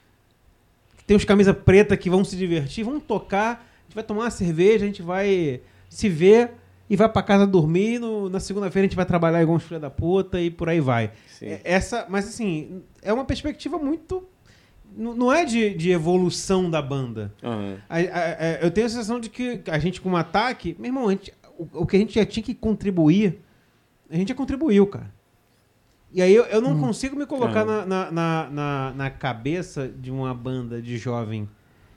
Tem 1.06 1.16
uns 1.16 1.24
camisa 1.24 1.52
preta 1.52 1.97
que 1.97 2.09
vão 2.09 2.24
se 2.24 2.36
divertir, 2.36 2.85
vamos 2.85 3.02
tocar, 3.02 3.52
a 3.52 3.82
gente 3.85 3.94
vai 3.94 4.05
tomar 4.05 4.22
uma 4.22 4.31
cerveja, 4.31 4.85
a 4.85 4.86
gente 4.89 5.02
vai 5.02 5.60
se 5.89 6.09
ver 6.09 6.52
e 6.89 6.97
vai 6.97 7.09
pra 7.09 7.22
casa 7.22 7.47
dormir. 7.47 7.98
no- 7.98 8.28
na 8.31 8.40
segunda-feira 8.40 8.86
a 8.86 8.89
gente 8.89 8.97
vai 8.97 9.05
trabalhar 9.05 9.43
igual 9.43 9.56
uns 9.56 9.62
filha 9.64 9.78
da 9.81 9.90
puta 9.90 10.40
e 10.40 10.51
por 10.51 10.68
aí 10.68 10.81
vai. 10.81 11.12
Sim. 11.28 11.47
É- 11.47 11.60
Essa, 11.64 12.06
mas 12.09 12.26
assim, 12.26 12.82
é 13.02 13.12
uma 13.12 13.24
perspectiva 13.24 13.78
muito. 13.78 14.26
Não 14.97 15.32
é 15.32 15.44
de, 15.44 15.74
de 15.74 15.90
evolução 15.90 16.70
da 16.70 16.81
banda. 16.81 17.32
Aham. 17.43 17.76
A- 17.89 17.97
a- 17.98 17.98
a- 18.01 18.59
eu 18.62 18.70
tenho 18.70 18.86
a 18.86 18.90
sensação 18.90 19.18
de 19.20 19.28
que 19.28 19.60
a 19.66 19.78
gente, 19.78 20.01
com 20.01 20.10
um 20.10 20.16
ataque, 20.16 20.74
meu 20.78 20.86
irmão, 20.89 21.10
gente- 21.10 21.32
o, 21.59 21.82
o 21.82 21.86
que 21.86 21.97
a 21.97 21.98
gente 21.98 22.14
já 22.14 22.24
tinha 22.24 22.43
que 22.44 22.55
contribuir, 22.55 23.40
a 24.10 24.16
gente 24.16 24.28
já 24.28 24.35
contribuiu, 24.35 24.86
cara. 24.86 25.10
E 26.12 26.22
aí 26.22 26.32
eu, 26.35 26.44
eu 26.44 26.60
não 26.60 26.78
consigo 26.78 27.16
me 27.16 27.26
colocar 27.26 27.64
na, 27.64 27.85
na, 27.85 28.10
na, 28.12 28.48
na- 28.51 28.93
na 28.94 29.10
cabeça 29.10 29.89
de 29.89 30.10
uma 30.12 30.32
banda 30.32 30.81
de 30.81 30.97
jovem 30.97 31.48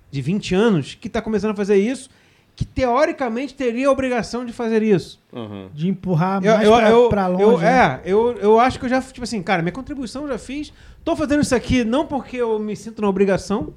de 0.09 0.21
20 0.21 0.55
anos 0.55 0.95
que 0.95 1.07
tá 1.07 1.21
começando 1.21 1.51
a 1.51 1.55
fazer 1.55 1.75
isso, 1.77 2.09
que 2.55 2.65
teoricamente 2.65 3.53
teria 3.53 3.87
a 3.87 3.91
obrigação 3.91 4.43
de 4.43 4.51
fazer 4.51 4.81
isso. 4.81 5.19
Aham. 5.31 5.69
De 5.71 5.87
empurrar 5.87 6.41
mais 6.43 6.63
eu, 6.63 6.73
pra, 6.75 6.89
eu- 6.89 7.09
pra 7.09 7.27
longe. 7.27 7.43
eu- 7.43 7.57
né? 7.59 8.01
é, 8.03 8.11
eu, 8.11 8.31
eu 8.37 8.59
acho 8.59 8.79
que 8.79 8.85
eu 8.85 8.89
já, 8.89 8.99
tipo 8.99 9.21
assim, 9.23 9.43
cara, 9.43 9.61
minha 9.61 9.71
contribuição 9.71 10.23
eu 10.23 10.29
já 10.29 10.37
fiz. 10.39 10.73
Tô 11.05 11.15
fazendo 11.15 11.43
isso 11.43 11.53
aqui 11.53 11.83
não 11.83 12.07
porque 12.07 12.37
eu 12.37 12.57
me 12.57 12.75
sinto 12.75 12.99
na 13.03 13.07
obrigação, 13.09 13.75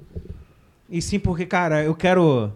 e 0.89 1.02
sim 1.02 1.19
porque, 1.19 1.44
cara, 1.44 1.85
eu 1.85 1.94
quero 1.94 2.51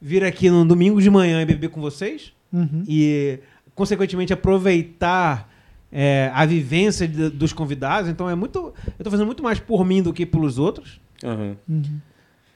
vir 0.00 0.22
aqui 0.22 0.50
no 0.50 0.66
domingo 0.66 1.00
de 1.00 1.08
manhã 1.08 1.40
e 1.40 1.46
beber 1.46 1.70
com 1.70 1.80
vocês 1.80 2.34
Uhum. 2.52 2.84
e, 2.86 3.38
consequentemente, 3.76 4.32
aproveitar 4.32 5.54
é, 5.92 6.32
a 6.34 6.44
vivência 6.44 7.06
de- 7.06 7.30
dos 7.30 7.52
convidados. 7.52 8.10
Então, 8.10 8.28
é 8.28 8.34
muito. 8.34 8.74
Eu 8.98 9.04
tô 9.04 9.10
fazendo 9.10 9.26
muito 9.26 9.40
mais 9.42 9.60
por 9.60 9.84
mim 9.84 10.02
do 10.02 10.12
que 10.12 10.26
pelos 10.26 10.58
outros. 10.58 11.00
Aham. 11.22 11.56
Uhum. 11.68 12.00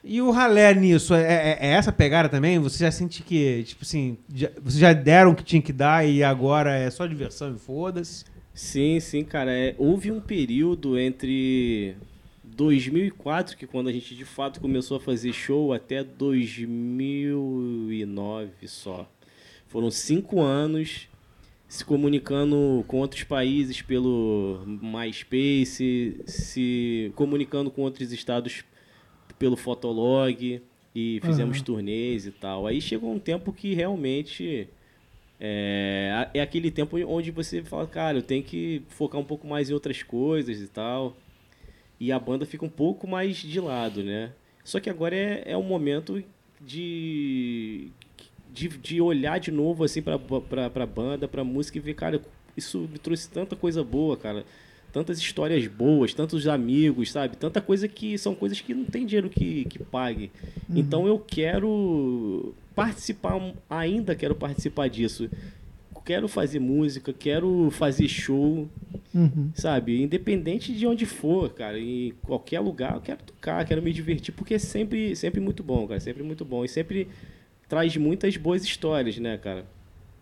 E 0.03 0.21
o 0.23 0.31
ralé 0.31 0.75
nisso, 0.75 1.13
é, 1.15 1.23
é- 1.23 1.59
é 1.61 1.67
essa 1.73 1.93
pegada 1.93 2.27
também? 2.29 2.59
Você 2.59 2.83
já 2.85 2.91
sente 2.91 3.23
que, 3.23 3.63
tipo 3.65 3.83
assim, 3.85 4.17
já, 4.35 4.49
vocês 4.63 4.81
já 4.81 4.93
deram 4.95 5.33
o 5.33 5.35
que 5.37 5.45
tinha 5.45 5.61
que 5.63 5.73
dar 5.75 6.07
e 6.09 6.25
agora 6.25 6.75
é 6.75 6.89
só 6.91 7.07
diversão 7.07 7.55
e 7.55 7.59
foda-se? 7.59 8.25
Sim, 8.55 8.99
sim, 8.99 9.23
cara. 9.23 9.53
É, 9.53 9.75
houve 9.79 10.11
um 10.11 10.21
período 10.21 10.99
entre 10.99 11.95
2004, 12.45 13.57
que 13.57 13.67
quando 13.67 13.89
a 13.89 13.93
gente 13.93 14.15
de 14.15 14.25
fato 14.25 14.59
começou 14.61 14.97
a 14.97 15.01
fazer 15.01 15.33
show, 15.35 15.71
até 15.73 16.03
2009 16.03 18.67
só. 18.67 19.07
Foram 19.69 19.91
cinco 19.91 20.41
anos 20.41 21.09
se 21.71 21.85
comunicando 21.85 22.85
com 22.89 22.99
outros 22.99 23.23
países 23.23 23.81
pelo 23.81 24.61
MySpace, 24.67 26.21
se 26.27 27.13
comunicando 27.15 27.71
com 27.71 27.83
outros 27.83 28.11
estados 28.11 28.65
pelo 29.39 29.57
Fotolog 29.57 30.61
e 30.93 31.21
fizemos 31.23 31.59
Aham. 31.59 31.65
turnês 31.65 32.27
e 32.27 32.33
tal. 32.33 32.67
Aí 32.67 32.81
chegou 32.81 33.15
um 33.15 33.21
tempo 33.21 33.53
que 33.53 33.73
realmente 33.73 34.69
é, 35.39 36.29
é 36.35 36.41
aquele 36.41 36.73
tempo 36.73 36.99
onde 37.07 37.31
você 37.31 37.63
fala, 37.63 37.87
cara, 37.87 38.19
eu 38.19 38.23
tenho 38.23 38.43
que 38.43 38.83
focar 38.89 39.21
um 39.21 39.25
pouco 39.25 39.47
mais 39.47 39.71
em 39.71 39.73
outras 39.73 40.03
coisas 40.03 40.61
e 40.61 40.67
tal. 40.67 41.17
E 42.01 42.11
a 42.11 42.19
banda 42.19 42.45
fica 42.45 42.65
um 42.65 42.69
pouco 42.69 43.07
mais 43.07 43.37
de 43.37 43.61
lado, 43.61 44.03
né? 44.03 44.33
Só 44.65 44.81
que 44.81 44.91
agora 44.91 45.15
é, 45.15 45.53
é 45.53 45.57
um 45.57 45.63
momento 45.63 46.21
de, 46.61 47.93
de, 48.53 48.69
de 48.69 49.01
olhar 49.01 49.39
de 49.39 49.51
novo 49.51 49.85
assim 49.85 50.03
pra, 50.03 50.19
pra, 50.19 50.71
pra 50.71 50.87
banda, 50.87 51.27
pra 51.29 51.45
música 51.45 51.79
e 51.79 51.81
ver, 51.81 51.95
cara, 51.95 52.21
isso 52.57 52.89
me 52.93 52.99
trouxe 52.99 53.29
tanta 53.31 53.55
coisa 53.57 53.83
boa, 53.85 54.17
cara. 54.17 54.45
Tantas 54.93 55.19
histórias 55.21 55.65
boas, 55.69 56.13
tantos 56.13 56.49
amigos, 56.49 57.13
sabe? 57.13 57.37
Tanta 57.37 57.61
coisa 57.61 57.87
que 57.87 58.19
são 58.19 58.35
coisas 58.35 58.61
que 58.61 58.75
não 58.75 58.85
tem 58.85 59.07
dinheiro 59.07 59.31
que, 59.31 59.65
que 59.67 59.79
pague. 59.79 60.33
Então 60.69 61.07
eu 61.07 61.17
quero 61.17 62.53
participar, 62.75 63.55
ainda 63.69 64.15
quero 64.17 64.35
participar 64.35 64.89
disso. 64.89 65.31
Quero 66.05 66.27
fazer 66.27 66.59
música, 66.59 67.13
quero 67.13 67.71
fazer 67.71 68.09
show, 68.09 68.69
Uhum. 69.15 69.51
sabe? 69.55 70.01
Independente 70.03 70.73
de 70.73 70.87
onde 70.87 71.05
for, 71.05 71.51
cara, 71.51 71.79
em 71.79 72.13
qualquer 72.23 72.61
lugar, 72.61 72.95
eu 72.95 73.01
quero 73.01 73.19
tocar, 73.25 73.65
quero 73.67 73.83
me 73.83 73.93
divertir, 73.93 74.33
porque 74.33 74.55
é 74.55 74.59
sempre, 74.59 75.15
sempre 75.17 75.41
muito 75.41 75.63
bom, 75.63 75.87
cara, 75.87 75.99
sempre 76.01 76.23
muito 76.23 76.45
bom. 76.45 76.65
E 76.65 76.69
sempre 76.69 77.07
traz 77.71 77.97
muitas 77.97 78.37
boas 78.37 78.65
histórias, 78.65 79.17
né, 79.17 79.39
cara? 79.39 79.65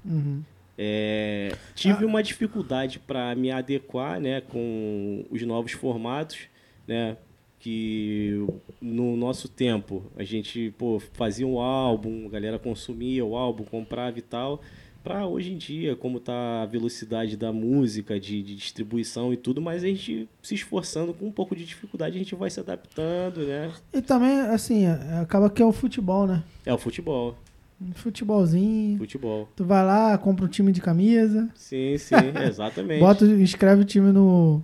Uhum. 0.05 0.43
É, 0.77 1.57
tive 1.75 2.05
uma 2.05 2.23
dificuldade 2.23 3.01
para 3.01 3.35
me 3.35 3.51
adequar 3.51 4.21
né, 4.21 4.43
com 4.43 5.25
os 5.29 5.43
novos 5.43 5.73
formatos, 5.73 6.43
né, 6.87 7.17
que 7.59 8.47
no 8.81 9.17
nosso 9.17 9.49
tempo 9.49 10.05
a 10.17 10.23
gente 10.23 10.73
pô, 10.79 11.01
fazia 11.15 11.47
um 11.47 11.59
álbum, 11.59 12.27
a 12.27 12.31
galera 12.31 12.59
consumia 12.59 13.25
o 13.25 13.35
álbum, 13.35 13.65
comprava 13.65 14.19
e 14.19 14.23
tal. 14.23 14.61
Para 15.05 15.27
hoje 15.27 15.53
em 15.53 15.57
dia, 15.57 15.97
como 15.97 16.21
tá 16.21 16.63
a 16.63 16.67
velocidade 16.67 17.37
da 17.37 17.53
música, 17.53 18.19
de, 18.21 18.43
de 18.43 18.55
distribuição 18.57 19.33
e 19.33 19.37
tudo, 19.37 19.61
mas 19.61 19.83
a 19.83 19.87
gente 19.87 20.29
se 20.43 20.55
esforçando 20.55 21.15
com 21.15 21.27
um 21.27 21.33
pouco 21.33 21.57
de 21.57 21.65
dificuldade, 21.65 22.17
a 22.17 22.19
gente 22.19 22.35
vai 22.35 22.51
se 22.51 22.61
adaptando, 22.61 23.41
né? 23.47 23.71
E 23.93 24.03
também, 24.03 24.39
assim, 24.41 24.85
é- 24.87 25.21
acaba 25.23 25.49
que 25.49 25.63
é 25.63 25.65
o 25.65 25.73
futebol, 25.73 26.27
né? 26.27 26.43
É 26.67 26.75
o 26.75 26.79
futebol, 26.79 27.37
Um 27.81 27.93
futebolzinho. 27.95 28.99
futebol. 28.99 29.49
Tu 29.57 29.65
vai 29.65 29.85
lá, 29.85 30.19
compra 30.19 30.45
um 30.45 30.49
time 30.49 30.73
de 30.73 30.81
camisa, 30.81 31.49
Sim, 31.55 31.97
sim, 31.97 32.15
exatamente. 32.47 33.01
bota, 33.01 33.25
inscreve 33.25 33.83
o 33.83 33.85
time 33.85 34.11
no, 34.13 34.61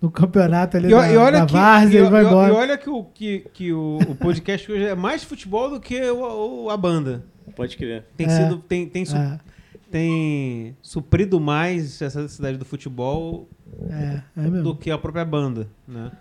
no 0.00 0.10
campeonato 0.10 0.76
ali 0.76 0.86
E, 0.88 0.90
da, 0.90 1.10
e 1.10 1.16
olha 1.16 1.40
da 1.40 1.46
que, 1.46 1.52
várzea 1.52 2.00
e, 2.02 2.06
e 2.06 2.10
vai 2.10 2.22
e- 2.22 2.26
embora. 2.26 2.52
e 2.52 2.56
olha 2.56 2.78
que, 2.78 2.90
o, 2.90 3.02
que, 3.04 3.46
que 3.54 3.72
o, 3.72 3.98
o 4.08 4.14
podcast 4.14 4.70
hoje 4.70 4.84
é 4.84 4.94
mais 4.94 5.24
futebol 5.24 5.70
do 5.70 5.80
que 5.80 6.00
o, 6.10 6.64
o- 6.66 6.70
a 6.70 6.76
banda. 6.76 7.24
Pode 7.56 7.76
crer. 7.76 8.04
Tem 8.16 8.26
É. 8.26 8.30
sido. 8.30 8.58
Tem, 8.58 8.86
tem, 8.86 9.04
su- 9.04 9.16
É, 9.16 9.40
tem 9.90 10.76
suprido 10.82 11.40
mais 11.40 12.00
essa 12.00 12.22
necessidade 12.22 12.56
do 12.58 12.64
futebol 12.64 13.48
é, 13.90 14.22
é 14.46 14.50
do 14.62 14.74
que 14.74 14.90
a 14.90 14.98
própria 14.98 15.24
banda, 15.24 15.68
né? 15.86 16.12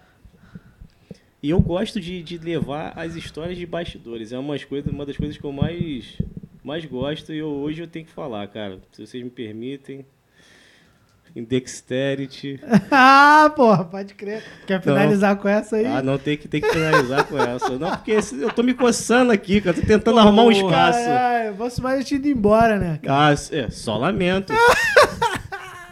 E 1.41 1.49
eu 1.51 1.61
gosto 1.61 2.01
de, 2.01 2.21
de 2.21 2.37
levar 2.37 2.91
as 2.97 3.15
histórias 3.15 3.57
de 3.57 3.65
bastidores. 3.65 4.31
É 4.33 4.37
umas 4.39 4.65
coisas, 4.65 4.91
uma 4.91 5.05
das 5.05 5.15
coisas 5.15 5.37
que 5.37 5.43
eu 5.43 5.53
mais, 5.53 6.17
mais 6.63 6.83
gosto 6.85 7.31
e 7.33 7.37
eu- 7.37 7.47
hoje 7.47 7.81
eu 7.81 7.87
tenho 7.87 8.05
que 8.05 8.11
falar, 8.11 8.45
cara. 8.49 8.79
Se 8.91 9.05
vocês 9.05 9.23
me 9.23 9.29
permitem. 9.29 10.05
Em 11.35 11.43
Dexterity. 11.43 12.59
ah, 12.91 13.51
porra, 13.55 13.83
pode 13.85 14.13
crer. 14.13 14.43
Quer 14.65 14.79
Então- 14.79 14.93
finalizar 14.95 15.35
com 15.37 15.47
essa 15.47 15.75
aí? 15.77 15.85
Ah, 15.85 16.01
não, 16.01 16.17
tem 16.17 16.35
que, 16.37 16.47
tem 16.47 16.59
que 16.61 16.69
finalizar 16.69 17.23
com 17.25 17.37
essa. 17.37 17.69
Não, 17.77 17.91
porque 17.91 18.11
esse- 18.11 18.39
eu 18.41 18.51
tô 18.51 18.63
me 18.63 18.73
coçando 18.73 19.31
aqui, 19.31 19.61
cara. 19.61 19.75
Tô 19.79 19.85
tentando 19.85 20.19
arrumar 20.19 20.43
um 20.43 20.51
espaço. 20.51 20.99
Caralho, 20.99 21.53
você 21.55 21.79
vai 21.81 22.03
te 22.03 22.15
indo 22.15 22.27
embora, 22.27 22.77
né? 22.79 22.99
Ah, 23.07 23.31
é, 23.51 23.69
só 23.69 23.97
lamento. 23.97 24.53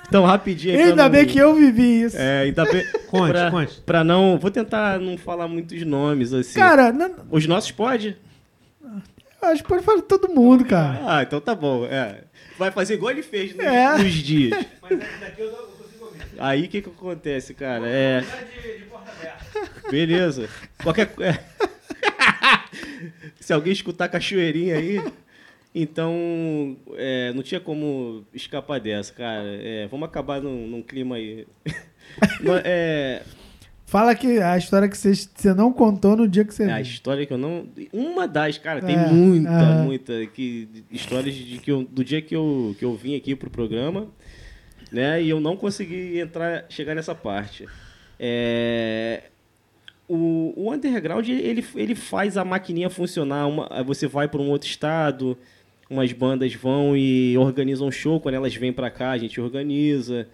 Então, 0.10 0.24
rapidinho 0.24 0.80
Ainda 0.80 1.04
não- 1.04 1.10
bem 1.10 1.26
que 1.26 1.38
eu 1.38 1.54
vivi 1.54 2.04
isso. 2.04 2.16
É, 2.18 2.44
ainda 2.44 2.64
bem. 2.64 2.82
Conte, 3.12 3.30
pra, 3.32 3.52
conte. 3.52 3.82
Pra 3.82 4.04
não. 4.06 4.38
Vou 4.38 4.50
tentar 4.50 4.98
não 5.00 5.18
falar 5.18 5.50
muitos 5.50 5.86
nomes, 5.86 6.32
assim. 6.34 6.58
Cara, 6.58 6.94
não, 6.94 7.12
Os 7.30 7.46
nossos 7.46 7.72
pode? 7.72 8.16
acho 9.42 9.62
que 9.64 9.68
pode 9.70 9.84
falar 9.84 9.98
de 9.98 10.04
todo 10.04 10.30
mundo, 10.30 10.64
cara. 10.64 11.02
Ah, 11.06 11.24
então 11.24 11.40
tá 11.42 11.54
bom. 11.54 11.86
É. 11.86 12.22
Vai 12.58 12.72
fazer 12.72 12.96
igual 12.96 13.12
ele 13.12 13.24
fez 13.24 13.56
nos, 13.56 13.66
É. 13.66 13.98
nos 13.98 14.14
dias. 14.14 14.66
Aí 16.40 16.66
o 16.66 16.70
que 16.70 16.82
que 16.82 16.90
acontece, 16.90 17.54
cara? 17.54 17.88
É. 17.88 18.24
Beleza. 19.90 20.50
Qualquer 20.84 21.08
co- 21.08 21.24
é. 21.24 21.40
Se 23.40 23.54
alguém 23.54 23.74
escutar 23.74 24.06
a 24.06 24.10
cachoeirinha 24.10 24.76
aí, 24.78 25.02
então 25.74 26.78
é, 26.96 27.32
não 27.34 27.42
tinha 27.42 27.60
como 27.60 28.26
escapar 28.34 28.80
dessa, 28.80 29.14
cara. 29.14 29.48
É, 29.62 29.88
vamos 29.88 30.08
acabar 30.08 30.42
num, 30.42 30.68
num 30.68 30.82
clima 30.82 31.16
aí. 31.16 31.48
É, 32.64 33.22
Fala 33.88 34.14
que 34.14 34.42
a 34.42 34.58
história 34.58 34.90
que 34.90 34.98
você, 34.98 35.54
não 35.54 35.72
contou 35.72 36.18
no 36.18 36.28
dia 36.28 36.44
que 36.44 36.54
você 36.54 36.64
É 36.64 36.74
a 36.74 36.82
história 36.82 37.26
que 37.26 37.32
eu 37.32 37.38
não. 37.38 37.66
Uma 37.94 38.28
das, 38.28 38.58
cara, 38.58 38.82
tem 38.82 38.98
É, 38.98 39.08
muita, 39.08 39.50
aham. 39.50 39.84
muita. 39.86 40.26
Que, 40.26 40.68
histórias 40.92 41.34
de 41.34 41.58
que 41.58 41.72
eu, 41.72 41.86
do 41.86 42.04
dia 42.04 42.22
que 42.22 42.36
eu, 42.36 42.76
que 42.78 42.84
eu 42.84 42.94
vim 42.96 43.16
aqui 43.16 43.34
pro 43.34 43.50
programa, 43.50 44.10
né? 44.92 45.24
E 45.24 45.30
eu 45.30 45.40
não 45.40 45.56
consegui 45.56 46.20
entrar, 46.20 46.66
chegar 46.68 46.96
nessa 46.96 47.16
parte. 47.16 47.66
É, 48.20 49.24
o, 50.06 50.52
o 50.58 50.74
underground, 50.74 51.30
ele, 51.30 51.64
ele 51.74 51.96
faz 51.96 52.36
a 52.36 52.44
maquininha 52.44 52.90
funcionar. 52.90 53.48
Uma, 53.48 53.70
você 53.84 54.06
vai 54.06 54.28
para 54.28 54.42
um 54.42 54.50
outro 54.50 54.68
estado, 54.68 55.38
umas 55.90 56.12
bandas 56.12 56.54
vão 56.54 56.96
e 56.98 57.38
organizam 57.38 57.88
um 57.88 57.92
show. 57.92 58.20
Quando 58.20 58.36
elas 58.36 58.54
vêm 58.54 58.74
para 58.74 58.90
cá, 58.90 59.12
a 59.12 59.18
gente 59.18 59.40
organiza. 59.40 60.28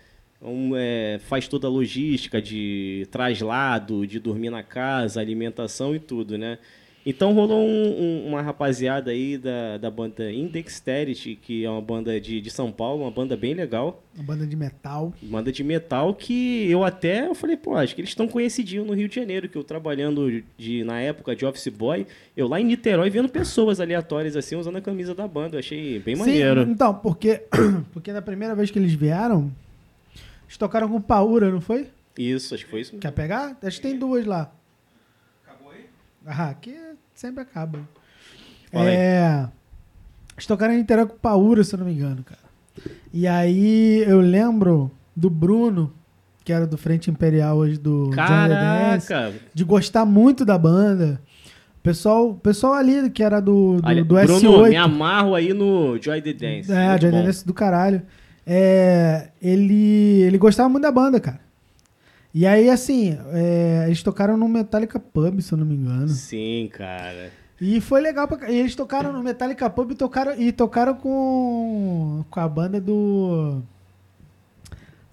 Um, 0.43 0.71
é, 0.75 1.19
faz 1.27 1.47
toda 1.47 1.67
a 1.67 1.69
logística 1.69 2.41
de 2.41 3.07
traslado, 3.11 4.05
de 4.05 4.19
dormir 4.19 4.49
na 4.49 4.61
casa, 4.63 5.19
alimentação 5.21 5.95
e 5.95 5.99
tudo, 5.99 6.37
né? 6.37 6.57
Então 7.05 7.33
rolou 7.33 7.59
um- 7.67 8.01
um- 8.01 8.27
uma 8.29 8.41
rapaziada 8.41 9.11
aí 9.11 9.37
da, 9.37 9.77
da 9.77 9.91
banda 9.91 10.31
Indexterity, 10.31 11.35
que 11.35 11.65
é 11.65 11.69
uma 11.69 11.81
banda 11.81 12.17
de, 12.19 12.39
de 12.39 12.49
São 12.49 12.71
Paulo, 12.71 13.03
uma 13.03 13.11
banda 13.11 13.35
bem 13.35 13.53
legal. 13.53 14.01
Uma 14.15 14.23
banda 14.23 14.47
de 14.47 14.55
metal. 14.55 15.13
Banda 15.21 15.51
de 15.51 15.63
metal 15.65 16.13
que 16.13 16.65
eu 16.71 16.81
até 16.85 17.27
eu 17.27 17.35
falei, 17.35 17.57
pô, 17.57 17.75
acho 17.75 17.93
que 17.93 17.99
eles 17.99 18.11
estão 18.11 18.25
conhecidinhos 18.25 18.87
no 18.87 18.93
Rio 18.93 19.09
de 19.09 19.15
Janeiro, 19.15 19.49
que 19.49 19.57
eu 19.57 19.65
trabalhando 19.65 20.41
de, 20.57 20.85
na 20.85 21.01
época 21.01 21.35
de 21.35 21.45
office 21.45 21.67
boy, 21.67 22.07
eu 22.37 22.47
lá 22.47 22.61
em 22.61 22.63
Niterói 22.63 23.09
vendo 23.09 23.27
pessoas 23.27 23.81
aleatórias 23.81 24.37
assim 24.37 24.55
usando 24.55 24.77
a 24.77 24.81
camisa 24.81 25.13
da 25.13 25.27
banda, 25.27 25.55
eu 25.57 25.59
achei 25.59 25.99
bem 25.99 26.15
maneiro. 26.15 26.63
Sim, 26.63 26.71
então, 26.71 26.93
porque, 26.93 27.41
porque 27.91 28.13
na 28.13 28.21
primeira 28.21 28.55
vez 28.55 28.71
que 28.71 28.79
eles 28.79 28.93
vieram, 28.93 29.51
eles 30.53 30.57
tocaram 30.59 30.87
com 30.87 31.01
Paura, 31.01 31.49
não 31.51 31.59
foi? 31.59 31.87
Isso, 32.17 32.53
acho 32.53 32.65
que 32.65 32.69
foi 32.71 32.81
isso. 32.81 32.95
Quer 32.97 33.11
pegar? 33.11 33.57
Acho 33.63 33.81
que 33.81 33.87
tem 33.87 33.97
duas 33.97 34.23
lá. 34.23 34.51
Acabou 35.43 35.71
aí? 35.71 35.85
Ah, 36.27 36.49
aqui 36.49 36.77
sempre 37.15 37.41
acaba. 37.41 37.79
Fala 38.71 38.85
aí. 38.85 38.95
é. 38.95 39.47
Eles 40.35 40.45
tocaram 40.45 40.73
em 40.73 40.77
Niterói 40.77 41.07
com 41.07 41.17
Paura, 41.17 41.63
se 41.63 41.73
eu 41.73 41.79
não 41.79 41.85
me 41.87 41.93
engano, 41.93 42.23
cara. 42.23 42.39
E 43.11 43.27
aí 43.27 44.03
eu 44.07 44.19
lembro 44.19 44.91
do 45.15 45.29
Bruno, 45.29 45.91
que 46.43 46.53
era 46.53 46.67
do 46.67 46.77
Frente 46.77 47.09
Imperial 47.09 47.57
hoje 47.57 47.77
do 47.79 48.09
Johnny 48.11 48.49
Dance, 48.49 49.07
Caraca! 49.07 49.35
de 49.53 49.63
gostar 49.63 50.05
muito 50.05 50.45
da 50.45 50.57
banda. 50.57 51.19
O 51.77 51.81
pessoal, 51.83 52.33
pessoal 52.35 52.73
ali 52.73 53.09
que 53.09 53.23
era 53.23 53.39
do, 53.39 53.77
do, 53.81 53.87
Olha, 53.87 54.03
do 54.03 54.15
Bruno, 54.15 54.39
S8. 54.63 54.69
me 54.69 54.75
amarro 54.77 55.33
aí 55.35 55.51
no 55.53 55.99
Joy 56.01 56.21
the 56.21 56.33
Dance. 56.33 56.71
É, 56.71 56.97
Johnny 56.97 57.11
bom. 57.11 57.23
Dance 57.25 57.45
do 57.45 57.53
caralho. 57.53 58.01
É, 58.45 59.29
ele, 59.41 60.21
ele 60.21 60.37
gostava 60.37 60.69
muito 60.69 60.83
da 60.83 60.91
banda, 60.91 61.19
cara. 61.19 61.39
E 62.33 62.47
aí, 62.47 62.69
assim, 62.69 63.17
é, 63.31 63.83
eles 63.85 64.01
tocaram 64.01 64.35
no 64.35 64.47
Metallica 64.47 64.99
Pub, 64.99 65.39
se 65.39 65.51
eu 65.53 65.57
não 65.57 65.65
me 65.65 65.75
engano. 65.75 66.09
Sim, 66.09 66.69
cara. 66.73 67.31
E 67.61 67.79
foi 67.79 68.01
legal 68.01 68.27
pra, 68.27 68.51
e 68.51 68.59
eles 68.59 68.75
tocaram 68.75 69.13
no 69.13 69.21
Metallica 69.21 69.69
Pub 69.69 69.91
e 69.91 69.95
tocaram, 69.95 70.33
e 70.39 70.51
tocaram 70.51 70.95
com, 70.95 72.25
com 72.29 72.39
a 72.39 72.47
banda 72.47 72.81
do. 72.81 73.61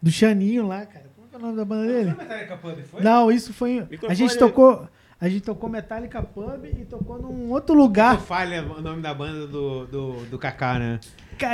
Do 0.02 0.10
Xaninho 0.10 0.66
lá, 0.66 0.86
cara. 0.86 1.04
Como 1.14 1.26
é 1.26 1.30
que 1.30 1.36
é 1.36 1.38
o 1.38 1.42
nome 1.42 1.56
da 1.56 1.64
banda 1.64 1.86
dele? 1.86 2.14
Metallica 2.18 2.56
Pub, 2.56 2.78
foi? 2.90 3.02
Não, 3.02 3.30
isso 3.30 3.52
foi. 3.52 3.86
A 4.08 4.14
gente 4.14 4.36
tocou. 4.38 4.88
A 5.20 5.28
gente 5.28 5.42
tocou 5.42 5.68
Metallica 5.68 6.22
Pub 6.22 6.64
e 6.64 6.86
tocou 6.86 7.20
num 7.20 7.50
outro 7.50 7.74
lugar. 7.74 8.18
Falha 8.18 8.64
o 8.64 8.80
nome 8.80 9.02
da 9.02 9.12
banda 9.12 9.46
do, 9.46 9.84
do, 9.84 10.12
do 10.24 10.38
Kaká, 10.38 10.78
né? 10.78 10.98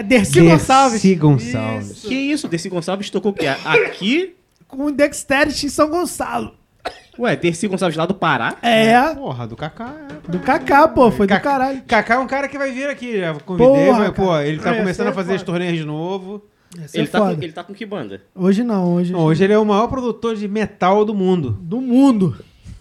Dercy 0.02 0.40
Gonçalves. 0.40 0.92
Dercy 1.02 1.14
Gonçalves. 1.14 1.90
Isso. 1.90 2.08
Que 2.08 2.14
isso, 2.14 2.48
Dercy 2.48 2.68
Gonçalves 2.68 3.10
tocou 3.10 3.32
o 3.32 3.34
quê? 3.34 3.46
Aqui? 3.46 4.34
Com 4.68 4.86
o 4.86 4.92
Dexterity 4.92 5.66
em 5.66 5.68
São 5.68 5.88
Gonçalo. 5.88 6.52
Ué, 7.18 7.34
Dercy 7.34 7.66
Gonçalves 7.66 7.96
lá 7.96 8.04
do 8.04 8.14
Pará? 8.14 8.56
É. 8.62 9.14
Porra, 9.14 9.46
do 9.46 9.56
Kaká. 9.56 9.94
é. 10.10 10.30
Do 10.30 10.38
Kaká, 10.40 10.86
pô. 10.88 11.10
Foi 11.10 11.26
do 11.26 11.30
Kaká- 11.30 11.50
caralho. 11.50 11.82
Kaká 11.86 12.14
é 12.14 12.18
um 12.18 12.26
cara 12.26 12.46
que 12.48 12.58
vai 12.58 12.70
vir 12.72 12.88
aqui. 12.88 13.18
Já 13.20 13.34
convidei, 13.34 13.86
Porra, 13.86 13.98
mas, 14.00 14.10
pô, 14.10 14.36
ele 14.38 14.58
tá 14.60 14.70
Esse 14.70 14.78
começando 14.80 15.06
é 15.06 15.10
a 15.10 15.12
fazer 15.14 15.28
foda. 15.28 15.36
as 15.36 15.42
turnês 15.42 15.78
de 15.78 15.84
novo. 15.84 16.42
Essa 16.82 16.98
é 16.98 17.00
Ele 17.00 17.08
tá, 17.08 17.18
com, 17.20 17.30
ele 17.30 17.52
tá 17.52 17.64
com 17.64 17.72
que 17.74 17.86
banda? 17.86 18.22
Hoje 18.34 18.62
não, 18.62 18.92
hoje. 18.94 19.12
Não, 19.12 19.20
hoje 19.20 19.42
ele 19.44 19.52
é 19.54 19.58
o 19.58 19.64
maior 19.64 19.86
produtor 19.88 20.36
de 20.36 20.46
metal 20.46 21.04
do 21.06 21.14
mundo. 21.14 21.56
Do 21.62 21.80
mundo. 21.80 22.36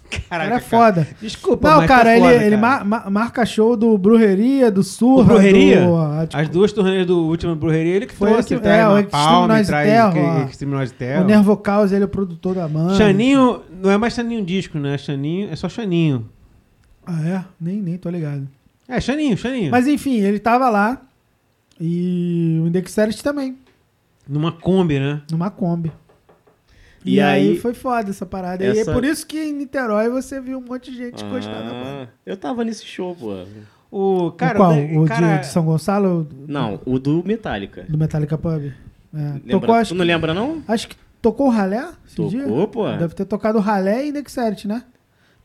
Caraca, 0.10 0.28
cara 0.50 0.56
é 0.56 0.60
foda. 0.60 1.08
Desculpa, 1.22 1.70
Não, 1.70 1.78
mas 1.78 1.88
cara, 1.88 2.04
tá 2.04 2.12
ele, 2.18 2.22
foda, 2.22 2.34
ele 2.46 2.58
cara. 2.58 2.84
ma- 2.86 3.00
ma- 3.04 3.10
marca 3.10 3.46
show 3.46 3.76
do 3.76 3.98
Brujeria, 3.98 4.72
do 4.72 4.84
Surra. 4.84 5.22
O 5.24 5.26
Brujeria? 5.26 5.82
Do, 5.86 5.96
ah, 5.98 6.26
tipo, 6.28 6.42
As 6.42 6.50
duas 6.50 6.72
turnês 6.72 7.06
do 7.06 7.26
último 7.26 7.56
Brujeria, 7.56 7.96
ele 7.96 8.06
que 8.06 8.14
Foi 8.16 8.30
trouxe. 8.32 8.54
ele 8.54 8.62
que- 8.62 8.68
é, 8.68 8.88
o 8.88 9.00
Extreme 9.00 9.48
Noise 9.48 9.72
Terror. 9.72 10.50
Extreme 10.50 10.74
Noise 10.74 10.94
o. 10.94 11.26
Nervo 11.26 11.58
Caos, 11.58 11.92
ele 11.92 12.04
é 12.04 12.06
o 12.06 12.10
produtor 12.10 12.56
da 12.56 12.68
banda. 12.68 12.94
Chaninho, 12.96 13.62
não 13.82 13.90
é 13.92 13.98
mais 13.98 14.14
Chaninho 14.14 14.44
disco, 14.46 14.78
né? 14.78 14.98
Chaninho, 14.98 15.50
é 15.52 15.56
só 15.56 15.68
Chaninho. 15.68 16.30
Ah, 17.06 17.22
é? 17.28 17.44
Nem, 17.60 17.82
nem 17.82 17.98
tô 17.98 18.10
ligado. 18.10 18.48
É, 18.88 19.02
Chaninho, 19.02 19.36
Chaninho. 19.38 19.72
Mas 19.72 19.88
enfim, 19.88 20.20
ele 20.22 20.40
tava 20.40 20.70
lá. 20.70 21.02
E 21.80 22.60
o 22.64 22.68
Indexerity 22.68 23.22
também. 23.24 23.58
Numa 24.28 24.52
Kombi, 24.52 25.00
né? 25.00 25.22
Numa 25.32 25.50
Kombi. 25.50 25.92
E, 27.06 27.16
E 27.16 27.22
aí, 27.22 27.50
aí- 27.52 27.58
foi 27.58 27.74
foda 27.74 28.10
essa 28.10 28.26
parada. 28.26 28.64
E 28.64 28.68
é 28.68 28.80
Essa- 28.80 28.92
por 28.92 29.06
isso 29.06 29.26
que 29.28 29.38
em 29.38 29.54
Niterói 29.54 30.10
você 30.10 30.42
viu 30.42 30.58
um 30.58 30.62
monte 30.68 30.92
de 30.92 30.98
gente 30.98 31.24
gostando 31.26 31.58
da 31.58 31.72
banda. 31.72 32.04
Ah, 32.04 32.08
eu 32.26 32.36
tava 32.36 32.64
nesse 32.64 32.84
show, 32.86 33.16
pô. 33.16 33.44
O 33.92 34.32
cara. 34.32 34.56
o 34.56 34.58
qual? 34.58 34.74
O 35.04 35.06
cara, 35.06 35.38
de, 35.38 35.48
São 35.48 35.64
Gonçalo? 35.64 36.28
Não, 36.48 36.80
o 36.86 36.98
do 37.00 37.24
Metallica. 37.24 37.86
Do 37.88 37.98
Metallica 37.98 38.38
Pub? 38.38 38.64
É. 38.64 39.18
Lembra- 39.18 39.52
Tocou, 39.52 39.76
acho, 39.76 39.94
tu 39.94 39.98
não 39.98 40.04
lembra, 40.06 40.34
não? 40.34 40.62
acho 40.68 40.88
que 40.90 40.96
tocou 41.22 41.48
o 41.48 41.50
Ralé 41.50 41.88
esse 42.06 42.16
Tocou, 42.16 42.30
dia? 42.32 42.68
pô. 42.68 42.90
Deve 42.98 43.14
ter 43.14 43.26
tocado 43.26 43.58
o 43.60 43.62
Ralé 43.62 44.06
e 44.06 44.10
Indexerity, 44.10 44.68
né? 44.68 44.84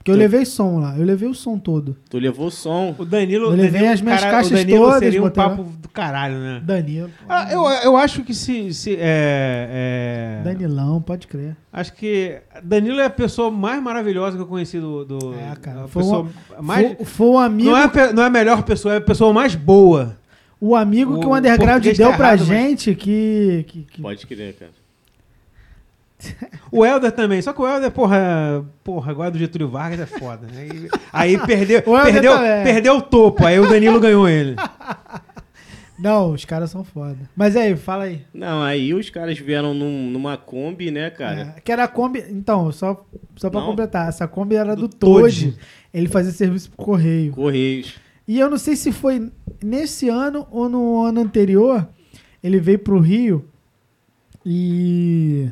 Porque 0.00 0.12
eu 0.12 0.14
Tu- 0.14 0.18
levei 0.18 0.46
som 0.46 0.78
lá. 0.80 0.96
Eu 0.96 1.04
levei 1.04 1.28
o 1.28 1.34
som 1.34 1.58
todo. 1.58 1.94
Tu 2.08 2.18
levou 2.18 2.46
o 2.46 2.50
som. 2.50 2.94
O 2.98 3.04
Danilo. 3.04 3.48
Eu 3.48 3.50
levei 3.50 3.70
Danilo, 3.72 3.92
as 3.92 4.00
minhas 4.00 4.20
cara, 4.20 4.32
caixas 4.32 4.50
o 4.50 4.54
Danilo 4.54 4.78
todas, 4.86 4.98
seria 5.00 5.20
um 5.20 5.24
botei 5.24 5.42
lá. 5.42 5.50
papo 5.50 5.62
do 5.64 5.88
caralho, 5.90 6.38
né? 6.38 6.62
Danilo. 6.64 7.10
Ah, 7.28 7.52
eu, 7.52 7.66
eu 7.84 7.96
acho 7.98 8.22
que 8.24 8.32
se. 8.32 8.72
se 8.72 8.96
é, 8.98 10.38
é, 10.40 10.42
Danilão, 10.42 11.02
pode 11.02 11.26
crer. 11.26 11.54
Acho 11.70 11.92
que 11.92 12.38
Danilo 12.64 12.98
é 12.98 13.04
a 13.04 13.10
pessoa 13.10 13.50
mais 13.50 13.82
maravilhosa 13.82 14.38
que 14.38 14.42
eu 14.42 14.46
conheci 14.46 14.80
do. 14.80 15.04
do 15.04 15.34
É, 15.34 15.54
cara, 15.60 15.86
foi 15.86 16.02
pessoa 16.02 16.26
mais, 16.62 16.96
Foi, 16.96 17.04
foi 17.04 17.26
o 17.28 17.38
amigo, 17.38 17.70
não, 17.70 17.76
é, 17.76 17.84
a 17.84 18.12
não 18.14 18.22
é 18.22 18.26
a 18.26 18.30
melhor 18.30 18.62
pessoa, 18.62 18.94
é 18.94 18.96
a 18.96 19.00
pessoa 19.02 19.34
mais 19.34 19.54
boa. 19.54 20.16
o 20.58 20.74
amigo 20.74 21.18
que 21.20 21.26
o 21.26 21.28
o 21.30 21.34
Underground 21.36 21.72
português 21.72 21.98
deu 21.98 22.10
tá 22.10 22.16
pra 22.16 22.26
errado, 22.28 22.38
mas- 22.40 22.48
gente 22.48 22.94
que, 22.94 23.64
que, 23.68 23.82
que- 23.82 24.00
Pode 24.02 24.26
crer, 24.26 24.54
cara. 24.54 24.70
O 26.72 26.84
Helder 26.86 27.12
também, 27.12 27.40
só 27.42 27.52
que 27.52 27.60
o 27.60 27.66
Helder, 27.68 27.90
porra, 27.90 28.64
porra, 28.84 29.10
agora 29.10 29.30
do 29.30 29.38
Getúlio 29.38 29.68
Vargas 29.68 30.00
é 30.00 30.06
foda. 30.06 30.46
né? 30.46 30.68
Aí, 31.12 31.36
aí 31.36 31.46
perdeu, 31.46 31.80
O 31.86 32.00
perdeu, 32.02 32.32
também. 32.34 32.62
perdeu 32.64 32.96
o 32.96 33.02
topo, 33.02 33.44
aí 33.44 33.58
o 33.58 33.68
Danilo 33.68 33.98
ganhou 34.00 34.28
ele. 34.28 34.54
Não, 35.98 36.32
os 36.32 36.46
caras 36.46 36.70
são 36.70 36.82
foda. 36.82 37.18
Mas 37.36 37.54
aí, 37.56 37.76
fala 37.76 38.04
aí. 38.04 38.22
Não, 38.32 38.62
aí 38.62 38.94
os 38.94 39.10
caras 39.10 39.38
vieram 39.38 39.74
num- 39.74 40.10
numa 40.10 40.34
Kombi, 40.38 40.90
né, 40.90 41.10
cara? 41.10 41.54
É, 41.56 41.60
que 41.60 41.70
era 41.70 41.84
a 41.84 41.88
Kombi. 41.88 42.24
Então, 42.30 42.72
só, 42.72 43.04
só 43.36 43.50
pra 43.50 43.60
Não. 43.60 43.66
completar, 43.66 44.08
essa 44.08 44.26
Kombi 44.26 44.54
era 44.56 44.74
do, 44.74 44.88
Do. 44.88 45.28
Ele 45.92 46.08
fazia 46.08 46.32
serviço 46.32 46.70
pro 46.70 46.86
correio. 46.86 47.32
Correios. 47.32 47.96
E 48.26 48.38
eu 48.40 48.48
não 48.48 48.56
sei 48.56 48.76
se 48.76 48.92
foi 48.92 49.30
nesse 49.62 50.08
ano 50.08 50.46
ou 50.50 50.70
no 50.70 51.02
ano 51.04 51.20
anterior. 51.20 51.86
Ele 52.42 52.58
veio 52.58 52.78
pro 52.78 52.98
Rio 52.98 53.44
e 54.46 55.50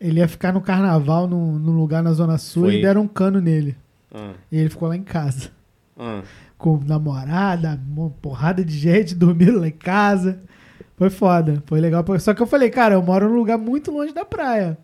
ele 0.00 0.20
ia 0.20 0.28
ficar 0.28 0.52
no 0.52 0.60
carnaval 0.60 1.26
num, 1.26 1.58
num 1.58 1.76
lugar 1.76 2.02
na 2.02 2.12
Zona 2.12 2.38
Sul 2.38 2.64
Foi. 2.64 2.76
e 2.76 2.82
deram 2.82 3.02
um 3.02 3.08
cano 3.08 3.40
nele. 3.40 3.76
Ah, 4.14 4.32
E 4.50 4.58
ele 4.58 4.68
ficou 4.70 4.88
lá 4.88 4.96
em 4.96 5.02
casa. 5.02 5.50
ah. 5.98 6.22
Com 6.56 6.80
namorada, 6.84 7.80
uma 7.88 8.10
porrada 8.10 8.64
de 8.64 8.76
gente 8.76 9.14
dormindo 9.16 9.60
lá 9.60 9.68
em 9.68 9.72
casa. 9.72 10.40
Foi 10.96 11.08
foda, 11.10 11.62
foi 11.66 11.80
legal. 11.80 12.04
Só 12.18 12.34
que 12.34 12.42
eu 12.42 12.46
falei, 12.46 12.68
cara, 12.70 12.94
eu 12.96 13.02
moro 13.02 13.28
num 13.28 13.36
lugar 13.36 13.56
muito 13.56 13.92
longe 13.92 14.12
da 14.12 14.24
praia. 14.24 14.76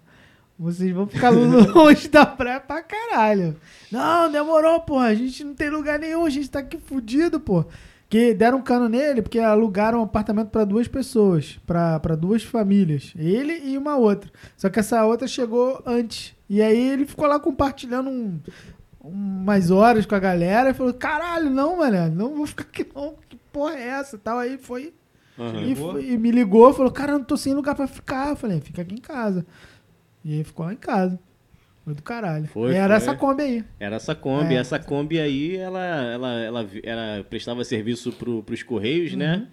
Vocês 0.56 0.92
vão 0.94 1.06
ficar 1.08 1.30
longe 1.74 2.06
da 2.08 2.24
praia 2.24 2.60
pra 2.60 2.80
caralho. 2.80 3.56
Não, 3.90 4.30
demorou, 4.30 4.78
porra. 4.80 5.06
A 5.06 5.14
gente 5.14 5.42
não 5.42 5.52
tem 5.54 5.68
lugar 5.68 5.98
nenhum, 5.98 6.24
a 6.24 6.30
gente 6.30 6.48
tá 6.48 6.60
aqui 6.60 6.78
fudido, 6.78 7.40
pô. 7.40 7.64
Que 8.08 8.32
deram 8.34 8.58
um 8.58 8.62
cano 8.62 8.88
nele 8.88 9.22
porque 9.22 9.38
alugaram 9.40 10.00
um 10.00 10.04
apartamento 10.04 10.48
pra 10.50 10.64
duas 10.64 10.86
pessoas, 10.86 11.58
pra 11.66 11.98
pra 11.98 12.14
duas 12.14 12.42
famílias. 12.44 13.12
Ele 13.16 13.58
e 13.64 13.76
uma 13.78 13.96
outra. 13.96 14.30
Só 14.56 14.68
que 14.68 14.78
essa 14.78 15.04
outra 15.04 15.26
chegou 15.26 15.82
antes. 15.86 16.34
E 16.48 16.62
aí 16.62 16.90
ele 16.90 17.06
ficou 17.06 17.26
lá 17.26 17.40
compartilhando 17.40 18.10
um, 18.10 18.38
umas 19.00 19.70
horas 19.70 20.06
com 20.06 20.14
a 20.14 20.18
galera 20.20 20.70
e 20.70 20.74
falou: 20.74 20.92
caralho, 20.94 21.50
não, 21.50 21.78
mano, 21.78 22.14
não 22.14 22.36
vou 22.36 22.46
ficar 22.46 22.64
aqui 22.64 22.86
não. 22.94 23.14
Que 23.28 23.36
porra 23.52 23.74
é 23.74 23.88
essa? 23.88 24.16
Tal. 24.18 24.38
Aí 24.38 24.58
foi. 24.58 24.92
aham. 25.38 25.62
E, 25.62 25.74
foi- 25.74 26.10
e 26.10 26.18
me 26.18 26.30
ligou, 26.30 26.72
falou, 26.72 26.92
cara, 26.92 27.12
não 27.12 27.24
tô 27.24 27.36
sem 27.36 27.54
lugar 27.54 27.74
pra 27.74 27.86
ficar. 27.86 28.28
Eu 28.28 28.36
falei, 28.36 28.60
fica 28.60 28.82
aqui 28.82 28.94
em 28.94 29.00
casa. 29.00 29.44
E 30.24 30.34
aí 30.34 30.44
ficou 30.44 30.66
lá 30.66 30.72
em 30.72 30.76
casa. 30.76 31.18
Foi 31.84 31.94
do 31.94 32.02
caralho. 32.02 32.46
Foi, 32.46 32.74
era 32.74 32.88
foi. 32.88 32.96
essa 32.96 33.14
Kombi 33.14 33.42
aí. 33.42 33.64
Era 33.78 33.96
essa 33.96 34.14
Kombi. 34.14 34.54
É. 34.54 34.58
Essa 34.58 34.78
Kombi 34.78 35.20
aí, 35.20 35.56
ela, 35.56 35.84
ela, 35.84 36.40
ela, 36.40 36.66
ela 36.82 37.24
prestava 37.28 37.62
serviço 37.62 38.10
pro, 38.12 38.42
pros 38.42 38.62
Correios, 38.62 39.12
Uhum. 39.12 39.18
né? 39.18 39.46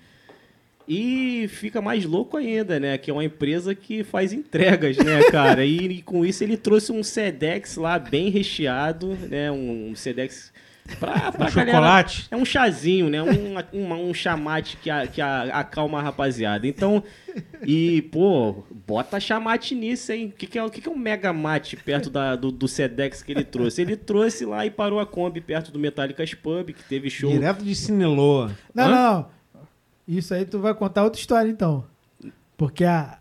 E 0.87 1.47
fica 1.49 1.81
mais 1.81 2.05
louco 2.05 2.35
ainda, 2.37 2.79
né? 2.79 2.97
Que 2.97 3.11
é 3.11 3.13
uma 3.13 3.23
empresa 3.23 3.73
que 3.75 4.03
faz 4.03 4.33
entregas, 4.33 4.97
né, 4.97 5.23
cara? 5.31 5.63
E, 5.63 5.77
e 5.77 6.01
com 6.01 6.25
isso 6.25 6.43
ele 6.43 6.57
trouxe 6.57 6.91
um 6.91 7.03
Sedex 7.03 7.75
lá 7.77 7.99
bem 7.99 8.29
recheado, 8.29 9.17
né? 9.29 9.51
Um, 9.51 9.91
um 9.91 9.95
Sedex 9.95 10.51
pra, 10.95 11.31
pra 11.31 11.47
Um 11.47 11.51
galera- 11.51 11.71
chocolate. 11.71 12.27
É 12.31 12.35
um 12.35 12.45
chazinho, 12.45 13.09
né? 13.09 13.21
Um, 13.21 13.55
um, 13.73 14.09
um 14.09 14.13
chamate 14.13 14.77
que, 14.77 14.89
a- 14.89 15.07
que 15.07 15.21
a- 15.21 15.43
acalma 15.59 15.99
a 15.99 16.01
rapaziada. 16.01 16.67
Então, 16.67 17.03
e, 17.65 18.01
pô, 18.03 18.63
bota 18.87 19.19
chamate 19.19 19.73
nisso, 19.75 20.11
hein? 20.11 20.27
O 20.27 20.31
que, 20.37 20.47
que, 20.47 20.57
é, 20.59 20.63
o 20.63 20.69
que, 20.69 20.81
que 20.81 20.89
é 20.89 20.91
um 20.91 20.97
mega 20.97 21.31
mate 21.33 21.75
perto 21.77 22.09
da, 22.09 22.35
do, 22.35 22.51
do 22.51 22.67
Sedex 22.67 23.21
que 23.23 23.31
ele 23.31 23.43
trouxe? 23.43 23.81
Ele 23.81 23.95
trouxe 23.95 24.45
lá 24.45 24.65
e 24.65 24.71
parou 24.71 24.99
a 24.99 25.05
Kombi 25.05 25.41
perto 25.41 25.71
do 25.71 25.79
Metallica's 25.79 26.33
Pub, 26.33 26.67
que 26.73 26.83
teve 26.83 27.09
show. 27.09 27.31
Direto 27.31 27.63
de 27.63 27.73
Cineloa. 27.75 28.51
Não, 28.73 28.83
Hã? 28.85 28.89
não. 28.89 29.25
Isso 30.07 30.33
aí 30.33 30.45
tu 30.45 30.59
vai 30.59 30.73
contar 30.73 31.03
outra 31.03 31.19
história 31.19 31.49
então. 31.49 31.85
Porque 32.57 32.83
a, 32.83 33.17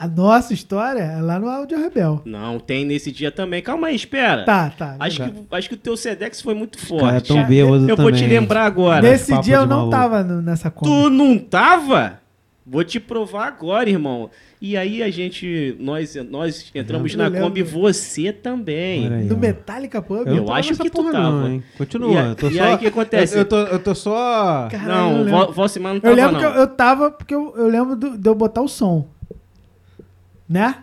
A 0.00 0.06
nossa 0.06 0.54
história 0.54 1.00
é 1.00 1.20
lá 1.20 1.40
no 1.40 1.48
Áudio 1.48 1.76
Rebel. 1.76 2.22
Não, 2.24 2.60
tem 2.60 2.84
nesse 2.84 3.10
dia 3.10 3.32
também. 3.32 3.60
Calma 3.60 3.88
aí, 3.88 3.96
espera. 3.96 4.44
Tá, 4.44 4.70
tá. 4.70 4.94
Acho 5.00 5.22
legal. 5.24 5.42
que, 5.50 5.56
acho 5.56 5.68
que 5.70 5.74
o 5.74 5.78
teu 5.78 5.96
Sedex 5.96 6.40
foi 6.40 6.54
muito 6.54 6.78
Cara, 6.78 6.88
forte. 6.88 7.28
tão 7.28 7.44
bêbado 7.44 7.88
Eu 7.88 7.96
vou 7.96 8.12
te 8.12 8.24
lembrar 8.24 8.64
agora. 8.64 9.02
Nesse 9.02 9.32
papo 9.32 9.42
dia 9.42 9.56
eu 9.56 9.66
não 9.66 9.76
maluco. 9.88 9.90
tava 9.90 10.22
no- 10.22 10.40
nessa 10.40 10.70
conta. 10.70 10.88
Tu 10.88 11.10
não 11.10 11.36
tava? 11.36 12.20
Vou 12.64 12.84
te 12.84 13.00
provar 13.00 13.48
agora, 13.48 13.90
irmão. 13.90 14.30
E 14.62 14.76
aí 14.76 15.02
a 15.02 15.10
gente, 15.10 15.74
nós, 15.80 16.14
nós 16.30 16.70
entramos 16.74 17.12
Eu 17.12 17.18
na 17.18 17.24
lembro. 17.26 17.40
Kombi, 17.48 17.62
você 17.64 18.32
também. 18.32 19.12
Aí, 19.12 19.24
Do 19.24 19.34
ó. 19.34 19.38
Metallica 19.38 20.00
Pub? 20.00 20.26
Eu 20.28 20.36
não 20.36 20.44
tava 20.44 20.58
acho 20.60 20.74
que 20.76 20.90
tu 20.90 21.02
tava. 21.04 21.12
Não, 21.12 21.48
hein? 21.48 21.62
Continua. 21.76 22.12
E 22.12 22.16
a- 22.18 22.22
eu 22.26 22.34
tô 22.36 22.48
e 22.50 22.54
só, 22.56 22.62
aí, 22.62 22.74
o 22.74 22.78
que 22.78 22.86
acontece? 22.86 23.34
Eu, 23.34 23.38
eu 23.40 23.44
tô, 23.46 23.56
eu 23.58 23.78
tô 23.80 23.94
só. 23.96 24.68
Caralho, 24.70 24.90
eu 24.90 24.96
não, 25.18 25.24
lembro. 25.24 25.46
Vo- 25.46 25.52
Valsimar 25.54 25.92
não 25.94 25.96
Eu 25.96 26.02
tava 26.02 26.14
lembro 26.14 26.32
não. 26.32 26.38
que 26.40 26.46
eu, 26.46 26.60
eu 26.60 26.66
tava, 26.68 27.10
porque 27.10 27.34
eu, 27.34 27.54
eu 27.56 27.66
lembro 27.68 27.96
do- 27.96 28.16
de 28.16 28.28
eu 28.28 28.34
botar 28.36 28.60
o 28.60 28.68
som. 28.68 29.08
Né? 30.48 30.76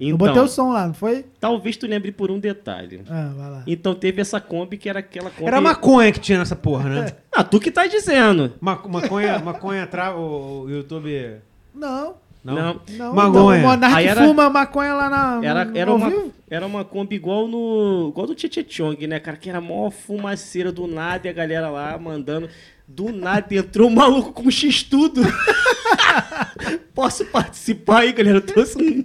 eu 0.00 0.08
Então, 0.08 0.18
botei 0.18 0.42
o 0.42 0.48
som 0.48 0.72
lá, 0.72 0.86
não 0.88 0.94
foi? 0.94 1.24
talvez 1.40 1.76
tu 1.76 1.86
lembre 1.86 2.10
por 2.10 2.30
um 2.30 2.38
detalhe. 2.40 3.02
Ah, 3.08 3.32
vai 3.36 3.50
lá. 3.50 3.62
Então 3.66 3.94
teve 3.94 4.20
essa 4.20 4.40
Kombi 4.40 4.76
que 4.76 4.88
era 4.88 4.98
aquela 4.98 5.30
Kombi... 5.30 5.46
Era 5.46 5.60
maconha 5.60 6.10
que 6.12 6.18
tinha 6.20 6.38
nessa 6.38 6.56
porra, 6.56 6.88
né? 6.88 7.12
Ah, 7.32 7.42
tu 7.44 7.58
que 7.60 7.70
tá 7.70 7.86
dizendo. 7.86 8.52
Ma 8.60 8.80
maconha, 8.88 9.38
maconha 9.38 9.86
tra... 9.86 10.14
o, 10.16 10.68
YouTube. 10.68 11.36
Não, 11.74 12.14
Não. 12.44 12.54
Não. 12.54 12.80
não. 12.90 13.14
Maconha. 13.14 13.58
O 13.60 13.62
Monark 13.68 13.96
Aí 13.96 14.06
era- 14.06 14.24
fuma 14.24 14.48
maconha 14.50 14.94
lá 14.94 15.08
na. 15.10 15.40
Era, 15.44 15.64
no- 15.64 15.76
era, 15.78 15.92
uma, 15.92 16.12
era 16.50 16.66
uma 16.66 16.84
Kombi 16.84 17.16
igual 17.16 17.48
no. 17.48 18.08
igual 18.10 18.26
do 18.26 18.34
Chong, 18.68 19.06
né, 19.08 19.18
cara? 19.18 19.36
Que 19.36 19.48
era 19.50 19.60
mó 19.60 19.90
fumaceira 19.90 20.70
do 20.70 20.86
nada 20.86 21.26
e 21.26 21.30
a 21.30 21.32
galera 21.32 21.68
lá 21.70 21.96
mandando. 21.98 22.48
Do 22.86 23.10
nada 23.12 23.54
entrou 23.54 23.88
um 23.88 23.94
maluco 23.94 24.32
com 24.32 24.50
X-Tudo. 24.50 25.22
Posso 26.94 27.24
participar 27.26 28.00
aí, 28.00 28.12
galera? 28.12 28.38
Eu 28.38 28.42
trouxe 28.42 28.76
um, 28.78 29.04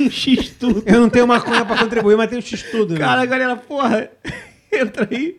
um 0.00 0.10
X-Tudo. 0.10 0.82
Eu 0.86 1.00
não 1.00 1.10
tenho 1.10 1.26
maconha 1.26 1.64
pra 1.64 1.76
contribuir, 1.78 2.16
mas 2.16 2.30
tenho 2.30 2.40
X-tudo. 2.42 2.94
né? 2.94 3.00
Cara, 3.00 3.26
galera, 3.26 3.56
porra, 3.56 4.10
entra 4.72 5.06
aí. 5.10 5.36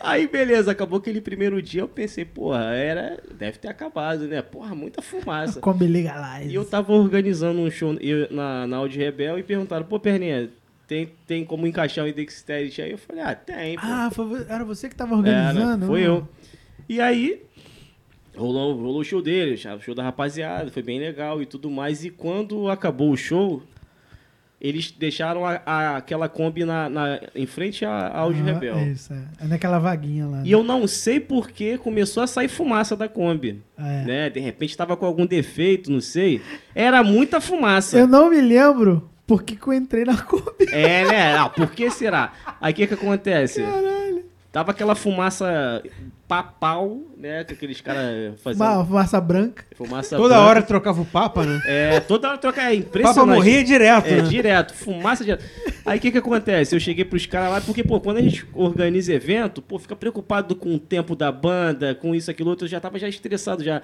Aí, 0.00 0.26
beleza, 0.26 0.70
acabou 0.72 0.98
aquele 0.98 1.20
primeiro 1.20 1.60
dia. 1.62 1.82
Eu 1.82 1.88
pensei, 1.88 2.24
porra, 2.24 2.64
era. 2.74 3.20
Deve 3.38 3.58
ter 3.58 3.68
acabado, 3.68 4.26
né? 4.26 4.42
Porra, 4.42 4.74
muita 4.74 5.02
fumaça. 5.02 5.60
Kombi 5.60 5.86
Legalize. 5.86 6.50
E 6.50 6.54
eu 6.54 6.64
tava 6.64 6.92
organizando 6.92 7.60
um 7.60 7.70
show 7.70 7.94
eu- 8.00 8.28
na, 8.30 8.66
na 8.66 8.76
Audi 8.78 8.98
Rebel 8.98 9.38
e 9.38 9.42
perguntaram, 9.42 9.84
pô, 9.84 10.00
Perninha, 10.00 10.50
tem, 10.88 11.12
tem 11.26 11.44
como 11.44 11.66
encaixar 11.66 12.04
o 12.04 12.08
Indexterity 12.08 12.82
aí? 12.82 12.92
Eu 12.92 12.98
falei, 12.98 13.22
ah, 13.22 13.34
tem, 13.34 13.76
pô. 13.76 13.82
Ah, 13.84 14.10
foi 14.12 14.46
era 14.48 14.64
você 14.64 14.88
que 14.88 14.94
tava 14.96 15.10
Era, 15.14 15.18
organizando? 15.18 15.86
foi 15.86 16.00
né? 16.00 16.06
eu. 16.08 16.28
E 16.88 17.00
aí, 17.00 17.42
rolou, 18.36 18.74
rolou 18.76 19.00
o 19.00 19.04
show 19.04 19.20
dele, 19.22 19.54
o 19.54 19.80
show 19.80 19.94
da 19.94 20.02
rapaziada, 20.02 20.70
foi 20.70 20.82
bem 20.82 20.98
legal 21.00 21.40
e 21.42 21.46
tudo 21.46 21.70
mais. 21.70 22.04
E 22.04 22.10
quando 22.10 22.68
acabou 22.68 23.10
o 23.10 23.16
show, 23.16 23.62
eles 24.60 24.90
deixaram 24.90 25.44
a- 25.44 25.60
a- 25.66 25.96
aquela 25.98 26.28
Kombi 26.28 26.64
na, 26.64 26.88
na- 26.88 27.20
em 27.34 27.44
frente 27.44 27.84
à 27.84 28.08
Audi 28.16 28.40
Ah, 28.40 28.44
Rebel. 28.44 28.78
Isso, 28.90 29.12
é. 29.12 29.22
É 29.44 29.46
naquela 29.46 29.78
vaguinha 29.78 30.26
lá. 30.26 30.42
E 30.44 30.50
eu 30.50 30.62
não 30.62 30.86
sei 30.86 31.20
por 31.20 31.50
que 31.50 31.76
começou 31.78 32.22
a 32.22 32.26
sair 32.26 32.48
fumaça 32.48 32.96
da 32.96 33.08
Kombi. 33.08 33.62
É. 33.78 34.04
Né? 34.04 34.30
De 34.30 34.40
repente 34.40 34.70
estava 34.70 34.96
com 34.96 35.04
algum 35.04 35.26
defeito, 35.26 35.90
não 35.90 36.00
sei. 36.00 36.40
Era 36.74 37.02
muita 37.02 37.40
fumaça. 37.40 37.98
Eu 37.98 38.06
não 38.06 38.30
me 38.30 38.40
lembro 38.40 39.10
por 39.26 39.42
que 39.42 39.56
que 39.56 39.66
eu 39.66 39.74
entrei 39.74 40.04
na 40.04 40.16
Kombi. 40.22 40.66
É, 40.72 41.04
né? 41.04 41.36
Ah, 41.36 41.48
por 41.50 41.70
que 41.72 41.90
será? 41.90 42.32
Aí 42.60 42.72
o 42.72 42.76
que 42.76 42.86
que 42.86 42.94
acontece? 42.94 43.60
Caralho. 43.62 44.05
Tava 44.56 44.70
aquela 44.70 44.94
fumaça 44.94 45.82
papal, 46.26 46.98
né? 47.18 47.44
Que 47.44 47.52
aqueles 47.52 47.78
caras 47.82 48.40
fazendo 48.40 48.62
Uma 48.64 48.84
fumaça 48.86 49.20
branca. 49.20 49.64
fumaça 49.74 50.16
Toda 50.16 50.30
branca. 50.34 50.48
hora 50.48 50.62
trocava 50.62 51.02
o 51.02 51.04
Papa, 51.04 51.44
né? 51.44 51.60
É, 51.66 52.00
toda 52.00 52.30
hora 52.30 52.38
troca. 52.38 52.62
É 52.62 52.70
O 52.70 52.74
impressionante. 52.76 53.16
Papa 53.18 53.26
morria 53.34 53.62
direto, 53.62 54.06
É, 54.06 54.22
né? 54.22 54.22
direto, 54.22 54.72
fumaça 54.72 55.22
direto. 55.22 55.44
Aí 55.84 55.98
o 55.98 56.00
que 56.00 56.10
que 56.10 56.16
acontece? 56.16 56.74
Eu 56.74 56.80
cheguei 56.80 57.04
pros 57.04 57.26
caras 57.26 57.50
lá, 57.50 57.60
porque, 57.60 57.84
pô, 57.84 58.00
quando 58.00 58.16
a 58.16 58.22
gente 58.22 58.46
organiza 58.54 59.12
evento, 59.12 59.60
pô, 59.60 59.78
fica 59.78 59.94
preocupado 59.94 60.56
com 60.56 60.74
o 60.74 60.78
tempo 60.78 61.14
da 61.14 61.30
banda, 61.30 61.94
com 61.94 62.14
isso, 62.14 62.30
aquilo, 62.30 62.48
outro, 62.48 62.64
eu 62.64 62.70
já 62.70 62.80
tava 62.80 62.98
já 62.98 63.06
estressado 63.10 63.62
já. 63.62 63.82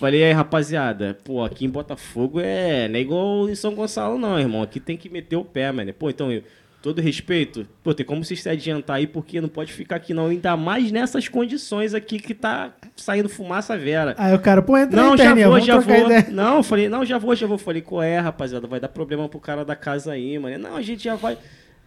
Falei, 0.00 0.24
aí, 0.24 0.32
rapaziada, 0.32 1.16
pô, 1.22 1.44
aqui 1.44 1.64
em 1.66 1.70
Botafogo 1.70 2.40
é, 2.40 2.88
não 2.88 2.96
é 2.96 3.00
igual 3.00 3.48
em 3.48 3.54
São 3.54 3.76
Gonçalo, 3.76 4.18
não, 4.18 4.36
irmão. 4.40 4.60
Aqui 4.62 4.80
tem 4.80 4.96
que 4.96 5.08
meter 5.08 5.36
o 5.36 5.44
pé, 5.44 5.70
mano. 5.70 5.94
Pô, 5.94 6.10
então, 6.10 6.32
eu, 6.32 6.42
todo 6.82 7.00
respeito, 7.00 7.66
pô, 7.82 7.92
tem 7.92 8.04
como 8.06 8.24
vocês 8.24 8.42
se 8.42 8.48
adiantar 8.48 8.96
aí, 8.96 9.06
porque 9.06 9.40
não 9.40 9.48
pode 9.48 9.72
ficar 9.72 9.96
aqui 9.96 10.14
não, 10.14 10.26
ainda 10.26 10.56
mais 10.56 10.90
nessas 10.90 11.28
condições 11.28 11.94
aqui 11.94 12.18
que 12.18 12.34
tá 12.34 12.72
saindo 12.96 13.28
fumaça 13.28 13.76
vera. 13.76 14.14
Aí 14.16 14.34
o 14.34 14.38
cara, 14.38 14.62
pô, 14.62 14.76
entra 14.76 14.96
Não, 14.96 15.16
já 15.16 15.34
vou, 15.34 15.60
já 15.60 15.78
vou. 15.78 15.96
ideia. 15.96 16.26
Não, 16.30 16.62
falei, 16.62 16.88
não, 16.88 17.04
já 17.04 17.18
vou, 17.18 17.34
já 17.34 17.46
vou. 17.46 17.58
Falei, 17.58 17.82
qual 17.82 18.02
é, 18.02 18.18
rapaziada? 18.18 18.66
Vai 18.66 18.80
dar 18.80 18.88
problema 18.88 19.28
pro 19.28 19.38
cara 19.40 19.64
da 19.64 19.76
casa 19.76 20.12
aí, 20.12 20.38
mano. 20.38 20.58
Não, 20.58 20.76
a 20.76 20.82
gente 20.82 21.04
já 21.04 21.14
vai. 21.16 21.36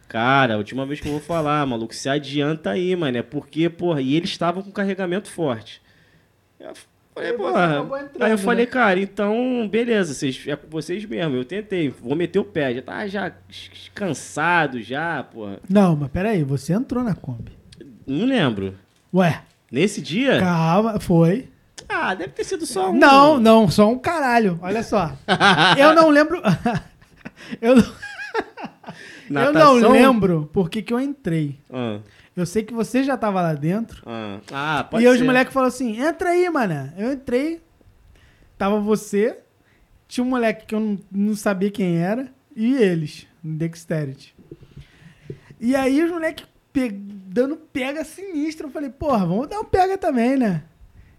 Cara, 0.08 0.58
última 0.58 0.86
vez 0.86 1.00
que 1.00 1.08
eu 1.08 1.12
vou 1.14 1.22
falar, 1.22 1.66
maluco, 1.66 1.96
se 1.96 2.08
adianta 2.08 2.72
aí, 2.72 2.96
mano. 2.96 3.18
É 3.18 3.24
porque, 3.24 3.70
porra, 3.70 4.02
e 4.02 4.16
eles 4.16 4.30
estavam 4.30 4.62
com 4.62 4.72
carregamento 4.72 5.32
forte. 5.32 5.82
Eu 6.60 6.74
falei, 7.14 7.34
porra. 7.34 7.66
acabou 7.66 7.98
entrando, 7.98 8.24
Aí 8.24 8.32
eu 8.32 8.38
né? 8.38 8.44
falei, 8.44 8.66
cara, 8.66 9.00
então, 9.00 9.68
beleza, 9.70 10.14
vocês, 10.14 10.44
é 10.48 10.56
com 10.56 10.68
vocês 10.70 11.06
mesmo. 11.06 11.36
Eu 11.36 11.46
tentei, 11.46 11.90
vou 11.90 12.16
meter 12.16 12.40
o 12.40 12.44
pé. 12.46 12.74
Já 12.76 12.82
tava 12.82 13.08
já 13.08 13.32
cansado, 13.94 14.82
já, 14.82 15.24
porra. 15.24 15.60
Não, 15.70 15.96
mas 15.96 16.10
peraí, 16.10 16.44
você 16.44 16.74
entrou 16.74 17.04
na 17.04 17.14
Kombi. 17.16 17.52
Não 18.06 18.26
lembro. 18.26 18.76
Ué, 19.14 19.42
Nesse 19.72 20.02
dia? 20.02 20.40
calma, 20.40 21.00
foi. 21.00 21.48
Ah, 21.90 22.14
deve 22.14 22.32
ter 22.34 22.44
sido 22.44 22.66
só 22.66 22.92
um. 22.92 22.94
Não, 22.98 23.40
não, 23.40 23.70
só 23.70 23.90
um 23.90 23.98
caralho. 23.98 24.58
Olha 24.62 24.84
só. 24.84 25.12
eu 25.78 25.94
não 25.94 26.10
lembro. 26.10 26.42
eu, 27.62 27.76
não- 29.30 29.42
eu 29.42 29.54
não 29.54 29.80
Natação? 29.80 29.92
lembro 29.92 30.50
por 30.54 30.70
que, 30.70 30.82
que 30.82 30.94
eu 30.94 31.00
entrei. 31.00 31.60
Ah, 31.72 32.00
Eu 32.36 32.46
sei 32.46 32.64
que 32.64 32.74
você 32.74 33.04
já 33.04 33.16
tava 33.16 33.42
lá 33.42 33.54
dentro. 33.54 34.02
ah, 34.06 34.40
ah, 34.52 34.84
pode 34.84 35.04
e 35.04 35.08
os 35.08 35.18
ser. 35.20 35.24
moleques 35.24 35.54
falaram 35.54 35.74
assim: 35.74 36.00
entra 36.02 36.30
aí, 36.30 36.50
mané. 36.50 36.94
Eu 36.98 37.14
entrei. 37.14 37.62
Tava 38.58 38.80
você. 38.80 39.40
Tinha 40.08 40.24
um 40.24 40.30
moleque 40.30 40.66
que 40.66 40.74
eu 40.76 40.80
não, 40.80 41.00
não 41.12 41.36
sabia 41.36 41.70
quem 41.72 41.98
era. 41.98 42.28
E 42.56 42.76
eles, 42.76 43.28
no 43.44 43.56
Dexterity. 43.56 44.36
E 45.60 45.76
aí 45.76 46.04
os 46.04 46.12
moleques 46.12 46.46
pe- 46.72 46.92
dando 46.92 47.56
pega 47.56 48.04
sinistro. 48.04 48.68
Eu 48.68 48.72
falei, 48.72 48.90
porra, 48.90 49.26
vamos 49.26 49.48
dar 49.48 49.60
um 49.60 49.66
pega 49.66 49.98
também, 49.98 50.36
né? 50.38 50.64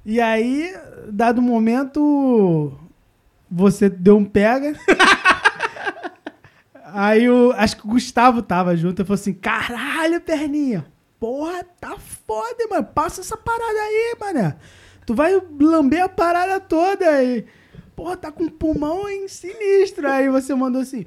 E 0.04 0.20
aí, 0.20 0.74
dado 1.08 1.40
momento, 1.40 2.78
você 3.50 3.88
deu 3.88 4.16
um 4.18 4.24
pega. 4.24 4.74
aí 6.92 7.28
o, 7.28 7.52
acho 7.52 7.76
que 7.76 7.86
o 7.86 7.90
Gustavo 7.90 8.42
tava 8.42 8.76
junto. 8.76 9.00
Eu 9.02 9.06
falei 9.06 9.20
assim: 9.20 9.32
caralho, 9.32 10.20
perninha. 10.20 10.84
Porra, 11.24 11.64
tá 11.80 11.96
foda, 12.26 12.68
mano. 12.68 12.84
Passa 12.84 13.22
essa 13.22 13.34
parada 13.34 13.80
aí, 13.80 14.14
mané. 14.20 14.58
Tu 15.06 15.14
vai 15.14 15.32
lamber 15.58 16.04
a 16.04 16.08
parada 16.08 16.60
toda 16.60 17.08
aí. 17.08 17.46
Porra, 17.96 18.14
tá 18.14 18.30
com 18.30 18.46
pulmão 18.46 19.08
em 19.08 19.26
sinistro. 19.26 20.06
Aí 20.06 20.28
você 20.28 20.54
mandou 20.54 20.82
assim. 20.82 21.06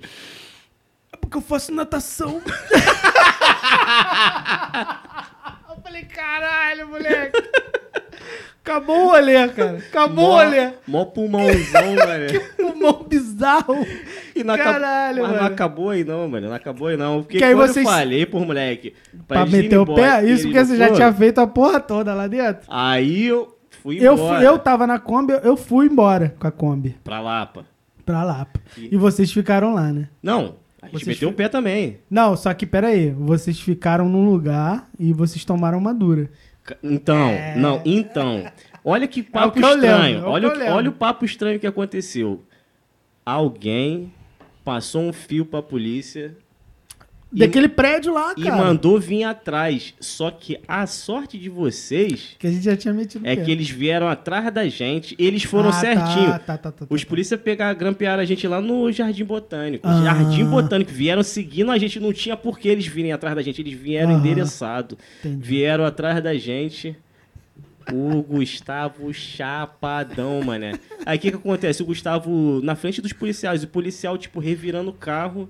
É 1.13 1.17
porque 1.17 1.37
eu 1.37 1.41
faço 1.41 1.71
natação. 1.71 2.41
eu 5.87 5.91
falei, 5.91 6.03
caralho, 6.03 6.87
moleque. 6.89 7.43
Acabou 8.63 8.97
o 9.05 9.09
olê, 9.13 9.47
cara. 9.47 9.77
Acabou 9.77 10.25
o 10.25 10.27
Mó- 10.27 10.37
olê. 10.45 10.73
Mó 10.85 11.05
pulmãozão, 11.05 11.95
velho. 12.05 12.41
Pulmão 12.57 13.05
bizarro. 13.07 13.75
E 14.35 14.43
não 14.43 14.55
acabou- 14.55 14.73
Caralho, 14.73 15.21
mas 15.21 15.31
não 15.31 15.37
mano. 15.41 15.53
acabou 15.53 15.89
aí 15.91 16.03
não, 16.03 16.27
mano. 16.27 16.47
Não 16.49 16.53
acabou 16.55 16.87
aí 16.89 16.97
não. 16.97 17.23
Porque 17.23 17.37
Que 17.37 17.43
aí 17.45 17.55
vocês- 17.55 17.85
eu 17.85 17.89
falei 17.91 18.25
por 18.25 18.45
moleque... 18.45 18.93
Pra 19.25 19.45
irem 19.45 19.61
meter 19.63 19.77
o 19.77 19.85
pé? 19.95 20.25
Isso 20.25 20.43
porque 20.47 20.65
você 20.65 20.75
já 20.75 20.91
tinha 20.93 21.13
feito 21.13 21.39
a 21.39 21.47
porra 21.47 21.79
toda 21.79 22.13
lá 22.13 22.27
dentro. 22.27 22.63
Aí 22.67 23.27
eu 23.27 23.57
fui 23.81 24.05
Eu, 24.05 24.15
embora. 24.15 24.37
fui, 24.37 24.45
eu 24.47 24.59
tava 24.59 24.85
na 24.85 24.99
Kombi, 24.99 25.33
eu 25.43 25.55
fui 25.55 25.85
embora 25.85 26.35
com 26.37 26.45
a 26.47 26.51
Kombi. 26.51 26.97
Pra 27.05 27.21
Lapa. 27.21 27.65
Pra 28.05 28.21
Lapa. 28.25 28.59
E- 28.77 28.89
E 28.95 28.97
vocês 28.97 29.31
ficaram 29.31 29.73
lá, 29.73 29.93
né? 29.93 30.09
Não, 30.21 30.55
a 30.81 30.85
gente 30.87 30.93
Vocês 30.95 31.07
meteu 31.07 31.29
o 31.29 31.33
pé 31.33 31.47
também. 31.49 31.99
Não, 32.09 32.35
só 32.35 32.53
que 32.53 32.65
peraí, 32.65 33.11
vocês 33.11 33.59
ficaram 33.59 34.07
num 34.07 34.25
lugar 34.29 34.89
e 34.99 35.11
vocês 35.13 35.43
tomaram 35.43 35.77
uma 35.77 35.93
dura. 35.93 36.29
Então, 36.83 37.29
não, 37.57 37.81
então. 37.85 38.45
Olha 38.83 39.07
que 39.07 39.23
papo 39.23 39.57
É. 39.57 39.61
que 39.61 39.65
eu 39.65 39.69
lembro, 39.75 39.85
estranho. 39.87 40.17
é 40.19 40.21
o 40.21 40.29
olha, 40.29 40.49
que 40.49 40.53
o, 40.53 40.55
eu 40.55 40.59
lembro. 40.59 40.75
olha 40.75 40.89
o 40.89 40.93
papo 40.93 41.25
estranho 41.25 41.59
que 41.59 41.67
aconteceu. 41.67 42.43
Alguém 43.25 44.13
passou 44.63 45.01
um 45.03 45.13
fio 45.13 45.45
pra 45.45 45.61
polícia 45.61 46.35
E- 47.33 47.39
Daquele 47.39 47.67
prédio 47.67 48.13
lá, 48.13 48.33
e 48.37 48.43
cara. 48.43 48.55
mandou 48.55 48.97
vir 48.97 49.23
atrás. 49.25 49.93
Só 49.99 50.31
que 50.31 50.57
a 50.65 50.87
sorte 50.87 51.37
de 51.37 51.49
vocês 51.49 52.35
Que 52.39 52.47
a 52.47 52.51
gente 52.51 52.63
já 52.63 52.77
tinha 52.77 52.93
metido 52.93 53.27
é 53.27 53.35
pé. 53.35 53.43
que 53.43 53.51
eles 53.51 53.69
vieram 53.69 54.07
atrás 54.07 54.49
da 54.53 54.65
gente, 54.69 55.13
eles 55.19 55.43
foram 55.43 55.69
Ah, 55.69 55.73
certinho. 55.73 56.27
Tá, 56.31 56.39
tá, 56.39 56.57
tá, 56.57 56.71
tá, 56.71 56.85
Os 56.89 57.03
tá. 57.03 57.09
polícia 57.09 57.37
pegaram, 57.37 57.77
grampearam 57.77 58.21
a 58.21 58.25
gente 58.25 58.47
lá 58.47 58.61
no 58.61 58.89
Jardim 58.93 59.25
Botânico. 59.25 59.85
Ah. 59.85 60.01
Jardim 60.03 60.45
Botânico. 60.45 60.89
Vieram 60.91 61.21
seguindo 61.21 61.69
a 61.69 61.77
gente. 61.77 61.99
Não 61.99 62.13
tinha 62.13 62.37
por 62.37 62.57
que 62.57 62.69
eles 62.69 62.87
virem 62.87 63.11
atrás 63.11 63.35
da 63.35 63.41
gente. 63.41 63.61
Eles 63.61 63.73
vieram 63.77 64.11
Aham. 64.11 64.19
endereçado. 64.19 64.97
Entendi. 65.19 65.45
Vieram 65.45 65.83
atrás 65.85 66.23
da 66.23 66.33
gente. 66.35 66.95
O 67.91 68.21
Gustavo 68.21 69.13
chapadão, 69.13 70.41
mané. 70.43 70.73
Aí 71.05 71.17
o 71.17 71.21
que 71.21 71.31
que 71.31 71.37
acontece? 71.37 71.81
O 71.81 71.85
Gustavo 71.85 72.61
na 72.63 72.75
frente 72.75 73.01
dos 73.01 73.13
policiais, 73.13 73.63
o 73.63 73.67
policial, 73.67 74.17
tipo, 74.17 74.39
revirando 74.39 74.89
o 74.89 74.93
carro. 74.93 75.49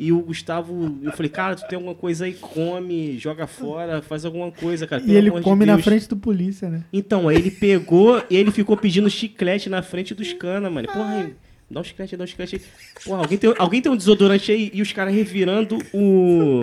E 0.00 0.12
o 0.12 0.20
Gustavo, 0.22 0.98
eu 1.02 1.12
falei, 1.12 1.28
cara, 1.28 1.54
tu 1.54 1.68
tem 1.68 1.76
alguma 1.76 1.94
coisa 1.94 2.24
aí, 2.24 2.32
come, 2.32 3.18
joga 3.18 3.46
fora, 3.46 4.00
faz 4.00 4.24
alguma 4.24 4.50
coisa, 4.50 4.86
cara. 4.86 5.02
E 5.06 5.14
ele 5.14 5.28
amor 5.28 5.40
de 5.40 5.44
come 5.44 5.66
na 5.66 5.74
Deus." 5.74 5.84
frente 5.84 6.08
do 6.08 6.16
polícia, 6.16 6.70
né? 6.70 6.84
Então, 6.90 7.28
aí 7.28 7.36
ele 7.36 7.50
pegou 7.50 8.24
e 8.30 8.34
ele 8.34 8.50
ficou 8.50 8.78
pedindo 8.78 9.10
chiclete 9.10 9.68
na 9.68 9.82
frente 9.82 10.14
dos 10.14 10.32
cana, 10.32 10.70
mano. 10.70 10.88
Porra, 10.88 11.18
aí, 11.18 11.34
dá 11.70 11.80
um 11.80 11.84
chiclete, 11.84 12.14
aí, 12.14 12.18
dá 12.18 12.24
um 12.24 12.26
chiclete 12.26 12.56
aí. 12.56 12.62
Porra, 13.04 13.18
alguém 13.18 13.36
tem, 13.36 13.54
alguém 13.58 13.82
tem 13.82 13.92
um 13.92 13.96
desodorante 13.96 14.50
aí 14.50 14.70
e 14.72 14.80
os 14.80 14.90
caras 14.90 15.12
revirando 15.12 15.76
o, 15.92 16.62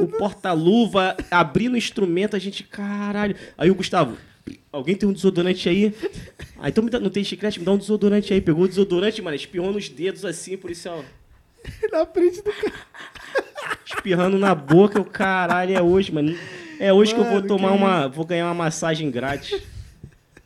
o 0.00 0.06
porta-luva, 0.16 1.16
abrindo 1.28 1.74
o 1.74 1.78
instrumento, 1.78 2.36
a 2.36 2.38
gente, 2.38 2.62
caralho. 2.62 3.34
Aí 3.58 3.68
o 3.68 3.74
Gustavo, 3.74 4.16
alguém 4.70 4.94
tem 4.94 5.08
um 5.08 5.12
desodorante 5.12 5.68
aí? 5.68 5.92
Ah, 6.56 6.68
então 6.68 6.84
me 6.84 6.90
dá, 6.90 7.00
não 7.00 7.10
tem 7.10 7.24
chiclete? 7.24 7.58
Me 7.58 7.66
dá 7.66 7.72
um 7.72 7.78
desodorante 7.78 8.32
aí. 8.32 8.40
Pegou 8.40 8.62
o 8.62 8.68
desodorante, 8.68 9.20
mano, 9.20 9.34
espirrou 9.34 9.72
nos 9.72 9.88
dedos 9.88 10.24
assim, 10.24 10.56
policial. 10.56 11.04
na 11.92 12.06
frente 12.06 12.42
do 12.42 12.52
carro. 12.52 12.84
Espirrando 13.84 14.38
na 14.38 14.54
boca, 14.54 15.00
o 15.00 15.04
caralho, 15.04 15.76
é 15.76 15.82
hoje, 15.82 16.12
mano. 16.12 16.36
É 16.78 16.92
hoje 16.92 17.14
que 17.14 17.20
eu 17.20 17.24
vou 17.24 17.34
Mano, 17.36 17.46
tomar 17.48 17.70
que 17.70 17.76
uma. 17.76 18.08
Vou 18.08 18.24
ganhar 18.24 18.46
uma 18.46 18.54
massagem 18.54 19.10
grátis. 19.10 19.62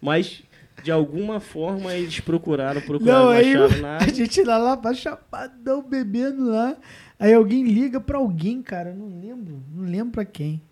Mas, 0.01 0.43
de 0.83 0.91
alguma 0.91 1.41
forma, 1.41 1.93
eles 1.95 2.21
procuraram, 2.21 2.81
procuraram, 2.81 3.25
Não, 3.25 3.31
aí 3.31 3.55
nada. 3.81 4.05
a 4.07 4.09
gente 4.09 4.43
lá, 4.43 4.57
lá 4.57 4.77
pra 4.77 4.95
chapadão, 4.95 5.83
bebendo 5.83 6.51
lá. 6.51 6.77
Aí 7.19 7.35
alguém 7.35 7.65
liga 7.65 8.01
pra 8.01 8.19
alguém, 8.19 8.63
cara. 8.63 8.95
Não 8.95 9.07
lembro. 9.21 9.63
Não 9.75 9.85
lembro 9.85 10.13
pra 10.13 10.25
quem. 10.25 10.63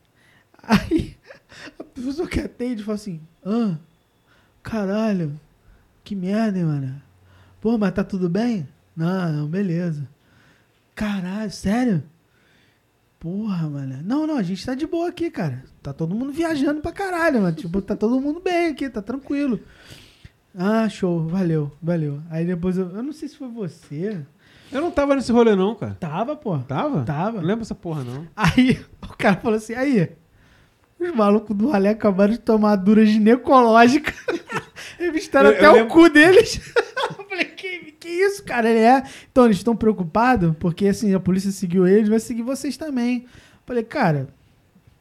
Aí 0.62 1.16
a 1.78 1.84
pessoa 1.84 2.28
que 2.28 2.40
atende 2.40 2.82
fala 2.82 2.94
assim: 2.96 3.20
Ah, 3.44 3.74
caralho, 4.62 5.38
que 6.04 6.14
merda, 6.14 6.58
hein, 6.58 6.64
mano. 6.64 7.02
Pô, 7.60 7.76
mas 7.76 7.92
tá 7.92 8.04
tudo 8.04 8.28
bem? 8.28 8.66
Não, 8.96 9.32
não, 9.32 9.46
beleza. 9.46 10.08
Caralho, 10.98 11.50
sério? 11.52 12.02
Porra, 13.20 13.68
mano. 13.68 14.00
Não, 14.04 14.26
não, 14.26 14.36
a 14.36 14.42
gente 14.42 14.66
tá 14.66 14.74
de 14.74 14.84
boa 14.84 15.08
aqui, 15.08 15.30
cara. 15.30 15.62
Tá 15.80 15.92
todo 15.92 16.12
mundo 16.12 16.32
viajando 16.32 16.80
pra 16.80 16.90
caralho, 16.90 17.40
mano. 17.40 17.54
Tipo, 17.54 17.80
tá 17.80 17.94
todo 17.94 18.20
mundo 18.20 18.40
bem 18.40 18.70
aqui, 18.70 18.88
tá 18.90 19.00
tranquilo. 19.00 19.60
Ah, 20.56 20.88
show, 20.88 21.26
valeu, 21.28 21.70
valeu. 21.80 22.20
Aí 22.30 22.44
depois 22.44 22.76
eu. 22.76 22.90
Eu 22.90 23.02
não 23.02 23.12
sei 23.12 23.28
se 23.28 23.36
foi 23.36 23.46
você. 23.48 24.20
Eu 24.72 24.80
não 24.80 24.90
tava 24.90 25.14
nesse 25.14 25.30
rolê, 25.30 25.54
não, 25.54 25.76
cara. 25.76 25.96
Tava, 26.00 26.34
pô. 26.34 26.58
Tava? 26.58 27.04
Tava. 27.04 27.40
Não 27.40 27.46
lembro 27.46 27.62
essa 27.62 27.76
porra, 27.76 28.02
não. 28.02 28.26
Aí 28.34 28.80
o 29.02 29.16
cara 29.16 29.36
falou 29.36 29.56
assim: 29.56 29.74
aí, 29.74 30.10
os 30.98 31.14
malucos 31.14 31.56
do 31.56 31.68
Ralé 31.70 31.90
acabaram 31.90 32.32
de 32.32 32.38
tomar 32.40 32.74
dura 32.74 33.06
ginecológica. 33.06 34.12
Revistaram 34.98 35.50
até 35.50 35.64
eu 35.64 35.70
o 35.70 35.74
lembro- 35.74 35.92
cu 35.94 36.08
deles. 36.10 36.60
eu 37.18 37.24
falei, 37.28 37.44
que, 37.46 37.67
que 38.08 38.14
isso, 38.14 38.42
cara? 38.42 38.68
Ele 38.68 38.80
é. 38.80 39.02
Então, 39.30 39.44
eles 39.44 39.58
estão 39.58 39.76
preocupados, 39.76 40.54
porque 40.58 40.86
assim, 40.88 41.14
a 41.14 41.20
polícia 41.20 41.50
seguiu 41.50 41.86
eles, 41.86 42.08
vai 42.08 42.18
seguir 42.18 42.42
vocês 42.42 42.76
também. 42.76 43.26
Falei, 43.66 43.84
cara, 43.84 44.28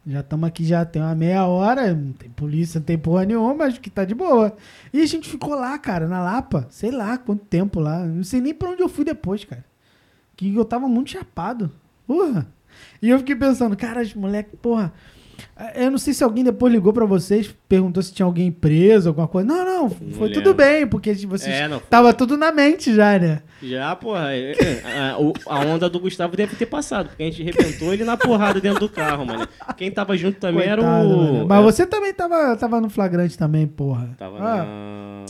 já 0.05 0.19
estamos 0.19 0.47
aqui 0.47 0.65
já 0.65 0.85
tem 0.85 1.01
uma 1.01 1.15
meia 1.15 1.45
hora, 1.45 1.93
não 1.93 2.11
tem 2.11 2.29
polícia, 2.29 2.79
não 2.79 2.85
tem 2.85 2.97
porra 2.97 3.25
nenhuma, 3.25 3.65
acho 3.65 3.79
que 3.79 3.89
tá 3.89 4.03
de 4.03 4.13
boa. 4.13 4.55
E 4.93 5.01
a 5.01 5.05
gente 5.05 5.29
ficou 5.29 5.55
lá, 5.55 5.77
cara, 5.77 6.07
na 6.07 6.21
Lapa, 6.21 6.67
sei 6.69 6.91
lá 6.91 7.17
quanto 7.17 7.45
tempo 7.45 7.79
lá. 7.79 8.05
Não 8.05 8.23
sei 8.23 8.41
nem 8.41 8.53
pra 8.53 8.69
onde 8.69 8.81
eu 8.81 8.89
fui 8.89 9.05
depois, 9.05 9.45
cara. 9.45 9.65
Que 10.35 10.53
eu 10.53 10.65
tava 10.65 10.87
muito 10.87 11.11
chapado. 11.11 11.71
Porra. 12.05 12.47
E 13.01 13.09
eu 13.09 13.17
fiquei 13.19 13.35
pensando, 13.35 13.75
cara, 13.75 14.01
os 14.01 14.13
moleque, 14.13 14.55
porra. 14.57 14.93
Eu 15.75 15.91
não 15.91 15.97
sei 15.97 16.13
se 16.13 16.23
alguém 16.23 16.43
depois 16.43 16.71
ligou 16.71 16.91
pra 16.93 17.05
vocês, 17.05 17.53
perguntou 17.67 18.01
se 18.03 18.13
tinha 18.13 18.25
alguém 18.25 18.51
preso, 18.51 19.09
alguma 19.09 19.27
coisa. 19.27 19.47
Não, 19.47 19.65
não, 19.65 19.89
foi 19.89 20.29
tudo 20.31 20.49
lembro. 20.49 20.53
bem, 20.53 20.87
porque 20.87 21.13
vocês 21.13 21.53
É, 21.55 21.67
não. 21.67 21.79
tava 21.79 22.13
tudo 22.13 22.37
na 22.37 22.51
mente 22.51 22.93
já, 22.93 23.17
né? 23.17 23.41
Já, 23.61 23.95
porra, 23.95 24.33
é, 24.33 24.51
é, 24.51 24.81
a, 24.85 25.15
a 25.47 25.59
onda 25.61 25.89
do 25.89 25.99
Gustavo 25.99 26.35
deve 26.37 26.55
ter 26.55 26.67
passado, 26.67 27.07
porque 27.09 27.23
a 27.23 27.25
gente 27.31 27.41
arrebentou 27.41 27.91
ele 27.93 28.03
na 28.03 28.15
porrada 28.15 28.61
dentro 28.61 28.79
do 28.81 28.89
carro, 28.89 29.25
mano. 29.25 29.47
Quem 29.75 29.89
tava 29.89 30.15
junto 30.15 30.39
também 30.39 30.67
era 30.67 30.81
Coitado, 30.81 31.07
o. 31.09 31.17
mano. 31.33 31.45
Mas 31.47 31.59
é, 31.59 31.63
você 31.63 31.85
também 31.87 32.13
tava, 32.13 32.55
tava 32.55 32.79
no 32.79 32.89
flagrante 32.89 33.37
também, 33.37 33.65
porra. 33.65 34.09
Tava 34.17 34.37
Ah, 34.37 34.55
na. 34.57 35.25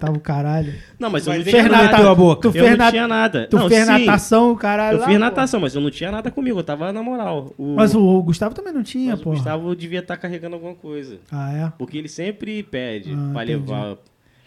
Tava 0.00 0.12
o 0.16 0.20
caralho. 0.20 0.72
Não, 0.98 1.10
mas 1.10 1.26
eu 1.26 1.32
Mas 1.32 1.44
não 1.44 1.48
ele 1.48 1.50
tinha 1.50 1.68
nada. 1.68 1.96
Tua 1.96 2.14
boca. 2.14 2.42
Tu 2.42 2.48
Eu 2.58 2.64
fez, 2.64 2.78
não 2.78 2.90
tinha 2.90 3.08
nada. 3.08 3.46
tu 3.50 3.56
não, 3.58 3.68
fez 3.68 3.84
sim, 3.86 3.90
natação, 4.06 4.54
caralho. 4.56 4.96
Eu 4.96 5.00
lá, 5.00 5.06
fiz 5.06 5.14
pô. 5.14 5.20
natação, 5.20 5.60
mas 5.60 5.74
eu 5.74 5.80
não 5.80 5.90
tinha 5.90 6.10
nada 6.10 6.30
comigo, 6.30 6.58
eu 6.58 6.64
tava 6.64 6.92
na 6.92 7.02
moral. 7.02 7.52
O, 7.58 7.74
Mas 7.76 7.94
o 7.94 8.22
Gustavo 8.22 8.54
também 8.54 8.72
não 8.72 8.82
tinha, 8.82 9.12
mas 9.12 9.20
o 9.20 9.24
pô. 9.24 9.30
Gustavo 9.30 9.74
devia 9.76 10.00
estar 10.00 10.16
carregando 10.16 10.54
alguma 10.54 10.74
coisa. 10.74 11.18
Ah, 11.30 11.52
é? 11.52 11.72
Porque 11.78 11.98
ele 11.98 12.08
sempre 12.08 12.62
pede 12.62 13.12
Ah, 13.12 13.30
pra 13.32 13.44
entendi. 13.44 13.58
levar. 13.70 13.96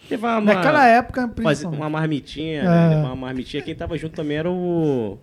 Levar 0.10 0.40
uma. 0.42 0.54
Naquela 0.54 0.88
época, 0.88 1.22
fazer 1.22 1.34
principalmente. 1.36 1.82
uma 1.82 1.90
marmitinha, 1.90 2.62
É. 2.62 2.64
né? 2.64 2.90
Levar 2.96 3.08
uma 3.10 3.16
marmitinha. 3.16 3.62
Quem 3.62 3.76
tava 3.76 3.98
junto 3.98 4.16
também 4.16 4.38
era 4.38 4.50
o. 4.50 5.18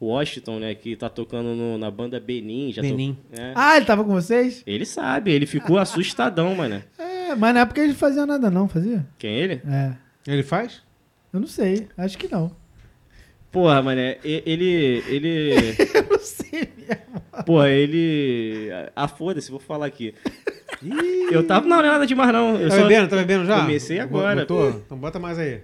O 0.00 0.06
Washington, 0.12 0.60
né? 0.60 0.76
Que 0.76 0.94
tá 0.94 1.08
tocando 1.08 1.56
no- 1.56 1.76
na 1.76 1.90
banda 1.90 2.20
Benin. 2.20 2.70
Já 2.72 2.82
to- 2.82 2.88
Benin. 2.88 3.18
é. 3.36 3.50
Ah, 3.56 3.76
ele 3.76 3.84
tava 3.84 4.04
com 4.04 4.12
vocês? 4.12 4.62
Ele 4.64 4.84
sabe, 4.86 5.32
ele 5.32 5.44
ficou 5.44 5.76
assustadão, 5.76 6.54
mano. 6.54 6.80
É, 6.96 7.17
mas 7.36 7.54
na 7.54 7.60
época 7.60 7.80
ele 7.80 7.88
não 7.92 7.94
fazia 7.98 8.26
nada 8.26 8.50
não, 8.50 8.68
fazia? 8.68 9.06
Quem 9.18 9.30
é 9.30 9.38
ele? 9.38 9.62
É. 9.66 9.92
Ele 10.26 10.42
faz? 10.42 10.82
Eu 11.32 11.40
não 11.40 11.46
sei, 11.46 11.88
acho 11.96 12.16
que 12.18 12.30
não. 12.30 12.50
Porra, 13.50 13.80
mano, 13.82 14.00
é, 14.00 14.18
e- 14.24 14.42
ele. 14.44 15.02
Ele. 15.08 15.54
Eu 15.94 16.06
não 16.10 16.18
sei 16.18 16.68
mesmo. 16.76 17.44
Porra, 17.46 17.70
ele. 17.70 18.68
Ah, 18.94 19.08
foda-se, 19.08 19.50
vou 19.50 19.58
falar 19.58 19.86
aqui. 19.86 20.14
Eu 21.30 21.46
tava. 21.46 21.66
Não, 21.66 21.78
não 21.78 21.84
é 21.84 21.88
nada 21.88 22.06
demais, 22.06 22.30
não. 22.32 22.56
Eu 22.56 22.68
Tá 22.68 22.76
só- 22.76 22.82
bebendo? 22.82 23.08
Tá 23.08 23.16
bebendo 23.16 23.46
já? 23.46 23.60
Comecei 23.60 23.98
agora. 24.00 24.40
Botou? 24.40 24.68
Então 24.84 24.98
bota 24.98 25.18
mais 25.18 25.38
aí. 25.38 25.62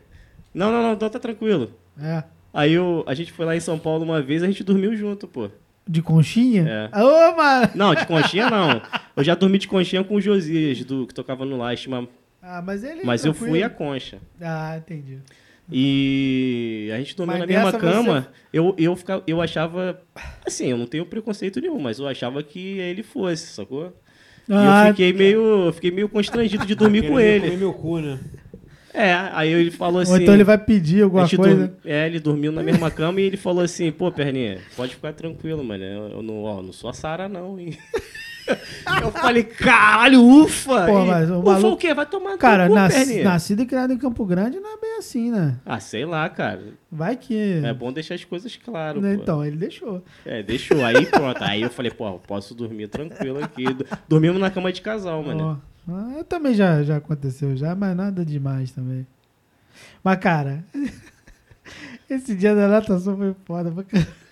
Não, 0.54 0.72
não, 0.72 0.82
não, 0.82 0.92
então 0.94 1.10
tá 1.10 1.18
tranquilo. 1.18 1.72
É. 2.00 2.24
Aí 2.54 2.72
eu, 2.72 3.04
a 3.06 3.12
gente 3.14 3.32
foi 3.32 3.44
lá 3.44 3.54
em 3.54 3.60
São 3.60 3.78
Paulo 3.78 4.02
uma 4.04 4.22
vez, 4.22 4.42
a 4.42 4.46
gente 4.46 4.64
dormiu 4.64 4.96
junto, 4.96 5.28
pô. 5.28 5.50
De 5.86 6.00
conchinha? 6.02 6.90
É. 6.92 6.98
Ô, 7.02 7.36
mano! 7.36 7.70
Não, 7.74 7.94
de 7.94 8.06
conchinha 8.06 8.48
não. 8.48 8.80
Eu 9.16 9.22
já 9.22 9.34
dormi 9.34 9.58
de 9.58 9.68
conchinha 9.68 10.02
com 10.02 10.14
o 10.16 10.20
Josias, 10.20 10.82
do, 10.84 11.06
que 11.06 11.12
tocava 11.14 11.44
no 11.44 11.56
Lastman, 11.58 12.08
Ah, 12.42 12.62
mas 12.62 12.82
ele. 12.82 13.02
mas 13.04 13.24
eu 13.24 13.34
fui 13.34 13.62
a 13.62 13.68
concha. 13.68 14.18
Ah, 14.40 14.76
entendi. 14.78 15.18
E 15.70 16.90
a 16.92 16.98
gente 16.98 17.16
dormiu 17.16 17.38
Mas 17.38 17.40
na 17.40 17.46
mesma 17.46 17.72
cama. 17.78 18.28
Eu, 18.52 18.74
eu, 18.78 18.94
ficava, 18.96 19.22
eu 19.26 19.40
achava. 19.40 20.00
Assim, 20.46 20.66
eu 20.68 20.76
não 20.76 20.86
tenho 20.86 21.06
preconceito 21.06 21.60
nenhum, 21.60 21.78
mas 21.78 21.98
eu 21.98 22.06
achava 22.06 22.42
que 22.42 22.78
ele 22.78 23.02
fosse, 23.02 23.46
sacou? 23.46 23.92
E 24.48 24.52
Ah, 24.52 24.84
eu 24.88 24.90
fiquei 24.92 25.12
meio, 25.12 25.72
fiquei 25.72 25.90
meio 25.90 26.08
constrangido 26.08 26.66
de 26.66 26.74
dormir 26.76 27.02
com 27.02 27.08
comer 27.08 27.42
ele. 27.44 27.56
meu 27.56 27.72
cu, 27.72 27.98
né? 27.98 28.18
É, 28.94 29.12
aí 29.32 29.52
ele 29.52 29.72
falou 29.72 30.00
assim. 30.00 30.12
Ou 30.12 30.18
então 30.18 30.32
ele 30.32 30.44
vai 30.44 30.56
pedir 30.56 31.02
alguma 31.02 31.28
coisa. 31.28 31.74
É, 31.84 32.06
ele 32.06 32.20
dormiu 32.20 32.52
na 32.52 32.62
mesma 32.62 32.90
cama 32.92 33.20
e 33.20 33.24
ele 33.24 33.36
falou 33.36 33.64
assim, 33.64 33.90
pô, 33.90 34.12
Perninha, 34.12 34.60
pode 34.76 34.94
ficar 34.94 35.12
tranquilo, 35.12 35.64
mano. 35.64 35.82
Eu, 35.82 36.08
eu 36.10 36.22
não, 36.22 36.42
ó, 36.44 36.62
não 36.62 36.72
sou 36.72 36.88
a 36.88 36.92
Sara, 36.92 37.28
não, 37.28 37.58
hein? 37.58 37.76
eu 39.02 39.10
falei, 39.10 39.42
caralho, 39.42 40.22
ufa! 40.22 40.86
Pô, 40.86 41.04
mas 41.06 41.28
o 41.30 41.38
ufa 41.40 41.50
maluco- 41.50 41.68
o 41.74 41.76
quê? 41.76 41.92
Vai 41.92 42.06
tomar 42.06 42.36
Cara, 42.38 42.68
cu, 42.68 42.74
nas- 42.74 43.16
nascido 43.22 43.62
e 43.62 43.66
criado 43.66 43.92
em 43.92 43.98
Campo 43.98 44.24
Grande 44.24 44.60
não 44.60 44.74
é 44.76 44.80
bem 44.80 44.96
assim, 44.98 45.30
né? 45.30 45.56
Ah, 45.66 45.80
sei 45.80 46.04
lá, 46.04 46.28
cara. 46.28 46.62
Vai 46.92 47.16
que. 47.16 47.62
É 47.64 47.74
bom 47.74 47.92
deixar 47.92 48.14
as 48.14 48.24
coisas 48.24 48.54
claras, 48.56 49.02
Né, 49.02 49.16
pô. 49.16 49.22
Então, 49.22 49.44
ele 49.44 49.56
deixou. 49.56 50.04
É, 50.24 50.42
deixou. 50.42 50.84
Aí 50.84 51.04
pronto. 51.06 51.42
Aí 51.42 51.62
eu 51.62 51.70
falei, 51.70 51.90
pô, 51.90 52.12
posso 52.20 52.54
dormir 52.54 52.86
tranquilo 52.88 53.42
aqui. 53.42 53.64
Dormimos 54.08 54.40
na 54.40 54.50
cama 54.50 54.72
de 54.72 54.82
casal, 54.82 55.22
mano. 55.22 55.58
Ah, 55.60 55.73
eu 56.16 56.24
também 56.24 56.54
já, 56.54 56.82
já 56.82 56.96
aconteceu 56.96 57.56
já, 57.56 57.74
mas 57.74 57.96
nada 57.96 58.24
demais 58.24 58.70
também. 58.72 59.06
Mas, 60.02 60.18
cara, 60.18 60.64
esse 62.08 62.34
dia 62.34 62.54
da 62.54 62.68
natação 62.68 63.16
foi 63.16 63.34
foda. 63.44 63.70
caralho. 63.84 64.08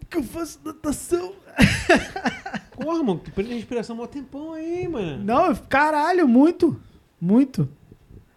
Porque 0.00 0.18
eu 0.18 0.22
faço 0.22 0.58
natação. 0.64 1.34
Porra, 2.72 3.02
mano, 3.02 3.18
tu 3.18 3.30
prende 3.32 3.52
a 3.52 3.56
respiração 3.56 3.96
mó 3.96 4.06
tempão 4.06 4.52
aí, 4.54 4.88
mano. 4.88 5.22
Não, 5.24 5.54
caralho, 5.54 6.26
muito. 6.26 6.80
Muito. 7.20 7.68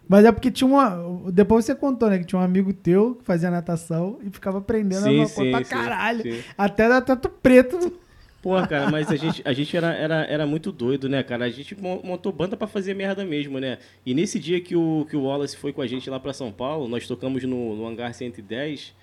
Mas 0.07 0.25
é 0.25 0.31
porque 0.31 0.51
tinha 0.51 0.67
uma. 0.67 1.31
Depois 1.31 1.63
você 1.63 1.73
contou, 1.73 2.09
né? 2.09 2.19
Que 2.19 2.25
tinha 2.25 2.39
um 2.39 2.43
amigo 2.43 2.73
teu 2.73 3.15
que 3.15 3.23
fazia 3.23 3.49
natação 3.49 4.19
e 4.21 4.29
ficava 4.29 4.57
aprendendo 4.57 5.03
Sim, 5.03 5.25
sim, 5.25 5.33
coisa 5.35 5.51
pra 5.51 5.63
sim, 5.63 5.69
caralho. 5.69 6.21
sim. 6.23 6.43
Até 6.57 6.89
dar 6.89 6.99
tanto 7.01 7.29
preto. 7.29 7.93
Porra, 8.41 8.67
cara, 8.67 8.89
mas 8.89 9.11
a 9.11 9.15
gente, 9.15 9.41
a 9.45 9.53
gente 9.53 9.77
era, 9.77 9.93
era, 9.93 10.25
era 10.25 10.45
muito 10.47 10.71
doido, 10.71 11.07
né, 11.07 11.21
cara? 11.21 11.45
A 11.45 11.49
gente 11.49 11.79
mon- 11.79 12.01
montou 12.03 12.31
banda 12.31 12.57
pra 12.57 12.65
fazer 12.67 12.95
merda 12.95 13.23
mesmo, 13.23 13.59
né? 13.59 13.77
E 14.03 14.15
nesse 14.15 14.39
dia 14.39 14.59
que 14.59 14.75
o, 14.75 15.05
que 15.07 15.15
o 15.15 15.23
Wallace 15.25 15.55
foi 15.55 15.71
com 15.71 15.81
a 15.81 15.85
gente 15.87 16.09
lá 16.09 16.19
pra 16.19 16.33
São 16.33 16.51
Paulo, 16.51 16.87
nós 16.87 17.05
tocamos 17.07 17.43
no, 17.43 17.75
no 17.75 17.85
Hangar 17.87 18.13
110. 18.15 18.95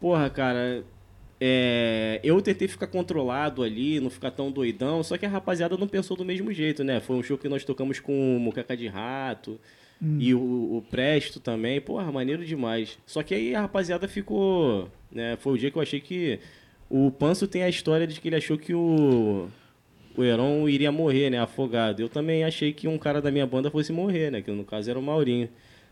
Porra, 0.00 0.30
cara, 0.30 0.82
é, 1.38 2.18
eu 2.24 2.40
tentei 2.40 2.66
ficar 2.66 2.86
controlado 2.86 3.62
ali, 3.62 4.00
não 4.00 4.08
ficar 4.08 4.30
tão 4.30 4.50
doidão, 4.50 5.02
só 5.02 5.18
que 5.18 5.26
a 5.26 5.28
rapaziada 5.28 5.76
não 5.76 5.86
pensou 5.86 6.16
do 6.16 6.24
mesmo 6.24 6.50
jeito, 6.52 6.82
né? 6.82 6.98
Foi 6.98 7.14
um 7.16 7.22
show 7.22 7.36
que 7.36 7.48
nós 7.50 7.64
tocamos 7.64 8.00
com 8.00 8.36
o 8.36 8.40
Mucaca 8.40 8.74
de 8.76 8.86
Rato 8.88 9.60
e 10.18 10.34
o, 10.34 10.40
o 10.40 10.82
Presto 10.90 11.38
também. 11.40 11.78
Porra, 11.80 12.10
maneiro 12.10 12.44
demais. 12.44 12.98
Só 13.06 13.22
que 13.22 13.34
aí 13.34 13.54
a 13.54 13.60
rapaziada 13.60 14.08
ficou. 14.08 14.88
Né, 15.10 15.36
foi 15.36 15.52
o 15.52 15.58
dia 15.58 15.70
que 15.70 15.76
eu 15.76 15.82
achei 15.82 16.00
que. 16.00 16.40
O 16.94 17.10
Panso 17.10 17.48
tem 17.48 17.62
a 17.62 17.70
história 17.70 18.06
de 18.06 18.20
que 18.20 18.28
ele 18.28 18.36
achou 18.36 18.58
que 18.58 18.74
o. 18.74 19.48
o 20.14 20.22
Heron 20.22 20.68
iria 20.68 20.92
morrer, 20.92 21.30
né? 21.30 21.40
Afogado. 21.40 22.02
Eu 22.02 22.08
também 22.10 22.44
achei 22.44 22.70
que 22.70 22.86
um 22.86 22.98
cara 22.98 23.22
da 23.22 23.30
minha 23.30 23.46
banda 23.46 23.70
fosse 23.70 23.90
morrer, 23.90 24.30
né? 24.30 24.42
Que 24.42 24.50
no 24.50 24.62
caso 24.62 24.90
era 24.90 24.98
o 24.98 25.02
Maurinho. 25.02 25.48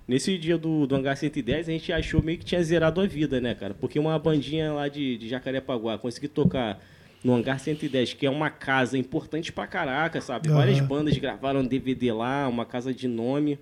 Nesse 0.06 0.36
dia 0.36 0.58
do, 0.58 0.86
do 0.86 0.94
Hangar 0.94 1.16
110, 1.16 1.70
a 1.70 1.72
gente 1.72 1.90
achou 1.90 2.22
meio 2.22 2.36
que 2.36 2.44
tinha 2.44 2.62
zerado 2.62 3.00
a 3.00 3.06
vida, 3.06 3.40
né, 3.40 3.54
cara? 3.54 3.72
Porque 3.72 3.98
uma 3.98 4.18
bandinha 4.18 4.74
lá 4.74 4.88
de, 4.88 5.16
de 5.16 5.26
Jacarepaguá 5.26 5.96
conseguir 5.96 6.28
tocar 6.28 6.78
no 7.24 7.34
Hangar 7.34 7.58
110, 7.58 8.12
que 8.12 8.26
é 8.26 8.30
uma 8.30 8.50
casa 8.50 8.98
importante 8.98 9.50
pra 9.50 9.66
caraca, 9.66 10.20
sabe? 10.20 10.50
Aham. 10.50 10.58
Várias 10.58 10.80
bandas 10.80 11.16
gravaram 11.16 11.64
DVD 11.64 12.12
lá, 12.12 12.46
uma 12.46 12.66
casa 12.66 12.92
de 12.92 13.08
nome. 13.08 13.58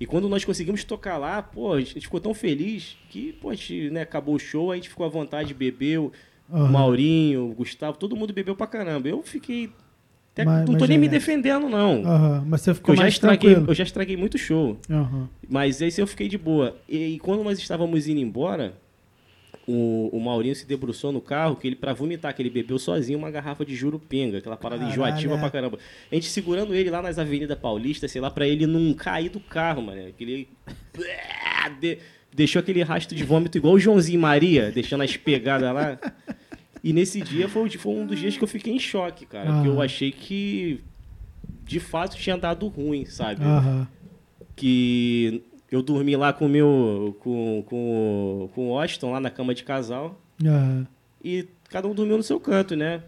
E 0.00 0.06
quando 0.06 0.28
nós 0.28 0.44
conseguimos 0.44 0.82
tocar 0.82 1.18
lá, 1.18 1.40
pô, 1.40 1.74
a 1.74 1.80
gente 1.80 2.00
ficou 2.00 2.18
tão 2.18 2.34
feliz 2.34 2.96
que, 3.10 3.32
pô, 3.34 3.50
a 3.50 3.54
gente, 3.54 3.90
né, 3.90 4.00
acabou 4.00 4.34
o 4.34 4.40
show, 4.40 4.72
a 4.72 4.74
gente 4.74 4.88
ficou 4.88 5.06
à 5.06 5.08
vontade, 5.08 5.54
bebeu. 5.54 6.12
O 6.50 6.66
Maurinho, 6.68 7.50
o 7.50 7.54
Gustavo, 7.54 7.98
todo 7.98 8.16
mundo 8.16 8.32
bebeu 8.32 8.56
pra 8.56 8.66
caramba. 8.66 9.08
Eu 9.08 9.22
fiquei. 9.22 9.70
até- 10.32 10.44
Mas- 10.44 10.68
não 10.68 10.78
tô 10.78 10.86
nem 10.86 10.96
me 10.98 11.06
relax. 11.06 11.24
defendendo, 11.26 11.68
não. 11.68 12.04
Aham, 12.06 12.44
Mas 12.46 12.60
você 12.62 12.72
ficou 12.74 12.92
eu 12.92 12.96
já, 12.96 13.02
mais 13.02 13.14
estraguei, 13.14 13.50
tranquilo. 13.50 13.70
eu 13.70 13.74
já 13.74 13.82
estraguei 13.84 14.16
muito 14.16 14.38
show. 14.38 14.78
Aham. 14.88 15.28
Mas 15.48 15.80
esse 15.82 16.00
eu 16.00 16.06
fiquei 16.06 16.28
de 16.28 16.38
boa. 16.38 16.76
E, 16.88 16.96
e 17.14 17.18
quando 17.18 17.42
nós 17.44 17.58
estávamos 17.58 18.06
indo 18.08 18.20
embora, 18.20 18.72
o, 19.66 20.08
o 20.12 20.20
Maurinho 20.20 20.54
se 20.54 20.64
debruçou 20.66 21.12
no 21.12 21.20
carro, 21.20 21.56
que 21.56 21.66
ele, 21.66 21.76
pra 21.76 21.92
vomitar, 21.92 22.32
que 22.34 22.40
ele 22.40 22.48
bebeu 22.50 22.78
sozinho 22.78 23.18
uma 23.18 23.30
garrafa 23.30 23.64
de 23.66 23.74
jurupinga, 23.74 24.38
aquela 24.38 24.56
parada 24.56 24.80
Caralho, 24.80 24.92
enjoativa 24.94 25.34
é. 25.34 25.38
pra 25.38 25.50
caramba. 25.50 25.78
A 26.10 26.14
gente 26.14 26.28
segurando 26.28 26.74
ele 26.74 26.88
lá 26.88 27.02
nas 27.02 27.18
Avenidas 27.18 27.58
Paulista, 27.58 28.08
sei 28.08 28.20
lá, 28.20 28.30
pra 28.30 28.46
ele 28.48 28.66
não 28.66 28.94
cair 28.94 29.28
do 29.28 29.40
carro, 29.40 29.82
mano. 29.82 30.06
Aquele. 30.06 30.48
De- 32.38 32.44
deixou 32.44 32.60
aquele 32.60 32.82
rastro 32.82 33.16
de 33.16 33.24
vômito 33.24 33.58
igual 33.58 33.74
o 33.74 33.78
Joãozinho 33.78 34.20
Maria, 34.20 34.70
deixando 34.70 35.02
as 35.02 35.16
pegadas 35.16 35.72
lá. 35.74 35.98
E 36.82 36.92
nesse 36.92 37.20
dia 37.20 37.48
foi, 37.48 37.68
foi 37.70 37.92
um 37.94 38.06
dos 38.06 38.18
dias 38.18 38.36
que 38.36 38.44
eu 38.44 38.48
fiquei 38.48 38.72
em 38.72 38.78
choque, 38.78 39.26
cara. 39.26 39.52
Porque 39.52 39.68
eu 39.68 39.80
Ah. 39.80 39.84
achei 39.84 40.12
que 40.12 40.80
de 41.64 41.80
fato 41.80 42.16
tinha 42.16 42.36
dado 42.36 42.66
ruim, 42.68 43.04
sabe? 43.04 43.42
Aham. 43.44 43.86
que 44.56 45.42
eu 45.70 45.82
dormi 45.82 46.16
lá 46.16 46.32
com 46.32 46.46
o 46.46 46.48
meu 46.48 47.16
com, 47.20 47.62
com, 47.66 48.50
com 48.54 48.70
o 48.70 48.78
Austin 48.80 49.06
lá 49.06 49.20
na 49.20 49.30
cama 49.30 49.54
de 49.54 49.62
casal 49.62 50.20
Aham. 50.44 50.86
e 51.22 51.46
cada 51.68 51.86
um 51.86 51.94
dormiu 51.94 52.16
no 52.16 52.22
seu 52.24 52.40
canto, 52.40 52.74
né? 52.74 53.02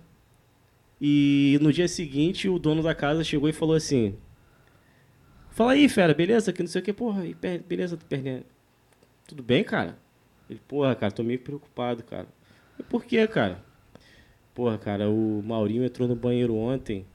E 1.00 1.58
no 1.60 1.72
dia 1.72 1.88
seguinte 1.88 2.48
o 2.48 2.58
dono 2.58 2.82
da 2.82 2.94
casa 2.94 3.24
chegou 3.24 3.48
e 3.48 3.52
falou 3.52 3.74
assim: 3.74 4.14
Fala 5.50 5.72
aí, 5.72 5.88
fera, 5.88 6.14
beleza? 6.14 6.52
Que 6.52 6.62
não 6.62 6.68
sei 6.68 6.80
o 6.80 6.84
que, 6.84 6.92
porra, 6.92 7.24
beleza, 7.66 7.96
perninha. 8.08 8.44
Tudo 9.30 9.44
bem, 9.44 9.62
cara? 9.62 9.96
Ele, 10.48 10.60
porra, 10.66 10.92
cara, 10.96 11.12
tô 11.12 11.22
meio 11.22 11.38
preocupado, 11.38 12.02
cara. 12.02 12.26
E 12.76 12.82
por 12.82 13.04
quê, 13.04 13.24
cara? 13.28 13.62
Porra, 14.52 14.76
cara, 14.76 15.08
o 15.08 15.40
Maurinho 15.46 15.84
entrou 15.84 16.08
no 16.08 16.16
banheiro 16.16 16.56
ontem 16.56 17.06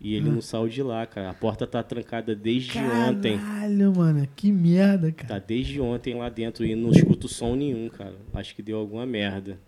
e 0.00 0.16
ele 0.16 0.28
não 0.28 0.40
saiu 0.40 0.66
de 0.68 0.82
lá, 0.82 1.06
cara. 1.06 1.30
A 1.30 1.32
porta 1.34 1.64
tá 1.64 1.80
trancada 1.80 2.34
desde 2.34 2.76
ontem. 2.80 3.38
Caralho, 3.38 3.94
mano. 3.94 4.28
Que 4.34 4.50
merda, 4.50 5.12
cara. 5.12 5.34
Tá 5.34 5.38
desde 5.38 5.80
ontem 5.80 6.12
lá 6.14 6.28
dentro 6.28 6.66
e 6.66 6.74
não 6.74 6.90
escuto 6.90 7.28
som 7.28 7.54
nenhum, 7.54 7.88
cara. 7.88 8.16
Acho 8.34 8.52
que 8.56 8.62
deu 8.62 8.78
alguma 8.78 9.06
merda. 9.06 9.60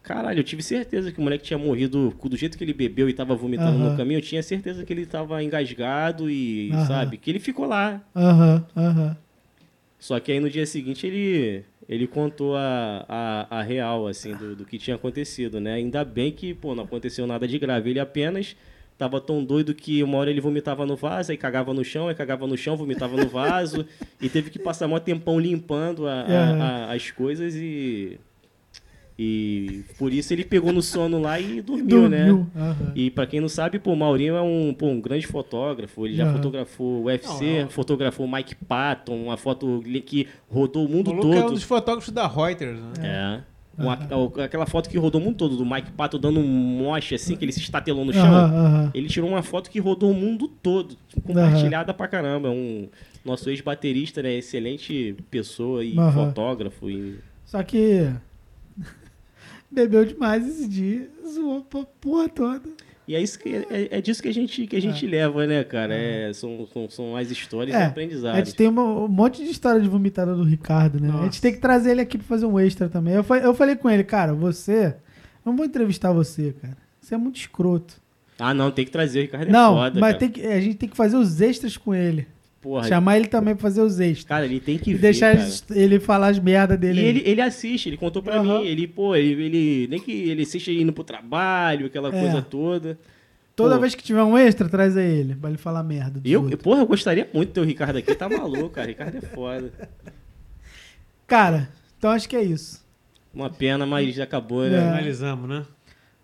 Caralho, 0.00 0.38
eu 0.38 0.44
tive 0.44 0.62
certeza 0.62 1.10
que 1.10 1.18
o 1.18 1.22
moleque 1.22 1.42
tinha 1.42 1.58
morrido 1.58 2.16
do 2.22 2.36
jeito 2.36 2.56
que 2.56 2.62
ele 2.62 2.72
bebeu 2.72 3.08
e 3.08 3.12
tava 3.12 3.34
vomitando 3.34 3.78
Aham. 3.78 3.90
no 3.90 3.96
caminho. 3.96 4.18
Eu 4.18 4.22
tinha 4.22 4.44
certeza 4.44 4.84
que 4.84 4.92
ele 4.92 5.06
tava 5.06 5.42
engasgado 5.42 6.30
e, 6.30 6.70
Aham. 6.72 6.86
sabe, 6.86 7.16
que 7.16 7.32
ele 7.32 7.40
ficou 7.40 7.66
lá. 7.66 8.00
Aham, 8.14 8.64
aham. 8.76 9.16
Só 10.02 10.18
que 10.18 10.32
aí 10.32 10.40
no 10.40 10.50
dia 10.50 10.66
seguinte 10.66 11.06
ele, 11.06 11.62
ele 11.88 12.08
contou 12.08 12.56
a, 12.56 13.04
a, 13.08 13.58
a 13.60 13.62
real, 13.62 14.08
assim, 14.08 14.34
do, 14.34 14.56
do 14.56 14.64
que 14.64 14.76
tinha 14.76 14.96
acontecido, 14.96 15.60
né? 15.60 15.74
Ainda 15.74 16.04
bem 16.04 16.32
que, 16.32 16.52
pô, 16.52 16.74
não 16.74 16.82
aconteceu 16.82 17.24
nada 17.24 17.46
de 17.46 17.56
grave. 17.56 17.90
Ele 17.90 18.00
apenas 18.00 18.56
tava 18.98 19.20
tão 19.20 19.44
doido 19.44 19.72
que 19.72 20.02
uma 20.02 20.18
hora 20.18 20.28
ele 20.28 20.40
vomitava 20.40 20.84
no 20.84 20.96
vaso, 20.96 21.30
aí 21.30 21.38
cagava 21.38 21.72
no 21.72 21.84
chão, 21.84 22.08
aí 22.08 22.16
cagava 22.16 22.48
no 22.48 22.56
chão, 22.56 22.76
vomitava 22.76 23.16
no 23.16 23.28
vaso, 23.28 23.86
e 24.20 24.28
teve 24.28 24.50
que 24.50 24.58
passar 24.58 24.88
mó 24.88 24.98
tempão 24.98 25.38
limpando 25.38 26.08
a- 26.08 26.24
a- 26.88 26.92
as 26.92 27.12
coisas 27.12 27.54
e... 27.54 28.18
E 29.18 29.84
por 29.98 30.12
isso 30.12 30.32
ele 30.32 30.44
pegou 30.44 30.72
no 30.72 30.82
sono 30.82 31.20
lá 31.20 31.38
e 31.38 31.60
dormiu, 31.60 32.08
né? 32.08 32.26
Dormiu. 32.26 32.46
Aham. 32.56 32.92
E 32.94 33.10
pra 33.10 33.26
quem 33.26 33.40
não 33.40 33.48
sabe, 33.48 33.78
pô, 33.78 33.92
o 33.92 33.96
Maurinho 33.96 34.34
é 34.36 34.42
um, 34.42 34.74
pô, 34.74 34.86
um 34.86 35.00
grande 35.00 35.26
fotógrafo. 35.26 36.06
Ele 36.06 36.16
já 36.16 36.24
Aham. 36.24 36.32
fotografou 36.34 37.02
o 37.02 37.04
UFC, 37.04 37.44
Não, 37.56 37.62
não. 37.62 37.70
fotografou 37.70 38.26
o 38.26 38.32
Mike 38.32 38.54
Patton, 38.54 39.24
uma 39.24 39.36
foto 39.36 39.82
que 40.06 40.26
rodou 40.50 40.82
o 40.84 40.86
O 40.86 40.88
mundo 40.88 41.10
maluco 41.14 41.34
é 41.34 41.38
um 41.38 41.42
todo. 41.42 41.54
dos 41.54 41.62
fotógrafos 41.62 42.12
da 42.12 42.26
Reuters, 42.26 42.78
né? 42.98 43.38
É. 43.48 43.52
Uma- 43.78 43.94
aquela 44.44 44.66
foto 44.66 44.88
que 44.90 44.98
rodou 44.98 45.20
o 45.20 45.24
mundo 45.24 45.36
todo, 45.36 45.56
do 45.56 45.64
Mike 45.64 45.92
Patton 45.92 46.18
dando 46.18 46.40
um 46.40 46.46
moche 46.46 47.14
assim, 47.14 47.36
que 47.36 47.44
ele 47.44 47.52
se 47.52 47.60
estatelou 47.60 48.04
no 48.04 48.12
chão. 48.12 48.22
Aham. 48.24 48.90
Ele 48.94 49.08
tirou 49.08 49.28
uma 49.30 49.42
foto 49.42 49.70
que 49.70 49.78
rodou 49.80 50.10
o 50.10 50.14
mundo 50.14 50.46
todo, 50.48 50.96
compartilhada 51.26 51.92
pra 51.94 52.06
caramba. 52.08 52.48
É 52.48 52.50
Um, 52.50 52.88
nosso 53.24 53.48
ex-baterista, 53.50 54.22
né? 54.22 54.34
Excelente 54.34 55.14
pessoa 55.30 55.84
e 55.84 55.94
fotógrafo. 56.12 56.90
E... 56.90 57.18
Só 57.46 57.62
que. 57.62 58.10
Bebeu 59.72 60.04
demais 60.04 60.46
esse 60.46 60.68
dia. 60.68 61.08
Zoou 61.26 61.58
a 61.72 61.84
porra 62.00 62.28
toda. 62.28 62.68
E 63.08 63.16
é, 63.16 63.20
isso 63.20 63.38
que, 63.38 63.48
é, 63.48 63.88
é 63.98 64.00
disso 64.00 64.22
que 64.22 64.28
a 64.28 64.32
gente, 64.32 64.66
que 64.66 64.76
a 64.76 64.80
gente 64.80 65.04
leva, 65.06 65.44
né, 65.46 65.64
cara? 65.64 65.92
É, 65.94 66.32
são, 66.32 66.66
são, 66.72 66.88
são 66.88 67.16
as 67.16 67.30
histórias 67.30 67.74
e 67.74 67.78
É, 67.78 67.86
aprendizados. 67.86 68.40
A 68.40 68.44
gente 68.44 68.54
tem 68.54 68.68
uma- 68.68 68.84
um 68.84 69.08
monte 69.08 69.42
de 69.42 69.50
história 69.50 69.80
de 69.80 69.88
vomitada 69.88 70.34
do 70.36 70.44
Ricardo, 70.44 71.00
né? 71.00 71.08
A 71.08 71.12
gente 71.12 71.24
Nossa. 71.24 71.42
tem 71.42 71.52
que 71.52 71.58
trazer 71.58 71.90
ele 71.92 72.00
aqui 72.00 72.16
pra 72.16 72.26
fazer 72.26 72.46
um 72.46 72.60
extra 72.60 72.88
também. 72.88 73.14
Eu, 73.14 73.24
eu 73.42 73.54
falei 73.54 73.74
com 73.74 73.90
ele, 73.90 74.04
cara, 74.04 74.32
você. 74.34 74.94
Não 75.44 75.56
vou 75.56 75.66
entrevistar 75.66 76.12
você, 76.12 76.54
cara. 76.62 76.76
Você 77.00 77.14
é 77.14 77.18
muito 77.18 77.36
escroto. 77.36 78.00
Ah, 78.38 78.54
não, 78.54 78.70
tem 78.70 78.84
que 78.84 78.90
trazer 78.92 79.18
o 79.18 79.22
Ricardo 79.22 79.48
é 79.48 79.52
não, 79.52 79.74
foda, 79.74 79.98
mas 80.00 80.12
cara. 80.14 80.18
tem 80.18 80.30
que, 80.30 80.46
a 80.46 80.60
gente 80.60 80.76
tem 80.76 80.88
que 80.88 80.96
fazer 80.96 81.16
os 81.16 81.40
extras 81.40 81.76
com 81.76 81.92
ele. 81.94 82.26
Porra, 82.62 82.86
Chamar 82.86 83.16
ele 83.18 83.26
também 83.26 83.54
pra 83.56 83.62
fazer 83.62 83.82
os 83.82 83.98
extras. 83.98 84.24
cara, 84.24 84.44
ele 84.46 84.60
tem 84.60 84.78
que 84.78 84.92
E 84.92 84.94
ver, 84.94 85.00
deixar 85.00 85.36
cara. 85.36 85.48
ele, 85.78 85.98
falar 85.98 86.28
as 86.28 86.38
merdas 86.38 86.76
E 86.76 86.80
dele. 86.80 87.00
aí. 87.00 87.06
ele, 87.06 87.22
ele 87.26 87.40
assiste, 87.40 87.88
ele 87.88 87.96
contou 87.96 88.22
pra 88.22 88.36
Aham. 88.36 88.60
mim, 88.60 88.66
ele, 88.66 88.86
pô, 88.86 89.16
ele, 89.16 89.42
ele- 89.42 89.86
nem 89.88 89.98
que 89.98 90.12
ele 90.12 90.42
assiste 90.42 90.70
indo 90.72 90.92
pro 90.92 91.02
trabalho, 91.02 91.86
aquela 91.86 92.08
É. 92.14 92.20
coisa 92.20 92.40
toda. 92.40 92.96
Toda 93.56 93.74
pô. 93.74 93.80
vez 93.80 93.96
que 93.96 94.02
tiver 94.04 94.22
um 94.22 94.38
extra, 94.38 94.68
traz 94.68 94.96
aí 94.96 95.04
ele, 95.10 95.34
pra 95.34 95.50
ele 95.50 95.58
falar 95.58 95.82
merda. 95.82 96.20
Eu, 96.24 96.42
outros. 96.42 96.62
porra, 96.62 96.82
eu 96.82 96.86
gostaria 96.86 97.28
muito 97.34 97.48
de 97.48 97.54
ter 97.54 97.60
o 97.60 97.64
Ricardo 97.64 97.96
aqui, 97.98 98.14
tá 98.14 98.28
maluco, 98.28 98.70
cara, 98.70 98.86
Ricardo 98.86 99.16
é 99.16 99.20
foda. 99.20 99.72
Cara, 101.26 101.68
então 101.98 102.10
acho 102.10 102.28
que 102.28 102.36
é 102.36 102.42
isso. 102.42 102.80
Uma 103.34 103.50
pena, 103.50 103.84
mas 103.86 104.14
já 104.14 104.24
acabou, 104.24 104.64
É. 104.64 104.70
né? 104.70 104.78
Analisamos, 104.88 105.48
né? 105.48 105.64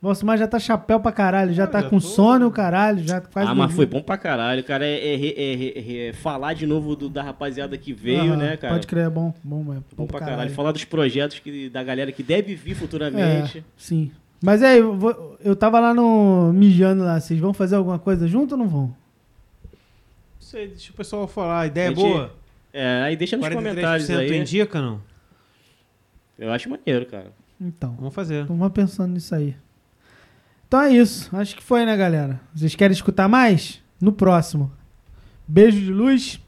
Nossa, 0.01 0.25
mas 0.25 0.39
já 0.39 0.47
tá 0.47 0.61
chapéu 0.61 1.01
pra 1.01 1.11
caralho, 1.11 1.53
já 1.53 1.65
Ah, 1.65 1.67
tá 1.67 1.81
já 1.83 1.91
com 1.91 1.99
tô- 1.99 2.07
sono 2.07 2.47
o 2.47 2.51
caralho, 2.53 3.03
já 3.07 3.21
quase 3.21 3.51
ah, 3.51 3.55
mas 3.55 3.73
foi 3.73 3.85
bom 3.85 4.01
pra 4.01 4.17
caralho, 4.17 4.63
cara. 4.63 4.87
É, 4.87 5.15
é 5.15 5.17
re- 5.17 5.35
é 5.37 5.55
re- 5.55 5.99
é 6.09 6.13
falar 6.13 6.55
de 6.55 6.67
novo 6.69 6.95
do- 6.95 7.09
da 7.09 7.21
rapaziada 7.23 7.77
que 7.77 7.93
veio, 7.93 8.21
Aham, 8.33 8.37
né, 8.37 8.57
cara? 8.57 8.75
Pode 8.75 8.87
crer, 8.87 9.07
é 9.07 9.11
bom. 9.11 9.35
Bom, 9.43 9.75
é 9.75 9.79
Bom 9.97 10.07
pra 10.07 10.21
caralho. 10.21 10.51
Falar 10.53 10.71
dos 10.71 10.85
projetos 10.85 11.41
que, 11.41 11.69
da 11.69 11.83
galera 11.83 12.13
que 12.13 12.23
deve 12.23 12.55
vir 12.55 12.75
futuramente. 12.77 13.59
É, 13.59 13.63
sim. 13.77 14.13
Mas 14.41 14.63
aí, 14.63 14.79
eu, 14.79 14.97
vou- 14.97 15.37
eu 15.45 15.57
tava 15.57 15.81
lá 15.81 15.93
no 15.93 16.53
mijando 16.53 17.03
lá, 17.03 17.19
vocês 17.19 17.41
vão 17.41 17.53
fazer 17.53 17.75
alguma 17.75 17.99
coisa 17.99 18.29
junto 18.29 18.53
ou 18.53 18.59
não 18.59 18.69
vão? 18.69 18.83
Não 18.87 18.95
sei, 20.39 20.69
deixa 20.69 20.93
o 20.93 20.95
pessoal 20.95 21.27
falar. 21.27 21.63
A 21.63 21.67
ideia 21.67 21.87
é 21.87 21.89
Gente, 21.89 21.97
boa? 21.99 22.33
É, 22.73 23.03
aí 23.03 23.17
deixa 23.17 23.37
nos 23.37 23.45
43% 23.49 23.75
comentários 23.75 24.11
aí. 24.11 24.39
indica, 24.39 24.81
não? 24.81 25.01
Eu 26.39 26.53
acho 26.53 26.71
maneiro, 26.71 27.05
cara. 27.07 27.33
Então, 27.61 27.97
Vamos 27.99 28.15
fazer. 28.15 28.45
vamos 28.45 28.71
pensando 28.73 29.13
nisso 29.13 29.35
aí. 29.35 29.57
Então 30.69 30.83
é 30.83 30.91
isso. 30.93 31.35
Acho 31.35 31.57
que 31.57 31.63
foi, 31.63 31.85
né, 31.87 31.97
galera? 31.97 32.41
Vocês 32.55 32.75
querem 32.75 32.93
escutar 32.93 33.27
mais? 33.29 33.83
No 34.01 34.13
próximo. 34.13 34.71
Beijo 35.47 35.81
de 35.81 35.91
luz 35.93 36.39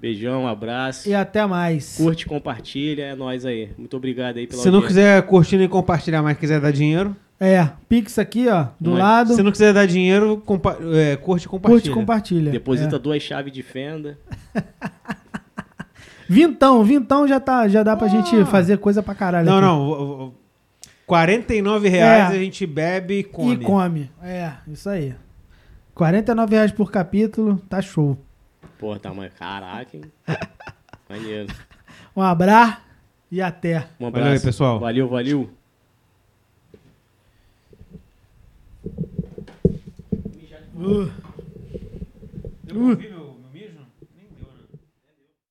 Beijão, 0.00 0.44
um 0.44 0.48
abraço. 0.48 1.06
e 1.06 1.14
até 1.14 1.44
mais. 1.46 1.98
Curte, 1.98 2.24
compartilha, 2.24 3.02
é 3.02 3.14
nóis 3.14 3.44
aí. 3.44 3.70
Muito 3.76 3.94
obrigado 3.98 4.38
aí 4.38 4.46
pela 4.46 4.62
Se 4.62 4.68
não 4.70 4.76
audiência. 4.76 4.88
quiser 5.02 5.22
curtir 5.26 5.58
nem 5.58 5.68
compartilhar, 5.68 6.22
mas 6.22 6.38
quiser 6.38 6.58
dar 6.58 6.72
dinheiro. 6.72 7.14
É, 7.38 7.68
Pix 7.88 8.18
aqui, 8.18 8.48
ó, 8.48 8.68
do 8.80 8.90
Não 8.92 8.98
é- 8.98 9.02
lado. 9.02 9.34
Se 9.34 9.42
não 9.42 9.52
quiser 9.52 9.74
dar 9.74 9.86
dinheiro, 9.86 10.42
compa 10.44 10.78
é, 10.94 11.16
curte 11.16 11.44
e 11.44 11.48
compartilha. 11.48 11.80
Curte 11.82 11.90
e 11.90 11.92
compartilha. 11.94 12.50
Deposita 12.52 12.96
É. 12.96 12.98
duas 12.98 13.22
chaves 13.22 13.52
de 13.52 13.62
fenda. 13.62 14.18
Vintão, 16.28 16.84
vintão 16.84 17.26
já, 17.26 17.40
tá, 17.40 17.66
já 17.66 17.82
dá 17.82 17.96
pra 17.96 18.06
gente 18.08 18.44
fazer 18.44 18.78
coisa 18.78 19.02
pra 19.02 19.14
caralho. 19.14 19.46
Não, 19.46 19.56
aqui. 19.56 19.64
não. 19.66 20.34
O- 21.10 21.14
o- 21.14 21.16
49 21.18 21.88
reais 21.88 22.32
É. 22.32 22.36
a 22.36 22.38
gente 22.38 22.66
bebe 22.66 23.18
e 23.20 23.24
come. 23.24 23.54
E 23.54 23.58
come. 23.66 24.10
É, 24.22 24.52
isso 24.68 24.88
aí. 24.88 25.14
49 25.94 26.54
reais 26.54 26.72
por 26.72 26.90
capítulo, 26.90 27.56
tá 27.68 27.80
show. 27.82 28.16
Pô, 28.78 28.98
tá, 28.98 29.12
mas 29.12 29.32
caraca, 29.34 29.96
hein? 29.96 30.04
Maneiro. 31.08 31.52
Um 32.16 32.22
abraço 32.22 32.78
e 33.30 33.40
até. 33.42 33.78
Um 33.98 34.04
Valeu 34.04 34.08
abraço. 34.08 34.28
aí, 34.32 34.40
pessoal. 34.40 34.78
Valeu, 34.80 35.08
valeu. 35.08 35.50
Uh. 40.76 41.10
Meu 42.72 43.19